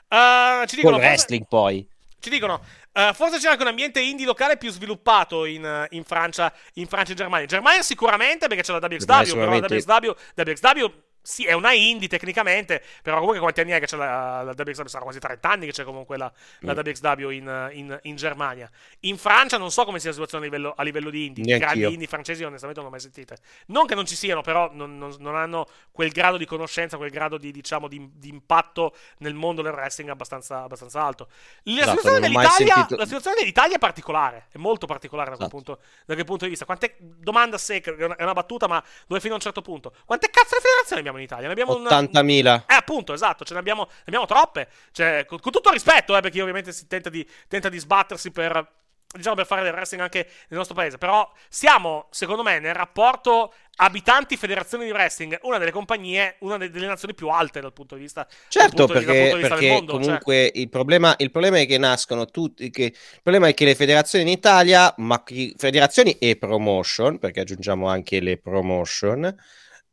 Uh, 0.09 0.65
ci 0.67 0.77
dicono, 0.77 0.95
col 0.97 1.05
wrestling 1.05 1.45
forse... 1.49 1.49
poi. 1.49 1.89
Ci 2.21 2.31
dicono, 2.31 2.61
uh, 2.93 3.13
forse 3.13 3.39
c'è 3.39 3.49
anche 3.49 3.63
un 3.63 3.69
ambiente 3.69 4.01
indie 4.01 4.25
locale 4.25 4.57
più 4.57 4.71
sviluppato 4.71 5.45
in, 5.45 5.89
in, 5.91 6.05
Francia, 6.05 6.53
in 6.75 6.87
Francia 6.87 7.13
e 7.13 7.17
Germania. 7.17 7.47
Germania 7.47 7.83
sicuramente 7.83 8.47
perché 8.47 8.63
c'è 8.63 8.73
la 8.73 8.79
WXW, 8.81 9.33
però 9.33 9.59
la 9.59 9.67
WXW, 9.69 10.11
WXW 10.37 10.87
sì, 11.27 11.45
è 11.45 11.55
una 11.55 11.73
indie 11.73 12.07
tecnicamente, 12.07 12.81
però 13.03 13.17
comunque 13.17 13.41
quanti 13.41 13.61
anni 13.61 13.73
è 13.73 13.81
che 13.81 13.87
c'è 13.87 13.97
la, 13.97 14.43
la 14.45 14.55
WXW? 14.57 14.85
Saranno 14.85 15.07
quasi 15.07 15.19
30 15.19 15.51
anni 15.51 15.67
che 15.67 15.73
c'è 15.73 15.83
comunque 15.83 16.17
la, 16.17 16.33
la 16.61 16.73
mm. 16.73 16.79
WXW 16.79 17.31
in, 17.31 17.71
in, 17.73 17.99
in, 18.03 18.15
Germania. 18.15 18.71
In 19.01 19.19
Francia 19.19 19.59
non 19.59 19.73
so 19.73 19.85
come 19.85 19.99
sia 19.99 20.11
la 20.11 20.15
situazione 20.15 20.45
a 20.45 20.49
livello, 20.49 20.73
a 20.77 20.85
livello 20.85 21.11
di 21.11 21.27
indie. 21.27 21.57
I 21.57 21.59
grandi 21.59 21.93
indie 21.93 22.07
francesi 22.07 22.45
onestamente 22.45 22.81
non 22.81 22.89
l'ho 22.89 22.97
mai 22.97 23.01
sentite. 23.01 23.39
Non 23.67 23.87
che 23.87 23.97
non 23.97 24.07
ci 24.07 24.15
siano, 24.15 24.41
però 24.41 24.71
non, 24.73 24.97
non, 24.99 25.17
non 25.19 25.35
hanno 25.35 25.67
quel 25.91 26.11
grado 26.11 26.37
di 26.37 26.47
conoscenza, 26.47 26.97
quel 26.97 27.11
grado 27.11 27.39
di, 27.39 27.51
diciamo, 27.51 27.89
di, 27.89 28.09
di 28.15 28.29
impatto 28.29 28.95
nel 29.19 29.35
mondo 29.35 29.63
del 29.63 29.73
wrestling 29.73 30.11
abbastanza, 30.11 30.63
abbastanza 30.63 31.03
alto. 31.03 31.29
La, 31.65 31.81
esatto, 31.81 31.97
situazione 31.97 32.21
dell'Italia, 32.21 32.87
la 32.91 33.05
situazione 33.05 33.37
dell'Italia 33.41 33.75
è 33.75 33.79
particolare, 33.81 34.47
è 34.53 34.59
molto 34.59 34.87
particolare 34.87 35.31
da, 35.31 35.37
quel, 35.37 35.49
esatto. 35.49 35.63
punto, 35.65 35.83
da 36.07 36.15
quel 36.15 36.25
punto 36.25 36.45
di 36.45 36.51
vista. 36.51 36.65
Quante, 36.65 36.95
domanda 37.01 37.59
secca, 37.59 37.91
è 37.91 38.05
una, 38.05 38.15
è 38.15 38.23
una 38.23 38.33
battuta, 38.33 38.69
ma 38.69 38.81
dove 39.09 39.21
fino 39.21 39.33
a 39.33 39.37
un 39.39 39.43
certo 39.43 39.61
punto. 39.61 39.93
Quante 40.05 40.31
cazzo 40.31 40.55
di 40.55 40.63
federazioni 40.63 41.01
abbiamo 41.01 41.16
in 41.17 41.25
Italia? 41.25 41.47
Ne 41.47 41.53
abbiamo 41.53 41.75
80.000. 41.75 42.41
Una... 42.41 42.65
Eh, 42.67 42.75
appunto, 42.75 43.13
esatto, 43.13 43.45
ce 43.45 43.55
ne 43.55 43.61
abbiamo, 43.61 43.85
ne 43.87 44.03
abbiamo 44.07 44.27
troppe. 44.27 44.69
Cioè, 44.93 45.25
con, 45.27 45.39
con, 45.41 45.53
tutto 45.53 45.71
rispetto, 45.71 46.17
eh, 46.17 46.21
perché 46.21 46.41
ovviamente 46.41 46.73
si 46.73 46.87
tenta 46.87 47.11
di, 47.11 47.27
tenta 47.49 47.69
di 47.69 47.79
sbattersi 47.79 48.31
per 48.31 48.85
diciamo 49.17 49.37
per 49.37 49.47
fare 49.47 49.63
del 49.63 49.73
wrestling 49.73 50.03
anche 50.03 50.29
nel 50.49 50.59
nostro 50.59 50.75
paese. 50.75 50.99
Però 50.99 51.31
siamo, 51.49 52.07
secondo 52.11 52.43
me, 52.43 52.59
nel 52.59 52.75
rapporto 52.75 53.53
abitanti 53.77 54.37
federazioni 54.37 54.85
di 54.85 54.91
wrestling, 54.91 55.39
una 55.43 55.59
delle 55.59 55.71
compagnie, 55.71 56.37
una 56.41 56.57
delle 56.57 56.87
nazioni 56.87 57.15
più 57.15 57.29
alte 57.29 57.61
dal 57.61 57.73
punto 57.73 57.95
di 57.95 58.03
vista 58.03 58.27
Certo, 58.49 58.87
perché, 58.87 59.35
di, 59.35 59.41
perché 59.41 59.69
mondo, 59.69 59.93
cioè. 59.93 60.01
comunque 60.03 60.51
cioè. 60.53 60.63
il, 60.63 60.69
problema, 60.69 61.15
il, 61.19 61.31
problema, 61.31 61.59
è 61.59 61.67
che 61.67 61.79
nascono 61.79 62.27
tutti, 62.27 62.71
che, 62.71 62.85
il 62.85 63.21
problema 63.23 63.49
è 63.49 63.55
che 63.55 63.65
le 63.65 63.75
federazioni 63.75 64.25
in 64.25 64.31
Italia, 64.31 64.93
ma 64.99 65.23
federazioni 65.57 66.19
e 66.19 66.37
promotion, 66.37 67.19
perché 67.19 67.41
aggiungiamo 67.41 67.89
anche 67.89 68.21
le 68.21 68.39
promotion, 68.39 69.35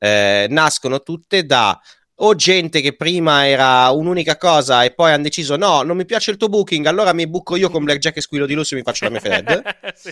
eh, 0.03 0.47
nascono 0.49 1.01
tutte 1.01 1.45
da 1.45 1.79
o 2.15 2.35
gente 2.35 2.81
che 2.81 2.93
prima 2.95 3.47
era 3.47 3.89
un'unica 3.89 4.37
cosa 4.37 4.83
e 4.83 4.93
poi 4.93 5.13
hanno 5.13 5.23
deciso 5.23 5.55
no, 5.55 5.81
non 5.81 5.95
mi 5.95 6.05
piace 6.05 6.31
il 6.31 6.37
tuo 6.37 6.49
booking, 6.49 6.85
allora 6.85 7.13
mi 7.13 7.25
buco 7.25 7.55
io 7.55 7.69
con 7.69 7.85
Blackjack 7.85 8.17
e 8.17 8.21
Squillo 8.21 8.45
di 8.45 8.53
Lusso 8.53 8.73
e 8.73 8.77
mi 8.77 8.83
faccio 8.83 9.05
la 9.05 9.11
mia 9.11 9.21
Fed. 9.21 9.63
sì. 9.95 10.11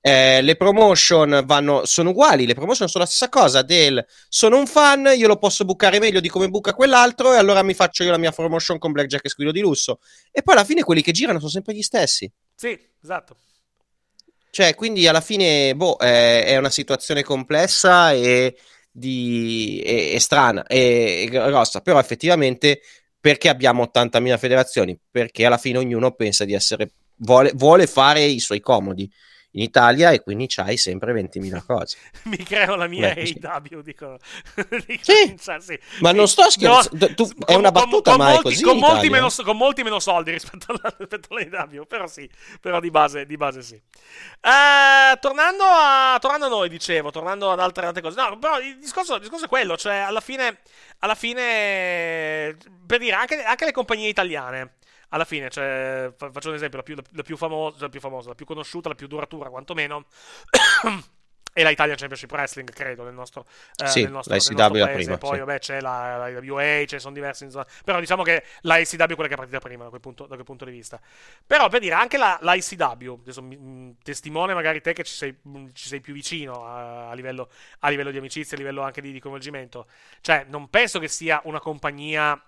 eh, 0.00 0.40
le 0.40 0.54
promotion 0.54 1.42
vanno, 1.44 1.84
sono 1.84 2.10
uguali, 2.10 2.46
le 2.46 2.54
promotion 2.54 2.88
sono 2.88 3.02
la 3.02 3.10
stessa 3.10 3.28
cosa 3.28 3.62
del 3.62 4.04
sono 4.28 4.56
un 4.56 4.68
fan, 4.68 5.12
io 5.16 5.26
lo 5.26 5.36
posso 5.36 5.64
bucare 5.64 5.98
meglio 5.98 6.20
di 6.20 6.28
come 6.28 6.48
buca 6.48 6.72
quell'altro 6.72 7.34
e 7.34 7.36
allora 7.36 7.62
mi 7.64 7.74
faccio 7.74 8.04
io 8.04 8.12
la 8.12 8.18
mia 8.18 8.30
promotion 8.30 8.78
con 8.78 8.92
Blackjack 8.92 9.24
e 9.24 9.28
Squillo 9.28 9.50
di 9.50 9.60
Lusso. 9.60 9.98
E 10.30 10.42
poi 10.42 10.54
alla 10.54 10.64
fine 10.64 10.84
quelli 10.84 11.02
che 11.02 11.10
girano 11.10 11.40
sono 11.40 11.50
sempre 11.50 11.74
gli 11.74 11.82
stessi. 11.82 12.30
Sì, 12.54 12.78
esatto. 13.02 13.36
Cioè, 14.50 14.76
quindi 14.76 15.08
alla 15.08 15.20
fine, 15.20 15.74
boh, 15.74 15.96
è, 15.96 16.44
è 16.44 16.56
una 16.56 16.70
situazione 16.70 17.24
complessa 17.24 18.12
e 18.12 18.56
di, 18.96 19.82
è, 19.84 20.12
è 20.12 20.18
strana, 20.18 20.62
è, 20.64 21.24
è 21.24 21.26
grossa, 21.26 21.80
però 21.80 21.98
effettivamente 21.98 22.80
perché 23.18 23.48
abbiamo 23.48 23.90
80.000 23.92 24.38
federazioni? 24.38 24.98
Perché 25.10 25.44
alla 25.46 25.58
fine 25.58 25.78
ognuno 25.78 26.12
pensa 26.12 26.44
di 26.44 26.52
essere, 26.52 26.92
vuole, 27.16 27.50
vuole 27.54 27.86
fare 27.88 28.22
i 28.22 28.38
suoi 28.38 28.60
comodi 28.60 29.10
in 29.54 29.62
Italia 29.62 30.10
e 30.10 30.22
quindi 30.22 30.46
c'hai 30.48 30.76
sempre 30.76 31.12
20.000 31.12 31.62
cose. 31.66 31.98
Mi 32.24 32.36
creo 32.38 32.74
la 32.76 32.86
mia 32.86 33.12
Beh, 33.14 33.34
AW, 33.42 33.80
dico. 33.82 34.18
sì, 35.00 35.36
sì, 35.38 35.78
ma 36.00 36.12
non 36.12 36.28
sto 36.28 36.48
scherzando, 36.50 37.06
no, 37.08 37.14
tu, 37.14 37.24
con, 37.24 37.44
è 37.46 37.54
una 37.54 37.70
battuta, 37.70 38.10
con, 38.12 38.20
ma 38.20 38.30
molti, 38.30 38.42
così 38.42 38.62
con 38.62 38.78
molti, 38.78 39.10
meno, 39.10 39.28
con, 39.44 39.56
molti 39.56 39.82
meno, 39.82 39.98
soldi 39.98 40.32
rispetto, 40.32 40.66
alla, 40.68 40.94
rispetto 40.98 41.34
all'AW, 41.34 41.84
però 41.86 42.06
sì, 42.06 42.28
però 42.60 42.80
di 42.80 42.90
base, 42.90 43.26
di 43.26 43.36
base 43.36 43.62
sì. 43.62 43.74
Eh, 43.74 45.18
tornando, 45.20 45.64
a, 45.64 46.18
tornando 46.20 46.46
a 46.46 46.48
noi, 46.48 46.68
dicevo, 46.68 47.10
tornando 47.10 47.50
ad 47.50 47.60
altre, 47.60 47.86
altre 47.86 48.02
cose, 48.02 48.20
no, 48.20 48.38
però 48.38 48.58
il 48.58 48.78
discorso, 48.78 49.14
il 49.14 49.20
discorso, 49.20 49.44
è 49.44 49.48
quello, 49.48 49.76
cioè 49.76 49.96
alla 49.96 50.20
fine, 50.20 50.58
alla 50.98 51.14
fine 51.14 52.56
per 52.86 52.98
dire, 52.98 53.14
anche, 53.14 53.42
anche 53.42 53.64
le 53.64 53.72
compagnie 53.72 54.08
italiane, 54.08 54.74
alla 55.14 55.24
fine, 55.24 55.48
cioè, 55.48 56.12
faccio 56.16 56.48
un 56.48 56.56
esempio, 56.56 56.78
la 56.78 56.82
più, 56.82 56.96
la 57.12 57.22
più, 57.22 57.36
famosa, 57.36 57.76
la 57.80 57.88
più 57.88 58.00
famosa, 58.00 58.28
la 58.30 58.34
più 58.34 58.44
conosciuta, 58.44 58.88
la 58.88 58.96
più 58.96 59.06
duratura, 59.06 59.48
quantomeno. 59.48 60.06
e 61.56 61.62
la 61.62 61.70
Italian 61.70 61.96
Championship 61.96 62.32
Wrestling, 62.32 62.68
credo, 62.72 63.04
nel 63.04 63.14
nostro, 63.14 63.46
eh, 63.76 63.86
sì, 63.86 64.02
nel 64.02 64.10
nostro, 64.10 64.34
la 64.34 64.40
ICW 64.40 64.76
la 64.76 64.88
prima. 64.88 65.18
Poi, 65.18 65.34
sì. 65.34 65.38
vabbè, 65.38 65.58
c'è 65.60 65.80
la, 65.80 66.16
la 66.16 66.28
IWA, 66.28 66.84
ce 66.84 66.96
ne 66.96 66.98
sono 66.98 67.14
diversi. 67.14 67.46
Però 67.84 68.00
diciamo 68.00 68.24
che 68.24 68.42
la 68.62 68.78
ICW 68.78 69.02
è 69.04 69.14
quella 69.14 69.28
che 69.28 69.34
è 69.34 69.36
partita 69.36 69.60
prima, 69.60 69.84
da 69.84 69.88
quel 69.90 70.00
punto, 70.00 70.26
da 70.26 70.34
quel 70.34 70.44
punto 70.44 70.64
di 70.64 70.72
vista. 70.72 71.00
Però, 71.46 71.68
per 71.68 71.78
dire, 71.78 71.94
anche 71.94 72.18
la, 72.18 72.36
la 72.42 72.54
ICW, 72.54 73.20
adesso, 73.20 73.40
mh, 73.40 73.98
testimone 74.02 74.52
magari 74.52 74.80
te 74.80 74.94
che 74.94 75.04
ci 75.04 75.14
sei, 75.14 75.38
mh, 75.40 75.66
ci 75.74 75.86
sei 75.86 76.00
più 76.00 76.12
vicino 76.12 76.66
a, 76.66 77.10
a, 77.10 77.14
livello, 77.14 77.48
a, 77.80 77.88
livello, 77.88 78.10
di 78.10 78.18
amicizia, 78.18 78.56
a 78.56 78.58
livello 78.58 78.82
anche 78.82 79.00
di, 79.00 79.12
di 79.12 79.20
coinvolgimento. 79.20 79.86
Cioè, 80.22 80.46
non 80.48 80.68
penso 80.68 80.98
che 80.98 81.06
sia 81.06 81.40
una 81.44 81.60
compagnia 81.60 82.42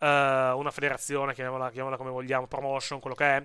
Uh, 0.00 0.56
una 0.56 0.70
federazione, 0.70 1.34
chiamiamola, 1.34 1.66
chiamiamola, 1.66 1.98
come 1.98 2.08
vogliamo, 2.08 2.46
promotion, 2.46 3.00
quello 3.00 3.14
che 3.14 3.36
è. 3.36 3.42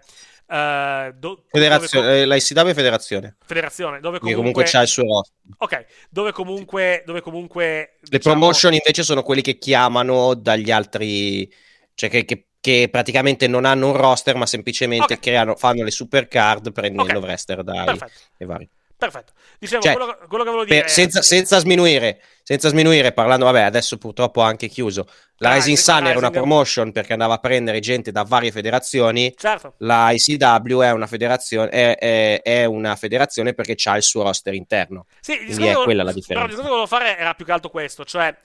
Uh, 0.47 1.11
do, 1.17 1.43
federazione, 1.49 2.05
dove, 2.05 2.21
eh, 2.21 2.25
la 2.25 2.35
ICW 2.35 2.67
è 2.67 2.73
federazione. 2.73 3.35
Federazione, 3.45 3.99
dove 3.99 4.19
comunque, 4.19 4.35
comunque 4.35 4.63
c'ha 4.63 4.81
il 4.81 4.87
suo 4.87 5.03
roster. 5.03 5.35
Ok, 5.57 5.85
dove 6.09 6.31
comunque, 6.31 7.03
dove 7.05 7.19
comunque 7.19 7.97
Le 7.99 8.17
diciamo... 8.17 8.35
promotion 8.37 8.71
invece 8.71 9.03
sono 9.03 9.21
quelli 9.21 9.41
che 9.41 9.57
chiamano 9.57 10.33
dagli 10.33 10.71
altri, 10.71 11.51
cioè 11.93 12.09
che, 12.09 12.23
che, 12.23 12.45
che 12.61 12.87
praticamente 12.89 13.47
non 13.47 13.65
hanno 13.65 13.87
un 13.87 13.97
roster, 13.97 14.37
ma 14.37 14.45
semplicemente 14.45 15.15
okay. 15.15 15.19
creano, 15.19 15.55
fanno 15.57 15.83
le 15.83 15.91
super 15.91 16.29
card 16.29 16.71
prendendo 16.71 17.17
okay. 17.17 17.21
wrestler 17.21 17.63
dai 17.63 17.99
e 18.37 18.45
vari. 18.45 18.69
Perfetto. 18.97 19.33
Dicevo, 19.59 19.81
cioè, 19.81 19.93
quello, 19.93 20.17
quello, 20.27 20.43
che 20.43 20.49
volevo 20.49 20.65
dire... 20.65 20.81
Per, 20.81 20.89
senza, 20.89 21.21
senza, 21.21 21.59
sminuire, 21.59 22.21
senza 22.43 22.69
sminuire, 22.69 23.11
parlando, 23.11 23.45
vabbè, 23.45 23.61
adesso 23.61 23.97
purtroppo 23.97 24.41
ha 24.41 24.47
anche 24.47 24.67
chiuso. 24.67 25.07
La 25.37 25.51
ah, 25.51 25.53
Rising 25.55 25.75
Sun 25.75 26.07
era 26.07 26.17
una 26.17 26.29
promotion 26.31 26.93
perché 26.93 27.11
andava 27.11 27.33
a 27.33 27.37
prendere 27.39 27.79
gente 27.81 28.11
da 28.11 28.23
varie 28.23 28.51
federazioni. 28.51 29.33
Certo. 29.37 29.73
La 29.79 30.11
ICW 30.11 30.79
è 30.79 30.91
una 30.91 31.07
federazione, 31.07 31.69
è, 31.69 31.97
è, 31.97 32.41
è 32.41 32.65
una 32.65 32.95
federazione 32.95 33.53
perché 33.53 33.75
ha 33.83 33.97
il 33.97 34.03
suo 34.03 34.23
roster 34.23 34.53
interno. 34.53 35.07
Sì, 35.19 35.37
Quindi 35.37 35.67
è 35.67 35.73
quella 35.73 36.03
la 36.03 36.13
differenza. 36.13 36.33
Però 36.33 36.43
il 36.45 36.49
discorso 36.49 36.63
che 36.63 36.69
volevo 36.69 36.87
fare 36.87 37.17
era 37.17 37.33
più 37.33 37.45
che 37.45 37.51
altro 37.51 37.69
questo, 37.69 38.05
cioè... 38.05 38.35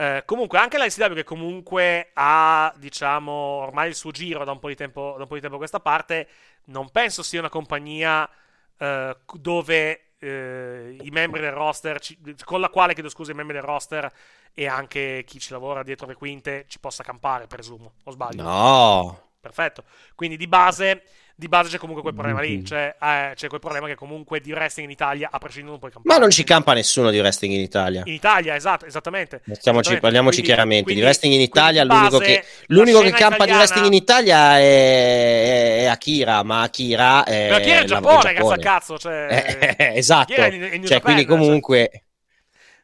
Eh, 0.00 0.22
comunque 0.24 0.58
anche 0.58 0.78
la 0.78 0.84
ICW 0.84 1.12
che 1.12 1.24
comunque 1.24 2.10
ha 2.14 2.72
diciamo 2.76 3.32
ormai 3.32 3.88
il 3.88 3.96
suo 3.96 4.12
giro 4.12 4.44
da 4.44 4.52
un 4.52 4.60
po' 4.60 4.68
di 4.68 4.76
tempo, 4.76 5.14
da 5.16 5.22
un 5.22 5.28
po 5.28 5.34
di 5.34 5.40
tempo 5.40 5.56
a 5.56 5.58
questa 5.58 5.80
parte 5.80 6.28
non 6.66 6.88
penso 6.90 7.24
sia 7.24 7.40
una 7.40 7.48
compagnia 7.48 8.30
eh, 8.78 9.16
dove 9.34 10.12
eh, 10.18 10.96
i 11.00 11.10
membri 11.10 11.40
del 11.40 11.52
roster, 11.52 12.00
con 12.44 12.60
la 12.60 12.68
quale, 12.70 12.94
chiedo 12.94 13.08
scusa, 13.08 13.32
i 13.32 13.34
membri 13.34 13.56
del 13.56 13.64
roster 13.64 14.10
e 14.54 14.66
anche 14.66 15.22
chi 15.26 15.38
ci 15.38 15.52
lavora 15.52 15.82
dietro 15.82 16.06
le 16.06 16.14
quinte 16.14 16.64
ci 16.68 16.80
possa 16.80 17.02
campare, 17.02 17.46
presumo, 17.46 17.92
o 18.04 18.10
sbaglio? 18.10 18.42
No. 18.42 19.27
Perfetto. 19.40 19.84
Quindi 20.14 20.36
di 20.36 20.48
base 20.48 21.02
di 21.38 21.46
base 21.46 21.70
c'è 21.70 21.78
comunque 21.78 22.02
quel 22.02 22.14
problema 22.14 22.40
lì. 22.40 22.64
Cioè, 22.64 22.96
eh, 23.00 23.30
c'è 23.36 23.46
quel 23.46 23.60
problema 23.60 23.86
che 23.86 23.94
comunque 23.94 24.40
di 24.40 24.50
wrestling 24.50 24.88
in 24.88 24.92
Italia, 24.92 25.28
a 25.30 25.38
prescindere 25.38 25.70
non 25.70 25.78
puoi 25.78 25.92
campare. 25.92 26.12
Ma 26.12 26.20
non 26.20 26.32
ci 26.32 26.42
campa 26.42 26.72
nessuno 26.72 27.10
di 27.10 27.20
wrestling 27.20 27.54
in 27.54 27.60
Italia. 27.60 28.02
In 28.06 28.12
Italia, 28.12 28.56
esatto, 28.56 28.86
esattamente. 28.86 29.42
esattamente. 29.46 30.00
Parliamoci 30.00 30.38
quindi, 30.38 30.52
chiaramente. 30.52 30.82
Quindi, 30.82 31.00
di 31.00 31.06
wrestling 31.06 31.34
in 31.34 31.40
Italia, 31.40 31.84
l'unico 31.84 32.18
che, 32.18 32.44
l'unico 32.66 33.02
che 33.02 33.10
campa 33.12 33.44
italiana... 33.44 33.52
di 33.52 33.58
wrestling 33.58 33.86
in 33.86 33.92
Italia 33.92 34.58
è, 34.58 35.78
è 35.82 35.84
Akira. 35.84 36.42
Ma 36.42 36.62
Akira 36.62 37.22
è. 37.22 37.50
Ma 37.50 37.56
Akira 37.56 37.76
è 37.76 37.80
in 37.82 37.86
Giappone, 37.86 38.32
cazzo 38.32 38.52
a 38.52 38.56
cazzo. 38.56 38.98
Cioè... 38.98 39.76
esatto. 39.94 40.32
In, 40.34 40.70
in 40.72 40.86
cioè, 40.86 41.00
quindi 41.00 41.24
comunque. 41.24 41.88
Cioè... 41.92 42.02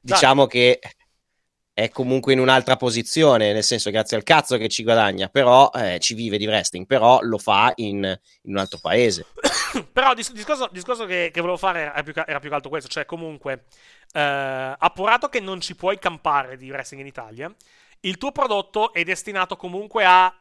Diciamo 0.01 0.47
che 0.47 0.79
è 1.75 1.91
comunque 1.91 2.33
in 2.33 2.39
un'altra 2.39 2.77
posizione, 2.77 3.53
nel 3.53 3.65
senso 3.65 3.91
grazie 3.91 4.17
al 4.17 4.23
cazzo 4.23 4.57
che 4.57 4.69
ci 4.69 4.85
guadagna, 4.85 5.27
però 5.29 5.71
eh, 5.75 5.99
ci 5.99 6.15
vive 6.15 6.39
di 6.39 6.47
wrestling, 6.47 6.87
però 6.87 7.19
lo 7.23 7.37
fa 7.37 7.73
in, 7.75 7.97
in 8.43 8.53
un 8.53 8.59
altro 8.59 8.79
paese. 8.81 9.27
però 9.93 10.11
il 10.11 10.17
dis- 10.17 10.33
discorso, 10.33 10.69
discorso 10.71 11.05
che, 11.05 11.31
che, 11.33 11.41
volevo 11.41 11.59
fare 11.59 11.81
era 11.81 12.03
più, 12.05 12.13
era 12.15 12.39
più, 12.39 12.49
che 12.49 12.55
altro 12.55 12.71
questo, 12.71 12.89
cioè 12.89 13.05
comunque, 13.05 13.65
eh, 14.13 14.75
appurato 14.79 15.29
che 15.29 15.41
non 15.41 15.61
ci 15.61 15.75
puoi 15.75 15.99
campare 15.99 16.57
di 16.57 16.71
wrestling 16.71 17.03
in 17.03 17.09
Italia, 17.09 17.53
il 18.01 18.19
tuo 18.19 18.31
prodotto 18.31 18.93
è 18.93 19.03
destinato 19.03 19.57
comunque 19.57 20.05
a 20.05 20.33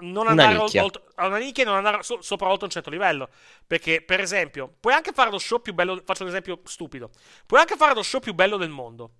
non 0.00 0.26
andare 0.26 0.56
oltre, 0.56 1.02
a 1.14 1.26
una 1.28 1.38
nicchia 1.38 1.62
e 1.62 1.66
non 1.66 1.76
andare 1.76 2.02
so, 2.02 2.20
sopra 2.20 2.48
oltre 2.48 2.64
un 2.64 2.72
certo 2.72 2.90
livello. 2.90 3.28
Perché, 3.66 4.02
per 4.02 4.18
esempio, 4.18 4.74
puoi 4.80 4.94
anche 4.94 5.12
fare 5.12 5.30
lo 5.30 5.38
show 5.38 5.60
più 5.60 5.72
bello. 5.72 6.02
Faccio 6.04 6.24
un 6.24 6.28
esempio 6.28 6.60
stupido. 6.64 7.10
Puoi 7.46 7.60
anche 7.60 7.76
fare 7.76 7.94
lo 7.94 8.02
show 8.02 8.20
più 8.20 8.34
bello 8.34 8.56
del 8.56 8.68
mondo 8.68 9.12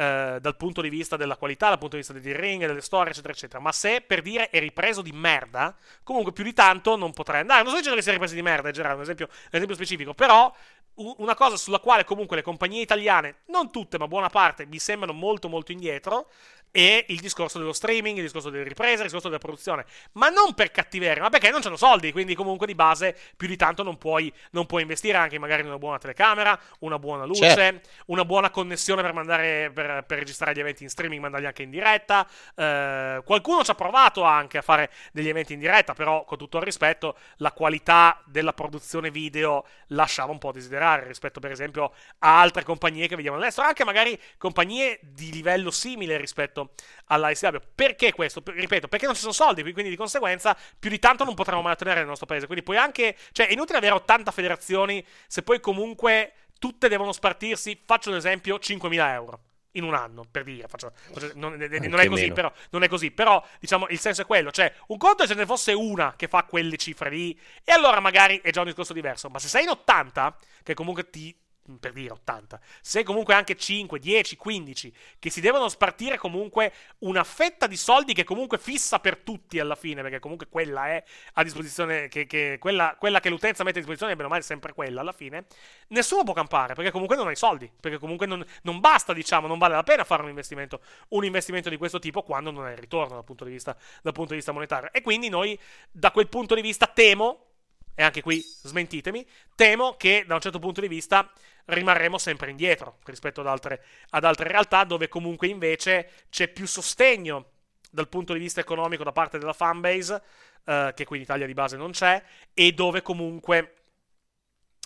eh, 0.00 0.38
dal 0.40 0.56
punto 0.56 0.80
di 0.80 0.88
vista 0.88 1.18
della 1.18 1.36
qualità, 1.36 1.68
dal 1.68 1.76
punto 1.76 1.96
di 1.96 2.02
vista 2.02 2.18
del 2.18 2.34
ring, 2.34 2.64
delle 2.64 2.80
storie, 2.80 3.10
eccetera, 3.12 3.34
eccetera. 3.34 3.60
Ma 3.60 3.70
se 3.70 4.00
per 4.00 4.22
dire 4.22 4.48
è 4.48 4.58
ripreso 4.58 5.02
di 5.02 5.12
merda, 5.12 5.76
comunque 6.02 6.32
più 6.32 6.42
di 6.42 6.54
tanto 6.54 6.96
non 6.96 7.12
potrei 7.12 7.42
andare. 7.42 7.60
Non 7.60 7.68
sto 7.68 7.76
dicendo 7.76 7.98
che 7.98 8.02
sia 8.02 8.12
ripreso 8.12 8.34
di 8.34 8.40
merda, 8.40 8.70
è 8.70 8.72
Gerardo, 8.72 8.96
un 8.96 9.02
esempio, 9.02 9.28
un 9.28 9.50
esempio 9.50 9.74
specifico, 9.74 10.14
però 10.14 10.50
una 10.94 11.34
cosa 11.34 11.56
sulla 11.56 11.80
quale 11.80 12.04
comunque 12.04 12.36
le 12.36 12.42
compagnie 12.42 12.80
italiane, 12.80 13.40
non 13.46 13.70
tutte 13.70 13.98
ma 13.98 14.08
buona 14.08 14.30
parte, 14.30 14.64
mi 14.64 14.78
sembrano 14.78 15.12
molto 15.12 15.48
molto 15.50 15.70
indietro, 15.70 16.30
è 16.70 17.04
il 17.08 17.20
discorso 17.20 17.58
dello 17.58 17.72
streaming, 17.72 18.16
il 18.16 18.22
discorso 18.24 18.50
delle 18.50 18.64
riprese, 18.64 18.98
il 18.98 19.02
discorso 19.04 19.28
della 19.28 19.40
produzione, 19.40 19.84
ma 20.12 20.28
non 20.28 20.54
per 20.54 20.70
cattiveria, 20.70 21.22
ma 21.22 21.28
perché 21.28 21.50
non 21.50 21.60
hanno 21.64 21.76
soldi, 21.76 22.12
quindi 22.12 22.34
comunque 22.34 22.66
di 22.66 22.74
base 22.74 23.16
più 23.36 23.48
di 23.48 23.56
tanto 23.56 23.82
non 23.82 23.98
puoi, 23.98 24.32
non 24.52 24.66
puoi 24.66 24.82
investire 24.82 25.16
anche 25.16 25.38
magari 25.38 25.62
in 25.62 25.68
una 25.68 25.78
buona 25.78 25.98
telecamera, 25.98 26.58
una 26.80 26.98
buona 26.98 27.24
luce, 27.24 27.50
certo. 27.50 27.88
una 28.06 28.24
buona 28.24 28.50
connessione 28.50 29.02
per, 29.02 29.12
mandare, 29.12 29.70
per, 29.72 30.04
per, 30.06 30.18
registrare 30.18 30.54
gli 30.54 30.60
eventi 30.60 30.84
in 30.84 30.90
streaming, 30.90 31.20
mandarli 31.20 31.46
anche 31.46 31.62
in 31.62 31.70
diretta. 31.70 32.26
Eh, 32.54 33.22
qualcuno 33.24 33.64
ci 33.64 33.70
ha 33.70 33.74
provato 33.74 34.22
anche 34.22 34.58
a 34.58 34.62
fare 34.62 34.90
degli 35.12 35.28
eventi 35.28 35.54
in 35.54 35.58
diretta, 35.58 35.94
però 35.94 36.24
con 36.24 36.38
tutto 36.38 36.58
il 36.58 36.64
rispetto 36.64 37.16
la 37.38 37.52
qualità 37.52 38.22
della 38.26 38.52
produzione 38.52 39.10
video 39.10 39.66
lasciava 39.88 40.30
un 40.30 40.38
po' 40.38 40.50
a 40.50 40.52
desiderare 40.52 41.06
rispetto 41.06 41.40
per 41.40 41.50
esempio 41.50 41.92
a 42.18 42.40
altre 42.40 42.62
compagnie 42.62 43.08
che 43.08 43.16
vediamo 43.16 43.36
all'estero, 43.36 43.66
anche 43.66 43.84
magari 43.84 44.18
compagnie 44.38 45.00
di 45.02 45.32
livello 45.32 45.70
simile 45.70 46.16
rispetto 46.16 46.59
rispetto 46.60 46.72
all'ICW. 47.06 47.56
Perché 47.74 48.12
questo? 48.12 48.42
Ripeto, 48.44 48.88
perché 48.88 49.06
non 49.06 49.14
ci 49.14 49.20
sono 49.20 49.32
soldi, 49.32 49.62
quindi 49.62 49.90
di 49.90 49.96
conseguenza 49.96 50.56
più 50.78 50.90
di 50.90 50.98
tanto 50.98 51.24
non 51.24 51.34
potremo 51.34 51.62
mai 51.62 51.72
ottenere 51.72 52.00
nel 52.00 52.08
nostro 52.08 52.26
paese. 52.26 52.46
Quindi 52.46 52.64
puoi 52.64 52.76
anche, 52.76 53.16
cioè 53.32 53.48
è 53.48 53.52
inutile 53.52 53.78
avere 53.78 53.94
80 53.94 54.30
federazioni 54.30 55.04
se 55.26 55.42
poi 55.42 55.60
comunque 55.60 56.32
tutte 56.58 56.88
devono 56.88 57.12
spartirsi, 57.12 57.80
faccio 57.84 58.10
un 58.10 58.16
esempio, 58.16 58.56
5.000 58.56 59.12
euro. 59.12 59.40
in 59.74 59.84
un 59.84 59.94
anno, 59.94 60.24
per 60.28 60.42
dire, 60.42 60.66
faccio, 60.66 60.92
non, 61.34 61.52
non, 61.54 62.00
è 62.00 62.06
così, 62.08 62.32
però, 62.32 62.52
non, 62.70 62.82
è 62.82 62.88
così, 62.88 63.12
però, 63.12 63.40
diciamo, 63.60 63.86
il 63.90 64.00
senso 64.00 64.22
è 64.22 64.26
quello, 64.26 64.50
cioè, 64.50 64.74
un 64.88 64.96
conto 64.96 65.22
è 65.22 65.28
se 65.28 65.34
ne 65.34 65.46
fosse 65.46 65.72
una 65.72 66.14
che 66.16 66.26
fa 66.26 66.42
quelle 66.42 66.76
cifre 66.76 67.08
lì, 67.08 67.38
e 67.62 67.70
allora 67.70 68.00
magari 68.00 68.40
è 68.42 68.50
già 68.50 68.62
un 68.62 68.66
discorso 68.66 68.92
diverso, 68.92 69.28
ma 69.28 69.38
se 69.38 69.46
sei 69.46 69.62
in 69.62 69.68
80, 69.68 70.36
che 70.64 70.74
comunque 70.74 71.08
ti, 71.08 71.32
per 71.78 71.92
dire 71.92 72.12
80, 72.12 72.60
se 72.80 73.02
comunque 73.02 73.34
anche 73.34 73.56
5, 73.56 73.98
10, 73.98 74.36
15, 74.36 74.92
che 75.18 75.30
si 75.30 75.40
devono 75.40 75.68
spartire 75.68 76.18
comunque 76.18 76.72
una 77.00 77.22
fetta 77.24 77.66
di 77.66 77.76
soldi 77.76 78.12
che 78.12 78.24
comunque 78.24 78.58
fissa 78.58 78.98
per 78.98 79.18
tutti 79.18 79.58
alla 79.58 79.74
fine, 79.74 80.02
perché 80.02 80.18
comunque 80.18 80.48
quella 80.48 80.88
è 80.88 81.04
a 81.34 81.42
disposizione, 81.42 82.08
che, 82.08 82.26
che 82.26 82.56
quella, 82.58 82.96
quella, 82.98 83.20
che 83.20 83.28
l'utenza 83.28 83.62
mette 83.62 83.78
a 83.78 83.80
disposizione, 83.80 84.14
bene 84.14 84.26
o 84.26 84.30
male, 84.30 84.42
è 84.42 84.44
sempre 84.44 84.72
quella 84.72 85.00
alla 85.00 85.12
fine, 85.12 85.46
nessuno 85.88 86.24
può 86.24 86.34
campare, 86.34 86.74
perché 86.74 86.90
comunque 86.90 87.16
non 87.16 87.28
hai 87.28 87.36
soldi, 87.36 87.70
perché 87.80 87.98
comunque 87.98 88.26
non, 88.26 88.44
non 88.62 88.80
basta, 88.80 89.12
diciamo, 89.12 89.46
non 89.46 89.58
vale 89.58 89.74
la 89.74 89.82
pena 89.82 90.04
fare 90.04 90.22
un 90.22 90.28
investimento, 90.28 90.80
un 91.08 91.24
investimento 91.24 91.68
di 91.68 91.76
questo 91.76 91.98
tipo 91.98 92.22
quando 92.22 92.50
non 92.50 92.64
hai 92.64 92.72
il 92.72 92.78
ritorno 92.78 93.14
dal 93.14 93.24
punto 93.24 93.44
di 93.44 93.52
vista, 93.52 93.76
dal 94.02 94.12
punto 94.12 94.30
di 94.30 94.36
vista 94.36 94.52
monetario. 94.52 94.90
E 94.92 95.02
quindi 95.02 95.28
noi, 95.28 95.58
da 95.90 96.10
quel 96.10 96.28
punto 96.28 96.54
di 96.54 96.62
vista, 96.62 96.86
temo, 96.86 97.49
e 97.94 98.02
anche 98.02 98.22
qui 98.22 98.40
smentitemi, 98.40 99.26
temo 99.54 99.96
che 99.96 100.24
da 100.26 100.34
un 100.34 100.40
certo 100.40 100.58
punto 100.58 100.80
di 100.80 100.88
vista 100.88 101.30
rimarremo 101.66 102.18
sempre 102.18 102.50
indietro 102.50 102.98
rispetto 103.04 103.40
ad 103.40 103.46
altre, 103.46 103.84
ad 104.10 104.24
altre 104.24 104.48
realtà 104.48 104.84
dove 104.84 105.08
comunque 105.08 105.48
invece 105.48 106.10
c'è 106.30 106.48
più 106.48 106.66
sostegno 106.66 107.50
dal 107.90 108.08
punto 108.08 108.32
di 108.32 108.38
vista 108.38 108.60
economico 108.60 109.02
da 109.02 109.12
parte 109.12 109.38
della 109.38 109.52
fanbase, 109.52 110.22
eh, 110.64 110.92
che 110.94 111.04
qui 111.04 111.16
in 111.16 111.22
Italia 111.22 111.46
di 111.46 111.54
base 111.54 111.76
non 111.76 111.90
c'è, 111.90 112.22
e 112.54 112.72
dove 112.72 113.02
comunque 113.02 113.79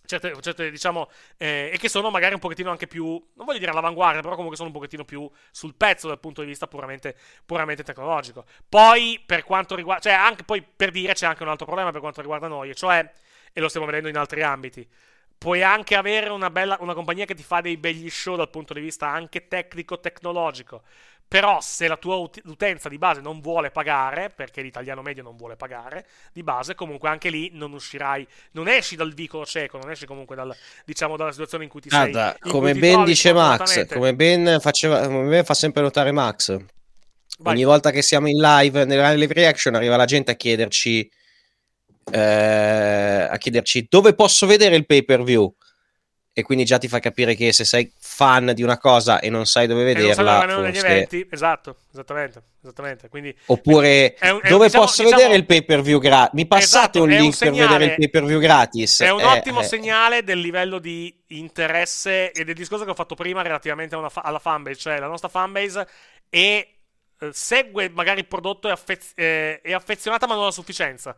Certe, 0.07 0.35
certe, 0.43 0.71
diciamo, 0.71 1.09
eh, 1.39 1.71
e 1.73 1.79
che 1.79 1.89
sono 1.89 2.11
magari 2.11 2.35
un 2.35 2.41
pochettino 2.41 2.71
anche 2.71 2.87
più, 2.87 3.05
non 3.07 3.47
voglio 3.47 3.59
dire 3.59 3.71
all'avanguardia, 3.71 4.21
però 4.21 4.35
comunque 4.35 4.57
sono 4.57 4.69
un 4.69 4.75
pochettino 4.75 5.03
più 5.03 5.31
sul 5.51 5.75
pezzo 5.75 6.09
dal 6.09 6.21
punto 6.21 6.43
di 6.43 6.47
vista 6.47 6.67
puramente, 6.67 7.17
puramente 7.47 7.83
tecnologico. 7.83 8.45
Poi, 8.69 9.23
per 9.25 9.45
quanto 9.45 9.75
riguarda, 9.75 10.11
cioè, 10.11 10.13
anche 10.13 10.45
poi 10.45 10.63
per 10.63 10.91
dire 10.91 11.15
c'è 11.15 11.25
anche 11.27 11.43
un 11.43 11.49
altro 11.49 11.65
problema 11.65 11.91
per 11.91 12.01
quanto 12.01 12.21
riguarda 12.21 12.49
noi, 12.49 12.69
e 12.69 12.75
cioè, 12.75 13.11
e 13.51 13.61
lo 13.61 13.69
stiamo 13.69 13.87
vedendo 13.87 14.09
in 14.09 14.19
altri 14.19 14.43
ambiti, 14.43 14.87
puoi 15.39 15.63
anche 15.63 15.95
avere 15.95 16.29
una, 16.29 16.51
bella, 16.51 16.77
una 16.81 16.95
compagnia 16.95 17.25
che 17.25 17.35
ti 17.35 17.43
fa 17.43 17.63
dei 17.63 17.79
begli 17.79 18.11
show 18.11 18.37
dal 18.37 18.51
punto 18.51 18.75
di 18.75 18.81
vista 18.81 19.09
anche 19.09 19.49
tecnico-tecnologico. 19.49 20.83
Però 21.27 21.61
se 21.61 21.89
la 21.89 21.97
tua 21.97 22.17
ut- 22.17 22.41
utenza 22.45 22.89
di 22.89 22.99
base 22.99 23.21
non 23.21 23.41
vuole 23.41 23.71
pagare, 23.71 24.31
perché 24.31 24.63
l'italiano 24.63 25.03
medio 25.03 25.23
non 25.23 25.37
vuole 25.37 25.57
pagare, 25.57 26.07
di 26.33 26.43
base 26.43 26.75
comunque 26.75 27.09
anche 27.09 27.29
lì 27.29 27.51
non 27.53 27.73
uscirai, 27.73 28.27
non 28.53 28.69
esci 28.69 28.95
dal 28.95 29.13
vicolo 29.13 29.45
cieco, 29.45 29.79
non 29.79 29.91
esci 29.91 30.07
comunque 30.07 30.37
dal, 30.37 30.55
diciamo, 30.85 31.17
dalla 31.17 31.33
situazione 31.33 31.65
in 31.65 31.71
cui 31.71 31.81
ti 31.81 31.89
Guarda, 31.89 32.37
sei. 32.41 32.51
come 32.51 32.75
ben 32.75 33.05
dice 33.05 33.33
Max, 33.33 33.87
come 33.87 34.15
ben, 34.15 34.61
faceva, 34.61 35.07
come 35.07 35.29
ben 35.29 35.45
fa 35.45 35.55
sempre 35.55 35.83
notare 35.83 36.13
Max, 36.13 36.57
Vai. 37.39 37.55
ogni 37.55 37.65
volta 37.65 37.91
che 37.91 38.03
siamo 38.03 38.29
in 38.29 38.41
live, 38.41 38.85
nelle 38.85 39.17
live 39.17 39.35
reaction, 39.35 39.75
arriva 39.75 39.97
la 39.97 40.05
gente 40.05 40.31
a 40.31 40.35
chiederci 40.37 41.11
eh, 42.11 43.29
a 43.31 43.37
chiederci 43.39 43.87
dove 43.89 44.15
posso 44.15 44.47
vedere 44.47 44.77
il 44.77 44.87
pay 44.87 45.05
per 45.05 45.23
view. 45.23 45.55
E 46.37 46.43
quindi 46.43 46.65
già 46.65 46.79
ti 46.79 46.89
fa 46.89 46.99
capire 46.99 47.37
che 47.37 47.53
se 47.53 47.65
sei 47.65 47.93
fan 47.97 48.51
di 48.57 48.65
una 48.65 48.77
cosa 48.77 49.21
e 49.21 49.31
non 49.31 49.47
sai 49.47 49.69
dove 49.69 49.85
vederla, 49.85 50.43
e 50.43 50.47
non 50.47 50.65
forse... 50.65 50.85
eventi, 50.85 51.29
esatto, 51.31 51.77
esattamente, 51.93 52.43
esattamente. 52.61 53.09
Quindi, 53.09 53.33
Oppure 53.47 54.15
è 54.15 54.31
un, 54.31 54.41
è 54.43 54.49
dove 54.49 54.67
diciamo, 54.67 54.85
posso 54.85 55.05
diciamo, 55.05 55.21
vedere 55.23 55.39
il 55.39 55.47
pay 55.47 55.63
per 55.63 55.81
view 55.81 56.01
gratis? 56.01 56.33
Mi 56.33 56.45
passate 56.49 56.99
esatto, 56.99 57.03
un 57.05 57.09
link 57.09 57.23
un 57.27 57.33
segnale, 57.33 57.57
per 57.57 57.69
vedere 57.69 57.85
il 57.85 57.97
pay 57.97 58.11
per 58.11 58.25
view 58.25 58.41
gratis? 58.41 59.01
È 59.03 59.11
un 59.11 59.21
eh, 59.21 59.25
ottimo 59.27 59.61
eh. 59.61 59.65
segnale 59.65 60.25
del 60.25 60.41
livello 60.41 60.81
di 60.81 61.23
interesse 61.29 62.33
e 62.33 62.45
del 62.45 62.55
discorso 62.57 62.85
che 62.85 62.91
ho 62.91 62.95
fatto 62.95 63.15
prima 63.15 63.41
relativamente 63.41 63.97
fa- 64.11 64.23
alla 64.23 64.41
fanbase, 64.41 64.77
cioè 64.77 64.99
la 64.99 65.07
nostra 65.07 65.29
fanbase 65.29 65.87
è, 66.29 66.69
eh, 67.21 67.31
segue 67.33 67.91
magari 67.91 68.19
il 68.19 68.27
prodotto 68.27 68.67
e 68.67 68.73
affez- 68.73 69.13
eh, 69.15 69.61
è 69.61 69.73
affezionata 69.73 70.27
ma 70.27 70.35
non 70.35 70.47
a 70.47 70.51
sufficienza. 70.51 71.17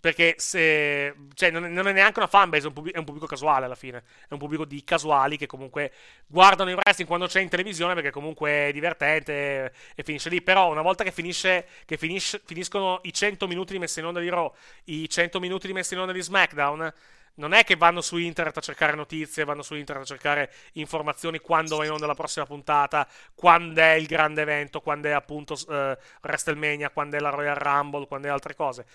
Perché 0.00 0.36
se. 0.38 1.12
Cioè, 1.34 1.50
non 1.50 1.72
non 1.72 1.88
è 1.88 1.92
neanche 1.92 2.20
una 2.20 2.28
fanbase, 2.28 2.64
è 2.64 2.66
un, 2.68 2.72
pubblico, 2.72 2.96
è 2.96 3.00
un, 3.00 3.04
pubblico 3.04 3.26
casuale 3.26 3.64
alla 3.64 3.74
fine. 3.74 4.04
È 4.28 4.32
un 4.32 4.38
pubblico 4.38 4.64
di 4.64 4.84
casuali 4.84 5.36
che 5.36 5.46
comunque 5.46 5.92
guardano 6.26 6.70
il 6.70 6.76
wrestling 6.76 7.08
quando 7.08 7.26
c'è 7.26 7.40
in 7.40 7.48
televisione 7.48 7.94
perché 7.94 8.10
comunque 8.10 8.68
è 8.68 8.72
divertente 8.72 9.72
e 9.96 10.02
finisce 10.04 10.28
lì. 10.28 10.40
Però 10.40 10.70
una 10.70 10.82
volta 10.82 11.02
che 11.02 11.10
finisce. 11.10 11.66
Che 11.84 11.96
finisce, 11.96 12.40
finiscono 12.44 13.00
i 13.02 13.12
100 13.12 13.48
minuti 13.48 13.72
di 13.72 13.80
messa 13.80 13.98
in 13.98 14.06
onda 14.06 14.20
di 14.20 14.28
Raw, 14.28 14.52
i 14.84 15.08
100 15.08 15.40
minuti 15.40 15.66
di 15.66 15.72
messa 15.72 15.94
in 15.94 16.00
onda 16.00 16.12
di 16.12 16.22
SmackDown. 16.22 16.92
Non 17.34 17.52
è 17.52 17.64
che 17.64 17.76
vanno 17.76 18.00
su 18.00 18.16
internet 18.18 18.56
a 18.56 18.60
cercare 18.60 18.94
notizie, 18.94 19.44
vanno 19.44 19.62
su 19.62 19.74
internet 19.74 20.04
a 20.04 20.08
cercare 20.08 20.52
informazioni 20.72 21.38
quando 21.38 21.76
va 21.76 21.84
in 21.84 21.92
onda 21.92 22.06
la 22.06 22.14
prossima 22.14 22.46
puntata, 22.46 23.06
quando 23.34 23.80
è 23.80 23.92
il 23.92 24.06
grande 24.06 24.42
evento, 24.42 24.80
quando 24.80 25.08
è 25.08 25.12
appunto 25.12 25.54
uh, 25.54 25.96
WrestleMania, 26.22 26.90
quando 26.90 27.16
è 27.16 27.20
la 27.20 27.30
Royal 27.30 27.54
Rumble, 27.54 28.08
quando 28.08 28.26
è 28.26 28.30
altre 28.30 28.54
cose 28.56 28.86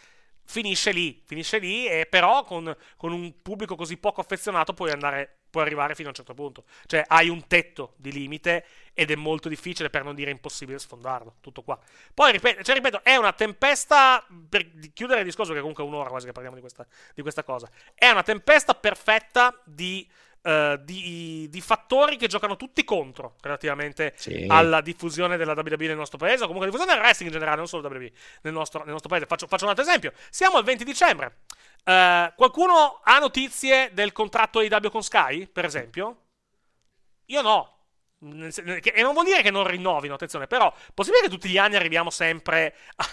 finisce 0.45 0.91
lì, 0.91 1.21
finisce 1.25 1.57
lì 1.57 1.87
e 1.87 2.05
però 2.05 2.43
con, 2.43 2.75
con, 2.97 3.11
un 3.11 3.41
pubblico 3.41 3.75
così 3.75 3.97
poco 3.97 4.21
affezionato 4.21 4.73
puoi 4.73 4.91
andare, 4.91 5.39
puoi 5.49 5.63
arrivare 5.63 5.95
fino 5.95 6.07
a 6.07 6.09
un 6.11 6.15
certo 6.15 6.33
punto. 6.33 6.65
Cioè 6.85 7.03
hai 7.07 7.29
un 7.29 7.47
tetto 7.47 7.93
di 7.97 8.11
limite 8.11 8.65
ed 8.93 9.11
è 9.11 9.15
molto 9.15 9.49
difficile, 9.49 9.89
per 9.89 10.03
non 10.03 10.15
dire 10.15 10.31
impossibile, 10.31 10.79
sfondarlo. 10.79 11.35
Tutto 11.41 11.61
qua. 11.63 11.79
Poi, 12.13 12.31
ripeto, 12.33 12.63
cioè, 12.63 12.75
ripeto 12.75 13.03
è 13.03 13.15
una 13.15 13.33
tempesta, 13.33 14.25
per 14.49 14.69
chiudere 14.93 15.19
il 15.19 15.25
discorso 15.25 15.53
che 15.53 15.59
comunque 15.59 15.83
è 15.83 15.87
un'ora 15.87 16.09
quasi 16.09 16.25
che 16.25 16.31
parliamo 16.31 16.55
di 16.55 16.61
questa, 16.61 16.85
di 17.13 17.21
questa 17.21 17.43
cosa, 17.43 17.69
è 17.95 18.09
una 18.09 18.23
tempesta 18.23 18.73
perfetta 18.73 19.59
di 19.63 20.07
Uh, 20.43 20.75
di, 20.83 21.47
di, 21.49 21.61
fattori 21.61 22.17
che 22.17 22.27
giocano 22.27 22.57
tutti 22.57 22.83
contro 22.83 23.35
relativamente 23.39 24.11
sì. 24.17 24.45
alla 24.49 24.81
diffusione 24.81 25.37
della 25.37 25.53
WWE 25.53 25.87
nel 25.87 25.95
nostro 25.95 26.17
paese, 26.17 26.43
o 26.43 26.47
comunque 26.47 26.65
alla 26.65 26.75
diffusione 26.75 26.93
del 26.93 27.01
wrestling 27.01 27.31
in 27.31 27.39
generale, 27.39 27.57
non 27.59 27.67
solo 27.69 27.87
WWE 27.87 28.11
nel 28.41 28.51
nostro, 28.51 28.83
nel 28.83 28.91
nostro 28.91 29.07
paese. 29.07 29.25
Faccio, 29.25 29.47
faccio, 29.47 29.63
un 29.63 29.69
altro 29.69 29.85
esempio. 29.85 30.11
Siamo 30.29 30.57
al 30.57 30.65
20 30.65 30.83
dicembre. 30.83 31.37
Uh, 31.85 32.33
qualcuno 32.35 32.99
ha 33.03 33.19
notizie 33.19 33.91
del 33.93 34.11
contratto 34.11 34.59
AEW 34.59 34.89
con 34.89 35.01
Sky, 35.01 35.47
per 35.47 35.63
esempio? 35.63 36.17
Io 37.27 37.41
no. 37.41 37.82
E 38.23 39.01
non 39.01 39.13
vuol 39.13 39.25
dire 39.25 39.41
che 39.41 39.51
non 39.51 39.67
rinnovino, 39.67 40.13
attenzione, 40.13 40.47
però 40.47 40.73
possibile 40.93 41.23
che 41.23 41.29
tutti 41.29 41.49
gli 41.49 41.57
anni 41.57 41.75
arriviamo 41.75 42.09
sempre 42.09 42.73
a, 42.95 43.05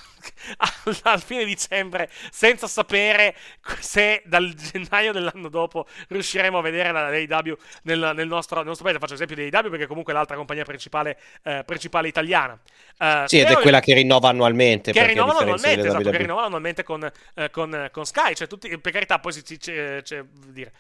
al 1.11 1.23
fine 1.23 1.45
dicembre 1.45 2.09
senza 2.31 2.67
sapere 2.67 3.35
se 3.81 4.23
dal 4.25 4.53
gennaio 4.55 5.13
dell'anno 5.13 5.49
dopo 5.49 5.87
riusciremo 6.09 6.59
a 6.59 6.61
vedere 6.63 6.93
la 6.93 7.07
AEW 7.07 7.57
nel, 7.83 8.13
nel, 8.15 8.27
nostro, 8.27 8.59
nel 8.59 8.67
nostro 8.67 8.85
paese. 8.85 9.01
Faccio 9.01 9.15
esempio 9.15 9.37
di 9.37 9.49
AEW 9.51 9.71
perché 9.71 9.87
comunque 9.87 10.13
è 10.13 10.17
l'altra 10.17 10.37
compagnia 10.37 10.65
principale, 10.65 11.19
eh, 11.43 11.63
principale 11.65 12.09
italiana. 12.09 12.59
Uh, 12.99 13.27
sì, 13.27 13.41
ed 13.41 13.47
è 13.47 13.57
quella 13.57 13.81
che 13.81 13.95
rinnova 13.95 14.29
annualmente. 14.29 14.93
Che 14.93 15.07
rinnovano 15.07 15.39
annualmente, 15.39 15.89
esatto, 15.89 16.11
che 16.11 16.19
rinnovano 16.19 16.47
annualmente 16.47 16.83
con, 16.83 17.11
eh, 17.35 17.51
con, 17.51 17.89
con 17.91 18.05
Sky. 18.05 18.35
Cioè, 18.35 18.47
tutti, 18.47 18.79
per 18.79 18.93
carità, 18.93 19.19
poi 19.19 19.33
c'è, 19.33 19.57
c'è, 19.57 20.03
c'è 20.03 20.25
dire, 20.49 20.73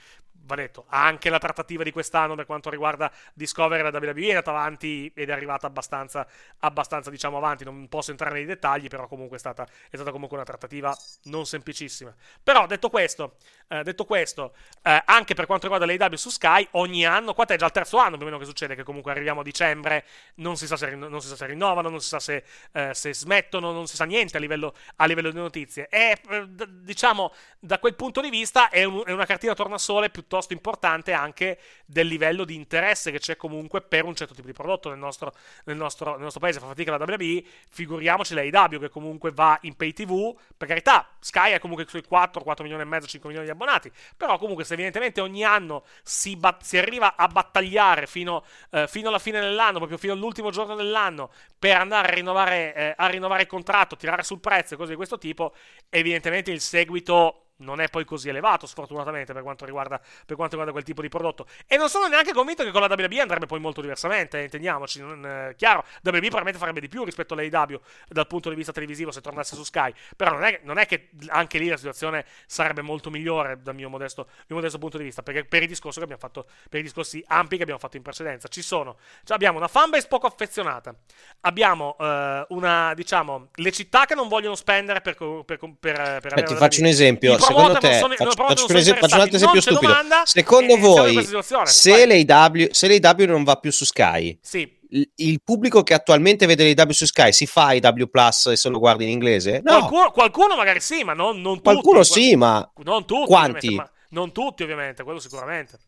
va 0.51 0.56
detto, 0.56 0.85
anche 0.89 1.31
la 1.31 1.39
trattativa 1.39 1.82
di 1.82 1.93
quest'anno 1.93 2.35
per 2.35 2.47
quanto 2.47 2.70
riguarda 2.70 3.10
Discovery 3.32 3.81
e 3.81 3.90
la 3.90 3.98
WWE 3.98 4.27
è 4.27 4.28
andata 4.31 4.51
avanti 4.51 5.10
ed 5.14 5.28
è 5.28 5.32
arrivata 5.32 5.66
abbastanza, 5.66 6.27
abbastanza 6.59 7.10
diciamo 7.10 7.36
avanti, 7.36 7.64
non 7.64 7.89
posso 7.89 8.10
entrare 8.10 8.35
nei 8.35 8.44
dettagli, 8.44 8.89
però 8.89 9.06
comunque 9.06 9.36
è 9.36 9.40
stata, 9.40 9.64
è 9.89 9.94
stata 9.94 10.10
comunque 10.10 10.36
una 10.36 10.47
trattativa 10.47 10.97
non 11.24 11.47
semplicissima. 11.47 12.14
Però 12.43 12.66
detto 12.66 12.90
questo, 12.90 13.36
eh, 13.68 13.82
detto 13.82 14.05
questo 14.05 14.55
eh, 14.82 15.02
anche 15.05 15.35
per 15.35 15.47
quanto 15.47 15.68
riguarda 15.68 15.86
l'AW 15.86 16.16
su 16.16 16.31
Sky, 16.31 16.66
ogni 16.72 17.06
anno, 17.06 17.32
qua 17.35 17.44
è 17.44 17.56
già 17.56 17.66
il 17.66 17.72
terzo 17.72 17.98
anno 17.98 18.16
più 18.16 18.22
o 18.22 18.28
meno 18.28 18.39
che 18.39 18.44
succede, 18.44 18.74
che 18.74 18.82
comunque 18.82 19.12
arriviamo 19.12 19.40
a 19.40 19.43
dicembre, 19.44 20.05
non 20.36 20.56
si 20.56 20.66
sa 20.66 20.77
se, 20.77 20.94
non 20.94 21.20
si 21.20 21.28
sa 21.28 21.36
se 21.36 21.47
rinnovano, 21.47 21.89
non 21.89 22.01
si 22.01 22.09
sa 22.09 22.18
se, 22.18 22.44
eh, 22.72 22.93
se, 22.93 23.14
smettono, 23.14 23.72
non 23.72 23.86
si 23.86 23.97
sa 23.97 24.05
niente 24.05 24.36
a 24.36 24.40
livello, 24.40 24.74
a 24.97 25.06
livello 25.06 25.31
di 25.31 25.39
notizie. 25.39 25.89
E 25.89 26.20
eh, 26.28 26.47
diciamo, 26.82 27.32
da 27.59 27.78
quel 27.78 27.94
punto 27.94 28.20
di 28.20 28.31
vista 28.31 28.68
è, 28.68 28.85
un, 28.85 29.02
è 29.06 29.12
una 29.12 29.27
cartina 29.27 29.55
tornasole 29.55 30.10
piuttosto 30.10 30.40
piuttosto 30.41 30.53
importante 30.53 31.12
anche 31.12 31.59
del 31.85 32.07
livello 32.07 32.45
di 32.45 32.55
interesse 32.55 33.11
che 33.11 33.19
c'è 33.19 33.37
comunque 33.37 33.83
per 33.83 34.05
un 34.05 34.15
certo 34.15 34.35
tipo 34.35 34.47
di 34.47 34.53
prodotto 34.53 34.89
nel 34.89 34.99
nostro, 34.99 35.33
nel 35.65 35.77
nostro, 35.77 36.12
nel 36.12 36.23
nostro 36.23 36.41
paese. 36.41 36.59
Fa 36.59 36.67
fatica 36.67 36.97
la 36.97 37.05
WWE, 37.05 37.43
figuriamoci 37.71 38.35
la 38.35 38.41
AEW 38.41 38.81
che 38.81 38.89
comunque 38.89 39.31
va 39.33 39.59
in 39.62 39.75
pay 39.75 39.93
TV. 39.93 40.37
Per 40.57 40.67
carità, 40.67 41.09
Sky 41.19 41.53
ha 41.53 41.59
comunque 41.59 41.87
sui 41.89 42.03
4, 42.03 42.43
4 42.43 42.65
milioni 42.65 42.83
e 42.83 42.87
mezzo, 42.87 43.07
5 43.07 43.29
milioni 43.29 43.51
di 43.51 43.55
abbonati. 43.55 43.91
Però 44.17 44.39
comunque 44.39 44.65
se 44.65 44.75
evidentemente 44.75 45.21
ogni 45.21 45.45
anno 45.45 45.85
si, 46.03 46.37
bat- 46.37 46.62
si 46.62 46.79
arriva 46.79 47.17
a 47.17 47.27
battagliare 47.29 48.07
fino, 48.07 48.45
eh, 48.71 48.87
fino, 48.89 49.09
alla 49.09 49.19
fine 49.19 49.41
dell'anno, 49.41 49.79
proprio 49.79 49.99
fino 49.99 50.12
all'ultimo 50.12 50.51
giorno 50.51 50.75
dell'anno, 50.75 51.31
per 51.59 51.77
andare 51.77 52.09
a 52.09 52.15
rinnovare, 52.15 52.75
eh, 52.75 52.95
a 52.97 53.07
rinnovare 53.07 53.43
il 53.43 53.49
contratto, 53.49 53.97
tirare 53.97 54.23
sul 54.23 54.41
prezzo 54.41 54.75
e 54.75 54.77
cose 54.77 54.91
di 54.91 54.97
questo 54.97 55.19
tipo, 55.19 55.55
evidentemente 55.89 56.51
il 56.51 56.61
seguito 56.61 57.45
non 57.61 57.81
è 57.81 57.89
poi 57.89 58.05
così 58.05 58.28
elevato, 58.28 58.66
sfortunatamente, 58.66 59.32
per 59.32 59.43
quanto, 59.43 59.65
riguarda, 59.65 59.99
per 59.99 60.37
quanto 60.37 60.57
riguarda 60.57 60.73
quel 60.73 60.85
tipo 60.85 61.03
di 61.03 61.09
prodotto. 61.09 61.47
E 61.66 61.77
non 61.77 61.89
sono 61.89 62.07
neanche 62.07 62.32
convinto 62.32 62.65
che 62.65 62.70
con 62.70 62.81
la 62.81 62.87
WB 62.87 63.19
andrebbe 63.19 63.47
poi 63.47 63.61
molto 63.61 63.81
diversamente, 63.81 64.39
eh, 64.39 64.43
intendiamoci. 64.45 65.01
Non, 65.01 65.24
eh, 65.24 65.55
chiaro, 65.57 65.85
WB 66.03 66.19
probabilmente 66.19 66.59
farebbe 66.59 66.81
di 66.81 66.89
più 66.89 67.05
rispetto 67.05 67.35
all'AEW 67.35 67.81
dal 68.09 68.27
punto 68.27 68.49
di 68.49 68.55
vista 68.55 68.73
televisivo 68.73 69.11
se 69.11 69.20
tornasse 69.20 69.55
su 69.55 69.65
Sky, 69.65 69.93
però 70.16 70.32
non 70.32 70.45
è, 70.45 70.61
non 70.65 70.78
è, 70.78 70.87
che 70.87 71.11
anche 71.28 71.59
lì 71.59 71.69
la 71.69 71.77
situazione 71.77 72.24
sarebbe 72.47 72.82
molto 72.82 73.11
migliore 73.11 73.61
dal 73.62 73.74
mio 73.74 73.89
modesto, 73.89 74.28
mio 74.47 74.57
modesto 74.57 74.78
punto 74.78 74.99
di 74.99 75.05
vista, 75.05 75.23
perché 75.23 75.45
per 75.45 75.62
i 75.62 75.66
discorsi 75.66 75.99
che 75.99 76.05
abbiamo 76.05 76.20
fatto, 76.20 76.47
per 76.69 76.81
i 76.81 76.82
discorsi 76.82 77.23
ampi 77.28 77.57
che 77.57 77.62
abbiamo 77.62 77.81
fatto 77.81 77.97
in 77.97 78.03
precedenza, 78.03 78.49
ci 78.49 78.62
sono, 78.62 78.97
cioè 79.24 79.37
abbiamo 79.37 79.59
una 79.59 79.69
fanbase 79.69 80.07
poco 80.09 80.27
affezionata, 80.27 80.95
abbiamo 81.41 81.97
eh, 81.99 82.47
una, 82.49 82.95
diciamo, 82.95 83.49
le 83.55 83.73
città 83.73 84.07
che 84.07 84.15
non 84.15 84.28
vogliono 84.28 84.55
spendere 84.55 85.01
per, 85.01 85.16
per, 85.16 85.45
per, 85.45 85.59
per, 85.78 86.20
per 86.20 86.39
eh, 86.39 86.43
Ti 86.43 86.55
faccio 86.55 86.81
un 86.81 86.87
esempio, 86.87 87.37
secondo 87.56 87.78
te, 87.78 87.98
sono, 87.98 88.14
faccio, 88.14 88.44
faccio, 88.44 88.66
un 88.68 88.77
esempio, 88.77 89.02
faccio 89.02 89.14
un 89.14 89.20
altro 89.20 89.36
esempio 89.36 89.60
stupido, 89.60 89.86
domanda, 89.89 90.22
secondo 90.24 90.77
voi, 90.77 91.28
se 91.64 92.06
l'AW, 92.06 92.68
se 92.70 92.98
l'AW 93.01 93.27
non 93.27 93.44
va 93.44 93.56
più 93.56 93.70
su 93.70 93.85
Sky, 93.85 94.39
sì 94.43 94.78
il 95.14 95.40
pubblico 95.43 95.85
che 95.85 95.94
attualmente 95.94 96.47
vede 96.47 96.74
l'AW 96.74 96.90
su 96.90 97.06
Sky 97.06 97.32
si 97.32 97.47
fa 97.47 97.72
IW 97.74 98.06
Plus 98.06 98.47
e 98.47 98.56
se 98.56 98.68
lo 98.68 98.78
guarda 98.78 99.05
in 99.05 99.10
inglese? 99.10 99.60
No. 99.62 99.78
Qualcuno, 99.78 100.10
qualcuno 100.10 100.56
magari 100.56 100.81
sì, 100.81 101.05
ma 101.05 101.12
non, 101.12 101.40
non 101.40 101.56
tutti. 101.56 101.62
Qualcuno 101.62 102.02
sì, 102.02 102.35
ma 102.35 102.68
non 102.82 103.05
tutti. 103.05 103.27
Quanti? 103.27 103.74
Ma 103.77 103.89
non 104.10 104.32
tutti, 104.32 104.64
ovviamente, 104.64 105.05
quello 105.05 105.20
sicuramente 105.20 105.78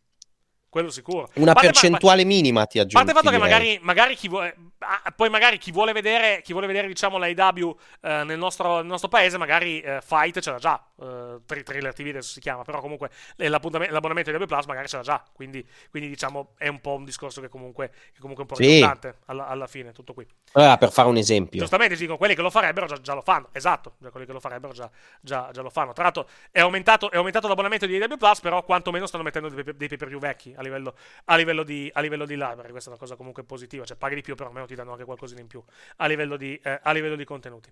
quello 0.73 0.89
sicuro. 0.89 1.29
Una 1.35 1.53
parte, 1.53 1.69
percentuale 1.69 2.23
ma, 2.23 2.29
minima 2.29 2.65
ti 2.65 2.79
aggiungo. 2.79 2.99
A 2.99 3.05
parte 3.05 3.11
il 3.11 3.17
fatto 3.19 3.31
che 3.31 3.39
magari, 3.39 3.79
magari, 3.83 4.15
chi 4.15 4.27
vuole, 4.27 4.57
ah, 4.79 5.13
poi 5.15 5.29
magari 5.29 5.59
chi 5.59 5.71
vuole 5.71 5.93
vedere, 5.93 6.41
chi 6.43 6.53
vuole 6.53 6.67
vedere 6.67 6.87
diciamo, 6.87 7.19
l'AEW 7.19 7.77
eh, 8.01 8.25
nel, 8.25 8.39
nostro, 8.39 8.77
nel, 8.77 8.87
nostro, 8.87 9.11
paese, 9.11 9.37
magari 9.37 9.83
eh, 9.83 10.01
Fight 10.01 10.41
ce 10.41 10.51
l'ha 10.51 10.57
già, 10.57 10.83
eh, 10.99 11.63
Thriller 11.63 11.93
TV 11.93 12.07
adesso 12.09 12.33
si 12.33 12.41
chiama, 12.41 12.63
però 12.63 12.81
comunque 12.81 13.11
l'abbonamento 13.37 14.31
di 14.31 14.37
AEW 14.39 14.47
Plus 14.47 14.65
magari 14.65 14.89
ce 14.89 14.97
l'ha 14.97 15.03
già, 15.03 15.23
quindi, 15.35 15.63
quindi, 15.91 16.09
diciamo 16.09 16.55
è 16.57 16.69
un 16.69 16.81
po' 16.81 16.95
un 16.95 17.05
discorso 17.05 17.43
che 17.43 17.51
comunque, 17.51 17.91
che 17.91 18.21
comunque 18.21 18.47
è 18.47 18.49
un 18.49 18.57
po' 18.57 18.63
sì. 18.63 18.71
ridondante 18.71 19.19
alla, 19.27 19.49
alla, 19.49 19.67
fine, 19.67 19.93
tutto 19.93 20.15
qui. 20.15 20.27
Allora, 20.53 20.79
per 20.79 20.91
fare 20.91 21.07
un 21.07 21.19
esempio. 21.19 21.61
Giustamente 21.61 21.97
dico, 21.97 22.17
quelli 22.17 22.35
che 22.35 22.41
lo 22.41 22.49
farebbero 22.49 22.87
già, 22.87 22.99
già 22.99 23.13
lo 23.13 23.21
fanno, 23.21 23.51
esatto, 23.53 23.97
quelli 24.11 24.25
che 24.25 24.33
lo 24.33 24.41
farebbero 24.41 24.73
già, 24.73 24.91
già, 25.21 25.51
già, 25.53 25.61
lo 25.61 25.69
fanno. 25.69 25.93
Tra 25.93 26.05
l'altro 26.05 26.27
è 26.51 26.61
aumentato, 26.61 27.11
è 27.11 27.17
aumentato 27.17 27.47
l'abbonamento 27.47 27.85
di 27.85 28.01
AEW 28.01 28.17
Plus, 28.17 28.41
però 28.41 28.65
quantomeno 28.65 29.05
stanno 29.05 29.23
mettendo 29.23 29.51
dei, 29.51 29.65
dei 29.77 29.89
pay 29.89 29.99
per 29.99 30.09
view 30.09 30.19
vecchi 30.19 30.55
a 30.63 30.65
livello, 30.65 30.95
a 31.27 31.37
livello 31.37 31.63
di, 31.63 31.91
a 31.93 32.01
livello 32.01 32.25
di 32.25 32.35
library, 32.35 32.71
questa 32.71 32.89
è 32.89 32.93
una 32.93 33.01
cosa 33.01 33.17
comunque 33.17 33.45
positiva, 33.45 33.85
cioè 33.85 33.97
paghi 33.97 34.15
di 34.15 34.23
più, 34.23 34.35
però 34.35 34.49
almeno 34.49 34.67
ti 34.67 34.75
danno 34.75 34.93
anche 34.93 35.05
qualcosina 35.05 35.41
in 35.41 35.47
più 35.47 35.63
a 35.97 36.07
livello 36.07 36.37
di, 36.37 36.59
eh, 36.63 36.81
a 36.83 36.93
livello 36.93 37.17
di 37.17 37.25
contenuti. 37.25 37.71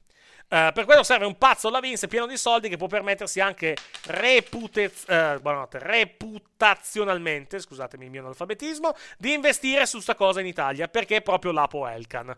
Uh, 0.48 0.72
per 0.72 0.84
quello 0.84 1.02
serve 1.02 1.26
un 1.26 1.38
pazzo 1.38 1.68
alla 1.68 1.80
Vince 1.80 2.08
pieno 2.08 2.26
di 2.26 2.36
soldi 2.36 2.68
che 2.68 2.76
può 2.76 2.88
permettersi 2.88 3.40
anche 3.40 3.76
reputez- 4.06 5.08
uh, 5.08 5.68
reputazionalmente, 5.70 7.60
scusatemi 7.60 8.04
il 8.04 8.10
mio 8.10 8.20
analfabetismo, 8.20 8.94
di 9.16 9.32
investire 9.32 9.86
su 9.86 10.00
sta 10.00 10.14
cosa 10.14 10.40
in 10.40 10.46
Italia, 10.46 10.88
perché 10.88 11.20
proprio 11.20 11.52
l'Apo 11.52 11.86
Elkan. 11.86 12.36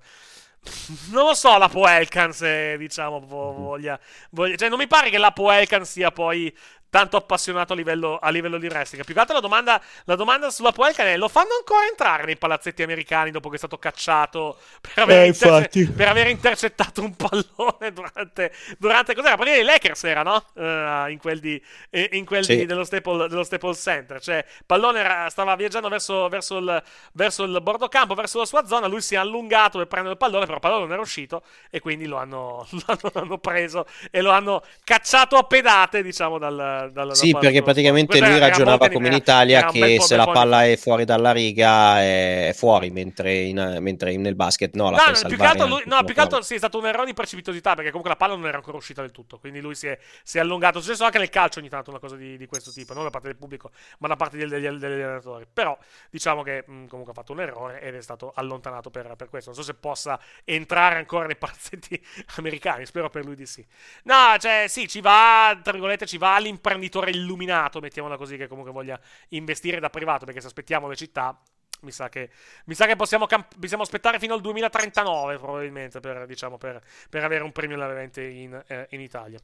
Non 1.10 1.26
lo 1.26 1.34
so, 1.34 1.58
la 1.58 1.68
Poelcan 1.68 2.32
se 2.32 2.76
diciamo 2.78 3.18
voglia, 3.18 3.98
voglia, 4.30 4.54
Cioè, 4.54 4.68
non 4.68 4.78
mi 4.78 4.86
pare 4.86 5.10
che 5.10 5.18
la 5.18 5.32
Poelcan 5.32 5.84
sia 5.84 6.12
poi 6.12 6.56
tanto 6.92 7.16
appassionato 7.16 7.72
a 7.72 7.76
livello, 7.76 8.18
a 8.18 8.28
livello 8.28 8.58
di 8.58 8.66
wrestling. 8.66 9.02
Più 9.02 9.14
che 9.14 9.20
altro 9.20 9.36
la 9.36 9.40
domanda, 9.40 9.80
la 10.04 10.14
domanda 10.14 10.50
sulla 10.50 10.72
Poelcan 10.72 11.06
è: 11.06 11.16
lo 11.16 11.28
fanno 11.28 11.54
ancora 11.58 11.86
entrare 11.86 12.26
nei 12.26 12.36
palazzetti 12.36 12.82
americani 12.82 13.30
dopo 13.30 13.48
che 13.48 13.54
è 13.54 13.58
stato 13.58 13.78
cacciato 13.78 14.58
per 14.78 15.04
aver, 15.04 15.22
eh, 15.22 15.26
interce- 15.28 15.90
per 15.90 16.08
aver 16.08 16.26
intercettato 16.26 17.00
un 17.02 17.16
pallone 17.16 17.92
durante. 17.94 18.52
durante 18.76 19.14
cos'era? 19.14 19.38
Perché 19.38 19.60
i 19.60 19.62
Lakers 19.62 20.04
era, 20.04 20.22
no? 20.22 20.44
Uh, 20.52 21.08
in 21.08 21.16
quel, 21.18 21.40
di, 21.40 21.62
in 22.10 22.26
quel 22.26 22.44
sì. 22.44 22.56
di, 22.56 22.66
dello, 22.66 22.84
Staple, 22.84 23.26
dello 23.26 23.42
Staples 23.42 23.80
Center. 23.80 24.20
Cioè, 24.20 24.44
pallone 24.66 25.00
era, 25.00 25.30
stava 25.30 25.56
viaggiando 25.56 25.88
verso, 25.88 26.28
verso, 26.28 26.58
il, 26.58 26.82
verso 27.12 27.44
il 27.44 27.58
bordo 27.62 27.88
campo, 27.88 28.12
verso 28.12 28.36
la 28.36 28.44
sua 28.44 28.66
zona. 28.66 28.86
Lui 28.86 29.00
si 29.00 29.14
è 29.14 29.16
allungato 29.16 29.78
per 29.78 29.86
prendere 29.86 30.12
il 30.12 30.18
pallone, 30.18 30.44
però 30.44 30.56
il 30.56 30.60
pallone 30.60 30.82
non 30.82 30.92
era 30.92 31.00
uscito. 31.00 31.42
E 31.70 31.80
quindi 31.80 32.04
lo 32.04 32.18
hanno, 32.18 32.66
lo 32.70 32.82
hanno, 32.84 33.10
lo 33.14 33.20
hanno 33.22 33.38
preso 33.38 33.86
e 34.10 34.20
lo 34.20 34.30
hanno 34.30 34.62
cacciato 34.84 35.38
a 35.38 35.44
pedate, 35.44 36.02
diciamo, 36.02 36.36
dal 36.36 36.81
dalla, 36.90 37.14
sì, 37.14 37.36
perché 37.38 37.62
praticamente 37.62 38.18
lui 38.20 38.38
ragionava 38.38 38.88
come 38.88 39.08
in 39.08 39.14
Italia 39.14 39.66
che 39.66 40.00
se 40.00 40.16
la 40.16 40.26
palla 40.26 40.64
è 40.64 40.76
fuori 40.76 41.04
dalla 41.04 41.32
riga 41.32 42.00
è 42.00 42.52
fuori, 42.54 42.90
mentre, 42.90 43.34
in, 43.34 43.78
mentre 43.80 44.16
nel 44.16 44.34
basket 44.34 44.74
no. 44.74 44.90
La 44.90 45.04
no, 45.06 45.28
più 45.28 45.36
che 45.36 45.44
altro, 45.44 45.66
lui, 45.66 45.82
no, 45.86 46.02
più 46.04 46.14
che 46.14 46.20
altro 46.20 46.42
sì, 46.42 46.54
è 46.54 46.58
stato 46.58 46.78
un 46.78 46.86
errore 46.86 47.06
di 47.06 47.14
precipitosità 47.14 47.74
perché 47.74 47.90
comunque 47.90 48.10
la 48.10 48.16
palla 48.16 48.34
non 48.34 48.46
era 48.46 48.56
ancora 48.56 48.76
uscita 48.76 49.00
del 49.00 49.10
tutto, 49.12 49.38
quindi 49.38 49.60
lui 49.60 49.74
si 49.74 49.86
è, 49.86 49.98
si 50.22 50.38
è 50.38 50.40
allungato. 50.40 50.80
Successo 50.80 51.04
anche 51.04 51.18
nel 51.18 51.30
calcio 51.30 51.60
ogni 51.60 51.68
tanto 51.68 51.90
una 51.90 51.98
cosa 51.98 52.16
di, 52.16 52.36
di, 52.36 52.46
questo 52.46 52.70
tipo, 52.70 52.94
non 52.94 53.04
da 53.04 53.10
parte 53.10 53.28
del 53.28 53.36
pubblico, 53.36 53.70
ma 53.98 54.08
da 54.08 54.16
parte 54.16 54.36
degli, 54.36 54.48
degli, 54.48 54.68
degli 54.68 55.00
allenatori. 55.00 55.46
Però 55.50 55.76
diciamo 56.10 56.42
che 56.42 56.64
mh, 56.66 56.86
comunque 56.86 57.12
ha 57.12 57.14
fatto 57.14 57.32
un 57.32 57.40
errore 57.40 57.80
ed 57.80 57.94
è 57.94 58.02
stato 58.02 58.32
allontanato 58.34 58.90
per, 58.90 59.14
per, 59.16 59.28
questo. 59.28 59.50
Non 59.50 59.58
so 59.58 59.64
se 59.64 59.74
possa 59.74 60.18
entrare 60.44 60.96
ancora 60.96 61.26
nei 61.26 61.36
palazzetti 61.36 62.00
americani, 62.36 62.86
spero 62.86 63.08
per 63.08 63.24
lui 63.24 63.36
di 63.36 63.46
sì. 63.46 63.64
No, 64.04 64.36
cioè 64.38 64.66
sì, 64.68 64.88
ci 64.88 65.00
va, 65.00 65.58
tra 65.62 65.72
virgolette, 65.72 66.06
ci 66.06 66.18
va 66.18 66.38
l'imprenditore 66.38 66.71
imprenditore 66.72 67.10
illuminato, 67.10 67.80
mettiamola 67.80 68.16
così, 68.16 68.36
che 68.36 68.48
comunque 68.48 68.72
voglia 68.72 68.98
investire 69.28 69.80
da 69.80 69.90
privato, 69.90 70.24
perché 70.24 70.40
se 70.40 70.46
aspettiamo 70.46 70.88
le 70.88 70.96
città, 70.96 71.38
mi 71.82 71.90
sa 71.90 72.08
che, 72.08 72.30
mi 72.66 72.74
sa 72.74 72.86
che 72.86 72.96
possiamo, 72.96 73.26
camp- 73.26 73.58
possiamo, 73.58 73.82
aspettare 73.82 74.18
fino 74.18 74.34
al 74.34 74.40
2039 74.40 75.38
probabilmente 75.38 76.00
per, 76.00 76.26
diciamo, 76.26 76.56
per, 76.56 76.80
per 77.10 77.24
avere 77.24 77.42
un 77.42 77.52
premio 77.52 77.82
all'evento 77.82 78.20
in, 78.20 78.60
eh, 78.66 78.86
in 78.90 79.00
Italia. 79.00 79.38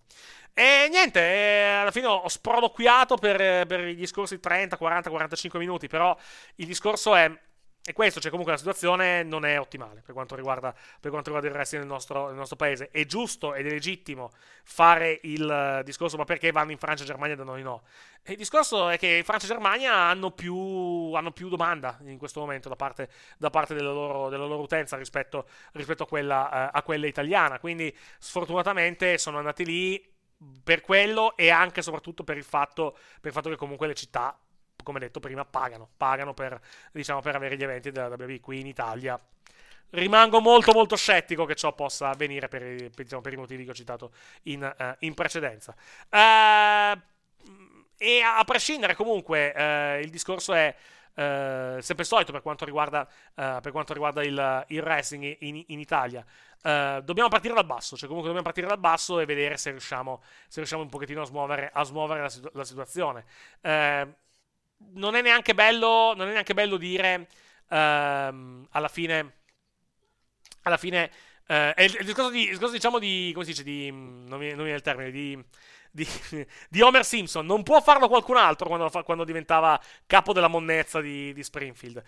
E 0.54 0.88
niente, 0.90 1.20
eh, 1.20 1.62
alla 1.80 1.90
fine 1.90 2.06
ho 2.06 2.28
sproloquiato 2.28 3.16
per, 3.16 3.66
per 3.66 3.80
gli 3.80 4.06
scorsi 4.06 4.38
30, 4.38 4.76
40, 4.76 5.10
45 5.10 5.58
minuti, 5.58 5.88
però 5.88 6.16
il 6.56 6.66
discorso 6.66 7.14
è 7.14 7.30
e 7.88 7.94
questo, 7.94 8.20
cioè 8.20 8.30
comunque 8.30 8.52
la 8.52 8.58
situazione 8.58 9.22
non 9.22 9.46
è 9.46 9.58
ottimale 9.58 10.02
per 10.04 10.12
quanto 10.12 10.34
riguarda, 10.34 10.72
per 10.72 11.10
quanto 11.10 11.30
riguarda 11.30 11.48
il 11.48 11.54
wrestling 11.54 11.84
nel 11.84 11.92
nostro, 11.92 12.26
nel 12.26 12.36
nostro, 12.36 12.56
paese. 12.56 12.90
È 12.90 13.06
giusto 13.06 13.54
ed 13.54 13.66
è 13.66 13.70
legittimo 13.70 14.30
fare 14.64 15.20
il 15.22 15.80
discorso, 15.84 16.18
ma 16.18 16.24
perché 16.24 16.52
vanno 16.52 16.72
in 16.72 16.76
Francia 16.76 17.04
e 17.04 17.06
Germania 17.06 17.34
da 17.34 17.44
noi 17.44 17.62
no? 17.62 17.84
E 18.22 18.32
il 18.32 18.36
discorso 18.36 18.90
è 18.90 18.98
che 18.98 19.22
Francia 19.24 19.46
e 19.46 19.48
Germania 19.48 19.94
hanno 19.94 20.32
più, 20.32 21.12
hanno 21.14 21.30
più 21.30 21.48
domanda 21.48 21.98
in 22.02 22.18
questo 22.18 22.40
momento 22.40 22.68
da 22.68 22.76
parte, 22.76 23.08
da 23.38 23.48
parte 23.48 23.74
della, 23.74 23.92
loro, 23.92 24.28
della, 24.28 24.44
loro, 24.44 24.60
utenza 24.60 24.98
rispetto, 24.98 25.48
rispetto 25.72 26.02
a, 26.02 26.06
quella, 26.06 26.66
eh, 26.66 26.70
a 26.74 26.82
quella 26.82 27.06
italiana. 27.06 27.58
Quindi 27.58 27.96
sfortunatamente 28.18 29.16
sono 29.16 29.38
andati 29.38 29.64
lì 29.64 30.16
per 30.62 30.82
quello 30.82 31.36
e 31.36 31.48
anche 31.48 31.80
e 31.80 31.82
soprattutto 31.82 32.22
per 32.22 32.36
il 32.36 32.44
fatto, 32.44 32.92
per 32.92 33.28
il 33.28 33.32
fatto 33.32 33.48
che 33.48 33.56
comunque 33.56 33.86
le 33.86 33.94
città 33.94 34.38
come 34.82 34.98
detto 34.98 35.20
prima, 35.20 35.44
pagano, 35.44 35.88
pagano 35.96 36.34
per, 36.34 36.60
diciamo, 36.92 37.20
per 37.20 37.36
avere 37.36 37.56
gli 37.56 37.62
eventi 37.62 37.90
della 37.90 38.08
WWE 38.08 38.40
qui 38.40 38.60
in 38.60 38.66
Italia. 38.66 39.18
Rimango 39.90 40.40
molto 40.40 40.72
molto 40.72 40.96
scettico 40.96 41.46
che 41.46 41.54
ciò 41.54 41.72
possa 41.74 42.10
avvenire 42.10 42.48
per, 42.48 42.62
per, 42.62 43.04
diciamo, 43.04 43.22
per 43.22 43.32
i 43.32 43.36
motivi 43.36 43.64
che 43.64 43.70
ho 43.70 43.74
citato 43.74 44.12
in, 44.44 44.62
uh, 44.62 44.94
in 45.00 45.14
precedenza. 45.14 45.74
Uh, 46.10 46.98
e 47.96 48.20
a, 48.22 48.44
prescindere 48.44 48.94
comunque 48.94 49.52
uh, 49.56 50.02
il 50.02 50.10
discorso 50.10 50.52
è 50.52 50.74
uh, 51.14 51.80
sempre 51.80 52.04
solito 52.04 52.32
per 52.32 52.42
quanto 52.42 52.64
riguarda, 52.64 53.08
per 53.34 53.72
quanto 53.72 53.92
riguarda 53.92 54.22
il, 54.22 54.64
il, 54.68 54.80
wrestling 54.80 55.36
in, 55.40 55.64
in 55.66 55.80
Italia. 55.80 56.24
dobbiamo 56.60 57.28
partire 57.28 57.54
dal 57.54 57.66
basso, 57.66 57.96
cioè 57.96 58.08
comunque 58.08 58.30
dobbiamo 58.30 58.42
partire 58.42 58.66
dal 58.66 58.78
basso 58.78 59.20
e 59.20 59.24
vedere 59.24 59.56
se 59.56 59.70
riusciamo, 59.70 60.22
se 60.46 60.56
riusciamo 60.56 60.82
un 60.82 60.88
pochettino 60.88 61.22
a 61.22 61.24
smuovere, 61.24 61.70
a 61.72 61.82
smuovere 61.82 62.20
la, 62.20 62.28
situ- 62.28 62.54
la 62.54 62.64
situazione 62.64 63.24
non 64.94 65.14
è 65.14 65.22
neanche 65.22 65.54
bello, 65.54 66.14
non 66.14 66.28
è 66.28 66.32
neanche 66.32 66.54
bello 66.54 66.76
dire 66.76 67.28
ehm, 67.68 68.66
alla 68.70 68.88
fine, 68.88 69.34
alla 70.62 70.76
fine, 70.76 71.10
eh, 71.46 71.74
il, 71.78 71.96
il, 72.00 72.04
discorso 72.04 72.30
di, 72.30 72.42
il, 72.42 72.50
discorso 72.50 72.74
diciamo 72.74 72.98
di, 72.98 73.30
come 73.32 73.44
si 73.44 73.50
dice, 73.52 73.62
di, 73.62 73.90
non 73.90 74.38
mi, 74.38 74.48
non 74.48 74.58
mi 74.58 74.64
viene 74.64 74.74
il 74.74 74.82
termine, 74.82 75.10
di, 75.10 75.42
di, 75.90 76.06
di, 76.68 76.80
Homer 76.80 77.04
Simpson, 77.04 77.46
non 77.46 77.62
può 77.62 77.80
farlo 77.80 78.08
qualcun 78.08 78.36
altro 78.36 78.68
quando, 78.68 78.90
quando 79.04 79.24
diventava 79.24 79.80
capo 80.06 80.32
della 80.32 80.48
monnezza 80.48 81.00
di, 81.00 81.32
di 81.32 81.42
Springfield 81.42 82.02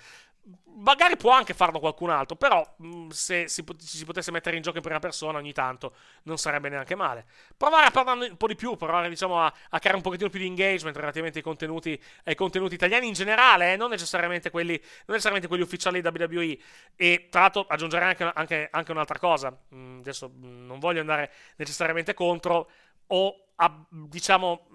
magari 0.81 1.17
può 1.17 1.33
anche 1.33 1.55
farlo 1.55 1.79
qualcun 1.79 2.11
altro, 2.11 2.37
però 2.37 2.65
mm, 2.83 3.09
se 3.11 3.49
si, 3.49 3.65
si, 3.79 4.05
potesse 4.05 4.31
mettere 4.31 4.57
in 4.57 4.62
gioco 4.62 4.79
in 4.79 4.83
prima 4.83 4.99
persona 4.99 5.39
ogni 5.39 5.53
tanto 5.53 5.95
non 6.25 6.39
sarebbe 6.39 6.69
neanche 6.69 6.95
male. 6.95 7.27
Provare 7.57 7.87
a 7.87 7.91
parlare 7.91 8.31
un 8.31 8.37
po' 8.37 8.47
di 8.47 8.55
più, 8.55 8.77
provare 8.77 9.09
diciamo, 9.09 9.41
a, 9.41 9.53
a 9.71 9.79
creare 9.79 9.97
un 9.97 10.03
pochettino 10.03 10.31
più 10.31 10.41
di 10.41 10.47
engagement 10.47 10.97
relativamente 10.97 11.39
ai 11.39 11.45
contenuti, 11.45 12.01
ai 12.25 12.35
contenuti 12.35 12.75
italiani 12.75 13.07
in 13.07 13.12
generale, 13.12 13.75
eh, 13.75 13.77
non, 13.77 13.91
necessariamente 13.91 14.51
quelli, 14.51 14.73
non, 14.73 15.07
necessariamente 15.09 15.49
quelli, 15.49 15.62
ufficiali 15.62 16.01
di 16.01 16.09
WWE. 16.09 16.59
E 16.97 17.29
tra 17.31 17.43
l'altro 17.43 17.67
aggiungerei 17.69 18.09
anche, 18.09 18.31
anche, 18.35 18.69
anche 18.71 18.93
un'altra 18.93 19.19
cosa, 19.19 19.57
mm, 19.75 20.01
adesso 20.01 20.31
mm, 20.31 20.67
non 20.67 20.79
voglio 20.79 21.01
andare 21.01 21.31
necessariamente 21.57 22.15
contro, 22.15 22.71
o 23.12 23.49
a, 23.62 23.87
diciamo 23.91 24.66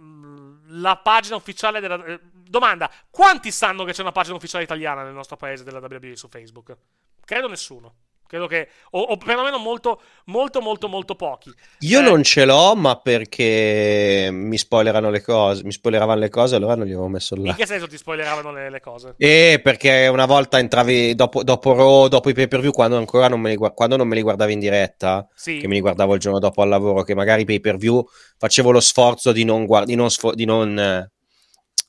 la 0.67 0.97
pagina 0.97 1.35
ufficiale 1.35 1.79
della 1.79 2.03
eh, 2.05 2.19
domanda 2.21 2.89
quanti 3.09 3.51
sanno 3.51 3.83
che 3.83 3.93
c'è 3.93 4.01
una 4.01 4.11
pagina 4.11 4.35
ufficiale 4.35 4.63
italiana 4.63 5.03
nel 5.03 5.13
nostro 5.13 5.37
paese 5.37 5.63
della 5.63 5.79
WWE 5.79 6.15
su 6.15 6.27
Facebook? 6.27 6.77
Credo 7.23 7.47
nessuno 7.47 7.95
Credo 8.27 8.47
che, 8.47 8.69
o, 8.91 9.01
o 9.01 9.17
perlomeno 9.17 9.59
molto, 9.59 10.01
molto, 10.25 10.59
molto, 10.59 10.87
molto 10.87 11.15
pochi. 11.15 11.53
Io 11.81 11.99
eh, 11.99 12.01
non 12.01 12.23
ce 12.23 12.45
l'ho, 12.45 12.75
ma 12.75 12.95
perché 12.95 14.29
mi 14.31 14.57
spoilerano 14.57 15.11
le 15.11 15.21
cose, 15.21 15.63
mi 15.63 15.71
spoileravano 15.71 16.19
le 16.19 16.29
cose, 16.29 16.55
allora 16.55 16.75
non 16.75 16.85
li 16.85 16.91
avevo 16.93 17.07
messo 17.07 17.35
là. 17.35 17.49
In 17.49 17.55
che 17.55 17.67
senso 17.67 17.87
ti 17.87 17.97
spoileravano 17.97 18.51
le, 18.51 18.69
le 18.71 18.79
cose? 18.79 19.13
Eh, 19.17 19.59
perché 19.61 20.07
una 20.07 20.25
volta 20.25 20.57
entravi 20.57 21.13
dopo, 21.13 21.43
dopo 21.43 21.73
Raw, 21.73 22.07
dopo 22.07 22.29
i 22.29 22.33
pay 22.33 22.47
per 22.47 22.61
view, 22.61 22.71
quando 22.71 22.97
ancora 22.97 23.27
non 23.27 23.39
me 23.39 23.51
li, 23.51 23.57
quando 23.57 23.95
non 23.95 24.07
me 24.07 24.15
li 24.15 24.21
guardavi 24.23 24.53
in 24.53 24.59
diretta, 24.59 25.27
sì. 25.35 25.59
che 25.59 25.67
me 25.67 25.75
li 25.75 25.81
guardavo 25.81 26.15
il 26.15 26.19
giorno 26.19 26.39
dopo 26.39 26.63
al 26.63 26.69
lavoro, 26.69 27.03
che 27.03 27.13
magari 27.13 27.43
i 27.43 27.45
pay 27.45 27.59
per 27.59 27.77
view 27.77 28.03
facevo 28.37 28.71
lo 28.71 28.79
sforzo 28.79 29.31
di 29.31 29.43
non, 29.43 29.65
guard- 29.65 29.87
di 29.87 29.95
non, 29.95 30.09
sfo- 30.09 30.33
di 30.33 30.45
non 30.45 31.09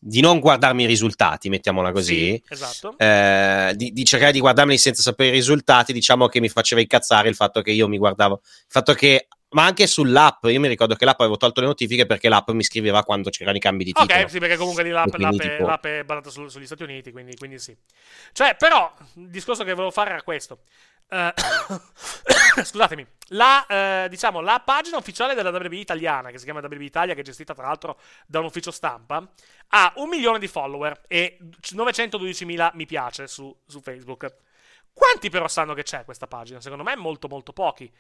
di 0.09 0.21
non 0.21 0.39
guardarmi 0.39 0.85
i 0.85 0.87
risultati, 0.87 1.49
mettiamola 1.49 1.91
così, 1.91 2.41
sì, 2.41 2.43
esatto. 2.49 2.97
eh, 2.97 3.73
di, 3.75 3.93
di, 3.93 4.05
cercare 4.05 4.31
di 4.31 4.39
guardarmeli 4.39 4.79
senza 4.79 5.03
sapere 5.03 5.31
i 5.31 5.33
risultati, 5.33 5.93
diciamo 5.93 6.29
che 6.29 6.39
mi 6.39 6.49
faceva 6.49 6.81
incazzare 6.81 7.29
il 7.29 7.35
fatto 7.35 7.61
che 7.61 7.73
io 7.73 7.89
mi 7.89 7.99
guardavo, 7.99 8.41
il 8.45 8.65
fatto 8.69 8.95
che, 8.95 9.27
ma 9.51 9.65
anche 9.65 9.89
sull'app, 9.89 10.45
io 10.45 10.61
mi 10.61 10.69
ricordo 10.69 10.95
che 10.95 11.05
l'app 11.05 11.19
avevo 11.19 11.37
tolto 11.37 11.61
le 11.61 11.67
notifiche 11.67 12.07
perché 12.07 12.29
l'app 12.29 12.51
mi 12.51 12.63
scriveva 12.63 13.03
quando 13.03 13.31
c'erano 13.31 13.57
i 13.57 13.61
cambi 13.61 13.83
di 13.83 13.93
titolo. 13.93 14.21
Ok, 14.21 14.31
sì, 14.31 14.39
perché 14.39 14.57
comunque 14.57 14.85
lì 14.85 14.91
l'app, 14.91 15.13
l'app, 15.17 15.41
tipo... 15.41 15.67
l'app 15.67 15.85
è 15.85 16.05
basata 16.05 16.31
su, 16.31 16.47
sugli 16.47 16.67
Stati 16.67 16.85
Uniti, 16.85 17.11
quindi, 17.11 17.35
quindi 17.35 17.59
sì. 17.59 17.77
Cioè, 18.33 18.55
però, 18.57 18.95
il 19.15 19.29
discorso 19.29 19.65
che 19.65 19.73
volevo 19.73 19.91
fare 19.91 20.11
era 20.11 20.23
questo. 20.23 20.61
Uh, 21.09 21.33
scusatemi, 22.65 23.07
la, 23.29 24.05
uh, 24.05 24.09
diciamo, 24.09 24.41
la 24.41 24.61
pagina 24.65 24.97
ufficiale 24.97 25.35
della 25.35 25.51
WWE 25.51 25.77
italiana, 25.77 26.31
che 26.31 26.39
si 26.39 26.45
chiama 26.45 26.61
WWE 26.61 26.85
Italia, 26.85 27.15
che 27.15 27.21
è 27.21 27.25
gestita 27.25 27.55
tra 27.55 27.67
l'altro 27.67 27.99
da 28.27 28.41
un 28.41 28.47
ufficio 28.47 28.71
stampa, 28.71 29.27
ha 29.69 29.93
un 29.97 30.09
milione 30.09 30.39
di 30.39 30.49
follower 30.49 31.03
e 31.07 31.39
912.000 31.41 32.71
mi 32.75 32.87
piace 32.87 33.27
su, 33.29 33.55
su 33.67 33.81
Facebook. 33.81 34.35
Quanti 34.97 35.29
però 35.29 35.47
sanno 35.47 35.75
che 35.75 35.83
c'è 35.83 36.07
questa 36.07 36.27
pagina? 36.27 36.59
Secondo 36.59 36.83
me 36.83 36.97
molto 36.97 37.29
molto 37.29 37.53
pochi. 37.53 37.93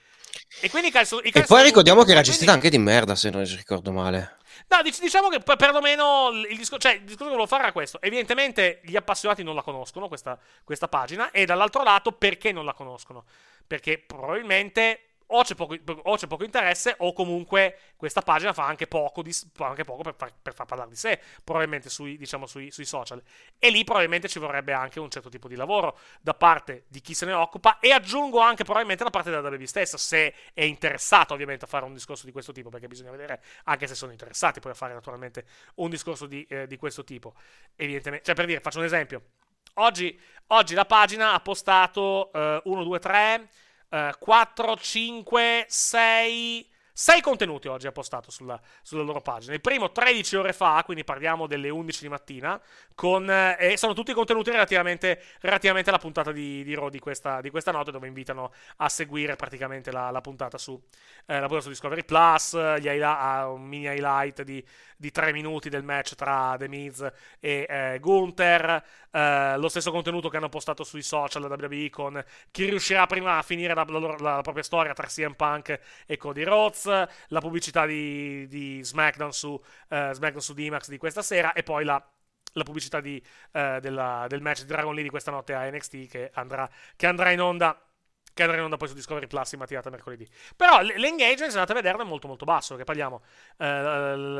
E, 0.62 0.70
quindi 0.70 0.88
i 0.88 0.90
calcio, 0.90 1.20
i 1.20 1.30
e 1.30 1.42
poi 1.42 1.62
ricordiamo 1.62 2.04
che 2.04 2.12
era 2.12 2.22
gestita 2.22 2.52
anche 2.52 2.70
di 2.70 2.78
merda, 2.78 3.14
se 3.14 3.28
non 3.28 3.44
ricordo 3.44 3.92
male. 3.92 4.38
No, 4.68 4.80
diciamo 4.80 5.28
che 5.28 5.40
perlomeno 5.40 6.30
il 6.30 6.56
discorso, 6.56 6.88
cioè, 6.88 6.92
il 6.94 7.02
discorso 7.02 7.24
che 7.24 7.30
volevo 7.30 7.46
fare 7.46 7.64
era 7.64 7.72
questo. 7.72 8.00
Evidentemente 8.00 8.80
gli 8.82 8.96
appassionati 8.96 9.42
non 9.42 9.54
la 9.54 9.60
conoscono, 9.60 10.08
questa, 10.08 10.38
questa 10.64 10.88
pagina, 10.88 11.30
e 11.32 11.44
dall'altro 11.44 11.82
lato 11.82 12.12
perché 12.12 12.50
non 12.50 12.64
la 12.64 12.72
conoscono? 12.72 13.24
Perché 13.66 13.98
probabilmente 13.98 15.05
o 15.28 15.42
c'è, 15.42 15.54
poco, 15.54 15.76
o 16.02 16.16
c'è, 16.16 16.26
poco, 16.26 16.44
interesse 16.44 16.94
o 16.98 17.12
comunque 17.12 17.78
questa 17.96 18.20
pagina 18.20 18.52
fa 18.52 18.66
anche 18.66 18.86
poco, 18.86 19.22
di, 19.22 19.34
anche 19.58 19.84
poco 19.84 20.02
per, 20.02 20.14
far, 20.16 20.32
per, 20.40 20.54
far, 20.54 20.66
parlare 20.66 20.90
di 20.90 20.96
sé, 20.96 21.20
probabilmente 21.42 21.88
sui, 21.88 22.16
diciamo, 22.16 22.46
sui, 22.46 22.70
sui, 22.70 22.84
social. 22.84 23.22
E 23.58 23.70
lì 23.70 23.82
probabilmente 23.84 24.28
ci 24.28 24.38
vorrebbe 24.38 24.72
anche 24.72 25.00
un 25.00 25.10
certo 25.10 25.28
tipo 25.28 25.48
di 25.48 25.56
lavoro 25.56 25.98
da 26.20 26.34
parte 26.34 26.84
di 26.88 27.00
chi 27.00 27.14
se 27.14 27.26
ne 27.26 27.32
occupa 27.32 27.78
e 27.80 27.90
aggiungo 27.90 28.38
anche 28.38 28.62
probabilmente 28.62 29.02
da 29.02 29.10
parte 29.10 29.30
della 29.30 29.48
WB 29.48 29.62
stessa, 29.64 29.96
se 29.96 30.34
è 30.52 30.62
interessato 30.62 31.34
ovviamente 31.34 31.64
a 31.64 31.68
fare 31.68 31.84
un 31.84 31.92
discorso 31.92 32.26
di 32.26 32.32
questo 32.32 32.52
tipo, 32.52 32.68
perché 32.68 32.86
bisogna 32.86 33.10
vedere 33.10 33.42
anche 33.64 33.86
se 33.86 33.94
sono 33.94 34.12
interessati 34.12 34.60
poi 34.60 34.72
a 34.72 34.74
fare 34.74 34.94
naturalmente 34.94 35.44
un 35.76 35.90
discorso 35.90 36.26
di, 36.26 36.44
eh, 36.48 36.66
di 36.66 36.76
questo 36.76 37.02
tipo. 37.02 37.34
Evidentemente, 37.74 38.24
cioè 38.24 38.34
per 38.34 38.46
dire, 38.46 38.60
faccio 38.60 38.78
un 38.78 38.84
esempio. 38.84 39.22
Oggi, 39.78 40.18
oggi 40.48 40.74
la 40.74 40.86
pagina 40.86 41.34
ha 41.34 41.40
postato 41.40 42.32
eh, 42.32 42.60
1, 42.64 42.84
2, 42.84 42.98
3 42.98 43.48
4, 43.88 44.76
5, 44.76 45.64
6... 45.68 46.70
Sei 46.98 47.20
contenuti 47.20 47.68
oggi 47.68 47.86
ha 47.86 47.92
postato 47.92 48.30
sulla, 48.30 48.58
sulla, 48.80 49.02
loro 49.02 49.20
pagina. 49.20 49.52
Il 49.52 49.60
primo 49.60 49.92
13 49.92 50.36
ore 50.36 50.54
fa, 50.54 50.80
quindi 50.82 51.04
parliamo 51.04 51.46
delle 51.46 51.68
11 51.68 52.00
di 52.00 52.08
mattina, 52.08 52.58
con, 52.94 53.28
eh, 53.30 53.74
sono 53.76 53.92
tutti 53.92 54.14
contenuti 54.14 54.50
relativamente, 54.50 55.22
relativamente 55.42 55.90
alla 55.90 55.98
puntata 55.98 56.32
di, 56.32 56.64
di 56.64 56.74
Raw 56.74 56.88
di 56.88 56.98
questa, 56.98 57.42
di 57.42 57.50
questa, 57.50 57.70
notte, 57.70 57.90
dove 57.90 58.06
invitano 58.06 58.50
a 58.76 58.88
seguire 58.88 59.36
praticamente 59.36 59.92
la, 59.92 60.10
la 60.10 60.22
puntata 60.22 60.56
su, 60.56 60.72
eh, 61.26 61.34
la 61.34 61.40
puntata 61.40 61.60
su 61.60 61.68
Discovery 61.68 62.02
Plus, 62.02 62.56
gli 62.78 62.86
highlight, 62.86 63.46
un 63.46 63.62
mini 63.64 63.84
highlight 63.84 64.40
di, 64.40 64.66
di 64.96 65.10
3 65.10 65.32
minuti 65.32 65.68
del 65.68 65.82
match 65.82 66.14
tra 66.14 66.56
The 66.58 66.68
Miz 66.68 67.00
e 67.38 67.66
eh, 67.68 67.98
Gunther, 68.00 68.82
eh, 69.10 69.56
lo 69.58 69.68
stesso 69.68 69.90
contenuto 69.90 70.28
che 70.28 70.36
hanno 70.36 70.48
postato 70.48 70.84
sui 70.84 71.02
social 71.02 71.48
da 71.48 71.66
WWE 71.66 71.90
con 71.90 72.24
chi 72.50 72.64
riuscirà 72.68 73.06
prima 73.06 73.38
a 73.38 73.42
finire 73.42 73.74
la, 73.74 73.84
la, 73.84 74.16
la 74.18 74.40
propria 74.40 74.62
storia 74.62 74.92
tra 74.92 75.06
CM 75.06 75.34
Punk 75.34 75.78
e 76.06 76.16
Cody 76.16 76.42
Rhodes? 76.42 76.86
La 77.28 77.40
pubblicità 77.40 77.86
di, 77.86 78.46
di 78.48 78.82
SmackDown, 78.82 79.32
su, 79.32 79.50
uh, 79.50 80.12
SmackDown 80.12 80.40
su 80.40 80.54
D-Max 80.54 80.88
di 80.88 80.98
questa 80.98 81.22
sera. 81.22 81.52
E 81.52 81.62
poi 81.62 81.84
la 81.84 82.02
la 82.56 82.64
pubblicità 82.64 83.00
di, 83.00 83.22
uh, 83.52 83.80
della, 83.80 84.24
del 84.28 84.40
match 84.40 84.60
di 84.60 84.66
Dragon 84.66 84.94
Lee 84.94 85.02
di 85.02 85.10
questa 85.10 85.30
notte 85.30 85.52
a 85.52 85.68
NXT 85.68 86.06
che 86.06 86.30
andrà, 86.32 86.68
che 86.96 87.06
andrà 87.06 87.30
in 87.30 87.40
onda 87.42 87.85
che 88.36 88.42
andrà 88.42 88.58
in 88.58 88.64
onda 88.64 88.76
poi 88.76 88.88
su 88.88 88.92
Discovery 88.94 89.26
Plus 89.26 89.52
in 89.52 89.60
mattinata 89.60 89.88
mercoledì. 89.88 90.28
Però 90.54 90.82
l'engagement, 90.82 91.50
se 91.50 91.58
andate 91.58 91.72
a 91.72 91.74
vederlo, 91.74 92.02
è 92.02 92.04
molto 92.04 92.28
molto 92.28 92.44
basso, 92.44 92.76
che 92.76 92.84
parliamo. 92.84 93.22
Uh, 93.56 93.64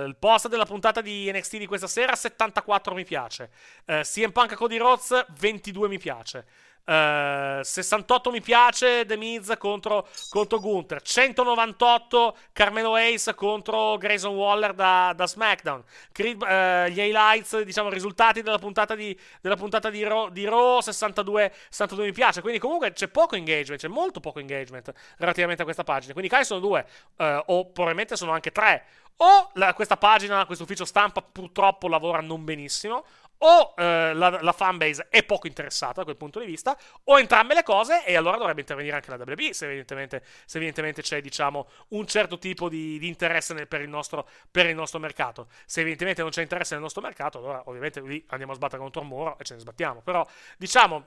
il 0.05 0.17
post 0.19 0.49
della 0.49 0.67
puntata 0.67 1.01
di 1.01 1.33
NXT 1.33 1.57
di 1.57 1.67
questa 1.67 1.87
sera, 1.87 2.15
74 2.15 2.93
mi 2.93 3.05
piace. 3.05 3.51
Uh, 3.87 4.03
CM 4.03 4.33
Punk 4.33 4.55
Cody 4.55 4.77
Rhodes, 4.77 5.25
22 5.39 5.89
mi 5.89 5.97
piace. 5.97 6.45
Uh, 6.87 7.59
eh, 7.59 7.61
68 7.65 8.31
mi 8.31 8.41
piace 8.41 9.05
The 9.07 9.17
Miz 9.17 9.55
contro, 9.59 10.07
contro 10.29 10.61
Gunther. 10.61 11.03
198 11.03 12.37
Carmelo 12.53 12.95
Ace 12.95 13.35
contro 13.35 13.97
Grayson 13.97 14.35
Waller 14.35 14.73
da, 14.73 15.13
da 15.15 15.27
SmackDown. 15.27 15.83
Creed, 16.13 16.41
uh, 16.41 16.91
gli 16.91 17.01
highlights 17.01 17.61
diciamo 17.63 17.89
risultati 17.89 18.43
della 18.43 18.59
puntata 18.59 18.95
di, 18.95 19.19
della 19.41 19.57
puntata 19.57 19.91
di, 19.91 20.03
Raw, 20.05 20.29
di 20.31 20.45
Raw 20.45 20.81
62, 20.81 21.53
62 21.69 22.05
mi 22.05 22.13
piace. 22.13 22.41
Quindi 22.41 22.61
comunque 22.61 22.93
c'è 22.93 23.09
poco 23.09 23.35
engagement 23.35 23.81
c'è 23.81 23.89
molto 23.89 24.21
poco 24.21 24.39
engagement 24.39 24.93
relativamente 25.19 25.63
a 25.63 25.65
questa 25.65 25.85
pagina. 25.85 26.13
Quindi 26.13 26.35
i 26.35 26.45
sono 26.45 26.61
due 26.61 26.87
uh, 27.17 27.25
o 27.47 27.67
probabilmente 27.67 28.17
sono 28.17 28.33
anche 28.33 28.53
tre. 28.53 28.85
O 29.19 29.51
la, 29.55 29.73
questa 29.73 29.97
pagina, 29.97 30.45
questo 30.45 30.65
ufficio 30.65 30.85
stampa 30.85 31.23
purtroppo 31.23 31.89
lavora 31.89 32.21
non 32.21 32.45
benissimo, 32.45 33.05
o 33.39 33.75
eh, 33.77 34.15
la, 34.15 34.41
la 34.41 34.53
fanbase 34.53 35.09
è 35.11 35.25
poco 35.25 35.47
interessata 35.47 35.95
da 35.97 36.05
quel 36.05 36.17
punto 36.17 36.41
di 36.41 36.47
vista, 36.47 36.79
o 37.05 37.19
entrambe 37.19 37.55
le 37.55 37.63
cose, 37.63 38.05
e 38.05 38.17
allora 38.17 38.37
dovrebbe 38.37 38.61
intervenire 38.61 38.97
anche 38.97 39.11
la 39.11 39.17
WB 39.17 39.51
se 39.51 39.67
evidentemente, 39.67 40.23
se 40.45 40.57
evidentemente 40.57 41.03
c'è 41.03 41.21
diciamo, 41.21 41.69
un 41.89 42.07
certo 42.07 42.39
tipo 42.39 42.69
di, 42.69 42.99
di 42.99 43.09
interesse 43.09 43.55
nel, 43.55 43.69
per, 43.69 43.81
il 43.81 43.89
nostro, 43.89 44.29
per, 44.51 44.67
il 44.67 44.75
nostro, 44.75 44.99
mercato. 44.99 45.49
Se 45.67 45.81
evidentemente 45.81 46.23
non 46.23 46.31
c'è 46.31 46.43
interesse 46.43 46.75
nel 46.75 46.83
nostro 46.83 47.03
mercato, 47.03 47.39
allora 47.39 47.63
ovviamente 47.67 48.01
lì 48.01 48.25
andiamo 48.29 48.53
a 48.53 48.57
sbattere 48.57 48.81
contro 48.81 49.03
un 49.03 49.09
muro 49.09 49.39
e 49.39 49.45
ce 49.45 49.55
ne 49.55 49.61
sbattiamo. 49.61 50.01
Però 50.03 50.27
diciamo, 50.57 51.05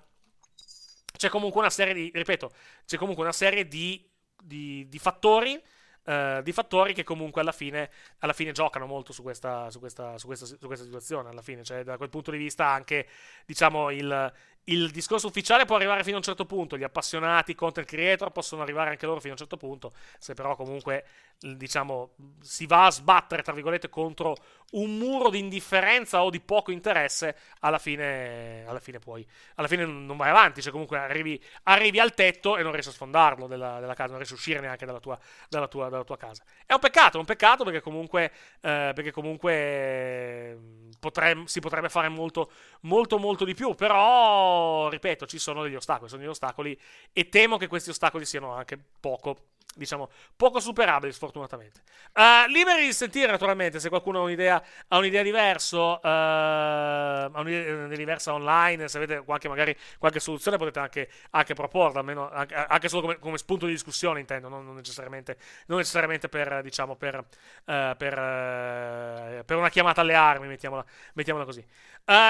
c'è 1.17 1.29
comunque 1.29 1.59
una 1.59 1.69
serie 1.69 1.93
di, 1.93 2.11
ripeto, 2.13 2.51
c'è 2.85 2.97
comunque 2.97 3.23
una 3.23 3.33
serie 3.33 3.67
di, 3.67 4.07
di, 4.41 4.87
di 4.87 4.99
fattori 4.99 5.61
Uh, 6.09 6.41
di 6.41 6.51
fattori 6.51 6.95
che 6.95 7.03
comunque 7.03 7.39
alla 7.39 7.51
fine, 7.51 7.91
alla 8.19 8.33
fine 8.33 8.51
giocano 8.51 8.87
molto 8.87 9.13
su 9.13 9.21
questa, 9.21 9.69
su, 9.69 9.77
questa, 9.77 10.17
su, 10.17 10.25
questa, 10.25 10.45
su 10.47 10.57
questa, 10.65 10.85
situazione. 10.85 11.29
Alla 11.29 11.43
fine, 11.43 11.63
cioè, 11.63 11.83
da 11.83 11.97
quel 11.97 12.09
punto 12.09 12.31
di 12.31 12.37
vista, 12.37 12.65
anche 12.65 13.07
diciamo 13.45 13.91
il, 13.91 14.33
il 14.65 14.91
discorso 14.91 15.27
ufficiale 15.27 15.65
può 15.65 15.75
arrivare 15.75 16.03
fino 16.03 16.15
a 16.15 16.17
un 16.17 16.23
certo 16.23 16.45
punto, 16.45 16.77
gli 16.77 16.83
appassionati 16.83 17.55
content 17.55 17.87
creator 17.87 18.31
possono 18.31 18.61
arrivare 18.61 18.91
anche 18.91 19.05
loro 19.05 19.19
fino 19.19 19.31
a 19.31 19.33
un 19.33 19.39
certo 19.39 19.57
punto, 19.57 19.93
se 20.19 20.33
però 20.33 20.55
comunque 20.55 21.05
diciamo 21.39 22.15
si 22.41 22.65
va 22.65 22.87
a 22.87 22.91
sbattere 22.91 23.41
tra 23.41 23.53
virgolette 23.53 23.87
contro 23.87 24.35
un 24.71 24.97
muro 24.97 25.29
di 25.29 25.39
indifferenza 25.39 26.21
o 26.21 26.29
di 26.29 26.41
poco 26.41 26.71
interesse, 26.71 27.35
alla 27.61 27.79
fine, 27.79 28.65
alla 28.67 28.79
fine 28.79 28.99
poi 28.99 29.25
alla 29.55 29.67
fine 29.67 29.85
non 29.85 30.17
vai 30.17 30.29
avanti, 30.29 30.61
cioè 30.61 30.71
comunque 30.71 30.97
arrivi, 30.97 31.41
arrivi 31.63 31.99
al 31.99 32.13
tetto 32.13 32.57
e 32.57 32.61
non 32.61 32.71
riesci 32.71 32.89
a 32.89 32.93
sfondarlo 32.93 33.47
della, 33.47 33.79
della, 33.79 33.93
casa, 33.93 34.09
non 34.09 34.17
riesci 34.17 34.33
a 34.33 34.37
uscire 34.37 34.59
neanche 34.59 34.85
dalla 34.85 34.99
tua, 34.99 35.17
dalla 35.47 35.67
tua, 35.67 35.89
dalla 35.89 36.03
tua 36.03 36.17
casa. 36.17 36.43
È 36.65 36.73
un 36.73 36.79
peccato, 36.79 37.17
è 37.17 37.19
un 37.19 37.25
peccato 37.25 37.63
perché 37.63 37.81
comunque, 37.81 38.31
eh, 38.61 38.91
perché 38.93 39.11
comunque 39.11 40.59
potreb- 40.99 41.45
si 41.45 41.59
potrebbe 41.59 41.89
fare 41.89 42.09
molto, 42.09 42.51
molto, 42.81 43.17
molto 43.17 43.45
di 43.45 43.53
più, 43.53 43.73
però 43.73 44.48
ripeto, 44.89 45.25
ci 45.25 45.39
sono 45.39 45.63
degli 45.63 45.75
ostacoli, 45.75 46.09
sono 46.09 46.21
degli 46.21 46.31
ostacoli 46.31 46.79
e 47.11 47.29
temo 47.29 47.57
che 47.57 47.67
questi 47.67 47.89
ostacoli 47.89 48.25
siano 48.25 48.53
anche 48.53 48.77
poco 48.99 49.47
diciamo, 49.75 50.09
poco 50.35 50.59
superabili, 50.59 51.11
sfortunatamente. 51.11 51.81
Uh, 52.13 52.49
liberi 52.49 52.85
di 52.85 52.93
sentire, 52.93 53.31
naturalmente, 53.31 53.79
se 53.79 53.89
qualcuno 53.89 54.19
ha 54.19 54.23
un'idea, 54.23 54.61
ha 54.87 54.97
un'idea 54.97 55.21
diverso, 55.21 55.99
uh, 56.01 56.07
ha 56.07 57.31
un'idea 57.35 57.87
diversa 57.87 58.33
online, 58.33 58.87
se 58.87 58.97
avete 58.97 59.23
qualche, 59.23 59.47
magari, 59.47 59.75
qualche 59.97 60.19
soluzione 60.19 60.57
potete 60.57 60.79
anche, 60.79 61.09
anche 61.31 61.53
proporla, 61.53 61.99
almeno, 61.99 62.29
anche, 62.29 62.55
anche 62.55 62.89
solo 62.89 63.01
come, 63.01 63.19
come, 63.19 63.37
spunto 63.37 63.65
di 63.65 63.71
discussione, 63.71 64.19
intendo, 64.19 64.49
non, 64.49 64.65
non, 64.65 64.75
necessariamente, 64.75 65.37
non 65.67 65.77
necessariamente, 65.77 66.29
per, 66.29 66.61
diciamo, 66.61 66.95
per, 66.95 67.15
uh, 67.17 67.95
per, 67.97 69.43
per, 69.45 69.55
una 69.55 69.69
chiamata 69.69 70.01
alle 70.01 70.15
armi, 70.15 70.47
mettiamola, 70.47 70.83
mettiamola 71.13 71.45
così. 71.45 71.65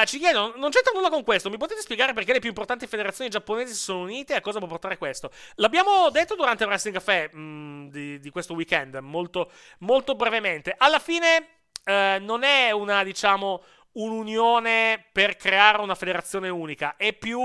Ci 0.04 0.20
chiedono, 0.20 0.54
non 0.58 0.72
c'entra 0.72 0.92
nulla 0.94 1.10
con 1.10 1.24
questo, 1.24 1.50
mi 1.50 1.56
potete 1.56 1.80
spiegare 1.80 2.12
perché 2.12 2.34
le 2.34 2.40
più 2.40 2.50
importanti 2.50 2.86
federazioni 2.86 3.30
giapponesi 3.30 3.74
si 3.74 3.80
sono 3.80 4.02
unite 4.02 4.34
e 4.34 4.36
a 4.36 4.42
cosa 4.42 4.60
può 4.60 4.68
portare 4.68 4.98
questo? 4.98 5.32
L'abbiamo 5.56 6.10
detto 6.10 6.36
durante 6.36 6.64
il 6.64 6.70
Wrestling 6.70 6.98
Café 6.98 7.29
mh, 7.32 7.40
mm, 7.40 7.88
di, 7.90 8.20
di, 8.20 8.30
questo 8.30 8.54
weekend, 8.54 8.96
molto, 8.96 9.52
molto 9.80 10.16
brevemente. 10.16 10.74
Alla 10.78 11.00
fine 11.00 11.48
uh, 11.86 12.24
non 12.24 12.44
è 12.44 12.72
una, 12.72 13.04
diciamo, 13.04 13.64
un'unione 13.94 15.06
per 15.12 15.36
creare 15.36 15.82
una 15.82 15.96
federazione 15.96 16.50
unica, 16.50 16.96
è 16.96 17.14
più 17.14 17.42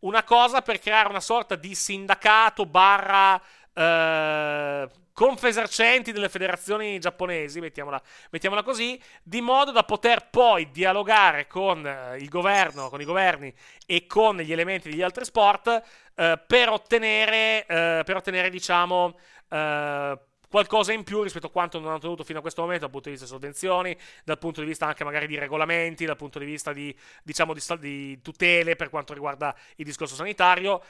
una 0.00 0.24
cosa 0.24 0.62
per 0.62 0.78
creare 0.78 1.08
una 1.08 1.20
sorta 1.20 1.56
di 1.56 1.74
sindacato 1.74 2.66
barra 2.66 3.40
eh, 3.76 4.88
confesercenti 5.12 6.12
delle 6.12 6.28
federazioni 6.28 6.98
giapponesi, 6.98 7.60
mettiamola, 7.60 8.00
mettiamola, 8.30 8.62
così, 8.62 9.00
di 9.22 9.40
modo 9.40 9.70
da 9.70 9.82
poter 9.82 10.28
poi 10.30 10.70
dialogare 10.70 11.46
con 11.46 11.86
eh, 11.86 12.16
il 12.16 12.28
governo, 12.28 12.88
con 12.88 13.00
i 13.00 13.04
governi 13.04 13.52
e 13.86 14.06
con 14.06 14.38
gli 14.38 14.52
elementi 14.52 14.90
degli 14.90 15.02
altri 15.02 15.24
sport 15.24 15.82
eh, 16.14 16.40
per 16.46 16.70
ottenere, 16.70 17.66
eh, 17.66 18.02
per 18.04 18.16
ottenere 18.16 18.48
diciamo, 18.50 19.18
eh, 19.48 20.18
qualcosa 20.48 20.92
in 20.92 21.04
più 21.04 21.22
rispetto 21.22 21.48
a 21.48 21.50
quanto 21.50 21.78
non 21.78 21.88
hanno 21.88 21.96
ottenuto 21.96 22.24
fino 22.24 22.38
a 22.38 22.42
questo 22.42 22.62
momento 22.62 22.82
dal 22.82 22.92
punto 22.92 23.08
di 23.08 23.16
vista 23.16 23.26
di 23.26 23.32
sovvenzioni, 23.32 23.96
dal 24.24 24.38
punto 24.38 24.60
di 24.60 24.66
vista 24.66 24.86
anche 24.86 25.04
magari 25.04 25.26
di 25.26 25.38
regolamenti, 25.38 26.04
dal 26.04 26.16
punto 26.16 26.38
di 26.38 26.44
vista 26.46 26.72
di, 26.72 26.94
diciamo, 27.22 27.52
di, 27.52 27.60
di 27.78 28.20
tutele 28.22 28.76
per 28.76 28.88
quanto 28.88 29.12
riguarda 29.12 29.54
il 29.76 29.84
discorso 29.84 30.14
sanitario, 30.14 30.82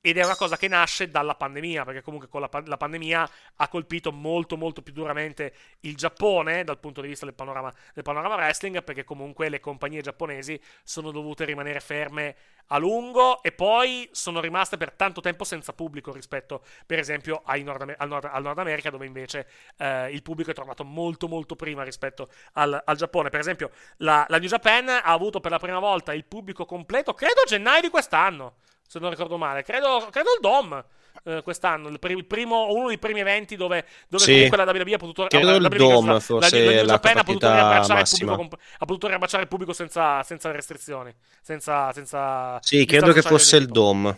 ed 0.00 0.16
è 0.16 0.24
una 0.24 0.36
cosa 0.36 0.56
che 0.56 0.68
nasce 0.68 1.08
dalla 1.08 1.34
pandemia, 1.34 1.84
perché 1.84 2.02
comunque 2.02 2.28
con 2.28 2.40
la, 2.40 2.48
la, 2.64 2.76
pandemia 2.76 3.30
ha 3.56 3.68
colpito 3.68 4.12
molto 4.12 4.56
molto 4.56 4.82
più 4.82 4.92
duramente 4.92 5.52
il 5.80 5.96
Giappone 5.96 6.64
dal 6.64 6.78
punto 6.78 7.00
di 7.00 7.08
vista 7.08 7.24
del 7.24 7.34
panorama, 7.34 7.72
del 7.94 8.04
panorama 8.04 8.36
wrestling, 8.36 8.82
perché 8.82 9.04
comunque 9.04 9.48
le 9.48 9.60
compagnie 9.60 10.00
giapponesi 10.00 10.60
sono 10.82 11.10
dovute 11.10 11.44
rimanere 11.44 11.80
ferme 11.80 12.36
a 12.68 12.78
lungo 12.78 13.42
e 13.42 13.52
poi 13.52 14.08
sono 14.12 14.40
rimaste 14.40 14.76
per 14.76 14.92
tanto 14.92 15.20
tempo 15.20 15.44
senza 15.44 15.72
pubblico 15.72 16.12
rispetto 16.12 16.62
per 16.86 16.98
esempio 16.98 17.42
Nord, 17.46 17.94
al, 17.96 18.08
Nord, 18.08 18.28
al, 18.30 18.42
Nord, 18.42 18.58
America 18.58 18.90
dove 18.90 19.06
invece 19.06 19.48
eh, 19.78 20.10
il 20.10 20.22
pubblico 20.22 20.50
è 20.50 20.54
tornato 20.54 20.84
molto 20.84 21.28
molto 21.28 21.56
prima 21.56 21.82
rispetto 21.82 22.28
al, 22.54 22.80
al 22.84 22.96
Giappone. 22.96 23.30
Per 23.30 23.40
esempio 23.40 23.70
la, 23.98 24.26
la 24.28 24.38
New 24.38 24.48
Japan 24.48 24.88
ha 24.88 25.02
avuto 25.02 25.40
per 25.40 25.50
la 25.50 25.58
prima 25.58 25.78
volta 25.78 26.12
il 26.12 26.24
pubblico 26.24 26.64
completo, 26.64 27.14
credo 27.14 27.40
a 27.40 27.46
gennaio 27.46 27.80
di 27.80 27.88
quest'anno 27.88 28.56
se 28.88 28.98
non 28.98 29.10
ricordo 29.10 29.36
male. 29.36 29.62
Credo, 29.62 30.08
credo 30.10 30.30
il 30.34 30.40
Dom. 30.40 30.84
Eh, 31.24 31.42
quest'anno, 31.42 31.88
il, 31.88 31.98
il 32.00 32.26
primo, 32.26 32.72
uno 32.72 32.86
dei 32.86 32.98
primi 32.98 33.18
eventi 33.18 33.56
dove, 33.56 33.84
dove 34.08 34.22
sì. 34.22 34.32
comunque 34.32 34.56
la 34.56 34.70
WWE 34.70 34.94
ha 34.94 34.98
potuto 34.98 35.26
credo 35.26 35.56
il 35.56 35.68
Dom, 35.68 36.20
forse 36.20 36.64
la, 36.64 36.70
la, 36.70 36.82
la 36.82 36.92
Japan 36.92 37.18
ha 37.18 37.24
potuto, 37.24 37.52
riabbracciare 37.52 38.00
il 38.00 38.08
pubblico, 38.08 38.58
ha 38.78 38.84
potuto 38.86 39.06
riabbracciare 39.08 39.42
il 39.42 39.48
pubblico 39.48 39.72
senza, 39.72 40.22
senza 40.22 40.52
restrizioni 40.52 41.12
senza, 41.42 41.92
senza 41.92 42.58
sì, 42.62 42.84
credo 42.84 43.12
che 43.12 43.22
fosse 43.22 43.56
il 43.56 43.66
Dom 43.66 44.16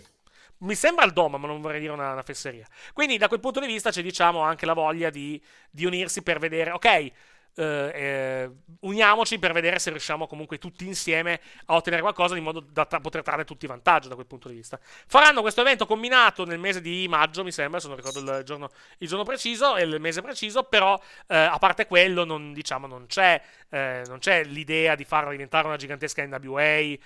mi 0.59 0.75
sembra 0.75 1.05
il 1.05 1.13
Dom, 1.13 1.37
ma 1.37 1.47
non 1.47 1.61
vorrei 1.61 1.81
dire 1.81 1.93
una, 1.93 2.13
una, 2.13 2.23
fesseria. 2.23 2.67
Quindi, 2.93 3.17
da 3.17 3.29
quel 3.29 3.41
punto 3.41 3.61
di 3.61 3.67
vista, 3.67 3.91
c'è 3.91 4.03
diciamo 4.03 4.41
anche 4.41 4.67
la 4.67 4.75
voglia 4.75 5.09
di, 5.09 5.41
di 5.71 5.87
unirsi 5.87 6.23
per 6.23 6.39
vedere, 6.39 6.71
ok, 6.73 7.13
eh, 7.61 7.91
eh, 7.95 8.51
uniamoci 8.81 9.39
per 9.39 9.53
vedere 9.53 9.78
se 9.78 9.91
riusciamo 9.91 10.27
comunque 10.27 10.59
tutti 10.59 10.87
insieme 10.87 11.41
a 11.66 11.74
ottenere 11.74 12.01
qualcosa 12.01 12.32
di 12.32 12.41
modo 12.41 12.61
da 12.61 12.87
tra- 12.87 13.01
poter 13.01 13.23
trarre 13.23 13.45
tutti 13.45 13.66
vantaggio 13.66 14.09
da 14.09 14.15
quel 14.15 14.27
punto 14.27 14.49
di 14.49 14.55
vista. 14.55 14.78
Faranno 14.81 15.43
questo 15.43 15.61
evento 15.61 15.85
combinato 15.85 16.47
nel 16.47 16.59
mese 16.59 16.81
di 16.81 17.07
maggio, 17.07 17.45
mi 17.45 17.53
sembra, 17.53 17.78
se 17.78 17.89
non 17.89 17.97
ricordo 17.97 18.20
il 18.20 18.45
giorno, 18.45 18.70
il 18.99 19.09
giorno 19.09 19.24
preciso 19.24 19.77
e 19.77 19.82
il 19.82 20.01
mese 20.01 20.23
preciso, 20.23 20.62
però 20.62 20.99
eh, 21.27 21.37
a 21.37 21.59
parte 21.59 21.87
quello 21.87 22.24
non, 22.24 22.55
diciamo, 22.55 22.87
non, 22.87 23.05
c'è, 23.07 23.41
eh, 23.69 24.05
non, 24.07 24.19
c'è, 24.19 24.45
l'idea 24.45 24.95
di 24.95 25.05
farla 25.05 25.31
diventare 25.31 25.66
una 25.66 25.77
gigantesca 25.77 26.24
NWA 26.24 26.62
eh, 26.62 26.99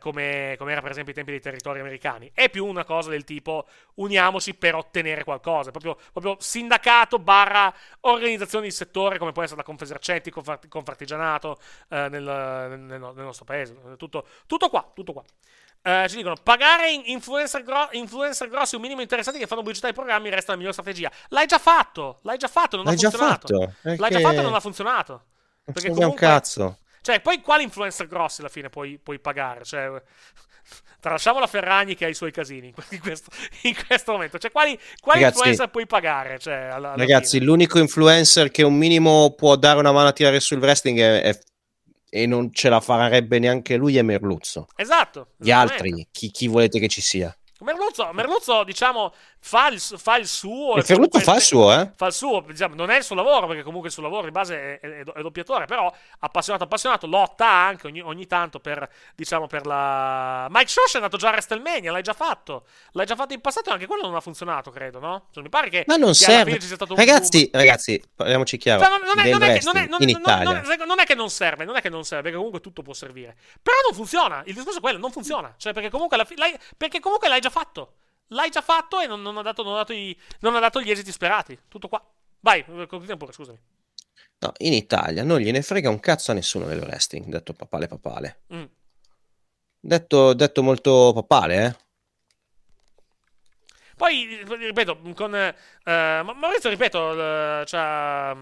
come, 0.00 0.56
come, 0.58 0.72
era 0.72 0.80
per 0.80 0.90
esempio 0.90 1.12
ai 1.12 1.14
tempi 1.14 1.30
dei 1.30 1.40
territori 1.40 1.78
americani. 1.78 2.30
È 2.34 2.50
più 2.50 2.66
una 2.66 2.84
cosa 2.84 3.10
del 3.10 3.22
tipo 3.22 3.68
uniamoci 3.94 4.54
per 4.54 4.74
ottenere 4.74 5.22
qualcosa, 5.22 5.70
proprio, 5.70 5.96
proprio 6.10 6.36
sindacato 6.40 7.20
barra 7.20 7.72
organizzazione 8.00 8.64
di 8.64 8.72
settore 8.72 9.18
come 9.18 9.30
può 9.30 9.42
essere 9.42 9.58
la 9.58 9.64
conferenza 9.64 9.90
esercenti, 9.92 10.30
confartigianato 10.68 11.58
eh, 11.88 12.08
nel, 12.08 12.22
nel, 12.22 12.80
nel, 12.80 13.14
nostro 13.14 13.44
paese. 13.44 13.76
Tutto, 13.96 14.26
tutto 14.46 14.68
qua, 14.68 14.90
tutto 14.94 15.12
qua. 15.12 15.22
Eh, 15.84 16.06
ci 16.08 16.16
dicono 16.16 16.36
pagare 16.40 16.92
influencer, 16.92 17.62
gro- 17.62 17.88
influencer, 17.92 18.48
grossi 18.48 18.76
un 18.76 18.82
minimo 18.82 19.00
interessanti 19.00 19.38
che 19.38 19.46
fanno 19.46 19.62
pubblicità 19.62 19.88
ai 19.88 19.94
programmi 19.94 20.30
resta 20.30 20.52
la 20.52 20.56
migliore 20.56 20.74
strategia. 20.74 21.10
L'hai 21.28 21.46
già 21.46 21.58
fatto, 21.58 22.18
l'hai 22.22 22.38
già 22.38 22.48
fatto, 22.48 22.76
non 22.76 22.84
l'hai 22.84 22.94
ha 22.94 22.98
funzionato. 22.98 23.46
Fatto, 23.46 23.74
perché... 23.82 24.00
L'hai 24.00 24.10
già 24.10 24.20
fatto 24.20 24.38
e 24.38 24.42
non 24.42 24.54
ha 24.54 24.60
funzionato. 24.60 25.24
Perché 25.64 25.90
comunque, 25.90 26.04
un 26.04 26.14
cazzo. 26.14 26.78
Cioè, 27.00 27.20
poi 27.20 27.40
quali 27.40 27.64
influencer 27.64 28.06
grossi 28.06 28.40
alla 28.40 28.48
fine 28.48 28.68
puoi, 28.68 28.98
puoi 28.98 29.18
pagare? 29.18 29.64
Cioè, 29.64 30.00
tralasciamo 31.02 31.40
la 31.40 31.48
Ferragni 31.48 31.96
che 31.96 32.04
ha 32.04 32.08
i 32.08 32.14
suoi 32.14 32.30
casini 32.30 32.72
in 32.90 33.00
questo, 33.00 33.30
in 33.62 33.74
questo 33.86 34.12
momento. 34.12 34.38
Cioè, 34.38 34.52
quali, 34.52 34.78
quali 35.00 35.20
ragazzi, 35.20 35.38
influencer 35.38 35.70
puoi 35.70 35.86
pagare? 35.86 36.38
Cioè, 36.38 36.54
alla, 36.54 36.92
alla 36.92 36.96
ragazzi, 36.96 37.38
fine? 37.38 37.46
l'unico 37.46 37.80
influencer 37.80 38.52
che 38.52 38.62
un 38.62 38.74
minimo 38.74 39.34
può 39.34 39.56
dare 39.56 39.80
una 39.80 39.90
mano 39.90 40.08
a 40.08 40.12
tirare 40.12 40.38
sul 40.38 40.58
wrestling 40.58 40.98
è, 40.98 41.22
è 41.22 41.38
e 42.14 42.26
non 42.26 42.52
ce 42.52 42.68
la 42.68 42.80
farebbe 42.80 43.38
neanche 43.38 43.76
lui 43.76 43.96
è 43.96 44.02
Merluzzo. 44.02 44.66
Esatto. 44.76 45.28
Gli 45.38 45.50
altri, 45.50 46.08
chi, 46.12 46.30
chi 46.30 46.46
volete 46.46 46.78
che 46.78 46.88
ci 46.88 47.00
sia? 47.00 47.34
Merluzzo, 47.60 48.12
Merluzzo 48.12 48.64
diciamo, 48.64 49.14
fa 49.44 49.66
il, 49.66 49.80
fa 49.80 50.16
il 50.16 50.26
suo. 50.28 50.76
E 50.76 50.82
Ferluzzo 50.82 51.18
fa 51.18 51.34
il 51.34 51.42
suo, 51.42 51.72
eh? 51.72 51.90
Fa 51.96 52.06
il 52.06 52.12
suo, 52.12 52.44
diciamo, 52.46 52.76
non 52.76 52.90
è 52.90 52.98
il 52.98 53.02
suo 53.02 53.16
lavoro, 53.16 53.48
perché 53.48 53.64
comunque 53.64 53.88
il 53.88 53.92
suo 53.92 54.02
lavoro 54.02 54.22
di 54.22 54.30
base 54.30 54.78
è, 54.78 54.80
è, 54.80 55.02
è 55.02 55.20
doppiatore, 55.20 55.66
però 55.66 55.92
appassionato, 56.20 56.64
appassionato, 56.64 57.08
lotta 57.08 57.48
anche 57.48 57.88
ogni, 57.88 58.00
ogni, 58.00 58.26
tanto 58.26 58.60
per, 58.60 58.88
diciamo, 59.16 59.48
per 59.48 59.66
la... 59.66 60.46
Mike 60.48 60.68
Shosh 60.68 60.92
è 60.92 60.96
andato 60.96 61.16
già 61.16 61.28
a 61.28 61.32
WrestleMania, 61.32 61.90
l'hai 61.90 62.02
già 62.02 62.12
fatto. 62.12 62.66
L'hai 62.92 63.04
già 63.04 63.16
fatto 63.16 63.34
in 63.34 63.40
passato 63.40 63.70
e 63.70 63.72
anche 63.72 63.86
quello 63.86 64.02
non 64.06 64.14
ha 64.14 64.20
funzionato, 64.20 64.70
credo, 64.70 65.00
no? 65.00 65.26
Cioè, 65.32 65.42
mi 65.42 65.48
pare 65.48 65.68
che... 65.68 65.84
Ma 65.88 65.96
non 65.96 66.14
serve. 66.14 66.58
Ragazzi, 66.94 67.50
ragazzi, 67.52 68.00
parliamoci 68.14 68.56
chiaro. 68.56 68.84
Cioè, 68.84 68.90
non, 68.90 69.18
è, 69.18 69.30
non, 69.30 69.42
è 69.42 69.58
che, 69.58 69.64
non, 69.64 69.76
è, 69.76 69.86
non, 69.86 70.02
in 70.02 70.08
Italia. 70.08 70.62
non 70.86 71.00
è 71.00 71.04
che 71.04 71.14
non 71.16 71.30
serve, 71.30 71.64
non 71.64 71.74
è 71.74 71.80
che 71.80 71.88
non 71.88 72.04
serve, 72.04 72.22
perché 72.22 72.36
comunque 72.36 72.60
tutto 72.60 72.82
può 72.82 72.94
servire. 72.94 73.36
Però 73.60 73.76
non 73.88 73.96
funziona, 73.96 74.42
il 74.46 74.54
discorso 74.54 74.78
è 74.78 74.80
quello, 74.80 74.98
non 74.98 75.10
funziona. 75.10 75.52
Cioè, 75.56 75.72
perché 75.72 75.90
comunque, 75.90 76.16
l'hai, 76.16 76.56
perché 76.76 77.00
comunque 77.00 77.26
l'hai 77.26 77.40
già 77.40 77.50
fatto 77.50 77.94
l'hai 78.32 78.50
già 78.50 78.60
fatto 78.60 79.00
e 79.00 79.06
non, 79.06 79.22
non, 79.22 79.36
ha, 79.36 79.42
dato, 79.42 79.62
non, 79.62 79.74
ha, 79.74 79.78
dato 79.78 79.92
i, 79.92 80.16
non 80.40 80.54
ha, 80.54 80.60
dato, 80.60 80.80
gli 80.80 80.90
esiti 80.90 81.12
sperati. 81.12 81.58
Tutto 81.68 81.88
qua. 81.88 82.04
Vai, 82.40 82.64
continua 82.64 83.16
pure, 83.16 83.32
scusami. 83.32 83.58
No, 84.38 84.52
in 84.58 84.72
Italia 84.72 85.22
non 85.22 85.38
gliene 85.38 85.62
frega 85.62 85.88
un 85.88 86.00
cazzo 86.00 86.32
a 86.32 86.34
nessuno 86.34 86.66
del 86.66 86.80
wrestling, 86.80 87.26
detto 87.26 87.52
papale 87.52 87.86
papale. 87.86 88.40
Mm. 88.52 88.64
Detto, 89.78 90.32
detto, 90.32 90.62
molto 90.62 91.12
papale, 91.14 91.64
eh. 91.64 91.76
Poi, 93.96 94.44
ripeto, 94.44 95.00
con 95.14 95.34
eh, 95.34 95.54
Maurizio, 95.84 96.70
ripeto, 96.70 96.98
uh, 96.98 97.64
cioè, 97.64 98.32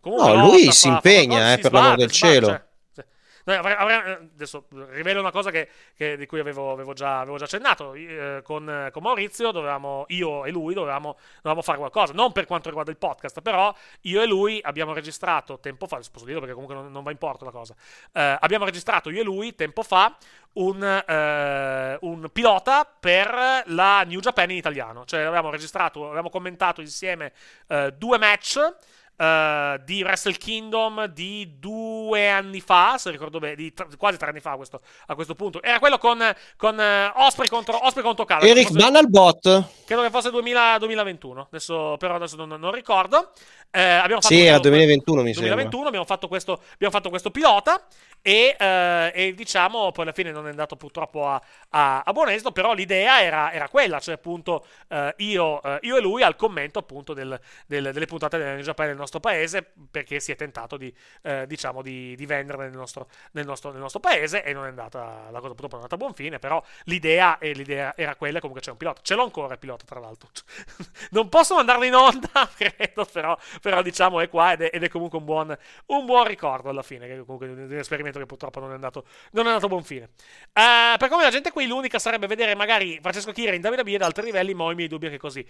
comunque 0.00 0.32
no, 0.32 0.44
lui 0.44 0.70
si 0.70 0.86
impegna, 0.86 1.38
fa, 1.38 1.52
eh, 1.52 1.58
per 1.58 1.72
l'amor 1.72 1.96
del 1.96 2.10
cielo. 2.10 2.46
Cioè, 2.48 2.64
Noi 3.44 3.56
avrei, 3.56 3.74
avrei, 3.74 4.12
adesso 4.34 4.66
rivelo 4.90 5.20
una 5.20 5.30
cosa 5.30 5.50
che, 5.50 5.68
che, 5.96 6.16
di 6.16 6.26
cui 6.26 6.40
avevo, 6.40 6.72
avevo, 6.72 6.92
già, 6.92 7.20
avevo 7.20 7.36
già, 7.38 7.44
accennato. 7.44 7.94
Eh, 7.94 8.40
con, 8.42 8.88
con, 8.92 9.02
Maurizio, 9.02 9.50
dovevamo, 9.50 10.04
io 10.08 10.44
e 10.44 10.50
lui 10.50 10.74
dovevamo, 10.74 11.16
dovevamo, 11.36 11.62
fare 11.62 11.78
qualcosa. 11.78 12.12
Non 12.12 12.32
per 12.32 12.46
quanto 12.46 12.68
riguarda 12.68 12.90
il 12.90 12.98
podcast, 12.98 13.40
però 13.40 13.74
io 14.02 14.22
e 14.22 14.26
lui 14.26 14.60
abbiamo 14.62 14.92
registrato 14.92 15.58
tempo 15.58 15.86
fa. 15.86 16.00
Posso 16.10 16.24
dirlo 16.24 16.40
perché 16.40 16.54
comunque 16.54 16.76
non, 16.76 16.90
non 16.90 17.02
va 17.02 17.10
in 17.10 17.18
porto 17.18 17.44
la 17.44 17.50
cosa. 17.50 17.74
Eh, 18.12 18.36
abbiamo 18.40 18.64
registrato 18.64 19.10
io 19.10 19.20
e 19.20 19.24
lui 19.24 19.54
tempo 19.54 19.82
fa 19.82 20.16
un, 20.54 20.82
eh, 20.82 21.98
un, 22.00 22.28
pilota 22.32 22.84
per 22.84 23.62
la 23.66 24.02
New 24.02 24.20
Japan 24.20 24.50
in 24.50 24.56
italiano. 24.56 25.04
Cioè, 25.04 25.20
avevamo 25.20 25.50
registrato, 25.50 26.06
avevamo 26.06 26.30
commentato 26.30 26.80
insieme 26.80 27.32
eh, 27.68 27.92
due 27.96 28.18
match. 28.18 28.58
Uh, 29.14 29.78
di 29.84 30.02
Wrestle 30.02 30.32
Kingdom 30.32 31.04
di 31.04 31.58
due 31.58 32.28
anni 32.28 32.60
fa, 32.60 32.96
se 32.98 33.10
ricordo 33.10 33.38
bene, 33.38 33.54
di 33.54 33.72
tra, 33.72 33.86
quasi 33.96 34.16
tre 34.16 34.30
anni 34.30 34.40
fa 34.40 34.52
a 34.52 34.56
questo, 34.56 34.80
a 35.06 35.14
questo, 35.14 35.34
punto. 35.34 35.62
Era 35.62 35.78
quello 35.78 35.98
con, 35.98 36.18
con 36.56 36.76
uh, 36.76 37.20
Osprey 37.22 37.48
contro, 37.48 37.86
Osprey 37.86 38.02
contro 38.02 38.24
Cala. 38.24 38.44
Eric 38.44 38.72
Banal 38.72 39.08
Bot. 39.08 39.64
Credo 39.84 40.02
che 40.02 40.10
fosse 40.10 40.30
2000, 40.30 40.78
2021, 40.78 41.46
adesso, 41.50 41.96
però 41.98 42.16
adesso 42.16 42.36
non, 42.36 42.58
non 42.58 42.72
ricordo. 42.72 43.30
Eh, 43.70 43.80
abbiamo 43.80 44.20
fatto 44.20 44.34
sì, 44.34 44.40
era 44.40 44.58
2021 44.58 45.22
mi 45.22 45.32
2021, 45.32 45.70
sembra. 45.70 45.88
Abbiamo 45.88 46.04
fatto 46.04 46.28
questo, 46.28 46.60
abbiamo 46.74 46.92
fatto 46.92 47.08
questo 47.08 47.30
pilota 47.30 47.86
e, 48.20 48.54
eh, 48.58 49.12
e, 49.14 49.34
diciamo 49.34 49.92
poi 49.92 50.04
alla 50.04 50.12
fine 50.12 50.30
non 50.30 50.46
è 50.46 50.50
andato 50.50 50.76
purtroppo 50.76 51.26
a, 51.26 51.40
a, 51.70 52.02
a 52.04 52.12
buon 52.12 52.28
esito, 52.28 52.52
però 52.52 52.74
l'idea 52.74 53.22
era, 53.22 53.50
era 53.52 53.68
quella, 53.68 53.98
cioè 53.98 54.14
appunto 54.14 54.64
io, 55.16 55.60
io, 55.80 55.96
e 55.96 56.00
lui 56.00 56.22
al 56.22 56.36
commento 56.36 56.78
appunto 56.78 57.14
del, 57.14 57.38
del, 57.66 57.92
delle 57.92 58.04
puntate 58.04 58.36
del 58.36 58.54
New 58.56 58.62
Japan 58.62 58.88
nel 58.88 58.96
nostro 59.02 59.20
paese 59.20 59.72
perché 59.90 60.20
si 60.20 60.32
è 60.32 60.36
tentato 60.36 60.76
di, 60.76 60.92
eh, 61.22 61.46
diciamo, 61.46 61.82
di, 61.82 62.14
di 62.16 62.26
venderle 62.26 62.64
nel 62.64 62.76
nostro, 62.76 63.08
nel, 63.32 63.44
nostro, 63.44 63.70
nel 63.70 63.80
nostro, 63.80 64.00
paese 64.00 64.42
e 64.42 64.52
non 64.52 64.64
è 64.64 64.68
andata, 64.68 65.28
la 65.30 65.40
cosa 65.40 65.54
purtroppo 65.54 65.76
non 65.76 65.80
è 65.80 65.88
andata 65.88 65.94
a 65.94 65.98
buon 65.98 66.14
fine, 66.14 66.38
però 66.38 66.62
l'idea, 66.84 67.38
l'idea 67.40 67.94
era 67.96 68.16
quella, 68.16 68.38
comunque 68.38 68.62
c'è 68.62 68.70
un 68.70 68.76
pilota, 68.76 69.00
ce 69.02 69.14
l'ho 69.14 69.24
ancora 69.24 69.52
il 69.52 69.58
pilota 69.58 69.84
tra 69.84 70.00
l'altro, 70.00 70.30
non 71.10 71.28
posso 71.28 71.54
mandarlo 71.54 71.84
in 71.84 71.94
onda, 71.94 72.48
credo, 72.56 73.04
però 73.04 73.36
però 73.60 73.82
diciamo 73.82 74.20
è 74.20 74.28
qua 74.28 74.52
ed 74.52 74.62
è, 74.62 74.70
ed 74.72 74.82
è 74.82 74.88
comunque 74.88 75.18
un 75.18 75.24
buon, 75.24 75.56
un 75.86 76.04
buon, 76.04 76.26
ricordo 76.26 76.68
alla 76.68 76.82
fine, 76.82 77.06
che 77.06 77.22
comunque 77.24 77.54
di 77.54 77.72
un 77.72 77.78
esperimento 77.78 78.18
che 78.18 78.26
purtroppo 78.26 78.60
non 78.60 78.70
è 78.70 78.74
andato, 78.74 79.04
non 79.32 79.44
è 79.44 79.48
andato 79.48 79.66
a 79.66 79.68
buon 79.68 79.82
fine. 79.82 80.10
Uh, 80.52 80.96
per 80.98 81.08
come 81.08 81.22
la 81.22 81.30
gente 81.30 81.50
qui 81.50 81.66
l'unica 81.66 81.98
sarebbe 81.98 82.26
vedere 82.26 82.54
magari 82.54 82.98
Francesco 83.00 83.32
Chira 83.32 83.54
in 83.54 83.64
WWE 83.64 83.94
ad 83.94 84.02
altri 84.02 84.24
livelli, 84.24 84.54
ma 84.54 84.64
ho 84.64 84.72
i 84.72 84.74
miei 84.74 84.88
dubbi 84.88 85.08
che 85.08 85.18
così. 85.18 85.46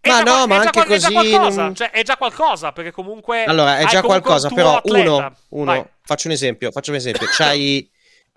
È 0.00 0.08
ma 0.08 0.22
no, 0.22 0.46
ma 0.46 0.58
anche 0.58 0.84
così... 0.84 0.94
È 0.94 0.98
già 0.98 1.10
qualcosa, 1.10 1.62
non... 1.62 1.74
cioè, 1.74 1.90
è 1.90 2.02
già 2.02 2.16
qualcosa, 2.16 2.71
perché 2.72 2.90
comunque... 2.90 3.44
Allora, 3.44 3.78
è 3.78 3.86
già 3.86 4.02
qualcosa, 4.02 4.48
però 4.48 4.80
uno, 4.84 5.34
uno 5.50 5.90
faccio 6.02 6.28
un 6.28 6.34
esempio, 6.34 6.70
faccio 6.70 6.90
un 6.90 6.96
esempio, 6.96 7.26
c'hai... 7.30 7.90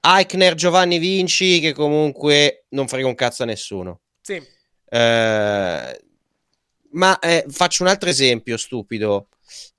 Eichner, 0.06 0.54
Giovanni 0.54 1.00
Vinci, 1.00 1.60
che 1.60 1.74
comunque 1.74 2.66
non 2.70 2.88
frega 2.88 3.08
un 3.08 3.16
cazzo 3.16 3.42
a 3.42 3.48
nessuno. 3.48 4.02
Sì. 4.22 4.36
Eh, 4.88 6.02
ma 6.92 7.20
eh, 7.20 7.46
faccio 7.50 7.84
un 7.84 7.90
altro 7.90 8.10
esempio 8.10 8.56
stupido. 8.58 9.30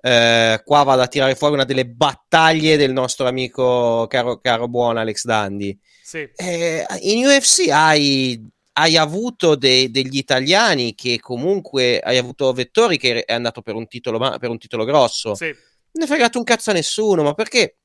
Eh, 0.00 0.60
qua 0.64 0.82
vado 0.82 1.02
a 1.02 1.08
tirare 1.08 1.34
fuori 1.34 1.54
una 1.54 1.64
delle 1.64 1.86
battaglie 1.86 2.76
del 2.76 2.92
nostro 2.92 3.26
amico 3.26 4.06
caro, 4.08 4.38
caro 4.40 4.68
buon 4.68 4.96
Alex 4.96 5.24
Dandy. 5.24 5.78
Sì. 6.02 6.28
Eh, 6.34 6.84
in 7.00 7.24
UFC 7.24 7.68
hai, 7.70 8.44
hai 8.78 8.97
avuto 8.97 9.55
de, 9.55 9.90
degli 9.90 10.16
italiani 10.16 10.94
che 10.94 11.19
comunque 11.20 11.98
hai 12.01 12.19
avuto 12.19 12.53
Vettori 12.53 12.98
che 12.98 13.24
è 13.24 13.32
andato 13.32 13.62
per 13.62 13.74
un 13.74 13.86
titolo, 13.86 14.19
per 14.39 14.51
un 14.51 14.59
titolo 14.59 14.85
grosso. 14.85 15.35
Sì. 15.35 15.55
Non 15.93 16.05
è 16.05 16.07
fregato 16.07 16.39
un 16.39 16.44
cazzo 16.44 16.70
a 16.70 16.74
nessuno, 16.74 17.23
ma 17.23 17.35
perché? 17.35 17.78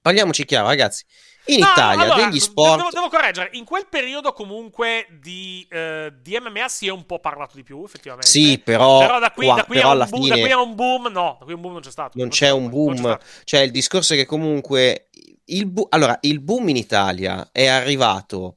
Parliamoci 0.00 0.44
chiaro, 0.44 0.68
ragazzi 0.68 1.04
in 1.46 1.58
no, 1.58 1.66
Italia 1.70 2.02
allora, 2.04 2.24
degli 2.24 2.38
sport. 2.38 2.76
Devo, 2.76 2.90
devo, 2.92 3.08
correggere, 3.08 3.50
in 3.52 3.64
quel 3.64 3.86
periodo 3.88 4.32
comunque 4.32 5.06
di, 5.20 5.66
uh, 5.70 6.12
di, 6.20 6.38
MMA 6.38 6.68
si 6.68 6.86
è 6.86 6.90
un 6.90 7.04
po' 7.04 7.18
parlato 7.18 7.56
di 7.56 7.62
più, 7.64 7.82
effettivamente. 7.84 8.28
Sì, 8.28 8.58
però, 8.58 8.98
però 9.00 9.18
da 9.18 9.32
qui, 9.32 9.46
qua, 9.46 9.56
da 9.56 9.64
qui 9.64 9.76
però 9.76 9.90
a, 9.90 9.94
un 9.94 10.08
boom, 10.08 10.28
da 10.28 10.34
qui 10.34 10.50
a 10.50 10.60
un 10.60 10.74
boom, 10.74 11.06
no, 11.08 11.36
da 11.38 11.44
qui 11.44 11.52
a 11.52 11.56
un 11.56 11.60
boom 11.60 11.72
non 11.72 11.82
c'è 11.82 11.90
stato. 11.90 12.10
Non, 12.14 12.26
non 12.26 12.36
c'è, 12.36 12.46
c'è, 12.46 12.52
un 12.52 12.68
boom, 12.68 13.18
cioè 13.44 13.60
il 13.60 13.70
discorso 13.72 14.14
è 14.14 14.16
che 14.16 14.26
comunque 14.26 15.08
il, 15.46 15.66
bu- 15.66 15.86
allora, 15.90 16.16
il 16.22 16.40
boom 16.40 16.68
in 16.68 16.76
Italia 16.76 17.48
è 17.50 17.66
arrivato, 17.66 18.56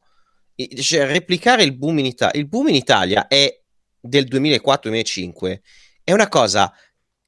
cioè 0.82 1.06
replicare 1.06 1.64
il 1.64 1.76
boom 1.76 2.00
in 2.00 2.06
Italia, 2.06 2.40
il 2.40 2.48
boom 2.48 2.70
in 2.70 2.76
Italia 2.76 3.28
è 3.28 3.62
del 4.00 4.26
2004-2005, 4.26 5.60
è 6.04 6.12
una 6.12 6.30
cosa 6.30 6.74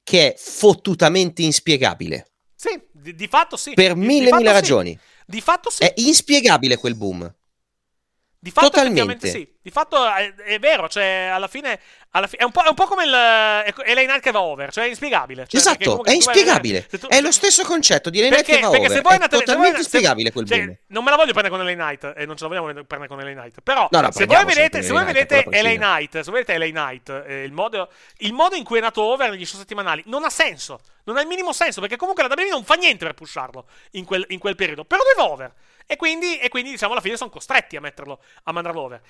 che 0.04 0.34
è 0.34 0.38
fottutamente 0.38 1.42
inspiegabile. 1.42 2.32
Sì, 2.56 2.82
di, 2.92 3.14
di 3.14 3.28
fatto 3.28 3.58
sì. 3.58 3.74
Per 3.74 3.96
mille, 3.96 4.30
di 4.30 4.36
mille 4.36 4.52
ragioni. 4.52 4.92
Sì. 4.92 5.16
Di 5.26 5.42
fatto 5.42 5.70
sì. 5.70 5.84
È 5.84 5.94
inspiegabile 5.98 6.78
quel 6.78 6.96
boom. 6.96 7.36
Di 8.40 8.52
fatto 8.52 8.70
Totalmente. 8.70 9.30
sì. 9.30 9.56
Di 9.68 9.72
fatto 9.72 10.06
è, 10.06 10.34
è 10.34 10.60
vero, 10.60 10.88
cioè 10.88 11.30
alla 11.34 11.48
fine, 11.48 11.80
alla 12.12 12.28
fi- 12.28 12.38
è, 12.38 12.44
un 12.44 12.52
è, 12.54 12.68
un 12.68 12.76
po', 12.76 12.86
come 12.86 13.04
il 13.04 13.10
LA 13.10 14.02
Night 14.02 14.20
che 14.22 14.32
va 14.32 14.42
over, 14.42 14.72
cioè 14.72 14.86
è 14.86 14.88
inspiegabile. 14.88 15.46
Cioè, 15.48 15.60
esatto, 15.60 16.04
è 16.06 16.14
inspiegabile. 16.14 16.86
Tu... 16.86 17.08
È 17.08 17.20
lo 17.20 17.32
stesso 17.32 17.66
concetto 17.66 18.10
di 18.12 18.22
LA 18.22 18.30
Night 18.30 18.46
che 18.46 18.60
va 18.60 18.70
perché 18.70 18.86
over. 18.86 18.98
Se 18.98 19.02
voi 19.02 19.14
andate, 19.14 19.36
è 19.36 19.40
totalmente 19.40 19.80
inspiegabile 19.80 20.32
quel 20.32 20.46
cioè, 20.46 20.60
boom. 20.60 20.78
Non 20.88 21.04
me 21.04 21.10
la 21.10 21.16
voglio 21.18 21.34
prendere 21.34 21.56
con 21.56 21.66
LA 21.66 21.86
Night 21.86 22.14
e 22.16 22.26
non 22.26 22.38
ce 22.38 22.44
la 22.44 22.50
vogliamo 22.50 22.86
prendere 22.86 23.08
con 23.08 23.18
LA 23.18 23.42
Night. 23.42 23.60
Però 23.62 23.88
no, 23.92 24.02
no, 24.02 24.12
se, 24.12 24.26
voi 24.26 24.46
vedete, 24.46 24.84
se 24.84 24.92
voi 24.94 25.04
vedete 25.04 25.44
LA 25.50 25.96
Night, 25.96 26.20
se 26.20 26.32
vedete 26.32 26.58
LA 26.58 26.86
Night, 26.86 27.24
eh, 27.28 27.44
il, 27.44 27.52
modo, 27.52 27.90
il 28.20 28.34
modo 28.34 28.56
in 28.56 28.64
cui 28.64 28.78
è 28.78 28.82
nato 28.82 29.02
over 29.02 29.32
negli 29.32 29.46
show 29.46 29.60
settimanali 29.60 30.04
non 30.06 30.24
ha 30.24 30.30
senso. 30.30 30.80
Non 31.04 31.18
ha 31.18 31.22
il 31.22 31.28
minimo 31.28 31.54
senso 31.54 31.82
perché 31.82 31.96
comunque 31.96 32.22
la 32.26 32.34
WWE 32.34 32.50
non 32.50 32.64
fa 32.64 32.76
niente 32.76 33.04
per 33.04 33.16
pusharlo 33.16 33.66
in 33.92 34.06
quel, 34.06 34.26
in 34.30 34.40
quel 34.40 34.56
periodo. 34.56 34.86
Però 34.86 35.02
lui 35.02 35.26
va 35.26 35.32
over. 35.32 35.54
E 35.90 35.96
quindi, 35.96 36.38
e 36.38 36.50
quindi, 36.50 36.72
diciamo, 36.72 36.92
alla 36.92 37.02
fine 37.02 37.16
sono 37.16 37.30
costretti 37.30 37.78
a 37.78 37.82
metterlo, 37.82 38.22
a 38.44 38.52
mandarlo 38.52 38.82
over. 38.82 39.02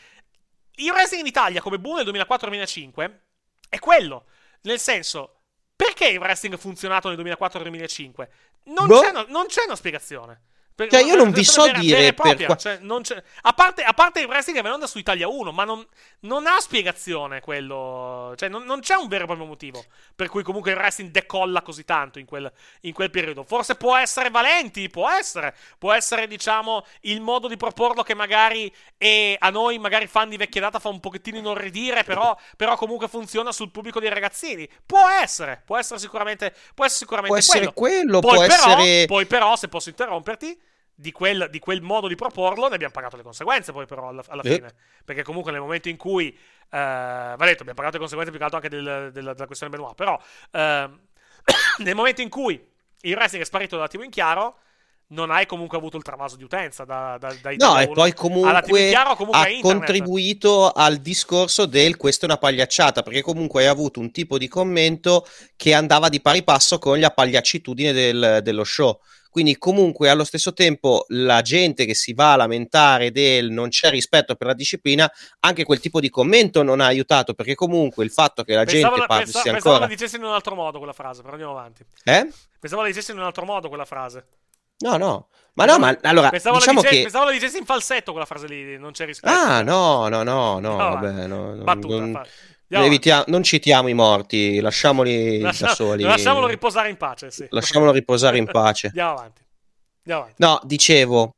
Il 0.76 0.92
wrestling 0.92 1.24
in 1.24 1.30
Italia, 1.30 1.60
come 1.60 1.80
boom 1.80 1.98
nel 1.98 2.08
2004-2005, 2.08 3.20
è 3.68 3.80
quello. 3.80 4.26
Nel 4.62 4.80
senso, 4.80 5.42
perché 5.76 6.08
il 6.08 6.20
wrestling 6.20 6.54
ha 6.56 6.60
funzionato 6.60 7.10
nel 7.10 7.18
2004-2005? 7.18 8.28
Non, 8.66 8.88
boh. 8.88 9.02
c'è, 9.02 9.12
non 9.28 9.48
c'è 9.48 9.64
una 9.66 9.76
spiegazione. 9.76 10.42
Per, 10.78 10.92
cioè, 10.92 11.02
io 11.02 11.16
non 11.16 11.32
vi 11.32 11.44
so 11.44 11.64
vera, 11.64 11.80
dire 11.80 12.14
vera 12.14 12.14
per 12.14 12.46
qua... 12.46 12.56
cioè, 12.56 13.24
a, 13.42 13.54
parte, 13.54 13.82
a 13.82 13.94
parte 13.94 14.20
il 14.20 14.28
wrestling 14.28 14.58
che 14.58 14.62
viene 14.62 14.76
onda 14.76 14.86
su 14.86 15.00
Italia 15.00 15.28
1, 15.28 15.52
ma 15.52 15.64
non, 15.64 15.84
non 16.20 16.46
ha 16.46 16.60
spiegazione 16.60 17.40
quello. 17.40 18.36
Cioè, 18.36 18.48
non, 18.48 18.64
non, 18.64 18.82
c'è 18.82 18.94
un 18.94 19.08
vero 19.08 19.24
e 19.24 19.26
proprio 19.26 19.48
motivo 19.48 19.84
per 20.16 20.30
cui 20.30 20.44
comunque 20.44 20.70
il 20.70 20.78
wrestling 20.78 21.10
decolla 21.10 21.64
così 21.64 21.84
tanto 21.84 22.20
in 22.20 22.28
quel, 22.28 22.52
in 22.82 22.94
quel, 22.94 23.10
periodo. 23.10 23.44
Forse 23.44 23.74
può 23.74 23.98
essere 23.98 24.30
Valenti, 24.30 24.88
può 24.88 25.10
essere. 25.10 25.56
Può 25.80 25.94
essere, 25.94 26.28
diciamo, 26.28 26.86
il 27.02 27.22
modo 27.22 27.48
di 27.48 27.58
proporlo 27.58 28.04
che 28.04 28.14
magari 28.14 28.72
è, 28.98 29.36
a 29.36 29.50
noi, 29.50 29.80
magari 29.80 30.06
fan 30.06 30.30
di 30.30 30.38
vecchia 30.38 30.62
data, 30.62 30.78
fa 30.78 30.90
un 30.90 31.00
pochettino 31.00 31.40
inorridire, 31.40 32.04
però, 32.04 32.38
però 32.56 32.78
comunque 32.78 33.08
funziona 33.08 33.52
sul 33.52 33.72
pubblico 33.72 34.00
dei 34.00 34.10
ragazzini. 34.10 34.70
Può 34.86 35.08
essere, 35.20 35.64
può 35.66 35.76
essere 35.76 35.98
sicuramente, 36.00 36.54
può 36.76 36.86
essere 36.86 37.00
sicuramente 37.00 37.34
può 37.34 37.38
essere 37.38 37.74
quello. 37.74 38.20
quello 38.20 38.20
poi, 38.20 38.46
può 38.46 38.56
però, 38.56 38.80
essere... 38.80 39.06
poi 39.08 39.26
però, 39.26 39.56
se 39.56 39.70
posso 39.70 39.90
interromperti 39.90 40.66
di 41.00 41.12
quel, 41.12 41.48
di 41.52 41.60
quel, 41.60 41.84
modo 41.84 42.08
di 42.08 42.16
proporlo 42.16 42.68
ne 42.68 42.74
abbiamo 42.74 42.92
pagato 42.92 43.18
le 43.18 43.22
conseguenze 43.22 43.72
poi 43.72 43.86
però 43.86 44.10
alla, 44.10 44.24
alla 44.30 44.42
fine. 44.42 44.74
Perché 45.06 45.22
comunque 45.22 45.52
nel 45.52 45.62
momento 45.62 45.90
in 45.90 45.98
cui... 45.98 46.30
Eh, 46.30 46.36
va 46.70 47.36
detto, 47.38 47.62
abbiamo 47.62 47.76
pagato 47.76 47.94
le 47.94 48.00
conseguenze 48.00 48.32
più 48.32 48.40
che 48.40 48.46
altro 48.46 48.58
anche 48.58 48.70
del, 48.70 49.12
del, 49.14 49.24
della 49.34 49.46
questione 49.46 49.72
Benoit, 49.72 49.96
però 49.96 50.20
eh, 50.52 50.90
nel 51.84 51.96
momento 51.96 52.22
in 52.22 52.30
cui 52.30 52.60
il 53.02 53.14
wrestling 53.14 53.44
è 53.44 53.48
sparito 53.48 53.76
dalla 53.76 53.88
TV 53.88 54.04
in 54.04 54.10
chiaro, 54.10 54.58
non 55.10 55.30
hai 55.32 55.46
comunque 55.46 55.78
avuto 55.78 55.98
il 55.98 56.04
travaso 56.04 56.36
di 56.36 56.44
utenza 56.44 56.84
da, 56.84 57.18
da, 57.20 57.34
dai 57.42 57.56
No, 57.58 57.80
e 57.80 57.88
poi 57.90 58.14
comunque, 58.14 58.90
chiaro, 58.90 59.16
comunque 59.16 59.58
ha 59.58 59.62
contribuito 59.62 60.72
al 60.72 60.98
discorso 60.98 61.66
del 61.66 61.96
questo 61.96 62.26
è 62.26 62.28
una 62.28 62.38
pagliacciata, 62.38 63.04
perché 63.04 63.22
comunque 63.22 63.62
hai 63.62 63.68
avuto 63.68 64.00
un 64.00 64.12
tipo 64.12 64.38
di 64.38 64.48
commento 64.48 65.26
che 65.56 65.74
andava 65.74 66.10
di 66.10 66.20
pari 66.20 66.44
passo 66.44 66.80
con 66.80 67.00
la 67.00 67.12
pagliaccitudine 67.12 67.94
del, 67.94 68.40
dello 68.42 68.64
show. 68.64 69.00
Quindi 69.30 69.58
comunque 69.58 70.10
allo 70.10 70.24
stesso 70.24 70.54
tempo 70.54 71.06
la 71.10 71.42
gente 71.42 71.86
che 71.86 71.94
si 71.94 72.14
va 72.14 72.34
a 72.34 72.38
lamentare 72.38 73.12
del 73.12 73.52
non 73.52 73.70
c'è 73.70 73.90
rispetto 73.90 74.36
per 74.36 74.48
la 74.48 74.54
disciplina, 74.54 75.12
anche 75.42 75.64
quel 75.64 75.80
tipo 75.80 76.00
di 76.00 76.10
commento 76.10 76.64
non 76.64 76.80
ha 76.80 76.86
aiutato 76.86 77.34
perché 77.34 77.56
comunque 77.56 78.04
il 78.04 78.12
fatto 78.12 78.44
che 78.44 78.54
la 78.54 78.64
pensavo 78.64 78.96
gente 78.96 79.08
la, 79.08 79.18
pensa, 79.18 79.38
ancora... 79.38 79.54
Pensavo 79.54 79.80
la 79.80 79.88
dicessi 79.88 80.16
in 80.16 80.24
un 80.24 80.32
altro 80.32 80.56
modo 80.56 80.78
quella 80.78 80.94
frase, 80.94 81.22
però 81.22 81.34
andiamo 81.34 81.58
avanti. 81.58 81.86
Eh? 82.04 82.30
Pensavo 82.60 82.82
la 82.82 82.88
dicessi 82.88 83.12
in 83.12 83.18
un 83.18 83.24
altro 83.24 83.46
modo 83.46 83.68
quella 83.68 83.86
frase. 83.86 84.26
No, 84.80 84.98
no. 84.98 85.28
Ma 85.54 85.66
no, 85.66 85.80
ma 85.80 85.98
allora 86.04 86.30
pensavo 86.30 86.58
diciamo 86.58 86.82
la 86.82 86.88
dice, 86.88 86.96
che... 86.98 87.02
pensavo 87.02 87.26
la 87.26 87.32
dicessi 87.32 87.58
in 87.58 87.66
falsetto 87.66 88.12
quella 88.12 88.28
frase 88.28 88.48
lì, 88.48 88.78
non 88.78 88.92
c'è 88.92 89.06
rispetto. 89.06 89.34
Ah, 89.34 89.64
no, 89.64 90.08
no, 90.08 90.22
no, 90.22 90.60
no, 90.60 90.60
no 90.60 90.76
vabbè, 90.78 91.26
no, 91.26 91.56
Battuta, 91.64 91.96
non... 91.96 92.22
Evitiamo, 92.70 93.24
non 93.28 93.44
citiamo 93.44 93.88
i 93.88 93.94
morti, 93.94 94.60
lasciamoli 94.60 95.40
Lascia, 95.40 95.68
da 95.68 95.74
soli. 95.74 96.04
Lasciamolo 96.04 96.48
riposare 96.48 96.90
in 96.90 96.98
pace. 96.98 97.32
Sì. 97.32 97.48
Lasciamolo 97.50 97.92
riposare 97.92 98.38
in 98.38 98.46
pace. 98.46 98.88
Andiamo 98.94 99.12
avanti. 99.12 99.42
Andiamo 100.00 100.22
avanti. 100.22 100.44
No, 100.44 100.60
dicevo, 100.64 101.36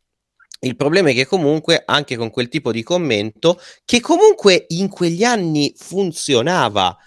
il 0.62 0.76
problema 0.76 1.10
è 1.10 1.14
che 1.14 1.28
comunque 1.28 1.84
anche 1.86 2.18
con 2.18 2.32
quel 2.32 2.50
tipo 2.50 2.72
di 2.72 2.82
commento, 2.82 3.62
che 3.86 4.00
comunque 4.02 4.66
in 4.70 4.90
quegli 4.90 5.24
anni 5.24 5.74
funzionava, 5.78 6.98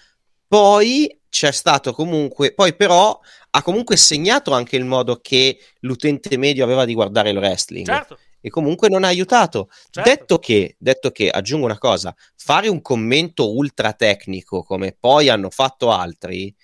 poi 0.47 1.19
c'è 1.29 1.51
stato 1.51 1.93
comunque, 1.93 2.55
poi 2.55 2.77
però 2.77 3.19
ha 3.51 3.63
comunque 3.63 3.97
segnato 3.97 4.53
anche 4.53 4.77
il 4.77 4.85
modo 4.85 5.19
che 5.21 5.59
l'utente 5.81 6.37
medio 6.37 6.63
aveva 6.63 6.85
di 6.85 6.95
guardare 6.95 7.31
il 7.31 7.39
wrestling. 7.39 7.87
Certo 7.87 8.19
e 8.43 8.51
comunque 8.51 8.91
non 8.91 9.05
ha 9.05 9.07
aiutato. 9.07 9.71
Certo. 9.89 10.11
Detto, 10.11 10.39
che, 10.39 10.75
detto 10.79 11.11
che, 11.11 11.31
aggiungo 11.31 11.65
una 11.65 11.79
cosa, 11.79 12.15
fare 12.37 12.69
un 12.69 12.83
commento 12.83 13.55
ultra 13.55 13.95
tecnico 13.95 14.63
come 14.63 14.95
poi 14.99 15.31
hanno 15.31 15.49
fatto 15.49 15.91
altri 15.91 16.55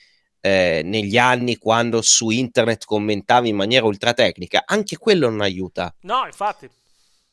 eh, 0.40 0.82
negli 0.84 1.16
anni 1.16 1.56
quando 1.56 2.02
su 2.02 2.28
internet 2.30 2.84
commentavi 2.84 3.48
in 3.48 3.56
maniera 3.56 3.86
ultra 3.86 4.12
tecnica, 4.12 4.64
anche 4.66 4.98
quello 4.98 5.30
non 5.30 5.40
aiuta. 5.40 5.94
No, 6.00 6.26
infatti. 6.26 6.68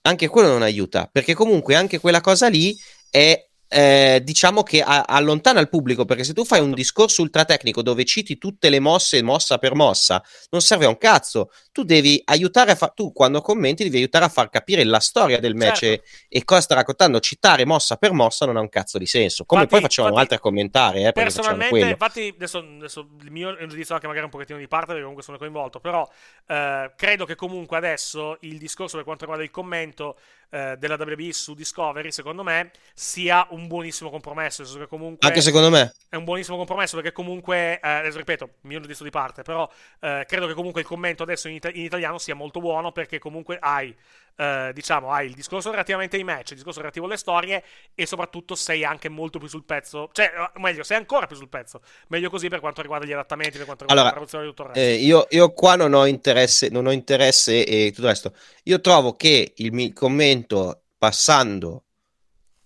Anche 0.04 0.28
quello 0.28 0.50
non 0.50 0.62
aiuta, 0.62 1.10
perché 1.12 1.34
comunque 1.34 1.74
anche 1.76 2.00
quella 2.00 2.22
cosa 2.22 2.48
lì 2.48 2.78
è 3.10 3.44
eh, 3.76 4.22
diciamo 4.24 4.64
che 4.64 4.82
a- 4.82 5.04
allontana 5.06 5.60
il 5.60 5.68
pubblico 5.68 6.06
perché 6.06 6.24
se 6.24 6.32
tu 6.32 6.46
fai 6.46 6.60
un 6.60 6.68
certo. 6.68 6.80
discorso 6.80 7.22
ultra 7.22 7.44
tecnico 7.44 7.82
dove 7.82 8.06
citi 8.06 8.38
tutte 8.38 8.70
le 8.70 8.80
mosse 8.80 9.22
mossa 9.22 9.58
per 9.58 9.76
mossa 9.76 10.24
non 10.52 10.62
serve 10.62 10.86
a 10.86 10.88
un 10.88 10.98
cazzo 10.98 11.52
tu 11.74 11.84
devi 11.84 12.22
aiutare 12.24 12.72
a 12.72 12.76
far 12.76 12.94
tu 12.94 13.12
quando 13.12 13.42
commenti 13.42 13.84
devi 13.84 13.98
aiutare 13.98 14.24
a 14.24 14.30
far 14.30 14.50
capire 14.50 14.86
la 14.86 15.02
storia 15.02 15.40
del 15.42 15.56
match 15.56 15.80
certo. 15.80 16.10
e, 16.30 16.46
cosa 16.46 16.62
sta 16.62 16.76
raccontando 16.76 17.20
citare 17.20 17.66
mossa 17.66 17.98
per 17.98 18.14
mossa 18.14 18.46
non 18.46 18.56
ha 18.56 18.62
un 18.62 18.70
cazzo 18.70 18.98
di 18.98 19.06
senso 19.06 19.44
come 19.44 19.64
infatti, 19.64 19.82
poi 19.82 19.90
facevano 19.90 20.16
altri 20.16 20.38
a 20.38 20.40
commentare 20.40 21.08
eh, 21.08 21.12
personalmente 21.12 21.80
infatti 21.80 22.32
adesso, 22.34 22.60
adesso, 22.60 23.10
il 23.24 23.32
mio 23.32 23.58
è 23.58 23.64
un 23.64 23.68
giudizio 23.68 23.94
anche 23.94 24.08
magari 24.08 24.24
un 24.24 24.32
pochettino 24.32 24.58
di 24.58 24.70
parte 24.70 24.86
perché 24.86 25.02
comunque 25.02 25.24
sono 25.24 25.38
coinvolto 25.38 25.82
però 25.82 26.10
eh, 26.48 26.94
credo 26.96 27.26
che 27.26 27.36
comunque 27.36 27.76
adesso 27.76 28.38
il 28.42 28.58
discorso 28.58 28.96
per 28.96 29.04
quanto 29.04 29.26
riguarda 29.26 29.44
il 29.44 29.52
commento 29.52 30.16
eh, 30.50 30.76
della 30.78 30.96
WWE 30.98 31.34
su 31.34 31.54
Discovery, 31.54 32.12
secondo 32.12 32.44
me, 32.44 32.72
sia 32.94 33.48
un 33.52 33.68
buonissimo 33.68 34.10
compromesso. 34.10 34.64
Comunque 34.88 35.28
Anche 35.28 35.42
secondo 35.42 35.70
me. 35.70 35.94
È 36.10 36.16
un 36.16 36.24
buonissimo 36.24 36.58
compromesso 36.58 36.96
perché 36.96 37.12
comunque, 37.12 37.80
eh, 37.80 38.10
ripeto, 38.10 38.50
mio 38.62 38.80
giudizio 38.80 39.04
di 39.04 39.12
parte, 39.12 39.42
però 39.42 39.70
eh, 40.00 40.26
credo 40.28 40.48
che 40.48 40.54
comunque 40.54 40.82
il 40.82 40.88
commento 40.88 41.24
adesso 41.24 41.48
in, 41.48 41.56
it- 41.56 41.72
in, 41.74 41.84
italiano 41.84 42.18
sia 42.18 42.36
molto 42.36 42.60
buono 42.60 42.92
perché 42.92 43.20
comunque 43.20 43.58
hai 43.60 43.96
eh, 44.38 44.72
diciamo, 44.74 45.12
hai 45.12 45.28
il 45.28 45.34
discorso 45.34 45.72
relativamente 45.72 46.18
ai 46.18 46.24
match, 46.24 46.52
il 46.52 46.56
discorso 46.56 46.80
relativo 46.80 47.06
alle 47.06 47.18
storie 47.18 47.64
e 47.94 48.06
soprattutto 48.06 48.56
sei 48.56 48.84
anche 48.84 49.10
molto 49.10 49.40
più 49.40 49.48
sul 49.48 49.64
pezzo, 49.64 50.10
cioè, 50.12 50.32
o 50.54 50.60
meglio, 50.60 50.84
sei 50.84 50.98
ancora 50.98 51.26
più 51.28 51.36
sul 51.36 51.50
pezzo. 51.50 51.82
Meglio 52.08 52.30
così 52.30 52.50
per 52.50 52.60
quanto 52.60 52.82
riguarda 52.82 53.06
gli 53.06 53.14
adattamenti, 53.14 53.58
per 53.58 53.66
quanto 53.66 53.86
riguarda 53.86 54.10
allora, 54.12 54.20
la 54.20 54.28
traduzione 54.28 54.44
di 54.44 54.50
tutto 54.50 54.64
il 54.64 54.76
resto. 54.76 54.90
Eh, 54.90 54.96
io, 54.96 55.28
io, 55.30 55.54
qua 55.54 55.76
non 55.76 55.94
ho 55.94 56.06
interesse, 56.06 56.70
non 56.70 56.86
ho 56.86 56.92
interesse 56.92 57.66
e 57.66 57.90
tutto 57.90 58.02
il 58.02 58.08
resto. 58.08 58.34
Io 58.64 58.82
trovo 58.82 59.16
che 59.16 59.54
il 59.56 59.72
mio 59.72 59.92
commento 59.94 60.84
passando 60.98 61.84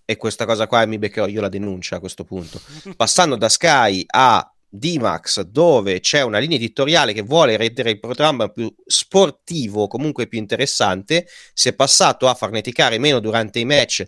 e 0.04 0.16
questa 0.16 0.44
cosa 0.44 0.66
qua 0.66 0.84
mi 0.86 0.98
beccherò 0.98 1.28
io 1.28 1.40
la 1.40 1.48
denuncia 1.48 1.96
a 1.96 2.00
questo 2.00 2.24
punto. 2.24 2.60
Passando 2.96 3.36
da 3.36 3.48
Sky 3.48 4.04
a 4.08 4.52
D-Max, 4.70 5.40
dove 5.42 5.98
c'è 5.98 6.22
una 6.22 6.38
linea 6.38 6.56
editoriale 6.56 7.12
che 7.12 7.22
vuole 7.22 7.56
rendere 7.56 7.90
il 7.90 7.98
programma 7.98 8.48
più 8.48 8.72
sportivo, 8.86 9.88
comunque 9.88 10.28
più 10.28 10.38
interessante, 10.38 11.26
si 11.52 11.68
è 11.68 11.74
passato 11.74 12.28
a 12.28 12.34
farneticare 12.34 12.98
meno 12.98 13.18
durante 13.18 13.58
i 13.58 13.64
match 13.64 14.06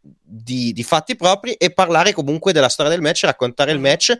di, 0.00 0.72
di 0.72 0.82
fatti 0.82 1.16
propri 1.16 1.54
e 1.54 1.72
parlare 1.72 2.12
comunque 2.12 2.52
della 2.52 2.68
storia 2.68 2.92
del 2.92 3.00
match, 3.00 3.24
raccontare 3.24 3.72
il 3.72 3.80
match 3.80 4.16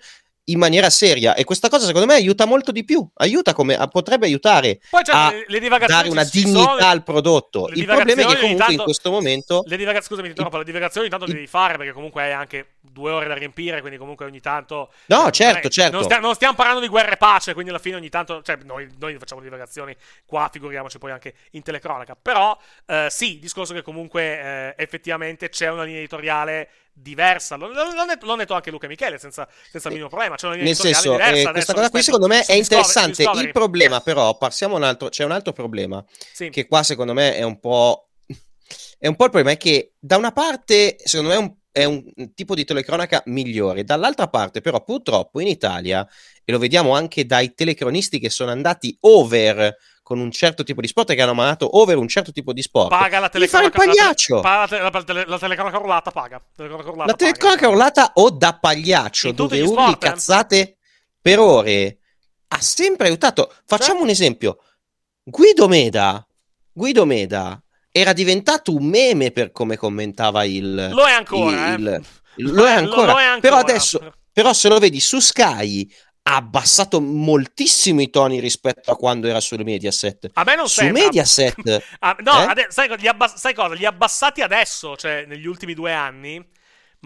in 0.47 0.59
maniera 0.59 0.91
seria. 0.91 1.35
E 1.35 1.45
questa 1.45 1.69
cosa 1.69 1.87
secondo 1.87 2.07
me 2.07 2.15
aiuta 2.15 2.45
molto 2.45 2.73
di 2.73 2.85
più. 2.85 3.07
Aiuta 3.15 3.53
come 3.53 3.79
potrebbe 3.91 4.27
aiutare 4.27 4.81
Poi, 4.91 5.05
cioè, 5.05 5.15
a 5.15 5.31
le, 5.31 5.61
le 5.61 5.79
dare 5.87 6.09
una 6.09 6.25
dignità 6.25 6.59
sono, 6.59 6.77
al 6.77 7.03
prodotto. 7.03 7.69
il 7.73 7.85
problema 7.85 8.23
è 8.23 8.27
che 8.27 8.41
comunque 8.41 8.57
tanto, 8.57 8.73
in 8.73 8.79
questo 8.79 9.11
momento 9.11 9.63
le 9.67 9.77
divagazioni 9.77 10.05
scusami 10.07 10.33
ti 10.33 10.57
le 10.57 10.65
divagazioni 10.65 11.07
intanto 11.07 11.27
devi 11.27 11.47
fare 11.47 11.77
perché 11.77 11.93
comunque 11.93 12.23
hai 12.23 12.33
anche 12.33 12.75
due 12.81 13.11
ore 13.11 13.27
da 13.27 13.35
riempire 13.35 13.81
quindi 13.81 13.99
comunque 13.99 14.25
ogni 14.25 14.41
tanto 14.41 14.91
no 15.07 15.31
certo 15.31 15.69
certo. 15.69 15.97
non, 15.97 16.05
stia, 16.05 16.19
non, 16.19 16.35
stiamo 16.35 16.55
parlando 16.55 16.81
di 16.81 16.89
guerra 16.89 17.13
e 17.13 17.17
pace 17.17 17.53
quindi 17.53 17.71
alla 17.71 17.81
fine 17.81 17.97
ogni 17.97 18.09
tanto 18.09 18.41
cioè 18.43 18.57
noi, 18.63 18.89
noi 18.99 19.17
facciamo 19.19 19.41
divagazioni 19.41 19.95
qua 20.25 20.49
figuriamoci 20.53 20.99
poi 20.99 21.11
anche 21.11 21.35
in 21.53 21.63
telecronaca. 21.63 22.17
Però 22.21 22.57
eh, 22.87 23.09
sì 23.11 23.39
discorso 23.39 23.75
che 23.75 23.83
comunque 23.83 24.41
eh, 24.41 24.75
effettivamente 24.77 25.49
c'è 25.49 25.71
una 25.71 25.85
linea 25.85 25.99
editoriale 25.99 26.69
diversa. 26.99 27.57
L'ho, 27.57 27.69
detto, 28.07 28.25
l'ho 28.27 28.37
detto 28.37 28.55
anche 28.55 28.71
Luca 28.71 28.87
e 28.87 28.89
Michele 28.89 29.19
senza, 29.19 29.47
senza 29.71 29.89
il 29.89 29.95
minimo 29.95 30.09
problema. 30.09 30.37
C'è 30.37 30.47
una 30.47 30.57
Nel 30.57 30.75
senso, 30.75 31.19
eh, 31.19 31.49
questa 31.51 31.75
cosa 31.75 31.91
qui 31.91 32.03
secondo 32.03 32.27
me 32.27 32.45
è 32.45 32.55
interessante. 32.55 33.17
Discovery. 33.19 33.47
Il 33.47 33.53
problema, 33.53 34.01
però, 34.01 34.37
passiamo 34.37 34.75
a 34.75 34.79
un 34.79 34.85
altro. 34.85 35.09
C'è 35.11 35.25
un 35.25 35.33
altro 35.33 35.53
problema 35.53 36.03
sì. 36.09 36.49
che 36.49 36.67
qua 36.67 36.83
secondo 36.83 37.13
me 37.13 37.37
è 37.37 37.43
un 37.43 37.61
po'. 37.61 38.09
È 38.99 39.07
un 39.09 39.15
po' 39.15 39.25
il 39.25 39.31
problema 39.31 39.55
è 39.55 39.59
che 39.59 39.93
da 39.99 40.17
una 40.17 40.33
parte, 40.33 40.97
secondo 41.05 41.33
me, 41.33 41.37
è 41.37 41.39
un, 41.39 41.55
è 41.77 41.85
un 41.85 42.03
tipo 42.35 42.55
di 42.55 42.65
telecronaca 42.65 43.23
migliore, 43.27 43.85
dall'altra 43.85 44.29
parte, 44.29 44.63
però, 44.63 44.83
purtroppo 44.83 45.41
in 45.41 45.47
Italia, 45.47 46.09
e 46.43 46.51
lo 46.51 46.59
vediamo 46.59 46.95
anche 46.95 47.27
dai 47.27 47.53
telecronisti 47.53 48.19
che 48.19 48.31
sono 48.31 48.51
andati 48.51 48.97
over 49.01 49.77
con 50.03 50.19
un 50.19 50.31
certo 50.31 50.63
tipo 50.63 50.81
di 50.81 50.87
sport 50.87 51.13
che 51.13 51.21
hanno 51.21 51.35
mandato 51.35 51.77
over 51.77 51.99
un 51.99 52.09
certo 52.09 52.33
tipo 52.33 52.55
di 52.55 52.63
sport. 52.63 52.89
Paga 52.89 53.19
la 53.19 53.29
telecronaca. 53.29 53.83
il 53.83 53.89
pagliaccio. 53.89 54.41
La, 54.41 54.67
te- 54.67 54.79
la, 54.79 54.91
te- 54.91 55.27
la, 55.27 55.39
telecronaca 55.39 55.79
urlata 55.79 56.11
paga. 56.11 56.43
la 56.57 57.13
telecronaca 57.13 57.69
urlata 57.69 58.13
o 58.15 58.31
da 58.31 58.57
pagliaccio, 58.59 59.33
dove 59.33 59.61
urli 59.61 59.73
sport, 59.73 60.03
eh? 60.03 60.09
cazzate 60.09 60.59
eh? 60.59 60.77
per 61.21 61.39
ore, 61.41 61.99
ha 62.49 62.61
sempre 62.63 63.09
aiutato. 63.09 63.53
Facciamo 63.67 63.99
certo. 63.99 64.03
un 64.03 64.09
esempio. 64.09 64.59
Guido 65.23 65.69
Meda, 65.69 66.27
Guido 66.73 67.05
Meda 67.05 67.63
era 67.99 68.13
diventato 68.13 68.75
un 68.75 68.85
meme 68.85 69.31
per 69.31 69.53
come 69.53 69.79
commentava 69.79 70.45
il... 70.45 70.91
Lo 70.93 71.07
è 71.07 71.13
ancora, 71.13 71.73
il, 71.73 71.87
eh? 71.89 72.01
il, 72.37 72.53
lo, 72.53 72.67
è 72.67 72.73
ancora. 72.77 73.13
lo, 73.13 73.19
è 73.19 73.25
ancora. 73.25 73.41
Però 73.41 73.57
adesso, 73.57 74.15
però 74.31 74.53
se 74.53 74.69
lo 74.69 74.79
vedi 74.79 75.01
su 75.01 75.19
Sky 75.19 75.91
ha 76.25 76.37
abbassato 76.37 77.01
moltissimo 77.01 78.03
i 78.03 78.11
toni 78.11 78.39
rispetto 78.39 78.91
a 78.91 78.97
quando 78.97 79.29
era 79.29 79.41
sul 79.41 79.65
Mediaset. 79.65 80.29
A 80.35 80.43
me 80.45 80.57
non 80.57 80.69
su 80.69 80.81
sembra. 80.81 81.05
Mediaset. 81.05 81.83
ah, 82.01 82.17
no, 82.21 82.43
eh? 82.43 82.45
ade- 82.45 82.67
sai, 82.69 82.95
li 82.99 83.09
abbass- 83.09 83.39
sai, 83.39 83.55
cosa? 83.55 83.75
Li 83.75 83.87
abbassati 83.87 84.43
adesso, 84.43 84.95
cioè 84.97 85.25
negli 85.27 85.47
ultimi 85.47 85.73
due 85.73 85.95
anni. 85.95 86.45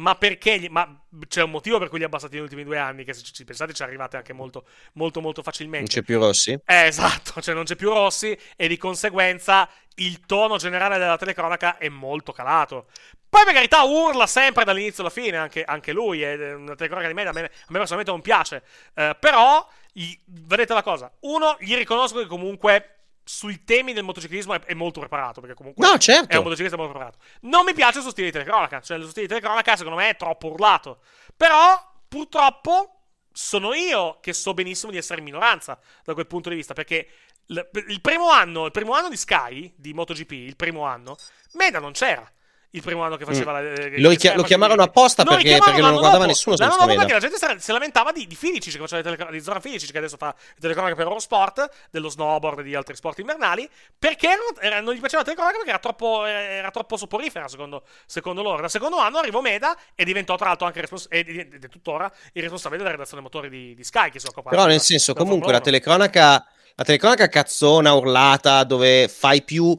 Ma 0.01 0.15
perché? 0.15 0.59
Gli- 0.59 0.69
ma 0.69 0.99
c'è 1.29 1.43
un 1.43 1.51
motivo 1.51 1.79
per 1.79 1.89
cui 1.89 1.99
li 1.99 2.05
ha 2.05 2.07
abbassati 2.07 2.35
negli 2.35 2.45
ultimi 2.45 2.65
due 2.65 2.79
anni, 2.79 3.05
che 3.05 3.13
se 3.13 3.23
ci 3.23 3.45
pensate 3.45 3.75
ci 3.75 3.83
arrivate 3.83 4.17
anche 4.17 4.33
molto, 4.33 4.65
molto, 4.95 5.21
molto 5.21 5.43
facilmente. 5.43 5.79
Non 5.79 5.89
c'è 5.89 6.03
più 6.03 6.19
Rossi? 6.19 6.53
Eh, 6.65 6.87
esatto, 6.87 7.41
cioè 7.41 7.55
non 7.55 7.65
c'è 7.65 7.77
più 7.77 7.91
Rossi 7.91 8.37
e 8.57 8.69
di 8.69 8.79
conseguenza 8.79 9.69
il 9.97 10.25
tono 10.25 10.57
generale 10.57 10.97
della 10.97 11.19
telecronaca 11.19 11.77
è 11.77 11.89
molto 11.89 12.33
calato. 12.33 12.87
Poi 13.29 13.45
per 13.45 13.53
carità 13.53 13.83
urla 13.83 14.27
sempre 14.27 14.65
dall'inizio 14.65 15.03
alla 15.03 15.13
fine, 15.13 15.37
anche, 15.37 15.63
anche 15.63 15.93
lui, 15.93 16.23
è 16.23 16.55
una 16.55 16.75
telecronaca 16.75 17.09
di 17.09 17.15
me, 17.15 17.27
a 17.27 17.33
me, 17.33 17.41
a 17.41 17.43
me 17.43 17.79
personalmente 17.79 18.11
non 18.11 18.23
piace. 18.23 18.63
Uh, 18.95 19.11
però, 19.21 19.69
gli, 19.93 20.19
vedete 20.25 20.73
la 20.73 20.83
cosa, 20.83 21.13
uno, 21.21 21.57
gli 21.61 21.77
riconosco 21.77 22.19
che 22.19 22.27
comunque 22.27 23.00
sui 23.33 23.63
temi 23.63 23.93
del 23.93 24.03
motociclismo 24.03 24.55
è, 24.55 24.61
è, 24.63 24.75
molto 24.75 24.99
preparato, 24.99 25.41
perché 25.41 25.55
comunque 25.55 25.87
no, 25.87 25.97
certo. 25.99 26.33
è 26.33 26.37
un 26.37 26.43
motociclista 26.43 26.77
molto 26.77 26.91
preparato. 26.91 27.23
Non 27.43 27.65
mi 27.65 27.73
piace 27.75 27.99
il 27.99 28.03
suo 28.03 28.11
stile 28.11 28.27
di 28.27 28.33
telecronaca, 28.33 28.81
cioè 28.81 28.97
il 28.97 29.05
suo 29.05 29.13
stile 29.13 29.29
di 29.29 29.33
telecronaca 29.33 29.77
secondo 29.77 29.99
me 29.99 30.09
è 30.09 30.17
troppo 30.17 30.49
urlato. 30.49 31.01
Però, 31.37 32.03
purtroppo, 32.09 33.03
sono 33.33 33.73
io 33.73 34.19
che 34.21 34.33
so 34.33 34.53
benissimo 34.53 34.91
di 34.91 34.99
essere 34.99 35.21
in 35.21 35.27
minoranza 35.27 35.79
da 36.03 36.13
quel 36.15 36.27
punto 36.27 36.49
di 36.49 36.57
vista, 36.57 36.75
perché 36.75 37.09
il 37.47 38.01
primo 38.01 38.31
anno, 38.31 38.67
il 38.67 38.73
primo 38.73 38.95
anno 38.95 39.09
di 39.09 39.17
Sky, 39.17 39.75
di 39.77 39.95
MotoGP, 39.95 40.33
il 40.33 40.57
primo 40.57 40.85
anno, 40.85 41.17
Meda 41.53 41.79
non 41.79 41.93
c'era 41.93 42.29
il 42.73 42.83
primo 42.83 43.03
anno 43.03 43.17
che 43.17 43.25
faceva 43.25 43.53
mm. 43.53 43.55
la, 43.55 43.73
eh, 43.73 44.01
lo, 44.01 44.11
chi- 44.11 44.33
lo 44.33 44.43
chiamarono 44.43 44.83
apposta 44.83 45.25
perché, 45.25 45.59
perché 45.59 45.81
non 45.81 45.93
lo 45.93 45.99
guardava 45.99 46.27
nessuno 46.27 46.55
no, 46.59 46.67
no, 46.67 46.77
no, 46.79 46.87
perché 46.87 47.13
la 47.13 47.19
gente 47.19 47.59
si 47.59 47.73
lamentava 47.73 48.13
di, 48.13 48.27
di 48.27 48.37
Filicic 48.37 48.75
che 48.75 48.79
faceva 48.79 49.03
tele- 49.03 49.31
di 49.33 49.41
Zora 49.41 49.59
Filicic 49.59 49.91
che 49.91 49.99
adesso 49.99 50.17
fa 50.17 50.35
telecronaca 50.59 50.95
per 50.95 51.07
Eurosport 51.07 51.69
dello 51.91 52.09
snowboard 52.09 52.61
e 52.61 52.63
di 52.63 52.75
altri 52.77 52.95
sport 52.95 53.19
invernali 53.19 53.69
perché 53.99 54.29
era, 54.61 54.81
non 54.81 54.95
gli 54.95 55.01
piaceva 55.01 55.23
la 55.23 55.25
telecronaca 55.25 55.57
perché 55.57 55.71
era 55.71 55.79
troppo, 55.81 56.25
era 56.25 56.71
troppo 56.71 56.97
soporifera 56.97 57.49
secondo, 57.49 57.83
secondo 58.07 58.43
loro. 58.43 58.61
Dal 58.61 58.71
secondo 58.71 58.99
anno 58.99 59.19
arrivò 59.19 59.41
Meda 59.41 59.77
e 59.95 60.05
diventò 60.05 60.37
tra 60.37 60.47
l'altro 60.47 60.67
anche 60.67 60.81
respons- 60.81 61.09
ed, 61.11 61.29
ed 61.29 61.65
è 61.65 61.69
tuttora 61.69 62.11
il 62.33 62.43
responsabile 62.43 62.83
della 62.83 62.93
redazione 62.93 63.23
motori 63.23 63.49
di, 63.49 63.75
di 63.75 63.83
Sky 63.83 64.11
che 64.11 64.21
si 64.21 64.27
occupa 64.27 64.51
però 64.51 64.67
nel 64.67 64.81
senso 64.81 65.13
comunque 65.15 65.51
la 65.51 65.61
telecronaca 65.61 66.47
la 66.75 66.85
telecronaca 66.85 67.29
cazzona 67.29 67.93
urlata 67.95 68.63
dove 68.63 69.09
fai 69.09 69.43
più 69.43 69.77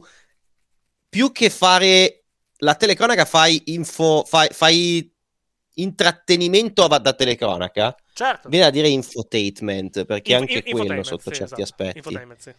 più 1.08 1.32
che 1.32 1.50
fare 1.50 2.21
la 2.62 2.74
telecronaca 2.74 3.24
fai 3.24 3.60
info, 3.66 4.24
fai, 4.26 4.48
fai 4.50 5.12
intrattenimento 5.74 6.86
da 6.86 7.12
telecronaca. 7.12 7.94
Certo. 8.12 8.48
Viene 8.48 8.66
a 8.66 8.70
dire 8.70 8.88
infotainment, 8.88 10.04
perché 10.04 10.32
Inf- 10.32 10.40
anche 10.40 10.62
quello 10.70 11.02
sotto 11.02 11.30
sì, 11.30 11.36
certi 11.36 11.62
esatto. 11.62 11.84
aspetti. 11.84 12.18
Sì. 12.38 12.54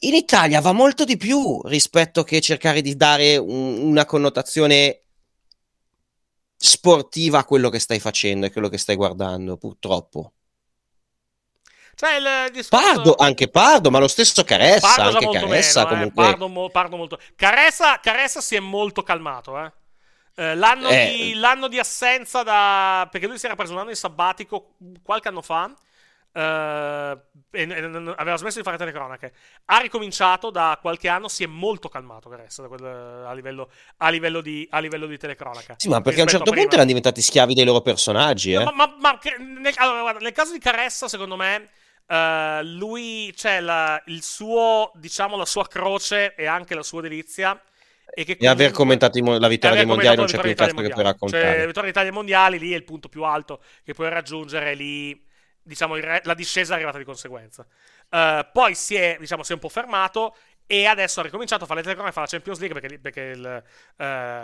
In 0.00 0.14
Italia 0.14 0.60
va 0.60 0.72
molto 0.72 1.04
di 1.04 1.16
più 1.16 1.60
rispetto 1.66 2.22
che 2.22 2.40
cercare 2.40 2.82
di 2.82 2.96
dare 2.96 3.36
un, 3.36 3.78
una 3.78 4.04
connotazione 4.04 5.00
sportiva 6.56 7.38
a 7.40 7.44
quello 7.44 7.70
che 7.70 7.78
stai 7.78 8.00
facendo 8.00 8.46
e 8.46 8.52
quello 8.52 8.68
che 8.68 8.78
stai 8.78 8.96
guardando, 8.96 9.56
purtroppo. 9.56 10.32
Cioè 11.96 12.16
il 12.16 12.52
discorso... 12.52 12.84
Pardo, 12.84 13.14
anche 13.16 13.48
Pardo, 13.48 13.90
ma 13.90 13.98
lo 13.98 14.06
stesso 14.06 14.44
Caressa. 14.44 14.94
Pardo 14.96 15.16
anche 15.16 15.38
Caressa 15.38 15.84
meno, 15.84 15.94
comunque. 15.94 16.24
Eh, 16.24 16.26
Pardo, 16.28 16.48
mo, 16.48 16.68
Pardo 16.68 16.96
molto. 16.98 17.18
Caressa, 17.34 17.98
Caressa 18.00 18.42
si 18.42 18.54
è 18.54 18.60
molto 18.60 19.02
calmato, 19.02 19.58
eh. 19.58 19.72
Eh, 20.34 20.54
l'anno, 20.54 20.90
eh. 20.90 21.10
Di, 21.10 21.34
l'anno, 21.34 21.68
di, 21.68 21.78
assenza 21.78 22.42
da. 22.42 23.08
Perché 23.10 23.26
lui 23.26 23.38
si 23.38 23.46
era 23.46 23.56
preso 23.56 23.72
un 23.72 23.78
anno 23.78 23.88
di 23.88 23.96
sabbatico 23.96 24.74
qualche 25.02 25.28
anno 25.28 25.40
fa. 25.40 25.74
Uh, 26.36 27.18
e, 27.50 27.62
e, 27.62 28.14
aveva 28.16 28.36
smesso 28.36 28.58
di 28.58 28.62
fare 28.62 28.76
telecronache. 28.76 29.32
Ha 29.64 29.78
ricominciato 29.78 30.50
da 30.50 30.78
qualche 30.78 31.08
anno. 31.08 31.28
Si 31.28 31.44
è 31.44 31.46
molto 31.46 31.88
calmato 31.88 32.28
Caressa 32.28 32.64
quel, 32.64 32.84
a, 32.84 33.32
livello, 33.32 33.70
a, 33.96 34.10
livello 34.10 34.42
di, 34.42 34.68
a, 34.70 34.80
livello, 34.80 35.06
di, 35.06 35.16
telecronaca. 35.16 35.76
Sì, 35.78 35.88
ma 35.88 36.02
perché 36.02 36.20
a 36.20 36.24
un 36.24 36.28
certo 36.28 36.50
a 36.50 36.54
punto 36.54 36.74
erano 36.74 36.84
diventati 36.84 37.22
schiavi 37.22 37.54
dei 37.54 37.64
loro 37.64 37.80
personaggi. 37.80 38.52
Eh? 38.52 38.58
No, 38.58 38.64
ma, 38.64 38.86
ma, 38.86 38.94
ma 38.98 39.18
nel, 39.38 39.72
allora, 39.76 40.02
guarda, 40.02 40.20
nel 40.20 40.32
caso 40.32 40.52
di 40.52 40.58
Caressa, 40.58 41.08
secondo 41.08 41.36
me 41.36 41.70
Uh, 42.08 42.62
lui, 42.62 43.32
c'è 43.34 43.60
cioè 43.60 44.02
il 44.06 44.22
suo, 44.22 44.92
diciamo, 44.94 45.36
la 45.36 45.44
sua 45.44 45.66
croce 45.66 46.34
e 46.36 46.46
anche 46.46 46.74
la 46.74 46.82
sua 46.82 47.00
delizia. 47.00 47.60
E, 48.08 48.24
che 48.24 48.36
comunque, 48.36 48.46
e 48.46 48.48
aver 48.48 48.70
commentato 48.70 49.18
la 49.38 49.48
vittoria 49.48 49.76
dei 49.76 49.86
mondiali 49.86 50.16
non 50.16 50.26
c'è 50.26 50.38
più 50.38 50.54
cazzo 50.54 50.74
che 50.74 50.88
puoi 50.88 51.02
raccontare. 51.02 51.42
Cioè, 51.42 51.58
la 51.58 51.66
vittoria 51.66 51.90
d'Italia 51.90 52.12
mondiali 52.12 52.58
lì 52.58 52.72
è 52.72 52.76
il 52.76 52.84
punto 52.84 53.08
più 53.08 53.24
alto 53.24 53.60
che 53.84 53.92
puoi 53.92 54.08
raggiungere. 54.08 54.74
Lì, 54.74 55.20
diciamo, 55.60 55.96
la 55.96 56.34
discesa 56.34 56.72
è 56.72 56.76
arrivata 56.76 56.98
di 56.98 57.04
conseguenza. 57.04 57.66
Uh, 58.08 58.46
poi 58.52 58.76
si 58.76 58.94
è, 58.94 59.16
diciamo, 59.18 59.42
si 59.42 59.50
è 59.50 59.54
un 59.54 59.60
po' 59.60 59.68
fermato 59.68 60.36
e 60.66 60.86
adesso 60.86 61.20
ha 61.20 61.22
ricominciato 61.22 61.62
a 61.64 61.66
fare 61.66 61.78
le 61.78 61.84
telecronache, 61.84 62.14
fa 62.14 62.22
la 62.22 62.26
Champions 62.26 62.58
League 62.58 62.80
perché, 62.80 62.98
perché 62.98 63.20
il, 63.20 63.62
uh, 63.96 64.02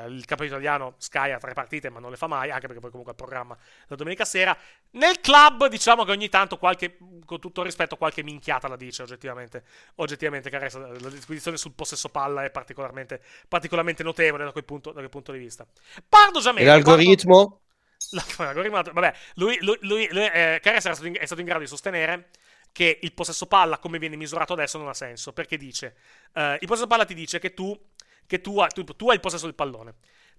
il 0.08 0.24
campionato 0.24 0.44
italiano 0.44 0.94
Sky 0.98 1.32
ha 1.32 1.38
tre 1.38 1.52
partite 1.52 1.90
ma 1.90 1.98
non 1.98 2.10
le 2.10 2.16
fa 2.16 2.28
mai, 2.28 2.50
anche 2.50 2.66
perché 2.66 2.80
poi 2.80 2.90
comunque 2.90 3.12
il 3.12 3.18
programma 3.18 3.56
la 3.88 3.96
domenica 3.96 4.24
sera. 4.24 4.56
Nel 4.92 5.20
club 5.20 5.66
diciamo 5.66 6.04
che 6.04 6.12
ogni 6.12 6.28
tanto 6.28 6.58
qualche, 6.58 6.96
con 7.24 7.40
tutto 7.40 7.62
rispetto, 7.62 7.96
qualche 7.96 8.22
minchiata 8.22 8.68
la 8.68 8.76
dice 8.76 9.02
oggettivamente. 9.02 9.64
Oggettivamente 9.96 10.48
Caressa, 10.48 10.78
la 10.78 11.08
disquisizione 11.08 11.56
sul 11.56 11.72
possesso 11.72 12.08
palla 12.08 12.44
è 12.44 12.50
particolarmente, 12.50 13.20
particolarmente 13.48 14.04
notevole 14.04 14.44
da 14.44 14.52
quel, 14.52 14.64
punto, 14.64 14.90
da 14.90 14.98
quel 14.98 15.10
punto 15.10 15.32
di 15.32 15.38
vista. 15.38 15.66
Pardo 16.08 16.40
già 16.40 16.52
meno. 16.52 16.66
l'algoritmo? 16.66 17.58
L'algoritmo, 18.36 18.82
vabbè, 18.82 19.14
lui, 19.34 19.58
lui, 19.60 19.78
lui, 19.82 20.08
lui 20.10 20.26
eh, 20.26 20.58
Caressa 20.60 20.90
è 20.90 20.94
stato, 20.94 21.08
in, 21.08 21.16
è 21.18 21.24
stato 21.24 21.40
in 21.40 21.46
grado 21.46 21.62
di 21.62 21.68
sostenere 21.68 22.30
che 22.72 22.98
il 23.02 23.12
possesso 23.12 23.46
palla, 23.46 23.78
come 23.78 23.98
viene 23.98 24.16
misurato 24.16 24.54
adesso, 24.54 24.78
non 24.78 24.88
ha 24.88 24.94
senso. 24.94 25.32
Perché 25.32 25.56
dice: 25.56 25.96
uh, 26.34 26.54
il 26.58 26.66
possesso 26.66 26.86
palla 26.86 27.04
ti 27.04 27.14
dice 27.14 27.38
che, 27.38 27.54
tu, 27.54 27.78
che 28.26 28.40
tu, 28.40 28.58
hai, 28.58 28.70
tu, 28.70 28.84
tu 28.84 29.08
hai 29.08 29.14
il 29.14 29.20
possesso 29.20 29.44
del 29.44 29.54
pallone. 29.54 29.94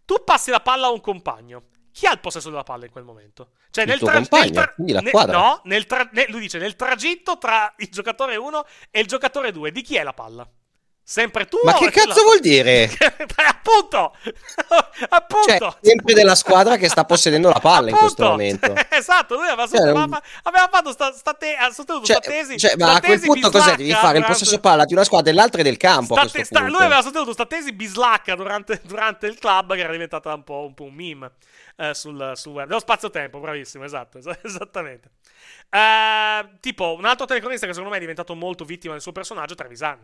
Tu 0.06 0.24
passi 0.24 0.52
la 0.52 0.60
palla 0.60 0.88
a 0.88 0.92
un 0.92 1.02
compagno. 1.02 1.68
Chi 1.92 2.08
ha 2.08 2.12
il 2.12 2.20
possesso 2.20 2.50
della 2.50 2.64
palla 2.64 2.86
in 2.86 2.92
quel 2.92 3.04
momento? 3.04 3.52
Cioè, 3.70 3.84
il 3.84 3.90
nel, 3.92 4.00
tra- 4.00 4.14
compagno, 4.14 4.44
nel 4.44 4.52
tra- 4.52 4.74
quindi 4.74 4.92
la 4.94 5.04
squadra. 5.06 5.38
no, 5.38 5.62
nel 5.66 5.86
tra- 5.86 6.10
lui 6.28 6.42
dice 6.42 6.58
nel 6.58 6.76
tragitto 6.76 7.38
tra 7.38 7.72
il 7.78 7.90
giocatore 7.90 8.36
1 8.36 8.66
e 8.90 9.00
il 9.00 9.08
giocatore 9.08 9.52
2, 9.52 9.72
di 9.72 9.82
chi 9.84 9.96
è 9.96 10.04
la 10.04 10.14
palla? 10.14 10.50
Sempre 11.06 11.48
tu? 11.48 11.60
Ma 11.66 11.74
che 11.74 11.92
cazzo 11.92 12.20
la... 12.20 12.24
vuol 12.24 12.40
dire? 12.40 12.90
appunto, 13.46 14.16
appunto. 15.10 15.58
Cioè, 15.58 15.76
sempre 15.82 16.14
della 16.14 16.34
squadra 16.34 16.78
che 16.78 16.88
sta 16.88 17.04
possedendo 17.06 17.50
la 17.50 17.60
palla 17.60 17.90
in 17.90 17.96
questo 17.96 18.24
momento. 18.24 18.74
esatto, 18.90 19.36
lui 19.36 19.48
aveva, 19.48 19.68
cioè, 19.68 19.82
aveva, 19.82 20.22
aveva 20.44 20.70
fatto 20.72 20.92
sta, 20.94 21.12
sta 21.12 21.34
te, 21.34 21.56
ha 21.56 21.72
sostenuto 21.72 22.06
cioè, 22.06 22.22
sta 22.22 22.32
tesi. 22.32 22.58
Cioè, 22.58 22.76
ma 22.78 22.94
a 22.94 23.02
quel 23.02 23.20
punto 23.20 23.52
cos'è? 23.52 23.76
Devi 23.76 23.92
fare 23.92 24.20
il 24.20 24.26
possesso 24.26 24.60
palla 24.60 24.86
di 24.86 24.94
una 24.94 25.04
squadra 25.04 25.30
e 25.30 25.34
l'altra 25.34 25.62
del 25.62 25.76
campo. 25.76 26.16
Te, 26.32 26.46
sta, 26.46 26.62
lui 26.62 26.82
aveva 26.82 27.02
sostenuto 27.02 27.34
sta 27.34 27.46
tesi 27.46 27.74
bislacca 27.74 28.36
durante, 28.36 28.80
durante, 28.84 29.28
il 29.28 29.38
club 29.38 29.74
che 29.76 29.82
era 29.82 29.92
diventata 29.92 30.34
un 30.34 30.44
po', 30.44 30.66
un, 30.66 30.74
po 30.74 30.84
un 30.84 30.94
meme 30.94 31.32
eh, 31.76 31.94
sul, 31.94 32.32
sul 32.36 32.54
web. 32.54 32.68
Dello 32.68 32.80
spazio-tempo, 32.80 33.40
bravissimo, 33.40 33.84
esatto, 33.84 34.20
esattamente. 34.44 35.12
Uh, 35.70 36.58
tipo, 36.60 36.96
un 36.98 37.06
altro 37.06 37.26
telecronista 37.26 37.66
che 37.66 37.74
secondo 37.74 37.92
me 37.92 37.98
è 37.98 38.02
diventato 38.02 38.36
molto 38.36 38.66
vittima 38.66 38.94
del 38.94 39.02
suo 39.02 39.12
personaggio 39.12 39.54
è 39.54 39.56
Trevisan, 39.56 40.00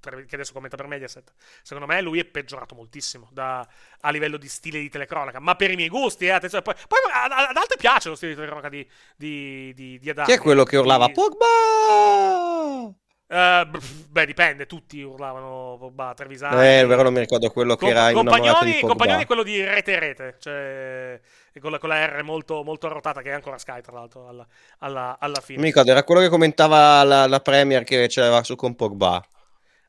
che 0.00 0.34
adesso 0.34 0.52
commenta 0.52 0.76
per 0.76 0.86
Mediaset. 0.86 1.32
Secondo 1.62 1.90
me 1.90 2.00
lui 2.00 2.18
è 2.18 2.24
peggiorato 2.24 2.74
moltissimo 2.74 3.28
da, 3.32 3.66
a 4.00 4.10
livello 4.10 4.36
di 4.36 4.48
stile 4.48 4.78
di 4.80 4.88
telecronaca, 4.88 5.40
ma 5.40 5.54
per 5.54 5.70
i 5.70 5.76
miei 5.76 5.88
gusti, 5.88 6.26
eh, 6.26 6.30
attenzione. 6.30 6.62
Poi, 6.62 6.74
poi 6.86 6.98
ad 7.10 7.56
altri 7.56 7.78
piace 7.78 8.08
lo 8.08 8.14
stile 8.14 8.32
di 8.32 8.36
telecronaca 8.36 8.68
di, 8.68 8.88
di, 9.16 9.72
di, 9.74 9.98
di 9.98 10.10
Adani. 10.10 10.28
Chi 10.28 10.34
è 10.34 10.38
quello 10.38 10.64
che 10.64 10.76
urlava? 10.76 11.06
Di... 11.06 11.12
Pogba! 11.12 12.94
Uh, 13.34 13.68
beh, 14.10 14.26
dipende, 14.26 14.64
tutti 14.64 15.02
urlavano 15.02 15.76
Pogba, 15.76 16.14
Trevisani. 16.14 16.54
Eh, 16.54 16.86
vero, 16.86 17.02
non 17.02 17.12
mi 17.12 17.18
ricordo 17.18 17.50
quello 17.50 17.74
che 17.74 17.86
Com- 17.86 17.90
era 17.90 18.10
in 18.10 18.14
Compagnoni, 18.14 18.78
Compagnoni 18.78 19.22
è 19.24 19.26
quello 19.26 19.42
di 19.42 19.60
Rete 19.60 19.98
Rete, 19.98 20.36
cioè 20.38 21.20
con 21.60 21.72
la, 21.72 21.78
con 21.78 21.88
la 21.88 22.06
R 22.06 22.22
molto, 22.22 22.62
molto 22.62 22.86
arrotata, 22.86 23.22
che 23.22 23.30
è 23.30 23.32
ancora 23.32 23.58
Sky, 23.58 23.80
tra 23.80 23.92
l'altro, 23.92 24.28
alla, 24.28 24.46
alla, 24.78 25.16
alla 25.18 25.40
fine. 25.40 25.58
Mi 25.58 25.66
ricordo, 25.66 25.90
era 25.90 26.04
quello 26.04 26.20
che 26.20 26.28
commentava 26.28 27.02
la, 27.02 27.26
la 27.26 27.40
Premier 27.40 27.82
che 27.82 28.06
c'era 28.06 28.40
su 28.44 28.54
con 28.54 28.76
Pogba. 28.76 29.20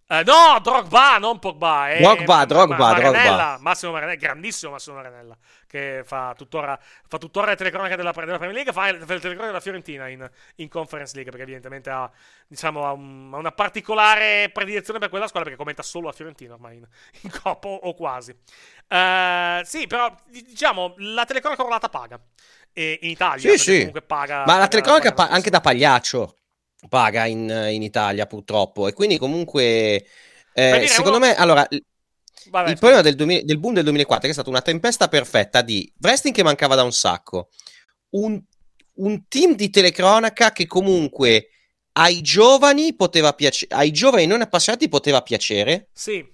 Uh, 0.08 0.22
no, 0.24 0.60
Drogba, 0.62 1.18
non 1.18 1.40
Pogba. 1.40 1.90
È 1.90 2.00
Drogba, 2.00 2.46
Drogba, 2.46 2.78
Maranella, 2.78 3.22
Drogba. 3.22 3.58
Massimo 3.62 3.92
Maranella, 3.92 4.20
grandissimo 4.20 4.74
Massimo 4.74 4.98
Maranella, 4.98 5.36
che 5.66 6.04
fa 6.06 6.36
tuttora, 6.38 6.80
fa 7.08 7.18
tuttora 7.18 7.48
le 7.48 7.56
telecronache 7.56 7.96
della, 7.96 8.12
della, 8.12 8.38
Premier 8.38 8.54
League, 8.54 8.72
fa, 8.72 8.82
fa 8.84 8.92
le 8.92 9.20
telecronache 9.20 9.48
della 9.48 9.60
Fiorentina 9.60 10.08
in, 10.08 10.30
in, 10.58 10.70
Conference 10.70 11.16
League, 11.16 11.32
perché 11.32 11.48
evidentemente 11.48 11.90
ha, 11.90 12.08
diciamo, 12.46 12.86
ha, 12.86 12.92
un, 12.92 13.32
ha, 13.34 13.38
una 13.38 13.52
particolare 13.52 14.52
predilezione 14.54 15.00
per 15.00 15.10
quella 15.10 15.26
squadra, 15.26 15.50
perché 15.50 15.58
commenta 15.58 15.82
solo 15.82 16.06
la 16.06 16.14
Fiorentina 16.14 16.54
ormai 16.54 16.78
in, 16.78 16.88
in 17.22 17.32
Coppa 17.42 17.68
o, 17.68 17.76
o, 17.76 17.96
quasi. 17.96 18.30
Uh, 18.30 19.64
sì, 19.64 19.88
però, 19.88 20.16
diciamo, 20.28 20.94
la 20.98 21.26
telecronaca 21.26 21.64
orlata 21.64 21.90
paga. 21.90 22.20
E 22.74 23.00
in 23.02 23.10
Italia, 23.10 23.50
sì, 23.52 23.58
sì. 23.58 23.78
comunque 23.78 24.04
paga. 24.04 24.44
Ma 24.46 24.60
la 24.60 24.68
telecronaca 24.68 25.14
paga, 25.14 25.34
anche 25.34 25.50
da 25.50 25.62
pagliaccio 25.62 26.36
paga 26.90 27.26
in, 27.26 27.50
in 27.72 27.82
Italia 27.82 28.26
purtroppo. 28.26 28.88
E 28.88 28.94
quindi 28.94 29.18
comunque 29.18 30.06
eh, 30.54 30.88
secondo 30.88 31.18
uno... 31.18 31.28
me 31.28 31.36
allora 31.36 31.68
Vabbè, 32.50 32.70
il 32.70 32.78
problema 32.78 33.02
del, 33.02 33.16
2000, 33.16 33.42
del, 33.44 33.60
boom 33.60 33.74
del 33.74 33.84
2004 33.84 34.30
è 34.30 34.34
stata 34.34 34.50
una 34.50 34.62
tempesta 34.62 35.08
perfetta 35.08 35.62
di 35.62 35.92
wrestling 36.00 36.36
che 36.36 36.44
mancava 36.44 36.76
da 36.76 36.84
un 36.84 36.92
sacco. 36.92 37.50
Un, 38.12 38.40
un 38.96 39.28
team 39.28 39.56
di 39.56 39.70
telecronaca 39.70 40.52
che 40.52 40.68
comunque 40.68 41.50
ai 41.94 42.22
giovani 42.22 42.94
poteva 42.94 43.34
piacere 43.34 43.74
ai 43.74 43.92
giovani 43.92 44.26
non 44.26 44.42
appassionati 44.42 44.88
poteva 44.90 45.22
piacere. 45.22 45.90
Sì. 45.94 46.34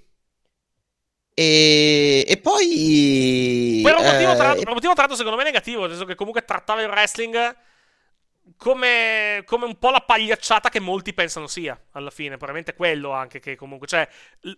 E, 1.34 2.26
e 2.28 2.38
poi 2.38 3.80
per 3.84 3.96
un 3.96 4.04
motivo, 4.04 4.32
eh, 4.32 4.64
un 4.68 4.74
motivo 4.74 4.94
tra 4.94 5.06
l'altro 5.06 5.16
secondo 5.16 5.38
me 5.38 5.44
negativo 5.44 5.82
nel 5.82 5.92
senso 5.92 6.06
che 6.06 6.16
comunque 6.16 6.44
trattava 6.44 6.82
il 6.82 6.90
wrestling 6.90 7.56
come, 8.62 9.42
come, 9.46 9.66
un 9.66 9.80
po' 9.80 9.90
la 9.90 10.02
pagliacciata 10.02 10.70
che 10.70 10.80
molti 10.80 11.16
pensano 11.16 11.48
sia 11.48 11.76
alla 11.94 12.12
fine. 12.12 12.38
Probabilmente 12.38 12.76
quello 12.76 13.10
anche 13.10 13.40
che 13.40 13.56
comunque. 13.56 13.88
Cioè, 13.88 14.08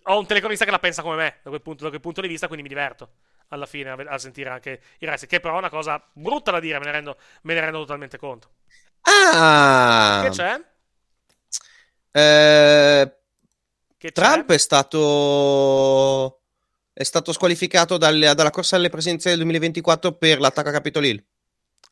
ho 0.02 0.18
un 0.18 0.26
telecronista 0.26 0.66
che 0.66 0.70
la 0.70 0.78
pensa 0.78 1.00
come 1.00 1.16
me 1.16 1.36
da 1.42 1.48
quel 1.48 1.62
punto, 1.62 1.84
da 1.84 1.88
quel 1.88 2.02
punto 2.02 2.20
di 2.20 2.28
vista, 2.28 2.46
quindi 2.46 2.64
mi 2.64 2.68
diverto 2.68 3.12
alla 3.48 3.64
fine 3.64 3.88
a, 3.88 3.96
a 4.08 4.18
sentire 4.18 4.50
anche 4.50 4.78
i 4.98 5.06
resti. 5.06 5.26
Che 5.26 5.40
però 5.40 5.54
è 5.54 5.58
una 5.58 5.70
cosa 5.70 6.06
brutta 6.12 6.50
da 6.50 6.60
dire, 6.60 6.78
me 6.80 6.84
ne 6.84 6.90
rendo, 6.90 7.16
me 7.44 7.54
ne 7.54 7.60
rendo 7.60 7.78
totalmente 7.78 8.18
conto. 8.18 8.50
Ah! 9.00 10.20
Che 10.24 10.28
c'è? 10.28 10.60
Eh, 12.10 13.16
che 13.96 14.12
Trump 14.12 14.48
c'è? 14.48 14.54
è 14.54 14.58
stato. 14.58 16.40
È 16.92 17.04
stato 17.04 17.32
squalificato 17.32 17.96
dalle, 17.96 18.34
dalla 18.34 18.50
corsa 18.50 18.76
alle 18.76 18.90
presidenziali 18.90 19.36
del 19.36 19.46
2024 19.46 20.12
per 20.12 20.40
l'attacco 20.40 20.68
a 20.68 20.72
Capitol 20.72 21.06
Hill. 21.06 21.24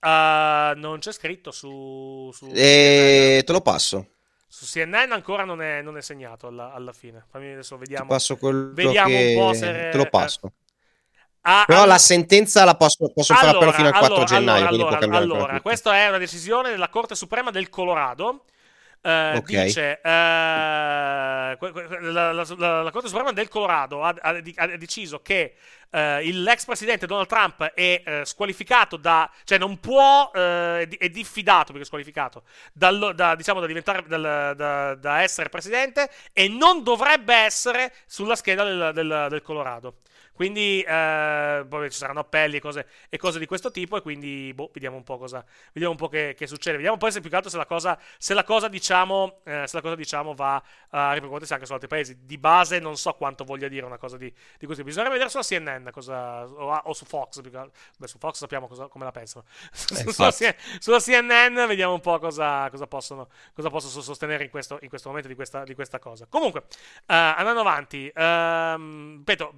Uh, 0.05 0.77
non 0.79 0.99
c'è 0.99 1.13
scritto 1.13 1.53
su. 1.53 2.29
su 2.33 2.51
e 2.53 3.37
eh, 3.39 3.43
te 3.45 3.53
lo 3.53 3.61
passo. 3.61 4.09
Su 4.49 4.67
CNN 4.67 5.13
ancora 5.13 5.45
non 5.45 5.63
è, 5.63 5.81
non 5.81 5.97
è 5.97 6.03
segnato 6.03 6.49
alla, 6.49 6.73
alla, 6.73 6.93
fine. 6.93 7.25
Fammi 7.31 7.53
adesso 7.53 7.79
vediamo. 7.79 8.07
Ti 8.07 8.11
passo 8.11 8.37
quello 8.37 8.73
vediamo 8.75 9.09
che... 9.09 9.35
un 9.37 9.47
po' 9.47 9.53
se. 9.55 9.89
Te 9.91 9.97
lo 9.97 10.07
passo. 10.07 10.53
Ah, 11.43 11.65
Però 11.67 11.83
ah, 11.83 11.87
la 11.87 11.99
sentenza 11.99 12.65
la 12.65 12.77
posso, 12.77 13.11
posso 13.13 13.33
allora, 13.33 13.47
fare 13.47 13.59
però 13.59 13.73
fino 13.73 13.87
al 13.87 13.93
4 13.93 14.15
allora, 14.15 14.25
gennaio. 14.27 14.67
Allora, 14.67 14.99
allora 14.99 15.61
questa 15.61 15.97
è 15.97 16.09
una 16.09 16.19
decisione 16.19 16.71
della 16.71 16.89
Corte 16.89 17.15
Suprema 17.15 17.51
del 17.51 17.69
Colorado 17.69 18.45
Uh, 19.05 19.39
okay. 19.39 19.65
Dice 19.65 19.99
uh, 20.01 20.09
la, 20.09 21.57
la, 22.31 22.33
la, 22.33 22.83
la, 22.83 22.91
Corte 22.93 23.09
Suprema 23.09 23.33
del 23.33 23.49
Colorado 23.49 24.05
ha, 24.05 24.15
ha, 24.17 24.41
ha 24.55 24.67
deciso 24.77 25.23
che 25.23 25.57
uh, 25.91 26.21
l'ex 26.23 26.65
presidente 26.65 27.07
Donald 27.07 27.27
Trump 27.27 27.65
è 27.65 28.23
squalificato 28.23 28.97
da, 28.97 29.29
cioè 29.43 29.59
non 29.59 29.81
può, 29.81 30.31
è 30.31 30.87
diffidato 31.11 31.73
perché 31.73 31.83
è 31.83 31.85
squalificato 31.85 32.45
dal, 32.73 33.11
da, 33.17 33.35
diciamo, 33.35 33.59
da, 33.59 33.67
diventare, 33.67 34.05
dal, 34.07 34.55
da, 34.57 34.95
da, 34.95 35.23
essere 35.23 35.49
presidente 35.49 36.09
e 36.33 36.47
non 36.47 36.85
dovrebbe 36.85 37.35
essere 37.35 37.93
sulla 38.07 38.37
scheda 38.37 38.63
del, 38.63 38.93
del, 38.95 39.27
del 39.31 39.43
Colorado. 39.43 39.97
Quindi 40.33 40.83
eh, 40.83 41.65
poi 41.69 41.91
ci 41.91 41.99
saranno 41.99 42.21
appelli 42.21 42.57
e 42.57 42.61
cose, 42.61 42.87
e 43.09 43.17
cose, 43.19 43.39
di 43.39 43.47
questo 43.47 43.71
tipo. 43.71 43.97
E 43.97 44.03
quindi 44.03 44.53
boh, 44.55 44.71
vediamo 44.73 44.97
un 44.97 45.05
po' 45.05 45.19
cosa. 45.19 45.45
Vediamo 45.73 45.91
un 45.91 45.99
po' 45.99 46.09
che, 46.09 46.35
che 46.37 46.47
succede. 46.47 46.77
Vediamo 46.77 46.97
poi 46.97 47.13
se 47.13 47.21
più 47.21 47.31
che 47.31 47.37
altro 47.37 47.51
se 47.51 47.57
la 47.57 47.67
cosa, 47.67 47.99
se 48.19 48.35
la 48.35 48.45
cosa 48.45 48.69
diciamo, 48.69 49.41
eh, 49.45 49.65
se 49.67 49.77
la 49.77 49.83
cosa, 49.83 49.95
diciamo 49.95 50.35
va 50.35 50.63
a 50.91 51.13
ripercuotersi 51.13 51.53
anche 51.53 51.67
su 51.67 51.73
altri 51.73 51.89
paesi. 51.89 52.25
Di 52.25 52.39
base 52.39 52.79
non 52.79 52.97
so 52.97 53.13
quanto 53.15 53.45
voglia 53.45 53.69
dire 53.69 53.87
una 53.87 53.99
cosa 53.99 54.17
di, 54.17 54.33
di 54.59 54.67
questo. 54.67 54.85
Bisognerebbe 54.85 55.19
vedere 55.19 55.31
sulla 55.31 55.45
CNN 55.45 55.89
cosa, 55.91 56.47
o, 56.47 56.75
o, 56.75 56.93
su 56.93 57.05
Fox. 57.05 57.41
Beh, 57.41 58.07
su 58.07 58.19
Fox 58.19 58.37
sappiamo 58.37 58.69
cosa, 58.69 58.89
come 58.89 59.05
la 59.05 59.13
pensano. 59.13 59.45
Eh, 59.93 60.11
sulla, 60.11 60.31
sulla, 60.79 60.99
CNN 60.99 61.67
vediamo 61.67 61.93
un 61.93 62.01
po' 62.01 62.19
cosa, 62.19 62.69
cosa, 62.71 62.87
possono, 62.87 63.29
cosa 63.55 63.69
possono 63.69 64.03
sostenere 64.03 64.45
in 64.45 64.51
questo, 64.51 64.79
in 64.81 64.89
questo 64.89 65.09
momento 65.09 65.29
di 65.29 65.35
questa, 65.35 65.65
di 65.65 65.75
questa, 65.75 65.99
cosa. 65.99 66.27
Comunque, 66.29 66.61
uh, 66.61 67.05
andando 67.07 67.61
avanti, 67.61 68.11
uh, 68.15 69.17
ripeto, 69.19 69.55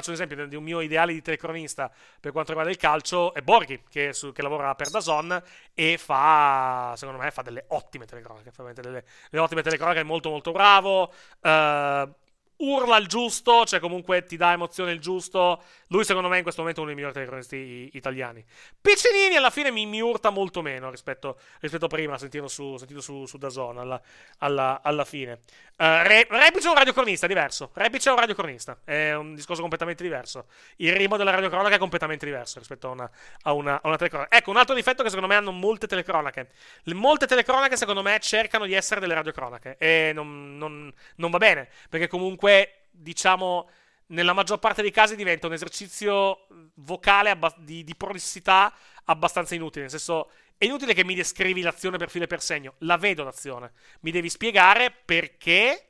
faccio 0.00 0.08
un 0.08 0.14
esempio 0.14 0.46
di 0.46 0.56
un 0.56 0.64
mio 0.64 0.80
ideale 0.80 1.12
di 1.12 1.22
telecronista 1.22 1.90
per 2.20 2.32
quanto 2.32 2.50
riguarda 2.50 2.72
il 2.72 2.78
calcio 2.78 3.32
è 3.34 3.42
Borghi, 3.42 3.82
che, 3.88 4.12
su, 4.12 4.32
che 4.32 4.42
lavora 4.42 4.74
per 4.74 4.90
Dazon 4.90 5.40
e 5.74 5.98
fa, 5.98 6.94
secondo 6.96 7.20
me, 7.20 7.30
fa 7.30 7.42
delle 7.42 7.64
ottime 7.68 8.06
telecronache, 8.06 8.50
fa 8.50 8.72
delle, 8.72 9.04
delle 9.30 9.42
ottime 9.42 9.62
telecronache, 9.62 10.00
è 10.00 10.04
molto 10.04 10.30
molto 10.30 10.52
bravo. 10.52 11.12
Uh, 11.40 12.12
urla 12.60 12.96
il 12.98 13.06
giusto, 13.06 13.64
cioè 13.64 13.80
comunque 13.80 14.24
ti 14.24 14.36
dà 14.36 14.52
emozione 14.52 14.92
il 14.92 15.00
giusto. 15.00 15.62
Lui, 15.92 16.04
secondo 16.04 16.28
me, 16.28 16.36
in 16.36 16.42
questo 16.42 16.60
momento 16.60 16.80
è 16.80 16.84
uno 16.84 16.92
dei 16.92 17.02
migliori 17.02 17.18
telecronisti 17.18 17.90
italiani. 17.94 18.44
Piccinini 18.80 19.34
alla 19.34 19.50
fine 19.50 19.72
mi, 19.72 19.86
mi 19.86 20.00
urta 20.00 20.30
molto 20.30 20.62
meno 20.62 20.88
rispetto, 20.88 21.38
rispetto 21.58 21.86
a 21.86 21.88
prima, 21.88 22.16
sentito 22.16 22.46
su, 22.46 22.76
sentito 22.76 23.00
su, 23.00 23.26
su 23.26 23.38
Dazon 23.38 23.76
alla, 23.76 24.00
alla, 24.38 24.80
alla 24.84 25.04
fine. 25.04 25.40
Uh, 25.80 26.06
Re, 26.06 26.28
Repic 26.30 26.64
è 26.64 26.68
un 26.68 26.76
radiocronista, 26.76 27.26
diverso. 27.26 27.70
Repic 27.74 28.06
è 28.06 28.10
un 28.10 28.18
radiocronista, 28.20 28.78
è 28.84 29.14
un 29.14 29.34
discorso 29.34 29.62
completamente 29.62 30.04
diverso. 30.04 30.46
Il 30.76 30.92
ritmo 30.92 31.16
della 31.16 31.32
radiocronaca 31.32 31.74
è 31.74 31.78
completamente 31.78 32.24
diverso 32.24 32.60
rispetto 32.60 32.86
a 32.86 32.90
una, 32.92 33.10
a 33.42 33.52
una, 33.52 33.74
a 33.82 33.88
una 33.88 33.96
telecronaca. 33.96 34.36
Ecco, 34.36 34.50
un 34.50 34.58
altro 34.58 34.76
difetto 34.76 35.02
che 35.02 35.08
secondo 35.08 35.28
me 35.28 35.34
hanno 35.34 35.50
molte 35.50 35.88
telecronache. 35.88 36.50
Le, 36.84 36.94
molte 36.94 37.26
telecronache, 37.26 37.76
secondo 37.76 38.02
me, 38.02 38.16
cercano 38.20 38.64
di 38.64 38.74
essere 38.74 39.00
delle 39.00 39.14
radiocronache 39.14 39.74
e 39.76 40.12
non, 40.14 40.56
non, 40.56 40.92
non 41.16 41.30
va 41.32 41.38
bene, 41.38 41.68
perché 41.88 42.06
comunque, 42.06 42.84
diciamo, 42.92 43.68
nella 44.10 44.32
maggior 44.32 44.58
parte 44.58 44.82
dei 44.82 44.90
casi 44.90 45.16
diventa 45.16 45.46
un 45.46 45.52
esercizio 45.52 46.46
vocale 46.74 47.30
abba- 47.30 47.54
di, 47.58 47.84
di 47.84 47.94
prolissità 47.94 48.72
abbastanza 49.04 49.54
inutile. 49.54 49.82
Nel 49.82 49.90
senso, 49.90 50.30
è 50.56 50.64
inutile 50.64 50.94
che 50.94 51.04
mi 51.04 51.14
descrivi 51.14 51.62
l'azione 51.62 51.96
per 51.96 52.10
filo 52.10 52.24
e 52.24 52.28
per 52.28 52.42
segno. 52.42 52.74
La 52.78 52.96
vedo 52.96 53.24
l'azione. 53.24 53.72
Mi 54.00 54.10
devi 54.10 54.28
spiegare 54.28 54.90
perché. 54.90 55.86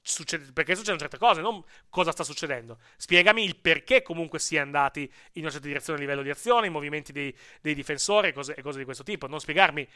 Succede, 0.00 0.52
perché 0.52 0.74
succedono 0.74 1.00
certe 1.00 1.18
cose, 1.18 1.42
non 1.42 1.62
cosa 1.90 2.12
sta 2.12 2.24
succedendo. 2.24 2.78
Spiegami 2.96 3.44
il 3.44 3.56
perché 3.56 4.00
comunque 4.00 4.38
si 4.38 4.56
è 4.56 4.58
andati 4.58 5.02
in 5.32 5.42
una 5.42 5.50
certa 5.50 5.66
direzione 5.66 5.98
a 5.98 6.00
livello 6.00 6.22
di 6.22 6.30
azione, 6.30 6.68
i 6.68 6.70
movimenti 6.70 7.12
dei, 7.12 7.36
dei 7.60 7.74
difensori 7.74 8.28
e 8.28 8.32
cose, 8.32 8.54
e 8.54 8.62
cose, 8.62 8.78
di 8.78 8.84
questo 8.84 9.02
tipo. 9.02 9.26
Non 9.26 9.40
spiegarmi 9.40 9.86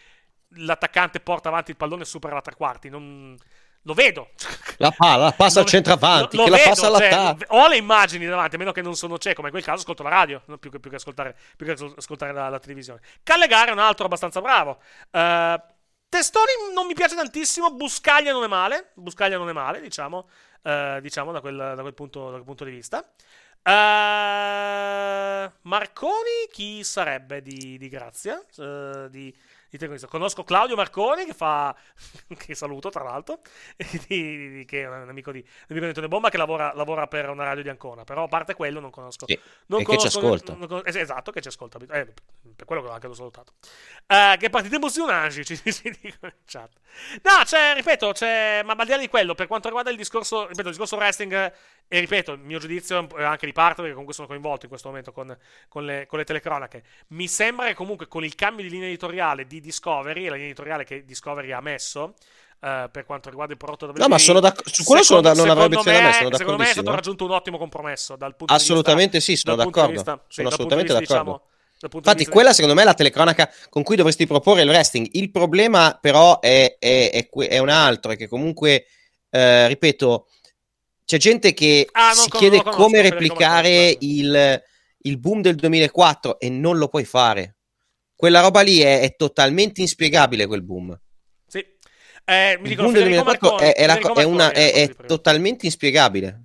l'attaccante 0.57 1.21
porta 1.21 1.49
avanti 1.49 1.71
il 1.71 1.79
pallone 1.79 2.03
e 2.03 2.07
supera 2.07 2.35
la 2.35 2.43
tre 2.43 2.57
quarti. 2.57 2.91
Non, 2.91 3.39
lo 3.83 3.95
vedo. 3.95 4.31
La 4.77 4.91
palla, 4.91 5.25
la 5.25 5.33
passa 5.33 5.61
al 5.61 5.67
centravanti, 5.67 6.37
lo, 6.37 6.45
lo 6.47 6.51
che 6.51 6.57
vedo, 6.57 6.65
la 6.65 6.75
passa 6.75 6.87
all'attacco. 6.87 7.39
Cioè, 7.41 7.59
ho 7.59 7.69
le 7.69 7.77
immagini 7.77 8.27
davanti, 8.27 8.55
a 8.55 8.59
meno 8.59 8.73
che 8.73 8.83
non 8.83 8.95
sono 8.95 9.19
cieco, 9.19 9.41
ma 9.41 9.49
in 9.49 9.53
quel 9.53 9.65
caso 9.65 9.81
ascolto 9.81 10.03
la 10.03 10.11
radio, 10.11 10.43
più, 10.59 10.71
che, 10.71 10.79
più, 10.79 10.91
che, 10.91 10.97
ascoltare, 10.97 11.37
più 11.57 11.67
che 11.67 11.73
ascoltare 11.97 12.33
la, 12.33 12.49
la, 12.49 12.59
televisione. 12.59 13.01
Callegare 13.23 13.71
è 13.71 13.73
un 13.73 13.81
altro 13.81 14.07
abbastanza 14.07 14.41
bravo. 14.41 14.81
Uh, 15.11 15.61
Testoni 16.09 16.53
non 16.75 16.87
mi 16.87 16.95
piace 16.95 17.15
tantissimo, 17.15 17.73
Buscaglia 17.73 18.33
non 18.33 18.45
è 18.45 18.49
male, 18.49 18.91
Buscaglia 18.95 19.39
non 19.39 19.49
è 19.49 19.53
male, 19.53 19.81
diciamo, 19.81 20.29
uh, 20.63 21.01
diciamo 21.01 21.33
da, 21.33 21.41
quel, 21.41 21.57
da, 21.57 21.81
quel 21.81 21.95
punto, 21.95 22.27
da, 22.27 22.33
quel, 22.33 22.45
punto, 22.45 22.65
di 22.65 22.71
vista. 22.71 23.05
Uh, 23.65 25.51
Marconi, 25.63 26.49
chi 26.51 26.85
sarebbe 26.85 27.43
di, 27.43 27.79
di 27.79 27.89
Grazia? 27.89 28.45
Di, 29.09 29.35
Conosco 30.07 30.45
Claudio 30.45 30.77
Marconi, 30.77 31.25
che 31.25 31.33
fa. 31.33 31.75
che 32.37 32.55
saluto 32.55 32.91
tra 32.91 33.03
l'altro, 33.03 33.41
che 33.77 34.67
è 34.69 34.87
un 34.87 35.09
amico 35.09 35.33
di, 35.33 35.39
un 35.39 35.67
amico 35.69 35.81
di 35.81 35.87
Antonio 35.87 36.09
Bomba 36.09 36.29
che 36.29 36.37
lavora, 36.37 36.73
lavora, 36.75 37.07
per 37.07 37.31
una 37.31 37.45
radio 37.45 37.63
di 37.63 37.69
Ancona. 37.71 38.05
Però 38.05 38.25
a 38.25 38.29
parte 38.29 38.55
quello 38.55 38.81
non 38.81 38.91
conosco. 38.91 39.27
Sì, 39.27 39.39
non 39.67 39.81
e 39.81 39.85
conosco, 39.85 40.05
che 40.05 40.11
ci 40.11 40.19
ascolta. 40.19 40.55
Non, 40.55 40.69
non, 40.69 40.83
esatto, 40.85 41.31
che 41.31 41.41
ci 41.41 41.49
ascolta. 41.49 41.79
Eh, 41.79 42.13
per 42.55 42.67
quello 42.67 42.83
che 42.83 42.91
anche 42.91 43.07
l'ho 43.07 43.15
salutato. 43.15 43.55
Uh, 44.07 44.37
che 44.37 44.51
partite 44.51 44.77
emozionanti 44.77 45.45
ci 45.45 45.57
si 45.73 45.97
dicono 46.01 46.33
in 46.33 46.45
chat. 46.45 46.71
No, 47.23 47.43
c'è, 47.45 47.75
ripeto, 47.75 48.13
c'è. 48.13 48.63
Ma 48.65 48.75
al 48.75 48.85
di 48.85 48.91
là 48.91 48.99
di 48.99 49.09
quello, 49.09 49.35
per 49.35 49.47
quanto 49.47 49.69
riguarda 49.69 49.91
il 49.91 49.97
discorso. 49.97 50.43
Ripeto, 50.49 50.69
il 50.69 50.75
discorso 50.75 50.97
wrestling. 50.97 51.53
E 51.95 52.01
ripeto, 52.01 52.33
il 52.33 52.39
mio 52.39 52.59
giudizio 52.59 53.07
è 53.19 53.23
anche 53.23 53.45
di 53.45 53.53
parte, 53.53 53.77
perché 53.77 53.91
comunque 53.91 54.15
sono 54.15 54.27
coinvolto 54.27 54.63
in 54.63 54.71
questo 54.71 54.89
momento 54.89 55.13
con, 55.13 55.37
con, 55.69 55.85
le, 55.85 56.07
con 56.07 56.19
le 56.19 56.25
telecronache. 56.25 56.83
Mi 57.09 57.29
sembra 57.29 57.67
che 57.67 57.75
comunque 57.75 58.09
con 58.09 58.25
il 58.25 58.35
cambio 58.35 58.65
di 58.65 58.71
linea 58.71 58.89
editoriale 58.89 59.47
di 59.47 59.61
Discovery, 59.61 60.25
la 60.25 60.33
linea 60.33 60.47
editoriale 60.47 60.85
che 60.85 61.05
Discovery 61.05 61.53
ha 61.53 61.61
messo, 61.61 62.15
Uh, 62.63 62.89
per 62.93 63.05
quanto 63.05 63.29
riguarda 63.29 63.55
il 63.55 63.59
prodotto 63.59 63.87
WWE. 63.87 63.99
No, 63.99 64.07
ma 64.07 64.19
sono 64.19 64.39
da, 64.39 64.55
su 64.63 64.85
quello 64.85 65.03
sono 65.03 65.21
da, 65.21 65.35
non 65.35 65.51
obiezione 65.51 65.99
da 65.99 66.07
me. 66.07 66.13
Sono 66.13 66.37
secondo 66.37 66.63
me 66.63 66.69
è 66.69 66.73
stato 66.73 66.93
raggiunto 66.93 67.25
un 67.25 67.33
ottimo 67.33 67.59
compromesso. 67.59 68.15
Dal 68.15 68.37
punto 68.37 68.55
assolutamente 68.55 69.19
di 69.19 69.25
vista, 69.25 69.33
sì, 69.33 69.37
sono 69.37 69.57
d'accordo. 69.57 69.91
Vista, 69.91 70.25
sono 70.29 70.47
assolutamente 70.49 70.97
vista, 70.97 71.15
d'accordo. 71.15 71.49
Diciamo, 71.75 71.99
Infatti, 71.99 72.25
quella 72.27 72.53
secondo 72.53 72.77
me 72.77 72.83
è 72.83 72.85
la 72.85 72.95
telecronaca 72.95 73.53
con 73.69 73.83
cui 73.83 73.97
dovresti 73.97 74.29
proporre 74.29 74.63
il 74.63 74.69
wrestling. 74.69 75.09
Il 75.11 75.33
problema, 75.33 75.99
però, 76.01 76.39
è, 76.39 76.77
è, 76.79 77.11
è, 77.11 77.29
è 77.49 77.59
un 77.59 77.69
altro: 77.69 78.13
è 78.13 78.17
che 78.17 78.29
comunque, 78.29 78.87
eh, 79.29 79.67
ripeto, 79.67 80.29
c'è 81.05 81.17
gente 81.19 81.53
che 81.53 81.89
ah, 81.93 82.13
si 82.13 82.29
con, 82.29 82.41
chiede 82.41 82.59
conosco, 82.59 82.83
come 82.83 83.01
replicare 83.03 83.97
il, 84.01 84.63
il, 84.99 85.19
boom 85.19 85.41
del 85.41 85.57
2004 85.57 86.39
e 86.39 86.49
non 86.49 86.79
lo 86.79 86.89
puoi 86.89 87.05
fare. 87.05 87.57
Quella 88.15 88.41
roba 88.41 88.61
lì 88.61 88.81
è, 88.81 89.01
è 89.01 89.17
totalmente 89.17 89.81
inspiegabile, 89.81 90.47
quel 90.47 90.63
boom. 90.63 90.99
Sì. 91.47 91.65
Eh, 92.25 92.53
il 92.53 92.69
dicono, 92.69 92.91
boom 92.91 92.95
del 92.95 93.15
Federico 93.15 93.25
2004 93.25 93.49
Marconi, 93.49 93.71
è, 93.71 93.75
è, 93.75 93.87
la, 93.87 94.21
è, 94.21 94.25
una, 94.25 94.53
è 94.53 94.95
totalmente 95.07 95.67
inspiegabile. 95.67 96.43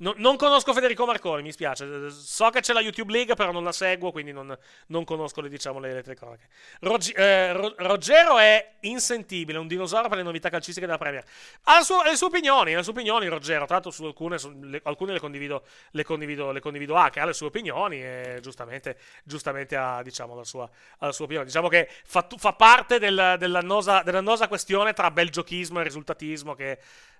No, 0.00 0.14
non 0.18 0.36
conosco 0.36 0.72
Federico 0.72 1.04
Marconi, 1.06 1.42
mi 1.42 1.50
spiace. 1.50 2.10
So 2.10 2.50
che 2.50 2.60
c'è 2.60 2.72
la 2.72 2.80
YouTube 2.80 3.10
League, 3.12 3.34
però 3.34 3.50
non 3.50 3.64
la 3.64 3.72
seguo, 3.72 4.12
quindi 4.12 4.32
non, 4.32 4.56
non 4.88 5.04
conosco 5.04 5.40
le, 5.40 5.48
diciamo, 5.48 5.80
le, 5.80 5.92
le 5.92 6.02
telecronache. 6.02 6.48
Rog- 6.80 7.18
eh, 7.18 7.52
Ro- 7.52 7.74
Ruggero 7.76 8.38
è 8.38 8.74
insentibile, 8.80 9.58
un 9.58 9.66
dinosauro 9.66 10.08
per 10.08 10.18
le 10.18 10.22
novità 10.22 10.50
calcistiche 10.50 10.86
della 10.86 10.98
Premier. 10.98 11.24
Ha, 11.64 11.82
suo, 11.82 12.04
le 12.04 12.14
sue 12.14 12.28
opinioni, 12.28 12.74
le 12.74 12.82
sue 12.84 12.92
opinioni, 12.92 13.26
Ruggero. 13.26 13.64
Tra 13.64 13.74
l'altro, 13.74 13.90
su 13.90 14.04
alcune, 14.04 14.38
su, 14.38 14.56
le, 14.60 14.80
alcune 14.84 15.12
le, 15.12 15.18
condivido, 15.18 15.64
le, 15.90 16.04
condivido, 16.04 16.52
le 16.52 16.60
condivido 16.60 16.94
anche. 16.94 17.18
Ha 17.18 17.24
le 17.24 17.32
sue 17.32 17.48
opinioni 17.48 18.00
e 18.00 18.38
giustamente, 18.40 18.98
giustamente 19.24 19.74
ha, 19.74 20.00
diciamo, 20.04 20.36
la, 20.36 20.44
sua, 20.44 20.70
ha 20.98 21.06
la 21.06 21.12
sua 21.12 21.24
opinione. 21.24 21.46
Diciamo 21.46 21.66
che 21.66 21.88
fa, 22.04 22.24
fa 22.36 22.52
parte 22.52 23.00
del, 23.00 23.34
dell'annosa, 23.36 24.02
dell'annosa 24.02 24.46
questione 24.46 24.92
tra 24.92 25.10
bel 25.10 25.30
giochismo 25.30 25.80
e 25.80 25.82
risultatismo 25.82 26.54
che 26.54 26.78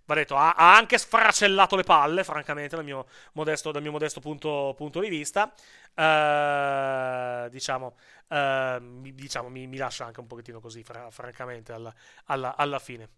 va 0.09 0.15
detto, 0.15 0.37
ha, 0.37 0.53
ha, 0.53 0.75
anche 0.75 0.97
sfracellato 0.97 1.77
le 1.77 1.83
palle, 1.83 2.25
francamente, 2.25 2.77
dal 2.77 2.85
mio 2.85 3.07
modesto, 3.35 3.71
dal 3.71 3.83
mio 3.83 3.91
modesto 3.91 4.21
punto, 4.21 4.73
punto 4.75 5.01
di 5.01 5.09
vista. 5.11 5.53
Uh, 5.95 7.49
diciamo, 7.51 7.95
uh, 8.29 9.13
diciamo 9.13 9.49
mi, 9.51 9.67
mi, 9.67 9.77
lascia 9.77 10.07
anche 10.07 10.21
un 10.21 10.27
pochettino 10.27 10.61
così, 10.61 10.83
fra, 10.83 11.11
francamente, 11.11 11.73
alla, 11.73 11.95
alla, 12.27 12.57
alla 12.57 12.79
fine. 12.79 13.11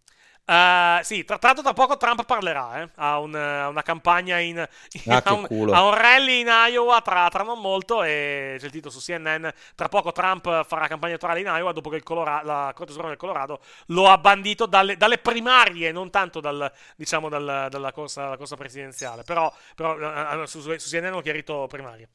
Uh, 0.50 1.00
sì, 1.02 1.24
tra, 1.24 1.38
l'altro 1.40 1.62
tra 1.62 1.72
poco 1.72 1.96
Trump 1.96 2.24
parlerà, 2.24 2.82
eh? 2.82 2.88
ha, 2.96 3.20
un, 3.20 3.32
una 3.32 3.82
campagna 3.82 4.40
in, 4.40 4.56
in 5.04 5.12
ah, 5.12 5.22
ha, 5.24 5.32
un, 5.32 5.46
ha, 5.72 5.84
un, 5.84 5.94
rally 5.94 6.40
in 6.40 6.48
Iowa 6.48 7.00
tra, 7.02 7.28
tra, 7.28 7.44
non 7.44 7.60
molto 7.60 8.02
e 8.02 8.56
c'è 8.58 8.64
il 8.64 8.72
titolo 8.72 8.92
su 8.92 8.98
CNN, 8.98 9.46
tra 9.76 9.88
poco 9.88 10.10
Trump 10.10 10.64
farà 10.64 10.88
campagna 10.88 11.12
elettorale 11.12 11.38
in 11.38 11.46
Iowa 11.46 11.70
dopo 11.70 11.88
che 11.88 11.94
il 11.94 12.02
Colora, 12.02 12.42
la 12.42 12.72
Corte 12.74 12.90
Suprema 12.90 13.10
del 13.10 13.18
Colorado 13.18 13.60
lo 13.86 14.08
ha 14.08 14.18
bandito 14.18 14.66
dalle, 14.66 14.96
dalle 14.96 15.18
primarie, 15.18 15.92
non 15.92 16.10
tanto 16.10 16.40
dal, 16.40 16.72
diciamo 16.96 17.28
dal, 17.28 17.68
dalla, 17.70 17.92
corsa, 17.92 18.22
dalla, 18.22 18.36
corsa, 18.36 18.56
presidenziale, 18.56 19.22
però, 19.22 19.54
però 19.76 19.94
uh, 19.94 20.46
su, 20.46 20.60
su, 20.60 20.74
CNN 20.76 21.06
hanno 21.06 21.20
chiarito 21.20 21.66
primarie. 21.68 22.08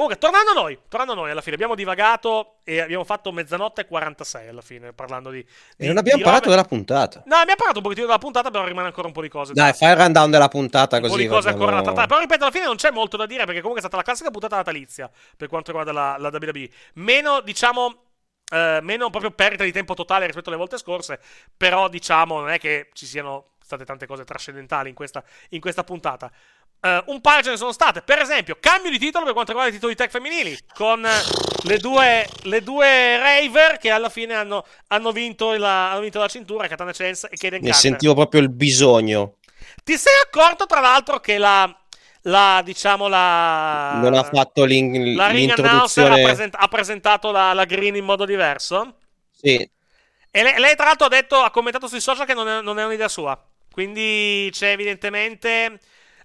Comunque, 0.00 0.18
tornando 0.18 0.52
a 0.52 0.54
noi, 0.54 0.78
tornando 0.88 1.12
a 1.12 1.16
noi, 1.16 1.30
alla 1.30 1.42
fine 1.42 1.56
abbiamo 1.56 1.74
divagato 1.74 2.54
e 2.64 2.80
abbiamo 2.80 3.04
fatto 3.04 3.32
mezzanotte 3.32 3.82
e 3.82 3.86
46 3.86 4.48
alla 4.48 4.62
fine, 4.62 4.94
parlando 4.94 5.28
di... 5.28 5.42
di 5.76 5.84
e 5.84 5.88
non 5.88 5.98
abbiamo 5.98 6.22
parlato 6.22 6.44
robe... 6.44 6.56
della 6.56 6.66
puntata. 6.66 7.22
No, 7.26 7.34
abbiamo 7.34 7.56
parlato 7.56 7.76
un 7.76 7.82
pochettino 7.82 8.06
della 8.06 8.18
puntata, 8.18 8.50
però 8.50 8.64
rimane 8.64 8.86
ancora 8.86 9.08
un 9.08 9.12
po' 9.12 9.20
di 9.20 9.28
cose. 9.28 9.52
Dai, 9.52 9.74
fai 9.74 9.90
il 9.90 9.96
rundown 9.98 10.30
della 10.30 10.48
puntata 10.48 10.96
un 10.96 11.02
così. 11.02 11.12
Un 11.12 11.18
po' 11.18 11.24
di 11.24 11.28
cose 11.28 11.48
ancora 11.50 11.72
da 11.72 11.82
trattare. 11.82 12.06
Però 12.06 12.18
ripeto, 12.18 12.42
alla 12.44 12.50
fine 12.50 12.64
non 12.64 12.76
c'è 12.76 12.90
molto 12.90 13.18
da 13.18 13.26
dire, 13.26 13.44
perché 13.44 13.60
comunque 13.60 13.80
è 13.80 13.82
stata 13.82 13.98
la 13.98 14.02
classica 14.02 14.30
puntata 14.30 14.56
natalizia 14.56 15.10
per 15.36 15.48
quanto 15.48 15.70
riguarda 15.70 15.92
la, 15.92 16.16
la 16.18 16.30
WWE. 16.32 16.70
Meno, 16.94 17.42
diciamo... 17.42 18.04
Uh, 18.50 18.82
meno 18.82 19.10
proprio 19.10 19.30
perdita 19.30 19.62
di 19.62 19.70
tempo 19.70 19.94
totale 19.94 20.26
rispetto 20.26 20.48
alle 20.48 20.58
volte 20.58 20.76
scorse, 20.76 21.20
però 21.56 21.88
diciamo 21.88 22.40
non 22.40 22.50
è 22.50 22.58
che 22.58 22.88
ci 22.94 23.06
siano 23.06 23.50
state 23.70 23.84
tante 23.84 24.06
cose 24.06 24.24
trascendentali 24.24 24.88
in 24.88 24.94
questa, 24.96 25.22
in 25.50 25.60
questa 25.60 25.84
puntata. 25.84 26.32
Uh, 26.82 27.12
un 27.12 27.20
paio 27.20 27.42
ce 27.42 27.50
ne 27.50 27.56
sono 27.58 27.72
state. 27.72 28.00
Per 28.00 28.18
esempio, 28.18 28.56
cambio 28.58 28.90
di 28.90 28.98
titolo 28.98 29.24
per 29.24 29.34
quanto 29.34 29.52
riguarda 29.52 29.74
i 29.74 29.78
titoli 29.78 29.94
tech 29.94 30.10
femminili. 30.10 30.58
Con 30.74 31.00
uh, 31.00 31.68
le, 31.68 31.76
due, 31.76 32.26
le 32.44 32.62
due 32.62 33.18
Raver 33.18 33.76
che 33.76 33.90
alla 33.90 34.08
fine 34.08 34.32
hanno, 34.32 34.64
hanno, 34.86 35.12
vinto, 35.12 35.54
la, 35.56 35.90
hanno 35.90 36.00
vinto, 36.00 36.18
la, 36.18 36.28
cintura, 36.28 36.68
Katana 36.68 36.92
Chance 36.92 37.28
e 37.30 37.36
Kaden 37.36 37.60
Ne 37.60 37.70
Carter. 37.70 37.90
sentivo 37.90 38.14
proprio 38.14 38.40
il 38.40 38.48
bisogno. 38.48 39.34
Ti 39.84 39.98
sei 39.98 40.14
accorto, 40.24 40.64
tra 40.66 40.80
l'altro, 40.80 41.20
che 41.20 41.36
la. 41.38 41.74
La 42.24 42.60
diciamo 42.62 43.08
la. 43.08 43.98
Non 44.02 44.12
ha 44.12 44.22
fatto 44.22 44.64
l'in- 44.64 45.14
la 45.14 45.28
l'introduzione. 45.28 46.20
Ha, 46.20 46.24
present- 46.24 46.54
ha 46.58 46.68
presentato 46.68 47.30
la, 47.30 47.54
la, 47.54 47.64
Green 47.64 47.96
in 47.96 48.04
modo 48.04 48.26
diverso? 48.26 48.96
Sì. 49.34 49.56
E 50.30 50.42
lei, 50.42 50.58
lei 50.58 50.76
tra 50.76 50.84
l'altro, 50.84 51.06
ha 51.06 51.08
detto, 51.08 51.36
ha 51.36 51.50
commentato 51.50 51.88
sui 51.88 52.00
social 52.00 52.26
che 52.26 52.34
non 52.34 52.46
è, 52.46 52.60
non 52.60 52.78
è 52.78 52.84
un'idea 52.84 53.08
sua. 53.08 53.42
Quindi 53.72 54.50
c'è 54.52 54.72
evidentemente 54.72 55.78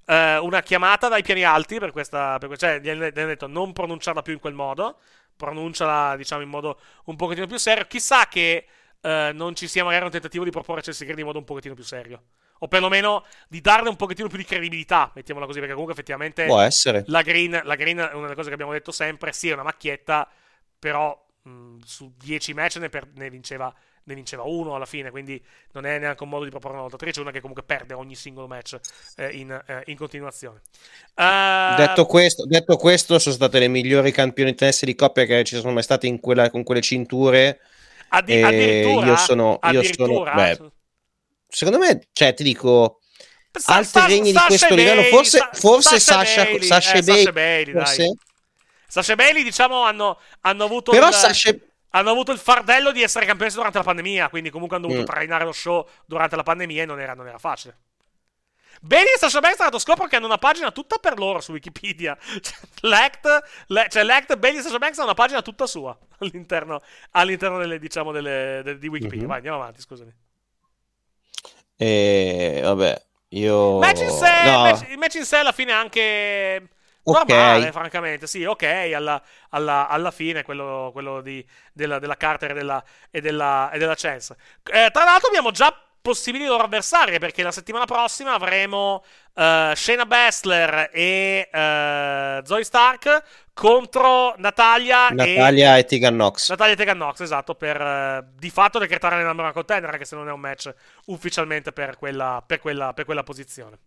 uh, 0.05 0.43
una 0.45 0.61
chiamata 0.61 1.07
dai 1.07 1.23
piani 1.23 1.43
alti 1.43 1.79
per 1.79 1.91
questa. 1.91 2.37
Per, 2.37 2.57
cioè, 2.57 2.79
gli 2.79 2.89
hanno 2.89 3.09
detto 3.09 3.47
non 3.47 3.73
pronunciarla 3.73 4.21
più 4.21 4.33
in 4.33 4.39
quel 4.39 4.53
modo. 4.53 4.99
Pronunciala, 5.35 6.15
diciamo, 6.15 6.41
in 6.41 6.49
modo 6.49 6.79
un 7.05 7.15
pochettino 7.15 7.47
più 7.47 7.57
serio. 7.57 7.85
Chissà 7.85 8.27
che 8.27 8.65
uh, 9.01 9.07
non 9.33 9.55
ci 9.55 9.67
sia 9.67 9.83
magari 9.83 10.05
un 10.05 10.11
tentativo 10.11 10.43
di 10.43 10.51
proporre 10.51 10.81
Chelsea 10.81 11.05
Green 11.05 11.19
in 11.19 11.25
modo 11.25 11.39
un 11.39 11.45
pochettino 11.45 11.73
più 11.73 11.83
serio. 11.83 12.23
O 12.59 12.67
perlomeno 12.69 13.25
di 13.49 13.59
darle 13.59 13.89
un 13.89 13.97
pochettino 13.97 14.29
più 14.29 14.37
di 14.37 14.45
credibilità, 14.45 15.11
mettiamola 15.13 15.45
così, 15.45 15.59
perché 15.59 15.73
comunque 15.73 15.93
effettivamente 15.93 16.45
Può 16.45 16.61
essere. 16.61 17.03
La, 17.07 17.21
green, 17.21 17.59
la 17.63 17.75
Green 17.75 17.97
è 17.97 18.13
una 18.13 18.23
delle 18.23 18.35
cose 18.35 18.47
che 18.47 18.53
abbiamo 18.53 18.71
detto 18.71 18.93
sempre, 18.93 19.33
sì 19.33 19.49
è 19.49 19.53
una 19.53 19.63
macchietta, 19.63 20.29
però 20.79 21.21
mh, 21.41 21.79
su 21.83 22.13
10 22.17 22.53
match 22.53 22.77
ne, 22.77 22.87
per, 22.87 23.09
ne 23.13 23.29
vinceva 23.29 23.73
ne 24.05 24.13
vinceva 24.13 24.43
uno 24.43 24.75
alla 24.75 24.85
fine, 24.85 25.09
quindi 25.09 25.43
non 25.71 25.85
è 25.85 25.97
neanche 25.97 26.21
un 26.23 26.29
modo 26.29 26.43
di 26.43 26.51
proporre 26.51 26.75
una 26.75 26.83
lottatrice, 26.83 27.21
una 27.21 27.31
che 27.31 27.39
comunque 27.39 27.63
perde 27.63 27.95
ogni 27.95 28.15
singolo 28.15 28.47
match 28.47 28.77
eh, 29.17 29.29
in, 29.29 29.51
eh, 29.51 29.83
in, 29.87 29.97
continuazione. 29.97 30.61
Uh... 31.15 31.75
Detto, 31.75 32.05
questo, 32.05 32.45
detto, 32.45 32.77
questo, 32.77 33.17
sono 33.17 33.33
state 33.33 33.57
le 33.59 33.67
migliori 33.67 34.11
campionesse 34.11 34.85
di 34.85 34.93
coppia 34.93 35.25
che 35.25 35.43
ci 35.43 35.55
sono 35.55 35.73
mai 35.73 35.83
state 35.83 36.05
in 36.05 36.19
quella, 36.19 36.51
con 36.51 36.63
quelle 36.63 36.81
cinture. 36.81 37.59
Addi- 38.09 38.43
addirittura? 38.43 39.07
Io 39.07 39.15
sono, 39.15 39.59
io 39.71 39.83
sono 39.83 40.23
beh, 40.23 40.71
secondo 41.47 41.79
me, 41.79 42.07
cioè, 42.13 42.33
ti 42.33 42.43
dico... 42.43 42.99
Sa- 43.51 43.75
altri 43.75 44.01
sa- 44.01 44.05
regni 44.05 44.31
Sasha 44.31 44.41
di 44.41 44.47
questo 44.47 44.75
Bailey, 44.75 44.95
livello, 44.95 45.15
forse, 45.15 45.37
sa- 45.37 45.49
forse 45.53 45.99
Sasha, 45.99 46.43
Bailey, 46.43 46.63
Sasha, 46.63 46.93
eh, 46.93 47.01
Bailey, 47.01 47.23
Sasha 47.23 47.31
Bailey, 47.31 47.73
forse? 47.73 48.13
Sasha 48.87 49.15
Bailey, 49.15 49.43
diciamo, 49.43 49.81
hanno, 49.81 50.19
hanno 50.41 50.63
avuto... 50.63 50.91
Però 50.91 51.07
il... 51.07 51.13
Sasha 51.13 51.55
hanno 51.97 52.09
avuto 52.11 52.31
il 52.33 52.39
fardello 52.39 52.91
di 52.91 53.01
essere 53.01 53.25
campionesse 53.25 53.55
durante 53.57 53.77
la 53.77 53.83
pandemia, 53.85 54.29
quindi 54.29 54.49
comunque 54.49 54.75
hanno 54.75 54.87
dovuto 54.87 55.03
Mm. 55.03 55.13
trainare 55.13 55.45
lo 55.45 55.51
show 55.53 55.87
durante 56.05 56.35
la 56.35 56.43
pandemia 56.43 56.83
e 56.83 56.85
non 56.85 56.99
era, 56.99 57.13
non 57.13 57.27
era 57.27 57.37
facile. 57.37 57.77
Bene, 58.81 59.11
Sasha 59.17 59.39
Banks 59.39 59.55
tra 59.55 59.63
l'altro 59.69 59.79
scopro 59.81 60.05
che 60.07 60.17
hanno 60.17 60.25
una 60.25 60.37
pagina 60.37 60.69
tutta 60.71 60.97
per 60.97 61.17
loro 61.17 61.39
su 61.39 61.53
Wikipedia. 61.53 62.17
Cioè, 62.41 62.53
L'act, 62.81 63.43
le- 63.67 63.87
cioè 63.89 64.03
l'act 64.03 64.35
Bailey 64.35 64.59
e 64.59 64.63
Sasha 64.63 64.77
Banks 64.77 64.99
ha 64.99 65.03
una 65.05 65.13
pagina 65.13 65.41
tutta 65.41 65.65
sua 65.65 65.97
all'interno, 66.19 66.81
all'interno 67.11 67.57
delle, 67.57 67.79
diciamo, 67.79 68.11
delle, 68.11 68.61
de- 68.63 68.77
di 68.77 68.87
Wikipedia. 68.89 69.21
Mhm. 69.21 69.27
Vai, 69.27 69.37
andiamo 69.37 69.57
avanti, 69.61 69.79
scusami. 69.81 70.13
E 71.77 72.59
vabbè, 72.63 73.01
io... 73.29 73.79
Match 73.79 74.01
in 74.01 74.09
sé, 74.11 74.43
no, 74.51 74.61
match- 74.63 74.89
il 74.89 74.97
match 74.97 75.15
in 75.15 75.25
sé 75.25 75.37
alla 75.37 75.51
fine 75.53 75.71
anche 75.71 76.69
Normale, 77.05 77.71
francamente. 77.71 78.27
Sì, 78.27 78.43
ok, 78.43 78.63
alla, 78.95 79.21
alla- 79.49 79.87
alla 79.87 80.11
fine 80.11 80.43
quello, 80.43 80.89
quello 80.91 81.21
di- 81.21 81.45
della, 81.73 81.99
della 81.99 82.17
Carter 82.17 82.51
e 82.51 82.53
della, 82.53 82.83
e 83.11 83.21
della, 83.21 83.69
e 83.71 83.77
della 83.77 83.95
Chance. 83.95 84.35
Eh, 84.63 84.89
tra 84.91 85.03
l'altro 85.03 85.27
abbiamo 85.27 85.51
già 85.51 85.77
possibili 86.01 86.45
loro 86.45 86.65
avversari, 86.65 87.17
perché 87.17 87.41
la 87.41 87.51
settimana 87.51 87.85
prossima 87.85 88.33
avremo 88.33 89.03
uh, 89.33 89.73
Shayna 89.73 90.05
Baszler 90.05 90.91
e 90.93 91.49
uh, 91.51 92.45
Zoe 92.45 92.63
Stark 92.63 93.23
contro 93.55 94.35
Natalia, 94.37 95.09
Natalia 95.09 95.77
e, 95.77 95.79
e 95.79 95.85
Tegan 95.85 96.15
Nox. 96.15 96.49
Natalia 96.49 96.73
e 96.73 96.75
Tegan 96.75 96.97
Nox, 96.97 97.21
esatto, 97.21 97.55
per 97.55 97.81
uh, 97.81 98.23
di 98.37 98.51
fatto 98.51 98.77
decretare 98.77 99.17
la 99.17 99.23
number 99.23 99.45
one 99.45 99.53
contender, 99.53 99.89
anche 99.89 100.05
se 100.05 100.15
non 100.15 100.27
è 100.29 100.31
un 100.31 100.39
match 100.41 100.71
ufficialmente 101.05 101.71
per 101.71 101.97
quella, 101.97 102.43
per 102.45 102.59
quella, 102.59 102.93
per 102.93 103.05
quella 103.05 103.23
posizione. 103.23 103.79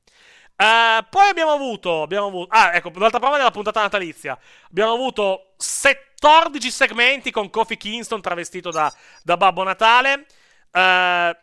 Uh, 0.61 1.07
poi 1.09 1.29
abbiamo 1.29 1.53
avuto, 1.53 2.03
abbiamo 2.03 2.27
avuto. 2.27 2.53
Ah, 2.53 2.75
ecco, 2.75 2.91
l'altra 2.97 3.21
prova 3.21 3.37
della 3.37 3.53
puntata 3.53 3.81
natalizia. 3.81 4.37
Abbiamo 4.69 4.93
avuto 4.93 5.55
14 5.57 6.71
segmenti 6.71 7.31
con 7.31 7.49
Kofi 7.49 7.77
Kingston 7.77 8.21
travestito 8.21 8.71
da, 8.71 8.93
da 9.23 9.37
Babbo 9.37 9.63
Natale. 9.63 10.27
Uh, 10.73 11.37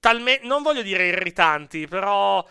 talme- 0.00 0.40
non 0.44 0.62
voglio 0.62 0.80
dire 0.80 1.08
irritanti, 1.08 1.86
però 1.86 2.42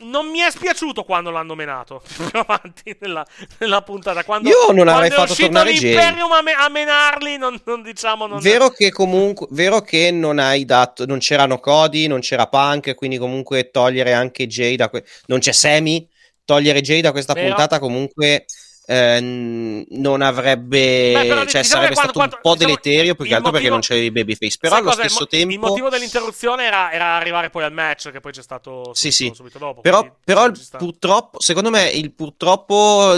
non 0.00 0.28
mi 0.28 0.38
è 0.38 0.50
spiaciuto 0.50 1.04
quando 1.04 1.30
l'hanno 1.30 1.54
menato 1.54 2.02
più 2.06 2.28
avanti 2.32 2.96
nella, 3.00 3.26
nella 3.58 3.82
puntata. 3.82 4.24
Quando, 4.24 4.48
Io 4.48 4.72
non 4.72 4.88
avrei 4.88 5.10
fatto 5.10 5.34
tornare 5.34 5.72
l'Imperium 5.72 6.30
a, 6.32 6.42
me- 6.42 6.52
a, 6.52 6.68
menarli, 6.68 7.36
non, 7.36 7.60
non 7.64 7.82
diciamo. 7.82 8.26
Non 8.26 8.40
vero 8.40 8.70
è... 8.70 8.74
che 8.74 8.90
comunque, 8.90 9.46
vero 9.50 9.80
che 9.80 10.10
non 10.10 10.38
hai 10.38 10.64
dato, 10.64 11.06
non 11.06 11.18
c'erano 11.18 11.58
Cody, 11.58 12.06
non 12.06 12.20
c'era 12.20 12.46
Punk, 12.46 12.94
quindi 12.94 13.18
comunque 13.18 13.70
togliere 13.70 14.12
anche 14.12 14.46
Jay 14.46 14.76
da 14.76 14.88
que- 14.88 15.04
non 15.26 15.38
c'è 15.38 15.52
Semi, 15.52 16.08
togliere 16.44 16.80
Jay 16.80 17.00
da 17.00 17.12
questa 17.12 17.32
vero. 17.32 17.48
puntata 17.48 17.78
comunque 17.78 18.44
eh, 18.90 19.84
non 19.90 20.22
avrebbe 20.22 21.12
Beh, 21.12 21.26
però, 21.26 21.44
cioè 21.44 21.60
diciamo 21.60 21.64
sarebbe 21.64 21.92
quando, 21.92 21.92
stato 21.92 22.12
quando, 22.12 22.34
un 22.36 22.40
po' 22.40 22.54
diciamo, 22.54 22.74
deleterio 22.80 23.14
più 23.14 23.24
che 23.26 23.34
altro 23.34 23.50
motivo, 23.50 23.52
perché 23.52 23.68
non 23.68 23.80
c'era 23.80 24.00
i 24.00 24.10
babyface 24.10 24.56
però 24.58 24.76
allo 24.76 24.92
stesso 24.92 25.22
il, 25.24 25.28
tempo 25.28 25.52
il 25.52 25.58
motivo 25.58 25.88
dell'interruzione 25.90 26.64
era, 26.64 26.90
era, 26.90 27.14
arrivare 27.16 27.50
poi 27.50 27.64
al 27.64 27.72
match 27.74 28.10
che 28.10 28.20
poi 28.20 28.32
c'è 28.32 28.40
stato 28.40 28.94
sì, 28.94 29.10
subito, 29.10 29.34
sì. 29.34 29.40
subito 29.40 29.58
dopo 29.58 29.82
però, 29.82 30.16
però 30.24 30.46
il, 30.46 30.58
purtroppo 30.78 31.38
secondo 31.38 31.68
me 31.68 31.86
il 31.90 32.14
purtroppo 32.14 33.14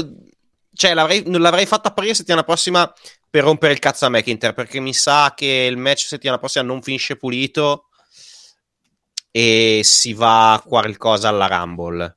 cioè 0.75 0.93
l'avrei, 0.93 1.23
non 1.27 1.41
l'avrei 1.41 1.67
fatta 1.67 1.91
apparire 1.91 2.15
settimana 2.15 2.43
prossima 2.43 2.93
per 3.31 3.45
rompere 3.45 3.73
il 3.73 3.79
cazzo 3.79 4.07
a 4.07 4.09
McIntyre 4.09 4.55
perché 4.55 4.81
mi 4.81 4.93
sa 4.93 5.35
che 5.37 5.69
il 5.71 5.77
match 5.77 6.07
settimana 6.07 6.41
prossima 6.41 6.65
non 6.65 6.83
finisce 6.83 7.15
pulito 7.15 7.91
e 9.31 9.83
si 9.85 10.15
va 10.15 10.55
a 10.55 10.61
qualcosa 10.63 11.29
alla 11.29 11.47
Rumble 11.47 12.17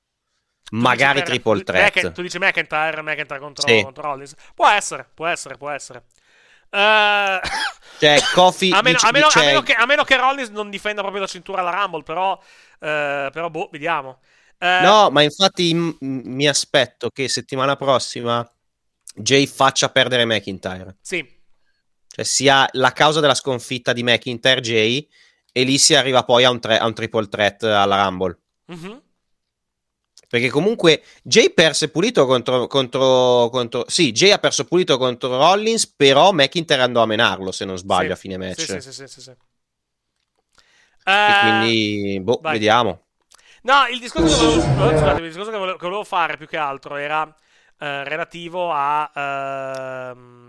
magari 0.73 1.19
per, 1.19 1.27
triple 1.27 1.63
threat. 1.63 2.03
Mac, 2.03 2.11
tu 2.13 2.21
dici 2.21 2.37
McIntyre, 2.37 3.01
McIntyre 3.01 3.39
contro, 3.39 3.67
sì. 3.67 3.81
contro 3.83 4.03
Rollins. 4.03 4.35
Può 4.55 4.67
essere, 4.67 5.07
può 5.13 5.27
essere, 5.27 5.57
può 5.57 5.69
essere. 5.69 6.03
Uh... 6.69 7.39
Cioè, 7.99 8.19
Kofi 8.33 8.71
a, 8.71 8.81
meno, 8.81 8.95
dice, 8.95 9.07
a, 9.07 9.11
meno, 9.11 9.27
a, 9.27 9.39
meno 9.39 9.61
che, 9.61 9.73
a, 9.73 9.85
meno, 9.85 10.03
che, 10.03 10.17
Rollins 10.17 10.49
non 10.49 10.69
difenda 10.69 11.01
proprio 11.01 11.21
la 11.21 11.27
cintura 11.27 11.61
alla 11.61 11.71
Rumble, 11.71 12.03
però, 12.03 12.33
uh, 12.33 12.39
però 12.79 13.49
boh, 13.49 13.69
vediamo. 13.71 14.19
Uh... 14.59 14.81
No, 14.81 15.09
ma 15.11 15.21
infatti 15.21 15.73
m- 15.73 15.97
mi 15.99 16.47
aspetto 16.47 17.09
che 17.09 17.27
settimana 17.27 17.75
prossima 17.75 18.47
Jay 19.15 19.45
faccia 19.45 19.89
perdere 19.89 20.25
McIntyre. 20.25 20.97
Sì. 21.01 21.41
Cioè 22.07 22.25
sia 22.25 22.67
la 22.73 22.91
causa 22.91 23.19
della 23.19 23.35
sconfitta 23.35 23.93
di 23.93 24.03
McIntyre 24.03 24.61
Jay 24.61 25.07
e 25.51 25.63
lì 25.63 25.77
si 25.77 25.93
arriva 25.95 26.23
poi 26.23 26.43
a 26.43 26.49
un, 26.49 26.59
tre- 26.59 26.79
a 26.79 26.85
un 26.85 26.93
triple 26.93 27.27
threat 27.27 27.63
alla 27.63 28.03
Rumble. 28.03 28.39
Mm-hmm. 28.71 28.97
Perché 30.33 30.49
comunque 30.49 31.03
Jay 31.21 31.53
perse 31.53 31.89
pulito 31.89 32.25
contro, 32.25 32.65
contro, 32.65 33.49
contro, 33.51 33.85
Sì, 33.87 34.11
Jay 34.11 34.31
ha 34.31 34.39
perso 34.39 34.65
pulito 34.65 34.97
contro 34.97 35.37
Rollins, 35.37 35.85
però 35.85 36.31
McIntyre 36.31 36.81
andò 36.81 37.03
a 37.03 37.05
menarlo, 37.05 37.51
se 37.51 37.65
non 37.65 37.77
sbaglio, 37.77 38.07
sì, 38.07 38.11
a 38.13 38.15
fine 38.15 38.37
match. 38.37 38.61
Sì, 38.61 38.81
sì, 38.81 38.91
sì, 38.91 39.07
sì, 39.07 39.21
sì. 39.21 39.29
E 39.29 39.35
uh, 41.05 41.39
quindi, 41.39 42.19
boh, 42.19 42.39
vai. 42.41 42.53
vediamo. 42.53 43.03
No, 43.61 43.85
il 43.91 43.99
discorso, 43.99 44.35
che 44.35 44.73
volevo, 44.73 44.97
scusate, 44.97 45.21
il 45.21 45.27
discorso 45.27 45.51
che, 45.51 45.57
volevo, 45.57 45.77
che 45.77 45.85
volevo, 45.85 46.03
fare 46.03 46.35
più 46.37 46.47
che 46.47 46.57
altro 46.57 46.95
era 46.95 47.21
uh, 47.21 47.35
relativo 47.77 48.71
a... 48.71 50.13
Uh, 50.15 50.41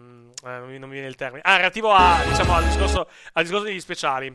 non 0.45 0.89
mi 0.89 0.93
viene 0.93 1.09
il 1.09 1.15
termine. 1.15 1.43
Ah, 1.45 1.57
relativo 1.57 1.93
a, 1.93 2.23
diciamo, 2.27 2.55
al, 2.55 2.65
discorso, 2.65 3.07
al 3.35 3.43
discorso 3.43 3.67
degli 3.67 3.81
speciali. 3.81 4.35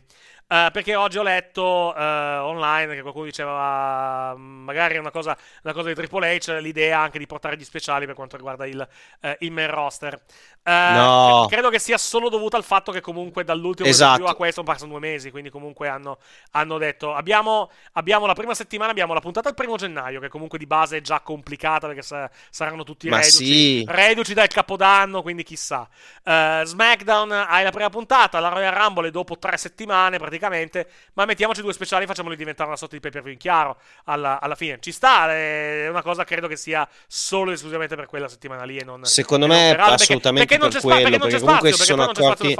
Uh, 0.52 0.72
perché 0.72 0.96
oggi 0.96 1.20
ho 1.20 1.22
letto 1.22 1.94
uh, 1.96 2.00
online 2.00 2.96
che 2.96 3.02
qualcuno 3.04 3.26
diceva 3.26 4.32
uh, 4.34 4.38
magari 4.40 4.98
una 4.98 5.12
cosa, 5.12 5.38
una 5.62 5.74
cosa 5.74 5.90
di 5.90 5.94
Triple 5.94 6.38
H, 6.38 6.60
l'idea 6.60 7.00
anche 7.02 7.20
di 7.20 7.28
portare 7.28 7.56
gli 7.56 7.64
speciali 7.64 8.08
per 8.08 8.16
quanto 8.16 8.36
riguarda 8.36 8.66
il, 8.66 8.88
eh, 9.22 9.38
il 9.42 9.52
main 9.52 9.70
roster. 9.70 10.20
No. 10.64 11.48
credo 11.50 11.70
che 11.70 11.80
sia 11.80 11.98
solo 11.98 12.30
dovuto 12.30 12.56
al 12.56 12.64
fatto 12.64 12.92
che 12.92 13.02
comunque 13.02 13.44
dall'ultimo 13.44 13.88
esatto. 13.88 14.26
a 14.26 14.36
questo 14.36 14.64
passano 14.64 14.92
due 14.92 15.00
mesi, 15.00 15.32
quindi 15.32 15.50
comunque 15.50 15.88
hanno, 15.88 16.18
hanno 16.52 16.78
detto 16.78 17.14
abbiamo, 17.14 17.70
abbiamo, 17.94 18.26
la 18.26 18.34
prima 18.34 18.54
settimana, 18.54 18.92
abbiamo 18.92 19.14
la 19.14 19.20
puntata 19.20 19.50
il 19.50 19.56
primo 19.56 19.76
gennaio 19.78 20.20
che 20.20 20.28
comunque 20.28 20.58
di 20.58 20.66
base 20.66 20.98
è 20.98 21.02
già 21.02 21.20
complicata 21.22 21.88
perché 21.88 22.02
sa- 22.02 22.30
saranno 22.50 22.84
tutti 22.84 23.10
reduci, 23.10 23.46
sì. 23.46 23.86
reduci 23.88 24.34
dal 24.34 24.48
capodanno, 24.48 25.22
quindi 25.22 25.44
chissà. 25.44 25.88
SmackDown 26.24 27.32
hai 27.32 27.64
la 27.64 27.72
prima 27.72 27.90
puntata, 27.90 28.40
la 28.40 28.50
Royal 28.50 28.74
Rumble 28.74 29.12
dopo 29.12 29.38
tre 29.38 29.58
settimane 29.58 30.18
praticamente 30.18 30.88
ma 31.14 31.26
mettiamoci 31.26 31.62
due 31.62 31.74
speciali 31.74 32.04
e 32.04 32.08
facciamoli 32.08 32.36
diventare 32.36 32.70
una 32.70 32.78
sorta 32.78 32.96
di 32.96 33.02
pay 33.02 33.12
per 33.12 33.22
view 33.22 33.34
in 33.34 33.40
chiaro 33.40 33.78
alla, 34.06 34.40
alla, 34.40 34.56
fine. 34.56 34.78
Ci 34.80 34.92
sta, 34.92 35.32
è 35.32 35.88
una 35.90 36.02
cosa 36.02 36.24
credo 36.24 36.48
che 36.48 36.56
sia 36.56 36.88
solo 37.08 37.52
esclusivamente 37.52 37.96
per 37.96 38.06
quella 38.06 38.28
settimana 38.28 38.64
lì 38.64 38.78
e 38.78 38.84
non 38.84 39.06
Secondo 39.06 39.46
e 39.46 39.50
me 39.50 39.76
non 39.76 39.90
assolutamente 39.90 40.46
perché, 40.46 40.49
perché 40.49 40.49
per 40.58 40.82
quello, 40.82 41.10
perché, 41.10 41.18
perché 41.18 41.40
comunque 41.40 41.72
spazio, 41.72 41.78
si 41.78 41.84
sono 41.84 42.04
accorti 42.04 42.56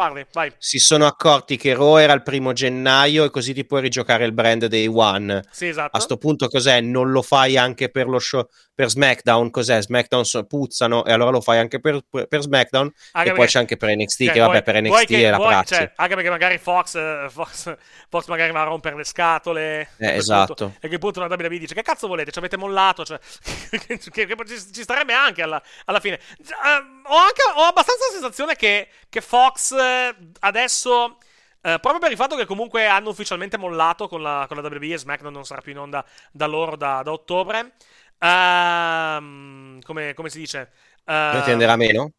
si 0.58 0.80
sono 0.80 1.06
accorti 1.06 1.58
che 1.58 1.74
Raw 1.74 1.98
era 1.98 2.14
il 2.14 2.24
primo 2.24 2.54
gennaio 2.54 3.24
e 3.24 3.30
così 3.30 3.54
ti 3.54 3.66
puoi 3.66 3.82
rigiocare 3.82 4.26
il 4.26 4.32
brand 4.32 4.66
dei 4.66 4.88
One. 4.88 5.44
Sì, 5.52 5.68
esatto. 5.68 5.98
A 5.98 6.00
sto 6.00 6.18
punto 6.18 6.48
cos'è? 6.48 6.82
Non 6.82 7.12
lo 7.12 7.22
fai 7.22 7.58
anche 7.58 7.90
per 7.90 8.08
lo 8.08 8.20
show 8.20 8.48
per 8.80 8.90
SmackDown, 8.90 9.50
cos'è? 9.50 9.82
SmackDown 9.82 10.24
puzzano 10.48 11.04
e 11.04 11.12
allora 11.12 11.32
lo 11.32 11.42
fai 11.42 11.58
anche 11.58 11.82
per, 11.82 12.00
per 12.10 12.42
SmackDown 12.42 12.86
anche 12.86 13.00
e 13.12 13.12
perché, 13.12 13.34
poi 13.34 13.48
c'è 13.48 13.60
anche 13.60 13.76
per 13.76 13.94
NXT 13.94 14.24
cioè, 14.24 14.32
che 14.32 14.40
vabbè 14.40 14.64
per 14.64 14.82
NXT 14.82 15.06
che, 15.06 15.24
è 15.26 15.30
la 15.30 15.38
prassi. 15.38 15.74
Cioè, 15.74 15.92
anche 15.98 16.16
perché 16.16 16.30
magari 16.30 16.58
Fox, 16.60 16.96
eh, 16.96 17.28
Fox, 17.30 17.76
Fox, 18.08 18.28
magari 18.28 18.54
va 18.54 18.62
a 18.62 18.64
rompere 18.64 18.96
le 18.96 19.04
scatole 19.04 19.90
eh, 19.98 20.16
esatto. 20.16 20.54
Punto, 20.54 20.78
e 20.80 20.88
che 20.88 20.98
punto 20.98 21.20
una 21.20 21.28
WWE 21.28 21.58
dice 21.58 21.74
che 21.74 21.82
cazzo 21.82 22.08
volete? 22.08 22.32
Ci 22.32 22.40
avete 22.40 22.56
mollato? 22.56 23.04
Cioè, 23.04 23.20
che, 23.70 23.98
che, 23.98 24.36
ci, 24.48 24.74
ci, 24.74 24.82
starebbe 24.84 25.12
anche 25.12 25.42
alla, 25.42 25.62
alla 25.84 26.00
fine. 26.00 26.18
Uh, 26.40 26.99
ho, 27.10 27.18
anche, 27.18 27.42
ho 27.56 27.64
abbastanza 27.64 28.06
la 28.06 28.12
sensazione 28.12 28.56
che, 28.56 28.90
che 29.10 29.22
Fox 29.22 29.72
uh, 29.72 30.32
adesso... 30.40 31.18
Uh, 31.62 31.78
proprio 31.80 32.00
per 32.00 32.12
il 32.12 32.16
fatto 32.16 32.38
che 32.38 32.46
comunque 32.46 32.88
hanno 32.88 33.10
ufficialmente 33.10 33.58
mollato 33.58 34.08
con 34.08 34.22
la, 34.22 34.46
con 34.48 34.56
la 34.56 34.66
WWE 34.66 34.94
e 34.94 34.98
SmackDown 34.98 35.34
non 35.34 35.44
sarà 35.44 35.60
più 35.60 35.74
in 35.74 35.80
onda 35.80 36.06
da 36.32 36.46
loro 36.46 36.78
da, 36.78 37.02
da 37.04 37.12
ottobre. 37.12 37.74
Uh, 38.18 39.80
come, 39.82 40.14
come, 40.14 40.30
si 40.30 40.40
dice? 40.40 40.72
Uh, 41.00 41.32
Pretenderà 41.32 41.76
meno? 41.76 42.12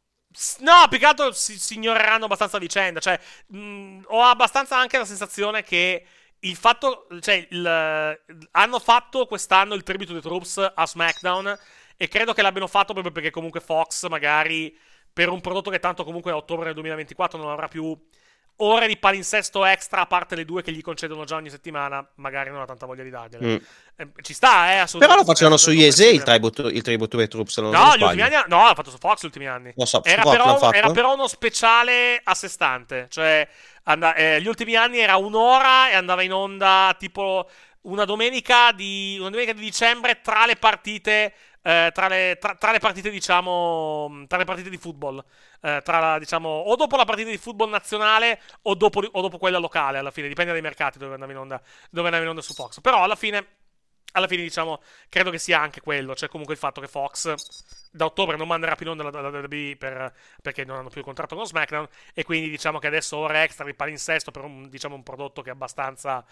No, 0.58 0.86
più 0.88 0.98
che 0.98 1.06
altro 1.06 1.32
si, 1.32 1.58
si 1.58 1.74
ignoreranno 1.74 2.26
abbastanza 2.26 2.56
a 2.56 2.60
vicenda. 2.60 3.00
Cioè, 3.00 3.18
mh, 3.48 4.02
ho 4.06 4.22
abbastanza 4.22 4.76
anche 4.76 4.98
la 4.98 5.04
sensazione 5.04 5.62
che 5.62 6.04
il 6.40 6.56
fatto. 6.56 7.06
Cioè, 7.20 7.46
il, 7.50 8.18
hanno 8.52 8.78
fatto 8.78 9.26
quest'anno 9.26 9.74
il 9.74 9.82
Tribute 9.82 10.12
to 10.12 10.20
the 10.20 10.26
Troops 10.26 10.72
a 10.74 10.86
SmackDown. 10.86 11.58
E 12.02 12.08
credo 12.08 12.32
che 12.32 12.40
l'abbiano 12.40 12.66
fatto 12.66 12.94
proprio 12.94 13.12
perché 13.12 13.28
comunque 13.28 13.60
Fox, 13.60 14.08
magari 14.08 14.74
per 15.12 15.28
un 15.28 15.42
prodotto 15.42 15.68
che 15.68 15.80
tanto 15.80 16.02
comunque 16.02 16.32
a 16.32 16.36
ottobre 16.36 16.64
del 16.64 16.72
2024 16.72 17.38
non 17.38 17.50
avrà 17.50 17.68
più 17.68 17.94
ore 18.56 18.86
di 18.86 18.96
palinsesto 18.96 19.66
extra, 19.66 20.00
a 20.00 20.06
parte 20.06 20.34
le 20.34 20.46
due 20.46 20.62
che 20.62 20.72
gli 20.72 20.80
concedono 20.80 21.24
già 21.24 21.36
ogni 21.36 21.50
settimana, 21.50 22.02
magari 22.14 22.48
non 22.48 22.62
ha 22.62 22.64
tanta 22.64 22.86
voglia 22.86 23.02
di 23.02 23.10
dargliele. 23.10 23.46
Mm. 23.46 23.56
Eh, 23.96 24.12
ci 24.22 24.32
sta, 24.32 24.72
eh, 24.72 24.78
assolutamente. 24.78 25.06
Però 25.08 25.16
lo 25.16 25.24
facevano 25.24 25.58
su 25.58 25.72
Yese 25.72 26.08
il 26.08 26.22
tribute, 26.22 26.62
il 26.62 26.80
tribute 26.80 27.18
to 27.18 27.28
Troops, 27.28 27.58
no, 27.58 27.70
gli 27.98 28.02
ultimi 28.02 28.22
anni, 28.22 28.44
no, 28.46 28.64
l'ha 28.64 28.74
fatto 28.74 28.88
su 28.88 28.96
Fox 28.98 29.20
gli 29.20 29.26
ultimi 29.26 29.46
anni. 29.46 29.74
So, 29.76 30.02
era, 30.02 30.22
però, 30.22 30.72
era, 30.72 30.90
però, 30.92 31.12
uno 31.12 31.26
speciale 31.26 32.18
a 32.24 32.34
sé 32.34 32.48
stante, 32.48 33.08
cioè 33.10 33.46
and- 33.82 34.14
eh, 34.16 34.40
gli 34.40 34.48
ultimi 34.48 34.74
anni 34.74 35.00
era 35.00 35.16
un'ora 35.16 35.90
e 35.90 35.96
andava 35.96 36.22
in 36.22 36.32
onda 36.32 36.96
tipo 36.98 37.46
una 37.82 38.04
domenica 38.04 38.72
di, 38.72 39.16
una 39.18 39.30
domenica 39.30 39.52
di 39.52 39.60
dicembre 39.60 40.20
tra 40.22 40.44
le 40.44 40.56
partite 40.56 41.32
eh, 41.62 41.90
tra, 41.92 42.08
le, 42.08 42.38
tra, 42.40 42.54
tra, 42.54 42.72
le, 42.72 42.78
partite, 42.78 43.10
diciamo, 43.10 44.24
tra 44.26 44.38
le 44.38 44.44
partite 44.44 44.70
di 44.70 44.78
football. 44.78 45.22
Eh, 45.60 45.80
tra, 45.84 46.18
diciamo, 46.18 46.48
o 46.48 46.76
dopo 46.76 46.96
la 46.96 47.04
partita 47.04 47.30
di 47.30 47.36
football 47.36 47.70
nazionale 47.70 48.40
o 48.62 48.74
dopo, 48.74 49.00
o 49.00 49.20
dopo, 49.20 49.38
quella 49.38 49.58
locale, 49.58 49.98
alla 49.98 50.10
fine, 50.10 50.28
dipende 50.28 50.52
dai 50.52 50.62
mercati 50.62 50.98
dove 50.98 51.14
andavi 51.14 51.32
in 51.32 51.38
onda, 51.38 51.60
dove 51.90 52.06
andavi 52.06 52.24
in 52.24 52.30
onda 52.30 52.42
su 52.42 52.54
Fox. 52.54 52.80
Però 52.80 53.02
alla 53.02 53.16
fine, 53.16 53.46
alla 54.12 54.26
fine, 54.26 54.42
diciamo, 54.42 54.80
credo 55.08 55.30
che 55.30 55.38
sia 55.38 55.60
anche 55.60 55.80
quello, 55.80 56.14
cioè 56.14 56.28
comunque 56.28 56.54
il 56.54 56.60
fatto 56.60 56.80
che 56.80 56.88
Fox 56.88 57.34
da 57.92 58.06
ottobre 58.06 58.36
non 58.36 58.46
manderà 58.46 58.74
più 58.74 58.86
in 58.86 58.98
onda 58.98 59.20
la 59.20 59.28
WWE 59.28 59.76
per, 59.76 60.14
perché 60.40 60.64
non 60.64 60.76
hanno 60.78 60.88
più 60.88 61.00
il 61.00 61.04
contratto 61.04 61.34
con 61.34 61.44
SmackDown 61.44 61.88
e 62.14 62.24
quindi 62.24 62.48
diciamo 62.48 62.78
che 62.78 62.86
adesso 62.86 63.16
ore 63.16 63.42
extra 63.42 63.64
di 63.64 63.74
palinsesto 63.74 64.30
per 64.30 64.44
un, 64.44 64.68
diciamo, 64.68 64.94
un 64.94 65.02
prodotto 65.02 65.42
che 65.42 65.50
è 65.50 65.52
abbastanza 65.52 66.24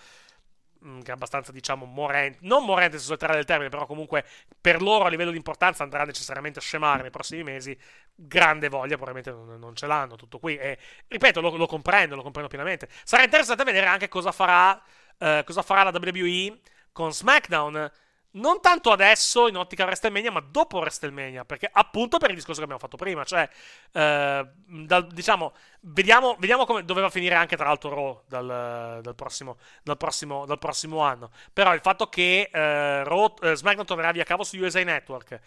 mm, 0.85 1.01
che 1.01 1.11
è 1.11 1.15
abbastanza, 1.15 1.53
diciamo, 1.53 1.85
morente, 1.85 2.39
non 2.43 2.65
morente 2.65 2.99
se 2.99 3.17
del 3.17 3.45
termine, 3.45 3.69
però 3.69 3.87
comunque 3.87 4.25
per 4.61 4.83
loro 4.83 5.05
a 5.05 5.09
livello 5.09 5.31
di 5.31 5.37
importanza 5.37 5.83
andrà 5.83 6.05
necessariamente 6.05 6.59
a 6.59 6.63
scemare 6.63 7.03
nei 7.03 7.11
prossimi 7.11 7.43
mesi. 7.43 7.77
Grande 8.15 8.69
voglia, 8.69 8.97
probabilmente 8.97 9.31
non, 9.31 9.59
non 9.59 9.75
ce 9.75 9.87
l'hanno, 9.87 10.17
tutto 10.17 10.39
qui. 10.39 10.57
E 10.57 10.79
ripeto, 11.07 11.41
lo, 11.41 11.57
lo, 11.57 11.67
comprendo, 11.67 12.17
lo 12.17 12.23
comprendo 12.23 12.49
pienamente. 12.49 12.89
Sarà 13.05 13.23
interessante 13.25 13.65
vedere 13.65 13.87
anche 13.87 14.09
cosa 14.09 14.33
farà, 14.33 14.81
eh, 15.19 15.43
cosa 15.45 15.63
farà 15.63 15.85
la 15.85 15.93
WWE 15.95 16.59
con 16.93 17.13
SmackDown 17.13 17.91
non 18.33 18.61
tanto 18.61 18.91
adesso 18.91 19.49
in 19.49 19.57
ottica 19.57 19.85
WrestleMania, 19.85 20.31
ma 20.31 20.41
dopo 20.41 20.79
WrestleMania, 20.79 21.45
perché 21.45 21.69
appunto 21.71 22.19
per 22.19 22.31
il 22.31 22.37
discorso 22.37 22.59
che 22.61 22.65
abbiamo 22.65 22.81
fatto 22.81 22.97
prima, 22.97 23.25
cioè, 23.25 23.49
eh, 23.93 24.47
dal, 24.67 25.07
diciamo, 25.09 25.55
vediamo, 25.81 26.37
vediamo, 26.39 26.67
come 26.67 26.85
doveva 26.85 27.11
finire 27.11 27.35
anche 27.35 27.57
tra 27.57 27.67
l'altro 27.67 27.95
Raw 27.95 28.23
dal, 28.27 29.01
dal, 29.03 29.15
prossimo, 29.15 29.57
dal, 29.83 29.97
prossimo, 29.97 30.45
prossimo, 30.59 31.01
anno. 31.01 31.31
Però 31.53 31.73
il 31.75 31.81
fatto 31.81 32.09
che 32.09 32.51
eh, 32.53 33.05
Raw, 33.05 33.35
eh, 33.43 33.57
SmackDown 33.57 33.87
tornerà 33.87 34.13
via 34.13 34.25
cavo 34.25 34.45
su 34.45 34.59
USA 34.59 34.83
Network 34.83 35.41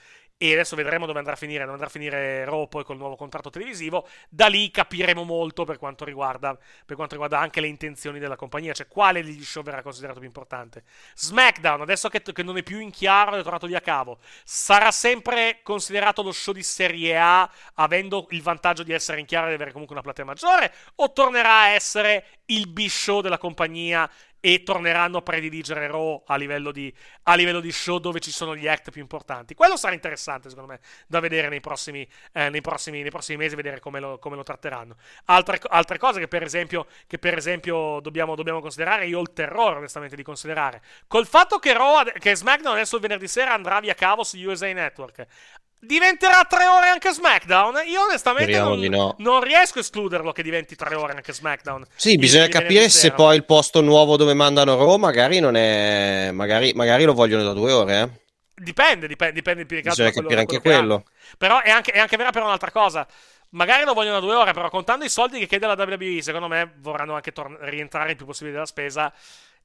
e 0.44 0.54
adesso 0.54 0.76
vedremo 0.76 1.06
dove 1.06 1.20
andrà 1.20 1.34
a 1.34 1.36
finire, 1.36 1.60
dove 1.60 1.74
andrà 1.74 1.86
a 1.86 1.92
finire 1.92 2.46
Raw 2.46 2.68
poi 2.68 2.84
col 2.84 2.98
nuovo 2.98 3.16
contratto 3.16 3.52
televisivo, 3.52 4.08
da 4.28 4.48
lì 4.48 4.72
capiremo 4.72 5.24
molto 5.24 5.66
per 5.66 5.78
quanto 5.78 6.04
riguarda, 6.04 6.58
per 6.84 6.96
quanto 6.96 7.14
riguarda 7.14 7.38
anche 7.38 7.62
le 7.62 7.68
intenzioni 7.68 8.18
della 8.18 8.36
compagnia, 8.36 8.74
cioè 8.74 8.88
quale 8.88 9.24
degli 9.24 9.44
show 9.44 9.62
verrà 9.62 9.84
considerato 9.84 10.18
più 10.18 10.28
importante. 10.28 10.84
SmackDown, 11.14 11.82
adesso 11.82 12.10
che, 12.10 12.24
che 12.24 12.42
non 12.42 12.58
è 12.58 12.64
più 12.64 12.80
in 12.80 12.90
chiaro, 12.90 13.36
è 13.36 13.44
tornato 13.44 13.68
via 13.68 13.82
cavo, 13.82 14.18
sarà 14.44 14.90
sempre 14.90 15.60
considerato 15.62 16.24
lo 16.24 16.32
show 16.32 16.56
di 16.56 16.64
Serie 16.64 17.20
A, 17.20 17.48
avendo 17.76 18.26
il 18.32 18.42
vantaggio 18.42 18.82
di 18.82 18.94
essere 18.94 19.20
in 19.20 19.28
chiaro 19.28 19.46
e 19.46 19.50
di 19.50 19.56
avere 19.56 19.72
comunque 19.72 19.94
una 19.94 20.04
platea 20.04 20.26
maggiore, 20.26 20.74
o 20.96 21.14
tornerà 21.14 21.60
a 21.60 21.68
essere 21.68 22.40
il 22.46 22.68
B-show 22.68 23.22
della 23.22 23.38
compagnia 23.38 24.10
e 24.42 24.64
torneranno 24.64 25.20
a 25.20 25.22
prediligere 25.22 25.88
Raw 25.88 26.24
a 26.26 26.36
livello, 26.36 26.72
di, 26.72 26.94
a 27.24 27.36
livello 27.36 27.60
di 27.60 27.72
show 27.72 28.00
dove 28.00 28.20
ci 28.20 28.32
sono 28.32 28.56
gli 28.56 28.68
act 28.68 28.90
più 28.90 29.00
importanti. 29.00 29.54
Quello 29.54 29.78
sarà 29.78 29.94
interessante, 29.94 30.50
secondo 30.50 30.72
me, 30.72 30.80
da 31.08 31.20
vedere 31.20 31.48
nei 31.48 31.62
prossimi, 31.62 32.06
eh, 32.34 32.50
nei 32.50 32.62
prossimi, 32.62 33.02
nei 33.02 33.12
prossimi 33.12 33.38
mesi, 33.38 33.56
vedere 33.56 33.80
come 33.80 34.00
lo, 34.00 34.18
come 34.18 34.36
lo 34.36 34.44
tratteranno. 34.44 34.96
Altre, 35.26 35.60
altre, 35.70 36.00
cose 36.00 36.20
che, 36.20 36.28
per 36.28 36.42
esempio, 36.42 36.88
che 37.06 37.20
per 37.20 37.38
esempio 37.38 38.00
dobbiamo, 38.02 38.36
dobbiamo, 38.36 38.60
considerare, 38.62 39.06
io 39.06 39.20
ho 39.20 39.22
il 39.22 39.32
terrore, 39.32 39.78
onestamente, 39.78 40.16
di 40.16 40.24
considerare. 40.24 40.82
Col 41.08 41.28
fatto 41.28 41.60
che, 41.60 41.74
Raw, 41.74 42.04
che 42.18 42.36
SmackDown 42.36 42.74
adesso 42.74 42.96
il 42.96 43.02
venerdì 43.02 43.28
sera 43.28 43.54
andrà 43.54 43.80
via 43.80 43.94
cavo 43.94 44.24
su 44.24 44.38
USA 44.40 44.74
Network, 44.74 45.28
Diventerà 45.84 46.46
tre 46.48 46.68
ore 46.68 46.90
anche 46.90 47.12
SmackDown? 47.12 47.82
Io 47.88 48.04
onestamente 48.04 48.56
non, 48.60 48.80
no. 48.82 49.16
non, 49.18 49.42
riesco 49.42 49.80
a 49.80 49.82
escluderlo 49.82 50.32
che 50.32 50.44
diventi 50.44 50.76
tre 50.76 50.94
ore 50.94 51.14
anche 51.14 51.34
SmackDown. 51.34 51.84
Sì, 51.96 52.18
bisogna 52.18 52.48
capire 52.50 52.88
se 52.88 53.12
poi 53.12 53.36
il 53.38 53.46
posto 53.46 53.82
nuovo 53.82 54.16
dove 54.16 54.36
mandano 54.36 54.76
Raw 54.76 54.98
magari 54.98 55.40
non 55.40 55.56
è... 55.56 56.30
Magari, 56.34 56.74
magari 56.76 57.04
lo 57.04 57.14
vogliono 57.14 57.44
da 57.44 57.54
due 57.54 57.72
ore, 57.72 58.00
eh? 58.00 58.10
Dipende, 58.54 59.08
dipende, 59.08 59.34
dipende 59.34 59.66
più 59.66 59.82
che 59.82 59.90
altro 59.90 60.06
Bisogna 60.06 60.22
capire 60.22 60.42
anche 60.42 60.62
quello. 60.62 61.06
Però 61.40 61.60
è 61.62 61.72
anche, 61.72 61.92
è 61.92 62.00
anche 62.00 62.16
vera 62.16 62.30
per 62.30 62.44
un'altra 62.44 62.70
cosa. 62.70 63.08
Magari 63.50 63.84
lo 63.84 63.94
vogliono 63.94 64.20
da 64.20 64.26
due 64.26 64.36
ore, 64.36 64.54
però 64.54 64.70
contando 64.70 65.04
i 65.04 65.10
soldi 65.10 65.40
che 65.40 65.48
chiede 65.48 65.66
la 65.66 65.74
WWE, 65.76 66.22
secondo 66.22 66.48
me 66.48 66.74
vorranno 66.78 67.16
anche 67.16 67.32
tor- 67.32 67.58
rientrare 67.62 68.12
il 68.12 68.18
più 68.18 68.28
possibile 68.28 68.54
della 68.54 68.68
spesa 68.68 69.12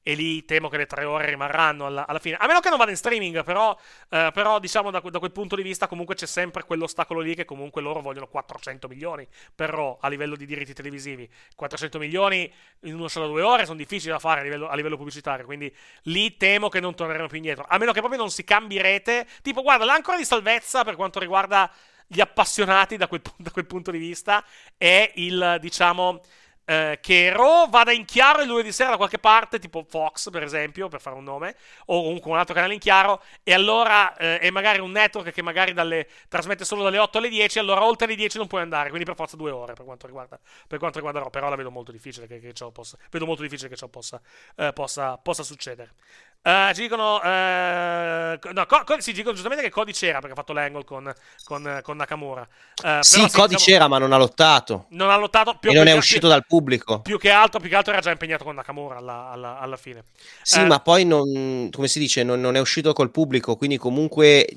e 0.07 0.13
lì 0.13 0.45
temo 0.45 0.69
che 0.69 0.77
le 0.77 0.85
tre 0.85 1.03
ore 1.03 1.25
rimarranno 1.25 1.85
alla, 1.85 2.07
alla 2.07 2.19
fine. 2.19 2.37
A 2.39 2.47
meno 2.47 2.61
che 2.61 2.69
non 2.69 2.77
vada 2.77 2.91
in 2.91 2.95
streaming, 2.95 3.43
però, 3.43 3.77
eh, 4.07 4.29
però 4.33 4.57
diciamo 4.57 4.89
da, 4.89 5.01
da, 5.01 5.19
quel 5.19 5.33
punto 5.33 5.57
di 5.57 5.63
vista 5.63 5.89
comunque 5.89 6.15
c'è 6.15 6.25
sempre 6.25 6.63
quell'ostacolo 6.63 7.19
lì 7.19 7.35
che 7.35 7.43
comunque 7.43 7.81
loro 7.81 7.99
vogliono 7.99 8.25
400 8.27 8.87
milioni 8.87 9.27
per 9.53 9.69
Raw 9.69 9.97
a 9.99 10.07
livello 10.07 10.37
di 10.37 10.45
diritti 10.45 10.73
televisivi. 10.73 11.29
400 11.53 11.99
milioni 11.99 12.49
in 12.83 12.93
uno 12.93 13.09
solo 13.09 13.27
due 13.27 13.41
ore 13.41 13.65
sono 13.65 13.75
difficili 13.75 14.11
da 14.11 14.19
fare 14.19 14.39
a 14.39 14.43
livello, 14.43 14.69
a 14.69 14.75
livello 14.77 14.95
pubblicitario, 14.95 15.43
quindi 15.43 15.75
lì 16.03 16.37
temo 16.37 16.69
che 16.69 16.79
non 16.79 16.95
torneremo 16.95 17.27
più 17.27 17.35
indietro. 17.35 17.65
A 17.67 17.77
meno 17.77 17.91
che 17.91 17.99
proprio 17.99 18.21
non 18.21 18.31
si 18.31 18.45
cambi 18.45 18.79
rete. 18.79 19.27
Tipo, 19.41 19.61
guarda, 19.61 19.83
l'ancora 19.83 20.15
di 20.15 20.23
salvezza 20.23 20.85
per 20.85 20.95
quanto 20.95 21.19
riguarda 21.19 21.69
gli 22.07 22.21
appassionati 22.21 22.95
da 22.95 23.09
quel, 23.09 23.21
da 23.35 23.51
quel 23.51 23.65
punto 23.65 23.91
di 23.91 23.97
vista 23.97 24.41
è 24.77 25.11
il, 25.15 25.57
diciamo 25.59 26.21
eh, 26.69 26.99
che 27.01 27.31
Raw 27.31 27.69
vada 27.69 27.93
in 27.93 28.03
chiaro 28.03 28.41
il 28.41 28.47
lunedì 28.49 28.73
sera 28.73 28.89
da 28.89 28.97
qualche 28.97 29.19
parte, 29.19 29.57
tipo 29.57 29.85
Fox 29.87 30.29
per 30.29 30.43
esempio, 30.43 30.89
per 30.89 30.99
fare 30.99 31.15
un 31.15 31.23
nome, 31.23 31.55
o 31.85 32.03
comunque 32.03 32.29
un 32.29 32.37
altro 32.37 32.53
canale 32.53 32.73
in 32.73 32.79
chiaro, 32.79 33.23
e 33.41 33.53
allora 33.53 34.15
eh, 34.17 34.39
è 34.39 34.49
magari 34.49 34.79
un 34.79 34.91
network 34.91 35.31
che 35.31 35.41
magari 35.41 35.71
dalle, 35.71 36.07
trasmette 36.27 36.65
solo 36.65 36.83
dalle 36.83 36.97
8 36.97 37.19
alle 37.19 37.29
10, 37.29 37.59
allora 37.59 37.85
oltre 37.85 38.07
le 38.07 38.15
10 38.15 38.37
non 38.37 38.47
puoi 38.47 38.61
andare, 38.61 38.89
quindi 38.89 39.05
per 39.05 39.15
forza 39.15 39.37
due 39.37 39.51
ore 39.51 39.73
per 39.73 39.85
quanto 39.85 40.07
riguarda, 40.07 40.37
per 40.67 40.77
quanto 40.77 40.97
riguarda 40.97 41.21
Raw, 41.21 41.29
però 41.29 41.47
la 41.47 41.55
vedo 41.55 41.71
molto 41.71 41.93
difficile 41.93 42.27
che, 42.27 42.39
che 42.39 42.53
ciò 42.53 42.69
possa, 42.71 42.97
vedo 43.09 43.25
molto 43.25 43.43
difficile 43.43 43.69
che 43.69 43.77
ciò 43.77 43.87
possa, 43.87 44.21
eh, 44.57 44.73
possa, 44.73 45.17
possa 45.17 45.43
succedere. 45.43 45.93
Uh, 46.41 46.73
ci 46.73 46.81
dicono, 46.81 47.15
uh, 47.15 48.39
no, 48.53 48.65
co- 48.65 48.83
co- 48.85 49.01
sì, 49.01 49.11
dicono 49.11 49.33
giustamente 49.33 49.65
che 49.65 49.69
Cody 49.69 49.91
c'era 49.91 50.19
perché 50.19 50.31
ha 50.31 50.35
fatto 50.35 50.53
l'angle 50.53 50.85
con, 50.85 51.13
con, 51.43 51.79
con 51.83 51.97
Nakamura. 51.97 52.47
Uh, 52.81 53.01
sì, 53.01 53.17
però, 53.17 53.31
Cody 53.31 53.55
diciamo, 53.55 53.57
c'era, 53.57 53.87
ma 53.89 53.97
non 53.97 54.13
ha 54.13 54.17
lottato. 54.17 54.85
Non 54.91 55.09
ha 55.09 55.17
lottato 55.17 55.57
più 55.59 55.71
e 55.71 55.73
non 55.73 55.87
è 55.87 55.93
uscito 55.93 56.21
più, 56.21 56.29
dal 56.29 56.45
pubblico. 56.45 57.01
Più 57.01 57.19
che, 57.19 57.31
altro, 57.31 57.59
più 57.59 57.69
che 57.69 57.75
altro 57.75 57.91
era 57.91 58.01
già 58.01 58.11
impegnato 58.11 58.45
con 58.45 58.55
Nakamura 58.55 58.95
alla, 58.95 59.29
alla, 59.29 59.59
alla 59.59 59.75
fine. 59.75 60.05
Sì, 60.41 60.63
ma 60.63 60.79
poi 60.79 61.03
non, 61.03 61.69
come 61.69 61.89
si 61.89 61.99
dice, 61.99 62.23
non, 62.23 62.39
non, 62.39 62.55
è 62.55 62.59
uscito 62.59 62.93
col 62.93 63.11
pubblico, 63.11 63.57
quindi 63.57 63.77
comunque 63.77 64.47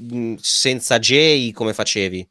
senza 0.40 1.00
Jay 1.00 1.50
come 1.50 1.74
facevi? 1.74 2.28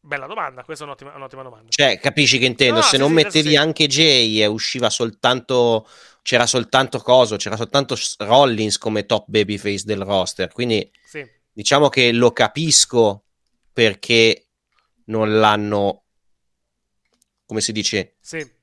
Bella 0.00 0.26
domanda, 0.26 0.62
questa 0.62 0.84
è 0.84 0.86
un'ottima, 0.86 1.12
un'ottima 1.16 1.42
domanda. 1.42 1.66
Cioè, 1.68 1.98
capisci 1.98 2.38
che 2.38 2.46
intendo? 2.46 2.76
No, 2.76 2.82
Se 2.82 2.90
sì, 2.90 2.96
non 2.98 3.08
sì, 3.08 3.14
mettevi 3.14 3.48
sì. 3.50 3.56
anche 3.56 3.86
Jay 3.86 4.40
e 4.40 4.46
usciva 4.46 4.88
soltanto 4.88 5.86
c'era 6.26 6.44
soltanto 6.44 6.98
Coso, 6.98 7.36
c'era 7.36 7.54
soltanto 7.56 7.94
Rollins 8.18 8.78
come 8.78 9.06
top 9.06 9.26
babyface 9.28 9.84
del 9.84 10.02
roster. 10.02 10.52
Quindi 10.52 10.90
sì. 11.04 11.24
diciamo 11.52 11.88
che 11.88 12.10
lo 12.10 12.32
capisco 12.32 13.26
perché 13.72 14.48
non 15.04 15.38
l'hanno, 15.38 16.02
come 17.46 17.60
si 17.60 17.70
dice? 17.70 18.16
Sì. 18.18 18.54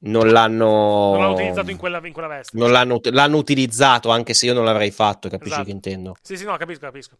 Non 0.00 0.30
l'hanno, 0.30 0.64
non 0.64 1.18
l'hanno 1.18 1.32
utilizzato 1.34 1.70
in 1.70 1.76
quella, 1.76 2.00
in 2.06 2.12
quella 2.14 2.28
veste. 2.28 2.56
Non 2.56 2.70
l'hanno, 2.70 3.00
l'hanno, 3.02 3.36
utilizzato 3.36 4.08
anche 4.08 4.32
se 4.32 4.46
io 4.46 4.54
non 4.54 4.64
l'avrei 4.64 4.90
fatto, 4.90 5.28
capisci 5.28 5.52
esatto. 5.52 5.66
che 5.66 5.72
intendo? 5.72 6.16
Sì, 6.22 6.38
sì, 6.38 6.44
no, 6.44 6.56
capisco, 6.56 6.80
capisco. 6.86 7.18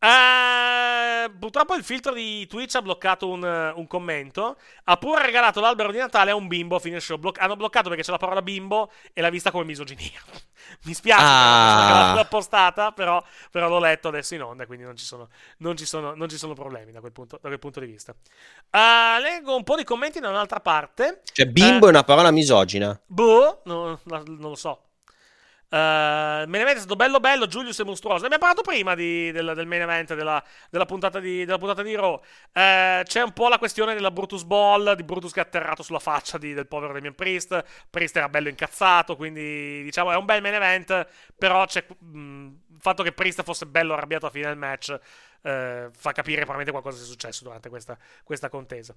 Uh, 0.00 1.36
purtroppo 1.38 1.74
il 1.74 1.82
filtro 1.82 2.12
di 2.12 2.46
Twitch 2.46 2.76
ha 2.76 2.82
bloccato 2.82 3.28
un, 3.28 3.42
un, 3.42 3.86
commento. 3.88 4.56
Ha 4.84 4.96
pure 4.96 5.24
regalato 5.24 5.60
l'albero 5.60 5.90
di 5.90 5.98
Natale 5.98 6.30
a 6.30 6.36
un 6.36 6.46
bimbo. 6.46 6.78
Fine 6.78 7.00
show. 7.00 7.16
Bloc- 7.16 7.40
hanno 7.40 7.56
bloccato 7.56 7.88
perché 7.88 8.04
c'è 8.04 8.12
la 8.12 8.18
parola 8.18 8.40
bimbo 8.40 8.92
e 9.12 9.20
l'ha 9.20 9.30
vista 9.30 9.50
come 9.50 9.64
misoginia. 9.64 10.20
Mi 10.84 10.94
spiace 10.94 11.22
ah. 11.24 12.14
l'ho 12.14 12.26
postata, 12.28 12.92
però, 12.92 13.22
però, 13.50 13.68
l'ho 13.68 13.78
letto 13.78 14.08
adesso 14.08 14.34
in 14.34 14.42
onda, 14.42 14.66
quindi 14.66 14.84
non 14.84 14.96
ci 14.96 15.04
sono, 15.04 15.28
non 15.58 15.76
ci 15.76 15.86
sono, 15.86 16.14
non 16.14 16.28
ci 16.28 16.36
sono 16.36 16.52
problemi 16.52 16.92
da 16.92 17.00
quel, 17.00 17.12
punto, 17.12 17.38
da 17.40 17.48
quel, 17.48 17.58
punto, 17.58 17.80
di 17.80 17.86
vista. 17.86 18.14
Uh, 18.70 19.20
leggo 19.20 19.56
un 19.56 19.64
po' 19.64 19.76
di 19.76 19.84
commenti 19.84 20.20
da 20.20 20.28
un'altra 20.28 20.60
parte. 20.60 21.22
Cioè, 21.32 21.46
bimbo 21.46 21.86
uh, 21.86 21.88
è 21.88 21.90
una 21.92 22.04
parola 22.04 22.30
misogina. 22.30 23.00
Boh, 23.06 23.62
no, 23.64 23.98
no, 24.02 24.22
non 24.26 24.50
lo 24.50 24.54
so. 24.54 24.87
Uh, 25.70 26.48
main 26.48 26.62
event 26.62 26.76
è 26.76 26.78
stato 26.78 26.96
bello 26.96 27.20
bello, 27.20 27.46
Julius 27.46 27.78
è 27.80 27.84
mostruoso. 27.84 28.20
Ne 28.26 28.34
abbiamo 28.34 28.44
parlato 28.44 28.62
prima 28.62 28.94
di, 28.94 29.30
del, 29.32 29.52
del, 29.54 29.66
main 29.66 29.82
event 29.82 30.14
della, 30.14 30.42
della, 30.70 30.86
puntata 30.86 31.20
di, 31.20 31.44
della 31.44 31.58
puntata 31.58 31.82
di 31.82 31.94
Raw. 31.94 32.14
Uh, 32.14 33.02
c'è 33.02 33.22
un 33.22 33.32
po' 33.34 33.48
la 33.48 33.58
questione 33.58 33.92
della 33.92 34.10
Brutus 34.10 34.44
Ball, 34.44 34.94
di 34.94 35.02
Brutus 35.02 35.32
che 35.32 35.40
ha 35.40 35.42
atterrato 35.42 35.82
sulla 35.82 35.98
faccia 35.98 36.38
di, 36.38 36.54
del 36.54 36.66
povero 36.66 36.94
Damien 36.94 37.14
Priest. 37.14 37.62
Priest 37.90 38.16
era 38.16 38.30
bello 38.30 38.48
incazzato, 38.48 39.14
quindi 39.14 39.82
diciamo 39.82 40.10
è 40.10 40.16
un 40.16 40.24
bel 40.24 40.40
main 40.40 40.54
event, 40.54 41.06
però 41.36 41.66
c'è 41.66 41.84
mh, 41.98 42.48
il 42.78 42.84
fatto 42.84 43.02
che 43.02 43.10
Priest 43.10 43.42
fosse 43.42 43.66
bello 43.66 43.92
arrabbiato 43.92 44.26
a 44.26 44.30
fine 44.30 44.46
del 44.46 44.56
match 44.56 44.96
eh, 45.42 45.88
fa 45.92 46.12
capire 46.12 46.44
probabilmente 46.44 46.70
qualcosa 46.70 46.96
sia 46.98 47.06
successo 47.06 47.42
durante 47.42 47.68
questa, 47.68 47.98
questa 48.22 48.48
contesa. 48.48 48.94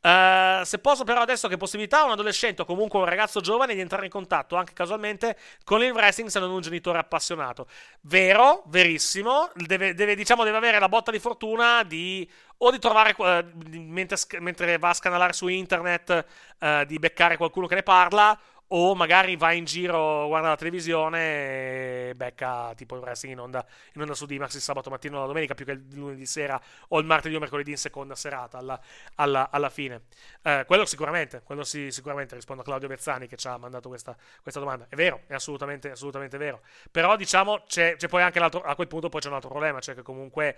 Uh, 0.00 0.62
se 0.62 0.78
posso 0.78 1.02
però 1.02 1.20
adesso 1.20 1.48
che 1.48 1.56
possibilità 1.56 2.04
un 2.04 2.12
adolescente 2.12 2.62
o 2.62 2.64
comunque 2.64 2.98
un 2.98 3.04
ragazzo 3.04 3.40
giovane 3.40 3.74
di 3.74 3.80
entrare 3.80 4.04
in 4.04 4.10
contatto 4.10 4.54
anche 4.54 4.72
casualmente 4.72 5.36
con 5.64 5.82
il 5.82 5.92
wrestling 5.92 6.28
se 6.28 6.38
non 6.38 6.50
un 6.50 6.60
genitore 6.60 6.98
appassionato. 6.98 7.66
Vero, 8.02 8.62
verissimo, 8.66 9.50
deve, 9.54 9.94
deve, 9.94 10.14
diciamo, 10.14 10.44
deve 10.44 10.56
avere 10.56 10.78
la 10.78 10.88
botta 10.88 11.10
di 11.10 11.18
fortuna 11.18 11.82
di 11.82 12.28
o 12.58 12.70
di 12.70 12.78
trovare, 12.78 13.14
uh, 13.16 13.50
mentre, 13.54 14.16
mentre, 14.38 14.78
va 14.78 14.90
a 14.90 14.94
scanalare 14.94 15.32
su 15.32 15.48
internet, 15.48 16.24
uh, 16.60 16.84
di 16.84 16.98
beccare 16.98 17.36
qualcuno 17.36 17.66
che 17.66 17.74
ne 17.74 17.82
parla, 17.82 18.38
o 18.68 18.94
magari 18.94 19.36
va 19.36 19.52
in 19.52 19.64
giro, 19.64 20.26
guarda 20.26 20.48
la 20.48 20.56
televisione 20.56 22.10
e 22.10 22.14
becca 22.14 22.72
tipo 22.74 22.96
il 22.96 23.02
wrestling 23.02 23.34
in 23.34 23.40
onda, 23.40 23.64
in 23.94 24.00
onda 24.00 24.14
su 24.14 24.26
Dimax 24.26 24.54
il 24.54 24.60
sabato 24.60 24.90
mattino 24.90 25.18
o 25.18 25.20
la 25.20 25.26
domenica 25.26 25.54
più 25.54 25.64
che 25.64 25.72
il 25.72 25.84
lunedì 25.92 26.26
sera 26.26 26.60
o 26.88 26.98
il 26.98 27.06
martedì 27.06 27.34
o 27.34 27.38
mercoledì 27.40 27.72
in 27.72 27.76
seconda 27.76 28.14
serata 28.14 28.58
alla, 28.58 28.80
alla, 29.16 29.50
alla 29.50 29.70
fine. 29.70 30.02
Eh, 30.42 30.64
quello 30.66 30.84
sicuramente, 30.86 31.42
quello 31.44 31.64
sì, 31.64 31.90
sicuramente 31.90 32.34
rispondo 32.34 32.62
a 32.62 32.64
Claudio 32.64 32.88
Vezzani 32.88 33.26
che 33.26 33.36
ci 33.36 33.46
ha 33.48 33.56
mandato 33.58 33.88
questa, 33.88 34.16
questa 34.42 34.60
domanda. 34.60 34.86
È 34.88 34.94
vero, 34.96 35.22
è 35.26 35.34
assolutamente, 35.34 35.90
assolutamente 35.90 36.38
vero. 36.38 36.60
Però 36.90 37.16
diciamo 37.16 37.64
c'è, 37.66 37.96
c'è 37.96 38.08
poi 38.08 38.22
anche 38.22 38.38
l'altro, 38.38 38.62
a 38.62 38.74
quel 38.74 38.88
punto 38.88 39.08
poi 39.08 39.20
c'è 39.20 39.28
un 39.28 39.34
altro 39.34 39.50
problema, 39.50 39.80
cioè 39.80 39.94
che 39.94 40.02
comunque 40.02 40.56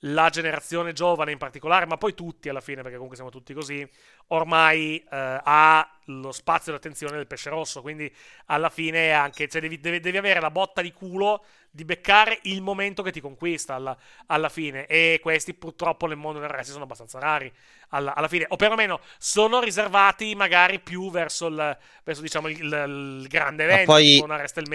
la 0.00 0.28
generazione 0.28 0.92
giovane 0.92 1.32
in 1.32 1.38
particolare, 1.38 1.86
ma 1.86 1.96
poi 1.96 2.14
tutti 2.14 2.48
alla 2.48 2.60
fine, 2.60 2.76
perché 2.76 2.94
comunque 2.94 3.16
siamo 3.16 3.30
tutti 3.30 3.54
così, 3.54 3.88
ormai 4.28 4.98
eh, 4.98 5.40
ha 5.42 5.98
lo 6.06 6.32
spazio 6.32 6.70
e 6.70 6.74
l'attenzione 6.74 7.16
del 7.16 7.26
pesce 7.26 7.50
rosso. 7.50 7.82
Quindi 7.82 8.12
alla 8.46 8.68
fine 8.68 9.12
anche, 9.12 9.48
cioè, 9.48 9.60
devi, 9.60 9.80
devi, 9.80 10.00
devi, 10.00 10.16
avere 10.16 10.40
la 10.40 10.50
botta 10.50 10.82
di 10.82 10.92
culo 10.92 11.44
di 11.76 11.84
beccare 11.84 12.38
il 12.44 12.62
momento 12.62 13.02
che 13.02 13.12
ti 13.12 13.20
conquista 13.20 13.74
alla, 13.74 13.94
alla, 14.26 14.48
fine. 14.48 14.86
E 14.86 15.20
questi 15.22 15.52
purtroppo 15.52 16.06
nel 16.06 16.16
mondo 16.16 16.40
del 16.40 16.48
ragazzi 16.48 16.70
sono 16.70 16.84
abbastanza 16.84 17.18
rari 17.18 17.52
alla, 17.90 18.14
alla, 18.14 18.28
fine, 18.28 18.46
o 18.48 18.56
perlomeno 18.56 19.00
sono 19.18 19.60
riservati 19.60 20.34
magari 20.34 20.80
più 20.80 21.10
verso 21.10 21.48
il, 21.48 21.78
verso, 22.02 22.22
diciamo, 22.22 22.48
il, 22.48 22.58
il, 22.60 23.20
il 23.20 23.28
grande 23.28 23.64
evento. 23.64 23.92
Ma 23.92 23.98
poi, 23.98 24.24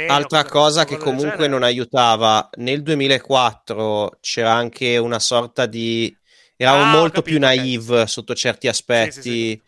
altra 0.07 0.43
cosa, 0.43 0.49
cosa 0.49 0.85
che 0.85 0.97
comunque 0.97 1.47
non 1.47 1.63
aiutava, 1.63 2.47
nel 2.57 2.83
2004 2.83 4.19
c'era 4.21 4.53
anche 4.53 4.97
una 4.97 5.19
sorta 5.19 5.65
di... 5.65 6.15
Eravamo 6.55 6.83
ah, 6.83 6.99
molto 6.99 7.21
capito, 7.21 7.23
più 7.23 7.39
naive 7.39 7.93
okay. 7.95 8.07
sotto 8.07 8.35
certi 8.35 8.67
aspetti. 8.67 9.11
Sì, 9.13 9.21
sì, 9.21 9.29
sì 9.29 9.61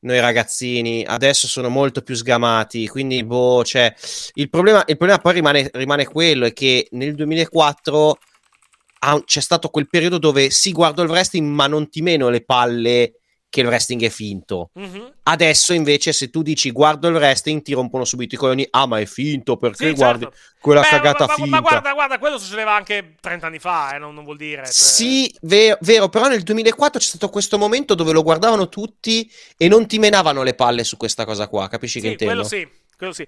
noi 0.00 0.20
ragazzini, 0.20 1.04
adesso 1.04 1.46
sono 1.46 1.68
molto 1.68 2.02
più 2.02 2.14
sgamati, 2.14 2.88
quindi 2.88 3.24
boh, 3.24 3.64
cioè, 3.64 3.92
il 4.34 4.48
problema, 4.48 4.82
il 4.86 4.96
problema 4.96 5.20
poi 5.20 5.34
rimane, 5.34 5.70
rimane 5.72 6.06
quello, 6.06 6.46
è 6.46 6.52
che 6.52 6.88
nel 6.92 7.14
2004 7.14 8.18
c'è 9.24 9.40
stato 9.40 9.68
quel 9.68 9.88
periodo 9.88 10.18
dove 10.18 10.50
si 10.50 10.72
guardo 10.72 11.02
il 11.02 11.08
wrestling 11.08 11.46
ma 11.48 11.66
non 11.66 11.88
ti 11.88 12.02
meno 12.02 12.28
le 12.28 12.44
palle 12.44 13.19
che 13.50 13.60
il 13.60 13.66
wrestling 13.66 14.02
è 14.04 14.08
finto. 14.08 14.70
Mm-hmm. 14.78 15.06
Adesso 15.24 15.72
invece 15.72 16.12
se 16.12 16.30
tu 16.30 16.40
dici 16.40 16.70
guardo 16.70 17.08
il 17.08 17.16
wrestling 17.16 17.60
ti 17.62 17.74
rompono 17.74 18.04
subito 18.04 18.36
i 18.36 18.38
coglioni, 18.38 18.66
ah 18.70 18.86
ma 18.86 19.00
è 19.00 19.06
finto 19.06 19.56
perché 19.56 19.88
sì, 19.88 19.94
guardi 19.94 20.22
certo. 20.22 20.38
quella 20.60 20.82
Beh, 20.82 20.88
cagata 20.88 21.26
ma, 21.26 21.34
finta. 21.34 21.50
Ma 21.50 21.60
guarda, 21.60 21.92
guarda, 21.92 22.18
quello 22.20 22.38
succedeva 22.38 22.72
anche 22.74 23.16
30 23.20 23.46
anni 23.46 23.58
fa, 23.58 23.96
eh, 23.96 23.98
non, 23.98 24.14
non, 24.14 24.22
vuol 24.22 24.36
dire. 24.36 24.62
Cioè... 24.62 24.72
Sì, 24.72 25.36
vero, 25.42 25.76
vero, 25.80 26.08
però 26.08 26.28
nel 26.28 26.44
2004 26.44 27.00
c'è 27.00 27.06
stato 27.06 27.28
questo 27.28 27.58
momento 27.58 27.96
dove 27.96 28.12
lo 28.12 28.22
guardavano 28.22 28.68
tutti 28.68 29.28
e 29.56 29.66
non 29.66 29.88
ti 29.88 29.98
menavano 29.98 30.44
le 30.44 30.54
palle 30.54 30.84
su 30.84 30.96
questa 30.96 31.24
cosa 31.24 31.48
qua, 31.48 31.68
capisci 31.68 31.98
sì, 31.98 32.06
che 32.06 32.12
intendo? 32.12 32.32
quello 32.32 32.48
sì. 32.48 32.78
Quello 32.96 33.14
sì. 33.14 33.26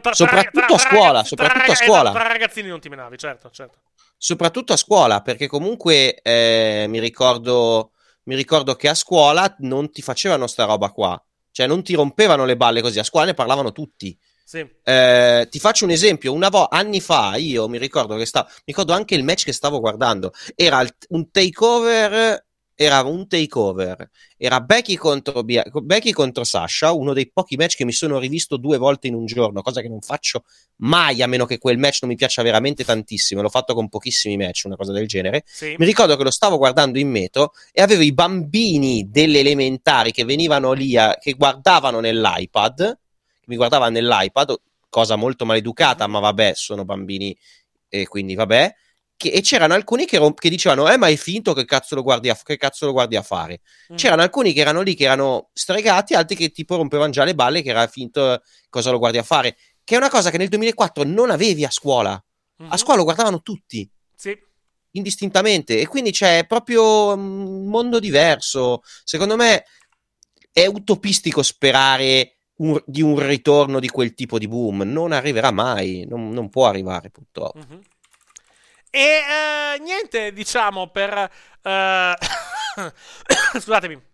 Tra, 0.00 0.14
soprattutto 0.14 0.66
tra, 0.66 0.74
a 0.74 0.78
scuola, 0.78 1.06
ragazzi, 1.06 1.28
soprattutto 1.28 1.70
a 1.70 1.74
scuola. 1.76 2.10
Tra 2.10 2.26
ragazzini 2.26 2.68
non 2.68 2.80
ti 2.80 2.88
menavi, 2.88 3.16
certo, 3.16 3.50
certo. 3.50 3.78
Soprattutto 4.18 4.72
a 4.72 4.76
scuola, 4.76 5.22
perché 5.22 5.46
comunque 5.46 6.20
eh, 6.22 6.86
mi 6.88 6.98
ricordo 6.98 7.91
mi 8.24 8.36
ricordo 8.36 8.74
che 8.74 8.88
a 8.88 8.94
scuola 8.94 9.54
non 9.60 9.90
ti 9.90 10.02
facevano 10.02 10.46
sta 10.46 10.64
roba 10.64 10.90
qua. 10.90 11.22
Cioè, 11.50 11.66
non 11.66 11.82
ti 11.82 11.94
rompevano 11.94 12.44
le 12.44 12.56
balle 12.56 12.80
così. 12.80 12.98
A 12.98 13.04
scuola 13.04 13.26
ne 13.26 13.34
parlavano 13.34 13.72
tutti. 13.72 14.18
Sì. 14.44 14.66
Eh, 14.82 15.48
ti 15.50 15.58
faccio 15.58 15.84
un 15.84 15.90
esempio. 15.90 16.32
Una 16.32 16.48
vo- 16.48 16.66
anni 16.68 17.00
fa, 17.00 17.36
io 17.36 17.68
mi 17.68 17.78
ricordo 17.78 18.16
che 18.16 18.26
stavo. 18.26 18.48
Mi 18.48 18.62
ricordo 18.66 18.92
anche 18.92 19.14
il 19.14 19.24
match 19.24 19.44
che 19.44 19.52
stavo 19.52 19.80
guardando. 19.80 20.32
Era 20.54 20.84
un 21.08 21.30
takeover 21.30 22.44
era 22.82 23.02
un 23.02 23.26
takeover. 23.28 24.10
Era 24.36 24.60
Becky 24.60 24.96
contro, 24.96 25.42
Bia- 25.42 25.64
Becky 25.82 26.10
contro 26.10 26.44
Sasha, 26.44 26.92
uno 26.92 27.12
dei 27.12 27.30
pochi 27.30 27.56
match 27.56 27.76
che 27.76 27.84
mi 27.84 27.92
sono 27.92 28.18
rivisto 28.18 28.56
due 28.56 28.76
volte 28.78 29.06
in 29.06 29.14
un 29.14 29.24
giorno, 29.24 29.62
cosa 29.62 29.80
che 29.80 29.88
non 29.88 30.00
faccio 30.00 30.44
mai, 30.76 31.22
a 31.22 31.26
meno 31.26 31.46
che 31.46 31.58
quel 31.58 31.78
match 31.78 31.98
non 32.02 32.10
mi 32.10 32.16
piaccia 32.16 32.42
veramente 32.42 32.84
tantissimo. 32.84 33.40
L'ho 33.40 33.48
fatto 33.48 33.74
con 33.74 33.88
pochissimi 33.88 34.36
match, 34.36 34.62
una 34.64 34.76
cosa 34.76 34.92
del 34.92 35.06
genere. 35.06 35.44
Sì. 35.46 35.74
Mi 35.78 35.84
ricordo 35.84 36.16
che 36.16 36.24
lo 36.24 36.30
stavo 36.30 36.58
guardando 36.58 36.98
in 36.98 37.08
metro 37.08 37.52
e 37.72 37.82
avevo 37.82 38.02
i 38.02 38.12
bambini 38.12 39.08
delle 39.10 39.40
elementari 39.40 40.12
che 40.12 40.24
venivano 40.24 40.72
lì, 40.72 40.96
a- 40.96 41.16
che 41.20 41.32
guardavano 41.32 42.00
nell'iPad, 42.00 42.76
che 42.76 43.46
mi 43.46 43.56
guardavano 43.56 43.92
nell'iPad, 43.92 44.54
cosa 44.88 45.16
molto 45.16 45.44
maleducata, 45.44 46.06
ma 46.06 46.18
vabbè, 46.18 46.52
sono 46.54 46.84
bambini 46.84 47.36
e 47.88 48.06
quindi 48.06 48.34
vabbè 48.34 48.74
che, 49.22 49.28
e 49.28 49.40
c'erano 49.40 49.74
alcuni 49.74 50.04
che, 50.04 50.18
rom- 50.18 50.36
che, 50.36 50.48
dicevano 50.48 50.90
eh 50.90 50.96
ma 50.96 51.06
è 51.06 51.14
finto? 51.14 51.52
Che 51.52 51.64
cazzo 51.64 51.94
lo 51.94 52.02
guardi 52.02 52.28
a, 52.28 52.36
che 52.42 52.56
cazzo 52.56 52.86
lo 52.86 52.92
guardi 52.92 53.14
a 53.14 53.22
fare? 53.22 53.60
Mm. 53.92 53.96
c'erano 53.96 54.22
alcuni 54.22 54.52
che 54.52 54.60
erano 54.60 54.80
lì 54.80 54.94
che 54.94 55.04
erano 55.04 55.50
stregati 55.52 56.14
altri 56.14 56.34
che 56.34 56.50
tipo 56.50 56.74
rompevano 56.76 57.12
già 57.12 57.22
le 57.22 57.34
balle 57.34 57.62
che 57.62 57.70
era 57.70 57.86
finto 57.86 58.42
cosa 58.68 58.90
lo 58.90 58.98
guardi 58.98 59.18
a 59.18 59.22
fare? 59.22 59.56
Che 59.84 59.94
è 59.94 59.98
una 59.98 60.10
cosa 60.10 60.30
che 60.30 60.38
nel 60.38 60.48
2004 60.48 61.04
non 61.04 61.30
avevi 61.30 61.64
a 61.64 61.70
scuola. 61.70 62.20
Mm-hmm. 62.60 62.72
a 62.72 62.76
scuola 62.76 62.98
lo 62.98 63.04
guardavano 63.04 63.42
tutti. 63.42 63.88
Sì. 64.14 64.36
Indistintamente. 64.92 65.78
E 65.78 65.86
quindi 65.86 66.10
c'è 66.10 66.46
proprio 66.46 67.14
un 67.14 67.66
mondo 67.66 67.98
diverso. 67.98 68.82
Secondo 69.04 69.36
me 69.36 69.64
è 70.52 70.66
utopistico 70.66 71.42
sperare 71.42 72.36
un, 72.56 72.80
di 72.86 73.02
un 73.02 73.18
ritorno 73.18 73.80
di 73.80 73.88
quel 73.88 74.14
tipo 74.14 74.38
di 74.38 74.48
boom. 74.48 74.82
Non 74.82 75.12
arriverà 75.12 75.50
mai. 75.50 76.06
Non, 76.08 76.30
non 76.30 76.48
può 76.50 76.66
arrivare 76.66 77.10
purtroppo. 77.10 77.58
Mm-hmm. 77.58 77.80
E 78.94 79.20
uh, 79.78 79.82
niente, 79.82 80.34
diciamo, 80.34 80.88
per... 80.88 81.30
Uh... 81.62 82.12
Scusatemi. 83.58 84.10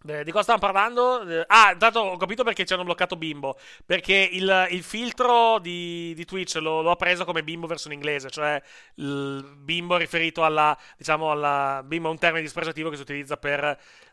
Di 0.00 0.30
cosa 0.30 0.54
stavamo 0.54 0.64
parlando? 0.64 1.44
Ah, 1.48 1.72
intanto 1.72 2.00
ho 2.00 2.16
capito 2.16 2.42
perché 2.42 2.64
ci 2.64 2.72
hanno 2.72 2.84
bloccato 2.84 3.16
Bimbo. 3.16 3.58
Perché 3.84 4.28
il, 4.32 4.68
il 4.70 4.82
filtro 4.82 5.58
di, 5.58 6.14
di 6.14 6.24
Twitch 6.24 6.54
lo, 6.56 6.82
lo, 6.82 6.92
ha 6.92 6.96
preso 6.96 7.24
come 7.24 7.42
Bimbo 7.42 7.66
versione 7.66 7.94
inglese, 7.94 8.30
cioè 8.30 8.62
il 8.94 9.44
Bimbo 9.58 9.96
riferito 9.96 10.44
alla, 10.44 10.76
diciamo, 10.96 11.30
alla. 11.30 11.82
Bimbo 11.84 12.08
è 12.08 12.12
un 12.12 12.18
termine 12.18 12.42
dispregiativo 12.42 12.90
che 12.90 12.96
si 12.96 13.02
utilizza 13.02 13.36
per 13.36 13.64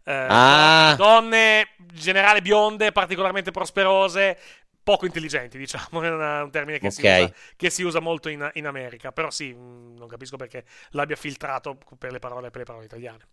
eh, 0.03 0.27
ah. 0.27 0.95
donne 0.98 1.69
in 1.77 1.88
generale 1.94 2.42
bionde, 2.42 2.92
particolarmente 2.92 3.52
prosperose, 3.52 4.38
poco 4.85 5.07
intelligenti, 5.07 5.57
diciamo, 5.57 5.99
è 6.03 6.09
una, 6.11 6.43
un 6.43 6.51
termine 6.51 6.77
che, 6.77 6.88
okay. 6.88 6.93
si 6.93 7.23
usa, 7.23 7.33
che, 7.57 7.69
si 7.72 7.83
usa, 7.83 7.99
molto 7.99 8.30
in, 8.30 8.47
in, 8.53 8.67
America, 8.67 9.11
però 9.11 9.31
sì, 9.31 9.51
mm, 9.51 9.97
non 9.97 10.07
capisco 10.07 10.38
perché 10.38 10.64
l'abbia 10.91 11.15
filtrato 11.15 11.75
per 11.97 12.11
le 12.11 12.19
parole, 12.19 12.51
per 12.51 12.59
le 12.59 12.65
parole 12.65 12.85
italiane. 12.85 13.27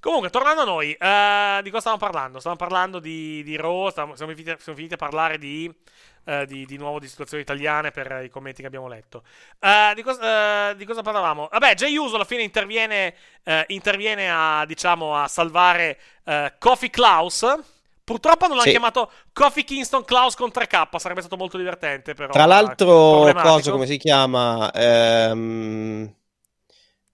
Comunque, 0.00 0.28
tornando 0.28 0.60
a 0.60 0.64
noi, 0.66 0.90
uh, 0.90 1.62
di 1.62 1.70
cosa 1.70 1.80
stavamo 1.80 1.96
parlando? 1.96 2.40
Stavamo 2.40 2.60
parlando 2.60 2.98
di, 2.98 3.42
di 3.42 3.56
Raw, 3.56 3.88
stavamo, 3.88 4.16
siamo, 4.16 4.32
finiti, 4.32 4.54
siamo, 4.60 4.76
finiti, 4.76 4.92
a 4.92 4.98
parlare 4.98 5.38
di, 5.38 5.74
uh, 6.24 6.44
di, 6.44 6.66
di, 6.66 6.76
nuovo 6.76 6.98
di 6.98 7.08
situazioni 7.08 7.42
italiane 7.42 7.90
per 7.90 8.20
i 8.24 8.28
commenti 8.28 8.60
che 8.60 8.66
abbiamo 8.66 8.86
letto. 8.86 9.24
Uh, 9.60 9.94
di, 9.94 10.02
cosa, 10.02 10.74
di, 10.74 10.84
cosa, 10.84 11.00
parlavamo? 11.00 11.48
Vabbè, 11.50 11.74
Jay 11.74 11.96
Uso 11.96 12.16
alla 12.16 12.26
fine 12.26 12.42
interviene, 12.42 13.14
interviene 13.68 14.30
a, 14.30 14.66
diciamo, 14.66 15.16
a 15.16 15.26
salvare 15.26 15.98
Kofi 16.58 16.90
Klaus 16.90 17.77
Purtroppo 18.08 18.46
non 18.46 18.56
l'hanno 18.56 18.68
sì. 18.68 18.70
chiamato 18.70 19.10
Coffee 19.34 19.64
Kingston 19.64 20.02
Klaus 20.06 20.34
con 20.34 20.48
3K, 20.48 20.96
sarebbe 20.96 21.20
stato 21.20 21.36
molto 21.36 21.58
divertente 21.58 22.14
però. 22.14 22.32
Tra 22.32 22.46
l'altro, 22.46 23.30
cosa 23.34 23.70
come 23.70 23.84
si 23.84 23.98
chiama? 23.98 24.72
Ehm... 24.72 26.16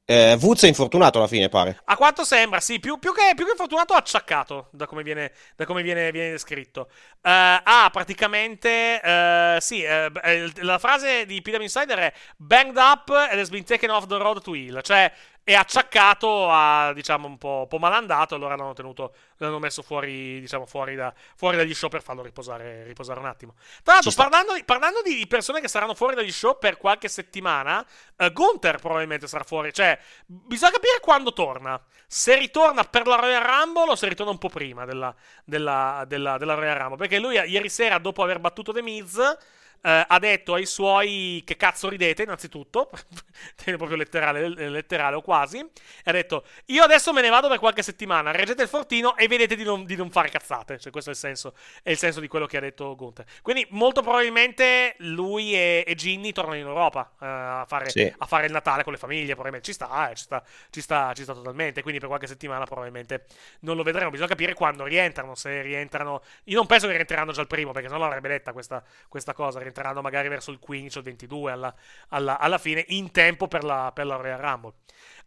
Eh, 0.06 0.36
Woods 0.38 0.64
è 0.64 0.68
infortunato 0.68 1.16
alla 1.16 1.26
fine, 1.26 1.48
pare. 1.48 1.80
A 1.84 1.96
quanto 1.96 2.24
sembra, 2.24 2.60
sì. 2.60 2.78
Più, 2.78 2.98
più, 2.98 3.14
che, 3.14 3.32
più 3.34 3.46
che 3.46 3.52
infortunato, 3.52 3.94
acciaccato, 3.94 4.68
da 4.70 4.84
come 4.86 5.02
viene, 5.02 5.32
da 5.56 5.64
come 5.64 5.82
viene, 5.82 6.10
viene 6.10 6.30
descritto. 6.30 6.88
Uh, 7.22 7.58
ah, 7.62 7.88
praticamente, 7.90 9.00
uh, 9.02 9.60
sì, 9.60 9.82
uh, 9.82 10.12
la 10.60 10.78
frase 10.78 11.24
di 11.24 11.40
PW 11.40 11.62
Insider 11.62 11.98
è 11.98 12.12
Banged 12.36 12.76
up 12.76 13.08
and 13.08 13.40
has 13.40 13.48
been 13.48 13.64
taken 13.64 13.88
off 13.88 14.06
the 14.06 14.18
road 14.18 14.42
to 14.42 14.52
heal. 14.52 14.82
Cioè, 14.82 15.10
è 15.44 15.52
acciaccato 15.52 16.50
a, 16.50 16.94
diciamo, 16.94 17.28
un 17.28 17.36
po', 17.36 17.60
un 17.60 17.68
po 17.68 17.78
malandato, 17.78 18.34
allora 18.34 18.56
l'hanno 18.56 18.72
tenuto, 18.72 19.14
l'hanno 19.36 19.58
messo 19.58 19.82
fuori, 19.82 20.40
diciamo, 20.40 20.64
fuori, 20.64 20.94
da, 20.94 21.12
fuori 21.36 21.58
dagli 21.58 21.74
show 21.74 21.90
per 21.90 22.02
farlo 22.02 22.22
riposare, 22.22 22.84
riposare 22.84 23.20
un 23.20 23.26
attimo. 23.26 23.54
Tra 23.82 23.92
l'altro, 23.92 24.10
parlando 24.16 24.54
di, 24.54 24.64
parlando 24.64 25.02
di, 25.02 25.26
persone 25.26 25.60
che 25.60 25.68
saranno 25.68 25.94
fuori 25.94 26.14
dagli 26.14 26.32
show 26.32 26.58
per 26.58 26.78
qualche 26.78 27.08
settimana, 27.08 27.84
uh, 28.16 28.32
Gunther 28.32 28.78
probabilmente 28.78 29.28
sarà 29.28 29.44
fuori, 29.44 29.70
cioè, 29.74 29.98
bisogna 30.24 30.72
capire 30.72 30.98
quando 31.00 31.34
torna. 31.34 31.78
Se 32.06 32.34
ritorna 32.38 32.82
per 32.84 33.06
la 33.06 33.16
Royal 33.16 33.42
Rumble 33.42 33.90
o 33.90 33.96
se 33.96 34.08
ritorna 34.08 34.32
un 34.32 34.38
po' 34.38 34.48
prima 34.48 34.86
della, 34.86 35.14
della, 35.44 36.04
della, 36.06 36.38
della 36.38 36.54
Royal 36.54 36.78
Rumble, 36.78 36.96
perché 36.96 37.18
lui 37.18 37.34
ieri 37.34 37.68
sera, 37.68 37.98
dopo 37.98 38.22
aver 38.22 38.38
battuto 38.38 38.72
The 38.72 38.80
Miz 38.80 39.36
eh, 39.84 40.04
ha 40.08 40.18
detto 40.18 40.54
ai 40.54 40.64
suoi 40.64 41.42
che 41.44 41.56
cazzo 41.56 41.90
ridete 41.90 42.22
innanzitutto, 42.22 42.88
proprio 43.76 43.96
letterale, 43.96 44.48
letterale 44.70 45.16
o 45.16 45.20
quasi, 45.20 45.62
ha 46.04 46.12
detto 46.12 46.44
io 46.66 46.82
adesso 46.82 47.12
me 47.12 47.20
ne 47.20 47.28
vado 47.28 47.48
per 47.48 47.58
qualche 47.58 47.82
settimana, 47.82 48.30
reggete 48.30 48.62
il 48.62 48.68
fortino 48.68 49.14
e 49.14 49.28
vedete 49.28 49.54
di 49.54 49.62
non, 49.62 49.84
di 49.84 49.94
non 49.94 50.10
fare 50.10 50.30
cazzate, 50.30 50.78
cioè 50.78 50.90
questo 50.90 51.10
è 51.10 51.12
il, 51.12 51.18
senso, 51.18 51.54
è 51.82 51.90
il 51.90 51.98
senso 51.98 52.20
di 52.20 52.28
quello 52.28 52.46
che 52.46 52.56
ha 52.56 52.60
detto 52.60 52.96
Gunther. 52.96 53.26
Quindi 53.42 53.66
molto 53.70 54.00
probabilmente 54.00 54.94
lui 54.98 55.54
e, 55.54 55.84
e 55.86 55.94
Ginny 55.94 56.32
tornano 56.32 56.56
in 56.56 56.66
Europa 56.66 57.12
eh, 57.20 57.26
a, 57.26 57.64
fare, 57.68 57.90
sì. 57.90 58.10
a, 58.16 58.26
fare, 58.26 58.46
il 58.46 58.52
Natale 58.52 58.84
con 58.84 58.92
le 58.92 58.98
famiglie, 58.98 59.34
probabilmente. 59.34 59.66
Ci 59.66 59.74
sta, 59.74 60.10
eh, 60.10 60.14
ci, 60.14 60.22
sta, 60.24 60.42
ci, 60.70 60.80
sta, 60.80 61.12
ci 61.12 61.24
sta 61.24 61.34
totalmente, 61.34 61.82
quindi 61.82 62.00
per 62.00 62.08
qualche 62.08 62.26
settimana 62.26 62.64
probabilmente 62.64 63.26
non 63.60 63.76
lo 63.76 63.82
vedremo, 63.82 64.08
bisogna 64.08 64.28
capire 64.28 64.54
quando 64.54 64.84
rientrano, 64.84 65.34
se 65.34 65.60
rientrano, 65.60 66.22
io 66.44 66.56
non 66.56 66.66
penso 66.66 66.86
che 66.86 66.94
rientreranno 66.94 67.32
già 67.32 67.42
il 67.42 67.48
primo, 67.48 67.72
perché 67.72 67.88
sennò 67.88 68.00
l'avrebbe 68.00 68.28
detta 68.28 68.52
questa, 68.54 68.82
questa 69.08 69.34
cosa, 69.34 69.58
entreranno 69.74 70.00
magari 70.00 70.28
verso 70.28 70.52
il 70.52 70.60
15 70.60 70.96
o 70.96 71.00
il 71.00 71.06
22 71.06 71.52
alla, 71.52 71.74
alla, 72.08 72.38
alla 72.38 72.58
fine, 72.58 72.84
in 72.88 73.10
tempo 73.10 73.48
per 73.48 73.64
la, 73.64 73.90
per 73.92 74.06
la 74.06 74.14
Royal 74.14 74.38
Rumble. 74.38 74.72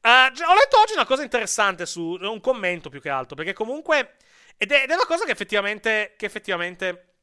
Uh, 0.01 0.31
ho 0.49 0.53
letto 0.53 0.79
oggi 0.79 0.93
una 0.93 1.05
cosa 1.05 1.23
interessante 1.23 1.85
su 1.85 2.17
un 2.21 2.39
commento 2.39 2.89
più 2.89 3.01
che 3.01 3.09
altro, 3.09 3.35
perché 3.35 3.53
comunque 3.53 4.15
ed 4.55 4.71
è, 4.71 4.83
ed 4.83 4.89
è 4.89 4.93
una 4.93 5.05
cosa 5.05 5.25
che 5.25 5.31
effettivamente, 5.31 6.13
che 6.17 6.25
effettivamente, 6.25 7.15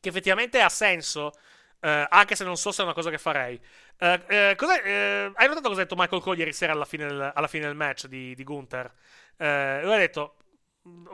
che 0.00 0.08
effettivamente 0.08 0.60
ha 0.60 0.68
senso. 0.68 1.32
Uh, 1.84 2.06
anche 2.08 2.34
se 2.34 2.44
non 2.44 2.56
so 2.56 2.72
se 2.72 2.80
è 2.80 2.84
una 2.84 2.94
cosa 2.94 3.10
che 3.10 3.18
farei. 3.18 3.60
Uh, 3.98 4.06
hai 4.06 4.56
notato 4.56 5.68
cosa 5.68 5.80
ha 5.80 5.84
detto 5.84 5.96
Michael 5.96 6.22
Cole 6.22 6.38
ieri 6.38 6.54
sera 6.54 6.72
alla 6.72 6.86
fine 6.86 7.06
del, 7.06 7.32
alla 7.34 7.46
fine 7.46 7.66
del 7.66 7.74
match 7.74 8.06
di, 8.06 8.34
di 8.34 8.42
Gunther? 8.42 8.90
lui 9.36 9.92
ha 9.92 9.98
detto: 9.98 10.36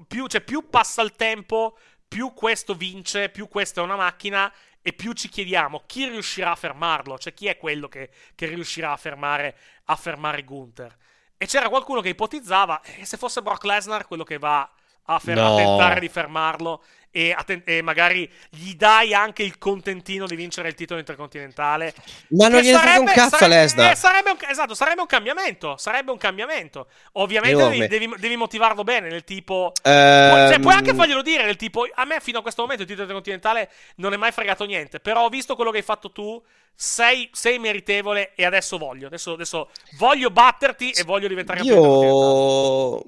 più, 0.06 0.28
cioè, 0.28 0.42
più 0.42 0.68
passa 0.68 1.02
il 1.02 1.16
tempo, 1.16 1.76
più 2.06 2.32
questo 2.34 2.74
vince, 2.74 3.30
più 3.30 3.48
questa 3.48 3.80
è 3.80 3.84
una 3.84 3.96
macchina 3.96 4.52
e 4.82 4.92
più 4.92 5.12
ci 5.12 5.28
chiediamo 5.28 5.82
chi 5.86 6.08
riuscirà 6.08 6.52
a 6.52 6.56
fermarlo, 6.56 7.18
cioè 7.18 7.34
chi 7.34 7.46
è 7.46 7.56
quello 7.56 7.88
che, 7.88 8.10
che 8.34 8.46
riuscirà 8.46 8.92
a 8.92 8.96
fermare, 8.96 9.56
a 9.84 9.96
fermare 9.96 10.44
Gunther. 10.44 10.96
E 11.36 11.46
c'era 11.46 11.68
qualcuno 11.68 12.00
che 12.00 12.10
ipotizzava, 12.10 12.80
eh, 12.82 13.04
se 13.04 13.16
fosse 13.16 13.42
Brock 13.42 13.64
Lesnar 13.64 14.06
quello 14.06 14.24
che 14.24 14.38
va 14.38 14.70
a, 15.14 15.18
fer- 15.18 15.38
no. 15.38 15.54
a 15.54 15.56
tentare 15.56 16.00
di 16.00 16.08
fermarlo 16.08 16.82
e, 17.12 17.36
ten- 17.44 17.62
e, 17.64 17.82
magari 17.82 18.30
gli 18.50 18.74
dai 18.74 19.12
anche 19.12 19.42
il 19.42 19.58
contentino 19.58 20.26
di 20.26 20.36
vincere 20.36 20.68
il 20.68 20.74
titolo 20.74 21.00
intercontinentale. 21.00 21.92
Ma 22.30 22.48
non 22.48 22.60
gli 22.60 22.72
frega 22.72 23.00
un 23.00 23.06
cazzo 23.06 23.36
sarebbe, 23.36 23.62
Lesnar. 23.62 23.92
Eh, 23.92 23.96
sarebbe 23.96 24.30
un, 24.30 24.36
esatto, 24.48 24.74
sarebbe 24.74 25.00
un 25.00 25.06
cambiamento. 25.06 25.76
Sarebbe 25.76 26.12
un 26.12 26.18
cambiamento. 26.18 26.86
Ovviamente 27.12 27.68
devi, 27.68 27.88
devi, 27.88 28.14
devi, 28.16 28.36
motivarlo 28.36 28.84
bene, 28.84 29.08
nel 29.08 29.24
tipo... 29.24 29.72
Um... 29.82 30.48
Cioè, 30.48 30.58
puoi 30.60 30.74
anche 30.74 30.94
farglielo 30.94 31.22
dire, 31.22 31.44
nel 31.44 31.56
tipo... 31.56 31.86
A 31.92 32.04
me 32.04 32.20
fino 32.20 32.38
a 32.38 32.42
questo 32.42 32.62
momento 32.62 32.82
il 32.82 32.88
titolo 32.88 33.06
intercontinentale 33.08 33.70
non 33.96 34.12
è 34.12 34.16
mai 34.16 34.30
fregato 34.30 34.64
niente, 34.64 35.00
però 35.00 35.24
ho 35.24 35.28
visto 35.28 35.56
quello 35.56 35.72
che 35.72 35.78
hai 35.78 35.82
fatto 35.82 36.12
tu, 36.12 36.40
sei, 36.74 37.28
sei 37.32 37.58
meritevole 37.58 38.32
e 38.36 38.44
adesso 38.44 38.78
voglio. 38.78 39.08
Adesso, 39.08 39.32
adesso 39.32 39.70
voglio 39.98 40.30
batterti 40.30 40.90
e 40.90 41.02
voglio 41.02 41.26
diventare 41.26 41.60
Io... 41.62 43.02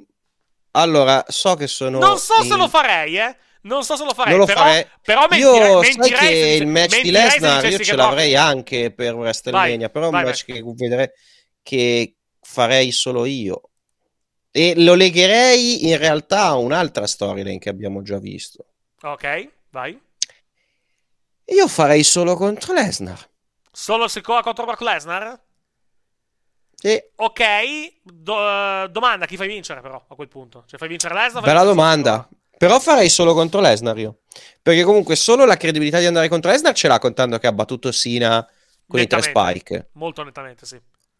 Allora, 0.72 1.24
so 1.28 1.54
che 1.54 1.66
sono... 1.66 1.98
Non 1.98 2.18
so 2.18 2.42
in... 2.42 2.48
se 2.48 2.56
lo 2.56 2.68
farei, 2.68 3.18
eh. 3.18 3.36
Non 3.62 3.84
so 3.84 3.96
se 3.96 4.04
lo 4.04 4.12
farei, 4.12 4.36
lo 4.36 4.44
però, 4.44 4.60
farei. 4.60 4.86
però 5.02 5.28
io 5.30 5.78
mentirei, 5.80 5.92
sai 5.92 6.10
che 6.10 6.26
se, 6.26 6.48
il 6.60 6.66
match 6.66 7.00
di 7.00 7.10
Lesnar 7.12 7.64
io 7.70 7.78
ce 7.78 7.94
l'avrei 7.94 8.32
Brock... 8.32 8.44
anche 8.44 8.90
per 8.92 9.14
WrestleMania, 9.14 9.78
vai, 9.78 9.90
però 9.90 10.06
è 10.06 10.08
un 10.08 10.14
match 10.14 10.46
vai. 10.46 10.56
che 10.56 10.72
vedrei 10.74 11.10
che 11.62 12.16
farei 12.40 12.90
solo 12.90 13.24
io. 13.24 13.70
E 14.50 14.74
lo 14.76 14.94
legherei 14.94 15.88
in 15.88 15.96
realtà 15.96 16.46
a 16.46 16.56
un'altra 16.56 17.06
storyline 17.06 17.58
che 17.58 17.68
abbiamo 17.68 18.02
già 18.02 18.18
visto. 18.18 18.66
Ok, 19.02 19.48
vai. 19.70 19.98
Io 21.46 21.68
farei 21.68 22.02
solo 22.02 22.34
contro 22.34 22.72
Lesnar. 22.72 23.30
Solo 23.70 24.08
Secoa 24.08 24.42
contro 24.42 24.64
Brock 24.64 24.80
Lesnar? 24.80 25.40
Sì. 26.82 27.00
Ok, 27.14 27.42
do, 28.02 28.88
domanda, 28.88 29.24
chi 29.24 29.36
fai 29.36 29.46
vincere 29.46 29.80
però 29.80 30.04
a 30.04 30.14
quel 30.16 30.26
punto? 30.26 30.64
Cioè 30.66 30.80
fai 30.80 30.88
vincere 30.88 31.14
Lesnar? 31.14 31.40
Bella 31.44 31.62
domanda. 31.62 32.28
Però 32.58 32.80
farei 32.80 33.08
solo 33.08 33.34
contro 33.34 33.60
Lesnar 33.60 33.96
io. 33.98 34.22
Perché 34.60 34.82
comunque 34.82 35.14
solo 35.14 35.44
la 35.44 35.56
credibilità 35.56 36.00
di 36.00 36.06
andare 36.06 36.26
contro 36.26 36.50
Lesnar 36.50 36.74
ce 36.74 36.88
l'ha 36.88 36.98
contando 36.98 37.38
che 37.38 37.46
ha 37.46 37.52
battuto 37.52 37.92
Sina 37.92 38.44
con 38.84 38.98
i 38.98 39.06
tre 39.06 39.22
spike. 39.22 39.90
Molto 39.92 40.24
nettamente, 40.24 40.66
sì. 40.66 40.76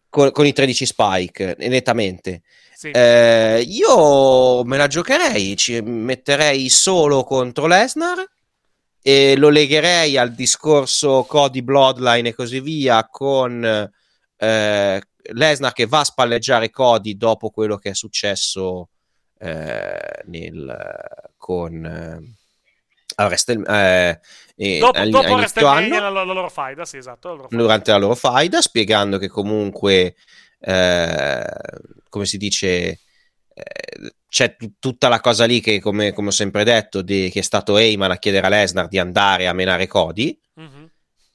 Con, 0.09 0.31
con 0.33 0.45
i 0.45 0.51
13 0.51 0.85
spike, 0.85 1.55
nettamente. 1.59 2.41
Sì. 2.75 2.91
Eh, 2.91 3.63
io 3.65 4.65
me 4.65 4.75
la 4.75 4.87
giocherei, 4.87 5.55
ci 5.55 5.79
metterei 5.79 6.67
solo 6.67 7.23
contro 7.23 7.67
Lesnar 7.67 8.21
e 9.01 9.37
lo 9.37 9.47
legherei 9.47 10.17
al 10.17 10.33
discorso 10.33 11.23
Cody 11.23 11.61
Bloodline 11.61 12.29
e 12.29 12.33
così 12.33 12.59
via 12.59 13.07
con 13.09 13.63
eh, 14.37 15.01
Lesnar 15.31 15.73
che 15.73 15.85
va 15.85 15.99
a 15.99 16.05
spalleggiare 16.05 16.69
Cody 16.69 17.15
dopo 17.15 17.49
quello 17.49 17.77
che 17.77 17.91
è 17.91 17.93
successo 17.95 18.89
eh, 19.39 20.23
nel, 20.25 20.77
con 21.37 21.85
eh, 21.85 23.23
Wrestle, 23.23 23.63
eh, 23.67 24.79
dopo, 24.79 25.09
dopo 25.09 25.33
WrestleMania 25.33 25.99
la, 25.99 26.09
la, 26.09 26.23
loro 26.23 26.49
faida, 26.49 26.85
sì, 26.85 26.97
esatto, 26.97 27.27
la 27.27 27.33
loro 27.35 27.47
faida. 27.47 27.63
durante 27.63 27.91
la 27.91 27.97
loro 27.97 28.15
faida, 28.15 28.61
spiegando 28.61 29.17
che 29.17 29.27
comunque, 29.27 30.15
eh, 30.59 31.45
come 32.09 32.25
si 32.25 32.37
dice, 32.37 32.99
eh, 33.53 34.13
c'è 34.27 34.55
t- 34.55 34.71
tutta 34.79 35.09
la 35.09 35.19
cosa 35.19 35.45
lì 35.45 35.59
che, 35.59 35.79
come, 35.79 36.11
come 36.11 36.29
ho 36.29 36.31
sempre 36.31 36.63
detto, 36.63 37.01
di, 37.01 37.29
che 37.31 37.39
è 37.39 37.43
stato 37.43 37.77
Heyman 37.77 38.11
a 38.11 38.17
chiedere 38.17 38.47
a 38.47 38.49
Lesnar 38.49 38.87
di 38.87 38.97
andare 38.97 39.47
a 39.47 39.53
menare 39.53 39.87
Cody. 39.87 40.39
Mm-hmm. 40.59 40.72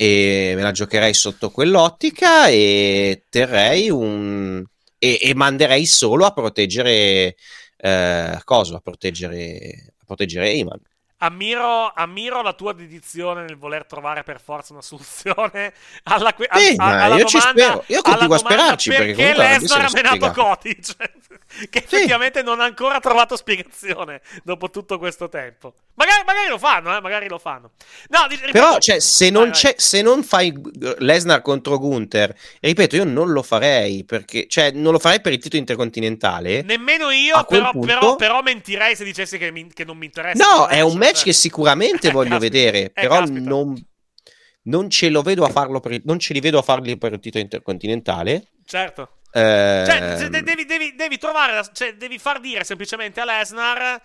E 0.01 0.53
me 0.55 0.63
la 0.63 0.71
giocherei 0.71 1.13
sotto 1.13 1.51
quell'ottica 1.51 2.47
e 2.49 3.25
terrei 3.29 3.91
un. 3.91 4.65
e, 4.99 5.19
e 5.21 5.35
manderei 5.35 5.87
solo 5.87 6.25
a 6.25 6.33
proteggere 6.33 7.35
eh, 7.79 8.41
cosa 8.45 8.77
a 8.77 8.81
proteggere, 8.81 9.95
a 9.99 10.05
proteggere 10.05 10.51
Eyman. 10.51 10.81
Ammiro, 11.21 11.93
ammiro, 11.93 12.43
la 12.43 12.53
tua 12.53 12.73
dedizione 12.73 13.43
nel 13.43 13.57
voler 13.57 13.87
trovare 13.87 14.23
per 14.23 14.41
forza 14.41 14.73
una 14.73 14.83
soluzione 14.83 15.73
alla, 16.05 16.33
que- 16.33 16.49
sì, 16.53 16.75
a, 16.77 17.05
alla 17.05 17.17
io 17.17 17.25
domanda, 17.25 17.27
ci 17.27 17.41
spero. 17.41 17.85
Io 17.87 18.03
continuo 18.03 18.35
a 18.35 18.39
sperarci 18.39 18.91
perché, 18.91 19.15
perché 19.15 19.37
Lesnar 19.37 19.85
ha 19.85 19.91
menato. 19.93 20.33
Cioè, 20.33 21.11
che 21.71 21.79
effettivamente 21.79 22.41
sì. 22.41 22.45
non 22.45 22.61
ha 22.61 22.65
ancora 22.65 23.01
trovato 23.01 23.37
spiegazione 23.37 24.21
dopo 24.45 24.71
tutto 24.71 24.99
questo 24.99 25.29
tempo. 25.29 25.75
Magari, 25.95 26.23
magari 26.25 26.49
lo 26.49 26.59
fanno, 26.59 26.97
eh, 26.97 27.01
magari 27.01 27.29
lo 27.29 27.39
fanno. 27.39 27.73
No, 28.09 28.27
ripeto, 28.29 28.53
Però, 28.53 28.79
cioè, 28.79 29.01
se 29.01 29.31
non, 29.31 29.51
vai, 29.51 29.61
vai. 29.63 29.75
se 29.77 30.03
non 30.03 30.23
fai 30.23 30.55
Lesnar 30.99 31.43
contro 31.43 31.79
Gunther, 31.79 32.33
ripeto, 32.61 32.97
io 32.97 33.05
non 33.05 33.33
lo 33.33 33.43
farei 33.43 34.05
perché, 34.05 34.47
cioè, 34.47 34.71
non 34.71 34.93
lo 34.93 34.99
farei 35.01 35.21
per 35.21 35.33
il 35.33 35.41
titolo 35.41 35.59
intercontinentale. 35.59 36.63
Nemmeno 36.63 37.11
io, 37.11 37.43
però, 37.45 37.71
punto... 37.73 37.87
però, 37.87 38.17
però, 38.17 38.43
mentirei 38.43 38.95
se 38.95 39.03
dicessi 39.03 39.39
che, 39.39 39.51
mi, 39.51 39.73
che 39.73 39.85
non 39.85 39.97
mi 39.97 40.05
interessa. 40.05 40.45
No, 40.45 40.69
è 40.69 40.81
un 40.81 40.97
match 41.09 41.25
che 41.25 41.33
sicuramente 41.33 42.11
voglio 42.11 42.39
vedere, 42.39 42.85
eh, 42.85 42.91
però 42.91 43.25
non, 43.25 43.75
non, 44.63 44.91
ce 44.91 45.09
lo 45.09 45.23
vedo 45.23 45.45
a 45.45 45.49
farlo 45.49 45.81
per, 45.81 46.01
non 46.05 46.19
ce 46.19 46.33
li 46.33 46.41
vedo 46.41 46.59
a 46.59 46.63
farli 46.63 46.97
per 46.97 47.13
il 47.13 47.21
titolo 47.21 47.43
intercontinentale. 47.43 48.49
Certo. 48.65 49.21
Eh... 49.33 49.85
Cioè, 49.87 50.29
devi, 50.29 50.65
devi, 50.65 50.95
devi, 50.95 51.19
trovare, 51.19 51.69
cioè, 51.73 51.95
devi 51.95 52.19
far 52.19 52.41
dire 52.41 52.65
semplicemente 52.65 53.21
a 53.21 53.25
Lesnar 53.25 54.03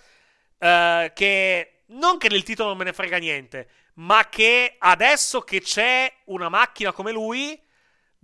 uh, 0.58 1.12
che 1.14 1.84
non 1.88 2.18
che 2.18 2.30
del 2.30 2.44
titolo 2.44 2.70
non 2.70 2.78
me 2.78 2.86
ne 2.86 2.94
frega 2.94 3.18
niente, 3.18 3.68
ma 3.96 4.28
che 4.30 4.76
adesso 4.80 5.42
che 5.42 5.62
c'è 5.62 6.12
una 6.26 6.50
macchina 6.50 6.92
come 6.92 7.12
lui, 7.12 7.60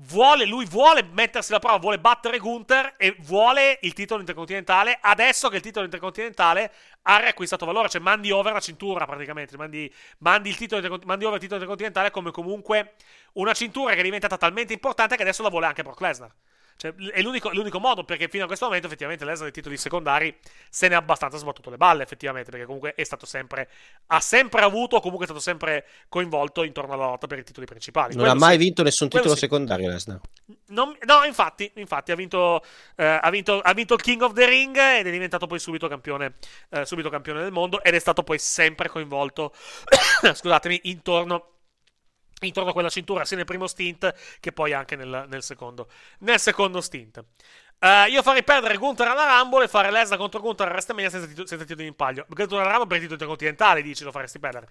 vuole, 0.01 0.45
lui 0.45 0.65
vuole 0.65 1.03
mettersi 1.03 1.51
alla 1.51 1.59
prova, 1.59 1.77
vuole 1.77 1.99
battere 1.99 2.37
Gunther 2.37 2.93
e 2.97 3.15
vuole 3.19 3.79
il 3.81 3.93
titolo 3.93 4.19
intercontinentale 4.19 4.97
adesso 5.01 5.49
che 5.49 5.57
il 5.57 5.61
titolo 5.61 5.85
intercontinentale 5.85 6.71
ha 7.03 7.17
riacquistato 7.17 7.65
valore, 7.65 7.89
cioè 7.89 8.01
mandi 8.01 8.31
over 8.31 8.53
la 8.53 8.59
cintura 8.59 9.05
praticamente, 9.05 9.57
mandi, 9.57 9.91
mandi, 10.19 10.49
il 10.49 10.57
titolo, 10.57 10.99
mandi 11.05 11.25
over 11.25 11.35
il 11.35 11.41
titolo 11.41 11.61
intercontinentale 11.61 12.11
come 12.11 12.31
comunque 12.31 12.93
una 13.33 13.53
cintura 13.53 13.93
che 13.93 13.99
è 13.99 14.03
diventata 14.03 14.37
talmente 14.37 14.73
importante 14.73 15.15
che 15.15 15.21
adesso 15.21 15.43
la 15.43 15.49
vuole 15.49 15.65
anche 15.65 15.83
Brock 15.83 16.01
Lesnar. 16.01 16.33
Cioè, 16.79 16.95
è 16.95 17.21
l'unico, 17.21 17.49
l'unico, 17.51 17.77
modo 17.77 18.05
perché 18.05 18.29
fino 18.29 18.45
a 18.45 18.47
questo 18.47 18.63
momento 18.63 18.87
effettivamente 18.87 19.25
Lesnar 19.25 19.43
dei 19.43 19.51
titoli 19.51 19.75
secondari 19.75 20.33
se 20.69 20.87
ne 20.87 20.95
ha 20.95 20.99
abbastanza 20.99 21.35
sbattuto 21.35 21.69
le 21.69 21.75
balle 21.75 22.03
effettivamente 22.03 22.51
perché 22.51 22.65
comunque 22.65 22.93
è 22.95 23.03
stato 23.03 23.25
sempre 23.25 23.67
ha 24.07 24.21
sempre 24.21 24.61
avuto 24.61 24.95
o 24.95 25.01
comunque 25.01 25.25
è 25.25 25.27
stato 25.27 25.43
sempre 25.43 25.85
coinvolto 26.07 26.63
intorno 26.63 26.93
alla 26.93 27.07
lotta 27.07 27.27
per 27.27 27.39
i 27.39 27.43
titoli 27.43 27.65
principali. 27.65 28.15
Non 28.15 28.23
quello 28.23 28.31
ha 28.31 28.39
mai 28.39 28.57
sì. 28.57 28.63
vinto 28.63 28.83
nessun 28.83 29.09
titolo 29.09 29.33
sì. 29.33 29.41
secondario 29.41 29.89
Lesnar. 29.89 30.21
Non, 30.67 30.97
no, 31.05 31.25
infatti, 31.25 31.69
infatti 31.75 32.13
ha, 32.13 32.15
vinto, 32.15 32.63
eh, 32.95 33.19
ha, 33.21 33.29
vinto, 33.29 33.59
ha, 33.59 33.73
vinto, 33.73 33.95
il 33.95 34.01
King 34.01 34.21
of 34.21 34.31
the 34.31 34.45
Ring 34.45 34.77
ed 34.77 35.05
è 35.05 35.11
diventato 35.11 35.47
poi 35.47 35.59
subito 35.59 35.89
campione, 35.89 36.35
eh, 36.69 36.85
subito 36.85 37.09
campione 37.09 37.41
del 37.41 37.51
mondo 37.51 37.83
ed 37.83 37.93
è 37.93 37.99
stato 37.99 38.23
poi 38.23 38.39
sempre 38.39 38.87
coinvolto, 38.87 39.53
scusatemi, 40.33 40.79
intorno 40.83 41.58
intorno 42.47 42.69
a 42.69 42.73
quella 42.73 42.89
cintura 42.89 43.25
sia 43.25 43.37
nel 43.37 43.45
primo 43.45 43.67
stint 43.67 44.13
che 44.39 44.51
poi 44.51 44.73
anche 44.73 44.95
nel, 44.95 45.25
nel, 45.29 45.43
secondo, 45.43 45.89
nel 46.19 46.39
secondo, 46.39 46.81
stint. 46.81 47.23
Uh, 47.79 48.09
io 48.09 48.21
farei 48.21 48.43
perdere 48.43 48.75
Gunther 48.75 49.07
alla 49.07 49.39
Rumble 49.39 49.63
e 49.63 49.67
fare 49.69 49.89
Lesnar 49.89 50.17
contro 50.17 50.41
Gunther 50.41 50.67
a 50.67 50.71
WrestleMania 50.71 51.09
senza, 51.09 51.27
titolo, 51.27 51.47
senza 51.47 51.63
titolo 51.63 51.87
in 51.87 51.95
palio. 51.95 52.25
Gunther 52.27 52.59
alla 52.59 52.71
Rumble 52.71 52.87
per 52.87 52.97
il 52.97 53.01
titolo 53.03 53.13
intercontinentale, 53.13 53.81
dici, 53.81 54.03
lo 54.03 54.11
faresti 54.11 54.37
perdere. 54.37 54.67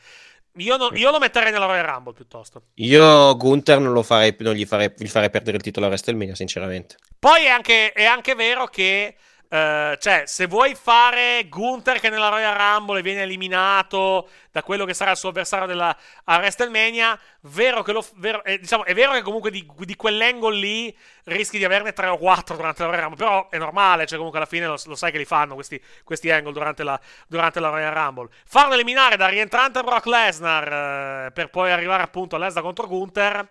Io, 0.56 0.76
no, 0.76 0.90
io, 0.92 1.10
lo 1.10 1.18
metterei 1.18 1.50
nella 1.50 1.64
Royal 1.64 1.86
Rumble 1.86 2.12
piuttosto. 2.12 2.64
Io 2.74 3.34
Gunther 3.36 3.80
non 3.80 3.92
lo 3.92 4.02
farei, 4.02 4.36
non 4.40 4.52
gli 4.52 4.66
farei, 4.66 4.92
gli 4.94 5.06
farei 5.06 5.30
perdere 5.30 5.56
il 5.56 5.62
titolo 5.62 5.86
a 5.86 5.88
WrestleMania, 5.88 6.34
sinceramente. 6.34 6.97
Poi 7.18 7.44
è 7.44 7.48
anche, 7.48 7.92
è 7.92 8.05
anche 8.05 8.34
vero 8.34 8.66
che 8.66 9.16
Uh, 9.51 9.97
cioè, 9.97 10.25
se 10.27 10.47
vuoi 10.47 10.75
fare 10.75 11.47
Gunther 11.49 12.01
che 12.01 12.10
nella 12.10 12.28
Royal 12.28 12.55
Rumble 12.55 13.01
viene 13.01 13.23
eliminato 13.23 14.28
da 14.51 14.62
quello 14.62 14.85
che 14.85 14.93
sarà 14.93 15.12
il 15.12 15.17
suo 15.17 15.31
avversario 15.31 15.67
della, 15.67 15.97
a 16.25 16.36
WrestleMania, 16.36 17.18
vero 17.43 17.83
che 17.83 17.93
lo, 17.93 18.05
vero, 18.17 18.44
eh, 18.44 18.59
diciamo, 18.59 18.85
è 18.85 18.93
vero 18.93 19.12
che 19.12 19.23
comunque 19.23 19.51
di, 19.51 19.67
di 19.75 19.97
quell'angle 19.97 20.55
lì 20.55 20.99
rischi 21.25 21.57
di 21.57 21.65
averne 21.65 21.94
3 21.94 22.09
o 22.09 22.18
4 22.18 22.57
durante 22.57 22.83
la 22.83 22.89
Royal 22.89 23.02
Rumble, 23.05 23.25
però 23.25 23.49
è 23.49 23.57
normale, 23.57 24.05
cioè 24.05 24.18
comunque 24.18 24.39
alla 24.39 24.49
fine 24.49 24.67
lo, 24.67 24.77
lo 24.85 24.94
sai 24.94 25.12
che 25.12 25.18
li 25.18 25.25
fanno 25.25 25.55
questi, 25.55 25.83
questi 26.05 26.31
angle 26.31 26.52
durante 26.52 26.83
la, 26.83 27.01
durante 27.27 27.59
la, 27.59 27.70
Royal 27.70 27.94
Rumble. 27.94 28.28
Farlo 28.44 28.75
eliminare 28.75 29.17
da 29.17 29.28
rientrante 29.28 29.83
Brock 29.83 30.05
Lesnar 30.05 31.28
uh, 31.28 31.33
per 31.33 31.49
poi 31.49 31.70
arrivare 31.70 32.02
appunto 32.02 32.36
a 32.36 32.39
Lesnar 32.39 32.62
contro 32.62 32.86
Gunther 32.86 33.49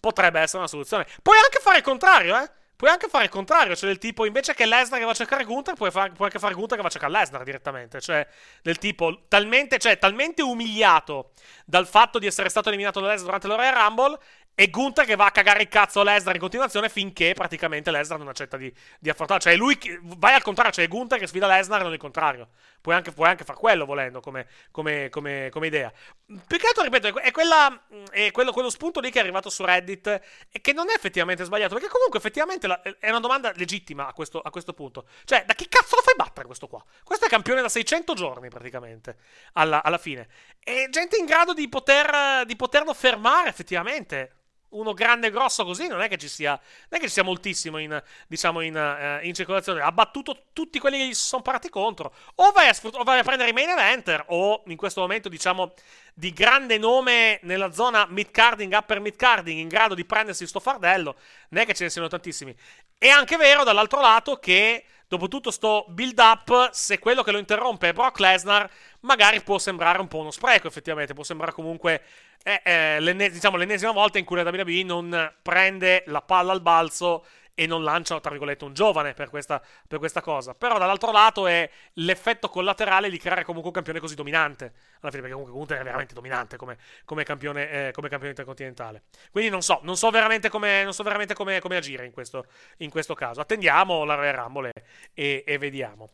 potrebbe 0.00 0.40
essere 0.40 0.58
una 0.58 0.68
soluzione. 0.68 1.06
Puoi 1.22 1.36
anche 1.36 1.58
fare 1.60 1.76
il 1.76 1.82
contrario, 1.82 2.38
eh? 2.38 2.50
Puoi 2.76 2.90
anche 2.90 3.08
fare 3.08 3.24
il 3.24 3.30
contrario, 3.30 3.76
cioè 3.76 3.88
del 3.88 3.98
tipo 3.98 4.24
invece 4.26 4.52
che 4.52 4.66
Lesnar 4.66 4.98
che 4.98 5.04
va 5.04 5.12
a 5.12 5.14
cercare 5.14 5.44
Gunther, 5.44 5.74
puoi, 5.74 5.92
far, 5.92 6.12
puoi 6.12 6.26
anche 6.26 6.40
fare 6.40 6.54
Gunther 6.54 6.76
che 6.76 6.82
va 6.82 6.88
a 6.88 6.90
cercare 6.90 7.12
Lesnar 7.12 7.44
direttamente. 7.44 8.00
Cioè, 8.00 8.26
del 8.62 8.78
tipo 8.78 9.24
talmente, 9.28 9.78
cioè, 9.78 9.98
talmente 9.98 10.42
umiliato 10.42 11.32
dal 11.64 11.86
fatto 11.86 12.18
di 12.18 12.26
essere 12.26 12.48
stato 12.48 12.68
eliminato 12.68 13.00
da 13.00 13.08
Lesnar 13.08 13.24
durante 13.24 13.46
l'Oroyal 13.46 13.74
Rumble 13.74 14.18
e 14.56 14.70
Gunther 14.70 15.04
che 15.04 15.16
va 15.16 15.26
a 15.26 15.30
cagare 15.30 15.62
il 15.62 15.68
cazzo 15.68 16.00
a 16.00 16.04
Lesnar 16.04 16.34
in 16.34 16.40
continuazione 16.40 16.88
finché 16.88 17.32
praticamente 17.34 17.90
Lesnar 17.90 18.18
non 18.18 18.28
accetta 18.28 18.56
di, 18.56 18.72
di 18.98 19.08
affrontarlo. 19.08 19.42
Cioè, 19.42 19.56
lui 19.56 19.78
vai 20.02 20.34
al 20.34 20.42
contrario, 20.42 20.72
cioè 20.72 20.88
Gunther 20.88 21.18
che 21.18 21.26
sfida 21.26 21.46
Lesnar 21.46 21.80
e 21.80 21.84
non 21.84 21.92
il 21.92 21.98
contrario. 21.98 22.48
Puoi 22.84 22.96
anche, 22.96 23.12
puoi 23.12 23.30
anche 23.30 23.44
far 23.44 23.56
quello 23.56 23.86
volendo 23.86 24.20
come, 24.20 24.46
come, 24.70 25.08
come, 25.08 25.48
come 25.50 25.66
idea. 25.68 25.90
Altro, 26.28 26.82
ripeto, 26.82 27.18
è, 27.18 27.30
quella, 27.30 27.86
è 28.10 28.30
quello, 28.30 28.52
quello, 28.52 28.68
spunto 28.68 29.00
lì 29.00 29.10
che 29.10 29.20
è 29.20 29.22
arrivato 29.22 29.48
su 29.48 29.64
Reddit 29.64 30.06
e 30.52 30.60
che 30.60 30.74
non 30.74 30.90
è 30.90 30.92
effettivamente 30.94 31.44
sbagliato. 31.44 31.72
Perché 31.72 31.88
comunque 31.88 32.18
effettivamente 32.18 32.66
la, 32.66 32.82
è 32.82 33.08
una 33.08 33.20
domanda 33.20 33.52
legittima 33.56 34.06
a 34.06 34.12
questo, 34.12 34.38
a 34.38 34.50
questo, 34.50 34.74
punto. 34.74 35.06
Cioè, 35.24 35.44
da 35.46 35.54
chi 35.54 35.66
cazzo 35.66 35.96
lo 35.96 36.02
fai 36.02 36.12
battere 36.14 36.44
questo 36.44 36.66
qua? 36.66 36.84
Questo 37.02 37.24
è 37.24 37.28
campione 37.30 37.62
da 37.62 37.70
600 37.70 38.12
giorni 38.12 38.50
praticamente, 38.50 39.16
alla, 39.54 39.82
alla 39.82 39.96
fine. 39.96 40.28
E 40.62 40.88
gente 40.90 41.16
in 41.16 41.24
grado 41.24 41.54
di, 41.54 41.66
poter, 41.70 42.44
di 42.44 42.54
poterlo 42.54 42.92
fermare 42.92 43.48
effettivamente 43.48 44.43
uno 44.74 44.92
grande 44.92 45.28
e 45.28 45.30
grosso 45.30 45.64
così 45.64 45.88
non 45.88 46.00
è 46.00 46.08
che 46.08 46.16
ci 46.16 46.28
sia, 46.28 46.50
non 46.50 46.90
è 46.90 46.98
che 46.98 47.06
ci 47.06 47.12
sia 47.12 47.22
moltissimo 47.24 47.78
in, 47.78 48.00
diciamo 48.26 48.60
in, 48.60 48.74
uh, 48.76 49.24
in 49.24 49.34
circolazione. 49.34 49.80
Ha 49.80 49.92
battuto 49.92 50.46
tutti 50.52 50.78
quelli 50.78 50.98
che 50.98 51.06
gli 51.08 51.14
sono 51.14 51.42
parati 51.42 51.68
contro. 51.68 52.12
O 52.36 52.52
vai, 52.52 52.68
a, 52.68 52.74
o 52.92 53.02
vai 53.02 53.18
a 53.18 53.22
prendere 53.22 53.50
i 53.50 53.52
main 53.52 53.68
eventer, 53.68 54.24
o 54.28 54.62
in 54.66 54.76
questo 54.76 55.00
momento, 55.00 55.28
diciamo, 55.28 55.72
di 56.12 56.32
grande 56.32 56.78
nome 56.78 57.40
nella 57.42 57.72
zona 57.72 58.06
mid-carding, 58.08 58.72
upper 58.72 59.00
mid-carding, 59.00 59.58
in 59.58 59.68
grado 59.68 59.94
di 59.94 60.04
prendersi 60.04 60.46
sto 60.46 60.60
fardello. 60.60 61.16
Non 61.48 61.62
è 61.62 61.66
che 61.66 61.74
ce 61.74 61.84
ne 61.84 61.90
siano 61.90 62.08
tantissimi. 62.08 62.54
È 62.98 63.08
anche 63.08 63.36
vero, 63.36 63.64
dall'altro 63.64 64.00
lato, 64.00 64.38
che 64.38 64.84
dopo 65.06 65.28
tutto 65.28 65.50
sto 65.50 65.84
build 65.88 66.18
up, 66.18 66.70
se 66.70 66.98
quello 66.98 67.22
che 67.22 67.30
lo 67.30 67.38
interrompe 67.38 67.88
è 67.88 67.92
Brock 67.92 68.18
Lesnar, 68.18 68.68
magari 69.00 69.42
può 69.42 69.58
sembrare 69.58 70.00
un 70.00 70.08
po' 70.08 70.18
uno 70.18 70.30
spreco, 70.30 70.66
effettivamente. 70.66 71.14
Può 71.14 71.24
sembrare 71.24 71.52
comunque 71.52 72.02
eh, 72.44 72.60
eh, 72.62 73.00
l'enne- 73.00 73.30
diciamo, 73.30 73.56
l'ennesima 73.56 73.90
volta 73.90 74.18
in 74.18 74.26
cui 74.26 74.36
la 74.36 74.48
WWE 74.48 74.82
non 74.84 75.32
prende 75.40 76.04
la 76.06 76.20
palla 76.20 76.52
al 76.52 76.60
balzo 76.60 77.24
e 77.54 77.66
non 77.66 77.82
lancia, 77.82 78.20
tra 78.20 78.30
virgolette, 78.30 78.64
un 78.64 78.74
giovane 78.74 79.14
per 79.14 79.30
questa, 79.30 79.62
per 79.88 79.98
questa, 79.98 80.20
cosa. 80.20 80.54
Però 80.54 80.76
dall'altro 80.76 81.10
lato 81.10 81.46
è 81.46 81.68
l'effetto 81.94 82.48
collaterale 82.48 83.08
di 83.08 83.16
creare 83.16 83.44
comunque 83.44 83.68
un 83.68 83.74
campione 83.74 84.00
così 84.00 84.14
dominante. 84.14 84.72
Alla 85.00 85.10
fine, 85.10 85.22
perché 85.22 85.30
comunque 85.30 85.52
Gunther 85.52 85.78
è 85.78 85.84
veramente 85.84 86.14
dominante 86.14 86.56
come, 86.56 86.76
come, 87.04 87.24
campione, 87.24 87.70
eh, 87.70 87.92
come 87.92 88.08
campione, 88.08 88.30
intercontinentale. 88.30 89.04
Quindi 89.30 89.50
non 89.50 89.62
so, 89.62 89.80
non 89.82 89.96
so 89.96 90.10
veramente 90.10 90.50
come, 90.50 90.86
so 90.90 91.02
veramente 91.02 91.32
come, 91.32 91.60
come 91.60 91.76
agire 91.76 92.04
in 92.04 92.12
questo, 92.12 92.44
in 92.78 92.90
questo, 92.90 93.14
caso. 93.14 93.40
Attendiamo 93.40 94.04
la 94.04 94.14
Royal 94.14 94.34
Rumble 94.34 94.70
e, 95.14 95.44
e 95.46 95.58
vediamo. 95.58 96.10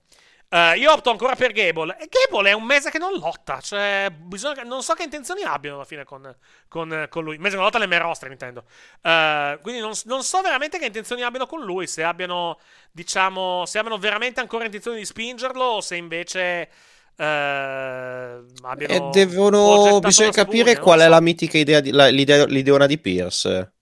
Uh, 0.51 0.77
io 0.77 0.91
opto 0.91 1.11
ancora 1.11 1.37
per 1.37 1.53
Gable. 1.53 1.97
E 2.01 2.09
Gable 2.09 2.51
è 2.51 2.53
un 2.53 2.65
mese 2.65 2.91
che 2.91 2.99
non 2.99 3.13
lotta. 3.13 3.61
Cioè, 3.61 4.13
bisogna, 4.13 4.65
non 4.65 4.83
so 4.83 4.95
che 4.95 5.05
intenzioni 5.05 5.43
abbiano 5.43 5.77
alla 5.77 5.85
fine 5.85 6.03
con, 6.03 6.35
con, 6.67 7.07
con 7.09 7.23
lui. 7.23 7.37
Un 7.37 7.41
mese 7.41 7.55
che 7.55 7.63
non 7.63 7.67
lotta 7.67 7.79
nelle 7.79 7.99
roster, 7.99 8.33
intendo. 8.33 8.65
Uh, 9.01 9.61
quindi 9.63 9.81
non, 9.81 9.93
non, 10.07 10.25
so 10.25 10.41
veramente 10.41 10.79
che 10.79 10.87
intenzioni 10.87 11.23
abbiano 11.23 11.47
con 11.47 11.63
lui. 11.63 11.87
Se 11.87 12.03
abbiano, 12.03 12.59
diciamo, 12.91 13.65
se 13.65 13.79
abbiano 13.79 13.99
veramente 13.99 14.41
ancora 14.41 14.65
intenzione 14.65 14.99
di 14.99 15.05
spingerlo 15.05 15.63
o 15.63 15.81
se 15.81 15.95
invece. 15.95 16.69
Uh, 17.17 17.23
abbiano 17.23 19.09
e 19.09 19.09
devono. 19.13 20.01
Bisogna 20.01 20.31
capire 20.31 20.71
spugna, 20.71 20.81
qual 20.81 20.99
è 20.99 21.05
so. 21.05 21.09
la 21.11 21.21
mitica 21.21 21.59
idea, 21.59 21.79
di, 21.79 21.93
la, 21.93 22.09
l'idea, 22.09 22.45
l'ideona 22.47 22.87
di 22.87 22.99
Pierce 22.99 23.73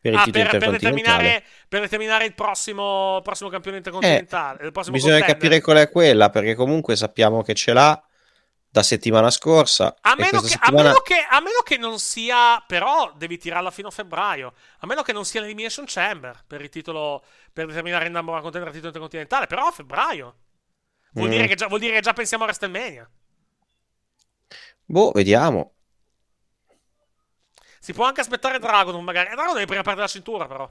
per 0.00 0.14
ah, 0.14 0.24
per, 0.30 0.56
per, 0.56 0.70
determinare, 0.70 1.44
per 1.68 1.82
determinare 1.82 2.24
il 2.24 2.34
prossimo, 2.34 3.20
prossimo 3.22 3.50
campione 3.50 3.76
intercontinentale. 3.76 4.60
Eh, 4.60 4.70
bisogna 4.70 4.92
contender. 4.92 5.24
capire 5.24 5.60
qual 5.60 5.76
è 5.76 5.90
quella, 5.90 6.30
perché 6.30 6.54
comunque 6.54 6.96
sappiamo 6.96 7.42
che 7.42 7.54
ce 7.54 7.74
l'ha 7.74 8.02
da 8.70 8.82
settimana 8.82 9.30
scorsa. 9.30 9.96
A 10.00 10.14
meno, 10.16 10.40
che, 10.40 10.48
settimana... 10.48 10.80
a, 10.80 10.84
meno 10.84 11.00
che, 11.00 11.26
a 11.28 11.40
meno, 11.40 11.60
che, 11.62 11.76
non 11.76 11.98
sia, 11.98 12.64
però 12.66 13.12
devi 13.14 13.36
tirarla 13.36 13.70
fino 13.70 13.88
a 13.88 13.90
febbraio. 13.90 14.54
A 14.78 14.86
meno 14.86 15.02
che 15.02 15.12
non 15.12 15.26
sia 15.26 15.40
l'Elimination 15.42 15.84
Chamber 15.86 16.44
per 16.46 16.62
il 16.62 16.70
titolo, 16.70 17.22
per 17.52 17.66
determinare 17.66 18.06
il 18.06 18.12
number 18.12 18.32
one 18.32 18.42
contender 18.42 18.68
il 18.68 18.74
titolo 18.74 18.92
intercontinentale, 18.92 19.46
però 19.48 19.66
a 19.66 19.70
febbraio. 19.70 20.34
Vuol, 21.12 21.28
mm. 21.28 21.30
dire 21.30 21.46
che 21.46 21.56
già, 21.56 21.66
vuol 21.66 21.80
dire 21.80 21.94
che 21.94 22.00
già 22.00 22.14
pensiamo 22.14 22.44
a 22.44 22.46
WrestleMania. 22.46 23.10
Boh, 24.86 25.10
vediamo. 25.12 25.74
Si 27.90 27.96
può 27.96 28.04
anche 28.04 28.20
aspettare 28.20 28.60
Dragon, 28.60 29.02
magari. 29.02 29.30
Dragon 29.34 29.52
deve 29.52 29.66
prima 29.66 29.82
perdere 29.82 30.06
la 30.06 30.12
cintura, 30.12 30.46
però. 30.46 30.70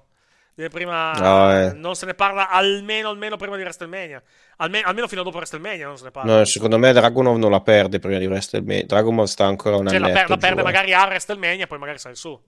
Deve 0.54 0.70
prima. 0.70 1.12
No, 1.12 1.52
eh. 1.54 1.74
Non 1.74 1.94
se 1.96 2.06
ne 2.06 2.14
parla 2.14 2.48
almeno, 2.48 3.10
almeno 3.10 3.36
prima 3.36 3.58
di 3.58 3.62
WrestleMania. 3.62 4.24
Almeno, 4.56 4.88
almeno 4.88 5.08
fino 5.10 5.20
a 5.20 5.24
dopo 5.26 5.36
WrestleMania 5.36 5.86
non 5.86 5.98
se 5.98 6.06
ne 6.06 6.12
parla. 6.12 6.38
No, 6.38 6.46
secondo 6.46 6.78
me 6.78 6.94
Dragunov 6.94 7.36
non 7.36 7.52
la 7.52 7.60
perde 7.60 8.00
prima 8.00 8.20
di 8.20 8.26
WrestleMania. 8.26 8.86
Dragunov 8.86 9.26
sta 9.26 9.44
ancora 9.44 9.76
una 9.76 9.90
cioè, 9.90 10.00
la, 10.00 10.12
per, 10.12 10.30
la 10.30 10.38
perde 10.38 10.64
magari 10.64 10.94
a 10.94 11.04
WrestleMania, 11.04 11.68
poi 11.68 11.78
magari 11.78 11.98
sale 11.98 12.16
su. 12.16 12.42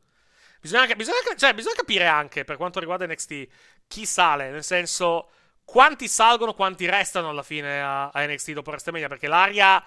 Bisogna, 0.61 0.95
bisogna, 0.95 1.17
cioè, 1.35 1.53
bisogna 1.53 1.75
capire 1.75 2.07
anche 2.07 2.45
per 2.45 2.55
quanto 2.55 2.79
riguarda 2.79 3.05
NXT 3.05 3.47
chi 3.87 4.05
sale, 4.05 4.51
nel 4.51 4.63
senso 4.63 5.31
quanti 5.65 6.07
salgono, 6.07 6.53
quanti 6.53 6.89
restano 6.89 7.27
alla 7.27 7.43
fine 7.43 7.81
a, 7.81 8.07
a 8.07 8.25
NXT 8.25 8.51
dopo 8.51 8.69
WrestleMania, 8.69 9.09
perché 9.09 9.27
l'aria 9.27 9.83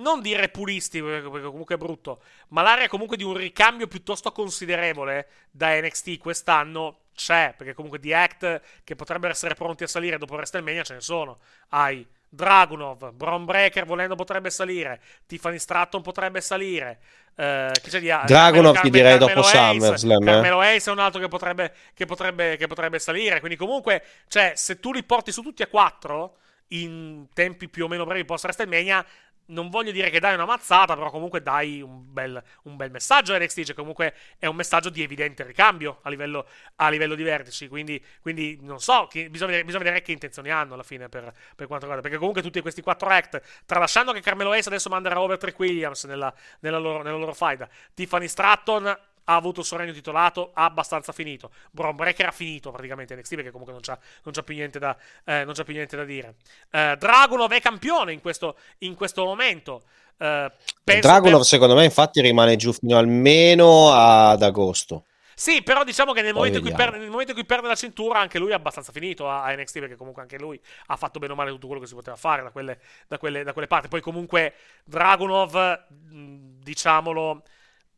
non 0.00 0.20
dire 0.20 0.48
pulisti, 0.48 1.02
perché 1.02 1.28
comunque 1.28 1.74
è 1.74 1.78
brutto, 1.78 2.22
ma 2.48 2.62
l'area 2.62 2.88
comunque 2.88 3.16
di 3.16 3.24
un 3.24 3.34
ricambio 3.34 3.86
piuttosto 3.86 4.32
considerevole 4.32 5.28
da 5.50 5.78
NXT 5.80 6.18
quest'anno 6.18 7.00
c'è, 7.14 7.54
perché 7.56 7.74
comunque 7.74 7.98
di 7.98 8.14
act 8.14 8.60
che 8.82 8.96
potrebbero 8.96 9.32
essere 9.32 9.54
pronti 9.54 9.84
a 9.84 9.86
salire 9.86 10.18
dopo 10.18 10.34
WrestleMania 10.34 10.82
ce 10.82 10.94
ne 10.94 11.00
sono. 11.00 11.38
Hai 11.68 12.06
Dragunov, 12.32 13.10
Braun 13.10 13.44
Breaker 13.44 13.84
volendo 13.84 14.14
potrebbe 14.14 14.50
salire, 14.50 15.00
Tiffany 15.26 15.58
Stratton 15.58 16.00
potrebbe 16.00 16.40
salire. 16.40 17.00
Uh, 17.34 17.70
chi 17.82 17.90
c'è 17.90 18.00
di 18.00 18.06
Dragunov 18.06 18.74
Carmelo, 18.74 18.80
ti 18.80 18.90
direi 18.90 19.18
Carmelo 19.18 19.34
dopo 19.34 19.46
SummerSlam. 19.46 20.22
Eh. 20.22 20.24
Carmelo 20.24 20.60
Ace 20.60 20.90
è 20.90 20.92
un 20.92 20.98
altro 20.98 21.20
che 21.20 21.28
potrebbe, 21.28 21.72
che 21.94 22.06
potrebbe, 22.06 22.56
che 22.56 22.66
potrebbe 22.66 22.98
salire. 22.98 23.40
Quindi 23.40 23.56
comunque, 23.56 24.02
cioè, 24.28 24.52
se 24.54 24.78
tu 24.78 24.92
li 24.92 25.02
porti 25.02 25.32
su 25.32 25.42
tutti 25.42 25.62
e 25.62 25.68
quattro 25.68 26.36
in 26.68 27.26
tempi 27.32 27.68
più 27.68 27.84
o 27.84 27.88
meno 27.88 28.04
brevi 28.04 28.24
post 28.24 28.44
WrestleMania 28.44 29.04
non 29.50 29.68
voglio 29.68 29.90
dire 29.90 30.10
che 30.10 30.20
dai 30.20 30.34
una 30.34 30.44
mazzata, 30.44 30.94
però 30.94 31.10
comunque 31.10 31.42
dai 31.42 31.80
un 31.80 32.12
bel, 32.12 32.42
un 32.64 32.76
bel 32.76 32.90
messaggio 32.90 33.34
a 33.34 33.38
NXT, 33.38 33.62
cioè 33.62 33.74
comunque 33.74 34.14
è 34.38 34.46
un 34.46 34.56
messaggio 34.56 34.88
di 34.88 35.02
evidente 35.02 35.44
ricambio 35.44 35.98
a 36.02 36.08
livello, 36.10 36.46
a 36.76 36.88
livello 36.88 37.14
di 37.14 37.22
vertici, 37.22 37.68
quindi, 37.68 38.02
quindi 38.20 38.58
non 38.60 38.80
so, 38.80 39.06
che, 39.08 39.30
bisogna, 39.30 39.62
bisogna, 39.62 39.84
vedere 39.84 40.02
che 40.02 40.12
intenzioni 40.12 40.50
hanno 40.50 40.74
alla 40.74 40.82
fine 40.82 41.08
per, 41.08 41.24
per, 41.54 41.66
quanto 41.66 41.86
riguarda, 41.86 42.00
perché 42.00 42.16
comunque 42.16 42.42
tutti 42.42 42.60
questi 42.60 42.82
quattro 42.82 43.08
act, 43.08 43.40
tralasciando 43.66 44.12
che 44.12 44.20
Carmelo 44.20 44.52
Ace 44.52 44.68
adesso 44.68 44.88
manderà 44.88 45.20
over 45.20 45.38
Trick 45.38 45.58
Williams 45.58 46.04
nella, 46.04 46.32
nella, 46.60 46.78
loro, 46.78 47.02
nella 47.02 47.16
loro 47.16 47.34
fight, 47.34 47.68
Tiffany 47.94 48.28
Stratton 48.28 48.98
ha 49.30 49.36
avuto 49.36 49.60
il 49.60 49.66
suo 49.66 49.76
regno 49.76 49.92
titolato, 49.92 50.50
ha 50.52 50.64
abbastanza 50.64 51.12
finito. 51.12 51.50
Braun 51.70 51.94
Breaker 51.94 52.26
ha 52.26 52.32
finito 52.32 52.72
praticamente 52.72 53.14
NXT 53.14 53.34
perché 53.36 53.50
comunque 53.50 53.72
non 53.72 53.82
c'ha, 53.82 53.98
non 54.24 54.34
c'ha, 54.34 54.42
più, 54.42 54.54
niente 54.54 54.78
da, 54.80 54.96
eh, 55.24 55.44
non 55.44 55.54
c'ha 55.54 55.62
più 55.62 55.72
niente 55.72 55.96
da 55.96 56.04
dire. 56.04 56.34
Eh, 56.70 56.96
Dragunov 56.98 57.52
è 57.52 57.60
campione 57.60 58.12
in 58.12 58.20
questo, 58.20 58.56
in 58.78 58.94
questo 58.94 59.24
momento. 59.24 59.82
Eh, 60.18 60.50
Dragunov 60.82 61.38
per... 61.38 61.44
secondo 61.44 61.76
me 61.76 61.84
infatti 61.84 62.20
rimane 62.20 62.56
giù 62.56 62.72
fino 62.72 62.98
almeno 62.98 63.92
ad 63.92 64.42
agosto. 64.42 65.04
Sì, 65.36 65.62
però 65.62 65.84
diciamo 65.84 66.12
che 66.12 66.20
nel 66.20 66.34
momento, 66.34 66.60
perde, 66.60 66.98
nel 66.98 67.08
momento, 67.08 67.30
in 67.30 67.38
cui 67.38 67.46
perde, 67.46 67.66
la 67.66 67.74
cintura 67.74 68.18
anche 68.18 68.38
lui 68.38 68.50
è 68.50 68.54
abbastanza 68.54 68.92
finito 68.92 69.30
a, 69.30 69.44
a, 69.44 69.54
NXT 69.54 69.78
perché 69.78 69.96
comunque 69.96 70.20
anche 70.20 70.38
lui 70.38 70.60
ha 70.86 70.96
fatto 70.96 71.18
bene 71.18 71.32
o 71.32 71.36
male 71.36 71.50
tutto 71.50 71.66
quello 71.66 71.80
che 71.80 71.88
si 71.88 71.94
poteva 71.94 72.16
fare 72.16 72.42
da 72.42 72.50
quelle, 72.50 72.78
da 73.08 73.16
quelle, 73.16 73.42
da 73.44 73.52
quelle 73.52 73.68
parti. 73.68 73.88
Poi 73.88 74.02
comunque 74.02 74.54
Dragunov, 74.84 75.84
diciamolo 75.88 77.42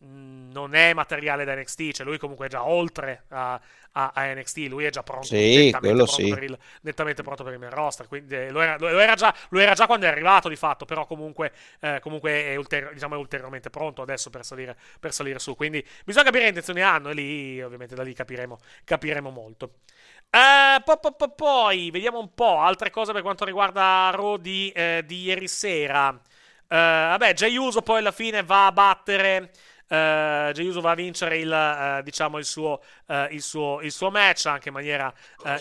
non 0.04 0.74
è 0.74 0.92
materiale 0.94 1.44
da 1.44 1.54
NXT, 1.54 1.92
cioè 1.92 2.06
lui 2.06 2.18
comunque 2.18 2.46
è 2.46 2.48
già 2.48 2.64
oltre 2.66 3.24
a, 3.28 3.60
a, 3.92 4.12
a 4.14 4.34
NXT, 4.34 4.56
lui 4.68 4.84
è 4.84 4.90
già 4.90 5.02
pronto, 5.02 5.26
sì, 5.26 5.64
nettamente, 5.64 5.96
pronto 5.96 6.12
sì. 6.12 6.28
per 6.28 6.42
il, 6.42 6.58
nettamente 6.82 7.22
pronto 7.22 7.44
per 7.44 7.52
il 7.52 7.58
main 7.58 7.72
roster, 7.72 8.08
quindi 8.08 8.34
eh, 8.34 8.50
lo 8.50 8.60
era, 8.60 8.76
lo, 8.78 8.88
era 8.98 9.14
già, 9.14 9.34
lo 9.50 9.60
era, 9.60 9.74
già, 9.74 9.86
quando 9.86 10.06
è 10.06 10.08
arrivato 10.08 10.48
di 10.48 10.56
fatto, 10.56 10.84
però 10.84 11.06
comunque, 11.06 11.52
eh, 11.80 12.00
comunque 12.00 12.44
è, 12.44 12.56
ulteri- 12.56 12.92
diciamo, 12.92 13.14
è, 13.14 13.18
ulteriormente 13.18 13.70
pronto 13.70 14.02
adesso 14.02 14.30
per 14.30 14.44
salire, 14.44 14.76
per 14.98 15.12
salire, 15.12 15.38
su, 15.38 15.54
quindi 15.54 15.84
bisogna 16.04 16.24
capire 16.24 16.42
che 16.42 16.48
intenzioni 16.48 16.82
hanno 16.82 17.10
e 17.10 17.14
lì 17.14 17.62
ovviamente 17.62 17.94
da 17.94 18.02
lì 18.02 18.12
capiremo, 18.12 18.58
capiremo 18.84 19.30
molto. 19.30 19.74
Uh, 20.30 20.82
po, 20.82 20.96
po, 20.96 21.12
po, 21.12 21.28
poi 21.28 21.90
vediamo 21.90 22.18
un 22.18 22.32
po' 22.32 22.58
altre 22.58 22.88
cose 22.90 23.12
per 23.12 23.20
quanto 23.20 23.44
riguarda 23.44 24.10
Raw 24.14 24.38
di, 24.38 24.70
eh, 24.70 25.02
di 25.04 25.24
ieri 25.24 25.46
sera. 25.46 26.08
Uh, 26.08 26.18
vabbè, 26.68 27.34
Jay 27.34 27.54
Uso 27.56 27.82
poi 27.82 27.98
alla 27.98 28.12
fine 28.12 28.42
va 28.42 28.64
a 28.64 28.72
battere 28.72 29.50
uh, 29.92 30.52
Jey 30.52 30.66
Uso 30.66 30.80
va 30.80 30.92
a 30.92 30.94
vincere 30.94 31.38
il, 31.38 31.50
uh, 31.50 32.02
diciamo, 32.02 32.38
il, 32.38 32.44
suo, 32.44 32.80
uh, 33.06 33.26
il, 33.30 33.42
suo, 33.42 33.80
il 33.82 33.92
suo 33.92 34.10
match 34.10 34.46
anche 34.46 34.68
in 34.68 34.74
maniera, 34.74 35.12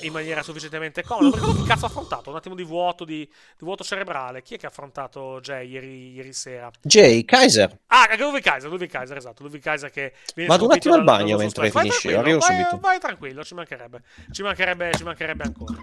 in 0.01 0.11
maniera 0.11 0.41
sufficientemente 0.41 1.03
comoda. 1.03 1.35
Ricordo 1.35 1.61
chi 1.61 1.67
cazzo 1.67 1.85
ha 1.85 1.87
affrontato, 1.89 2.29
un 2.29 2.37
attimo 2.37 2.55
di 2.55 2.63
vuoto, 2.63 3.03
di, 3.03 3.19
di, 3.27 3.65
vuoto 3.65 3.83
cerebrale. 3.83 4.41
Chi 4.41 4.55
è 4.55 4.57
che 4.57 4.65
ha 4.65 4.69
affrontato 4.69 5.39
Jay 5.41 5.69
ieri, 5.69 6.13
ieri 6.13 6.33
sera? 6.33 6.69
Jay 6.81 7.25
Kaiser. 7.25 7.77
Ah, 7.87 8.07
Ludwig 8.17 8.43
Kaiser, 8.43 8.69
Ludwig 8.69 8.89
Kaiser, 8.89 9.17
esatto. 9.17 9.43
Ludwig 9.43 9.61
Kaiser 9.61 9.89
che 9.89 10.13
Vado 10.47 10.65
un 10.65 10.71
attimo 10.71 10.95
al 10.95 11.03
bagno 11.03 11.37
mentre 11.37 11.69
finisci, 11.69 12.13
arrivo 12.13 12.39
vai, 12.39 12.55
subito. 12.55 12.77
Vai 12.79 12.99
tranquillo, 12.99 13.43
ci 13.43 13.53
mancherebbe. 13.53 14.01
Ci 14.31 14.41
mancherebbe, 14.41 14.91
ci 14.93 15.03
mancherebbe 15.03 15.43
ancora. 15.43 15.77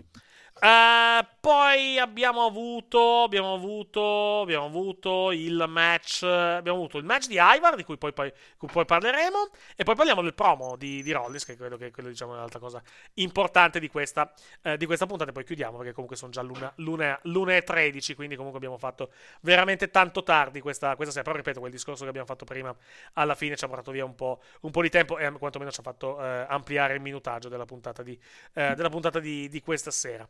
Uh, 0.61 1.25
poi 1.39 2.01
abbiamo 2.01 2.45
avuto, 2.45 3.23
abbiamo 3.23 3.55
avuto, 3.55 4.41
abbiamo 4.41 4.65
avuto 4.67 5.31
il 5.31 5.65
match, 5.69 6.25
abbiamo 6.25 6.79
avuto 6.79 6.99
il 6.99 7.05
match 7.05 7.29
di 7.29 7.39
Ivar, 7.39 7.77
di 7.77 7.85
cui 7.85 7.97
poi, 7.97 8.13
poi, 8.13 8.33
cui 8.57 8.67
poi 8.67 8.85
parleremo, 8.85 9.51
e 9.77 9.85
poi 9.85 9.95
parliamo 9.95 10.21
del 10.21 10.35
promo 10.35 10.75
di, 10.75 11.01
di 11.05 11.13
Rollins, 11.13 11.45
che 11.45 11.57
credo 11.57 11.77
che 11.77 11.93
quello 11.93 12.09
diciamo, 12.09 12.35
è 12.35 12.39
l'altra 12.39 12.59
cosa 12.59 12.83
importante 13.15 13.79
di 13.79 13.89
questa, 13.89 14.33
uh, 14.63 14.75
di 14.75 14.85
questa 14.85 15.07
puntata, 15.07 15.31
e 15.31 15.33
poi 15.33 15.45
chiudiamo, 15.45 15.77
perché 15.77 15.93
comunque 15.93 16.17
sono 16.17 16.33
già 16.33 16.43
l'una, 16.43 16.73
l'una, 16.77 17.17
l'una 17.23 17.55
e 17.55 17.63
13, 17.63 18.17
quindi 18.17 18.35
comunque 18.35 18.59
abbiamo 18.59 18.79
fatto 18.79 19.13
veramente 19.43 19.91
tanto 19.91 20.25
tardi 20.25 20.61
questa, 20.61 20.97
questa 20.97 21.13
sera, 21.13 21.25
però 21.25 21.37
ripeto, 21.37 21.61
quel 21.61 21.71
discorso 21.71 22.03
che 22.03 22.09
abbiamo 22.09 22.27
fatto 22.27 22.45
prima, 22.45 22.75
alla 23.13 23.37
fine 23.37 23.55
ci 23.55 23.65
ha 23.65 23.69
portato 23.69 23.93
via 23.93 24.05
un 24.05 24.17
po', 24.17 24.43
un 24.63 24.73
po 24.73 24.83
di 24.83 24.91
tempo, 24.91 25.19
e 25.19 25.31
quantomeno 25.31 25.71
ci 25.71 25.79
ha 25.79 25.85
fatto 25.85 26.17
uh, 26.17 26.47
ampliare 26.49 26.95
il 26.95 27.01
minutaggio 27.01 27.49
della 27.49 27.65
puntata 27.65 28.03
di, 28.03 28.19
della 28.53 28.89
puntata 28.89 29.21
di, 29.21 29.49
di 29.49 29.61
questa 29.61 29.93
sera. 29.93 30.29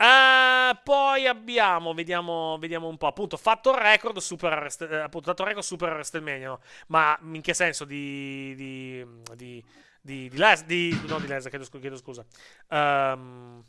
Uh, 0.00 0.78
poi 0.82 1.26
abbiamo, 1.26 1.92
vediamo, 1.92 2.56
vediamo 2.58 2.88
un 2.88 2.96
po', 2.96 3.06
appunto, 3.06 3.36
fatto 3.36 3.70
il 3.70 3.76
record 3.76 4.16
super, 4.16 4.66
eh, 4.80 4.96
appunto, 4.96 5.26
fatto 5.28 5.42
il 5.42 5.48
record 5.48 5.66
super 5.66 5.92
WrestleMania, 5.92 6.58
ma 6.86 7.18
in 7.20 7.42
che 7.42 7.52
senso? 7.52 7.84
Di, 7.84 8.54
di, 8.56 9.04
di, 9.36 9.62
di, 10.00 10.28
di, 10.30 10.38
Les, 10.38 10.64
di 10.64 10.98
no 11.06 11.18
di 11.18 11.26
Les, 11.26 11.46
chiedo, 11.48 11.66
chiedo 11.78 11.96
scusa, 11.96 12.24
um, 12.68 13.62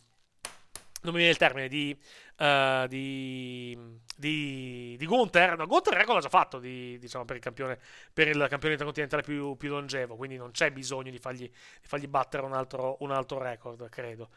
non 1.01 1.11
mi 1.11 1.17
viene 1.17 1.31
il 1.31 1.37
termine, 1.37 1.67
di, 1.67 1.99
uh, 2.37 2.87
di, 2.87 3.77
di, 4.15 4.95
di 4.97 5.05
Gunther, 5.05 5.57
no, 5.57 5.67
Gunther 5.67 5.91
il 5.91 5.99
record 5.99 6.15
l'ha 6.15 6.23
già 6.23 6.29
fatto, 6.29 6.59
di, 6.59 6.97
diciamo, 6.97 7.25
per 7.25 7.35
il 7.35 7.41
campione, 7.41 7.77
per 8.13 8.29
il 8.29 8.45
campione 8.47 8.75
intercontinentale 8.75 9.21
più, 9.21 9.57
più 9.57 9.69
longevo, 9.71 10.15
quindi 10.15 10.37
non 10.37 10.51
c'è 10.51 10.71
bisogno 10.71 11.11
di 11.11 11.19
fargli, 11.19 11.39
di 11.49 11.87
fargli 11.87 12.07
battere 12.07 12.45
un 12.45 12.53
altro, 12.53 12.95
un 13.01 13.11
altro 13.11 13.37
record, 13.37 13.89
credo. 13.89 14.29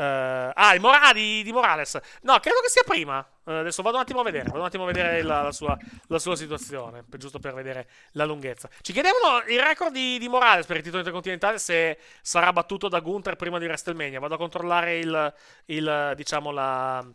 Uh, 0.00 0.50
ah, 0.54 0.74
Mor- 0.78 0.98
ah 0.98 1.12
di, 1.12 1.42
di, 1.42 1.52
Morales. 1.52 2.00
No, 2.22 2.38
credo 2.40 2.60
che 2.62 2.70
sia 2.70 2.82
prima. 2.86 3.18
Uh, 3.44 3.50
adesso 3.50 3.82
vado 3.82 3.96
un 3.96 4.02
attimo 4.02 4.20
a 4.20 4.22
vedere. 4.22 4.44
Vado 4.44 4.60
un 4.60 4.64
attimo 4.64 4.84
a 4.84 4.86
vedere 4.86 5.20
la, 5.20 5.42
la, 5.42 5.52
sua, 5.52 5.76
la 6.06 6.18
sua, 6.18 6.36
situazione. 6.36 7.02
Per, 7.02 7.18
giusto 7.18 7.38
per 7.38 7.52
vedere 7.52 7.86
la 8.12 8.24
lunghezza. 8.24 8.70
Ci 8.80 8.94
chiedevano 8.94 9.42
il 9.46 9.60
record 9.60 9.92
di, 9.92 10.16
di, 10.18 10.26
Morales 10.26 10.64
per 10.64 10.76
il 10.76 10.82
titolo 10.82 11.00
intercontinentale. 11.00 11.58
Se 11.58 11.98
sarà 12.22 12.50
battuto 12.50 12.88
da 12.88 13.00
Gunther 13.00 13.36
prima 13.36 13.58
di 13.58 13.66
WrestleMania. 13.66 14.20
Vado 14.20 14.36
a 14.36 14.38
controllare 14.38 14.96
il, 14.96 15.34
il 15.66 16.12
diciamo, 16.16 16.50
la, 16.50 17.06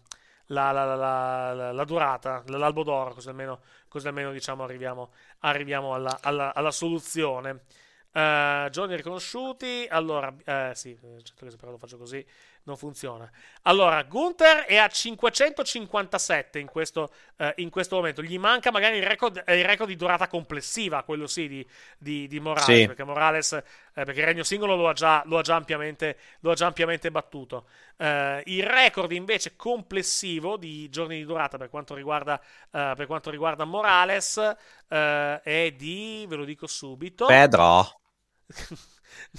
la, 0.48 1.84
durata, 1.88 2.44
l'albo 2.46 2.84
d'oro. 2.84 3.16
Così 3.16 3.30
almeno, 3.30 3.62
così 3.88 4.08
almeno 4.08 4.32
diciamo, 4.32 4.64
arriviamo, 4.64 5.12
arriviamo 5.40 5.96
alla, 5.96 6.20
alla, 6.22 6.54
alla 6.54 6.72
soluzione. 6.72 7.64
Uh, 8.12 8.70
giorni 8.70 8.96
riconosciuti. 8.96 9.88
Allora, 9.90 10.34
eh, 10.46 10.72
sì, 10.76 10.96
certo 11.24 11.46
che 11.46 11.52
se 11.52 11.58
però 11.58 11.72
lo 11.72 11.78
faccio 11.78 11.98
così 11.98 12.26
non 12.66 12.78
funziona. 12.78 13.30
Allora, 13.64 14.02
Gunther 14.04 14.66
è 14.66 14.78
a 14.78 14.88
557 14.88 16.60
in 16.60 16.68
questo, 16.68 17.12
eh, 17.38 17.54
in 17.58 17.70
questo 17.70 17.96
momento. 17.96 18.22
Gli 18.22 18.38
manca 18.38 18.72
magari 18.72 18.98
il 18.98 19.04
record, 19.04 19.44
eh, 19.46 19.60
il 19.60 19.66
record, 19.66 19.90
di 19.90 19.96
durata 19.96 20.28
complessiva, 20.28 21.04
quello 21.04 21.28
sì, 21.28 21.48
di, 21.48 21.68
di, 21.98 22.28
di 22.28 22.40
Morales. 22.40 22.80
Sì. 22.80 22.86
Perché 22.88 23.04
Morales, 23.04 23.54
eh, 23.54 23.64
perché 24.04 24.20
il 24.20 24.26
regno 24.26 24.44
singolo 24.44 24.76
lo 24.76 24.90
ha 24.90 24.94
già, 24.94 25.22
lo 25.26 25.38
ha 25.38 25.42
già, 25.42 25.56
ampiamente, 25.56 26.18
lo 26.42 26.52
ha 26.52 26.56
già 26.56 26.66
ampiamente, 26.66 27.12
battuto. 27.12 27.68
Uh, 27.98 28.42
il 28.46 28.64
record 28.64 29.14
invece 29.14 29.56
complessivo 29.56 30.58
di 30.58 30.90
giorni 30.90 31.16
di 31.16 31.24
durata 31.24 31.58
per 31.58 31.70
quanto 31.70 31.94
riguarda, 31.94 32.34
uh, 32.72 32.94
per 32.94 33.06
quanto 33.06 33.30
riguarda 33.30 33.64
Morales 33.64 34.56
è 34.88 35.74
di, 35.76 36.26
ve 36.28 36.36
lo 36.36 36.44
dico 36.44 36.68
subito. 36.68 37.26
Pedro. 37.26 38.04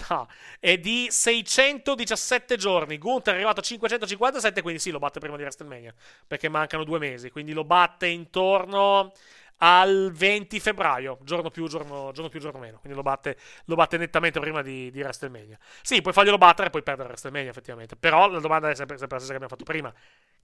No, 0.08 0.26
è 0.58 0.78
di 0.78 1.08
617 1.10 2.56
giorni. 2.56 2.98
Gunther 2.98 3.34
è 3.34 3.36
arrivato 3.36 3.60
a 3.60 3.62
557, 3.62 4.62
quindi 4.62 4.80
sì, 4.80 4.90
lo 4.90 4.98
batte 4.98 5.20
prima 5.20 5.36
di 5.36 5.42
WrestleMania. 5.42 5.94
Perché 6.26 6.48
mancano 6.48 6.84
due 6.84 6.98
mesi. 6.98 7.30
Quindi 7.30 7.52
lo 7.52 7.64
batte 7.64 8.06
intorno 8.06 9.12
al 9.58 10.12
20 10.12 10.60
febbraio, 10.60 11.18
giorno 11.22 11.50
più, 11.50 11.66
giorno, 11.66 12.10
giorno, 12.12 12.28
più, 12.28 12.40
giorno 12.40 12.58
meno. 12.58 12.78
Quindi 12.78 12.96
lo 12.96 13.02
batte, 13.02 13.36
lo 13.66 13.74
batte 13.74 13.96
nettamente 13.96 14.40
prima 14.40 14.62
di, 14.62 14.90
di, 14.90 15.00
WrestleMania. 15.00 15.58
Sì, 15.82 16.00
puoi 16.02 16.12
farglielo 16.12 16.38
battere 16.38 16.68
e 16.68 16.70
poi 16.70 16.82
perdere 16.82 17.08
WrestleMania, 17.08 17.50
effettivamente. 17.50 17.96
Però 17.96 18.28
la 18.28 18.40
domanda 18.40 18.70
è 18.70 18.74
sempre, 18.74 18.98
sempre 18.98 19.18
la 19.18 19.22
stessa 19.22 19.38
che 19.38 19.44
abbiamo 19.44 19.48
fatto 19.48 19.64
prima. 19.64 19.92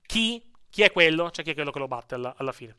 Chi? 0.07 0.51
Chi 0.71 0.83
è 0.83 0.91
quello? 0.93 1.31
Cioè, 1.31 1.45
chi 1.45 1.51
è 1.51 1.55
quello 1.55 1.71
che 1.71 1.79
lo 1.79 1.89
batte 1.89 2.15
alla, 2.15 2.35
alla 2.37 2.53
fine? 2.53 2.77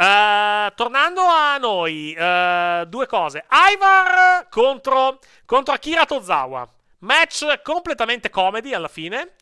Uh, 0.00 0.72
tornando 0.76 1.20
a 1.20 1.58
noi, 1.58 2.16
uh, 2.18 2.86
due 2.86 3.06
cose. 3.06 3.44
Ivar 3.50 4.48
contro, 4.48 5.18
contro 5.44 5.74
Akira 5.74 6.06
Tozawa. 6.06 6.66
Match 7.00 7.60
completamente 7.62 8.30
comedy 8.30 8.72
alla 8.72 8.88
fine. 8.88 9.32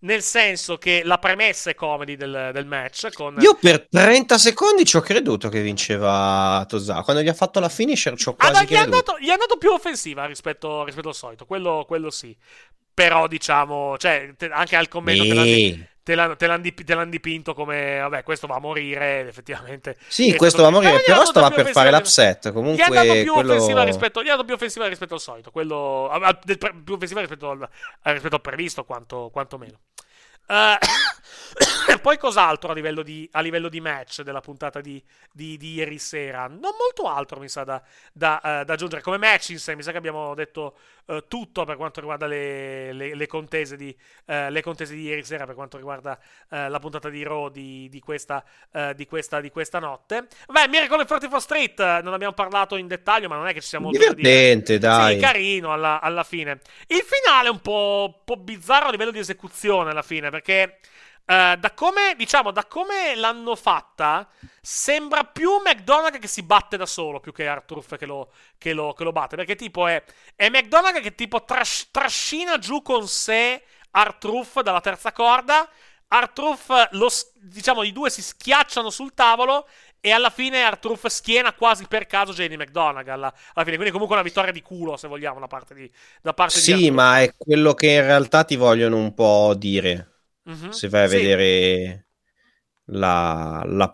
Nel 0.00 0.22
senso 0.22 0.76
che 0.76 1.02
la 1.04 1.18
premessa 1.18 1.70
è 1.70 1.76
comedy 1.76 2.16
del, 2.16 2.50
del 2.52 2.66
match. 2.66 3.12
Con... 3.12 3.36
Io 3.38 3.56
per 3.60 3.86
30 3.88 4.38
secondi 4.38 4.84
ci 4.84 4.96
ho 4.96 5.00
creduto 5.00 5.48
che 5.48 5.60
vinceva 5.60 6.64
Tozawa. 6.68 7.04
Quando 7.04 7.22
gli 7.22 7.28
ha 7.28 7.34
fatto 7.34 7.60
la 7.60 7.68
finisher 7.68 8.16
ci 8.16 8.28
ho 8.28 8.34
quasi 8.34 8.52
ah, 8.52 8.58
no, 8.58 8.64
gli 8.64 8.66
creduto. 8.66 8.80
È 8.80 8.98
andato, 8.98 9.18
gli 9.20 9.28
è 9.28 9.32
andato 9.32 9.56
più 9.56 9.70
offensiva 9.70 10.26
rispetto, 10.26 10.84
rispetto 10.84 11.10
al 11.10 11.14
solito. 11.14 11.46
Quello, 11.46 11.84
quello 11.86 12.10
sì. 12.10 12.36
Però 12.92 13.28
diciamo, 13.28 13.96
cioè, 13.98 14.32
te, 14.36 14.46
anche 14.46 14.74
al 14.74 14.88
commento 14.88 15.42
sì 15.44 15.96
te, 16.08 16.14
l'hanno, 16.14 16.36
te, 16.36 16.46
l'hanno 16.46 16.62
dip- 16.62 16.84
te 16.84 16.94
l'hanno 16.94 17.10
dipinto 17.10 17.52
come 17.52 17.98
vabbè 18.00 18.22
questo 18.22 18.46
va 18.46 18.54
a 18.54 18.60
morire 18.60 19.28
effettivamente. 19.28 19.98
Sì 20.08 20.34
questo 20.36 20.62
va 20.62 20.68
a 20.68 20.70
morire 20.70 21.02
però 21.04 21.22
stava 21.26 21.50
per 21.50 21.68
fare 21.68 21.90
l'upset 21.90 22.50
comunque 22.50 22.82
gli 22.82 22.90
è 22.90 22.96
andato 22.96 23.20
più, 23.20 23.32
quello... 23.34 23.52
offensiva 23.52 23.82
rispetto, 23.82 24.22
gli 24.22 24.28
è 24.28 24.44
più 24.44 24.54
offensiva 24.54 24.86
rispetto 24.86 25.14
al 25.14 25.20
solito 25.20 25.50
quello, 25.50 26.10
più 26.82 26.94
offensiva 26.94 27.20
rispetto 27.20 27.50
al, 27.50 27.68
rispetto 28.02 28.36
al 28.36 28.40
previsto 28.40 28.84
quanto, 28.84 29.28
quanto 29.30 29.58
meno 29.58 29.80
Uh, 30.48 30.80
poi 32.00 32.18
cos'altro 32.18 32.70
a 32.70 32.74
livello, 32.74 33.02
di, 33.02 33.28
a 33.32 33.40
livello, 33.40 33.68
di, 33.68 33.80
match 33.80 34.22
della 34.22 34.40
puntata 34.40 34.80
di, 34.80 35.02
di, 35.32 35.56
di, 35.56 35.74
ieri 35.74 35.98
sera? 35.98 36.46
Non 36.46 36.72
molto 36.78 37.04
altro 37.04 37.40
mi 37.40 37.48
sa 37.48 37.64
da, 37.64 37.82
da, 38.12 38.40
uh, 38.42 38.64
da, 38.64 38.72
aggiungere. 38.72 39.02
Come 39.02 39.18
match 39.18 39.50
in 39.50 39.58
sé 39.58 39.74
mi 39.74 39.82
sa 39.82 39.90
che 39.90 39.98
abbiamo 39.98 40.34
detto 40.34 40.76
uh, 41.06 41.26
tutto 41.28 41.64
per 41.64 41.76
quanto 41.76 42.00
riguarda 42.00 42.26
le, 42.26 42.92
le, 42.92 43.14
le, 43.14 43.26
contese 43.26 43.76
le, 43.76 44.62
contese 44.62 44.94
di, 44.94 45.02
ieri 45.02 45.24
sera, 45.24 45.44
per 45.44 45.54
quanto 45.54 45.76
riguarda 45.76 46.18
la 46.48 46.78
puntata 46.78 47.08
di 47.08 47.22
Raw 47.22 47.48
di, 47.48 48.00
questa, 48.04 48.44
questa, 49.06 49.40
di, 49.40 49.50
questa, 49.50 49.78
notte. 49.78 50.26
Beh, 50.48 50.68
Miracle 50.68 51.00
in 51.00 51.06
44 51.06 51.40
Street 51.40 52.00
non 52.02 52.12
abbiamo 52.12 52.34
parlato 52.34 52.76
in 52.76 52.86
dettaglio, 52.86 53.28
ma 53.28 53.36
non 53.36 53.46
è 53.46 53.52
che 53.52 53.60
ci 53.60 53.68
siamo 53.68 53.90
Divertente, 53.90 54.78
dai. 54.78 55.14
Sì, 55.14 55.20
carino 55.20 55.72
alla, 55.72 56.00
alla, 56.00 56.24
fine. 56.24 56.60
Il 56.86 57.04
finale 57.04 57.48
è 57.48 57.50
un 57.50 57.60
po', 57.60 58.14
un 58.14 58.24
po' 58.24 58.36
bizzarro 58.36 58.88
a 58.88 58.90
livello 58.90 59.10
di 59.10 59.18
esecuzione 59.18 59.90
alla 59.90 60.02
fine 60.02 60.30
perché 60.30 60.78
uh, 61.28 61.56
da 61.56 61.72
come, 61.74 62.14
diciamo, 62.16 62.50
da 62.50 62.64
come 62.64 63.14
l'hanno 63.14 63.54
fatta, 63.54 64.28
sembra 64.60 65.24
più 65.24 65.50
McDonagh 65.64 66.18
che 66.18 66.26
si 66.26 66.42
batte 66.42 66.76
da 66.76 66.86
solo 66.86 67.20
più 67.20 67.32
che 67.32 67.46
Artruff 67.46 67.96
che 67.96 68.06
lo, 68.06 68.30
che 68.56 68.72
lo, 68.72 68.94
che 68.94 69.04
lo 69.04 69.12
batte. 69.12 69.36
Perché 69.36 69.54
tipo 69.54 69.86
è, 69.86 70.02
è 70.34 70.48
McDonagh 70.48 71.00
che 71.00 71.14
tipo 71.14 71.44
tras- 71.44 71.88
trascina 71.90 72.58
giù 72.58 72.82
con 72.82 73.06
sé 73.06 73.62
Artruff 73.90 74.60
dalla 74.60 74.80
terza 74.80 75.12
corda. 75.12 75.68
Artruff, 76.10 76.70
lo, 76.92 77.10
diciamo, 77.34 77.82
i 77.82 77.92
due 77.92 78.08
si 78.08 78.22
schiacciano 78.22 78.88
sul 78.88 79.12
tavolo 79.12 79.68
e 80.00 80.10
alla 80.10 80.30
fine 80.30 80.62
Artruff 80.62 81.06
schiena 81.08 81.52
quasi 81.52 81.86
per 81.86 82.06
caso 82.06 82.32
JD 82.32 82.54
McDonagh 82.54 83.08
alla, 83.08 83.34
alla, 83.52 83.64
fine. 83.64 83.76
Quindi 83.76 83.90
comunque 83.90 84.16
una 84.16 84.24
vittoria 84.24 84.52
di 84.52 84.62
culo, 84.62 84.96
se 84.96 85.06
vogliamo, 85.06 85.38
da 85.38 85.48
parte 85.48 85.74
di, 85.74 85.90
da 86.22 86.32
parte 86.32 86.58
sì, 86.58 86.74
di 86.74 86.90
ma 86.90 87.20
è 87.20 87.34
quello 87.36 87.74
che 87.74 87.90
in 87.90 88.02
realtà 88.02 88.44
ti 88.44 88.56
vogliono 88.56 88.96
un 88.96 89.12
po' 89.12 89.52
dire. 89.54 90.17
Mm-hmm. 90.48 90.70
Se 90.70 90.88
vai 90.88 91.04
a 91.04 91.08
sì. 91.08 91.16
vedere 91.16 92.06
la, 92.86 93.62
la, 93.66 93.92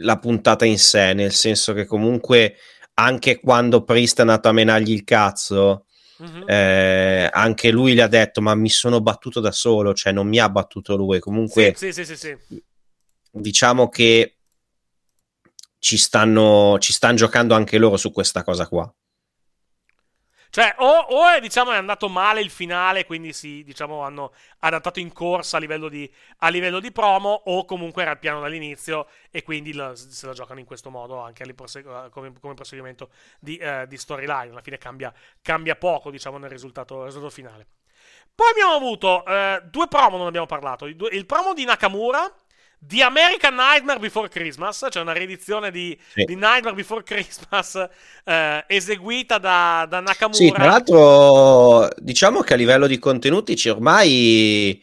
la, 0.00 0.18
puntata 0.18 0.64
in 0.64 0.78
sé, 0.78 1.12
nel 1.12 1.32
senso 1.32 1.72
che 1.72 1.86
comunque 1.86 2.56
anche 2.94 3.38
quando 3.38 3.84
Priest 3.84 4.18
è 4.18 4.20
andato 4.22 4.48
a 4.48 4.52
menargli 4.52 4.90
il 4.90 5.04
cazzo, 5.04 5.86
mm-hmm. 6.20 6.48
eh, 6.48 7.30
anche 7.32 7.70
lui 7.70 7.94
gli 7.94 8.00
ha 8.00 8.08
detto: 8.08 8.40
Ma 8.40 8.54
mi 8.54 8.68
sono 8.68 9.00
battuto 9.00 9.40
da 9.40 9.52
solo, 9.52 9.94
cioè 9.94 10.12
non 10.12 10.26
mi 10.26 10.38
ha 10.38 10.48
battuto 10.48 10.96
lui. 10.96 11.20
Comunque, 11.20 11.74
sì, 11.76 11.92
sì, 11.92 12.36
diciamo 13.30 13.88
che 13.88 14.38
ci 15.78 15.96
stanno, 15.96 16.78
ci 16.78 16.92
stanno 16.92 17.16
giocando 17.16 17.54
anche 17.54 17.78
loro 17.78 17.96
su 17.96 18.10
questa 18.10 18.42
cosa 18.42 18.66
qua. 18.66 18.92
Cioè, 20.52 20.74
o, 20.80 20.86
o 20.86 21.28
è, 21.30 21.40
diciamo, 21.40 21.72
è 21.72 21.76
andato 21.76 22.10
male 22.10 22.42
il 22.42 22.50
finale, 22.50 23.06
quindi 23.06 23.32
si, 23.32 23.64
diciamo, 23.64 24.02
hanno 24.02 24.34
adattato 24.58 25.00
in 25.00 25.10
corsa 25.10 25.56
a 25.56 25.60
livello, 25.60 25.88
di, 25.88 26.12
a 26.40 26.50
livello 26.50 26.78
di 26.78 26.92
promo, 26.92 27.30
o 27.46 27.64
comunque 27.64 28.02
era 28.02 28.10
il 28.10 28.18
piano 28.18 28.38
dall'inizio 28.38 29.06
e 29.30 29.42
quindi 29.42 29.72
la, 29.72 29.96
se 29.96 30.26
la 30.26 30.34
giocano 30.34 30.60
in 30.60 30.66
questo 30.66 30.90
modo 30.90 31.18
anche 31.18 31.46
come, 32.10 32.34
come 32.38 32.52
proseguimento 32.52 33.08
di, 33.40 33.58
uh, 33.62 33.86
di, 33.86 33.96
storyline. 33.96 34.50
Alla 34.50 34.60
fine 34.60 34.76
cambia, 34.76 35.10
cambia 35.40 35.74
poco, 35.74 36.10
diciamo, 36.10 36.36
nel 36.36 36.50
risultato, 36.50 37.06
risultato 37.06 37.32
finale. 37.32 37.66
Poi 38.34 38.50
abbiamo 38.50 38.74
avuto 38.74 39.24
uh, 39.26 39.66
due 39.70 39.88
promo, 39.88 40.18
non 40.18 40.26
abbiamo 40.26 40.44
parlato. 40.44 40.84
Il, 40.84 40.98
il 41.12 41.24
promo 41.24 41.54
di 41.54 41.64
Nakamura 41.64 42.30
The 42.84 43.02
American 43.02 43.54
Nightmare 43.54 44.00
Before 44.00 44.28
Christmas, 44.28 44.86
cioè 44.90 45.02
una 45.02 45.12
riedizione 45.12 45.70
di, 45.70 45.96
sì. 46.12 46.24
di 46.24 46.34
Nightmare 46.34 46.74
Before 46.74 47.04
Christmas 47.04 47.88
eh, 48.24 48.64
eseguita 48.66 49.38
da, 49.38 49.86
da, 49.88 50.00
Nakamura. 50.00 50.36
Sì, 50.36 50.50
tra 50.50 50.64
l'altro 50.64 51.88
diciamo 51.98 52.40
che 52.40 52.54
a 52.54 52.56
livello 52.56 52.88
di 52.88 52.98
contenuti 52.98 53.54
ci 53.54 53.68
ormai 53.68 54.82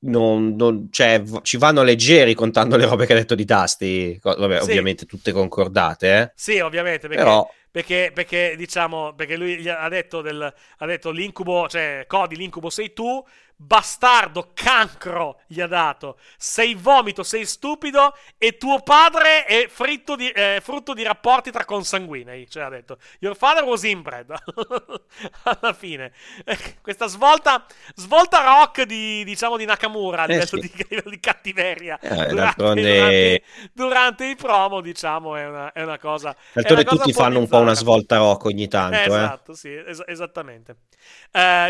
non, 0.00 0.54
non, 0.56 0.88
cioè, 0.90 1.22
ci 1.42 1.56
vanno 1.56 1.82
leggeri 1.82 2.34
contando 2.34 2.76
le 2.76 2.86
robe 2.86 3.06
che 3.06 3.12
ha 3.12 3.16
detto 3.16 3.34
di 3.34 3.44
Tasti, 3.44 4.18
vabbè, 4.22 4.62
sì. 4.62 4.70
ovviamente 4.70 5.06
tutte 5.06 5.32
concordate. 5.32 6.18
Eh? 6.18 6.32
Sì, 6.34 6.58
ovviamente, 6.58 7.08
perché... 7.08 7.22
Però... 7.22 7.48
Perché, 7.72 8.10
perché, 8.12 8.54
diciamo, 8.56 9.14
perché 9.14 9.36
lui 9.36 9.68
ha 9.68 9.88
detto, 9.88 10.22
del, 10.22 10.52
ha 10.78 10.86
detto 10.86 11.12
l'incubo, 11.12 11.68
cioè 11.68 12.02
Cody, 12.08 12.34
l'incubo 12.34 12.68
sei 12.68 12.92
tu, 12.92 13.24
bastardo, 13.62 14.52
cancro 14.54 15.40
gli 15.46 15.60
ha 15.60 15.66
dato. 15.66 16.16
Sei 16.38 16.74
vomito, 16.74 17.22
sei 17.22 17.44
stupido 17.44 18.16
e 18.38 18.56
tuo 18.56 18.80
padre 18.80 19.44
è 19.44 19.68
di, 20.16 20.30
eh, 20.30 20.60
frutto 20.62 20.94
di 20.94 21.02
rapporti 21.02 21.50
tra 21.50 21.66
consanguinei. 21.66 22.48
Cioè 22.48 22.62
ha 22.62 22.68
detto, 22.70 22.96
your 23.18 23.36
father 23.36 23.64
was 23.64 23.82
inbred. 23.82 24.32
Alla 25.44 25.74
fine. 25.74 26.12
Eh, 26.44 26.56
questa 26.80 27.06
svolta, 27.06 27.66
svolta 27.94 28.42
rock 28.42 28.84
di, 28.84 29.24
diciamo, 29.24 29.58
di 29.58 29.66
Nakamura 29.66 30.22
a 30.22 30.26
livello, 30.26 30.42
eh 30.42 30.46
sì. 30.46 30.60
di, 30.88 31.02
di, 31.10 31.20
cattiveria 31.20 31.98
eh, 32.00 32.28
durante, 32.28 32.62
durante, 32.62 33.42
durante, 33.74 34.24
i 34.24 34.36
promo, 34.36 34.80
diciamo, 34.80 35.36
è 35.36 35.46
una, 35.46 35.72
è 35.72 35.82
una 35.82 35.98
cosa... 35.98 36.34
D'altronde 36.54 36.84
tutti 36.84 37.12
fanno 37.12 37.38
un 37.38 37.48
po' 37.48 37.58
una 37.58 37.74
svolta 37.74 38.16
rock 38.16 38.46
ogni 38.46 38.68
tanto. 38.68 38.96
Eh. 38.96 39.04
esatto, 39.04 39.54
sì, 39.54 39.70
es- 39.74 40.02
esattamente. 40.06 40.76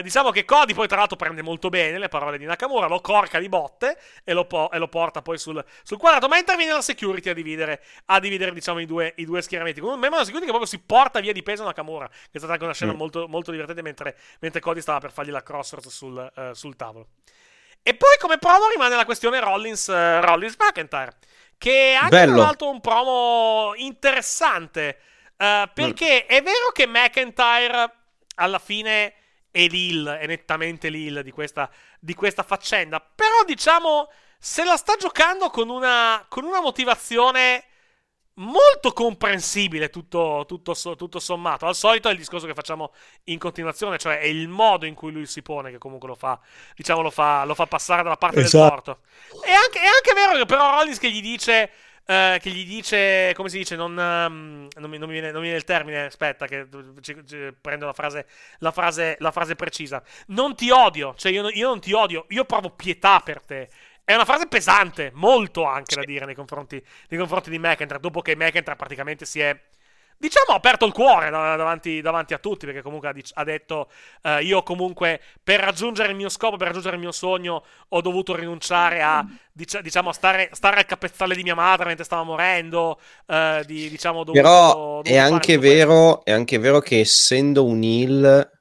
Diciamo 0.03 0.31
che 0.31 0.45
Cody 0.45 0.73
poi 0.73 0.87
tra 0.87 0.99
l'altro 0.99 1.17
prende 1.17 1.43
molto 1.43 1.69
bene 1.69 1.80
le 1.89 2.09
parole 2.09 2.39
di 2.39 2.45
Nakamura, 2.45 2.87
lo 2.87 3.01
corca 3.01 3.39
di 3.39 3.49
botte 3.49 3.99
e 4.25 4.33
lo, 4.33 4.47
po- 4.47 4.71
e 4.71 4.79
lo 4.79 4.89
porta 4.89 5.23
poi 5.23 5.39
sul, 5.39 5.65
sul, 5.83 5.99
quadrato, 5.99 6.29
ma 6.29 6.39
interviene 6.39 6.73
la 6.73 6.83
security 6.83 7.31
a 7.31 7.35
dividere, 7.35 7.83
a 8.07 8.21
dividere 8.21 8.53
diciamo 8.53 8.81
i 8.81 8.87
due, 8.87 9.13
i 9.17 9.25
due 9.25 9.43
schieramenti. 9.43 9.81
Con 9.81 9.91
un 9.91 9.99
membro 9.99 10.19
della 10.19 10.25
security 10.25 10.51
che 10.51 10.57
proprio 10.57 10.79
si 10.79 10.85
porta 10.85 11.21
via 11.21 11.33
di 11.33 11.43
peso 11.43 11.65
Nakamura, 11.65 12.09
che 12.09 12.31
è 12.33 12.39
stata 12.39 12.53
anche 12.53 12.65
una 12.65 12.75
scena 12.75 12.93
mm. 12.93 12.97
molto, 12.97 13.29
molto 13.29 13.51
divertente 13.51 13.83
mentre, 13.83 14.17
mentre, 14.41 14.61
Cody 14.61 14.81
stava 14.81 14.99
per 14.99 15.13
fargli 15.13 15.31
la 15.31 15.43
crossroads 15.43 15.89
sul, 15.89 16.33
uh, 16.35 16.53
sul 16.53 16.77
tavolo. 16.77 17.09
E 17.83 17.95
poi 17.95 18.17
come 18.21 18.39
promo 18.39 18.69
rimane 18.69 18.95
la 18.95 19.05
questione 19.05 19.41
Rollins, 19.41 19.87
uh, 19.87 20.21
Rollins 20.21 20.57
McIntyre, 20.59 21.17
che 21.57 21.93
è 21.93 21.95
anche 21.95 22.11
Bello. 22.11 22.35
tra 22.35 22.43
l'altro 22.43 22.69
un 22.69 22.81
promo 22.81 23.73
interessante, 23.77 24.99
uh, 25.39 25.69
perché 25.73 26.25
mm. 26.25 26.29
è 26.29 26.43
vero 26.43 26.71
che 26.73 26.87
McIntyre 26.87 27.95
alla 28.35 28.59
fine 28.59 29.15
è 29.51 29.67
l'Hill, 29.67 30.09
è 30.09 30.27
nettamente 30.27 30.89
l'Hill 30.89 31.21
di 31.21 31.31
questa, 31.31 31.71
di 31.99 32.15
questa 32.15 32.43
faccenda. 32.43 33.01
Però 33.01 33.45
diciamo, 33.45 34.11
se 34.39 34.65
la 34.65 34.77
sta 34.77 34.97
giocando 34.97 35.51
con 35.51 35.69
una, 35.69 36.25
con 36.29 36.45
una 36.45 36.61
motivazione 36.61 37.65
molto 38.41 38.93
comprensibile 38.93 39.91
tutto, 39.91 40.45
tutto, 40.47 40.75
tutto, 40.97 41.19
sommato. 41.19 41.67
Al 41.67 41.75
solito 41.75 42.09
è 42.09 42.13
il 42.13 42.19
discorso 42.19 42.47
che 42.47 42.55
facciamo 42.55 42.93
in 43.25 43.39
continuazione, 43.39 43.99
cioè 43.99 44.19
è 44.19 44.27
il 44.27 44.49
modo 44.49 44.87
in 44.87 44.95
cui 44.95 45.13
lui 45.13 45.27
si 45.27 45.43
pone 45.43 45.71
che 45.71 45.79
comunque 45.79 46.09
lo 46.09 46.15
fa, 46.15 46.41
diciamo, 46.75 47.03
lo 47.03 47.11
fa, 47.11 47.45
lo 47.45 47.55
fa 47.55 47.67
passare 47.67 48.03
dalla 48.03 48.17
parte 48.17 48.41
esatto. 48.41 48.59
del 48.59 48.71
torto. 48.71 49.01
È 49.45 49.53
anche, 49.53 49.81
è 49.81 49.87
anche 49.87 50.15
vero 50.15 50.37
che 50.37 50.47
però 50.47 50.71
Rollins 50.71 50.99
che 50.99 51.11
gli 51.11 51.21
dice 51.21 51.71
eh, 52.07 52.39
che 52.41 52.51
gli 52.51 52.67
dice, 52.67 53.33
come 53.35 53.49
si 53.49 53.59
dice, 53.59 53.77
non, 53.77 53.91
um, 53.93 54.69
non, 54.77 54.91
mi, 54.91 54.99
non, 54.99 55.09
mi 55.09 55.15
viene, 55.15 55.31
non, 55.31 55.41
mi, 55.41 55.47
viene, 55.47 55.57
il 55.57 55.65
termine, 55.65 56.07
aspetta 56.07 56.47
che 56.47 56.67
c- 57.01 57.25
c- 57.25 57.55
prendo 57.61 57.87
la 57.87 57.93
frase, 57.93 58.27
la, 58.59 58.73
frase, 58.73 59.17
la 59.21 59.31
frase, 59.31 59.55
precisa. 59.55 60.03
Non 60.29 60.55
ti 60.57 60.71
odio, 60.71 61.15
cioè 61.17 61.33
io, 61.33 61.49
io, 61.51 61.69
non 61.69 61.81
ti 61.81 61.93
odio, 61.93 62.27
io 62.29 62.45
provo 62.45 62.71
pietà 62.71 63.21
per 63.21 63.41
te. 63.41 63.69
È 64.05 64.15
una 64.15 64.25
frase 64.25 64.49
pesante, 64.49 65.13
molto 65.15 65.65
anche 65.65 65.95
da 65.95 66.03
dire 66.03 66.25
nei 66.27 66.35
confronti, 66.35 66.85
nei 67.09 67.19
confronti 67.19 67.49
di 67.49 67.59
McIntyre, 67.59 68.01
dopo 68.01 68.23
che 68.23 68.35
McIntyre 68.35 68.75
praticamente 68.75 69.25
si 69.25 69.39
è 69.41 69.57
diciamo, 70.21 70.53
ha 70.53 70.57
aperto 70.57 70.85
il 70.85 70.93
cuore 70.93 71.31
davanti, 71.31 72.03
davanti, 72.03 72.35
a 72.35 72.39
tutti, 72.39 72.67
perché 72.67 72.83
comunque 72.83 73.11
ha, 73.33 73.45
detto, 73.45 73.89
eh, 74.23 74.43
io 74.43 74.63
comunque 74.63 75.19
per 75.43 75.61
raggiungere 75.61 76.11
il 76.11 76.17
mio 76.17 76.29
scopo, 76.29 76.59
per 76.59 76.67
raggiungere 76.67 76.97
il 76.97 77.01
mio 77.01 77.11
sogno, 77.11 77.65
ho 77.89 78.01
dovuto 78.03 78.37
rinunciare 78.37 79.01
a, 79.01 79.27
diciamo, 79.51 80.13
stare, 80.13 80.51
stare 80.53 80.77
al 80.77 80.85
capezzale 80.85 81.35
di 81.35 81.43
mia 81.43 81.55
madre 81.55 81.87
mentre 81.87 82.05
stava 82.05 82.23
morendo, 82.23 83.01
eh, 83.27 83.63
di, 83.67 83.89
diciamo, 83.89 84.23
dovuto, 84.23 84.43
Però 84.43 84.75
dovuto 84.75 85.09
è, 85.09 85.17
anche 85.17 85.57
vero, 85.57 86.23
è 86.23 86.33
anche 86.33 86.59
vero 86.59 86.81
che 86.81 87.01
essendo 87.01 87.65
un 87.65 87.83
heal, 87.83 88.61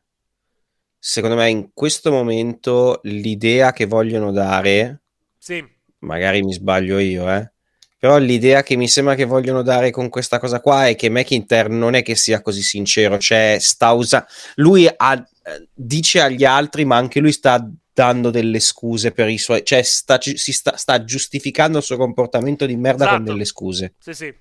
secondo 0.98 1.36
me 1.36 1.50
in 1.50 1.72
questo 1.74 2.10
momento 2.10 3.02
l'idea 3.04 3.74
che 3.74 3.86
vogliono 3.86 4.32
dare, 4.32 5.02
sì. 5.38 5.62
magari 6.00 6.42
mi 6.42 6.54
sbaglio 6.54 7.00
io, 7.00 7.30
eh, 7.30 7.52
però 8.00 8.18
l'idea 8.18 8.64
che 8.64 8.78
mi 8.78 8.88
sembra 8.88 9.14
che 9.14 9.26
vogliono 9.26 9.62
dare 9.62 9.92
con 9.92 10.08
questa 10.08 10.40
cosa 10.40 10.62
qua 10.62 10.88
è 10.88 10.96
che 10.96 11.10
McIntyre 11.10 11.68
non 11.68 11.96
è 11.96 12.02
che 12.02 12.16
sia 12.16 12.42
così 12.42 12.62
sincero, 12.62 13.18
cioè 13.18 13.58
sta 13.60 13.92
usando... 13.92 14.26
Lui 14.56 14.90
ha, 14.96 15.28
dice 15.74 16.22
agli 16.22 16.46
altri, 16.46 16.86
ma 16.86 16.96
anche 16.96 17.20
lui 17.20 17.34
sta 17.34 17.70
dando 17.94 18.30
delle 18.30 18.62
scuse 18.62 19.12
per 19.12 19.28
i 19.28 19.38
suoi... 19.38 19.66
cioè 19.66 19.82
sta, 19.82 20.18
si 20.22 20.54
sta, 20.54 20.78
sta 20.78 21.04
giustificando 21.04 21.80
il 21.80 21.84
suo 21.84 21.98
comportamento 21.98 22.66
di 22.66 22.78
merda 22.78 23.04
esatto. 23.04 23.18
con 23.18 23.26
delle 23.26 23.44
scuse. 23.44 23.96
Sì, 24.00 24.14
sì. 24.14 24.34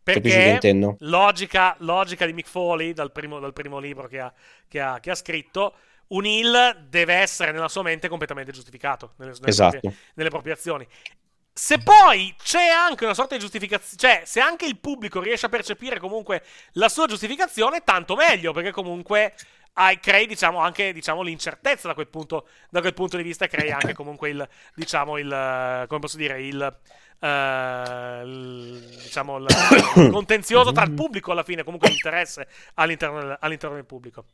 Perché 0.00 0.58
logica, 1.00 1.74
logica 1.80 2.26
di 2.26 2.32
Mick 2.32 2.48
Foley, 2.48 2.92
dal 2.92 3.10
primo, 3.10 3.40
dal 3.40 3.52
primo 3.52 3.80
libro 3.80 4.06
che 4.06 4.20
ha, 4.20 4.32
che, 4.68 4.80
ha, 4.80 5.00
che 5.00 5.10
ha 5.10 5.14
scritto, 5.16 5.74
un 6.08 6.24
heal 6.24 6.86
deve 6.88 7.14
essere 7.14 7.52
nella 7.52 7.68
sua 7.68 7.82
mente 7.82 8.08
completamente 8.08 8.52
giustificato 8.52 9.14
nelle, 9.16 9.32
nelle, 9.32 9.48
esatto. 9.48 9.80
proprie, 9.80 10.00
nelle 10.14 10.30
proprie 10.30 10.52
azioni. 10.52 10.86
Se 11.58 11.80
poi 11.80 12.32
c'è 12.40 12.68
anche 12.68 13.02
una 13.02 13.14
sorta 13.14 13.34
di 13.34 13.40
giustificazione, 13.40 13.96
cioè 13.96 14.22
se 14.24 14.38
anche 14.38 14.64
il 14.64 14.78
pubblico 14.78 15.20
riesce 15.20 15.46
a 15.46 15.48
percepire 15.48 15.98
comunque 15.98 16.44
la 16.74 16.88
sua 16.88 17.08
giustificazione, 17.08 17.82
tanto 17.82 18.14
meglio, 18.14 18.52
perché 18.52 18.70
comunque 18.70 19.34
hai, 19.72 19.98
crei 19.98 20.28
diciamo, 20.28 20.60
anche 20.60 20.92
diciamo, 20.92 21.20
l'incertezza 21.22 21.88
da 21.88 21.94
quel, 21.94 22.06
punto, 22.06 22.46
da 22.70 22.80
quel, 22.80 22.94
punto, 22.94 23.16
di 23.16 23.24
vista 23.24 23.48
crei 23.48 23.72
anche 23.72 23.92
comunque 23.92 24.28
il, 24.28 24.48
diciamo, 24.76 25.18
il, 25.18 25.84
come 25.88 26.00
posso 26.00 26.16
dire, 26.16 26.40
il, 26.40 26.76
uh, 27.18 27.26
il, 27.26 28.98
diciamo, 29.02 29.38
il 29.38 29.46
contenzioso 30.12 30.70
tra 30.70 30.84
il 30.84 30.92
pubblico 30.92 31.32
alla 31.32 31.42
fine, 31.42 31.64
comunque 31.64 31.88
l'interesse 31.88 32.46
all'interno, 32.74 33.36
all'interno 33.40 33.74
del 33.74 33.84
pubblico. 33.84 34.26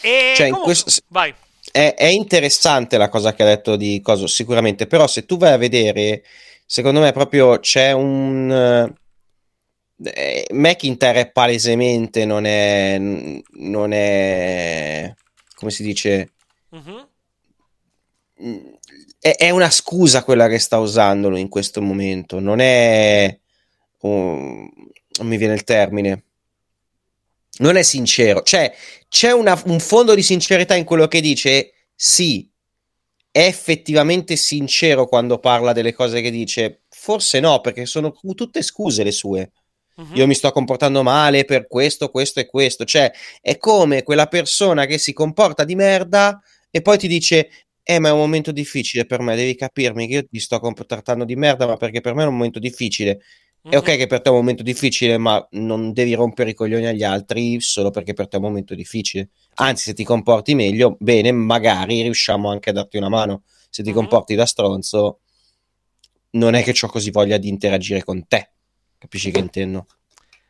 E 0.00 0.34
cioè, 0.34 0.48
comunque, 0.48 0.72
questo... 0.74 1.02
vai. 1.06 1.32
È, 1.70 1.94
è, 1.96 2.06
interessante 2.06 2.98
la 2.98 3.08
cosa 3.08 3.32
che 3.32 3.44
ha 3.44 3.46
detto 3.46 3.76
di 3.76 4.00
Coso, 4.02 4.26
sicuramente, 4.26 4.88
però 4.88 5.06
se 5.06 5.24
tu 5.24 5.36
vai 5.36 5.52
a 5.52 5.56
vedere 5.56 6.24
secondo 6.64 7.00
me 7.00 7.12
proprio 7.12 7.58
c'è 7.58 7.92
un... 7.92 8.92
Eh, 10.02 10.46
McIntyre 10.50 11.20
è 11.20 11.30
palesemente 11.30 12.24
non 12.24 12.44
è, 12.46 12.98
non 12.98 13.92
è 13.92 15.14
come 15.54 15.70
si 15.70 15.84
dice 15.84 16.32
uh-huh. 16.70 17.08
è, 19.20 19.36
è, 19.36 19.50
una 19.50 19.70
scusa 19.70 20.24
quella 20.24 20.48
che 20.48 20.58
sta 20.58 20.78
usando 20.78 21.30
lui 21.30 21.40
in 21.40 21.48
questo 21.48 21.80
momento 21.80 22.40
non 22.40 22.58
è 22.58 23.38
um, 24.00 24.68
non 25.18 25.28
mi 25.28 25.36
viene 25.36 25.54
il 25.54 25.62
termine 25.62 26.24
non 27.58 27.76
è 27.76 27.82
sincero 27.82 28.42
cioè 28.42 28.74
c'è 29.08 29.30
una, 29.30 29.58
un 29.66 29.78
fondo 29.78 30.16
di 30.16 30.22
sincerità 30.22 30.74
in 30.74 30.84
quello 30.84 31.06
che 31.06 31.20
dice 31.20 31.72
sì 31.94 32.50
è 33.36 33.46
effettivamente 33.46 34.36
sincero 34.36 35.08
quando 35.08 35.40
parla 35.40 35.72
delle 35.72 35.92
cose 35.92 36.20
che 36.20 36.30
dice? 36.30 36.82
Forse 36.88 37.40
no, 37.40 37.60
perché 37.60 37.84
sono 37.84 38.14
tutte 38.32 38.62
scuse 38.62 39.02
le 39.02 39.10
sue. 39.10 39.50
Uh-huh. 39.96 40.14
Io 40.14 40.28
mi 40.28 40.34
sto 40.34 40.52
comportando 40.52 41.02
male 41.02 41.44
per 41.44 41.66
questo, 41.66 42.10
questo 42.10 42.38
e 42.38 42.46
questo. 42.46 42.84
Cioè, 42.84 43.10
è 43.40 43.56
come 43.56 44.04
quella 44.04 44.28
persona 44.28 44.86
che 44.86 44.98
si 44.98 45.12
comporta 45.12 45.64
di 45.64 45.74
merda 45.74 46.40
e 46.70 46.80
poi 46.80 46.96
ti 46.96 47.08
dice: 47.08 47.48
Eh, 47.82 47.98
ma 47.98 48.10
è 48.10 48.12
un 48.12 48.18
momento 48.18 48.52
difficile 48.52 49.04
per 49.04 49.18
me, 49.20 49.34
devi 49.34 49.56
capirmi 49.56 50.06
che 50.06 50.14
io 50.14 50.26
ti 50.26 50.38
sto 50.38 50.60
comportando 50.60 51.24
di 51.24 51.34
merda, 51.34 51.66
ma 51.66 51.76
perché 51.76 52.00
per 52.00 52.14
me 52.14 52.22
è 52.22 52.26
un 52.26 52.34
momento 52.34 52.60
difficile. 52.60 53.18
È 53.66 53.76
ok 53.78 53.96
che 53.96 54.06
per 54.06 54.20
te 54.20 54.28
è 54.28 54.30
un 54.30 54.38
momento 54.38 54.62
difficile, 54.62 55.16
ma 55.16 55.46
non 55.52 55.94
devi 55.94 56.12
rompere 56.12 56.50
i 56.50 56.54
coglioni 56.54 56.86
agli 56.86 57.02
altri 57.02 57.60
solo 57.60 57.90
perché 57.90 58.12
per 58.12 58.28
te 58.28 58.36
è 58.36 58.38
un 58.38 58.44
momento 58.44 58.74
difficile. 58.74 59.30
Anzi, 59.54 59.84
se 59.84 59.94
ti 59.94 60.04
comporti 60.04 60.54
meglio, 60.54 60.96
bene, 61.00 61.32
magari 61.32 62.02
riusciamo 62.02 62.50
anche 62.50 62.70
a 62.70 62.72
darti 62.74 62.98
una 62.98 63.08
mano. 63.08 63.42
Se 63.70 63.82
ti 63.82 63.88
mm-hmm. 63.88 63.98
comporti 63.98 64.34
da 64.34 64.44
stronzo, 64.44 65.20
non 66.32 66.54
è 66.54 66.62
che 66.62 66.74
ho 66.78 66.88
così 66.88 67.10
voglia 67.10 67.38
di 67.38 67.48
interagire 67.48 68.04
con 68.04 68.26
te. 68.28 68.50
Capisci 68.98 69.30
che 69.30 69.38
intendo? 69.38 69.86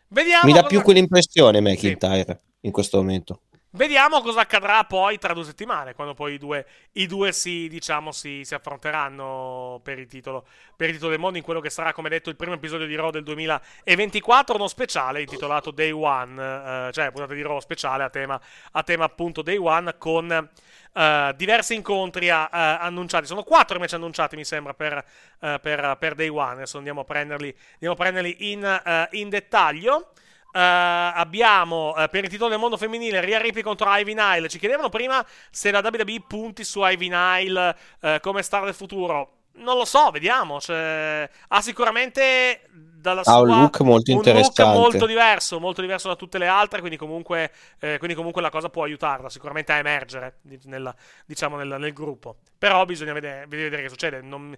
Vediamo 0.08 0.46
Mi 0.46 0.52
dà 0.52 0.62
cosa... 0.62 0.68
più 0.70 0.82
quell'impressione 0.82 1.60
McIntyre 1.60 2.40
sì. 2.40 2.66
in 2.66 2.72
questo 2.72 2.96
momento. 2.96 3.42
Vediamo 3.76 4.20
cosa 4.20 4.42
accadrà 4.42 4.84
poi 4.84 5.18
tra 5.18 5.34
due 5.34 5.42
settimane, 5.42 5.94
quando 5.94 6.14
poi 6.14 6.34
i 6.34 6.38
due, 6.38 6.64
i 6.92 7.08
due 7.08 7.32
si, 7.32 7.66
diciamo, 7.66 8.12
si, 8.12 8.44
si, 8.44 8.54
affronteranno 8.54 9.80
per 9.82 9.98
il, 9.98 10.06
titolo, 10.06 10.46
per 10.76 10.86
il 10.86 10.94
titolo 10.94 11.10
del 11.10 11.18
mondo 11.18 11.38
in 11.38 11.42
quello 11.42 11.58
che 11.58 11.70
sarà, 11.70 11.92
come 11.92 12.08
detto, 12.08 12.30
il 12.30 12.36
primo 12.36 12.54
episodio 12.54 12.86
di 12.86 12.94
Raw 12.94 13.10
del 13.10 13.24
2024, 13.24 14.54
uno 14.54 14.68
speciale 14.68 15.22
intitolato 15.22 15.72
Day 15.72 15.90
One, 15.90 16.40
eh, 16.40 16.92
cioè 16.92 17.10
puntata 17.10 17.34
di 17.34 17.42
Raw 17.42 17.58
speciale 17.58 18.04
a 18.04 18.10
tema, 18.10 18.40
a 18.70 18.82
tema 18.84 19.06
appunto 19.06 19.42
Day 19.42 19.56
One 19.56 19.98
con 19.98 20.50
uh, 20.92 21.32
diversi 21.34 21.74
incontri 21.74 22.28
uh, 22.28 22.46
annunciati. 22.52 23.26
Sono 23.26 23.42
quattro 23.42 23.74
invece 23.74 23.96
annunciati, 23.96 24.36
mi 24.36 24.44
sembra, 24.44 24.72
per, 24.72 25.04
uh, 25.40 25.58
per, 25.60 25.96
per 25.98 26.14
Day 26.14 26.28
One. 26.28 26.52
Adesso 26.52 26.76
andiamo 26.78 27.00
a 27.00 27.04
prenderli, 27.04 27.52
andiamo 27.72 27.94
a 27.94 27.96
prenderli 27.96 28.52
in, 28.52 29.08
in 29.10 29.28
dettaglio. 29.28 30.12
Uh, 30.54 30.60
abbiamo 30.60 31.88
uh, 31.96 32.08
per 32.08 32.22
il 32.22 32.30
titolo 32.30 32.48
del 32.48 32.60
mondo 32.60 32.76
femminile 32.76 33.20
Ria 33.20 33.40
Ripley 33.40 33.64
contro 33.64 33.92
Ivy 33.92 34.14
Nile. 34.14 34.48
Ci 34.48 34.60
chiedevano 34.60 34.88
prima 34.88 35.26
se 35.50 35.72
la 35.72 35.80
WWE 35.82 36.22
punti 36.28 36.62
su 36.62 36.80
Ivy 36.84 37.08
Nile 37.08 37.76
uh, 38.00 38.20
come 38.20 38.40
star 38.42 38.62
del 38.62 38.74
futuro. 38.74 39.43
Non 39.56 39.76
lo 39.76 39.84
so, 39.84 40.10
vediamo. 40.10 40.60
Cioè, 40.60 41.28
ha 41.48 41.60
sicuramente 41.60 42.60
dalla 43.04 43.20
ha 43.22 43.40
un 43.40 43.48
look 43.48 43.80
molto 43.80 44.10
un 44.12 44.16
interessante. 44.16 44.62
look 44.62 44.74
molto 44.74 45.06
diverso, 45.06 45.60
molto 45.60 45.82
diverso 45.82 46.08
da 46.08 46.16
tutte 46.16 46.38
le 46.38 46.46
altre, 46.46 46.78
quindi 46.78 46.96
comunque, 46.96 47.52
eh, 47.78 47.98
quindi 47.98 48.16
comunque 48.16 48.40
la 48.40 48.48
cosa 48.48 48.70
può 48.70 48.84
aiutarla 48.84 49.28
sicuramente 49.28 49.72
a 49.72 49.76
emergere 49.76 50.38
nella, 50.64 50.94
diciamo, 51.26 51.56
nel, 51.56 51.76
nel, 51.78 51.92
gruppo. 51.92 52.36
Però 52.56 52.86
bisogna 52.86 53.12
vedere, 53.12 53.44
vedere 53.46 53.82
che 53.82 53.90
succede. 53.90 54.22
Non, 54.22 54.56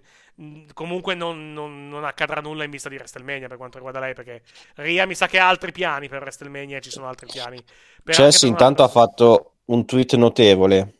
comunque 0.73 1.13
non, 1.13 1.51
non, 1.51 1.89
non, 1.89 2.05
accadrà 2.05 2.39
nulla 2.39 2.63
in 2.63 2.71
vista 2.71 2.87
di 2.87 2.95
WrestleMania 2.95 3.49
per 3.49 3.57
quanto 3.57 3.77
riguarda 3.77 3.99
lei, 3.99 4.13
perché 4.13 4.41
Ria 4.75 5.05
mi 5.05 5.13
sa 5.13 5.27
che 5.27 5.39
ha 5.39 5.49
altri 5.49 5.73
piani 5.73 6.07
per 6.07 6.21
WrestleMania 6.21 6.77
e 6.77 6.81
ci 6.81 6.89
sono 6.89 7.07
altri 7.09 7.27
piani. 7.29 7.61
Chelsea 8.05 8.49
intanto 8.49 8.81
ha 8.81 8.87
fatto 8.87 9.55
un 9.65 9.85
tweet 9.85 10.15
notevole. 10.15 10.93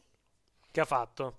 Che 0.69 0.81
ha 0.81 0.85
fatto? 0.85 1.33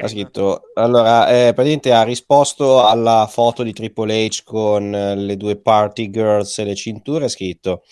Ha 0.00 0.08
scritto 0.08 0.62
allora 0.74 1.28
eh, 1.28 1.52
praticamente 1.52 1.92
ha 1.92 2.02
risposto 2.02 2.84
alla 2.84 3.28
foto 3.30 3.62
di 3.62 3.72
Triple 3.72 4.26
H 4.26 4.42
con 4.44 4.94
eh, 4.94 5.16
le 5.16 5.36
due 5.36 5.60
party 5.60 6.10
girls 6.10 6.58
e 6.58 6.64
le 6.64 6.74
cinture 6.74 7.26
ha 7.26 7.28
scritto 7.28 7.84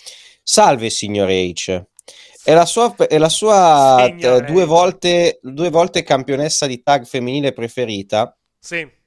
salve 0.43 0.91
signor 0.91 1.29
H. 1.29 1.85
È 2.45 2.53
la 2.55 2.67
sua, 2.67 2.95
è 2.97 3.19
la 3.19 3.29
sua 3.29 4.05
eh, 4.05 4.43
due, 4.43 4.65
volte, 4.65 5.39
due 5.43 5.71
volte 5.71 6.03
campionessa 6.03 6.67
di 6.67 6.83
tag 6.83 7.05
femminile 7.05 7.53
preferita. 7.53 8.37
Sì 8.59 9.01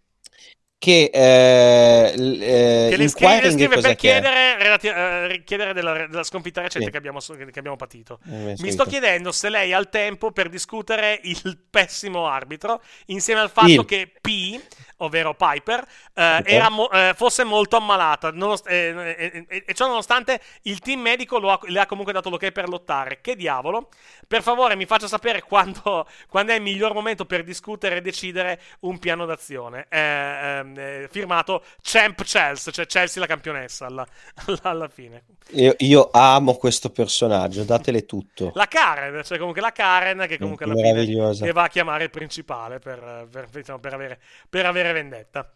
che, 0.86 1.10
eh, 1.12 2.14
eh, 2.16 2.88
che 2.92 2.96
le 2.96 3.08
scrive, 3.08 3.42
le 3.42 3.52
scrive 3.52 3.80
per 3.80 3.96
chiedere, 3.96 4.56
relati- 4.60 4.88
uh, 4.88 5.44
chiedere 5.44 5.74
della, 5.74 6.06
della, 6.06 6.22
sconfitta 6.22 6.62
recente 6.62 6.86
sì. 6.86 6.92
che, 6.92 6.98
abbiamo, 6.98 7.18
che, 7.20 7.58
abbiamo, 7.58 7.76
patito. 7.76 8.20
Eh, 8.30 8.54
Mi 8.60 8.70
sto 8.70 8.86
chiedendo 8.86 9.32
se 9.32 9.50
lei 9.50 9.74
ha 9.74 9.80
il 9.80 9.90
tempo 9.90 10.32
per 10.32 10.48
discutere 10.48 11.20
il 11.24 11.58
pessimo 11.68 12.28
arbitro 12.28 12.84
insieme 13.08 13.42
al 13.42 13.50
fatto 13.50 13.68
il. 13.68 13.86
che 13.86 14.12
P 14.22 14.60
ovvero 14.98 15.36
Piper, 15.36 15.86
eh, 16.14 16.70
mo- 16.70 16.90
eh, 16.90 17.14
fosse 17.16 17.44
molto 17.44 17.78
ammalata. 17.78 18.32
Nonost- 18.32 18.68
eh, 18.68 19.46
e 19.66 19.74
ciò 19.74 19.88
nonostante 19.88 20.40
il 20.64 20.80
team 20.80 21.02
medico 21.02 21.38
ha- 21.38 21.60
le 21.64 21.80
ha 21.80 21.86
comunque 21.86 22.14
dato 22.14 22.30
l'ok 22.30 22.52
per 22.52 22.70
lottare. 22.70 23.20
Che 23.22 23.36
diavolo? 23.36 23.90
Per 24.28 24.42
favore, 24.42 24.76
mi 24.76 24.86
faccia 24.86 25.08
sapere 25.08 25.42
quando, 25.42 26.08
quando 26.30 26.52
è 26.52 26.56
il 26.56 26.62
miglior 26.62 26.94
momento 26.94 27.26
per 27.26 27.44
discutere 27.44 27.98
e 27.98 28.02
decidere 28.02 28.62
un 28.82 29.00
piano 29.00 29.26
d'azione. 29.26 29.88
Ehm, 29.90 30.74
eh, 30.78 31.08
firmato 31.12 31.64
Champ 31.82 32.24
Chelsea, 32.24 32.72
cioè 32.72 32.86
Chelsea 32.86 33.22
la 33.22 33.28
campionessa 33.28 33.86
alla, 33.86 34.06
alla 34.64 34.88
fine. 34.88 35.24
Io, 35.52 35.76
io, 35.78 36.10
amo 36.12 36.56
questo 36.56 36.90
personaggio, 36.90 37.64
datele 37.64 38.06
tutto. 38.06 38.52
La 38.56 38.68
Karen, 38.68 39.24
cioè 39.24 39.38
comunque 39.38 39.62
la 39.62 39.72
Karen 39.72 40.26
che 40.28 40.38
comunque 40.40 40.66
alla 40.66 40.74
fine 40.74 41.36
che 41.36 41.52
va 41.52 41.64
a 41.64 41.68
chiamare 41.68 42.06
il 42.06 42.10
principale 42.10 42.80
per, 42.80 43.28
per, 43.32 43.48
diciamo, 43.50 43.80
per, 43.80 43.94
avere, 43.94 44.20
per 44.50 44.66
avere 44.66 44.85
vendetta. 44.94 45.50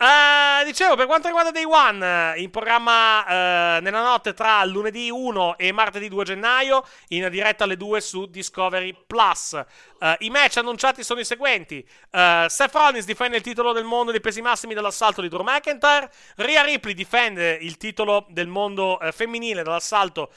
Uh, 0.00 0.64
dicevo, 0.64 0.96
per 0.96 1.04
quanto 1.04 1.26
riguarda 1.26 1.50
Day 1.50 1.64
One, 1.64 2.32
in 2.38 2.48
programma 2.48 3.20
uh, 3.20 3.82
nella 3.82 4.00
notte 4.00 4.32
tra 4.32 4.64
lunedì 4.64 5.10
1 5.10 5.58
e 5.58 5.72
martedì 5.72 6.08
2 6.08 6.24
gennaio, 6.24 6.86
in 7.08 7.28
diretta 7.28 7.64
alle 7.64 7.76
2 7.76 8.00
su 8.00 8.24
Discovery 8.24 8.96
Plus. 9.06 9.62
Uh, 9.98 10.14
I 10.20 10.30
match 10.30 10.56
annunciati 10.56 11.04
sono 11.04 11.20
i 11.20 11.24
seguenti: 11.26 11.86
Seth 12.10 12.72
Rollins 12.72 13.04
difende 13.04 13.36
il 13.36 13.42
titolo 13.42 13.72
del 13.72 13.84
mondo 13.84 14.10
dei 14.10 14.22
pesi 14.22 14.40
massimi 14.40 14.72
dall'assalto 14.72 15.20
di 15.20 15.28
Drew 15.28 15.42
McIntyre. 15.42 16.10
Rhea 16.36 16.62
Ripley 16.62 16.94
difende 16.94 17.58
il 17.60 17.76
titolo 17.76 18.24
del 18.30 18.48
mondo 18.48 18.98
femminile 19.12 19.62
dall'assalto 19.62 20.30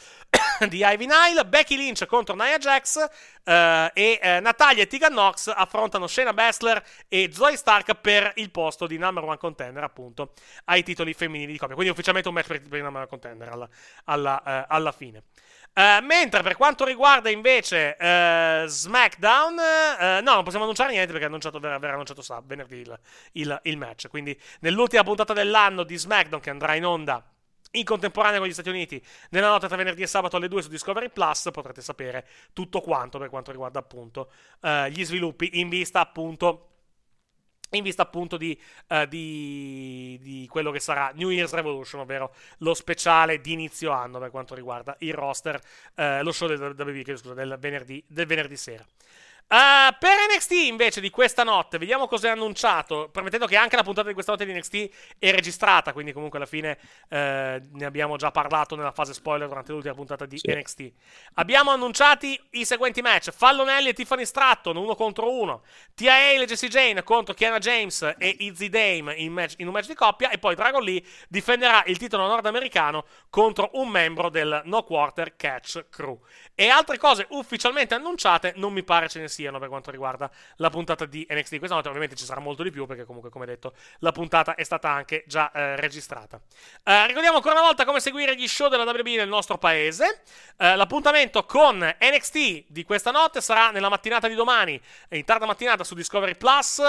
di 0.70 0.84
Ivy 0.84 1.06
Nile. 1.06 1.46
Becky 1.46 1.76
Lynch 1.76 2.06
contro 2.06 2.36
Nia 2.36 2.58
Jax. 2.58 3.06
e 3.46 4.40
Natalia 4.42 4.84
e 4.84 4.88
Tegan 4.88 5.12
Knox 5.12 5.52
affrontano 5.54 6.08
Shayna 6.08 6.34
Baszler 6.34 6.82
e 7.08 7.30
Zoe 7.34 7.58
Stark 7.58 7.96
per 7.96 8.32
il 8.36 8.52
posto 8.52 8.88
di 8.88 8.98
number 8.98 9.24
one 9.24 9.38
contender 9.38 9.84
appunto 9.84 10.32
ai 10.66 10.84
titoli 10.84 11.14
femminili 11.14 11.52
di 11.52 11.58
coppia. 11.58 11.76
Quindi 11.76 11.92
ufficialmente 11.92 12.30
un 12.30 12.36
match 12.36 12.48
per, 12.48 12.62
per 12.62 12.80
il 12.80 13.08
contender 13.10 13.50
alla, 13.50 13.70
alla, 14.06 14.44
eh, 14.44 14.66
alla 14.70 14.92
fine. 14.92 15.24
Uh, 15.76 16.06
mentre 16.06 16.44
per 16.44 16.56
quanto 16.56 16.86
riguarda 16.86 17.32
invece 17.32 17.98
uh, 18.00 18.68
SmackDown, 18.68 19.54
uh, 19.54 20.22
no, 20.22 20.34
non 20.34 20.44
possiamo 20.44 20.66
annunciare 20.66 20.92
niente 20.92 21.12
perché 21.12 21.26
annunciato, 21.26 21.58
verrà, 21.58 21.80
verrà 21.80 21.94
annunciato 21.94 22.22
venerdì 22.46 22.82
il, 22.82 23.00
il, 23.32 23.60
il, 23.64 23.78
match. 23.78 24.08
Quindi 24.08 24.40
nell'ultima 24.60 25.02
puntata 25.04 25.34
dell'anno 25.34 25.82
di 25.84 25.98
SmackDown 25.98 26.42
che 26.42 26.52
andrà 26.52 26.76
in 26.76 26.86
onda 26.86 27.33
in 27.76 27.84
contemporanea 27.84 28.40
con 28.40 28.48
gli 28.48 28.54
Stati 28.54 28.70
Uniti 28.70 29.04
nella 29.30 29.50
notte 29.50 29.68
tra 29.68 29.78
venerdì 29.78 30.02
e 30.02 30.08
sabato 30.08 30.38
alle 30.38 30.48
2 30.48 30.62
su 30.64 30.70
Discovery 30.70 31.10
Plus 31.10 31.50
potrete 31.52 31.82
sapere 31.82 32.28
tutto 32.54 32.82
quanto 32.82 33.18
per 33.18 33.30
quanto 33.30 33.52
riguarda 33.52 33.80
appunto 33.80 34.32
gli 34.90 35.04
sviluppi 35.04 35.60
in 35.60 35.70
vista 35.70 36.00
appunto 36.00 36.74
in 37.78 37.84
vista 37.84 38.04
appunto 38.04 38.38
di, 38.38 38.60
uh, 38.90 39.06
di, 39.06 40.18
di, 40.22 40.48
quello 40.50 40.72
che 40.72 40.80
sarà 40.80 41.12
New 41.16 41.30
Year's 41.30 41.54
Revolution, 41.54 42.02
ovvero 42.02 42.34
lo 42.60 42.74
speciale 42.74 43.42
di 43.42 43.54
inizio 43.54 43.92
anno 43.92 44.20
per 44.20 44.30
quanto 44.30 44.56
riguarda 44.56 44.96
il 45.00 45.14
roster, 45.14 45.60
uh, 45.96 46.22
lo 46.22 46.32
show 46.32 46.48
del, 46.48 46.76
del, 46.76 47.04
del, 47.04 48.04
del 48.08 48.26
venerdì 48.28 48.58
sera. 48.58 48.86
Uh, 49.48 49.94
per 50.00 50.16
NXT 50.34 50.52
invece 50.52 51.00
di 51.00 51.12
questa 51.12 51.44
notte, 51.44 51.78
vediamo 51.78 52.08
cosa 52.08 52.28
è 52.28 52.32
annunciato. 52.32 53.10
Promettendo 53.12 53.46
che 53.46 53.56
anche 53.56 53.76
la 53.76 53.84
puntata 53.84 54.08
di 54.08 54.14
questa 54.14 54.32
notte 54.32 54.46
di 54.46 54.54
NXT 54.54 54.90
è 55.20 55.32
registrata, 55.32 55.94
quindi 55.94 56.12
comunque 56.12 56.40
alla 56.40 56.48
fine 56.48 56.78
uh, 57.10 57.16
ne 57.16 57.86
abbiamo 57.86 58.16
già 58.16 58.32
parlato 58.32 58.76
nella 58.76 58.92
fase 58.92 59.14
spoiler 59.14 59.48
durante 59.48 59.72
l'ultima 59.72 59.94
puntata 59.94 60.26
di 60.26 60.40
sì. 60.40 60.52
NXT. 60.52 60.92
Abbiamo 61.36 61.72
annunciati 61.72 62.40
i 62.52 62.66
seguenti 62.66 63.02
match: 63.02 63.30
Fallonelli 63.32 63.90
e 63.90 63.94
Tiffany 63.94 64.26
Stratton, 64.26 64.76
uno 64.76 64.96
contro 64.96 65.32
uno. 65.32 65.64
Tia 65.94 66.14
Hale 66.14 66.44
e 66.44 66.48
Jessie 66.48 66.70
Jane 66.70 67.04
contro 67.04 67.36
Kiana 67.36 67.60
James 67.60 68.16
e 68.18 68.36
Izzy 68.40 68.70
Dame 68.70 69.14
in, 69.16 69.32
match, 69.32 69.56
in, 69.58 69.68
un 69.68 69.74
match 69.74 69.88
di 69.88 69.96
coppia. 69.96 70.30
E 70.32 70.40
poi 70.40 70.56
Dragon 70.56 70.82
Lee 70.82 71.04
difenderà 71.28 71.84
il 71.86 71.98
titolo 71.98 72.26
nordamericano 72.26 73.06
contro 73.30 73.70
un 73.74 73.90
membro 73.90 74.30
del 74.30 74.62
No 74.66 74.84
Quarter 74.84 75.36
Catch 75.36 75.90
Crew. 75.90 76.20
E 76.56 76.70
altre 76.70 76.98
cose 76.98 77.28
ufficialmente 77.30 77.94
annunciate 77.94 78.54
non 78.56 78.74
mi 78.74 78.84
pare 78.84 79.10
ce 79.10 79.20
ne 79.20 79.28
siano 79.34 79.60
per 79.60 79.70
quanto 79.70 79.92
riguarda 79.92 80.30
la 80.58 80.70
puntata 80.70 81.06
di 81.06 81.26
NXT. 81.30 81.58
Questa 81.58 81.76
notte 81.76 81.88
ovviamente 81.88 82.16
ci 82.16 82.26
sarà 82.26 82.40
molto 82.40 82.64
di 82.64 82.72
più 82.72 82.86
perché 82.86 83.04
comunque 83.06 83.30
come 83.30 83.46
detto 83.46 83.74
la 84.00 84.12
puntata 84.12 84.56
è 84.56 84.64
stata 84.64 84.90
anche 84.90 85.24
già 85.28 85.52
eh, 85.52 85.76
registrata. 85.76 86.40
Eh, 86.84 87.08
ricordiamo 87.08 87.38
ancora 87.38 87.56
una 87.56 87.64
volta 87.64 87.86
come 87.86 88.00
seguire 88.00 88.36
gli 88.36 88.48
show 88.48 88.70
della 88.70 88.84
WWE 88.84 89.16
nel 89.18 89.28
nostro 89.28 89.58
paese. 89.58 90.22
Eh, 90.58 90.76
l'appuntamento 90.76 91.46
con 91.46 91.78
NXT 91.78 92.66
di 92.68 92.84
questa 92.84 93.12
notte 93.12 93.42
sarà 93.42 93.72
nella 93.72 93.90
mattinata 93.90 94.28
di 94.28 94.36
domani, 94.36 94.80
in 95.10 95.26
tarda 95.26 95.46
mattinata 95.46 95.84
su 95.84 95.96
Discovery 95.96 96.36
Plus 96.36 96.82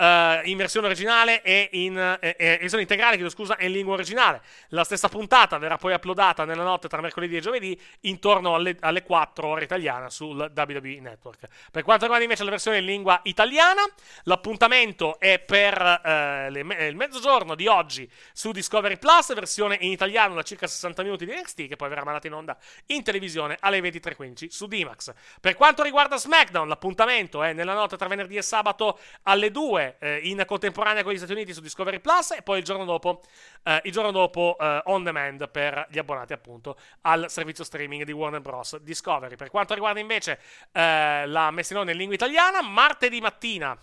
uh, 0.00 0.48
in 0.48 0.56
versione 0.56 0.86
originale 0.86 1.42
e 1.42 1.68
in 1.72 1.96
eh, 1.98 2.34
eh, 2.38 2.58
versione 2.58 2.82
integrale, 2.82 3.16
chiedo 3.16 3.30
scusa, 3.30 3.56
in 3.60 3.72
lingua 3.72 3.94
originale. 3.94 4.40
La 4.68 4.84
stessa 4.84 5.08
puntata 5.08 5.58
verrà 5.58 5.76
poi 5.76 5.92
uploadata 5.92 6.44
nella 6.44 6.62
notte 6.62 6.88
tra 6.88 7.00
mercoledì 7.00 7.36
e 7.36 7.40
giovedì 7.40 7.80
intorno 8.00 8.54
alle, 8.54 8.76
alle 8.80 9.02
4 9.02 9.46
ore 9.46 9.64
italiana 9.64 10.08
sul 10.08 10.50
WWE 10.54 11.00
Network. 11.00 11.46
Per 11.70 11.82
quanto 11.82 12.04
riguarda 12.04 12.24
invece 12.24 12.44
la 12.44 12.50
versione 12.50 12.78
in 12.78 12.86
lingua 12.86 13.20
italiana, 13.24 13.82
l'appuntamento 14.24 15.18
è 15.18 15.38
per 15.38 15.78
uh, 15.80 16.50
le, 16.50 16.88
il 16.88 16.96
mezzogiorno 16.96 17.54
di 17.54 17.66
oggi 17.66 18.10
su 18.32 18.52
Discovery 18.52 18.98
Plus, 18.98 19.34
versione 19.34 19.76
in 19.80 19.90
italiano 19.90 20.34
da 20.34 20.42
circa 20.42 20.66
60 20.66 21.02
minuti 21.02 21.26
di 21.26 21.32
NXT, 21.32 21.68
che 21.68 21.76
poi 21.76 21.88
verrà 21.88 22.04
mandata 22.04 22.26
in 22.26 22.32
onda 22.32 22.56
in 22.86 23.02
televisione 23.02 23.56
alle 23.60 23.80
23.15 23.80 24.48
su 24.48 24.66
D-Max. 24.66 25.12
Per 25.40 25.54
quanto 25.54 25.82
riguarda 25.82 26.16
SmackDown, 26.16 26.68
l'appuntamento 26.68 27.42
è 27.42 27.52
nella 27.52 27.74
notte 27.74 27.96
tra 27.96 28.08
venerdì 28.08 28.36
e 28.36 28.42
sabato 28.42 28.98
alle 29.24 29.50
2 29.50 29.89
eh, 29.98 30.20
in 30.24 30.42
contemporanea 30.46 31.02
con 31.02 31.12
gli 31.12 31.16
Stati 31.16 31.32
Uniti 31.32 31.52
su 31.52 31.60
Discovery 31.60 32.00
Plus 32.00 32.32
e 32.32 32.42
poi 32.42 32.58
il 32.58 32.64
giorno 32.64 32.84
dopo, 32.84 33.22
eh, 33.62 33.80
il 33.84 33.92
giorno 33.92 34.10
dopo 34.10 34.56
eh, 34.58 34.82
on 34.84 35.02
demand 35.02 35.48
per 35.50 35.86
gli 35.90 35.98
abbonati 35.98 36.32
appunto 36.32 36.76
al 37.02 37.30
servizio 37.30 37.64
streaming 37.64 38.04
di 38.04 38.12
Warner 38.12 38.40
Bros. 38.40 38.78
Discovery. 38.78 39.36
Per 39.36 39.50
quanto 39.50 39.74
riguarda 39.74 40.00
invece 40.00 40.38
eh, 40.72 41.26
la 41.26 41.50
messa 41.50 41.72
in 41.72 41.80
onda 41.80 41.92
in 41.92 41.98
lingua 41.98 42.14
italiana, 42.14 42.62
martedì 42.62 43.20
mattina 43.20 43.76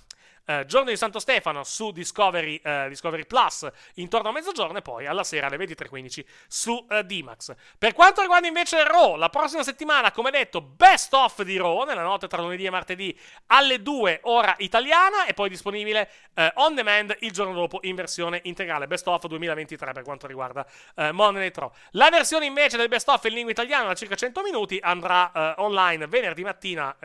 eh, 0.47 0.65
giorno 0.65 0.89
di 0.89 0.95
Santo 0.97 1.19
Stefano 1.19 1.63
su 1.65 1.91
Discovery, 1.91 2.55
eh, 2.63 2.85
Discovery, 2.87 3.25
Plus 3.25 3.67
intorno 3.95 4.29
a 4.29 4.31
mezzogiorno 4.31 4.77
e 4.77 4.81
poi 4.81 5.05
alla 5.05 5.25
sera 5.25 5.47
alle 5.47 5.57
23.15 5.57 6.25
su 6.47 6.85
eh, 6.89 7.03
D-Max. 7.03 7.53
Per 7.77 7.93
quanto 7.93 8.21
riguarda 8.21 8.47
invece 8.47 8.83
Raw, 8.85 9.17
la 9.17 9.29
prossima 9.29 9.63
settimana, 9.63 10.11
come 10.11 10.31
detto, 10.31 10.61
best 10.61 11.13
of 11.13 11.41
di 11.43 11.57
Raw 11.57 11.83
nella 11.83 12.03
notte 12.03 12.27
tra 12.27 12.41
lunedì 12.41 12.65
e 12.65 12.69
martedì 12.69 13.17
alle 13.47 13.81
2 13.81 14.21
ora 14.23 14.55
italiana 14.59 15.25
e 15.25 15.33
poi 15.33 15.49
disponibile 15.49 16.09
eh, 16.33 16.51
on 16.55 16.75
demand 16.75 17.17
il 17.19 17.31
giorno 17.31 17.53
dopo 17.53 17.79
in 17.81 17.95
versione 17.95 18.39
integrale. 18.43 18.87
Best 18.87 19.07
of 19.07 19.25
2023 19.27 19.91
per 19.91 20.03
quanto 20.03 20.27
riguarda 20.27 20.65
eh, 20.95 21.11
Monday 21.11 21.41
Night 21.41 21.57
Raw. 21.57 21.71
La 21.91 22.09
versione 22.09 22.45
invece 22.45 22.77
del 22.77 22.87
best 22.87 23.09
of 23.09 23.23
in 23.25 23.33
lingua 23.33 23.51
italiana 23.51 23.87
da 23.87 23.95
circa 23.95 24.15
100 24.15 24.41
minuti 24.41 24.79
andrà 24.81 25.31
eh, 25.33 25.53
online 25.57 26.07
venerdì 26.07 26.43
mattina. 26.43 26.95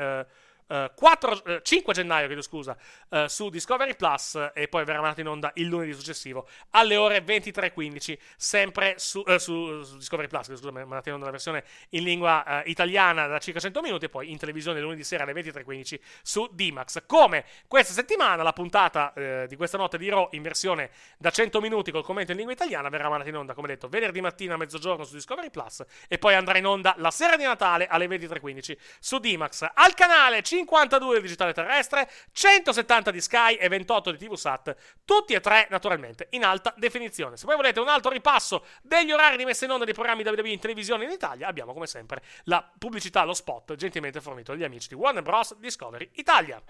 Eh, 0.73 0.91
4, 0.95 1.43
uh, 1.45 1.61
5 1.61 1.93
gennaio, 1.93 2.27
chiedo 2.27 2.41
scusa, 2.41 2.75
uh, 3.11 3.27
su 3.27 3.51
Discovery 3.51 3.95
Plus 3.95 4.53
e 4.55 4.69
poi 4.69 4.85
verrà 4.85 5.01
mandato 5.01 5.21
in 5.21 5.29
onda 5.29 5.51
il 5.57 5.67
lunedì 5.67 5.93
successivo 5.93 6.49
alle 6.71 6.97
ore 6.97 7.23
23.15, 7.23 8.17
sempre 8.37 8.95
su, 8.97 9.23
su, 9.37 9.83
su 9.83 9.97
Discovery 9.99 10.29
Plus, 10.29 10.55
scusa, 10.55 10.71
mandato 10.71 11.09
in 11.11 11.15
onda 11.15 11.27
la 11.27 11.33
versione 11.33 11.65
in 11.91 12.05
lingua 12.05 12.63
italiana 12.65 13.27
da 13.27 13.39
circa 13.39 13.61
100 13.61 13.83
minuti 13.83 14.07
e 14.07 14.09
poi 14.09 14.31
in 14.31 14.39
televisione 14.39 14.81
lunedì 14.81 15.05
sera 15.05 15.25
alle 15.25 15.35
23.15 15.35 15.99
su 16.23 16.49
D-Max. 16.51 17.03
Come 17.07 17.45
questa 17.69 17.93
settimana 17.93 18.43
la 18.43 18.53
puntata 18.53 19.13
di 19.47 19.57
questa 19.57 19.77
notte 19.77 19.99
di 19.99 20.09
Raw 20.09 20.29
in 20.33 20.43
versione 20.43 20.91
da 21.19 21.31
100 21.31 21.61
minuti 21.61 21.91
col 21.91 22.05
commento 22.05 22.31
in 22.31 22.39
lingua 22.39 22.55
italiana 22.55 22.89
verrà 22.89 23.09
mandata 23.09 23.29
in 23.29 23.37
onda, 23.37 23.53
come 23.53 23.69
detto, 23.69 23.89
venerdì 23.89 24.21
mattina 24.21 24.55
a 24.55 24.57
mezzogiorno 24.57 25.05
su 25.05 25.15
Discovery 25.15 25.51
Plus 25.51 25.85
e 26.09 26.19
poi 26.19 26.35
andrà 26.35 26.57
in 26.57 26.67
onda 26.67 26.95
la 26.99 27.11
sera 27.11 27.37
di 27.37 27.45
Natale 27.45 27.87
alle 27.87 28.07
23.15 28.07 28.77
su 28.99 29.19
D-Max. 29.19 29.69
Al 29.75 29.95
canale 29.95 30.43
5 30.43 30.62
52 30.67 31.17
di 31.17 31.23
digitale 31.23 31.53
terrestre, 31.53 32.09
170 32.33 33.11
di 33.11 33.21
Sky 33.21 33.55
e 33.55 33.69
28 33.69 34.11
di 34.13 34.19
TV 34.19 34.35
Sat, 34.35 34.75
tutti 35.05 35.33
e 35.33 35.41
tre 35.41 35.67
naturalmente 35.71 36.29
in 36.31 36.45
alta 36.45 36.73
definizione. 36.77 37.37
Se 37.37 37.47
poi 37.47 37.57
volete 37.57 37.81
un 37.81 37.89
altro 37.89 38.11
ripasso 38.11 38.65
degli 38.83 39.13
orari 39.13 39.37
di 39.37 39.45
messa 39.45 39.65
in 39.65 39.73
onda 39.73 39.85
dei 39.85 39.95
programmi 39.95 40.23
WWE 40.23 40.49
in 40.51 40.61
televisione 40.61 41.05
in 41.05 41.11
Italia, 41.11 41.47
abbiamo 41.49 41.73
come 41.73 41.87
sempre 41.87 42.23
la 42.45 42.67
pubblicità, 42.79 43.25
lo 43.25 43.35
spot 43.35 43.75
gentilmente 43.75 44.21
fornito 44.21 44.53
dagli 44.53 44.65
amici 44.65 44.89
di 44.89 44.95
Warner 44.95 45.23
Bros. 45.23 45.57
Discovery 45.57 46.11
Italia. 46.15 46.61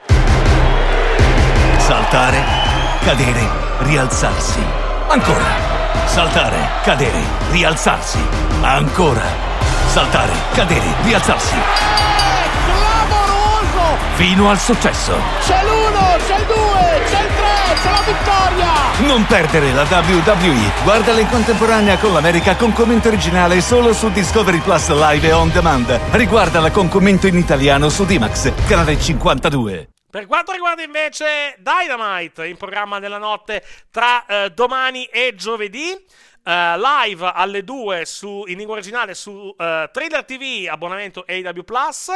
Saltare, 1.79 2.43
cadere, 3.05 3.85
rialzarsi. 3.85 4.61
Ancora. 5.09 6.07
Saltare, 6.07 6.83
cadere, 6.83 7.21
rialzarsi. 7.51 8.19
Ancora. 8.63 9.25
Saltare, 9.87 10.33
cadere, 10.55 11.03
rialzarsi 11.03 12.22
fino 14.15 14.51
al 14.51 14.59
successo. 14.59 15.15
C'è 15.41 15.63
l'uno, 15.65 16.17
c'è 16.27 16.39
il 16.39 16.47
due, 16.47 17.03
c'è 17.07 17.21
il 17.23 17.35
tre, 17.35 17.75
c'è 17.83 17.91
la 17.91 18.03
vittoria! 18.05 19.07
Non 19.07 19.27
perdere 19.27 19.73
la 19.73 19.83
WWE. 19.83 20.73
Guardala 20.85 21.21
in 21.21 21.29
contemporanea 21.29 21.99
con 21.99 22.13
l'America 22.13 22.57
con 22.57 22.73
commento 22.73 23.09
originale 23.09 23.61
solo 23.61 23.93
su 23.93 24.11
Discovery 24.11 24.59
Plus 24.59 24.89
Live 24.91 25.27
e 25.27 25.33
On 25.33 25.51
Demand. 25.51 26.01
Riguardala 26.13 26.71
con 26.71 26.89
commento 26.89 27.27
in 27.27 27.37
italiano 27.37 27.89
su 27.89 28.05
Dimax, 28.05 28.53
canale 28.67 28.99
52. 28.99 29.89
Per 30.13 30.27
quanto 30.27 30.53
riguarda 30.53 30.83
invece 30.83 31.57
Dynamite, 31.59 32.47
in 32.47 32.59
programma 32.59 32.99
della 32.99 33.17
notte 33.17 33.65
tra 33.91 34.27
eh, 34.27 34.51
domani 34.51 35.05
e 35.05 35.35
giovedì, 35.35 35.99
Uh, 36.45 36.77
live 36.77 37.31
alle 37.33 37.63
2 37.63 38.05
su, 38.05 38.43
in 38.49 38.57
lingua 38.57 38.75
originale 38.75 39.15
su 39.15 39.31
uh, 39.31 39.55
Trailer 39.57 40.25
TV, 40.25 40.67
abbonamento 40.69 41.25
AW 41.25 41.63
Plus 41.63 42.11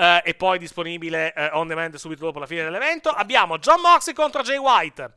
uh, 0.00 0.20
e 0.24 0.34
poi 0.34 0.58
disponibile 0.58 1.34
on 1.52 1.66
demand 1.66 1.94
subito 1.96 2.24
dopo 2.24 2.38
la 2.38 2.46
fine 2.46 2.62
dell'evento. 2.62 3.10
Abbiamo 3.10 3.58
John 3.58 3.80
Moxley 3.80 4.14
contro 4.14 4.42
Jay 4.42 4.56
White, 4.56 5.12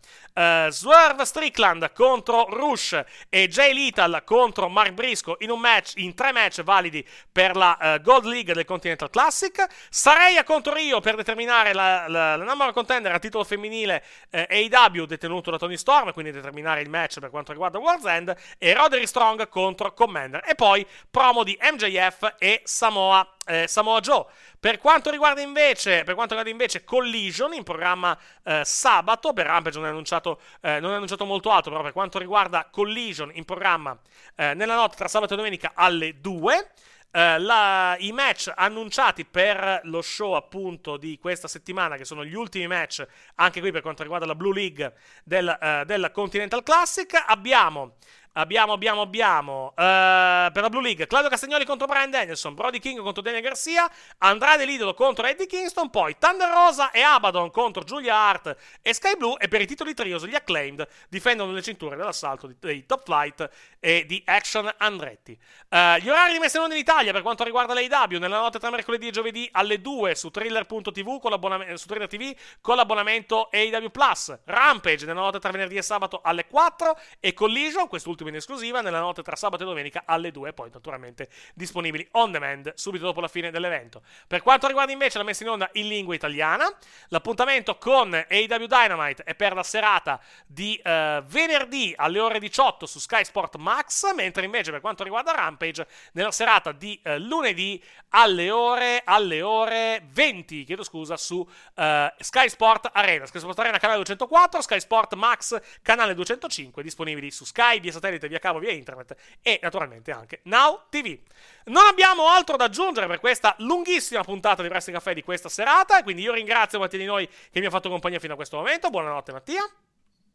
Swerve 0.69 1.25
Strickland 1.25 1.93
contro 1.93 2.47
Rush 2.49 3.01
e 3.29 3.47
Jay 3.47 3.73
Lethal 3.73 4.23
contro 4.25 4.67
Mark 4.67 4.91
Briscoe 4.91 5.35
in 5.39 5.51
match, 5.51 5.93
in 5.97 6.13
tre 6.13 6.31
match 6.31 6.63
validi 6.63 7.05
per 7.31 7.55
la 7.55 7.99
Gold 8.01 8.25
League 8.25 8.53
del 8.53 8.65
Continental 8.65 9.09
Classic. 9.09 9.65
Sareia 9.89 10.43
contro 10.43 10.73
Rio 10.73 10.99
per 10.99 11.15
determinare 11.15 11.73
la, 11.73 12.07
la, 12.07 12.35
la 12.35 12.43
number 12.43 12.71
contender 12.73 13.11
a 13.11 13.19
titolo 13.19 13.43
femminile 13.43 14.03
AW 14.31 15.05
detenuto 15.05 15.51
da 15.51 15.57
Tony 15.57 15.77
Storm, 15.77 16.11
quindi 16.13 16.31
determinare 16.31 16.81
il 16.81 16.89
match 16.89 17.19
per 17.19 17.29
quanto 17.29 17.51
riguarda 17.51 17.79
World's 17.79 18.05
End 18.05 18.35
e 18.57 18.73
Roderick 18.73 19.07
Strong 19.07 19.47
contro 19.47 19.93
Commander. 19.93 20.43
E 20.45 20.55
poi 20.55 20.85
promo 21.09 21.43
di 21.43 21.57
MJF 21.61 22.35
e 22.39 22.61
Samoa, 22.63 23.35
eh, 23.45 23.67
Samoa 23.67 23.99
Joe. 23.99 24.25
Per 24.63 24.77
quanto 24.77 25.09
riguarda 25.09 25.41
invece, 25.41 26.05
per 26.05 26.15
quanto 26.15 26.35
riguarda 26.35 26.49
invece 26.49 26.85
Collision 26.85 27.51
in 27.53 27.63
programma 27.63 28.17
eh, 28.43 28.61
sabato, 28.63 29.33
per 29.33 29.45
Rampage 29.45 29.77
non 29.77 29.87
è, 29.87 29.89
annunciato, 29.89 30.39
eh, 30.61 30.79
non 30.79 30.91
è 30.91 30.93
annunciato 30.93 31.25
molto 31.25 31.51
altro, 31.51 31.69
però 31.71 31.83
per 31.83 31.91
quanto 31.91 32.17
riguarda 32.17 32.69
Collision 32.71 33.29
in 33.33 33.43
programma 33.43 33.99
eh, 34.37 34.53
nella 34.53 34.75
notte 34.75 34.95
tra 34.95 35.09
sabato 35.09 35.33
e 35.33 35.35
domenica 35.35 35.73
alle 35.75 36.21
2. 36.21 36.71
Uh, 37.13 37.37
la, 37.37 37.95
I 37.99 38.11
match 38.11 38.51
annunciati 38.55 39.23
per 39.23 39.81
lo 39.83 40.01
show 40.01 40.33
appunto 40.33 40.97
di 40.97 41.19
questa 41.19 41.47
settimana, 41.47 41.95
che 41.95 42.05
sono 42.05 42.25
gli 42.25 42.33
ultimi 42.33 42.65
match, 42.65 43.05
anche 43.35 43.59
qui 43.59 43.69
per 43.71 43.83
quanto 43.83 44.01
riguarda 44.01 44.25
la 44.25 44.33
Blue 44.33 44.51
League 44.51 44.93
del, 45.23 45.55
uh, 45.61 45.85
del 45.85 46.09
Continental 46.11 46.63
Classic, 46.63 47.23
abbiamo 47.27 47.97
Abbiamo, 48.35 48.73
abbiamo, 48.73 49.01
abbiamo 49.01 49.67
uh, 49.67 49.73
per 49.75 50.61
la 50.61 50.69
Blue 50.69 50.81
League 50.81 51.05
Claudio 51.05 51.29
Castagnoli 51.29 51.65
contro 51.65 51.85
Brian 51.85 52.09
Danielson, 52.09 52.55
Brody 52.55 52.79
King 52.79 52.99
contro 52.99 53.21
Daniel 53.21 53.43
Garcia, 53.43 53.87
Andrade 54.17 54.65
Lidolo 54.65 54.95
contro 54.95 55.27
Eddie 55.27 55.45
Kingston, 55.45 55.91
poi 55.91 56.17
Thunder 56.17 56.49
Rosa 56.49 56.89
e 56.89 57.01
Abaddon 57.01 57.51
contro 57.51 57.83
Julia 57.83 58.15
Hart 58.15 58.55
e 58.81 58.91
Sky 58.91 59.15
Blue 59.17 59.35
e 59.37 59.47
per 59.47 59.61
i 59.61 59.67
titoli 59.67 59.93
trios 59.93 60.25
gli 60.25 60.33
Acclaimed 60.33 60.87
difendono 61.09 61.51
le 61.51 61.61
cinture 61.61 61.95
dall'assalto 61.95 62.51
dei 62.59 62.87
Top 62.87 63.03
Flight 63.03 63.47
e 63.85 64.05
di 64.05 64.21
Action 64.25 64.73
Andretti. 64.77 65.37
Uh, 65.67 65.97
gli 65.99 66.07
orari 66.07 66.31
di 66.31 66.39
messa 66.39 66.55
in 66.55 66.63
onda 66.63 66.75
in 66.75 66.79
Italia 66.79 67.11
per 67.11 67.21
quanto 67.21 67.43
riguarda 67.43 67.73
l'AW 67.73 68.17
nella 68.17 68.39
notte 68.39 68.57
tra 68.57 68.69
mercoledì 68.69 69.09
e 69.09 69.11
giovedì 69.11 69.49
alle 69.51 69.81
2 69.81 70.15
su 70.15 70.31
thriller.tv 70.31 71.19
con, 71.19 71.73
su 71.75 71.87
thriller 71.87 72.07
TV 72.07 72.33
con 72.61 72.77
l'abbonamento 72.77 73.49
AW 73.51 73.89
Plus, 73.89 74.39
Rampage 74.45 75.05
nella 75.05 75.19
notte 75.19 75.39
tra 75.39 75.51
venerdì 75.51 75.75
e 75.75 75.81
sabato 75.81 76.21
alle 76.23 76.47
4 76.47 76.97
e 77.19 77.33
Collision, 77.33 77.89
quest'ultimo 77.89 78.29
in 78.29 78.35
esclusiva 78.35 78.79
nella 78.79 79.01
notte 79.01 79.21
tra 79.21 79.35
sabato 79.35 79.63
e 79.63 79.65
domenica 79.65 80.03
alle 80.05 80.31
2, 80.31 80.53
poi 80.53 80.69
naturalmente 80.71 81.27
disponibili 81.53 82.07
on 82.11 82.31
demand 82.31 82.71
subito 82.75 83.03
dopo 83.03 83.19
la 83.19 83.27
fine 83.27 83.51
dell'evento. 83.51 84.01
Per 84.27 84.41
quanto 84.41 84.67
riguarda 84.67 84.93
invece 84.93 85.17
la 85.17 85.25
messa 85.25 85.43
in 85.43 85.49
onda 85.49 85.69
in 85.73 85.89
lingua 85.89 86.15
italiana, 86.15 86.73
l'appuntamento 87.09 87.77
con 87.77 88.13
AW 88.13 88.65
Dynamite 88.65 89.23
è 89.23 89.35
per 89.35 89.53
la 89.53 89.63
serata 89.63 90.21
di 90.47 90.79
uh, 90.81 91.21
venerdì 91.23 91.93
alle 91.97 92.19
ore 92.21 92.39
18 92.39 92.85
su 92.85 92.99
Sky 92.99 93.25
Sport 93.25 93.57
Max, 93.73 94.13
mentre 94.13 94.45
invece 94.45 94.71
per 94.71 94.81
quanto 94.81 95.03
riguarda 95.03 95.33
Rampage, 95.33 95.85
nella 96.13 96.31
serata 96.31 96.71
di 96.71 96.99
uh, 97.03 97.17
lunedì 97.17 97.81
alle 98.09 98.51
ore, 98.51 99.01
alle 99.03 99.41
ore 99.41 100.07
20, 100.11 100.63
chiedo 100.63 100.83
scusa, 100.83 101.17
su 101.17 101.37
uh, 101.37 101.83
Sky 102.19 102.49
Sport 102.49 102.89
Arena. 102.93 103.25
Sky 103.25 103.39
Sport 103.39 103.59
Arena 103.59 103.79
canale 103.79 104.03
204, 104.03 104.61
Sky 104.61 104.79
Sport 104.79 105.13
Max 105.15 105.59
canale 105.81 106.13
205, 106.13 106.81
disponibili 106.83 107.31
su 107.31 107.43
Sky, 107.45 107.79
via 107.79 107.91
satellite 107.91 108.11
satellite, 108.13 108.27
via 108.27 108.39
cavo, 108.39 108.59
via 108.59 108.71
internet 108.71 109.15
e 109.41 109.59
naturalmente 109.61 110.11
anche 110.11 110.39
Now 110.43 110.83
TV. 110.89 111.17
Non 111.65 111.85
abbiamo 111.85 112.27
altro 112.27 112.57
da 112.57 112.65
aggiungere 112.65 113.07
per 113.07 113.19
questa 113.19 113.55
lunghissima 113.59 114.23
puntata 114.23 114.61
di 114.61 114.67
Wrestling 114.67 114.97
Caffè 114.97 115.13
di 115.13 115.23
questa 115.23 115.49
serata, 115.49 116.03
quindi 116.03 116.21
io 116.21 116.33
ringrazio 116.33 116.79
Mattia 116.79 116.99
di 116.99 117.05
noi 117.05 117.27
che 117.51 117.59
mi 117.59 117.65
ha 117.65 117.69
fatto 117.69 117.89
compagnia 117.89 118.19
fino 118.19 118.33
a 118.33 118.35
questo 118.35 118.57
momento. 118.57 118.89
Buonanotte 118.89 119.31
Mattia. 119.31 119.69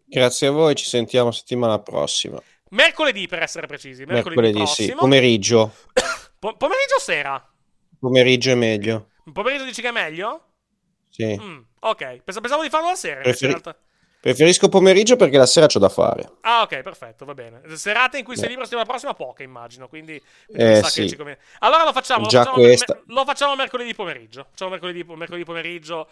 Grazie 0.05 0.47
a 0.47 0.51
voi, 0.51 0.75
ci 0.75 0.87
sentiamo 0.87 1.31
settimana 1.31 1.79
prossima. 1.79 2.41
Mercoledì 2.71 3.27
per 3.27 3.43
essere 3.43 3.67
precisi, 3.67 4.05
mercoledì, 4.05 4.41
mercoledì 4.41 4.71
sì, 4.71 4.93
pomeriggio. 4.95 5.73
po- 6.39 6.57
pomeriggio 6.57 6.97
o 6.97 7.01
sera? 7.01 7.53
Pomeriggio 7.99 8.51
è 8.51 8.55
meglio. 8.55 9.11
Pomeriggio 9.33 9.65
dici 9.65 9.81
che 9.81 9.89
è 9.89 9.93
meglio? 9.93 10.45
Sì. 11.09 11.39
Mm, 11.41 11.61
ok, 11.81 12.23
pensavo 12.23 12.63
di 12.63 12.69
farlo 12.69 12.89
la 12.89 12.95
sera. 12.95 13.21
Preferi- 13.21 13.53
realtà. 13.53 13.77
Preferisco 14.21 14.69
pomeriggio 14.69 15.15
perché 15.15 15.39
la 15.39 15.47
sera 15.47 15.67
c'ho 15.67 15.79
da 15.79 15.89
fare. 15.89 16.29
Ah, 16.41 16.63
ok, 16.63 16.83
perfetto, 16.83 17.25
va 17.25 17.35
bene. 17.35 17.63
Serate 17.77 18.19
in 18.19 18.25
cui 18.25 18.35
Beh. 18.35 18.41
sei 18.41 18.49
libero 18.49 18.67
settimana 18.67 18.89
prossima, 18.89 19.15
poche 19.15 19.45
immagino. 19.45 19.87
Quindi, 19.87 20.21
eh, 20.55 20.83
sì. 20.85 21.17
Allora 21.61 21.85
lo 21.85 21.93
facciamo. 21.93 22.27
Già 22.27 22.41
lo 22.41 22.45
facciamo, 22.45 22.65
questa. 22.65 22.95
Me- 22.95 23.15
lo 23.15 23.25
facciamo 23.25 23.55
mercoledì 23.55 23.95
pomeriggio. 23.95 24.47
Facciamo 24.51 24.71
mercoledì, 24.73 25.05
mercoledì 25.05 25.45
pomeriggio 25.45 26.09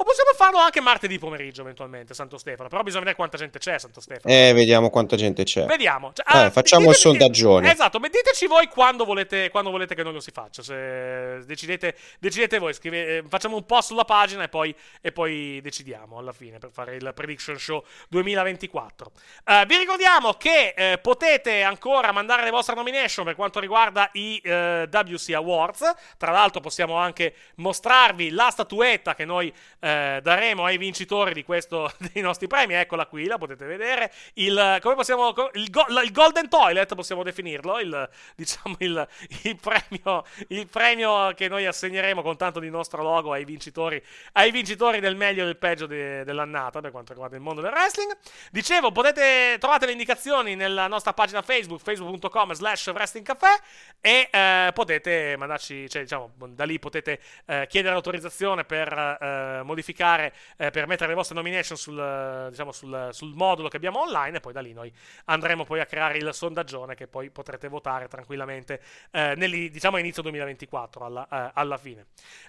o 0.00 0.04
possiamo 0.04 0.30
farlo 0.34 0.58
anche 0.58 0.80
martedì 0.80 1.18
pomeriggio, 1.18 1.60
eventualmente, 1.60 2.14
Santo 2.14 2.38
Stefano. 2.38 2.70
Però 2.70 2.82
bisogna 2.82 3.00
vedere 3.00 3.16
quanta 3.16 3.36
gente 3.36 3.58
c'è, 3.58 3.78
Santo 3.78 4.00
Stefano. 4.00 4.32
Eh, 4.32 4.52
vediamo 4.54 4.88
quanta 4.88 5.14
gente 5.14 5.44
c'è. 5.44 5.66
Vediamo. 5.66 6.12
Cioè, 6.14 6.24
eh, 6.26 6.44
ah, 6.44 6.50
facciamo 6.50 6.88
il 6.88 6.96
sondaggione. 6.96 7.70
Esatto, 7.70 7.98
diteci 7.98 8.46
voi 8.46 8.66
quando 8.68 9.04
volete, 9.04 9.50
quando 9.50 9.70
volete, 9.70 9.94
che 9.94 10.02
noi 10.02 10.14
lo 10.14 10.20
si 10.20 10.30
faccia. 10.30 10.62
Se 10.62 11.44
decidete, 11.44 11.94
decidete 12.18 12.58
voi, 12.58 12.72
scrive, 12.72 13.18
eh, 13.18 13.24
facciamo 13.28 13.56
un 13.56 13.66
post 13.66 13.88
sulla 13.88 14.04
pagina 14.04 14.42
e 14.44 14.48
poi, 14.48 14.74
e 15.02 15.12
poi, 15.12 15.60
decidiamo 15.62 16.16
alla 16.16 16.32
fine 16.32 16.58
per 16.58 16.70
fare 16.72 16.96
il 16.96 17.12
Prediction 17.14 17.58
Show 17.58 17.84
2024. 18.08 19.10
Uh, 19.44 19.52
eh, 19.52 19.64
vi 19.66 19.76
ricordiamo 19.76 20.32
che 20.32 20.74
uh, 20.76 21.00
potete 21.02 21.60
ancora 21.62 22.10
mandare 22.12 22.44
le 22.44 22.50
vostre 22.50 22.74
nomination 22.74 23.26
per 23.26 23.34
quanto 23.34 23.60
riguarda 23.60 24.08
i 24.14 24.40
uh, 24.44 24.48
WC 24.90 25.34
Awards. 25.34 25.92
Tra 26.16 26.30
l'altro 26.30 26.60
possiamo 26.60 26.94
anche 26.94 27.34
mostrarvi 27.56 28.30
la 28.30 28.48
statuetta 28.50 29.14
che 29.14 29.26
noi 29.26 29.52
eh, 29.80 30.20
daremo 30.22 30.64
ai 30.64 30.76
vincitori 30.76 31.32
di 31.32 31.42
questo, 31.42 31.92
dei 32.12 32.22
nostri 32.22 32.46
premi. 32.46 32.74
Eccola 32.74 33.06
qui, 33.06 33.26
la 33.26 33.38
potete 33.38 33.64
vedere. 33.64 34.12
Il, 34.34 34.78
come 34.80 34.94
possiamo, 34.94 35.34
il, 35.54 35.70
go, 35.70 35.86
il 36.02 36.12
Golden 36.12 36.48
Toilet 36.48 36.94
possiamo 36.94 37.22
definirlo, 37.22 37.80
il, 37.80 38.08
diciamo 38.36 38.76
il, 38.78 39.08
il, 39.42 39.56
premio, 39.56 40.24
il 40.48 40.66
premio 40.68 41.32
che 41.34 41.48
noi 41.48 41.66
assegneremo 41.66 42.22
con 42.22 42.36
tanto 42.36 42.60
di 42.60 42.70
nostro 42.70 43.02
logo 43.02 43.32
ai 43.32 43.44
vincitori, 43.44 44.02
ai 44.32 44.50
vincitori 44.50 45.00
del 45.00 45.16
meglio 45.16 45.42
e 45.42 45.46
del 45.46 45.56
peggio 45.56 45.86
de, 45.86 46.24
dell'annata 46.24 46.80
per 46.80 46.90
quanto 46.90 47.12
riguarda 47.12 47.36
il 47.36 47.42
mondo 47.42 47.60
del 47.60 47.72
wrestling. 47.72 48.16
Dicevo, 48.50 48.92
potete, 48.92 49.56
trovate 49.58 49.86
le 49.86 49.92
indicazioni 49.92 50.54
nella 50.54 50.86
nostra 50.86 51.12
pagina 51.12 51.42
Facebook, 51.42 51.80
facebook.com 51.80 52.52
slash 52.52 52.88
wrestlingcaffè 52.88 53.60
e 54.00 54.28
eh, 54.30 54.70
potete 54.74 55.36
mandarci, 55.36 55.88
cioè 55.88 56.02
diciamo, 56.02 56.32
da 56.36 56.64
lì 56.64 56.78
potete 56.78 57.20
eh, 57.46 57.66
chiedere 57.68 57.94
l'autorizzazione 57.94 58.64
per 58.64 58.92
eh, 58.92 59.62
modificare, 59.70 60.34
eh, 60.56 60.70
per 60.70 60.86
mettere 60.86 61.10
le 61.10 61.14
vostre 61.14 61.34
nomination 61.36 61.76
sul, 61.76 62.48
diciamo, 62.50 62.72
sul, 62.72 63.08
sul, 63.12 63.34
modulo 63.34 63.68
che 63.68 63.76
abbiamo 63.76 64.00
online 64.00 64.38
e 64.38 64.40
poi 64.40 64.52
da 64.52 64.60
lì 64.60 64.72
noi 64.72 64.92
andremo 65.26 65.64
poi 65.64 65.80
a 65.80 65.86
creare 65.86 66.18
il 66.18 66.34
sondaggione 66.34 66.94
che 66.94 67.06
poi 67.06 67.30
potrete 67.30 67.68
votare 67.68 68.08
tranquillamente 68.08 68.80
eh, 69.12 69.34
nel, 69.36 69.70
diciamo, 69.70 69.96
inizio 69.96 70.22
2024 70.22 71.04
alla, 71.04 71.28
eh, 71.30 71.50
alla 71.54 71.78
fine. 71.78 72.06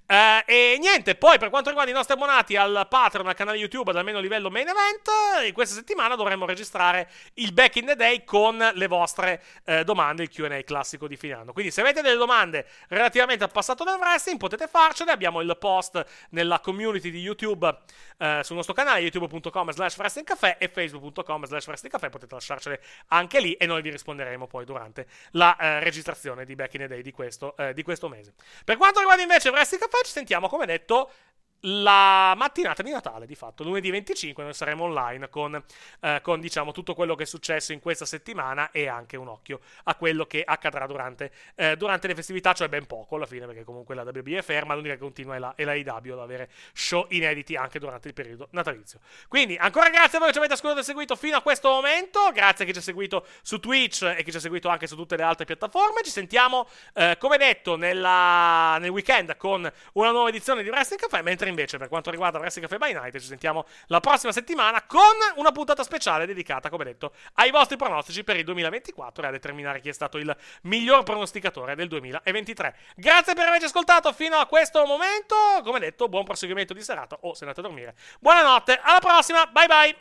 e 0.08 0.78
niente, 0.80 1.16
poi 1.16 1.38
per 1.38 1.50
quanto 1.50 1.70
riguarda 1.70 1.92
i 1.92 1.96
nostri 1.96 2.16
abbonati 2.16 2.56
al 2.56 2.88
Patreon, 2.90 3.28
al 3.28 3.36
canale 3.36 3.58
YouTube 3.58 3.92
ad 3.92 3.98
almeno 3.98 4.20
livello 4.20 4.50
main 4.50 4.68
event, 4.68 5.54
questa 5.54 5.76
settimana 5.76 6.16
dovremmo 6.16 6.46
registrare 6.46 7.10
il 7.36 7.54
Back 7.54 7.76
in 7.76 7.86
the 7.86 7.96
Day 7.96 8.24
con 8.24 8.58
le 8.58 8.88
vostre 8.88 9.44
domande, 9.86 10.24
il 10.24 10.30
Q&A 10.30 10.62
classico 10.64 11.08
di 11.08 11.16
fine 11.16 11.34
anno. 11.34 11.54
Quindi 11.54 11.72
se 11.72 11.82
avete 11.82 12.02
delle 12.02 12.18
domande 12.18 12.66
relativamente 12.88 13.44
al 13.44 13.52
passato 13.52 13.84
del 13.84 13.96
wrestling 13.96 14.40
potete 14.40 14.68
farcele, 14.68 15.12
abbiamo 15.12 15.42
il 15.42 15.56
post 15.60 16.04
nella 16.32 16.60
community 16.60 17.11
di 17.12 17.20
YouTube 17.20 17.78
eh, 18.18 18.42
sul 18.44 18.56
nostro 18.56 18.74
canale 18.74 19.02
youtube.com 19.02 19.72
slash 19.72 19.98
wrestlingcaffè 19.98 20.58
e 20.60 20.68
facebook.com 20.68 21.46
slash 21.46 21.68
wrestlingcaffè, 21.68 22.10
potete 22.10 22.34
lasciarcele 22.34 22.82
anche 23.08 23.40
lì 23.40 23.54
e 23.54 23.66
noi 23.66 23.82
vi 23.82 23.90
risponderemo 23.90 24.48
poi 24.48 24.66
durante 24.66 25.08
la 25.32 25.56
eh, 25.58 25.80
registrazione 25.80 26.46
di 26.46 26.56
Back 26.56 26.74
in 26.76 26.82
the 26.82 26.88
Day 26.88 27.02
di 27.02 27.12
questo, 27.12 27.56
eh, 27.58 27.74
di 27.74 27.84
questo 27.84 28.08
mese. 28.10 28.34
Per 28.64 28.78
quanto 28.78 29.00
riguarda 29.00 29.22
invece 29.22 29.50
Wrestling 29.50 29.84
ci 30.04 30.12
sentiamo 30.12 30.48
come 30.48 30.66
detto 30.66 31.12
la 31.62 32.34
mattinata 32.36 32.82
di 32.82 32.90
Natale, 32.90 33.26
di 33.26 33.36
fatto, 33.36 33.64
lunedì 33.64 33.92
25, 33.92 34.44
noi 34.44 34.54
saremo 34.54 34.86
online 34.86 35.30
con, 35.30 35.62
eh, 36.00 36.20
con, 36.24 36.40
diciamo, 36.40 36.72
tutto 36.72 36.96
quello 36.96 37.16
che 37.16 37.24
è 37.24 37.26
successo 37.26 37.72
in 37.74 37.80
questa 37.80 38.06
settimana 38.06 38.72
e 38.72 38.88
anche 38.88 39.18
un 39.18 39.28
occhio 39.28 39.60
a 39.84 39.96
quello 39.96 40.26
che 40.26 40.44
accadrà 40.44 40.88
durante, 40.88 41.32
eh, 41.56 41.76
durante 41.78 42.08
le 42.08 42.16
festività, 42.16 42.54
cioè 42.54 42.68
ben 42.70 42.88
poco 42.88 43.16
alla 43.16 43.26
fine, 43.26 43.46
perché 43.46 43.64
comunque 43.64 43.94
la 43.94 44.04
WB 44.04 44.30
è 44.30 44.42
ferma, 44.42 44.74
l'unica 44.74 44.96
che 44.96 45.00
continua 45.00 45.36
è 45.36 45.40
la, 45.40 45.54
è 45.56 45.64
la 45.64 45.74
IW 45.76 46.14
ad 46.14 46.20
avere 46.20 46.50
show 46.74 47.06
inediti 47.10 47.56
anche 47.56 47.80
durante 47.80 48.08
il 48.08 48.14
periodo 48.14 48.48
natalizio. 48.52 49.00
Quindi, 49.28 49.56
ancora 49.56 49.90
grazie 49.90 50.18
a 50.18 50.20
voi 50.20 50.28
che 50.28 50.34
ci 50.34 50.40
avete 50.40 50.54
ascoltato 50.54 50.82
e 50.82 50.86
seguito 50.86 51.16
fino 51.16 51.38
a 51.38 51.42
questo 51.42 51.70
momento, 51.70 52.32
grazie 52.34 52.64
a 52.64 52.68
chi 52.68 52.74
ci 52.74 52.80
ha 52.80 52.84
seguito 52.84 53.26
su 53.44 53.60
Twitch 53.60 54.02
e 54.04 54.24
chi 54.24 54.32
ci 54.32 54.38
ha 54.38 54.40
seguito 54.40 54.70
anche 54.70 54.88
su 54.88 54.96
tutte 54.96 55.16
le 55.16 55.24
altre 55.24 55.46
piattaforme, 55.46 56.02
ci 56.04 56.12
sentiamo, 56.12 56.68
eh, 56.94 57.18
come 57.20 57.38
detto, 57.38 57.76
nella, 57.76 58.78
nel 58.80 58.90
weekend 58.90 59.38
con 59.38 59.72
una 59.94 60.12
nuova 60.12 60.30
edizione 60.30 60.64
di 60.64 60.70
Wrestling 60.70 61.02
Caffè, 61.02 61.22
mentre 61.22 61.51
invece 61.52 61.78
per 61.78 61.88
quanto 61.88 62.10
riguarda 62.10 62.40
Wrestling 62.40 62.68
Cafe 62.68 62.84
by 62.84 62.94
Night 62.94 63.20
ci 63.20 63.28
sentiamo 63.28 63.66
la 63.88 64.00
prossima 64.00 64.32
settimana 64.32 64.84
con 64.86 65.02
una 65.36 65.52
puntata 65.52 65.84
speciale 65.84 66.26
dedicata, 66.26 66.70
come 66.70 66.84
detto, 66.84 67.14
ai 67.36 67.52
vostri 67.52 67.78
pronostici 67.78 68.24
per 68.24 68.38
il 68.38 68.44
2024 68.46 69.24
e 69.24 69.28
a 69.28 69.32
determinare 69.32 69.80
chi 69.80 69.90
è 69.90 69.94
stato 69.94 70.18
il 70.18 70.36
miglior 70.64 71.04
pronosticatore 71.04 71.76
del 71.76 71.88
2023. 71.88 72.76
Grazie 72.96 73.36
per 73.36 73.48
averci 73.48 73.66
ascoltato 73.66 74.12
fino 74.14 74.38
a 74.38 74.48
questo 74.48 74.84
momento. 74.86 75.36
Come 75.64 75.80
detto, 75.80 76.10
buon 76.10 76.24
proseguimento 76.24 76.74
di 76.74 76.82
serata 76.82 77.18
o 77.22 77.34
se 77.36 77.44
andate 77.44 77.60
a 77.60 77.64
dormire. 77.64 77.96
Buonanotte, 78.20 78.80
alla 78.82 79.00
prossima, 79.00 79.46
bye 79.46 79.68
bye. 79.68 79.96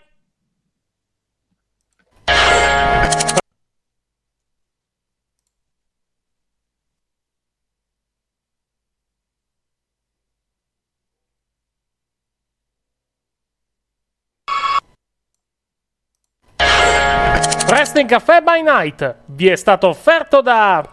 Wrestling 17.91 18.09
Caffè 18.09 18.41
by 18.41 18.63
Night 18.63 19.17
vi 19.27 19.49
è 19.49 19.57
stato 19.57 19.89
offerto 19.89 20.41
da 20.41 20.89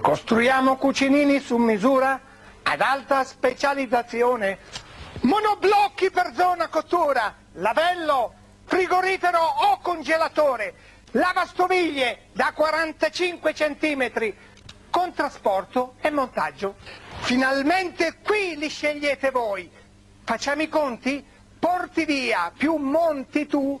Costruiamo 0.00 0.76
cucinini 0.78 1.38
su 1.38 1.58
misura 1.58 2.20
ad 2.60 2.80
alta 2.80 3.22
specializzazione, 3.22 4.58
monoblocchi 5.20 6.10
per 6.10 6.32
zona 6.34 6.66
cottura, 6.66 7.32
lavello, 7.52 8.34
frigorifero 8.64 9.38
o 9.38 9.78
congelatore, 9.80 10.74
lavastoviglie 11.12 12.30
da 12.32 12.50
45 12.52 13.52
cm 13.52 14.34
con 14.90 15.12
trasporto 15.12 15.94
e 16.00 16.10
montaggio. 16.10 16.74
Finalmente 17.20 18.16
qui 18.24 18.56
li 18.56 18.68
scegliete 18.68 19.30
voi. 19.30 19.70
Facciamo 20.24 20.62
i 20.62 20.68
conti? 20.68 21.24
Porti 21.60 22.04
via 22.04 22.52
più 22.54 22.74
monti 22.74 23.46
tu 23.46 23.80